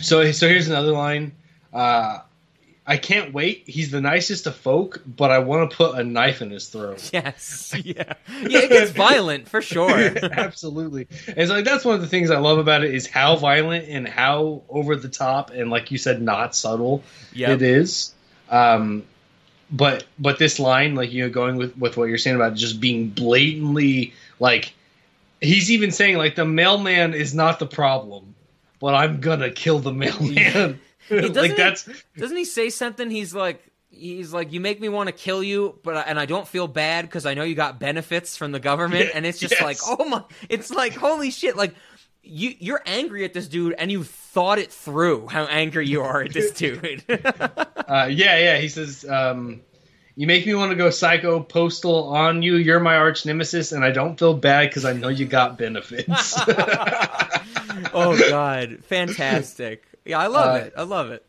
so 0.00 0.32
so 0.32 0.48
here's 0.48 0.66
another 0.66 0.92
line. 0.92 1.32
Uh, 1.74 2.20
I 2.84 2.96
can't 2.96 3.32
wait. 3.32 3.62
He's 3.66 3.92
the 3.92 4.00
nicest 4.00 4.46
of 4.48 4.56
folk, 4.56 5.02
but 5.06 5.30
I 5.30 5.38
want 5.38 5.70
to 5.70 5.76
put 5.76 5.96
a 5.96 6.02
knife 6.02 6.42
in 6.42 6.50
his 6.50 6.68
throat. 6.68 7.10
Yes, 7.12 7.72
yeah, 7.84 7.92
yeah. 7.94 8.58
It 8.58 8.70
gets 8.70 8.90
violent 9.08 9.48
for 9.48 9.62
sure. 9.62 9.90
Absolutely. 9.90 11.06
And 11.36 11.48
so 11.48 11.54
like 11.54 11.64
that's 11.64 11.84
one 11.84 11.94
of 11.94 12.00
the 12.00 12.08
things 12.08 12.30
I 12.30 12.38
love 12.38 12.58
about 12.58 12.82
it 12.82 12.92
is 12.92 13.06
how 13.06 13.36
violent 13.36 13.88
and 13.88 14.08
how 14.08 14.62
over 14.68 14.96
the 14.96 15.08
top 15.08 15.50
and 15.50 15.70
like 15.70 15.90
you 15.92 15.98
said, 15.98 16.20
not 16.20 16.56
subtle 16.56 17.04
Yep. 17.34 17.50
it 17.50 17.62
is. 17.62 18.14
Um, 18.50 19.04
but 19.70 20.04
but 20.18 20.38
this 20.38 20.58
line, 20.58 20.94
like 20.96 21.12
you 21.12 21.22
know, 21.22 21.30
going 21.30 21.56
with 21.56 21.76
with 21.78 21.96
what 21.96 22.08
you're 22.08 22.18
saying 22.18 22.36
about 22.36 22.54
just 22.54 22.80
being 22.80 23.08
blatantly 23.10 24.12
like 24.40 24.74
he's 25.40 25.70
even 25.70 25.90
saying 25.92 26.16
like 26.18 26.34
the 26.34 26.44
mailman 26.44 27.14
is 27.14 27.32
not 27.34 27.58
the 27.58 27.66
problem, 27.66 28.34
but 28.80 28.94
I'm 28.94 29.20
gonna 29.20 29.50
kill 29.50 29.78
the 29.78 29.92
mailman. 29.92 30.80
Doesn't 31.08 31.34
like 31.36 31.78
he- 31.78 32.20
Doesn't 32.20 32.36
he 32.36 32.44
say 32.44 32.70
something? 32.70 33.10
He's 33.10 33.34
like, 33.34 33.62
he's 33.90 34.32
like, 34.32 34.52
you 34.52 34.60
make 34.60 34.80
me 34.80 34.88
want 34.88 35.08
to 35.08 35.12
kill 35.12 35.42
you, 35.42 35.78
but 35.82 35.96
I- 35.96 36.02
and 36.02 36.18
I 36.18 36.26
don't 36.26 36.46
feel 36.48 36.68
bad 36.68 37.06
because 37.06 37.26
I 37.26 37.34
know 37.34 37.42
you 37.44 37.54
got 37.54 37.78
benefits 37.78 38.36
from 38.36 38.52
the 38.52 38.60
government, 38.60 39.06
Yeah, 39.06 39.12
and 39.16 39.26
it's 39.26 39.38
just 39.38 39.52
yes. 39.54 39.62
like, 39.62 39.78
oh 39.86 40.04
my, 40.08 40.22
it's 40.48 40.70
like 40.70 40.94
holy 40.94 41.30
shit, 41.30 41.56
like. 41.56 41.74
You 42.24 42.54
you're 42.60 42.80
angry 42.86 43.24
at 43.24 43.32
this 43.32 43.48
dude, 43.48 43.74
and 43.76 43.90
you 43.90 44.04
thought 44.04 44.60
it 44.60 44.70
through. 44.72 45.26
How 45.26 45.42
angry 45.46 45.88
you 45.88 46.02
are 46.02 46.22
at 46.22 46.32
this 46.32 46.52
dude. 46.56 47.02
uh, 47.08 48.06
yeah, 48.08 48.38
yeah. 48.38 48.58
He 48.58 48.68
says, 48.68 49.04
um, 49.04 49.60
You 50.14 50.28
make 50.28 50.46
me 50.46 50.54
want 50.54 50.70
to 50.70 50.76
go 50.76 50.88
psycho 50.90 51.40
postal 51.40 52.10
on 52.14 52.40
you. 52.42 52.54
You're 52.54 52.78
my 52.78 52.94
arch 52.94 53.26
nemesis, 53.26 53.72
and 53.72 53.84
I 53.84 53.90
don't 53.90 54.16
feel 54.16 54.34
bad 54.34 54.68
because 54.68 54.84
I 54.84 54.92
know 54.92 55.08
you 55.08 55.26
got 55.26 55.58
benefits. 55.58 56.34
oh 57.92 58.16
God, 58.30 58.78
fantastic! 58.84 59.84
Yeah, 60.04 60.18
I 60.18 60.26
love 60.26 60.54
Uh, 60.56 60.58
it. 60.66 60.72
I 60.76 60.82
love 60.82 61.10
it. 61.10 61.24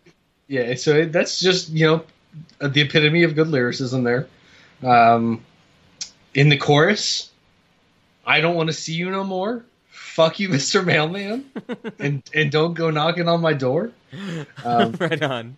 yeah, 0.48 0.74
so 0.76 0.96
it, 0.96 1.12
that's 1.12 1.40
just 1.40 1.70
you 1.70 1.86
know 1.86 2.06
the 2.68 2.82
epitome 2.82 3.24
of 3.24 3.36
good 3.36 3.48
lyricism 3.48 4.04
there. 4.04 4.28
Um, 4.84 5.44
in 6.34 6.50
the 6.50 6.58
chorus, 6.58 7.30
I 8.26 8.42
don't 8.42 8.56
want 8.56 8.68
to 8.70 8.74
see 8.74 8.94
you 8.94 9.10
no 9.12 9.24
more. 9.24 9.64
Fuck 9.90 10.40
you, 10.40 10.50
Mr. 10.58 10.84
Mailman, 10.84 11.46
and 12.00 12.24
and 12.34 12.52
don't 12.52 12.74
go 12.74 12.90
knocking 12.90 13.28
on 13.28 13.42
my 13.42 13.54
door. 13.54 13.92
Um, 14.64 14.92
right 15.00 15.22
on. 15.22 15.58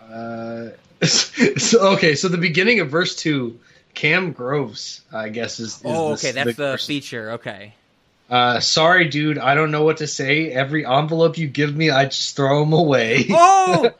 Uh, 0.00 0.70
so 1.04 1.92
okay, 1.94 2.14
so 2.14 2.28
the 2.28 2.38
beginning 2.38 2.80
of 2.80 2.90
verse 2.90 3.14
two, 3.14 3.58
Cam 3.94 4.32
Groves, 4.32 5.02
I 5.12 5.28
guess 5.28 5.60
is. 5.60 5.74
is 5.76 5.82
Oh, 5.84 6.12
okay, 6.14 6.32
that's 6.32 6.56
the 6.56 6.72
verse. 6.72 6.86
feature. 6.86 7.32
Okay. 7.32 7.74
Uh, 8.28 8.60
sorry, 8.60 9.08
dude, 9.08 9.38
I 9.38 9.54
don't 9.54 9.70
know 9.70 9.84
what 9.84 9.98
to 9.98 10.06
say. 10.06 10.50
Every 10.50 10.84
envelope 10.84 11.38
you 11.38 11.46
give 11.46 11.74
me, 11.74 11.90
I 11.90 12.04
just 12.06 12.36
throw 12.36 12.60
them 12.60 12.72
away. 12.72 13.26
Oh, 13.40 13.90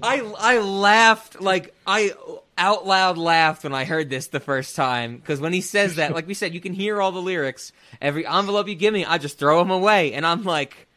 I 0.00 0.20
I 0.38 0.58
laughed 0.60 1.40
like 1.40 1.74
I 1.84 2.12
out 2.56 2.86
loud 2.86 3.18
laughed 3.18 3.64
when 3.64 3.74
I 3.74 3.84
heard 3.84 4.10
this 4.10 4.28
the 4.28 4.38
first 4.38 4.76
time 4.76 5.16
because 5.16 5.40
when 5.40 5.52
he 5.52 5.60
says 5.60 5.96
that, 5.96 6.14
like 6.14 6.28
we 6.28 6.34
said, 6.34 6.54
you 6.54 6.60
can 6.60 6.72
hear 6.72 7.02
all 7.02 7.10
the 7.10 7.20
lyrics. 7.20 7.72
Every 8.00 8.24
envelope 8.24 8.68
you 8.68 8.76
give 8.76 8.94
me, 8.94 9.04
I 9.04 9.18
just 9.18 9.38
throw 9.38 9.58
them 9.58 9.70
away, 9.70 10.12
and 10.12 10.24
I'm 10.26 10.44
like. 10.44 10.88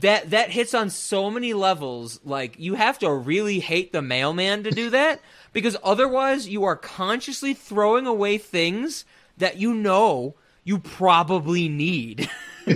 That 0.00 0.30
that 0.30 0.50
hits 0.50 0.72
on 0.72 0.90
so 0.90 1.30
many 1.30 1.52
levels. 1.52 2.20
Like 2.22 2.60
you 2.60 2.74
have 2.74 3.00
to 3.00 3.12
really 3.12 3.58
hate 3.58 3.92
the 3.92 4.02
mailman 4.02 4.62
to 4.62 4.70
do 4.70 4.90
that 4.90 5.20
because 5.52 5.76
otherwise 5.82 6.48
you 6.48 6.62
are 6.62 6.76
consciously 6.76 7.54
throwing 7.54 8.06
away 8.06 8.38
things 8.38 9.04
that 9.38 9.56
you 9.56 9.74
know 9.74 10.34
you 10.70 10.78
probably 10.78 11.68
need. 11.68 12.30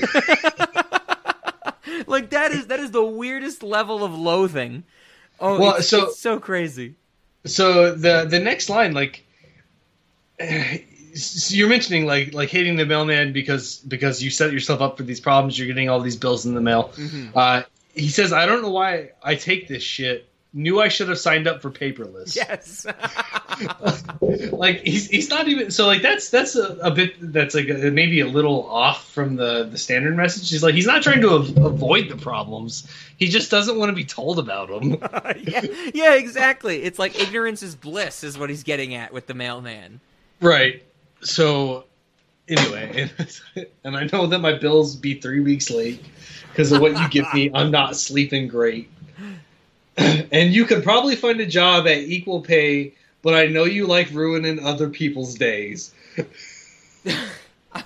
like 2.06 2.30
that 2.30 2.50
is 2.50 2.66
that 2.66 2.80
is 2.80 2.90
the 2.90 3.04
weirdest 3.04 3.62
level 3.62 4.02
of 4.02 4.12
loathing. 4.18 4.82
Oh, 5.38 5.60
Well, 5.60 5.76
it's, 5.76 5.88
so- 5.88 6.06
it's 6.06 6.18
so 6.18 6.40
crazy. 6.40 6.94
so 7.46 7.94
the 7.94 8.24
the 8.28 8.40
next 8.40 8.68
line 8.68 8.94
like 8.94 9.24
so 11.14 11.54
you're 11.54 11.68
mentioning 11.68 12.06
like 12.06 12.34
like 12.34 12.48
hating 12.48 12.76
the 12.76 12.86
mailman 12.86 13.32
because 13.32 13.78
because 13.78 14.22
you 14.22 14.30
set 14.30 14.52
yourself 14.52 14.80
up 14.80 14.96
for 14.96 15.02
these 15.04 15.20
problems 15.20 15.56
you're 15.56 15.68
getting 15.68 15.88
all 15.88 16.00
these 16.00 16.16
bills 16.16 16.46
in 16.46 16.54
the 16.54 16.60
mail 16.60 16.90
Mhm. 16.96 17.30
uh 17.36 17.62
he 17.94 18.08
says 18.08 18.32
i 18.32 18.46
don't 18.46 18.62
know 18.62 18.70
why 18.70 19.10
i 19.22 19.34
take 19.36 19.68
this 19.68 19.82
shit 19.82 20.28
knew 20.54 20.80
i 20.80 20.88
should 20.88 21.08
have 21.08 21.18
signed 21.18 21.46
up 21.46 21.60
for 21.60 21.70
paperless 21.70 22.34
Yes. 22.44 22.86
like 24.52 24.80
he's, 24.80 25.08
he's 25.08 25.28
not 25.28 25.46
even 25.48 25.70
so 25.70 25.86
like 25.86 26.02
that's 26.02 26.30
that's 26.30 26.56
a, 26.56 26.76
a 26.82 26.90
bit 26.90 27.14
that's 27.20 27.54
like 27.54 27.68
a, 27.68 27.90
maybe 27.90 28.20
a 28.20 28.26
little 28.26 28.68
off 28.68 29.10
from 29.10 29.36
the 29.36 29.64
the 29.64 29.78
standard 29.78 30.16
message 30.16 30.48
he's 30.50 30.62
like 30.62 30.74
he's 30.74 30.86
not 30.86 31.02
trying 31.02 31.20
to 31.20 31.30
av- 31.30 31.56
avoid 31.58 32.08
the 32.08 32.16
problems 32.16 32.88
he 33.16 33.28
just 33.28 33.50
doesn't 33.50 33.78
want 33.78 33.90
to 33.90 33.94
be 33.94 34.04
told 34.04 34.38
about 34.38 34.68
them 34.68 34.98
yeah, 35.42 35.64
yeah, 35.94 36.14
exactly. 36.14 36.82
It's 36.82 36.98
like 36.98 37.20
ignorance 37.20 37.62
is 37.62 37.74
bliss, 37.74 38.24
is 38.24 38.38
what 38.38 38.50
he's 38.50 38.62
getting 38.62 38.94
at 38.94 39.12
with 39.12 39.26
the 39.26 39.34
mailman. 39.34 40.00
Right. 40.40 40.82
So, 41.22 41.84
anyway, 42.48 43.10
and, 43.56 43.66
and 43.84 43.96
I 43.96 44.08
know 44.12 44.26
that 44.26 44.40
my 44.40 44.52
bills 44.58 44.96
be 44.96 45.14
three 45.20 45.40
weeks 45.40 45.70
late 45.70 46.04
because 46.50 46.72
of 46.72 46.80
what 46.80 46.98
you 46.98 47.08
give 47.08 47.32
me. 47.32 47.50
I'm 47.54 47.70
not 47.70 47.96
sleeping 47.96 48.48
great. 48.48 48.90
And 50.32 50.52
you 50.52 50.64
could 50.64 50.82
probably 50.82 51.14
find 51.14 51.40
a 51.40 51.46
job 51.46 51.86
at 51.86 51.98
equal 51.98 52.40
pay, 52.40 52.94
but 53.22 53.34
I 53.34 53.46
know 53.46 53.64
you 53.64 53.86
like 53.86 54.10
ruining 54.10 54.64
other 54.64 54.88
people's 54.88 55.36
days. 55.36 55.94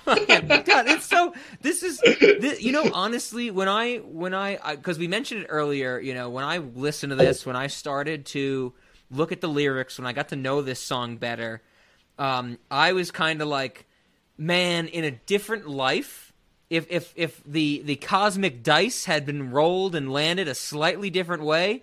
God, 0.05 0.87
it's 0.87 1.05
so. 1.05 1.33
This 1.61 1.83
is, 1.83 1.99
this, 1.99 2.61
you 2.61 2.71
know, 2.71 2.89
honestly, 2.93 3.49
when 3.51 3.67
I 3.67 3.97
when 3.97 4.33
I 4.33 4.75
because 4.75 4.99
we 4.99 5.07
mentioned 5.07 5.43
it 5.43 5.47
earlier, 5.49 5.99
you 5.99 6.13
know, 6.13 6.29
when 6.29 6.43
I 6.43 6.57
listened 6.57 7.11
to 7.11 7.15
this, 7.15 7.45
when 7.45 7.55
I 7.55 7.67
started 7.67 8.25
to 8.27 8.73
look 9.11 9.31
at 9.31 9.41
the 9.41 9.47
lyrics, 9.47 9.97
when 9.97 10.05
I 10.05 10.13
got 10.13 10.29
to 10.29 10.35
know 10.35 10.61
this 10.61 10.79
song 10.79 11.17
better, 11.17 11.61
um, 12.17 12.59
I 12.69 12.93
was 12.93 13.11
kind 13.11 13.41
of 13.41 13.47
like, 13.47 13.87
man, 14.37 14.87
in 14.87 15.03
a 15.03 15.11
different 15.11 15.67
life. 15.67 16.33
If, 16.69 16.85
if 16.91 17.13
if 17.15 17.43
the 17.43 17.81
the 17.83 17.95
cosmic 17.95 18.61
dice 18.61 19.05
had 19.05 19.25
been 19.25 19.49
rolled 19.49 19.95
and 19.95 20.11
landed 20.11 20.47
a 20.47 20.53
slightly 20.53 21.09
different 21.09 21.41
way, 21.41 21.81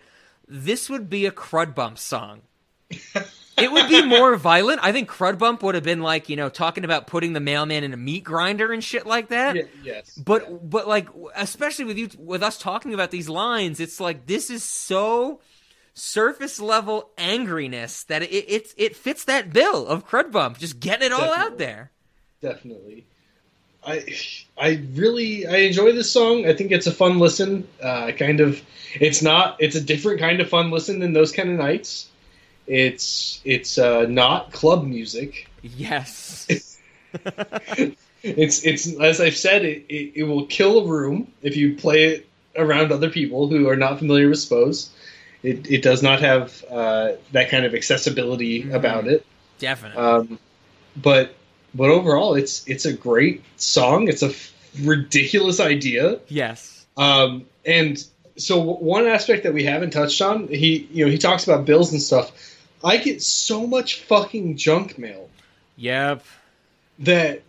this 0.49 0.89
would 0.89 1.09
be 1.11 1.27
a 1.27 1.33
crud 1.33 1.75
bump 1.75 1.99
song. 1.99 2.43
It 3.59 3.73
would 3.73 3.89
be 3.89 4.05
more 4.05 4.37
violent. 4.37 4.81
I 4.83 4.93
think 4.93 5.09
Crud 5.09 5.39
Bump 5.39 5.63
would 5.63 5.75
have 5.75 5.83
been 5.85 6.03
like, 6.03 6.29
you 6.29 6.37
know, 6.37 6.49
talking 6.49 6.85
about 6.85 7.07
putting 7.07 7.33
the 7.33 7.41
mailman 7.41 7.85
in 7.85 7.93
a 7.93 7.97
meat 7.97 8.23
grinder 8.23 8.73
and 8.73 8.85
shit 8.85 9.07
like 9.07 9.29
that. 9.29 9.57
yes. 9.83 10.15
But 10.15 10.69
but 10.69 10.87
like 10.87 11.09
especially 11.35 11.87
with 11.87 11.99
you 11.99 12.11
with 12.19 12.43
us 12.43 12.59
talking 12.59 12.95
about 12.95 13.11
these 13.11 13.29
lines, 13.29 13.81
it's 13.81 13.99
like 13.99 14.27
this 14.27 14.51
is 14.51 14.63
so 14.63 15.41
surface 15.95 16.61
level 16.61 17.11
angriness 17.17 18.07
that 18.07 18.23
it 18.23 18.31
it, 18.31 18.75
it 18.77 18.95
fits 18.95 19.25
that 19.25 19.53
bill 19.53 19.87
of 19.87 20.07
Crud 20.07 20.31
Bump, 20.31 20.59
just 20.59 20.79
getting 20.79 21.07
it 21.07 21.13
all 21.13 21.33
out 21.33 21.59
there. 21.59 21.91
Definitely. 22.43 23.07
I 23.87 24.05
I 24.59 24.83
really 24.95 25.47
I 25.47 25.59
enjoy 25.59 25.93
this 25.93 26.11
song. 26.11 26.47
I 26.47 26.55
think 26.55 26.73
it's 26.73 26.87
a 26.87 26.93
fun 26.93 27.19
listen. 27.19 27.69
Uh, 27.83 28.11
kind 28.13 28.41
of, 28.41 28.61
it's 28.95 29.23
not. 29.23 29.57
It's 29.61 29.77
a 29.77 29.81
different 29.81 30.21
kind 30.21 30.41
of 30.41 30.49
fun 30.49 30.71
listen 30.71 30.99
than 30.99 31.13
those 31.13 31.33
kind 31.33 31.51
of 31.51 31.57
nights. 31.57 32.09
It's 32.67 33.41
it's 33.45 33.79
uh, 33.79 34.07
not 34.07 34.53
club 34.53 34.85
music. 34.85 35.49
Yes. 35.63 36.79
It's 38.27 38.65
it's 38.65 38.93
as 38.99 39.21
I've 39.21 39.37
said, 39.37 39.65
it, 39.65 39.87
it, 39.89 40.13
it 40.17 40.23
will 40.25 40.47
kill 40.47 40.81
a 40.81 40.87
room 40.89 41.33
if 41.43 41.57
you 41.57 41.77
play 41.77 42.07
it 42.07 42.29
around 42.57 42.91
other 42.91 43.09
people 43.09 43.49
who 43.49 43.69
are 43.69 43.77
not 43.77 43.99
familiar 43.99 44.29
with 44.29 44.41
Spose. 44.41 44.91
It 45.43 45.71
it 45.71 45.83
does 45.83 46.03
not 46.03 46.21
have 46.21 46.65
uh, 46.69 47.13
that 47.33 47.51
kind 47.51 47.65
of 47.65 47.75
accessibility 47.75 48.71
about 48.71 49.07
it. 49.07 49.25
Definitely. 49.59 50.03
Um, 50.03 50.39
but 50.97 51.37
but 51.77 51.91
overall, 51.91 52.35
it's 52.35 52.67
it's 52.69 52.85
a 52.87 52.93
great 52.93 53.43
song. 53.57 54.09
It's 54.09 54.23
a 54.23 54.29
f- 54.31 54.53
ridiculous 54.81 55.61
idea. 55.61 56.21
yes. 56.29 56.87
Um, 56.97 57.45
and 57.65 58.03
so 58.39 58.61
one 58.61 59.07
aspect 59.07 59.43
that 59.45 59.53
we 59.55 59.65
haven't 59.65 59.91
touched 59.91 60.21
on, 60.23 60.49
he 60.49 60.89
you 60.93 61.05
know 61.05 61.11
he 61.11 61.19
talks 61.19 61.45
about 61.47 61.65
bills 61.67 61.93
and 61.93 62.01
stuff. 62.01 62.33
I 62.85 62.97
get 62.99 63.23
so 63.23 63.67
much 63.67 64.03
fucking 64.03 64.57
junk 64.57 64.99
mail 64.99 65.29
Yep. 65.77 66.23
that 67.01 67.43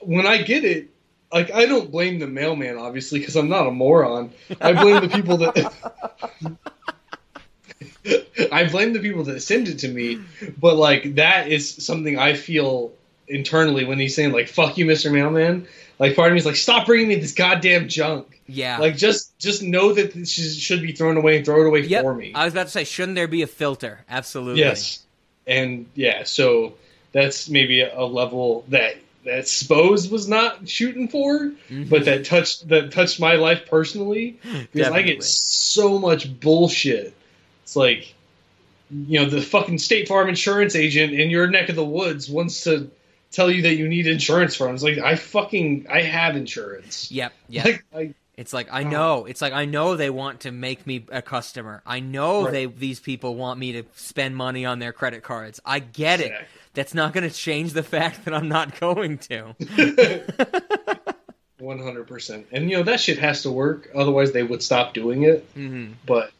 when 0.00 0.26
I 0.26 0.38
get 0.42 0.64
it, 0.64 0.88
like 1.32 1.50
I 1.52 1.66
don't 1.66 1.90
blame 1.90 2.18
the 2.18 2.26
mailman 2.26 2.76
obviously 2.78 3.18
because 3.18 3.36
I'm 3.36 3.48
not 3.48 3.66
a 3.66 3.70
moron. 3.70 4.32
I 4.60 4.72
blame 4.72 5.00
the 5.02 5.08
people 5.08 5.36
that 5.38 5.72
I 8.52 8.68
blame 8.68 8.92
the 8.92 9.00
people 9.00 9.24
that 9.24 9.40
send 9.42 9.68
it 9.68 9.80
to 9.80 9.88
me. 9.88 10.20
But 10.58 10.76
like 10.76 11.16
that 11.16 11.48
is 11.48 11.84
something 11.84 12.18
I 12.18 12.34
feel 12.34 12.92
internally 13.30 13.84
when 13.84 13.98
he's 13.98 14.14
saying 14.14 14.32
like 14.32 14.48
"fuck 14.48 14.76
you, 14.76 14.84
Mister 14.84 15.10
Mailman." 15.10 15.66
Like 15.98 16.16
part 16.16 16.28
of 16.28 16.34
me 16.34 16.38
is 16.38 16.46
like, 16.46 16.56
"Stop 16.56 16.86
bringing 16.86 17.08
me 17.08 17.16
this 17.16 17.32
goddamn 17.32 17.88
junk." 17.88 18.40
Yeah. 18.46 18.78
Like 18.78 18.96
just 18.96 19.38
just 19.38 19.62
know 19.62 19.92
that 19.92 20.12
this 20.12 20.30
should 20.30 20.82
be 20.82 20.92
thrown 20.92 21.16
away 21.16 21.36
and 21.36 21.44
throw 21.44 21.62
it 21.62 21.66
away 21.66 21.80
Yep. 21.82 22.02
for 22.02 22.14
me. 22.14 22.32
I 22.34 22.44
was 22.44 22.54
about 22.54 22.64
to 22.64 22.70
say, 22.70 22.84
shouldn't 22.84 23.14
there 23.14 23.28
be 23.28 23.42
a 23.42 23.46
filter? 23.46 24.04
Absolutely. 24.08 24.60
Yes, 24.60 25.04
and 25.46 25.86
yeah, 25.94 26.24
so 26.24 26.74
that's 27.12 27.48
maybe 27.48 27.80
a, 27.80 27.98
a 27.98 28.04
level 28.04 28.64
that 28.68 28.96
that 29.24 29.46
Spose 29.46 30.08
was 30.08 30.28
not 30.28 30.68
shooting 30.68 31.08
for, 31.08 31.38
mm-hmm. 31.38 31.84
but 31.84 32.06
that 32.06 32.24
touched 32.24 32.68
that 32.68 32.92
touched 32.92 33.20
my 33.20 33.34
life 33.34 33.66
personally 33.68 34.38
because 34.72 34.92
I 34.92 35.02
get 35.02 35.22
so 35.22 35.98
much 35.98 36.40
bullshit. 36.40 37.14
It's 37.62 37.76
like, 37.76 38.14
you 38.90 39.20
know, 39.20 39.26
the 39.28 39.42
fucking 39.42 39.78
State 39.78 40.08
Farm 40.08 40.28
insurance 40.28 40.74
agent 40.74 41.12
in 41.12 41.30
your 41.30 41.46
neck 41.46 41.68
of 41.68 41.76
the 41.76 41.84
woods 41.84 42.28
wants 42.28 42.64
to 42.64 42.90
tell 43.30 43.50
you 43.50 43.62
that 43.62 43.76
you 43.76 43.88
need 43.88 44.06
insurance 44.06 44.54
from. 44.56 44.74
It's 44.74 44.82
like 44.82 44.98
I 44.98 45.16
fucking 45.16 45.86
I 45.90 46.02
have 46.02 46.36
insurance. 46.36 47.10
Yep. 47.10 47.32
Yep. 47.48 47.64
Like, 47.66 47.84
I, 47.94 48.14
It's 48.36 48.52
like 48.52 48.68
I 48.72 48.84
know. 48.84 49.26
It's 49.26 49.42
like 49.42 49.52
I 49.52 49.64
know 49.66 49.96
they 49.96 50.10
want 50.10 50.40
to 50.40 50.50
make 50.52 50.86
me 50.86 51.04
a 51.10 51.20
customer. 51.22 51.82
I 51.84 52.00
know 52.00 52.44
Right. 52.44 52.52
they 52.52 52.66
these 52.66 53.00
people 53.00 53.34
want 53.36 53.58
me 53.60 53.72
to 53.72 53.82
spend 53.96 54.36
money 54.36 54.64
on 54.64 54.78
their 54.78 54.92
credit 54.92 55.22
cards. 55.22 55.60
I 55.64 55.78
get 55.80 56.20
it. 56.20 56.32
That's 56.72 56.94
not 56.94 57.12
going 57.12 57.28
to 57.28 57.34
change 57.34 57.72
the 57.72 57.82
fact 57.82 58.24
that 58.24 58.32
I'm 58.34 58.48
not 58.48 58.78
going 58.80 59.18
to. 59.18 59.54
One 61.58 61.78
hundred 61.78 62.06
percent, 62.06 62.46
and 62.52 62.70
you 62.70 62.78
know 62.78 62.84
that 62.84 63.00
shit 63.00 63.18
has 63.18 63.42
to 63.42 63.50
work. 63.50 63.90
Otherwise, 63.94 64.32
they 64.32 64.42
would 64.42 64.62
stop 64.62 64.94
doing 64.94 65.24
it. 65.24 65.52
Mhm. 65.54 65.92
But, 66.06 66.30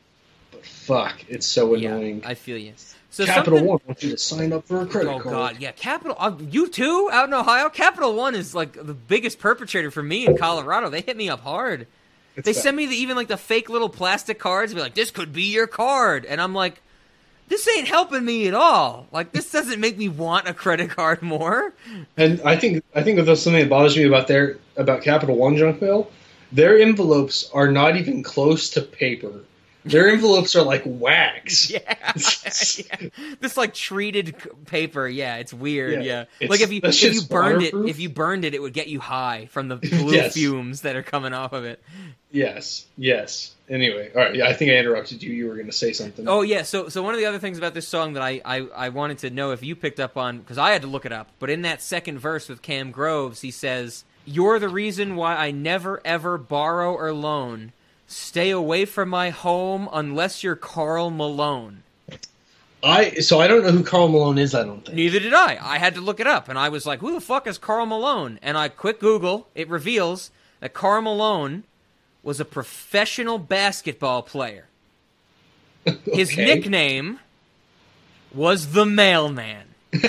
but 0.60 0.66
fuck, 0.66 1.24
it's 1.28 1.46
so 1.46 1.74
annoying. 1.74 2.22
I 2.24 2.34
feel 2.34 2.56
you. 2.56 2.72
So 3.10 3.26
Capital 3.26 3.58
something- 3.58 3.66
One 3.66 3.80
wants 3.86 4.02
you 4.04 4.10
to 4.10 4.18
sign 4.18 4.52
up 4.52 4.66
for 4.66 4.82
a 4.82 4.86
credit 4.86 5.10
oh 5.10 5.20
card. 5.20 5.34
god, 5.34 5.56
yeah, 5.58 5.72
Capital. 5.72 6.16
Uh, 6.18 6.36
you 6.48 6.68
too 6.68 7.08
out 7.12 7.26
in 7.28 7.34
Ohio. 7.34 7.68
Capital 7.68 8.14
One 8.14 8.34
is 8.34 8.54
like 8.54 8.72
the 8.72 8.94
biggest 8.94 9.38
perpetrator 9.40 9.90
for 9.90 10.02
me 10.02 10.26
in 10.26 10.36
Colorado. 10.36 10.90
They 10.90 11.00
hit 11.00 11.16
me 11.16 11.28
up 11.28 11.40
hard. 11.40 11.86
they 12.36 12.42
bad. 12.42 12.56
send 12.56 12.76
me 12.76 12.86
the, 12.86 12.94
even 12.94 13.16
like 13.16 13.28
the 13.28 13.36
fake 13.36 13.68
little 13.68 13.88
plastic 13.88 14.38
cards. 14.38 14.70
And 14.72 14.78
be 14.78 14.82
like, 14.82 14.94
this 14.94 15.10
could 15.10 15.32
be 15.32 15.52
your 15.52 15.66
card, 15.66 16.24
and 16.24 16.40
I'm 16.40 16.54
like, 16.54 16.80
this 17.48 17.66
ain't 17.68 17.88
helping 17.88 18.24
me 18.24 18.46
at 18.46 18.54
all. 18.54 19.08
Like 19.10 19.32
this 19.32 19.50
doesn't 19.50 19.80
make 19.80 19.98
me 19.98 20.08
want 20.08 20.48
a 20.48 20.54
credit 20.54 20.90
card 20.90 21.20
more. 21.20 21.74
And 22.16 22.40
I 22.42 22.56
think 22.56 22.84
I 22.94 23.02
think 23.02 23.18
that's 23.24 23.42
something 23.42 23.60
that 23.60 23.68
bothers 23.68 23.96
me 23.96 24.04
about 24.04 24.28
their 24.28 24.58
about 24.76 25.02
Capital 25.02 25.36
One 25.36 25.56
junk 25.56 25.82
mail. 25.82 26.10
Their 26.52 26.78
envelopes 26.78 27.50
are 27.52 27.70
not 27.70 27.96
even 27.96 28.22
close 28.22 28.70
to 28.70 28.82
paper. 28.82 29.32
Their 29.84 30.10
envelopes 30.10 30.54
are 30.56 30.62
like 30.62 30.82
wax. 30.84 31.70
Yeah, 31.80 31.80
yeah. 32.16 33.08
This 33.40 33.56
like 33.56 33.72
treated 33.74 34.34
paper. 34.66 35.08
Yeah, 35.08 35.36
it's 35.36 35.52
weird. 35.54 36.04
Yeah, 36.04 36.24
Yeah, 36.40 36.48
like 36.48 36.60
if 36.60 36.70
you 36.72 36.80
if 36.84 37.02
you 37.14 37.22
burned 37.22 37.62
it, 37.62 37.74
if 37.74 37.98
you 37.98 38.08
burned 38.08 38.44
it, 38.44 38.54
it 38.54 38.60
would 38.62 38.72
get 38.74 38.88
you 38.88 39.00
high 39.00 39.46
from 39.50 39.68
the 39.68 39.76
blue 39.76 40.14
Yes. 40.14 40.34
fumes 40.34 40.82
that 40.82 40.96
are 40.96 41.02
coming 41.02 41.32
off 41.32 41.52
of 41.52 41.64
it. 41.64 41.82
Yes, 42.32 42.86
yes. 42.96 43.54
Anyway, 43.68 44.10
all 44.14 44.22
right. 44.22 44.34
Yeah, 44.34 44.46
I 44.48 44.52
think 44.52 44.70
I 44.70 44.74
interrupted 44.74 45.22
you. 45.22 45.32
You 45.32 45.48
were 45.48 45.54
going 45.54 45.66
to 45.66 45.72
say 45.72 45.92
something. 45.92 46.28
Oh 46.28 46.42
yeah, 46.42 46.62
so 46.62 46.88
so 46.88 47.02
one 47.02 47.14
of 47.14 47.20
the 47.20 47.26
other 47.26 47.38
things 47.38 47.56
about 47.58 47.74
this 47.74 47.88
song 47.88 48.12
that 48.14 48.22
I 48.22 48.40
I, 48.44 48.56
I 48.74 48.88
wanted 48.90 49.18
to 49.18 49.30
know 49.30 49.52
if 49.52 49.62
you 49.62 49.74
picked 49.76 50.00
up 50.00 50.16
on 50.16 50.38
because 50.38 50.58
I 50.58 50.70
had 50.72 50.82
to 50.82 50.88
look 50.88 51.06
it 51.06 51.12
up, 51.12 51.28
but 51.38 51.50
in 51.50 51.62
that 51.62 51.80
second 51.82 52.18
verse 52.18 52.48
with 52.48 52.62
Cam 52.62 52.90
Groves, 52.90 53.40
he 53.40 53.50
says, 53.50 54.04
"You're 54.24 54.58
the 54.58 54.68
reason 54.68 55.16
why 55.16 55.36
I 55.36 55.50
never 55.50 56.00
ever 56.04 56.36
borrow 56.38 56.92
or 56.94 57.12
loan. 57.12 57.72
Stay 58.10 58.50
away 58.50 58.84
from 58.84 59.08
my 59.08 59.30
home 59.30 59.88
unless 59.92 60.42
you're 60.42 60.56
Karl 60.56 61.10
Malone." 61.10 61.84
I 62.82 63.10
so 63.20 63.40
I 63.40 63.46
don't 63.46 63.62
know 63.62 63.70
who 63.70 63.84
Karl 63.84 64.08
Malone 64.08 64.38
is. 64.38 64.54
I 64.54 64.64
don't 64.64 64.84
think. 64.84 64.96
Neither 64.96 65.20
did 65.20 65.34
I. 65.34 65.58
I 65.60 65.78
had 65.78 65.94
to 65.94 66.00
look 66.00 66.18
it 66.18 66.26
up, 66.26 66.48
and 66.48 66.58
I 66.58 66.70
was 66.70 66.86
like, 66.86 67.00
"Who 67.00 67.12
the 67.12 67.20
fuck 67.20 67.46
is 67.46 67.58
Karl 67.58 67.86
Malone?" 67.86 68.40
And 68.42 68.58
I 68.58 68.68
quick 68.68 68.98
Google. 69.00 69.48
It 69.54 69.68
reveals 69.68 70.30
that 70.60 70.72
Karl 70.72 71.02
Malone 71.02 71.64
was 72.22 72.40
a 72.40 72.44
professional 72.44 73.38
basketball 73.38 74.22
player. 74.22 74.66
His 76.04 76.36
nickname 76.36 77.20
was 78.34 78.72
the 78.72 78.86
Mailman. 78.86 79.66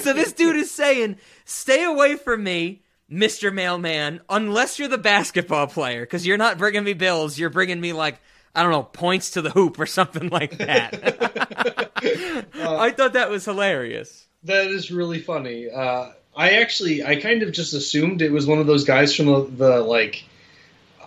so 0.00 0.12
this 0.12 0.32
dude 0.32 0.56
is 0.56 0.70
saying, 0.70 1.16
"Stay 1.44 1.84
away 1.84 2.16
from 2.16 2.44
me." 2.44 2.80
Mr. 3.10 3.52
Mailman, 3.52 4.20
unless 4.28 4.78
you're 4.78 4.88
the 4.88 4.98
basketball 4.98 5.66
player, 5.68 6.00
because 6.00 6.26
you're 6.26 6.36
not 6.36 6.58
bringing 6.58 6.84
me 6.84 6.92
bills, 6.92 7.38
you're 7.38 7.50
bringing 7.50 7.80
me 7.80 7.92
like 7.92 8.20
I 8.54 8.62
don't 8.62 8.72
know 8.72 8.82
points 8.82 9.32
to 9.32 9.42
the 9.42 9.50
hoop 9.50 9.78
or 9.78 9.86
something 9.86 10.28
like 10.30 10.56
that. 10.58 11.90
I 12.54 12.90
thought 12.90 13.12
that 13.12 13.30
was 13.30 13.44
hilarious. 13.44 14.26
That 14.44 14.68
is 14.68 14.90
really 14.90 15.20
funny. 15.20 15.68
Uh, 15.70 16.10
I 16.36 16.50
actually, 16.54 17.04
I 17.04 17.16
kind 17.16 17.42
of 17.42 17.52
just 17.52 17.72
assumed 17.74 18.22
it 18.22 18.30
was 18.32 18.46
one 18.46 18.58
of 18.58 18.66
those 18.66 18.84
guys 18.84 19.14
from 19.14 19.26
the, 19.26 19.40
the 19.44 19.80
like, 19.80 20.24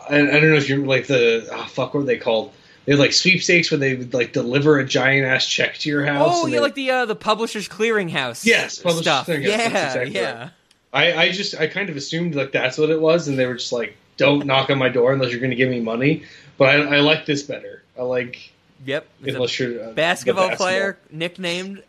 I, 0.10 0.18
I 0.18 0.26
don't 0.40 0.50
know 0.50 0.56
if 0.58 0.68
you're 0.69 0.86
like 0.86 1.08
the 1.08 1.48
oh, 1.52 1.66
fuck 1.66 1.94
what 1.94 2.02
were 2.02 2.06
they 2.06 2.18
called? 2.18 2.52
They 2.86 2.94
had 2.94 3.00
like 3.00 3.14
sweepstakes 3.14 3.69
where 3.72 3.78
they 3.78 3.95
would 3.95 4.14
like 4.14 4.34
deliver 4.34 4.80
a 4.80 4.86
giant 4.86 5.26
ass 5.28 5.45
check 5.45 5.78
to 5.80 5.90
your 5.90 6.06
house. 6.06 6.32
Oh, 6.32 6.48
yeah, 6.48 6.56
they- 6.56 6.60
like 6.61 6.76
the 6.76 6.90
uh, 6.92 7.06
the 7.06 7.16
Publishers 7.16 7.68
Clearinghouse. 7.69 8.45
Yes, 8.45 8.80
Publishers 8.80 9.03
stuff. 9.03 9.28
Clearinghouse, 9.28 9.44
Yeah, 9.48 9.66
exactly 9.68 10.16
yeah. 10.16 10.40
right. 10.42 10.52
I, 10.92 11.14
I 11.14 11.32
just 11.32 11.56
I 11.59 11.68
kind 11.68 11.90
of 11.90 11.95
assumed 11.95 12.35
like 12.35 12.51
that's 12.51 12.77
what 12.77 12.90
it 12.90 13.00
was, 13.00 13.27
and 13.27 13.38
they 13.38 13.45
were 13.45 13.56
just 13.56 13.72
like, 13.72 13.95
"Don't 14.18 14.45
knock 14.45 14.69
on 14.69 14.77
my 14.77 14.90
door 14.90 15.14
unless 15.14 15.32
you're 15.32 15.40
going 15.40 15.51
to 15.51 15.56
give 15.56 15.69
me 15.69 15.80
money." 15.80 16.24
But 16.58 16.69
I, 16.69 16.98
I 16.98 17.00
like 17.00 17.26
this 17.26 17.43
better. 17.43 17.84
I 17.98 18.03
like 18.03 18.51
Yep. 18.85 19.08
Unless 19.24 19.59
you're 19.59 19.90
uh, 19.90 19.92
basketball 19.92 20.50
the 20.50 20.56
player 20.56 20.98
nicknamed 21.11 21.84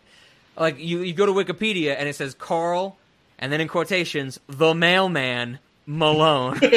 like 0.57 0.79
you 0.79 1.01
you 1.01 1.13
go 1.13 1.27
to 1.27 1.33
Wikipedia 1.33 1.95
and 1.97 2.09
it 2.09 2.17
says 2.17 2.35
Karl 2.35 2.97
and 3.39 3.53
then 3.53 3.61
in 3.61 3.69
quotations 3.69 4.41
the 4.49 4.75
mailman 4.75 5.61
Malone. 5.87 6.59
and, 6.63 6.75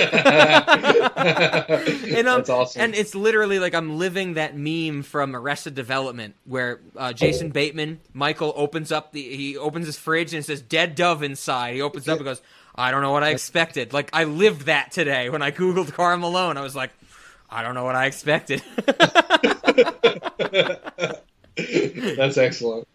um, 2.28 2.38
That's 2.38 2.50
awesome. 2.50 2.82
And 2.82 2.96
it's 2.96 3.16
literally 3.16 3.60
like 3.60 3.74
I'm 3.74 3.98
living 3.98 4.36
that 4.36 4.58
meme 4.58 5.04
from 5.04 5.36
Arrested 5.36 5.76
Development 5.76 6.36
where 6.46 6.80
uh, 6.96 7.14
Jason 7.14 7.50
Bateman, 7.50 8.00
Michael 8.14 8.54
opens 8.56 8.92
up 8.92 9.12
the 9.12 9.22
he 9.22 9.58
opens 9.58 9.86
his 9.86 9.98
fridge 9.98 10.34
and 10.34 10.40
it 10.40 10.46
says 10.46 10.62
dead 10.62 10.96
dove 10.96 11.24
inside. 11.24 11.76
He 11.76 11.82
opens 11.82 12.08
up 12.08 12.18
and 12.18 12.26
goes, 12.26 12.42
I 12.76 12.92
don't 12.92 13.02
know 13.02 13.12
what 13.12 13.24
I 13.24 13.30
expected. 13.30 13.94
Like 13.94 14.10
I 14.14 14.24
lived 14.24 14.64
that 14.64 14.92
today 14.92 15.30
when 15.30 15.42
I 15.42 15.52
googled 15.52 15.94
Karl 15.94 16.18
Malone. 16.18 16.58
I 16.58 16.62
was 16.62 16.76
like, 16.76 16.92
I 17.50 17.62
don't 17.62 17.76
know 17.76 17.84
what 17.84 17.96
I 17.96 18.08
expected. 18.08 18.64
That's 22.18 22.38
excellent. 22.38 22.88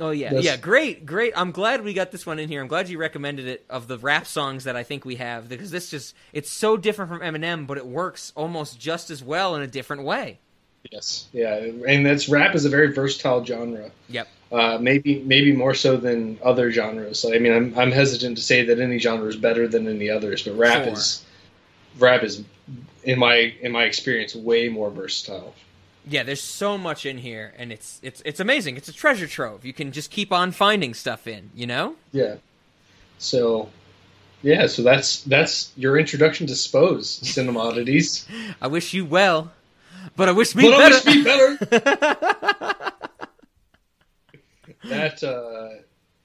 Oh 0.00 0.10
yeah, 0.10 0.28
That's- 0.28 0.44
yeah, 0.44 0.56
great, 0.56 1.06
great. 1.06 1.32
I'm 1.36 1.50
glad 1.52 1.82
we 1.82 1.94
got 1.94 2.10
this 2.10 2.26
one 2.26 2.38
in 2.38 2.48
here. 2.48 2.60
I'm 2.60 2.68
glad 2.68 2.88
you 2.88 2.98
recommended 2.98 3.46
it 3.46 3.64
of 3.70 3.88
the 3.88 3.98
rap 3.98 4.26
songs 4.26 4.64
that 4.64 4.76
I 4.76 4.82
think 4.82 5.04
we 5.04 5.16
have 5.16 5.48
because 5.48 5.70
this 5.70 5.90
just 5.90 6.14
it's 6.32 6.50
so 6.50 6.76
different 6.76 7.10
from 7.10 7.20
Eminem, 7.20 7.66
but 7.66 7.78
it 7.78 7.86
works 7.86 8.32
almost 8.36 8.78
just 8.78 9.10
as 9.10 9.22
well 9.22 9.54
in 9.56 9.62
a 9.62 9.66
different 9.66 10.02
way. 10.04 10.38
Yes, 10.92 11.26
yeah, 11.32 11.56
and 11.88 12.06
that's 12.06 12.28
rap 12.28 12.54
is 12.54 12.64
a 12.64 12.68
very 12.68 12.92
versatile 12.92 13.44
genre. 13.44 13.90
Yep. 14.08 14.28
Uh, 14.52 14.78
maybe 14.80 15.20
maybe 15.24 15.52
more 15.52 15.74
so 15.74 15.96
than 15.96 16.38
other 16.44 16.70
genres. 16.70 17.24
I 17.24 17.38
mean, 17.38 17.52
I'm 17.52 17.78
I'm 17.78 17.90
hesitant 17.90 18.36
to 18.36 18.42
say 18.42 18.64
that 18.66 18.78
any 18.78 18.98
genre 18.98 19.26
is 19.28 19.36
better 19.36 19.66
than 19.66 19.88
any 19.88 20.08
others, 20.10 20.42
but 20.42 20.56
rap 20.56 20.84
Sure. 20.84 20.92
is 20.92 21.24
rap 21.98 22.22
is 22.22 22.44
in 23.02 23.18
my 23.18 23.54
in 23.60 23.72
my 23.72 23.84
experience 23.84 24.36
way 24.36 24.68
more 24.68 24.90
versatile. 24.90 25.54
Yeah, 26.08 26.22
there's 26.22 26.40
so 26.40 26.78
much 26.78 27.04
in 27.04 27.18
here, 27.18 27.52
and 27.58 27.72
it's 27.72 27.98
it's 28.02 28.22
it's 28.24 28.38
amazing. 28.38 28.76
It's 28.76 28.88
a 28.88 28.92
treasure 28.92 29.26
trove. 29.26 29.64
You 29.64 29.72
can 29.72 29.90
just 29.90 30.10
keep 30.10 30.32
on 30.32 30.52
finding 30.52 30.94
stuff 30.94 31.26
in. 31.26 31.50
You 31.54 31.66
know. 31.66 31.96
Yeah. 32.12 32.36
So, 33.18 33.70
yeah. 34.42 34.68
So 34.68 34.82
that's 34.82 35.24
that's 35.24 35.72
your 35.76 35.98
introduction 35.98 36.46
to 36.46 36.54
Spose 36.54 37.10
Cinema 37.10 37.58
Oddities. 37.58 38.26
I 38.62 38.68
wish 38.68 38.94
you 38.94 39.04
well, 39.04 39.50
but 40.14 40.28
I 40.28 40.32
wish 40.32 40.54
me 40.54 40.70
but 40.70 40.78
better. 40.78 40.94
I 40.94 40.98
wish 40.98 41.06
me 41.06 41.24
better. 41.24 41.56
that 44.88 45.24
uh, 45.24 45.82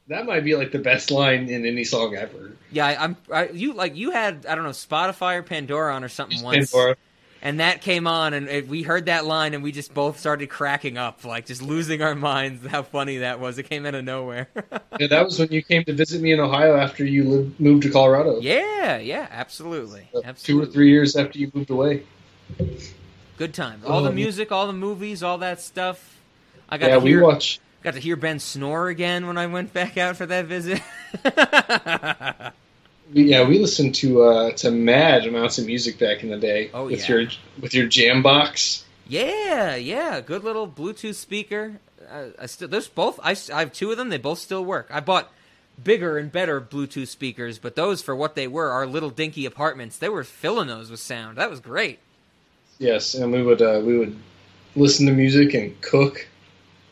that 0.09 0.27
might 0.27 0.43
be 0.43 0.55
like 0.55 0.71
the 0.71 0.79
best 0.79 1.09
line 1.09 1.49
in 1.49 1.65
any 1.65 1.83
song 1.83 2.15
ever. 2.15 2.51
Yeah, 2.71 2.85
I, 2.85 3.03
I'm. 3.03 3.17
I, 3.33 3.49
you 3.49 3.73
like 3.73 3.95
you 3.95 4.11
had 4.11 4.45
I 4.45 4.53
don't 4.53 4.63
know 4.63 4.69
Spotify 4.71 5.37
or 5.37 5.43
Pandora 5.43 5.95
on 5.95 6.03
or 6.03 6.09
something 6.09 6.43
once, 6.43 6.71
Pandora. 6.71 6.97
And 7.41 7.59
that 7.59 7.81
came 7.81 8.07
on, 8.07 8.33
and 8.33 8.47
it, 8.47 8.67
we 8.67 8.83
heard 8.83 9.05
that 9.07 9.25
line, 9.25 9.53
and 9.53 9.63
we 9.63 9.71
just 9.71 9.93
both 9.93 10.19
started 10.19 10.47
cracking 10.49 10.97
up, 10.97 11.25
like 11.25 11.45
just 11.45 11.61
losing 11.61 12.01
our 12.01 12.15
minds. 12.15 12.65
How 12.67 12.83
funny 12.83 13.17
that 13.17 13.39
was! 13.39 13.57
It 13.57 13.63
came 13.63 13.85
out 13.85 13.95
of 13.95 14.03
nowhere. 14.05 14.47
Yeah, 14.99 15.07
that 15.07 15.23
was 15.25 15.39
when 15.39 15.49
you 15.51 15.63
came 15.63 15.83
to 15.85 15.93
visit 15.93 16.21
me 16.21 16.31
in 16.33 16.39
Ohio 16.39 16.75
after 16.77 17.03
you 17.05 17.23
lived, 17.23 17.59
moved 17.59 17.83
to 17.83 17.89
Colorado. 17.89 18.39
yeah, 18.39 18.97
yeah, 18.97 19.27
absolutely, 19.31 20.09
Two 20.43 20.61
or 20.61 20.65
three 20.67 20.89
years 20.89 21.15
after 21.15 21.39
you 21.39 21.49
moved 21.55 21.71
away. 21.71 22.03
Good 23.37 23.53
times. 23.55 23.83
All 23.85 24.03
the 24.03 24.09
Um, 24.09 24.15
music, 24.15 24.51
all 24.51 24.67
the 24.67 24.73
movies, 24.73 25.23
all 25.23 25.39
that 25.39 25.59
stuff. 25.61 26.19
I 26.69 26.77
got 26.77 26.87
Yeah, 26.87 26.93
to 26.95 26.99
we 26.99 27.11
hear. 27.11 27.23
watch. 27.23 27.59
Got 27.81 27.95
to 27.95 27.99
hear 27.99 28.15
Ben 28.15 28.37
snore 28.39 28.89
again 28.89 29.25
when 29.25 29.39
I 29.39 29.47
went 29.47 29.73
back 29.73 29.97
out 29.97 30.17
for 30.17 30.27
that 30.27 30.45
visit. 30.45 30.79
Yeah, 33.13 33.47
we 33.47 33.59
listened 33.59 33.95
to 33.95 34.23
uh, 34.23 34.51
to 34.53 34.71
mad 34.71 35.25
amounts 35.25 35.57
of 35.57 35.65
music 35.65 35.99
back 35.99 36.23
in 36.23 36.29
the 36.29 36.37
day. 36.37 36.71
Oh, 36.73 36.85
with 36.85 37.01
yeah. 37.01 37.15
your 37.15 37.27
with 37.59 37.73
your 37.73 37.87
jam 37.87 38.21
box. 38.21 38.85
Yeah, 39.07 39.75
yeah, 39.75 40.21
good 40.21 40.43
little 40.43 40.67
Bluetooth 40.67 41.15
speaker. 41.15 41.79
Uh, 42.09 42.27
I 42.39 42.45
still 42.45 42.67
there's 42.67 42.87
both. 42.87 43.19
I 43.21 43.35
have 43.57 43.73
two 43.73 43.91
of 43.91 43.97
them. 43.97 44.09
They 44.09 44.17
both 44.17 44.39
still 44.39 44.63
work. 44.63 44.87
I 44.89 45.01
bought 45.01 45.31
bigger 45.83 46.17
and 46.17 46.31
better 46.31 46.61
Bluetooth 46.61 47.07
speakers, 47.07 47.59
but 47.59 47.75
those 47.75 48.01
for 48.01 48.15
what 48.15 48.35
they 48.35 48.47
were, 48.47 48.69
our 48.69 48.85
little 48.85 49.09
dinky 49.09 49.45
apartments, 49.45 49.97
they 49.97 50.09
were 50.09 50.23
filling 50.23 50.67
those 50.67 50.89
with 50.89 50.99
sound. 50.99 51.37
That 51.37 51.49
was 51.49 51.59
great. 51.59 51.99
Yes, 52.79 53.13
and 53.13 53.31
we 53.31 53.43
would 53.43 53.61
uh, 53.61 53.81
we 53.83 53.97
would 53.97 54.17
listen 54.75 55.05
to 55.07 55.11
music 55.11 55.53
and 55.53 55.79
cook 55.81 56.27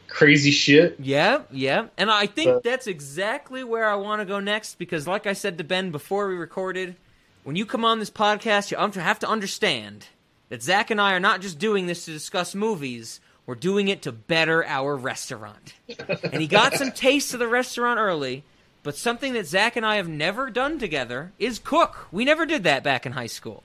crazy 0.10 0.52
shit. 0.52 0.98
Yeah, 1.00 1.42
yeah. 1.52 1.88
And 1.98 2.12
I 2.12 2.26
think 2.26 2.48
But- 2.50 2.64
that's 2.64 2.88
exactly 2.88 3.64
where 3.64 3.88
I 3.88 3.96
want 3.96 4.22
to 4.22 4.26
go 4.26 4.40
next 4.40 4.78
because, 4.78 5.08
like 5.08 5.28
I 5.28 5.34
said 5.34 5.58
to 5.58 5.64
Ben 5.64 5.92
before 5.92 6.28
we 6.28 6.36
recorded, 6.36 6.96
when 7.44 7.56
you 7.56 7.66
come 7.66 7.86
on 7.86 8.00
this 8.00 8.10
podcast, 8.10 8.72
you 8.72 8.78
have 8.78 9.20
to 9.20 9.28
understand 9.28 10.08
that 10.50 10.64
Zach 10.64 10.90
and 10.92 11.00
I 11.00 11.14
are 11.14 11.20
not 11.20 11.42
just 11.42 11.60
doing 11.60 11.88
this 11.88 12.06
to 12.06 12.12
discuss 12.12 12.54
movies, 12.54 13.22
we're 13.46 13.56
doing 13.56 13.88
it 13.88 14.02
to 14.04 14.12
better 14.12 14.66
our 14.66 14.96
restaurant. 14.96 15.74
and 16.24 16.42
he 16.42 16.48
got 16.48 16.74
some 16.74 16.92
taste 16.92 17.34
of 17.34 17.40
the 17.40 17.48
restaurant 17.48 18.00
early, 18.00 18.44
but 18.84 18.96
something 18.96 19.34
that 19.34 19.48
Zach 19.48 19.76
and 19.76 19.86
I 19.86 19.96
have 19.96 20.08
never 20.08 20.50
done 20.50 20.80
together 20.80 21.32
is 21.40 21.60
cook. 21.60 22.08
We 22.12 22.26
never 22.26 22.46
did 22.46 22.64
that 22.64 22.84
back 22.84 23.06
in 23.06 23.14
high 23.14 23.28
school. 23.28 23.64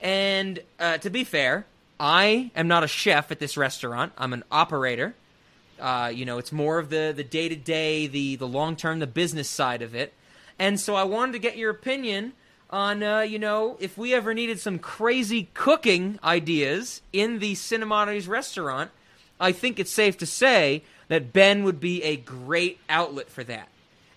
And 0.00 0.60
uh, 0.78 0.98
to 0.98 1.10
be 1.10 1.24
fair, 1.24 1.66
I 1.98 2.50
am 2.54 2.68
not 2.68 2.84
a 2.84 2.88
chef 2.88 3.30
at 3.30 3.38
this 3.38 3.56
restaurant. 3.56 4.12
I'm 4.16 4.32
an 4.32 4.44
operator. 4.50 5.14
Uh, 5.80 6.12
you 6.14 6.24
know, 6.24 6.38
it's 6.38 6.52
more 6.52 6.78
of 6.78 6.90
the 6.90 7.12
the 7.14 7.24
day 7.24 7.48
to 7.48 7.56
day, 7.56 8.06
the 8.06 8.36
the 8.36 8.46
long 8.46 8.76
term, 8.76 8.98
the 8.98 9.06
business 9.06 9.48
side 9.48 9.82
of 9.82 9.94
it. 9.94 10.12
And 10.58 10.78
so 10.78 10.94
I 10.94 11.04
wanted 11.04 11.32
to 11.32 11.38
get 11.38 11.56
your 11.56 11.70
opinion 11.70 12.34
on, 12.68 13.02
uh, 13.02 13.20
you 13.20 13.38
know, 13.38 13.76
if 13.80 13.98
we 13.98 14.14
ever 14.14 14.32
needed 14.32 14.60
some 14.60 14.78
crazy 14.78 15.48
cooking 15.54 16.18
ideas 16.22 17.02
in 17.12 17.38
the 17.40 17.54
Cinemodities 17.54 18.28
restaurant. 18.28 18.90
I 19.40 19.52
think 19.52 19.80
it's 19.80 19.90
safe 19.90 20.18
to 20.18 20.26
say 20.26 20.84
that 21.08 21.32
Ben 21.32 21.64
would 21.64 21.80
be 21.80 22.02
a 22.02 22.16
great 22.16 22.78
outlet 22.88 23.30
for 23.30 23.42
that. 23.44 23.68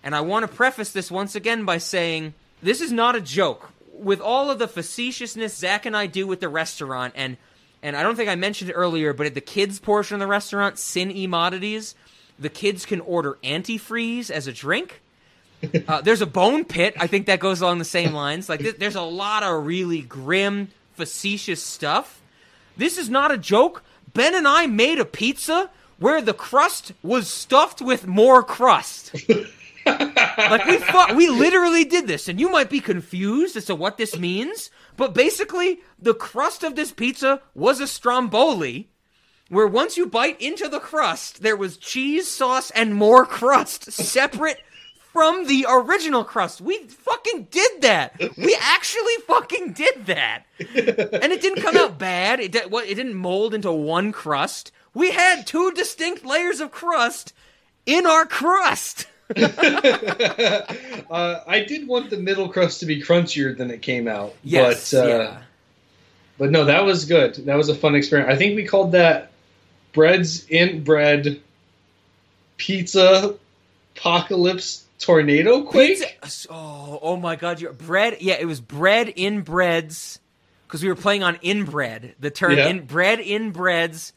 And 0.02 0.14
I 0.14 0.20
want 0.20 0.48
to 0.48 0.54
preface 0.54 0.92
this 0.92 1.10
once 1.10 1.34
again 1.34 1.64
by 1.64 1.78
saying 1.78 2.34
this 2.62 2.80
is 2.80 2.92
not 2.92 3.16
a 3.16 3.20
joke. 3.20 3.70
With 3.92 4.20
all 4.20 4.50
of 4.50 4.58
the 4.58 4.68
facetiousness 4.68 5.56
Zach 5.56 5.86
and 5.86 5.96
I 5.96 6.06
do 6.06 6.26
with 6.26 6.40
the 6.40 6.48
restaurant 6.48 7.14
and 7.16 7.38
And 7.84 7.98
I 7.98 8.02
don't 8.02 8.16
think 8.16 8.30
I 8.30 8.34
mentioned 8.34 8.70
it 8.70 8.72
earlier, 8.72 9.12
but 9.12 9.26
at 9.26 9.34
the 9.34 9.42
kids 9.42 9.78
portion 9.78 10.14
of 10.14 10.20
the 10.20 10.26
restaurant, 10.26 10.76
Cinemodities, 10.76 11.94
the 12.38 12.48
kids 12.48 12.86
can 12.86 13.00
order 13.00 13.36
antifreeze 13.44 14.30
as 14.30 14.48
a 14.48 14.52
drink. 14.52 15.00
Uh, 15.88 16.02
there's 16.02 16.20
a 16.20 16.26
bone 16.26 16.62
pit. 16.66 16.94
I 17.00 17.06
think 17.06 17.24
that 17.24 17.40
goes 17.40 17.62
along 17.62 17.78
the 17.78 17.86
same 17.86 18.12
lines. 18.12 18.50
Like 18.50 18.60
th- 18.60 18.76
there's 18.76 18.96
a 18.96 19.02
lot 19.02 19.42
of 19.42 19.64
really 19.64 20.02
grim, 20.02 20.68
facetious 20.92 21.62
stuff. 21.62 22.20
This 22.76 22.98
is 22.98 23.08
not 23.08 23.32
a 23.32 23.38
joke. 23.38 23.82
Ben 24.12 24.34
and 24.34 24.46
I 24.46 24.66
made 24.66 24.98
a 24.98 25.06
pizza 25.06 25.70
where 25.98 26.20
the 26.20 26.34
crust 26.34 26.92
was 27.02 27.28
stuffed 27.28 27.80
with 27.80 28.06
more 28.06 28.42
crust. 28.42 29.14
like 29.86 30.66
we 30.66 30.76
fu- 30.76 31.14
we 31.14 31.30
literally 31.30 31.84
did 31.84 32.06
this, 32.06 32.28
and 32.28 32.38
you 32.38 32.50
might 32.50 32.68
be 32.68 32.80
confused 32.80 33.56
as 33.56 33.64
to 33.64 33.74
what 33.74 33.96
this 33.96 34.18
means, 34.18 34.70
but 34.96 35.14
basically, 35.14 35.80
the 35.98 36.14
crust 36.14 36.62
of 36.62 36.76
this 36.76 36.92
pizza 36.92 37.40
was 37.54 37.80
a 37.80 37.86
stromboli, 37.86 38.90
where 39.48 39.66
once 39.66 39.96
you 39.96 40.06
bite 40.06 40.40
into 40.40 40.68
the 40.68 40.80
crust, 40.80 41.42
there 41.42 41.56
was 41.56 41.76
cheese, 41.76 42.28
sauce, 42.28 42.70
and 42.70 42.94
more 42.94 43.26
crust 43.26 43.90
separate 43.92 44.58
from 45.12 45.46
the 45.46 45.64
original 45.68 46.24
crust. 46.24 46.60
We 46.60 46.78
fucking 46.88 47.48
did 47.50 47.82
that. 47.82 48.14
We 48.36 48.56
actually 48.60 49.14
fucking 49.26 49.72
did 49.72 50.06
that, 50.06 50.44
and 50.58 51.32
it 51.32 51.40
didn't 51.40 51.62
come 51.62 51.76
out 51.76 51.98
bad. 51.98 52.40
It 52.40 52.52
di- 52.52 52.66
what- 52.66 52.88
it 52.88 52.94
didn't 52.96 53.14
mold 53.14 53.54
into 53.54 53.70
one 53.72 54.10
crust. 54.12 54.72
We 54.92 55.10
had 55.12 55.46
two 55.46 55.70
distinct 55.72 56.24
layers 56.24 56.60
of 56.60 56.70
crust 56.72 57.32
in 57.86 58.06
our 58.06 58.26
crust. 58.26 59.06
Uh, 61.10 61.40
I 61.46 61.60
did 61.60 61.86
want 61.86 62.10
the 62.10 62.16
middle 62.16 62.48
crust 62.48 62.80
to 62.80 62.86
be 62.86 63.00
crunchier 63.00 63.56
than 63.56 63.70
it 63.70 63.82
came 63.82 64.08
out. 64.08 64.34
Yes, 64.42 64.90
but, 64.92 65.04
uh, 65.04 65.08
yeah. 65.08 65.42
But 66.38 66.50
no, 66.50 66.64
that 66.64 66.84
was 66.84 67.04
good. 67.04 67.34
That 67.46 67.56
was 67.56 67.68
a 67.68 67.74
fun 67.74 67.94
experience. 67.94 68.30
I 68.32 68.36
think 68.36 68.56
we 68.56 68.64
called 68.64 68.92
that 68.92 69.30
breads 69.92 70.46
in 70.48 70.82
bread 70.82 71.40
pizza 72.56 73.36
apocalypse 73.96 74.84
tornado 74.98 75.62
quake. 75.62 75.98
Pizza- 76.20 76.48
Oh, 76.50 76.98
oh 77.02 77.16
my 77.16 77.36
God! 77.36 77.60
Your 77.60 77.72
bread. 77.72 78.16
Yeah, 78.20 78.34
it 78.40 78.46
was 78.46 78.60
bread 78.60 79.08
in 79.08 79.42
breads 79.42 80.18
because 80.66 80.82
we 80.82 80.88
were 80.88 80.94
playing 80.96 81.22
on 81.22 81.36
inbread. 81.36 82.14
The 82.18 82.30
term 82.30 82.52
Yeah. 82.56 82.68
in 82.68 82.86
bread 82.86 83.20
in 83.20 83.50
breads. 83.52 84.12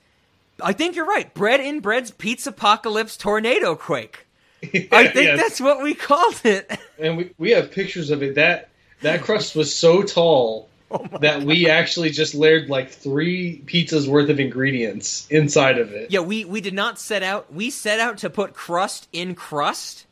I 0.64 0.74
think 0.74 0.95
you're 0.95 1.06
right. 1.06 1.32
Bread 1.34 1.60
in 1.60 1.82
breads. 1.82 2.11
Pizza 2.11 2.50
apocalypse 2.50 3.18
tornado 3.18 3.76
quake. 3.76 4.26
I 4.92 5.08
think 5.08 5.16
Yes. 5.16 5.40
that's 5.40 5.61
what 5.61 5.82
we 5.84 5.94
called 5.94 6.42
it. 6.44 6.72
and 7.00 7.18
we, 7.18 7.32
we 7.38 7.52
have 7.52 7.72
pictures 7.72 8.10
of 8.10 8.24
it. 8.24 8.36
That 8.36 8.69
that 9.02 9.22
crust 9.22 9.56
was 9.56 9.74
so 9.76 10.02
tall 10.03 10.68
Oh 10.92 11.06
that 11.19 11.44
we 11.44 11.69
actually 11.69 12.11
just 12.11 12.34
layered 12.34 12.69
like 12.69 12.90
three 12.90 13.61
pizzas 13.66 14.08
worth 14.08 14.30
of 14.30 14.40
ingredients 14.40 15.27
inside 15.30 15.80
of 15.80 15.92
it. 15.92 16.11
Yeah, 16.11 16.22
we 16.22 16.45
we 16.45 16.61
did 16.61 16.74
not 16.74 16.98
set 16.98 17.24
out. 17.24 17.53
We 17.53 17.69
set 17.72 18.00
out 18.00 18.19
to 18.19 18.30
put 18.30 18.53
crust 18.53 19.10
in 19.11 19.36
crust, 19.36 20.06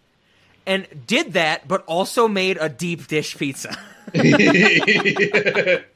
and 0.68 0.86
did 1.08 1.32
that, 1.34 1.66
but 1.68 1.86
also 1.86 2.28
made 2.28 2.58
a 2.60 2.68
deep 2.68 3.08
dish 3.08 3.38
pizza. 3.38 3.78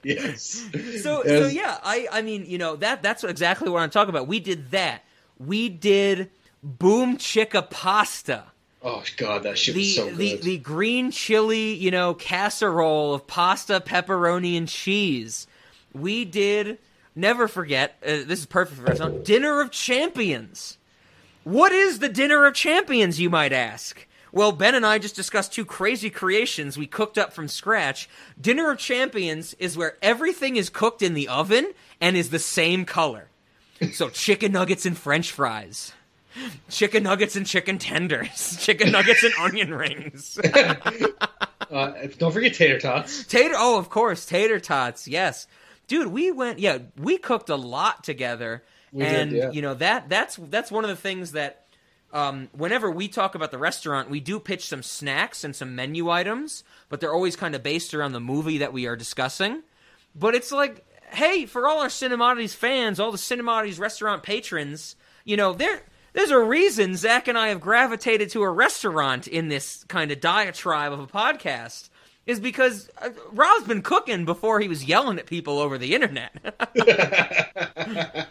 yes. 0.03 0.63
So 1.01 1.23
so 1.23 1.47
yeah, 1.47 1.77
I 1.83 2.07
I 2.11 2.21
mean 2.21 2.45
you 2.47 2.57
know 2.57 2.75
that 2.77 3.03
that's 3.03 3.23
exactly 3.23 3.69
what 3.69 3.81
I'm 3.81 3.89
talking 3.89 4.09
about. 4.09 4.27
We 4.27 4.39
did 4.39 4.71
that. 4.71 5.03
We 5.37 5.69
did 5.69 6.29
boom 6.63 7.17
chicka 7.17 7.69
pasta. 7.69 8.45
Oh 8.81 9.03
god, 9.17 9.43
that 9.43 9.57
shit 9.57 9.75
the 9.75 9.81
was 9.81 9.95
so 9.95 10.09
the 10.11 10.31
good. 10.31 10.43
the 10.43 10.57
green 10.57 11.11
chili 11.11 11.73
you 11.73 11.91
know 11.91 12.13
casserole 12.13 13.13
of 13.13 13.27
pasta, 13.27 13.81
pepperoni, 13.85 14.57
and 14.57 14.67
cheese. 14.67 15.47
We 15.93 16.25
did 16.25 16.77
never 17.15 17.47
forget. 17.47 17.97
Uh, 18.03 18.23
this 18.25 18.39
is 18.39 18.45
perfect 18.45 18.79
for 18.81 18.91
us. 18.91 19.23
Dinner 19.23 19.61
of 19.61 19.71
Champions. 19.71 20.77
What 21.43 21.71
is 21.71 21.99
the 21.99 22.09
Dinner 22.09 22.45
of 22.45 22.53
Champions, 22.53 23.19
you 23.19 23.29
might 23.29 23.51
ask? 23.53 24.05
Well, 24.31 24.51
Ben 24.51 24.75
and 24.75 24.85
I 24.85 24.99
just 24.99 25.15
discussed 25.15 25.53
two 25.53 25.65
crazy 25.65 26.09
creations 26.09 26.77
we 26.77 26.85
cooked 26.85 27.17
up 27.17 27.33
from 27.33 27.47
scratch. 27.47 28.07
Dinner 28.39 28.71
of 28.71 28.77
Champions 28.77 29.55
is 29.55 29.75
where 29.75 29.97
everything 30.01 30.55
is 30.55 30.69
cooked 30.69 31.01
in 31.01 31.15
the 31.15 31.27
oven 31.27 31.71
and 31.99 32.15
is 32.15 32.29
the 32.29 32.39
same 32.39 32.85
color. 32.85 33.29
So, 33.93 34.09
chicken 34.09 34.51
nuggets 34.51 34.85
and 34.85 34.97
french 34.97 35.31
fries, 35.31 35.93
chicken 36.69 37.03
nuggets 37.03 37.35
and 37.35 37.45
chicken 37.45 37.77
tenders, 37.77 38.57
chicken 38.59 38.91
nuggets 38.91 39.23
and 39.23 39.33
onion 39.39 39.73
rings. 39.73 40.39
uh, 41.71 41.91
don't 42.17 42.31
forget 42.31 42.53
tater 42.53 42.79
tots. 42.79 43.23
Tater, 43.25 43.55
oh, 43.57 43.77
of 43.77 43.89
course, 43.89 44.25
tater 44.25 44.59
tots. 44.59 45.07
Yes, 45.07 45.47
dude, 45.87 46.07
we 46.07 46.31
went. 46.31 46.59
Yeah, 46.59 46.79
we 46.97 47.17
cooked 47.17 47.49
a 47.49 47.55
lot 47.55 48.03
together, 48.03 48.63
We 48.91 49.03
did, 49.03 49.15
and 49.15 49.31
yeah. 49.31 49.51
you 49.51 49.61
know 49.61 49.73
that 49.75 50.09
that's 50.09 50.35
that's 50.35 50.71
one 50.71 50.83
of 50.83 50.89
the 50.89 50.95
things 50.95 51.33
that. 51.33 51.65
Um, 52.11 52.49
whenever 52.53 52.89
we 52.89 53.07
talk 53.07 53.35
about 53.35 53.51
the 53.51 53.59
restaurant, 53.59 54.09
we 54.09 54.19
do 54.19 54.39
pitch 54.39 54.65
some 54.65 54.81
snacks 54.81 55.43
and 55.43 55.55
some 55.55 55.75
menu 55.75 56.09
items, 56.09 56.63
but 56.89 56.99
they're 56.99 57.13
always 57.13 57.35
kind 57.35 57.53
of 57.53 57.61
based 57.61 57.93
around 57.93 58.13
the 58.13 58.19
movie 58.19 58.57
that 58.57 58.73
we 58.73 58.87
are 58.87 58.95
discussing. 58.95 59.61
But 60.15 60.33
it's 60.33 60.51
like, 60.51 60.83
hey, 61.11 61.45
for 61.45 61.67
all 61.67 61.81
our 61.81 61.87
Cinemodities 61.87 62.55
fans, 62.55 62.99
all 62.99 63.11
the 63.11 63.19
Cinemodities 63.19 63.79
restaurant 63.79 64.23
patrons, 64.23 64.95
you 65.23 65.37
know, 65.37 65.53
there 65.53 65.83
there's 66.13 66.31
a 66.31 66.39
reason 66.39 66.95
Zach 66.95 67.27
and 67.27 67.37
I 67.37 67.49
have 67.49 67.61
gravitated 67.61 68.29
to 68.31 68.41
a 68.43 68.49
restaurant 68.49 69.27
in 69.27 69.49
this 69.49 69.85
kind 69.87 70.11
of 70.11 70.19
diatribe 70.19 70.91
of 70.91 70.99
a 70.99 71.07
podcast. 71.07 71.89
Is 72.25 72.39
because 72.39 72.89
uh, 73.01 73.09
Rob's 73.31 73.65
been 73.65 73.81
cooking 73.81 74.23
before 74.23 74.59
he 74.59 74.67
was 74.67 74.83
yelling 74.85 75.17
at 75.17 75.25
people 75.25 75.57
over 75.57 75.79
the 75.79 75.95
internet. 75.95 76.31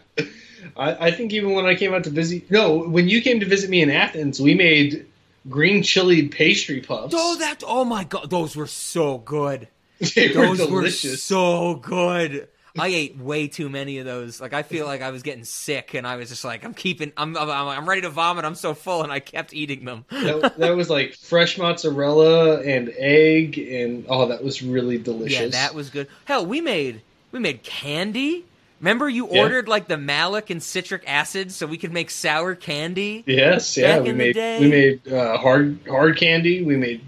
I, 0.77 1.07
I 1.07 1.11
think 1.11 1.33
even 1.33 1.51
when 1.51 1.65
I 1.65 1.75
came 1.75 1.93
out 1.93 2.05
to 2.05 2.09
visit, 2.09 2.49
no, 2.49 2.77
when 2.77 3.09
you 3.09 3.21
came 3.21 3.41
to 3.41 3.45
visit 3.45 3.69
me 3.69 3.81
in 3.81 3.89
Athens, 3.89 4.39
we 4.39 4.53
made 4.53 5.05
green 5.49 5.83
chili 5.83 6.29
pastry 6.29 6.79
puffs. 6.79 7.13
oh, 7.17 7.37
that! 7.39 7.61
Oh 7.67 7.83
my 7.83 8.05
god, 8.05 8.29
those 8.29 8.55
were 8.55 8.67
so 8.67 9.17
good. 9.17 9.67
They 10.15 10.29
those 10.29 10.59
were 10.61 10.81
delicious. 10.81 11.21
so 11.21 11.75
good. 11.75 12.47
I 12.79 12.87
ate 12.87 13.17
way 13.17 13.47
too 13.47 13.69
many 13.69 13.97
of 13.99 14.05
those. 14.05 14.39
Like 14.41 14.53
I 14.53 14.63
feel 14.63 14.85
like 14.85 15.01
I 15.01 15.11
was 15.11 15.21
getting 15.23 15.43
sick, 15.43 15.93
and 15.93 16.07
I 16.07 16.15
was 16.15 16.29
just 16.29 16.43
like, 16.43 16.63
I'm 16.63 16.73
keeping, 16.73 17.11
I'm, 17.17 17.37
I'm, 17.37 17.49
I'm 17.49 17.87
ready 17.87 18.01
to 18.01 18.09
vomit. 18.09 18.45
I'm 18.45 18.55
so 18.55 18.73
full, 18.73 19.03
and 19.03 19.11
I 19.11 19.19
kept 19.19 19.53
eating 19.53 19.85
them. 19.85 20.05
that, 20.09 20.55
that 20.57 20.75
was 20.75 20.89
like 20.89 21.13
fresh 21.15 21.57
mozzarella 21.57 22.61
and 22.61 22.89
egg, 22.97 23.57
and 23.57 24.05
oh, 24.09 24.27
that 24.27 24.43
was 24.43 24.61
really 24.61 24.97
delicious. 24.97 25.39
Yeah, 25.39 25.47
that 25.47 25.73
was 25.73 25.89
good. 25.89 26.07
Hell, 26.25 26.45
we 26.45 26.61
made 26.61 27.01
we 27.31 27.39
made 27.39 27.63
candy. 27.63 28.45
Remember, 28.79 29.09
you 29.09 29.27
Yeah. 29.29 29.41
ordered 29.41 29.67
like 29.67 29.87
the 29.89 29.97
malic 29.97 30.49
and 30.49 30.63
citric 30.63 31.03
acid 31.05 31.51
so 31.51 31.67
we 31.67 31.77
could 31.77 31.91
make 31.91 32.09
sour 32.09 32.55
candy. 32.55 33.23
Yes, 33.27 33.75
yeah, 33.75 33.99
we 33.99 34.13
made 34.13 34.35
we 34.37 34.69
made 34.69 35.07
uh, 35.11 35.37
hard 35.37 35.79
hard 35.87 36.15
candy. 36.15 36.63
We 36.63 36.77
made 36.77 37.01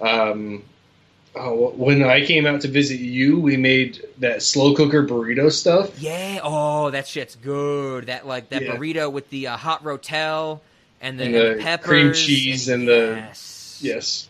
um, 0.00 0.62
oh, 1.36 1.70
when 1.76 2.02
I 2.02 2.24
came 2.24 2.46
out 2.46 2.60
to 2.62 2.68
visit 2.68 2.98
you, 3.00 3.38
we 3.38 3.56
made 3.56 4.02
that 4.18 4.42
slow 4.42 4.74
cooker 4.74 5.04
burrito 5.06 5.50
stuff. 5.52 5.98
Yeah. 6.00 6.40
Oh, 6.42 6.90
that 6.90 7.06
shit's 7.06 7.36
good. 7.36 8.06
That 8.06 8.26
like 8.26 8.48
that 8.50 8.62
Yeah. 8.62 8.76
burrito 8.76 9.10
with 9.12 9.28
the 9.30 9.48
uh, 9.48 9.56
hot 9.56 9.84
rotel 9.84 10.60
and 11.00 11.18
the, 11.20 11.24
and 11.24 11.34
and 11.34 11.58
the 11.60 11.62
peppers 11.62 11.86
cream 11.86 12.12
cheese 12.14 12.68
and, 12.68 12.86
the 12.88 13.14
yes. 13.26 13.78
yes. 13.82 14.28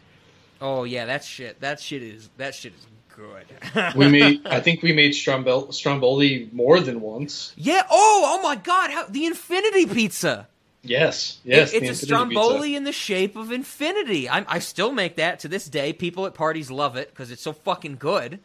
Oh 0.60 0.84
yeah, 0.84 1.06
that 1.06 1.24
shit. 1.24 1.60
That 1.60 1.80
shit 1.80 2.02
is 2.02 2.28
that 2.38 2.54
shit 2.54 2.72
is 2.74 2.86
good. 3.14 3.94
We 3.96 4.08
made. 4.10 4.46
I 4.46 4.60
think 4.60 4.82
we 4.82 4.92
made 4.92 5.12
stromboli, 5.14 5.72
stromboli 5.72 6.48
more 6.52 6.80
than 6.80 7.00
once. 7.00 7.52
yeah. 7.56 7.82
Oh, 7.90 8.22
oh 8.38 8.42
my 8.42 8.56
god, 8.56 8.90
how 8.90 9.04
the 9.06 9.26
infinity 9.26 9.86
pizza. 9.86 10.48
Yes, 10.88 11.38
yes. 11.44 11.72
It- 11.72 11.82
it's 11.82 11.84
a 11.84 11.86
infinity 11.88 11.96
pizza. 11.96 12.06
stromboli 12.06 12.76
in 12.76 12.84
the 12.84 12.92
shape 12.92 13.36
of 13.36 13.52
infinity. 13.52 14.28
I, 14.28 14.44
I 14.48 14.58
still 14.60 14.92
make 14.92 15.16
that 15.16 15.40
to 15.40 15.48
this 15.48 15.66
day. 15.68 15.92
People 15.92 16.26
at 16.26 16.34
parties 16.34 16.70
love 16.70 16.96
it 16.96 17.10
because 17.10 17.30
it's 17.30 17.42
so 17.42 17.52
fucking 17.52 17.96
good. 17.96 18.40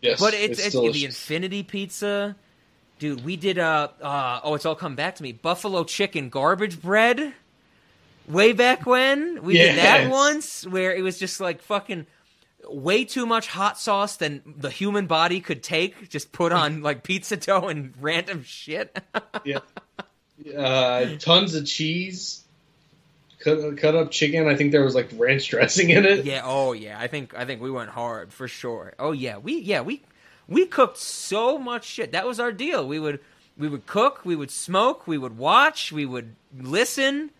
Yes, 0.00 0.18
but 0.18 0.34
it's, 0.34 0.58
it's 0.58 0.74
it's, 0.74 0.94
the 0.94 1.04
infinity 1.04 1.62
pizza, 1.62 2.34
dude. 2.98 3.24
We 3.24 3.36
did 3.36 3.58
uh, 3.58 3.88
uh 4.00 4.40
oh, 4.42 4.54
it's 4.54 4.66
all 4.66 4.74
come 4.74 4.96
back 4.96 5.14
to 5.16 5.22
me. 5.22 5.32
Buffalo 5.32 5.84
chicken 5.84 6.28
garbage 6.28 6.80
bread. 6.82 7.34
Way 8.28 8.52
back 8.52 8.86
when 8.86 9.42
we 9.42 9.54
did 9.54 9.78
that 9.78 10.10
once, 10.10 10.66
where 10.66 10.94
it 10.94 11.02
was 11.02 11.18
just 11.18 11.40
like 11.40 11.60
fucking 11.62 12.06
way 12.68 13.04
too 13.04 13.26
much 13.26 13.48
hot 13.48 13.78
sauce 13.78 14.16
than 14.16 14.42
the 14.46 14.70
human 14.70 15.06
body 15.06 15.40
could 15.40 15.62
take. 15.62 16.08
Just 16.08 16.30
put 16.32 16.52
on 16.52 16.82
like 16.82 17.02
pizza 17.02 17.36
dough 17.36 17.68
and 17.68 17.92
random 18.00 18.44
shit. 18.44 18.96
yeah. 19.44 19.58
Uh, 20.56 21.16
tons 21.18 21.54
of 21.54 21.66
cheese. 21.66 22.44
Cut, 23.40 23.76
cut 23.76 23.94
up 23.96 24.10
chicken. 24.10 24.46
I 24.46 24.54
think 24.54 24.70
there 24.70 24.84
was 24.84 24.94
like 24.94 25.08
ranch 25.16 25.48
dressing 25.48 25.90
in 25.90 26.04
it. 26.04 26.24
Yeah. 26.24 26.42
Oh, 26.44 26.72
yeah. 26.72 26.98
I 26.98 27.08
think 27.08 27.34
I 27.36 27.44
think 27.44 27.60
we 27.60 27.70
went 27.70 27.90
hard 27.90 28.32
for 28.32 28.46
sure. 28.46 28.94
Oh 28.98 29.12
yeah. 29.12 29.38
We 29.38 29.58
yeah 29.58 29.80
we 29.80 30.02
we 30.48 30.66
cooked 30.66 30.98
so 30.98 31.58
much 31.58 31.84
shit. 31.84 32.12
That 32.12 32.26
was 32.26 32.38
our 32.38 32.52
deal. 32.52 32.86
We 32.86 33.00
would 33.00 33.20
we 33.58 33.68
would 33.68 33.86
cook. 33.86 34.24
We 34.24 34.36
would 34.36 34.50
smoke. 34.50 35.06
We 35.06 35.18
would 35.18 35.36
watch. 35.36 35.92
We 35.92 36.06
would 36.06 36.34
listen. 36.56 37.30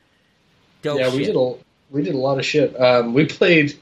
Dope 0.83 0.99
yeah, 0.99 1.11
we 1.11 1.19
shit. 1.19 1.27
did 1.27 1.37
a 1.37 1.55
we 1.91 2.03
did 2.03 2.15
a 2.15 2.19
lot 2.19 2.39
of 2.39 2.45
shit. 2.45 2.79
Um, 2.81 3.15
we 3.15 3.27
played 3.27 3.79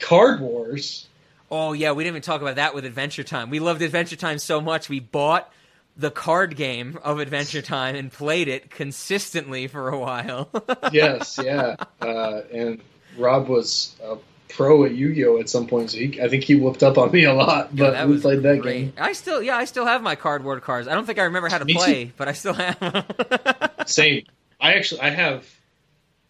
Card 0.00 0.40
Wars. 0.40 1.06
Oh 1.50 1.72
yeah, 1.72 1.92
we 1.92 2.04
didn't 2.04 2.16
even 2.16 2.22
talk 2.22 2.42
about 2.42 2.56
that 2.56 2.74
with 2.74 2.84
Adventure 2.84 3.24
Time. 3.24 3.48
We 3.48 3.60
loved 3.60 3.80
Adventure 3.80 4.16
Time 4.16 4.38
so 4.38 4.60
much 4.60 4.88
we 4.88 5.00
bought 5.00 5.50
the 5.98 6.10
card 6.10 6.56
game 6.56 6.98
of 7.02 7.18
Adventure 7.18 7.60
Time 7.60 7.96
and 7.96 8.10
played 8.12 8.46
it 8.48 8.70
consistently 8.70 9.66
for 9.66 9.88
a 9.88 9.98
while. 9.98 10.48
yes, 10.92 11.38
yeah. 11.42 11.74
Uh, 12.00 12.42
and 12.52 12.80
Rob 13.16 13.48
was 13.48 13.96
a 14.02 14.16
pro 14.48 14.84
at 14.84 14.92
Yu-Gi-Oh 14.94 15.40
at 15.40 15.48
some 15.50 15.66
point, 15.66 15.90
so 15.90 15.98
he, 15.98 16.20
I 16.22 16.28
think 16.28 16.44
he 16.44 16.54
whooped 16.54 16.82
up 16.82 16.96
on 16.98 17.10
me 17.10 17.24
a 17.24 17.34
lot. 17.34 17.74
But 17.76 17.90
that 17.92 18.08
we 18.08 18.20
played 18.20 18.42
that 18.44 18.60
great. 18.60 18.80
game. 18.80 18.92
I 18.98 19.12
still, 19.12 19.42
yeah, 19.42 19.56
I 19.56 19.64
still 19.64 19.86
have 19.86 20.00
my 20.02 20.14
cardboard 20.14 20.62
cards. 20.62 20.86
I 20.88 20.94
don't 20.94 21.04
think 21.04 21.18
I 21.18 21.24
remember 21.24 21.48
how 21.48 21.58
to 21.58 21.64
Me 21.64 21.74
too. 21.74 21.78
play, 21.78 22.12
but 22.16 22.28
I 22.28 22.32
still 22.32 22.54
have. 22.54 23.72
Same. 23.86 24.24
I 24.60 24.74
actually 24.74 25.00
I 25.02 25.10
have 25.10 25.44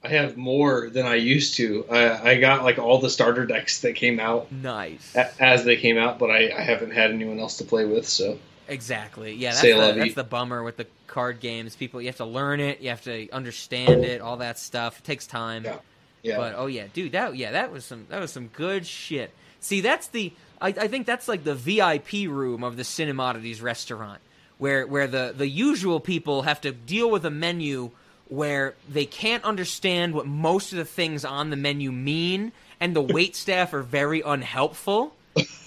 I 0.03 0.09
have 0.09 0.37
more 0.37 0.89
than 0.91 1.07
I 1.07 1.17
used 1.17 1.55
to. 1.57 1.85
I, 1.91 2.31
I 2.31 2.41
got 2.41 2.63
like 2.65 2.79
all 2.79 2.99
the 3.01 3.11
starter 3.11 3.45
decks 3.47 3.81
that 3.83 3.95
came 3.97 4.21
out 4.21 4.51
nice. 4.53 5.15
a- 5.15 5.43
as 5.43 5.65
they 5.65 5.77
came 5.77 5.99
out, 5.99 6.19
but 6.19 6.31
I, 6.31 6.53
I 6.57 6.61
haven't 6.63 6.93
had 6.93 7.11
anyone 7.11 7.39
else 7.39 7.59
to 7.59 7.65
play 7.65 7.85
with. 7.85 8.07
So 8.09 8.39
Exactly. 8.69 9.35
Yeah, 9.35 9.51
that's 9.51 9.63
the, 9.63 9.93
that's 10.01 10.15
the 10.15 10.25
bummer 10.25 10.63
with 10.63 10.77
the 10.77 10.87
card 11.07 11.41
games. 11.41 11.75
People, 11.75 12.01
you 12.01 12.09
have 12.09 12.17
to 12.19 12.25
learn 12.25 12.61
it, 12.61 12.81
you 12.81 12.91
have 12.91 13.03
to 13.05 13.29
understand 13.31 14.05
it, 14.05 14.21
all 14.21 14.37
that 14.39 14.59
stuff. 14.59 14.99
It 14.99 15.05
takes 15.05 15.27
time. 15.27 15.65
yeah. 16.23 16.37
But 16.37 16.55
oh 16.57 16.67
yeah, 16.67 16.87
dude, 16.93 17.13
that 17.13 17.37
yeah, 17.37 17.53
that 17.53 17.73
was 17.73 17.85
some 17.85 18.07
that 18.11 18.21
was 18.21 18.33
some 18.33 18.49
good 18.49 18.87
shit. 18.87 19.33
See, 19.61 19.81
that's 19.81 20.09
the 20.09 20.33
I, 20.61 20.69
I 20.69 20.89
think 20.89 21.07
that's 21.07 21.29
like 21.29 21.45
the 21.45 21.55
VIP 21.55 22.29
room 22.29 22.63
of 22.65 22.77
the 22.77 22.83
Cinemodities 22.83 23.63
restaurant, 23.63 24.21
where 24.59 24.87
where 24.87 25.07
the 25.07 25.33
the 25.37 25.49
usual 25.49 26.01
people 26.01 26.43
have 26.43 26.61
to 26.63 26.73
deal 26.73 27.11
with 27.11 27.25
a 27.25 27.31
menu 27.31 27.91
where 28.29 28.75
they 28.89 29.07
can't 29.07 29.43
understand 29.45 30.13
what 30.13 30.27
most 30.27 30.73
of 30.73 30.79
the 30.79 30.85
things 30.85 31.25
on 31.25 31.51
the 31.51 31.57
menu 31.57 31.91
mean, 31.91 32.53
and 32.81 32.95
the 32.95 33.01
wait 33.15 33.35
staff 33.35 33.73
are 33.73 33.83
very 33.83 34.21
unhelpful. 34.21 35.15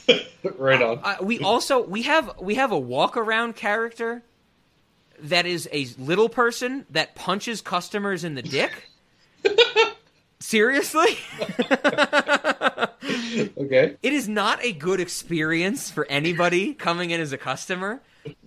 right 0.58 0.82
on. 0.82 1.00
Uh, 1.04 1.16
we 1.22 1.40
also 1.40 1.82
we 1.84 2.04
have 2.04 2.34
we 2.40 2.56
have 2.56 2.72
a 2.72 2.80
walk 2.80 3.18
around 3.18 3.56
character 3.56 4.24
that 5.20 5.46
is 5.46 5.70
a 5.72 5.86
little 6.00 6.30
person 6.30 6.86
that 6.90 7.16
punches 7.16 7.62
customers 7.62 8.24
in 8.24 8.36
the 8.36 8.42
dick. 8.42 8.72
Seriously? 10.40 11.18
okay. 13.58 13.96
It 14.02 14.14
is 14.14 14.28
not 14.28 14.64
a 14.64 14.72
good 14.74 15.00
experience 15.00 15.92
for 15.92 16.06
anybody 16.08 16.74
coming 16.74 17.12
in 17.12 17.22
as 17.22 17.32
a 17.32 17.38
customer. 17.38 18.02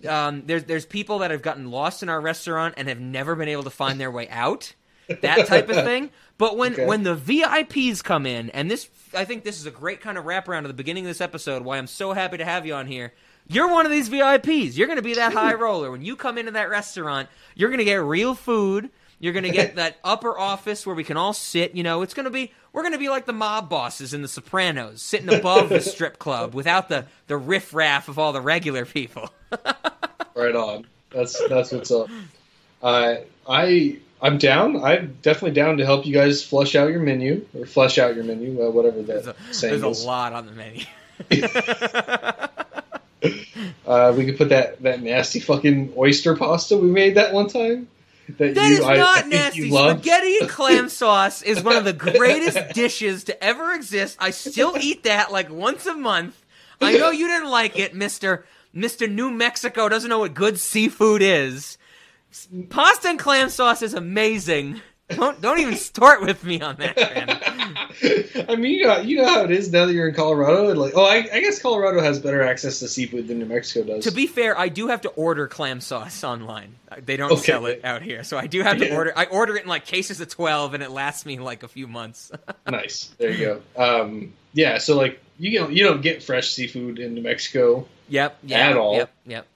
Um, 0.07 0.43
there's 0.45 0.65
there's 0.65 0.85
people 0.85 1.19
that 1.19 1.31
have 1.31 1.41
gotten 1.41 1.71
lost 1.71 2.03
in 2.03 2.09
our 2.09 2.19
restaurant 2.19 2.75
and 2.77 2.87
have 2.87 2.99
never 2.99 3.35
been 3.35 3.47
able 3.47 3.63
to 3.63 3.69
find 3.69 3.99
their 3.99 4.11
way 4.11 4.27
out. 4.29 4.73
That 5.07 5.47
type 5.47 5.69
of 5.69 5.75
thing. 5.85 6.09
But 6.37 6.57
when 6.57 6.73
Okay. 6.73 6.85
when 6.85 7.03
the 7.03 7.15
VIPs 7.15 8.03
come 8.03 8.25
in, 8.25 8.49
and 8.49 8.69
this 8.69 8.85
I 9.15 9.25
think 9.25 9.43
this 9.43 9.59
is 9.59 9.65
a 9.65 9.71
great 9.71 10.01
kind 10.01 10.17
of 10.17 10.25
wraparound 10.25 10.59
at 10.59 10.67
the 10.67 10.73
beginning 10.73 11.05
of 11.05 11.09
this 11.09 11.21
episode. 11.21 11.63
Why 11.63 11.77
I'm 11.77 11.87
so 11.87 12.13
happy 12.13 12.37
to 12.37 12.45
have 12.45 12.65
you 12.65 12.73
on 12.73 12.87
here. 12.87 13.13
You're 13.47 13.71
one 13.71 13.85
of 13.85 13.91
these 13.91 14.09
VIPs. 14.09 14.75
You're 14.75 14.87
going 14.87 14.97
to 14.97 15.03
be 15.03 15.15
that 15.15 15.33
high 15.33 15.53
roller 15.53 15.91
when 15.91 16.01
you 16.01 16.15
come 16.15 16.37
into 16.37 16.51
that 16.51 16.69
restaurant. 16.69 17.29
You're 17.53 17.69
going 17.69 17.79
to 17.79 17.85
get 17.85 17.95
real 17.95 18.33
food. 18.33 18.89
You're 19.19 19.33
going 19.33 19.43
to 19.43 19.51
get 19.51 19.75
that 19.77 19.97
upper 20.03 20.37
office 20.37 20.85
where 20.85 20.95
we 20.95 21.03
can 21.03 21.17
all 21.17 21.33
sit. 21.33 21.75
You 21.75 21.83
know, 21.83 22.01
it's 22.01 22.13
going 22.13 22.25
to 22.25 22.31
be 22.31 22.51
we're 22.73 22.81
going 22.81 22.93
to 22.93 22.99
be 22.99 23.09
like 23.09 23.25
the 23.25 23.33
mob 23.33 23.69
bosses 23.69 24.13
in 24.13 24.21
The 24.21 24.27
Sopranos, 24.27 25.01
sitting 25.01 25.33
above 25.33 25.69
the 25.69 25.81
strip 25.81 26.19
club 26.19 26.53
without 26.53 26.89
the 26.89 27.05
the 27.27 27.37
riffraff 27.37 28.07
of 28.09 28.19
all 28.19 28.33
the 28.33 28.41
regular 28.41 28.85
people. 28.85 29.29
right 30.35 30.55
on. 30.55 30.87
That's 31.11 31.41
that's 31.47 31.71
what's 31.71 31.91
up. 31.91 32.09
Uh, 32.81 33.17
I 33.47 33.99
I'm 34.21 34.37
down. 34.37 34.83
I'm 34.83 35.17
definitely 35.21 35.51
down 35.51 35.77
to 35.77 35.85
help 35.85 36.05
you 36.05 36.13
guys 36.13 36.43
flush 36.43 36.75
out 36.75 36.89
your 36.89 37.01
menu 37.01 37.45
or 37.57 37.65
flush 37.65 37.97
out 37.97 38.15
your 38.15 38.23
menu, 38.23 38.65
uh, 38.65 38.71
whatever 38.71 39.01
that 39.03 39.35
saying 39.51 39.81
There's 39.81 39.97
is. 39.97 40.03
a 40.03 40.07
lot 40.07 40.33
on 40.33 40.45
the 40.45 40.51
menu. 40.51 40.85
Uh, 43.85 44.13
we 44.17 44.25
could 44.25 44.37
put 44.37 44.49
that 44.49 44.81
that 44.81 45.01
nasty 45.01 45.39
fucking 45.39 45.93
oyster 45.97 46.35
pasta 46.35 46.75
we 46.75 46.89
made 46.89 47.15
that 47.15 47.33
one 47.33 47.47
time. 47.47 47.87
That, 48.37 48.55
That 48.55 48.69
you, 48.69 48.77
is 48.77 48.81
I, 48.81 48.97
not 48.97 49.25
I 49.25 49.27
nasty. 49.27 49.69
Spaghetti 49.69 50.37
and 50.39 50.49
clam 50.49 50.89
sauce 51.01 51.43
is 51.43 51.63
one 51.63 51.75
of 51.75 51.85
the 51.85 51.93
greatest 51.93 52.73
dishes 52.73 53.23
to 53.25 53.43
ever 53.43 53.73
exist. 53.73 54.17
I 54.19 54.31
still 54.31 54.75
eat 54.79 55.03
that 55.03 55.31
like 55.31 55.51
once 55.51 55.85
a 55.85 55.93
month. 55.93 56.43
I 56.81 56.97
know 56.97 57.11
you 57.11 57.27
didn't 57.27 57.49
like 57.49 57.77
it, 57.77 57.93
Mister 57.95 58.45
Mister 58.73 59.07
New 59.07 59.29
Mexico 59.29 59.87
doesn't 59.87 60.09
know 60.09 60.19
what 60.19 60.33
good 60.33 60.59
seafood 60.59 61.21
is. 61.21 61.77
Pasta 62.69 63.09
and 63.09 63.19
clam 63.19 63.49
sauce 63.49 63.81
is 63.81 63.93
amazing. 63.93 64.81
Don't 65.09 65.39
don't 65.39 65.59
even 65.59 65.75
start 65.75 66.21
with 66.23 66.43
me 66.43 66.61
on 66.61 66.77
that. 66.77 66.97
I 68.49 68.55
mean, 68.55 68.73
you 68.73 68.83
know, 68.87 68.99
you 68.99 69.17
know 69.17 69.25
how 69.27 69.43
it 69.43 69.51
is 69.51 69.71
now 69.71 69.85
that 69.85 69.93
you're 69.93 70.09
in 70.09 70.15
Colorado. 70.15 70.73
Like, 70.73 70.93
oh, 70.95 71.05
I, 71.05 71.17
I 71.31 71.39
guess 71.41 71.61
Colorado 71.61 72.01
has 72.01 72.19
better 72.19 72.41
access 72.41 72.79
to 72.79 72.87
seafood 72.87 73.27
than 73.27 73.37
New 73.39 73.45
Mexico 73.45 73.85
does. 73.85 74.03
To 74.05 74.11
be 74.11 74.25
fair, 74.27 74.57
I 74.57 74.67
do 74.69 74.87
have 74.87 75.01
to 75.01 75.09
order 75.09 75.47
clam 75.47 75.79
sauce 75.79 76.23
online. 76.23 76.75
They 77.05 77.17
don't 77.17 77.31
Okay. 77.33 77.41
sell 77.43 77.67
it 77.67 77.85
out 77.85 78.01
here, 78.01 78.23
so 78.23 78.37
I 78.37 78.47
do 78.47 78.63
have 78.63 78.79
to 78.79 78.87
Yeah. 78.87 78.95
order. 78.95 79.13
I 79.15 79.25
order 79.25 79.55
it 79.57 79.63
in 79.63 79.69
like 79.69 79.85
cases 79.85 80.19
of 80.21 80.29
twelve, 80.29 80.73
and 80.73 80.81
it 80.81 80.89
lasts 80.91 81.25
me 81.25 81.37
like 81.39 81.61
a 81.63 81.67
few 81.67 81.87
months. 81.87 82.31
nice. 82.67 83.11
There 83.19 83.29
you 83.29 83.61
go. 83.77 83.81
Um, 83.81 84.33
yeah. 84.53 84.79
So 84.79 84.97
like, 84.97 85.21
you 85.37 85.57
don't 85.59 85.71
you 85.71 85.83
don't 85.83 86.01
get 86.01 86.23
fresh 86.23 86.49
seafood 86.49 86.97
in 86.99 87.13
New 87.13 87.21
Mexico. 87.21 87.87
Yep. 88.09 88.39
Yeah. 88.43 88.69
At 88.71 88.77
all. 88.77 88.95
Yep. 88.97 89.11
Yep. 89.27 89.47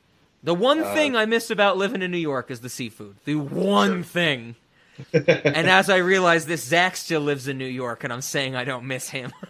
The 0.43 0.53
one 0.55 0.79
Uh, 0.81 0.93
thing 0.93 1.15
I 1.15 1.25
miss 1.25 1.49
about 1.51 1.77
living 1.77 2.01
in 2.01 2.11
New 2.11 2.17
York 2.17 2.49
is 2.51 2.61
the 2.61 2.69
seafood. 2.69 3.17
The 3.25 3.35
one 3.35 4.03
thing. 4.03 4.55
and 5.13 5.69
as 5.69 5.89
I 5.89 5.97
realize 5.97 6.45
this, 6.45 6.63
Zach 6.63 6.95
still 6.97 7.21
lives 7.21 7.47
in 7.47 7.57
New 7.57 7.65
York, 7.65 8.03
and 8.03 8.11
I'm 8.11 8.21
saying 8.21 8.55
I 8.55 8.63
don't 8.65 8.85
miss 8.85 9.09
him. 9.09 9.31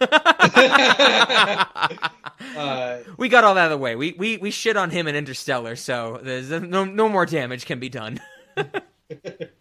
Uh, 2.56 2.98
we 3.18 3.28
got 3.28 3.44
all 3.44 3.54
that 3.54 3.66
out 3.66 3.72
of 3.72 3.78
the 3.78 3.82
way. 3.82 3.94
We 3.94 4.12
we 4.12 4.38
we 4.38 4.50
shit 4.50 4.76
on 4.76 4.90
him 4.90 5.06
in 5.06 5.14
Interstellar, 5.14 5.76
so 5.76 6.18
there's 6.22 6.50
no 6.50 6.84
no 6.84 7.08
more 7.08 7.26
damage 7.26 7.66
can 7.66 7.78
be 7.78 7.88
done. 7.90 8.18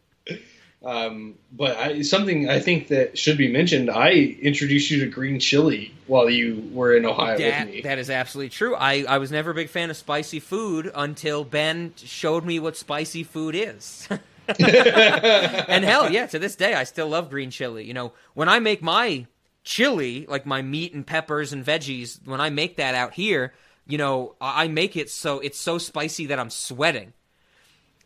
um, 0.83 1.35
but 1.51 1.75
I, 1.77 2.01
something 2.03 2.49
I 2.49 2.59
think 2.59 2.87
that 2.87 3.17
should 3.17 3.37
be 3.37 3.51
mentioned. 3.51 3.89
I 3.89 4.11
introduced 4.41 4.89
you 4.91 5.01
to 5.01 5.07
green 5.07 5.39
chili 5.39 5.93
while 6.07 6.29
you 6.29 6.69
were 6.73 6.95
in 6.95 7.05
Ohio 7.05 7.37
That, 7.37 7.65
with 7.65 7.75
me. 7.75 7.81
that 7.81 7.99
is 7.99 8.09
absolutely 8.09 8.49
true. 8.49 8.75
I, 8.75 9.03
I 9.07 9.17
was 9.17 9.31
never 9.31 9.51
a 9.51 9.53
big 9.53 9.69
fan 9.69 9.89
of 9.89 9.97
spicy 9.97 10.39
food 10.39 10.89
until 10.95 11.43
Ben 11.43 11.93
showed 11.97 12.45
me 12.45 12.59
what 12.59 12.77
spicy 12.77 13.23
food 13.23 13.55
is. 13.55 14.07
and 14.47 15.83
hell, 15.85 16.11
yeah, 16.11 16.25
to 16.27 16.39
this 16.39 16.55
day, 16.55 16.73
I 16.73 16.83
still 16.85 17.09
love 17.09 17.29
green 17.29 17.51
chili. 17.51 17.83
You 17.85 17.93
know, 17.93 18.13
when 18.33 18.49
I 18.49 18.59
make 18.59 18.81
my 18.81 19.27
chili, 19.63 20.25
like 20.27 20.45
my 20.45 20.61
meat 20.61 20.93
and 20.93 21.05
peppers 21.05 21.53
and 21.53 21.63
veggies, 21.65 22.25
when 22.25 22.41
I 22.41 22.49
make 22.49 22.77
that 22.77 22.95
out 22.95 23.13
here, 23.13 23.53
you 23.85 23.97
know, 23.97 24.35
I 24.39 24.63
I 24.63 24.67
make 24.69 24.95
it 24.95 25.09
so 25.09 25.39
it's 25.39 25.59
so 25.59 25.77
spicy 25.77 26.27
that 26.27 26.39
I'm 26.39 26.49
sweating. 26.49 27.13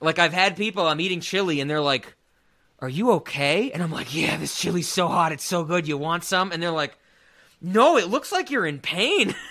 Like 0.01 0.19
I've 0.19 0.33
had 0.33 0.57
people, 0.57 0.85
I'm 0.87 0.99
eating 0.99 1.21
chili, 1.21 1.61
and 1.61 1.69
they're 1.69 1.79
like, 1.81 2.15
"Are 2.83 2.89
you 2.89 3.11
okay?" 3.13 3.71
And 3.71 3.81
I'm 3.81 3.91
like, 3.91 4.13
"Yeah, 4.13 4.37
this 4.37 4.59
chili's 4.59 4.89
so 4.89 5.07
hot, 5.07 5.31
it's 5.31 5.43
so 5.43 5.63
good. 5.63 5.87
You 5.87 5.97
want 5.97 6.23
some?" 6.23 6.51
And 6.51 6.61
they're 6.61 6.69
like, 6.71 6.95
"No, 7.61 7.97
it 7.97 8.09
looks 8.09 8.31
like 8.31 8.51
you're 8.51 8.65
in 8.65 8.79
pain." 8.79 9.33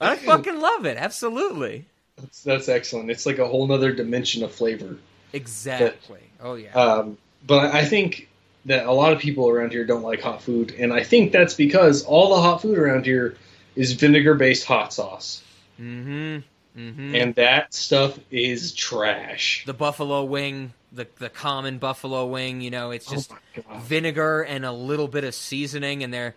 I 0.00 0.16
fucking 0.16 0.60
love 0.60 0.84
it. 0.86 0.96
Absolutely. 0.98 1.86
That's, 2.16 2.42
that's 2.42 2.68
excellent. 2.68 3.10
It's 3.10 3.24
like 3.26 3.38
a 3.38 3.46
whole 3.48 3.66
nother 3.66 3.92
dimension 3.92 4.42
of 4.44 4.52
flavor. 4.52 4.96
Exactly. 5.32 6.20
Oh 6.42 6.54
yeah. 6.54 6.72
Um, 6.72 7.16
but 7.46 7.74
I 7.74 7.84
think 7.84 8.28
that 8.66 8.84
a 8.86 8.92
lot 8.92 9.12
of 9.12 9.18
people 9.18 9.48
around 9.48 9.72
here 9.72 9.84
don't 9.86 10.02
like 10.02 10.20
hot 10.20 10.42
food, 10.42 10.74
and 10.78 10.92
I 10.92 11.02
think 11.02 11.32
that's 11.32 11.54
because 11.54 12.04
all 12.04 12.34
the 12.36 12.42
hot 12.42 12.60
food 12.60 12.76
around 12.76 13.06
here 13.06 13.36
is 13.74 13.92
vinegar-based 13.92 14.64
hot 14.66 14.92
sauce, 14.92 15.42
Mm-hmm. 15.80 16.38
Mm-hmm. 16.78 17.14
and 17.16 17.34
that 17.36 17.72
stuff 17.72 18.18
is 18.30 18.72
trash. 18.74 19.64
the 19.64 19.72
buffalo 19.72 20.24
wing, 20.24 20.72
the 20.92 21.06
the 21.18 21.28
common 21.28 21.78
buffalo 21.78 22.26
wing, 22.26 22.60
you 22.60 22.70
know, 22.70 22.90
it's 22.90 23.08
Oh 23.10 23.14
just 23.14 23.30
God. 23.54 23.82
vinegar 23.82 24.42
and 24.42 24.64
a 24.64 24.72
little 24.72 25.08
bit 25.08 25.24
of 25.24 25.34
seasoning 25.34 26.02
and 26.02 26.12
they're 26.12 26.34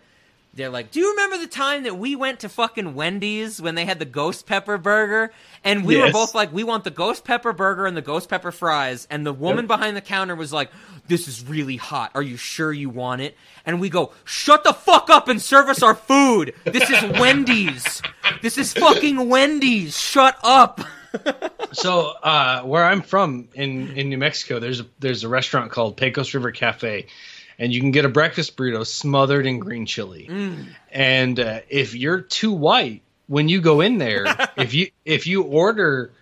they're 0.56 0.70
like, 0.70 0.92
"Do 0.92 1.00
you 1.00 1.10
remember 1.10 1.38
the 1.38 1.48
time 1.48 1.82
that 1.82 1.98
we 1.98 2.14
went 2.14 2.38
to 2.40 2.48
fucking 2.48 2.94
Wendy's 2.94 3.60
when 3.60 3.74
they 3.74 3.84
had 3.84 3.98
the 3.98 4.04
ghost 4.04 4.46
pepper 4.46 4.78
burger?" 4.78 5.32
And 5.64 5.84
we 5.84 5.96
were 5.96 6.12
both 6.12 6.32
like, 6.32 6.52
"We 6.52 6.62
want 6.62 6.84
the 6.84 6.92
ghost 6.92 7.24
pepper 7.24 7.52
burger 7.52 7.86
and 7.86 7.96
the 7.96 8.02
ghost 8.02 8.28
pepper 8.28 8.52
fries." 8.52 9.08
And 9.10 9.26
the 9.26 9.32
woman 9.32 9.64
Yep. 9.64 9.66
behind 9.66 9.96
the 9.96 10.00
counter 10.00 10.36
was 10.36 10.52
like, 10.52 10.70
"This 11.08 11.26
is 11.26 11.42
really 11.44 11.74
hot. 11.76 12.12
Are 12.14 12.22
you 12.22 12.36
sure 12.36 12.72
you 12.72 12.88
want 12.88 13.20
it?" 13.20 13.36
And 13.66 13.80
we 13.80 13.88
go, 13.88 14.12
"Shut 14.24 14.62
the 14.62 14.72
fuck 14.72 15.10
up 15.10 15.26
and 15.26 15.42
serve 15.42 15.68
us 15.68 15.82
our 15.82 15.96
food. 15.96 16.54
This 16.62 16.88
is 16.88 17.02
Wendy's. 17.18 18.00
This 18.40 18.56
is 18.56 18.72
fucking 18.74 19.28
Wendy's. 19.28 19.98
Shut 19.98 20.38
up." 20.44 20.80
So 21.74 22.12
uh, 22.22 22.62
where 22.62 22.84
I'm 22.84 23.02
from 23.02 23.48
in, 23.54 23.96
in 23.96 24.08
New 24.08 24.18
Mexico, 24.18 24.58
there's 24.60 24.80
a, 24.80 24.86
there's 25.00 25.24
a 25.24 25.28
restaurant 25.28 25.72
called 25.72 25.96
Pecos 25.96 26.32
River 26.34 26.52
Cafe, 26.52 27.06
and 27.58 27.72
you 27.72 27.80
can 27.80 27.90
get 27.90 28.04
a 28.04 28.08
breakfast 28.08 28.56
burrito 28.56 28.86
smothered 28.86 29.46
in 29.46 29.58
green 29.58 29.86
chili. 29.86 30.28
Mm. 30.30 30.66
And 30.90 31.40
uh, 31.40 31.60
if 31.68 31.94
you're 31.94 32.20
too 32.20 32.52
white 32.52 33.02
when 33.26 33.48
you 33.48 33.60
go 33.60 33.80
in 33.80 33.98
there, 33.98 34.24
if 34.56 34.74
you 34.74 34.90
if 35.04 35.26
you 35.26 35.42
order 35.42 36.12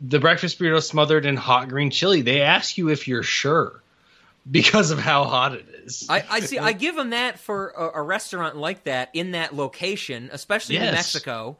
the 0.00 0.18
breakfast 0.18 0.58
burrito 0.58 0.82
smothered 0.82 1.26
in 1.26 1.36
hot 1.36 1.68
green 1.68 1.90
chili, 1.90 2.22
they 2.22 2.42
ask 2.42 2.78
you 2.78 2.88
if 2.88 3.08
you're 3.08 3.22
sure 3.22 3.80
because 4.48 4.90
of 4.90 4.98
how 4.98 5.24
hot 5.24 5.54
it 5.54 5.66
is. 5.84 6.06
I, 6.08 6.24
I 6.30 6.40
see. 6.40 6.58
I 6.58 6.72
give 6.72 6.94
them 6.94 7.10
that 7.10 7.38
for 7.38 7.68
a, 7.70 8.00
a 8.00 8.02
restaurant 8.02 8.56
like 8.56 8.84
that 8.84 9.10
in 9.12 9.32
that 9.32 9.54
location, 9.54 10.30
especially 10.32 10.76
in 10.76 10.82
New 10.82 10.92
Mexico, 10.92 11.56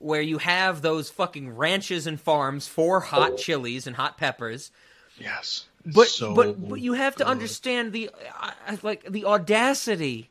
where 0.00 0.22
you 0.22 0.38
have 0.38 0.80
those 0.82 1.10
fucking 1.10 1.54
ranches 1.54 2.06
and 2.06 2.18
farms 2.18 2.66
for 2.66 3.00
hot 3.00 3.36
chilies 3.36 3.86
and 3.86 3.94
hot 3.94 4.18
peppers. 4.18 4.72
Yes. 5.18 5.66
But 5.86 6.08
So 6.08 6.34
but 6.34 6.68
but 6.68 6.80
you 6.80 6.94
have 6.94 7.16
to 7.16 7.26
understand 7.26 7.92
the 7.92 8.10
uh, 8.40 8.50
uh, 8.66 8.76
like 8.82 9.04
the 9.04 9.26
audacity 9.26 10.30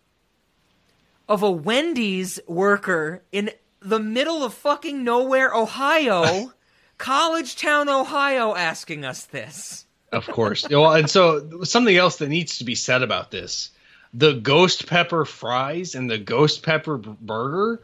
of 1.27 1.43
a 1.43 1.51
Wendy's 1.51 2.39
worker 2.47 3.23
in 3.31 3.51
the 3.79 3.99
middle 3.99 4.43
of 4.43 4.53
fucking 4.53 5.03
nowhere, 5.03 5.53
Ohio, 5.53 6.51
College 6.97 7.55
Town, 7.55 7.87
Ohio, 7.87 8.55
asking 8.55 9.05
us 9.05 9.25
this. 9.25 9.85
Of 10.11 10.27
course. 10.27 10.67
well, 10.67 10.93
and 10.93 11.09
so 11.09 11.63
something 11.63 11.95
else 11.95 12.17
that 12.17 12.29
needs 12.29 12.57
to 12.57 12.63
be 12.63 12.75
said 12.75 13.03
about 13.03 13.31
this: 13.31 13.69
the 14.13 14.33
ghost 14.33 14.87
pepper 14.87 15.25
fries 15.25 15.93
and 15.93 16.09
the 16.09 16.17
ghost 16.17 16.63
pepper 16.63 16.97
burger 16.97 17.81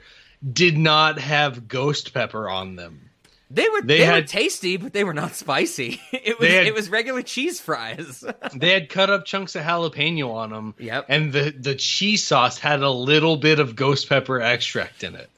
did 0.52 0.78
not 0.78 1.20
have 1.20 1.68
ghost 1.68 2.14
pepper 2.14 2.50
on 2.50 2.76
them. 2.76 3.02
They 3.52 3.70
were 3.70 3.82
They 3.82 4.00
they, 4.00 4.08
were 4.08 4.14
had- 4.16 4.28
tasty, 4.28 4.78
but 4.78 4.92
they 4.94 5.04
were 5.04 5.14
not 5.14 5.36
spicy. 5.36 6.02
It 6.12 6.40
was 6.40 6.50
had- 6.50 6.66
it 6.66 6.74
was 6.74 6.90
regular 6.90 7.22
cheese 7.22 7.60
fries. 7.62 8.24
They 8.56 8.72
had 8.74 8.90
cut 8.90 9.10
up 9.10 9.26
chunks 9.26 9.56
of 9.56 9.64
jalapeno 9.64 10.32
on 10.34 10.50
them. 10.50 10.74
Yep. 10.80 11.06
And 11.10 11.32
the 11.32 11.52
the 11.58 11.76
cheese 11.76 12.26
sauce 12.26 12.58
had 12.58 12.82
a 12.82 12.90
little 12.90 13.38
bit 13.38 13.60
of 13.60 13.76
ghost 13.76 14.10
pepper 14.10 14.42
extract 14.42 15.04
in 15.04 15.16
it. 15.16 15.30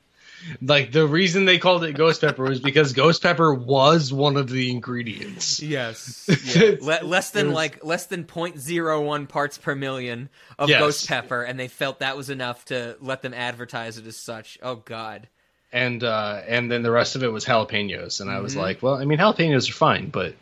Like 0.61 0.91
the 0.91 1.05
reason 1.07 1.45
they 1.45 1.57
called 1.59 1.83
it 1.83 1.93
ghost 1.93 2.21
pepper 2.21 2.43
was 2.43 2.59
because 2.59 2.93
ghost 2.93 3.21
pepper 3.21 3.53
was 3.53 4.13
one 4.13 4.37
of 4.37 4.49
the 4.49 4.71
ingredients. 4.71 5.61
Yes. 5.61 6.27
Le- 6.81 7.03
less 7.03 7.31
than 7.31 7.47
was- 7.47 7.55
like 7.55 7.83
less 7.83 8.05
than 8.05 8.23
0.01 8.23 9.27
parts 9.27 9.57
per 9.57 9.75
million 9.75 10.29
of 10.59 10.69
Yes. 10.69 10.79
ghost 10.79 11.07
pepper, 11.07 11.43
and 11.43 11.59
they 11.59 11.67
felt 11.67 11.99
that 11.99 12.15
was 12.17 12.29
enough 12.29 12.65
to 12.65 12.97
let 13.01 13.21
them 13.21 13.33
advertise 13.33 13.97
it 13.97 14.07
as 14.07 14.17
such. 14.17 14.57
Oh 14.61 14.75
God. 14.75 15.27
and 15.73 16.01
uh 16.03 16.41
and 16.47 16.71
then 16.71 16.81
the 16.81 16.91
rest 16.91 17.15
of 17.17 17.23
it 17.23 17.27
was 17.27 17.43
jalapenos 17.43 18.21
and 18.21 18.29
i 18.29 18.39
was 18.39 18.55
Mhm. 18.55 18.59
like 18.61 18.81
well 18.81 18.95
i 18.95 19.03
mean 19.03 19.19
jalapenos 19.19 19.69
are 19.69 19.73
fine 19.73 20.07
but 20.07 20.33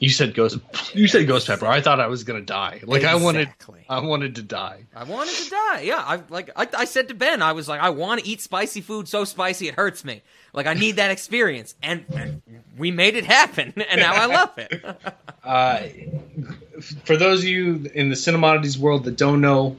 you 0.00 0.08
said 0.10 0.34
ghost 0.34 0.58
you 0.92 1.06
said 1.06 1.26
ghost 1.28 1.46
pepper 1.46 1.66
i 1.66 1.80
thought 1.80 2.00
i 2.00 2.08
was 2.08 2.24
gonna 2.24 2.40
die 2.40 2.80
like 2.84 3.04
i 3.04 3.14
wanted 3.14 3.48
i 3.88 4.00
wanted 4.00 4.34
to 4.34 4.42
die 4.42 4.80
I 5.00 5.04
wanted 5.04 5.34
to 5.34 5.50
die. 5.50 5.80
Yeah, 5.82 6.02
I 6.04 6.20
like 6.28 6.50
I, 6.56 6.66
I 6.76 6.84
said 6.84 7.08
to 7.08 7.14
Ben, 7.14 7.40
I 7.42 7.52
was 7.52 7.68
like, 7.68 7.80
I 7.80 7.90
want 7.90 8.20
to 8.20 8.26
eat 8.26 8.40
spicy 8.40 8.80
food 8.80 9.08
so 9.08 9.24
spicy 9.24 9.68
it 9.68 9.74
hurts 9.74 10.04
me. 10.04 10.22
Like 10.52 10.66
I 10.66 10.74
need 10.74 10.96
that 10.96 11.10
experience, 11.10 11.74
and, 11.82 12.04
and 12.14 12.42
we 12.76 12.90
made 12.90 13.14
it 13.14 13.24
happen, 13.24 13.72
and 13.90 14.00
now 14.00 14.14
I 14.14 14.26
love 14.26 14.58
it. 14.58 14.84
uh 15.44 15.86
for 17.04 17.16
those 17.16 17.40
of 17.40 17.44
you 17.46 17.90
in 17.94 18.08
the 18.08 18.14
cinemodities 18.14 18.76
world 18.78 19.04
that 19.04 19.16
don't 19.16 19.40
know 19.40 19.76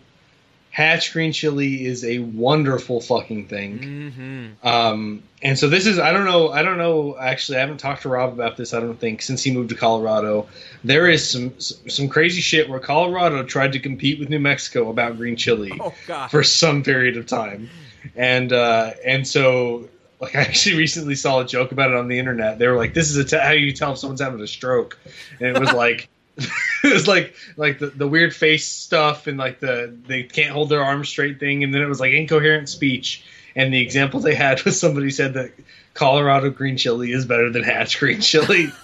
hatch 0.72 1.14
green 1.14 1.32
chili 1.32 1.85
is 1.85 2.03
a 2.03 2.19
wonderful 2.19 3.01
fucking 3.01 3.48
thing 3.48 3.80
mm-hmm. 3.80 4.67
Um, 4.67 5.24
and 5.43 5.58
so 5.58 5.67
this 5.69 5.85
is 5.85 6.00
I 6.00 6.11
don't 6.11 6.25
know 6.25 6.50
I 6.50 6.61
don't 6.61 6.77
know 6.77 7.17
actually 7.17 7.58
I 7.58 7.61
haven't 7.61 7.80
talked 7.80 8.03
to 8.03 8.09
Rob 8.09 8.33
about 8.33 8.58
this 8.58 8.74
I 8.74 8.80
don't 8.80 9.00
think 9.00 9.22
since 9.22 9.43
he 9.43 9.51
moved 9.51 9.69
to 9.69 9.75
Colorado. 9.75 10.48
There 10.83 11.09
is 11.09 11.30
some 11.30 11.59
some 11.59 12.08
crazy 12.09 12.41
shit 12.41 12.69
where 12.69 12.80
Colorado 12.80 13.43
tried 13.43 13.74
to 13.74 13.80
compete 13.80 14.19
with 14.19 14.30
New 14.30 14.40
Mexico 14.40 14.90
about 14.90 15.17
green 15.17 15.35
chili 15.35 15.72
Oh 15.80 15.93
for 16.30 16.43
some 16.43 16.83
period 16.83 17.17
of 17.17 17.25
time, 17.25 17.69
and 18.16 18.53
uh, 18.53 18.91
and 19.06 19.27
so 19.27 19.90
like 20.19 20.35
I 20.35 20.41
actually 20.41 20.77
recently 20.77 21.16
saw 21.16 21.41
a 21.41 21.45
joke 21.45 21.72
about 21.72 21.91
it 21.91 21.98
on 21.98 22.08
the 22.08 22.19
internet. 22.19 22.59
They 22.59 22.67
were 22.67 22.77
like, 22.77 22.93
"This 22.93 23.09
is 23.09 23.17
a 23.17 23.24
t- 23.24 23.38
how 23.38 23.51
you 23.51 23.74
tell 23.74 23.93
if 23.93 24.00
someone's 24.00 24.22
having 24.22 24.40
a 24.41 24.48
stroke," 24.48 25.00
and 25.40 25.56
it 25.56 25.59
was 25.59 25.74
like. 25.74 26.08
it 26.84 26.93
was 26.93 27.08
like 27.08 27.35
like 27.58 27.80
the, 27.80 27.88
the 27.88 28.08
weird 28.08 28.35
face 28.35 28.66
stuff 28.66 29.27
and 29.27 29.38
like 29.38 29.60
the 29.60 29.93
they 30.08 30.24
can't 30.24 30.51
hold 30.51 30.69
their 30.69 30.84
arms 30.84 31.10
straight 31.10 31.40
thing. 31.40 31.64
And 31.64 31.74
then 31.74 31.82
it 31.82 31.88
was 31.88 32.00
like 32.00 32.14
incoherent 32.14 32.69
speech. 32.69 33.24
And 33.56 33.74
the 33.74 33.82
example 33.82 34.19
they 34.22 34.35
had 34.35 34.64
was 34.64 34.80
somebody 34.80 35.11
said 35.11 35.34
that 35.34 35.51
Colorado 35.93 36.50
green 36.50 36.77
chili 36.77 37.11
is 37.11 37.26
better 37.26 37.50
than 37.50 37.64
Hatch 37.64 38.00
green 38.00 38.22
chili. 38.22 38.72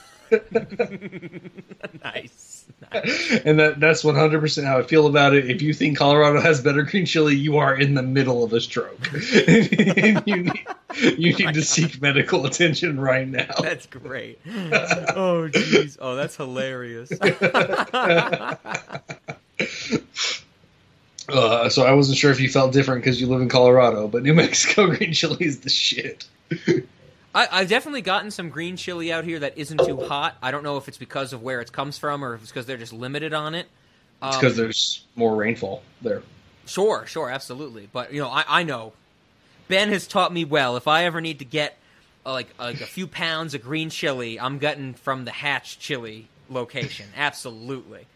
Nice. 2.03 2.46
And 2.91 3.59
that 3.59 3.79
that's 3.79 4.03
100% 4.03 4.63
how 4.63 4.77
I 4.77 4.83
feel 4.83 5.07
about 5.07 5.33
it 5.33 5.49
if 5.49 5.61
you 5.61 5.73
think 5.73 5.97
Colorado 5.97 6.39
has 6.39 6.61
better 6.61 6.83
green 6.83 7.05
chili 7.05 7.35
you 7.35 7.57
are 7.57 7.75
in 7.75 7.95
the 7.95 8.03
middle 8.03 8.43
of 8.43 8.53
a 8.53 8.61
stroke 8.61 9.11
and 9.47 10.23
you 10.25 10.43
need 10.43 10.67
you 11.17 11.33
need 11.33 11.53
to 11.53 11.63
seek 11.63 12.01
medical 12.01 12.45
attention 12.45 12.99
right 12.99 13.27
now 13.27 13.51
That's 13.61 13.87
great. 13.87 14.39
Oh 14.45 15.49
jeez. 15.51 15.97
Oh, 15.99 16.15
that's 16.15 16.35
hilarious. 16.35 17.11
Uh, 21.29 21.67
so 21.67 21.83
I 21.83 21.91
wasn't 21.91 22.17
sure 22.17 22.31
if 22.31 22.39
you 22.39 22.49
felt 22.49 22.71
different 22.71 23.03
because 23.03 23.19
you 23.19 23.27
live 23.27 23.41
in 23.41 23.49
Colorado, 23.49 24.07
but 24.07 24.23
New 24.23 24.33
Mexico 24.33 24.87
green 24.95 25.11
chili 25.11 25.45
is 25.45 25.59
the 25.59 25.69
shit. 25.69 26.25
I, 27.37 27.47
I've 27.51 27.69
definitely 27.69 28.01
gotten 28.01 28.31
some 28.31 28.49
green 28.49 28.77
chili 28.77 29.13
out 29.13 29.23
here 29.23 29.37
that 29.37 29.59
isn't 29.59 29.85
too 29.85 29.97
hot. 29.97 30.35
I 30.41 30.49
don't 30.49 30.63
know 30.63 30.77
if 30.77 30.87
it's 30.87 30.97
because 30.97 31.33
of 31.33 31.43
where 31.43 31.61
it 31.61 31.71
comes 31.71 31.95
from 31.95 32.25
or 32.25 32.33
if 32.33 32.41
it's 32.41 32.49
because 32.49 32.65
they're 32.65 32.77
just 32.77 32.93
limited 32.93 33.31
on 33.31 33.53
it. 33.53 33.67
It's 34.23 34.35
Um, 34.35 34.41
because 34.41 34.57
there's 34.57 35.05
more 35.15 35.35
rainfall 35.35 35.83
there. 36.01 36.23
Sure, 36.65 37.05
sure, 37.05 37.29
absolutely. 37.29 37.89
But 37.93 38.11
you 38.11 38.21
know, 38.21 38.29
I, 38.29 38.43
I 38.47 38.63
know 38.63 38.93
Ben 39.67 39.89
has 39.89 40.07
taught 40.07 40.33
me 40.33 40.45
well. 40.45 40.77
If 40.77 40.87
I 40.87 41.05
ever 41.05 41.21
need 41.21 41.37
to 41.37 41.45
get 41.45 41.77
uh, 42.25 42.31
like 42.31 42.47
like 42.57 42.81
a 42.81 42.87
few 42.87 43.05
pounds 43.05 43.53
of 43.53 43.61
green 43.61 43.91
chili, 43.91 44.39
I'm 44.39 44.57
getting 44.57 44.95
from 44.95 45.25
the 45.25 45.31
Hatch 45.31 45.77
Chili 45.77 46.29
location. 46.49 47.05
Absolutely. 47.15 48.07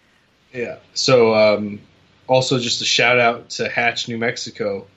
Yeah. 0.51 0.77
So 0.95 1.35
um, 1.35 1.79
also 2.25 2.57
just 2.57 2.81
a 2.81 2.85
shout 2.85 3.19
out 3.19 3.51
to 3.51 3.69
Hatch, 3.69 4.07
New 4.07 4.17
Mexico. 4.17 4.87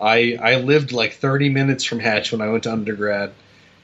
I 0.00 0.36
I 0.42 0.56
lived 0.56 0.90
like 0.90 1.12
30 1.12 1.50
minutes 1.50 1.84
from 1.84 2.00
Hatch 2.00 2.32
when 2.32 2.40
I 2.40 2.48
went 2.48 2.64
to 2.64 2.72
undergrad, 2.72 3.32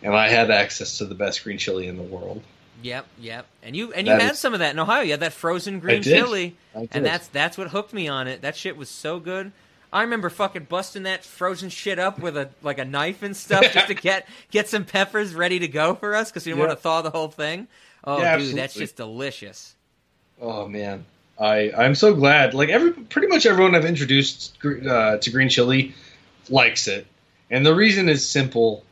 and 0.04 0.14
I 0.14 0.28
had 0.28 0.50
access 0.52 0.98
to 0.98 1.04
the 1.06 1.14
best 1.16 1.42
green 1.42 1.58
chili 1.58 1.88
in 1.88 1.96
the 1.96 2.02
world. 2.04 2.42
Yep, 2.82 3.06
yep. 3.18 3.46
And 3.62 3.74
you 3.74 3.92
and 3.92 4.06
you 4.06 4.12
That 4.12 4.20
had 4.22 4.32
is- 4.32 4.38
some 4.38 4.52
of 4.52 4.60
that 4.60 4.72
in 4.72 4.78
Ohio. 4.78 5.02
You 5.02 5.12
had 5.12 5.20
that 5.20 5.32
frozen 5.32 5.80
green 5.80 6.02
chili, 6.02 6.54
and 6.74 7.04
that's 7.04 7.26
that's 7.28 7.56
what 7.58 7.68
hooked 7.68 7.92
me 7.92 8.06
on 8.08 8.28
it. 8.28 8.42
That 8.42 8.54
shit 8.56 8.76
was 8.76 8.88
so 8.90 9.18
good. 9.18 9.50
I 9.92 10.02
remember 10.02 10.28
fucking 10.28 10.64
busting 10.64 11.04
that 11.04 11.24
frozen 11.24 11.68
shit 11.70 11.98
up 12.00 12.18
with 12.18 12.36
a 12.36 12.50
like 12.62 12.78
a 12.78 12.84
knife 12.84 13.22
and 13.22 13.36
stuff 13.36 13.64
just 13.72 13.86
to 13.86 13.94
get 14.08 14.28
get 14.50 14.68
some 14.68 14.84
peppers 14.84 15.34
ready 15.34 15.58
to 15.60 15.68
go 15.68 15.94
for 15.94 16.14
us 16.14 16.30
because 16.30 16.44
we 16.44 16.50
didn't 16.50 16.60
Yeah. 16.62 16.66
want 16.66 16.78
to 16.78 16.82
thaw 16.82 17.00
the 17.02 17.10
whole 17.10 17.28
thing. 17.28 17.68
Oh, 18.06 18.20
Yeah, 18.20 18.36
dude, 18.36 18.54
that's 18.56 18.74
just 18.74 18.96
delicious. 18.96 19.74
Oh 20.42 20.66
man, 20.68 21.04
I 21.40 21.70
I'm 21.78 21.94
so 21.94 22.12
glad. 22.12 22.52
Like 22.54 22.68
every 22.68 22.90
pretty 22.92 23.28
much 23.28 23.46
everyone 23.46 23.74
I've 23.74 23.84
introduced 23.86 24.58
uh, 24.64 25.16
to 25.18 25.30
green 25.30 25.48
chili 25.48 25.94
likes 26.50 26.86
it, 26.88 27.06
and 27.50 27.64
the 27.64 27.74
reason 27.74 28.08
is 28.10 28.28
simple. 28.28 28.84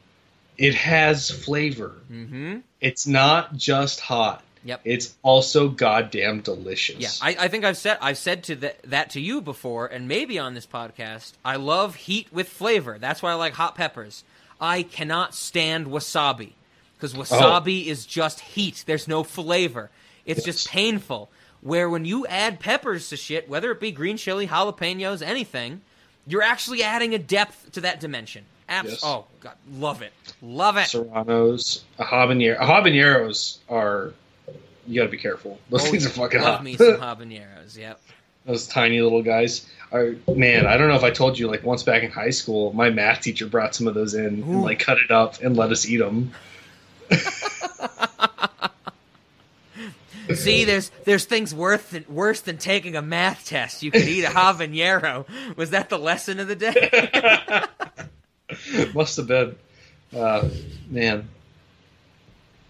It 0.58 0.74
has 0.74 1.30
flavor. 1.30 1.92
Mm-hmm. 2.10 2.58
It's 2.80 3.06
not 3.06 3.56
just 3.56 4.00
hot. 4.00 4.42
Yep. 4.64 4.80
It's 4.84 5.16
also 5.22 5.68
goddamn 5.68 6.40
delicious. 6.40 6.98
Yeah, 6.98 7.10
I, 7.20 7.44
I 7.46 7.48
think 7.48 7.64
I've 7.64 7.76
said 7.76 7.98
I've 8.00 8.18
said 8.18 8.44
to 8.44 8.56
that 8.56 8.82
that 8.84 9.10
to 9.10 9.20
you 9.20 9.40
before, 9.40 9.86
and 9.86 10.06
maybe 10.06 10.38
on 10.38 10.54
this 10.54 10.66
podcast. 10.66 11.32
I 11.44 11.56
love 11.56 11.96
heat 11.96 12.28
with 12.32 12.48
flavor. 12.48 12.98
That's 12.98 13.22
why 13.22 13.32
I 13.32 13.34
like 13.34 13.54
hot 13.54 13.74
peppers. 13.74 14.22
I 14.60 14.84
cannot 14.84 15.34
stand 15.34 15.88
wasabi 15.88 16.52
because 16.94 17.14
wasabi 17.14 17.86
is 17.86 18.06
just 18.06 18.38
heat. 18.38 18.84
There's 18.86 19.08
no 19.08 19.24
flavor. 19.24 19.90
It's 20.24 20.44
just 20.44 20.68
painful. 20.68 21.28
Where 21.60 21.88
when 21.90 22.04
you 22.04 22.26
add 22.26 22.60
peppers 22.60 23.08
to 23.08 23.16
shit, 23.16 23.48
whether 23.48 23.72
it 23.72 23.80
be 23.80 23.90
green 23.90 24.16
chili, 24.16 24.46
jalapenos, 24.46 25.22
anything, 25.22 25.80
you're 26.26 26.42
actually 26.42 26.84
adding 26.84 27.14
a 27.14 27.18
depth 27.18 27.72
to 27.72 27.80
that 27.80 27.98
dimension. 27.98 28.44
Abs- 28.72 28.90
Yes. 28.90 29.00
Oh 29.04 29.26
god, 29.40 29.54
love 29.74 30.02
it, 30.02 30.12
love 30.40 30.76
it. 30.78 30.86
Serranos, 30.86 31.82
a 31.98 32.04
habanero. 32.04 32.58
Habaneros 32.58 33.58
are. 33.68 34.12
You 34.86 35.00
got 35.00 35.04
to 35.06 35.10
be 35.12 35.18
careful. 35.18 35.58
Those 35.70 35.86
Oh, 35.86 35.90
things 35.90 36.06
are 36.06 36.10
fucking 36.10 36.40
love 36.40 36.54
hot. 36.56 36.64
me 36.64 36.76
some 36.76 36.96
habaneros. 37.00 37.76
Yep. 37.76 38.00
Those 38.46 38.66
tiny 38.66 39.00
little 39.00 39.22
guys 39.22 39.64
are 39.92 40.16
man. 40.34 40.66
I 40.66 40.76
don't 40.76 40.88
know 40.88 40.96
if 40.96 41.04
I 41.04 41.10
told 41.10 41.38
you. 41.38 41.46
Like 41.48 41.62
once 41.64 41.82
back 41.84 42.02
in 42.02 42.10
high 42.10 42.30
school, 42.30 42.72
my 42.72 42.90
math 42.90 43.20
teacher 43.20 43.46
brought 43.46 43.74
some 43.74 43.86
of 43.86 43.94
those 43.94 44.14
in 44.14 44.24
and 44.24 44.62
like 44.62 44.80
cut 44.80 44.98
it 44.98 45.10
up 45.12 45.40
and 45.42 45.56
let 45.56 45.70
us 45.70 45.86
eat 45.86 45.98
them. 45.98 46.32
See, 50.34 50.64
there's 50.64 50.90
there's 51.04 51.24
things 51.24 51.54
worse 51.54 51.82
than 51.90 52.04
worse 52.08 52.40
than 52.40 52.56
taking 52.56 52.96
a 52.96 53.02
math 53.02 53.46
test. 53.46 53.82
You 53.82 53.90
could 53.90 54.02
eat 54.08 54.24
a 54.24 54.28
habanero. 54.28 55.26
Was 55.56 55.70
that 55.70 55.88
the 55.90 55.98
lesson 55.98 56.38
of 56.40 56.48
the 56.48 56.56
day? 56.56 56.90
Must 58.94 59.16
have 59.16 59.26
been. 59.26 59.56
Uh, 60.14 60.48
man. 60.88 61.28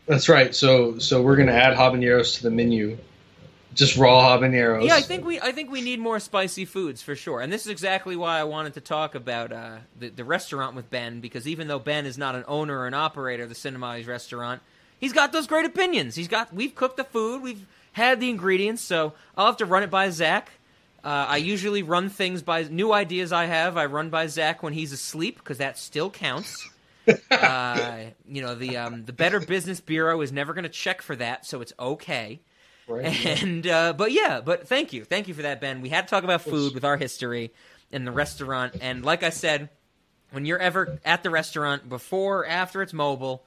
That's 0.07 0.29
right. 0.29 0.55
So 0.55 0.99
so 0.99 1.23
we're 1.23 1.37
gonna 1.37 1.53
add 1.53 1.77
habaneros 1.77 2.37
to 2.37 2.43
the 2.43 2.51
menu. 2.51 2.99
Just 3.75 3.97
raw 3.97 4.37
habaneros. 4.37 4.85
yeah, 4.87 4.97
I 4.97 5.01
think 5.01 5.25
we 5.25 5.41
I 5.41 5.53
think 5.53 5.71
we 5.71 5.81
need 5.81 5.99
more 5.99 6.21
spicy 6.21 6.65
foods 6.65 7.03
for 7.03 7.17
sure. 7.17 7.41
And 7.41 7.53
this 7.53 7.63
is 7.63 7.69
exactly 7.69 8.17
why 8.17 8.39
I 8.39 8.45
wanted 8.45 8.75
to 8.75 8.81
talk 8.81 9.15
about 9.15 9.53
uh, 9.53 9.79
the 9.99 10.09
the 10.11 10.25
restaurant 10.25 10.77
with 10.77 10.91
Ben 10.91 11.21
because 11.21 11.49
even 11.49 11.69
though 11.69 11.79
Ben 11.79 12.05
is 12.05 12.19
not 12.19 12.35
an 12.35 12.45
owner 12.47 12.81
or 12.81 12.87
an 12.87 12.95
operator 12.95 13.45
of 13.45 13.49
the 13.49 13.55
Cinemodities 13.55 14.07
restaurant, 14.07 14.61
he's 14.99 15.13
got 15.13 15.33
those 15.33 15.47
great 15.47 15.65
opinions. 15.65 16.15
He's 16.17 16.29
got 16.29 16.53
we've 16.53 16.75
cooked 16.75 16.99
the 16.99 17.05
food, 17.05 17.41
we've 17.41 17.67
had 17.93 18.21
the 18.21 18.29
ingredients, 18.29 18.83
so 18.83 19.15
I'll 19.37 19.47
have 19.47 19.57
to 19.59 19.67
run 19.67 19.83
it 19.83 19.91
by 19.91 20.11
Zach. 20.11 20.51
Uh, 21.05 21.27
I 21.29 21.37
usually 21.39 21.83
run 21.83 22.09
things 22.09 22.43
by 22.43 22.63
new 22.63 22.93
ideas 22.93 23.33
I 23.33 23.47
have. 23.47 23.77
I 23.77 23.87
run 23.87 24.11
by 24.11 24.29
Zach 24.29 24.63
when 24.63 24.73
he's 24.73 24.93
asleep 24.93 25.39
because 25.39 25.59
that 25.59 25.77
still 25.77 26.11
counts. 26.11 26.69
uh, 27.31 27.97
you 28.29 28.43
know, 28.43 28.55
the 28.55 28.77
um, 28.77 29.05
the 29.05 29.13
Better 29.13 29.41
Business 29.41 29.81
Bureau 29.81 30.21
is 30.21 30.31
never 30.31 30.55
going 30.55 30.63
to 30.63 30.69
check 30.69 31.03
for 31.03 31.17
that, 31.17 31.45
so 31.45 31.61
it's 31.61 31.73
okay. 31.79 32.41
Right. 32.87 33.43
And 33.43 33.67
uh, 33.67 33.93
but 33.95 34.13
yeah, 34.13 34.41
but 34.41 34.69
thank 34.69 34.93
you, 34.93 35.05
thank 35.05 35.27
you 35.27 35.35
for 35.35 35.43
that, 35.43 35.61
Ben. 35.61 35.81
We 35.81 35.89
had 35.89 36.07
to 36.07 36.11
talk 36.11 36.23
about 36.25 36.43
food 36.43 36.75
with 36.75 36.85
our 36.85 36.97
history 36.97 37.53
in 37.91 38.05
the 38.05 38.13
restaurant, 38.13 38.77
and 38.81 39.05
like 39.05 39.25
I 39.25 39.31
said, 39.31 39.71
when 40.31 40.45
you're 40.45 40.59
ever 40.59 41.01
at 41.05 41.23
the 41.25 41.31
restaurant 41.31 41.89
before 41.89 42.41
or 42.41 42.47
after 42.47 42.83
it's 42.83 42.93
mobile, 42.93 43.45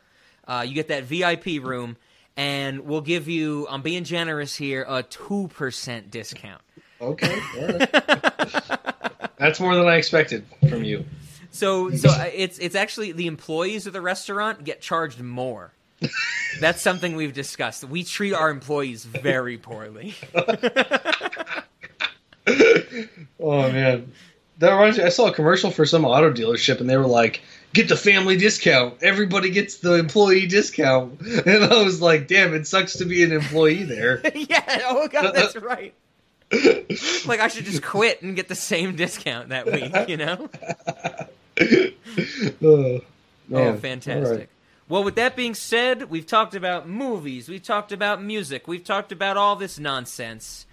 uh, 0.47 0.65
you 0.67 0.73
get 0.73 0.89
that 0.89 1.03
VIP 1.03 1.63
room, 1.63 1.95
and 2.35 2.81
we'll 2.81 3.01
give 3.01 3.29
you. 3.29 3.67
I'm 3.69 3.81
being 3.81 4.03
generous 4.03 4.55
here, 4.55 4.85
a 4.87 5.03
two 5.03 5.47
percent 5.49 6.11
discount. 6.11 6.61
Okay. 7.01 7.39
right. 7.59 7.89
That's 9.37 9.59
more 9.59 9.75
than 9.75 9.87
I 9.87 9.95
expected 9.95 10.45
from 10.69 10.83
you. 10.83 11.05
So 11.51 11.91
so 11.91 12.09
uh, 12.09 12.29
it's 12.33 12.57
it's 12.59 12.75
actually 12.75 13.11
the 13.11 13.27
employees 13.27 13.87
of 13.87 13.93
the 13.93 14.01
restaurant 14.01 14.63
get 14.63 14.81
charged 14.81 15.21
more. 15.21 15.73
That's 16.59 16.81
something 16.81 17.15
we've 17.15 17.33
discussed. 17.33 17.83
We 17.83 18.03
treat 18.03 18.33
our 18.33 18.49
employees 18.49 19.05
very 19.05 19.57
poorly. 19.57 20.15
Oh 23.39 23.71
man, 23.71 24.11
that 24.59 24.71
reminds 24.71 24.97
me. 24.97 25.03
I 25.03 25.09
saw 25.09 25.27
a 25.27 25.33
commercial 25.33 25.69
for 25.69 25.85
some 25.85 26.05
auto 26.05 26.31
dealership, 26.31 26.79
and 26.79 26.89
they 26.89 26.97
were 26.97 27.05
like, 27.05 27.41
"Get 27.73 27.89
the 27.89 27.97
family 27.97 28.37
discount. 28.37 29.03
Everybody 29.03 29.49
gets 29.49 29.77
the 29.77 29.93
employee 29.93 30.47
discount." 30.47 31.19
And 31.45 31.63
I 31.63 31.83
was 31.83 32.01
like, 32.01 32.27
"Damn, 32.27 32.53
it 32.53 32.65
sucks 32.65 32.93
to 32.97 33.05
be 33.05 33.23
an 33.23 33.31
employee 33.31 33.83
there." 33.83 34.21
yeah, 34.33 34.81
oh 34.85 35.07
god, 35.07 35.33
that's 35.35 35.55
right. 35.57 35.93
like 37.25 37.39
I 37.39 37.47
should 37.47 37.65
just 37.65 37.83
quit 37.83 38.21
and 38.21 38.35
get 38.35 38.47
the 38.47 38.55
same 38.55 38.95
discount 38.95 39.49
that 39.49 39.65
week, 39.65 40.09
you 40.09 40.17
know? 40.17 40.49
oh, 42.63 43.01
Oh, 43.51 43.75
fantastic. 43.75 44.37
Right. 44.37 44.49
Well, 44.87 45.03
with 45.03 45.15
that 45.15 45.35
being 45.35 45.55
said, 45.55 46.09
we've 46.09 46.27
talked 46.27 46.53
about 46.55 46.87
movies, 46.87 47.49
we've 47.49 47.63
talked 47.63 47.91
about 47.91 48.21
music, 48.21 48.67
we've 48.67 48.83
talked 48.83 49.11
about 49.11 49.37
all 49.37 49.55
this 49.55 49.79
nonsense. 49.79 50.65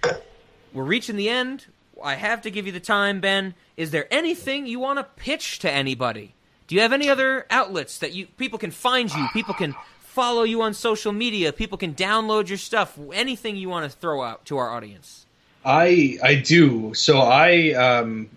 We're 0.72 0.84
reaching 0.84 1.16
the 1.16 1.28
end. 1.28 1.66
I 2.02 2.14
have 2.14 2.42
to 2.42 2.50
give 2.50 2.66
you 2.66 2.72
the 2.72 2.80
time, 2.80 3.20
Ben. 3.20 3.54
Is 3.76 3.90
there 3.90 4.06
anything 4.12 4.66
you 4.66 4.80
want 4.80 4.98
to 4.98 5.04
pitch 5.04 5.60
to 5.60 5.70
anybody? 5.70 6.34
Do 6.66 6.74
you 6.74 6.80
have 6.80 6.92
any 6.92 7.08
other 7.08 7.46
outlets 7.50 7.98
that 7.98 8.12
you 8.12 8.26
people 8.26 8.58
can 8.58 8.70
find 8.70 9.12
you, 9.12 9.28
people 9.32 9.54
can 9.54 9.74
follow 10.00 10.42
you 10.42 10.62
on 10.62 10.74
social 10.74 11.12
media, 11.12 11.52
people 11.52 11.78
can 11.78 11.94
download 11.94 12.48
your 12.48 12.58
stuff, 12.58 12.98
anything 13.12 13.56
you 13.56 13.68
want 13.68 13.90
to 13.90 13.98
throw 13.98 14.22
out 14.22 14.44
to 14.46 14.58
our 14.58 14.70
audience? 14.70 15.26
I 15.64 16.18
I 16.22 16.34
do. 16.36 16.94
So 16.94 17.18
I 17.18 17.72
um 17.72 18.28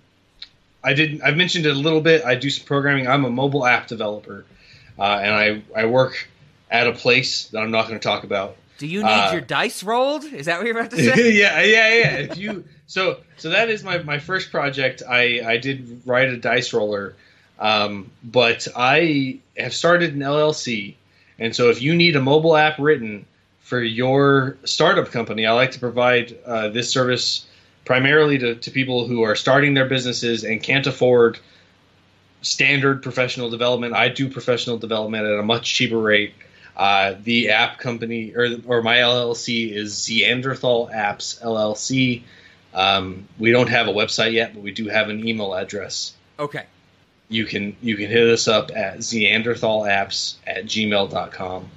I 0.83 0.93
didn't. 0.93 1.23
I've 1.23 1.35
mentioned 1.37 1.65
it 1.65 1.71
a 1.75 1.79
little 1.79 2.01
bit. 2.01 2.23
I 2.23 2.35
do 2.35 2.49
some 2.49 2.65
programming. 2.65 3.07
I'm 3.07 3.25
a 3.25 3.29
mobile 3.29 3.65
app 3.65 3.87
developer, 3.87 4.45
uh, 4.99 5.01
and 5.23 5.33
I 5.33 5.63
I 5.75 5.85
work 5.85 6.27
at 6.69 6.87
a 6.87 6.91
place 6.91 7.47
that 7.49 7.59
I'm 7.59 7.71
not 7.71 7.87
going 7.87 7.99
to 7.99 8.03
talk 8.03 8.23
about. 8.23 8.55
Do 8.77 8.87
you 8.87 8.99
need 9.03 9.09
Uh, 9.09 9.29
your 9.31 9.41
dice 9.41 9.83
rolled? 9.83 10.25
Is 10.25 10.47
that 10.47 10.57
what 10.59 10.67
you're 10.67 10.77
about 10.77 10.91
to 10.91 10.97
say? 11.15 11.31
yeah, 11.31 11.61
yeah, 11.61 11.93
yeah. 11.93 12.15
If 12.17 12.37
you 12.37 12.65
so 12.87 13.17
so 13.37 13.49
that 13.49 13.69
is 13.69 13.83
my 13.83 13.99
my 13.99 14.19
first 14.19 14.51
project. 14.51 15.01
I 15.07 15.41
I 15.53 15.57
did 15.57 16.01
write 16.05 16.29
a 16.29 16.37
dice 16.37 16.73
roller, 16.73 17.15
um, 17.57 18.11
but 18.23 18.67
I 18.75 19.39
have 19.57 19.73
started 19.73 20.13
an 20.13 20.19
LLC, 20.19 20.95
and 21.39 21.55
so 21.55 21.69
if 21.69 21.81
you 21.81 21.95
need 21.95 22.15
a 22.15 22.21
mobile 22.21 22.55
app 22.55 22.77
written 22.77 23.25
for 23.65 23.81
your 23.81 24.57
startup 24.63 25.09
company, 25.09 25.47
I 25.47 25.53
like 25.53 25.71
to 25.71 25.79
provide 25.79 26.37
uh, 26.45 26.69
this 26.69 26.91
service 26.91 27.47
primarily 27.83 28.37
to, 28.37 28.55
to 28.55 28.69
people 28.69 29.07
who 29.07 29.23
are 29.23 29.35
starting 29.35 29.73
their 29.73 29.87
businesses 29.87 30.43
and 30.43 30.61
can't 30.61 30.85
afford 30.85 31.39
standard 32.43 33.01
professional 33.01 33.49
development. 33.49 33.95
I 33.95 34.09
do 34.09 34.29
professional 34.29 34.77
development 34.77 35.25
at 35.25 35.39
a 35.39 35.41
much 35.41 35.73
cheaper 35.73 35.97
rate. 35.97 36.35
Uh, 36.77 37.15
the 37.23 37.49
app 37.49 37.79
company 37.79 38.35
or 38.35 38.49
or 38.67 38.83
my 38.83 38.97
LLC 38.97 39.71
is 39.71 39.95
Zeanderthal 39.95 40.93
Apps 40.93 41.41
LLC. 41.41 42.21
Um, 42.71 43.27
we 43.39 43.49
don't 43.49 43.69
have 43.69 43.87
a 43.87 43.93
website 43.93 44.33
yet, 44.33 44.53
but 44.53 44.61
we 44.61 44.73
do 44.73 44.89
have 44.89 45.09
an 45.09 45.27
email 45.27 45.55
address. 45.55 46.13
Okay. 46.37 46.65
You 47.29 47.45
can 47.45 47.75
you 47.81 47.95
can 47.95 48.11
hit 48.11 48.29
us 48.29 48.47
up 48.47 48.69
at 48.75 48.99
zeanderthalapps 48.99 50.35
at 50.45 50.65
gmail.com. 50.65 51.69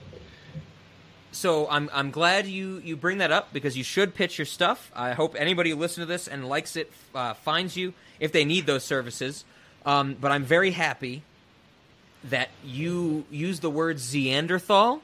So 1.33 1.69
I'm 1.69 1.91
I'm 1.93 2.11
glad 2.11 2.47
you 2.47 2.81
you 2.85 2.97
bring 2.97 3.19
that 3.19 3.31
up 3.31 3.53
because 3.53 3.77
you 3.77 3.85
should 3.85 4.15
pitch 4.15 4.39
your 4.39 4.47
stuff. 4.47 4.91
I 4.95 5.13
hope 5.13 5.37
anybody 5.39 5.71
who 5.71 5.77
listens 5.77 6.07
to 6.07 6.07
this 6.07 6.27
and 6.27 6.49
likes 6.49 6.77
it 6.77 6.91
uh, 7.15 7.35
finds 7.35 7.77
you 7.77 7.93
if 8.19 8.33
they 8.33 8.45
need 8.45 8.67
those 8.67 8.85
services. 8.85 9.45
Um, 9.85 10.17
but 10.21 10.33
I'm 10.33 10.45
very 10.45 10.73
happy 10.73 11.23
that 12.25 12.49
you 12.65 13.25
use 13.31 13.61
the 13.61 13.71
word 13.71 13.97
Zeanderthal. 13.99 15.01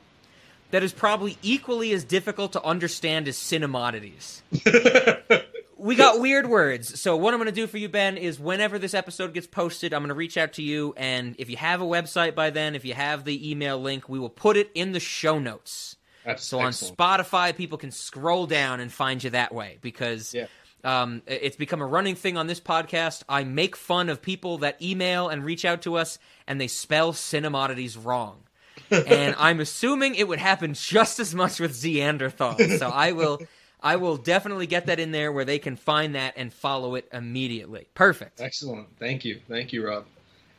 That 0.70 0.82
is 0.82 0.92
probably 0.92 1.38
equally 1.42 1.92
as 1.92 2.02
difficult 2.02 2.52
to 2.54 2.62
understand 2.64 3.28
as 3.28 3.36
cinemodities. 3.36 4.40
we 5.76 5.94
got 5.94 6.20
weird 6.20 6.48
words. 6.48 7.00
So 7.00 7.16
what 7.16 7.32
I'm 7.32 7.38
going 7.38 7.48
to 7.48 7.54
do 7.54 7.68
for 7.68 7.78
you, 7.78 7.88
Ben, 7.88 8.16
is 8.16 8.40
whenever 8.40 8.78
this 8.78 8.92
episode 8.92 9.34
gets 9.34 9.46
posted, 9.46 9.94
I'm 9.94 10.00
going 10.00 10.08
to 10.08 10.14
reach 10.14 10.36
out 10.36 10.54
to 10.54 10.62
you, 10.62 10.92
and 10.96 11.36
if 11.38 11.48
you 11.48 11.56
have 11.58 11.80
a 11.80 11.84
website 11.84 12.34
by 12.34 12.50
then, 12.50 12.74
if 12.74 12.84
you 12.84 12.94
have 12.94 13.24
the 13.24 13.50
email 13.50 13.78
link, 13.78 14.08
we 14.08 14.18
will 14.18 14.30
put 14.30 14.56
it 14.56 14.70
in 14.74 14.90
the 14.90 14.98
show 14.98 15.38
notes. 15.38 15.94
That's 16.24 16.42
so 16.42 16.60
on. 16.60 16.72
Spotify, 16.72 17.54
people 17.54 17.78
can 17.78 17.90
scroll 17.90 18.46
down 18.46 18.80
and 18.80 18.90
find 18.92 19.22
you 19.22 19.30
that 19.30 19.52
way 19.54 19.78
because 19.80 20.34
um, 20.82 21.22
it's 21.26 21.56
become 21.56 21.80
a 21.80 21.86
running 21.86 22.14
thing 22.14 22.36
on 22.36 22.46
this 22.46 22.60
podcast. 22.60 23.22
I 23.28 23.44
make 23.44 23.76
fun 23.76 24.08
of 24.08 24.22
people 24.22 24.58
that 24.58 24.80
email 24.82 25.28
and 25.28 25.44
reach 25.44 25.64
out 25.64 25.82
to 25.82 25.96
us, 25.96 26.18
and 26.46 26.60
they 26.60 26.68
spell 26.68 27.12
cinemodities 27.12 28.02
wrong. 28.02 28.40
and 28.90 29.34
I'm 29.38 29.60
assuming 29.60 30.14
it 30.14 30.28
would 30.28 30.38
happen 30.38 30.74
just 30.74 31.18
as 31.18 31.34
much 31.34 31.60
with 31.60 31.72
Zeanderthal. 31.72 32.78
So 32.78 32.88
I 32.88 33.12
will, 33.12 33.40
I 33.80 33.96
will 33.96 34.16
definitely 34.16 34.66
get 34.66 34.86
that 34.86 35.00
in 35.00 35.10
there 35.10 35.32
where 35.32 35.44
they 35.44 35.58
can 35.58 35.76
find 35.76 36.14
that 36.16 36.34
and 36.36 36.52
follow 36.52 36.94
it 36.96 37.08
immediately. 37.12 37.86
Perfect. 37.94 38.40
Excellent. 38.40 38.88
Thank 38.98 39.24
you. 39.24 39.40
Thank 39.48 39.72
you, 39.72 39.86
Rob. 39.86 40.06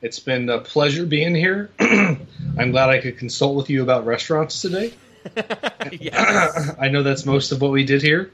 It's 0.02 0.19
been 0.19 0.50
a 0.50 0.60
pleasure 0.60 1.06
being 1.06 1.35
here. 1.35 1.69
I'm 1.80 2.72
glad 2.72 2.90
I 2.90 3.00
could 3.00 3.18
consult 3.18 3.56
with 3.56 3.69
you 3.69 3.84
about 3.84 4.06
restaurants 4.06 4.61
today. 4.61 4.94
I 6.79 6.89
know 6.91 7.03
that's 7.03 7.25
most 7.25 7.51
of 7.51 7.61
what 7.61 7.71
we 7.71 7.83
did 7.83 8.01
here. 8.01 8.31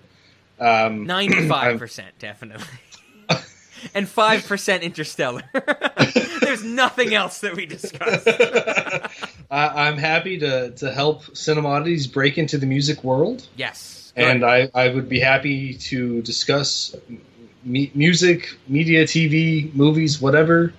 Um, 0.60 1.06
Ninety-five 1.08 1.80
percent, 1.80 2.18
definitely, 2.20 2.66
and 3.94 4.08
five 4.08 4.46
percent 4.46 4.84
Interstellar. 4.84 5.44
There's 6.42 6.64
nothing 6.64 7.14
else 7.14 7.40
that 7.40 7.56
we 7.56 7.66
discussed. 7.66 8.28
I, 9.50 9.88
I'm 9.88 9.98
happy 9.98 10.40
to, 10.40 10.72
to 10.72 10.92
help 10.92 11.24
Cinemodities 11.28 12.12
break 12.12 12.38
into 12.38 12.58
the 12.58 12.66
music 12.66 13.04
world. 13.04 13.48
Yes. 13.56 14.12
And 14.16 14.44
I, 14.44 14.70
I 14.74 14.90
would 14.90 15.08
be 15.08 15.20
happy 15.20 15.76
to 15.76 16.22
discuss 16.22 16.94
mu- 17.64 17.88
music, 17.94 18.54
media, 18.68 19.06
TV, 19.06 19.74
movies, 19.74 20.20
whatever 20.20 20.74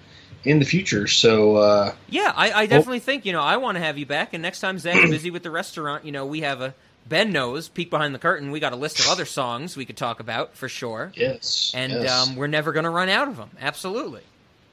in 0.44 0.58
the 0.58 0.64
future. 0.64 1.06
So, 1.06 1.56
uh, 1.56 1.94
Yeah, 2.08 2.32
I, 2.34 2.52
I 2.52 2.66
definitely 2.66 3.00
think 3.00 3.24
you 3.24 3.32
know 3.32 3.40
I 3.42 3.56
want 3.56 3.76
to 3.76 3.82
have 3.82 3.98
you 3.98 4.06
back. 4.06 4.34
And 4.34 4.42
next 4.42 4.60
time 4.60 4.78
Zach's 4.78 5.10
busy 5.10 5.30
with 5.30 5.42
the 5.42 5.50
restaurant, 5.50 6.04
you 6.04 6.12
know 6.12 6.26
we 6.26 6.40
have 6.40 6.60
a 6.60 6.74
Ben 7.08 7.32
knows 7.32 7.68
peek 7.68 7.90
behind 7.90 8.14
the 8.14 8.18
curtain. 8.18 8.50
We 8.50 8.60
got 8.60 8.72
a 8.72 8.76
list 8.76 9.00
of 9.00 9.08
other 9.08 9.24
songs 9.24 9.76
we 9.76 9.84
could 9.84 9.96
talk 9.96 10.20
about 10.20 10.54
for 10.56 10.68
sure. 10.68 11.12
Yes, 11.14 11.72
and 11.74 11.92
yes. 11.92 12.10
Um, 12.28 12.36
we're 12.36 12.46
never 12.46 12.72
going 12.72 12.84
to 12.84 12.90
run 12.90 13.08
out 13.08 13.28
of 13.28 13.36
them. 13.36 13.50
Absolutely. 13.60 14.22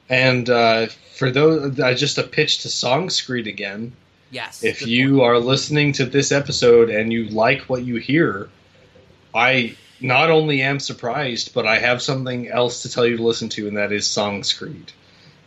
and 0.08 0.48
uh, 0.50 0.86
for 1.16 1.30
those, 1.30 1.78
uh, 1.78 1.94
just 1.94 2.18
a 2.18 2.22
pitch 2.22 2.58
to 2.62 2.68
SongScreed 2.68 3.46
again. 3.48 3.92
Yes. 4.32 4.62
If 4.62 4.86
you 4.86 5.22
are 5.22 5.38
listening 5.40 5.92
to 5.94 6.04
this 6.04 6.30
episode 6.30 6.88
and 6.88 7.12
you 7.12 7.24
like 7.30 7.62
what 7.62 7.82
you 7.82 7.96
hear, 7.96 8.48
I 9.34 9.76
not 10.00 10.30
only 10.30 10.62
am 10.62 10.78
surprised, 10.78 11.52
but 11.52 11.66
I 11.66 11.78
have 11.78 12.00
something 12.00 12.48
else 12.48 12.82
to 12.82 12.90
tell 12.90 13.04
you 13.04 13.16
to 13.16 13.22
listen 13.24 13.48
to, 13.50 13.66
and 13.66 13.76
that 13.76 13.90
is 13.92 14.06
SongScreed. 14.06 14.90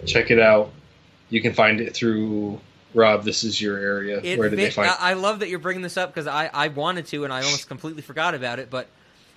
Check 0.06 0.32
it 0.32 0.40
out. 0.40 0.72
You 1.30 1.42
can 1.42 1.54
find 1.54 1.82
it 1.82 1.96
through 1.96 2.60
Rob. 2.94 3.24
This 3.24 3.44
is 3.44 3.62
your 3.62 3.78
area. 3.78 4.22
It 4.24 4.38
Where 4.38 4.50
did 4.50 4.60
they 4.60 4.70
find? 4.70 4.90
I, 4.90 5.12
I 5.12 5.14
love 5.14 5.40
that 5.40 5.50
you're 5.50 5.60
bringing 5.60 5.82
this 5.82 5.98
up 5.98 6.10
because 6.14 6.28
I, 6.28 6.50
I 6.54 6.68
wanted 6.68 7.08
to 7.08 7.24
and 7.24 7.34
I 7.34 7.44
almost 7.44 7.68
completely 7.68 8.02
forgot 8.02 8.36
about 8.36 8.60
it. 8.60 8.70
But 8.70 8.88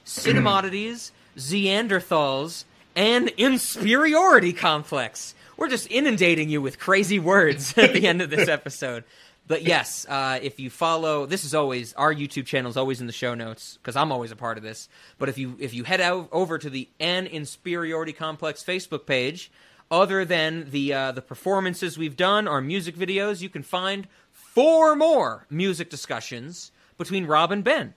Cinemodities, 0.05 1.11
Zeanderthals, 1.37 2.65
and 2.95 3.29
Inferiority 3.37 4.53
Complex. 4.53 5.35
We're 5.57 5.69
just 5.69 5.91
inundating 5.91 6.49
you 6.49 6.61
with 6.61 6.79
crazy 6.79 7.19
words 7.19 7.77
at 7.79 7.93
the 7.93 8.07
end 8.07 8.23
of 8.23 8.31
this 8.31 8.49
episode. 8.49 9.05
But 9.49 9.63
yes, 9.63 10.07
uh, 10.09 10.41
if 10.43 10.59
you 10.59 10.71
follow, 10.71 11.25
this 11.25 11.45
is 11.45 11.55
always 11.55 11.93
our 11.95 12.13
YouTube 12.13 12.47
channel 12.47 12.69
is 12.69 12.77
always 12.77 13.01
in 13.01 13.07
the 13.07 13.13
show 13.13 13.35
notes 13.35 13.79
because 13.81 13.95
I'm 13.95 14.11
always 14.11 14.33
a 14.33 14.37
part 14.37 14.59
of 14.59 14.65
this. 14.65 14.89
But 15.19 15.29
if 15.29 15.39
you 15.39 15.57
if 15.61 15.73
you 15.73 15.85
head 15.85 16.01
out 16.01 16.29
over 16.33 16.59
to 16.59 16.69
the 16.69 16.89
N 16.99 17.27
Inferiority 17.27 18.13
Complex 18.13 18.65
Facebook 18.65 19.07
page, 19.07 19.53
other 19.91 20.25
than 20.25 20.71
the 20.71 20.93
uh, 20.93 21.13
the 21.13 21.23
performances 21.23 21.97
we've 21.99 22.17
done, 22.17 22.49
our 22.49 22.61
music 22.61 22.97
videos, 22.97 23.41
you 23.41 23.49
can 23.49 23.63
find 23.63 24.09
four 24.33 24.97
more 24.97 25.47
music 25.51 25.91
discussions 25.91 26.73
between 26.99 27.27
Rob 27.27 27.53
and 27.53 27.63
Ben. 27.63 27.95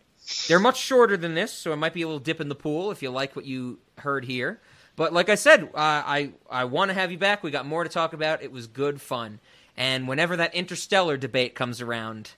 They're 0.48 0.60
much 0.60 0.80
shorter 0.80 1.18
than 1.18 1.34
this, 1.34 1.52
so 1.52 1.74
it 1.74 1.78
might 1.78 1.94
be 1.94 2.04
a 2.04 2.06
little 2.08 2.20
dip 2.20 2.40
in 2.40 2.50
the 2.50 2.56
pool 2.56 2.92
if 2.92 3.02
you 3.02 3.10
like 3.10 3.36
what 3.36 3.46
you 3.46 3.80
heard 3.98 4.26
here. 4.26 4.60
But 4.96 5.14
like 5.14 5.30
I 5.30 5.36
said, 5.36 5.64
uh, 5.64 5.70
I 5.76 6.32
I 6.50 6.66
want 6.66 6.90
to 6.90 6.94
have 6.94 7.12
you 7.12 7.18
back. 7.18 7.42
We 7.42 7.52
got 7.52 7.66
more 7.66 7.84
to 7.84 7.90
talk 7.90 8.14
about. 8.14 8.44
It 8.44 8.52
was 8.52 8.68
good 8.68 9.02
fun. 9.02 9.40
And 9.78 10.08
whenever 10.08 10.36
that 10.36 10.54
interstellar 10.54 11.16
debate 11.16 11.56
comes 11.56 11.80
around, 11.80 12.32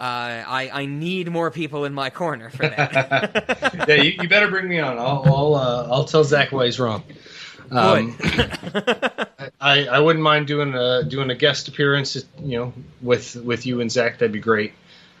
uh, 0.00 0.04
I, 0.46 0.70
I 0.72 0.86
need 0.86 1.28
more 1.28 1.50
people 1.50 1.84
in 1.84 1.92
my 1.92 2.08
corner 2.08 2.50
for 2.50 2.68
that. 2.68 3.84
yeah, 3.88 3.94
you, 3.96 4.12
you 4.22 4.28
better 4.28 4.48
bring 4.48 4.68
me 4.68 4.78
on. 4.78 4.96
I'll 4.96 5.24
I'll, 5.26 5.54
uh, 5.56 5.88
I'll 5.90 6.04
tell 6.04 6.22
Zach 6.22 6.52
why 6.52 6.66
he's 6.66 6.78
wrong. 6.78 7.02
Um, 7.70 8.16
I 9.60 9.86
I 9.86 9.98
wouldn't 10.00 10.22
mind 10.22 10.46
doing 10.46 10.74
a 10.74 11.02
doing 11.04 11.30
a 11.30 11.34
guest 11.34 11.68
appearance, 11.68 12.16
you 12.42 12.58
know, 12.58 12.72
with 13.02 13.36
with 13.36 13.66
you 13.66 13.80
and 13.80 13.90
Zach. 13.90 14.18
That'd 14.18 14.32
be 14.32 14.40
great. 14.40 14.72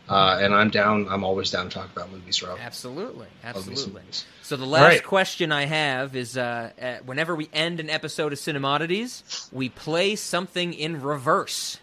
Uh, 0.08 0.38
and 0.40 0.54
I'm 0.54 0.70
down. 0.70 1.06
I'm 1.10 1.22
always 1.22 1.50
down 1.50 1.68
to 1.68 1.70
talk 1.70 1.92
about 1.92 2.10
movies, 2.10 2.42
Rob. 2.42 2.58
Absolutely, 2.60 3.26
Love 3.44 3.56
me 3.56 3.62
some 3.62 3.72
absolutely. 3.72 4.02
So 4.42 4.56
the 4.56 4.64
last 4.64 4.82
right. 4.82 5.04
question 5.04 5.52
I 5.52 5.66
have 5.66 6.16
is: 6.16 6.38
uh, 6.38 6.70
uh, 6.80 6.96
whenever 7.04 7.36
we 7.36 7.50
end 7.52 7.78
an 7.78 7.90
episode 7.90 8.32
of 8.32 8.38
Cinemodities, 8.38 9.52
we 9.52 9.68
play 9.68 10.16
something 10.16 10.72
in 10.72 11.02
reverse. 11.02 11.78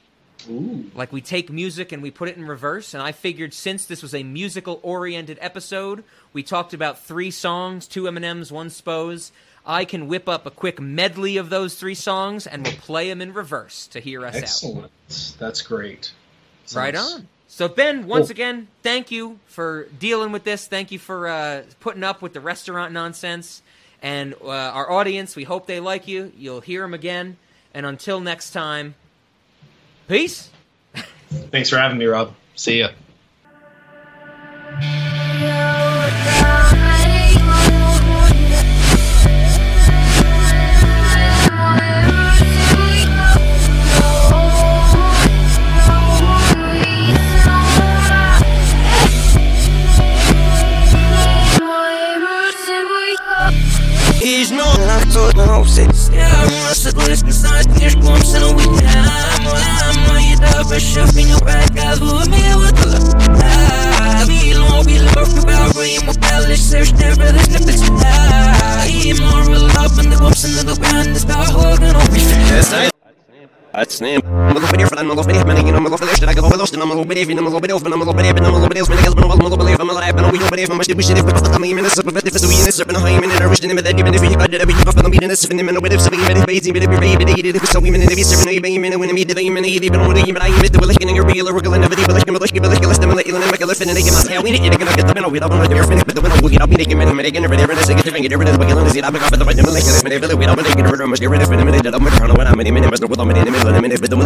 Ooh. 0.49 0.89
Like 0.93 1.11
we 1.11 1.21
take 1.21 1.51
music 1.51 1.91
and 1.91 2.01
we 2.01 2.11
put 2.11 2.29
it 2.29 2.37
in 2.37 2.45
reverse. 2.47 2.93
And 2.93 3.01
I 3.01 3.11
figured 3.11 3.53
since 3.53 3.85
this 3.85 4.01
was 4.01 4.13
a 4.13 4.23
musical 4.23 4.79
oriented 4.83 5.37
episode, 5.41 6.03
we 6.33 6.43
talked 6.43 6.73
about 6.73 6.99
three 6.99 7.31
songs, 7.31 7.87
two 7.87 8.03
Eminems, 8.03 8.51
one 8.51 8.69
Spose. 8.69 9.31
I 9.65 9.85
can 9.85 10.07
whip 10.07 10.29
up 10.29 10.45
a 10.45 10.51
quick 10.51 10.79
medley 10.79 11.37
of 11.37 11.49
those 11.49 11.75
three 11.75 11.95
songs 11.95 12.45
and 12.45 12.63
we'll 12.63 12.75
play 12.75 13.09
them 13.09 13.21
in 13.21 13.33
reverse 13.33 13.87
to 13.87 13.99
hear 13.99 14.25
us 14.25 14.35
out. 14.35 14.41
Excellent. 14.41 14.91
That's 15.39 15.61
great. 15.61 16.11
Right 16.75 16.95
on. 16.95 17.27
So 17.47 17.67
Ben, 17.67 18.05
once 18.07 18.27
Cool. 18.27 18.31
again, 18.31 18.67
thank 18.83 19.11
you 19.11 19.39
for 19.47 19.87
dealing 19.97 20.31
with 20.31 20.43
this. 20.43 20.67
Thank 20.67 20.91
you 20.91 20.99
for 20.99 21.27
uh, 21.27 21.63
putting 21.79 22.03
up 22.03 22.21
with 22.21 22.33
the 22.33 22.41
restaurant 22.41 22.91
nonsense. 22.91 23.61
And 24.01 24.33
uh, 24.43 24.49
our 24.49 24.91
audience, 24.91 25.35
we 25.35 25.45
hope 25.45 25.65
they 25.65 25.79
like 25.79 26.07
you. 26.07 26.31
You'll 26.37 26.61
hear 26.61 26.81
them 26.81 26.93
again. 26.93 27.37
And 27.73 27.85
until 27.85 28.19
next 28.19 28.51
time, 28.51 28.95
peace. 30.07 30.49
Thanks 31.29 31.69
for 31.69 31.77
having 31.77 31.97
me, 31.97 32.05
Rob. 32.05 32.33
See 32.55 32.79
ya. 32.79 32.89
просить 55.61 56.11
Я 56.13 56.73
светлых 56.73 57.21
не 57.23 57.31
знать 57.31 57.65
книжком 57.75 58.15
все 58.21 58.39
на 58.39 58.53
меня 58.53 59.05
Мама, 59.43 60.21
еда, 60.21 60.63
пощу, 60.63 61.01
меня 61.13 61.37
проказываю 61.37 62.25
мило 62.29 62.69
Мило, 64.27 64.83
мило, 64.83 65.25
мило, 65.45 65.81
ему 65.83 66.13
палишь, 66.13 66.59
все, 66.59 66.83
что 66.83 66.97
я 66.97 67.15
продать 67.15 67.65
на 67.65 67.73
тебя 67.73 68.85
И 68.87 69.13
more 69.13 69.45
love, 69.45 69.99
and 69.99 70.11
the 70.11 70.17
whoops, 70.19 70.43
and 70.45 70.67
the 70.67 70.75
ground 70.79 71.15
is 71.15 71.23
about 71.23 71.49
holding 71.51 71.95
on 71.95 72.94
that's 73.75 73.99
name. 73.99 74.21
I'm 103.55 103.64
Solomon, 103.65 103.89
rhythm 103.89 104.21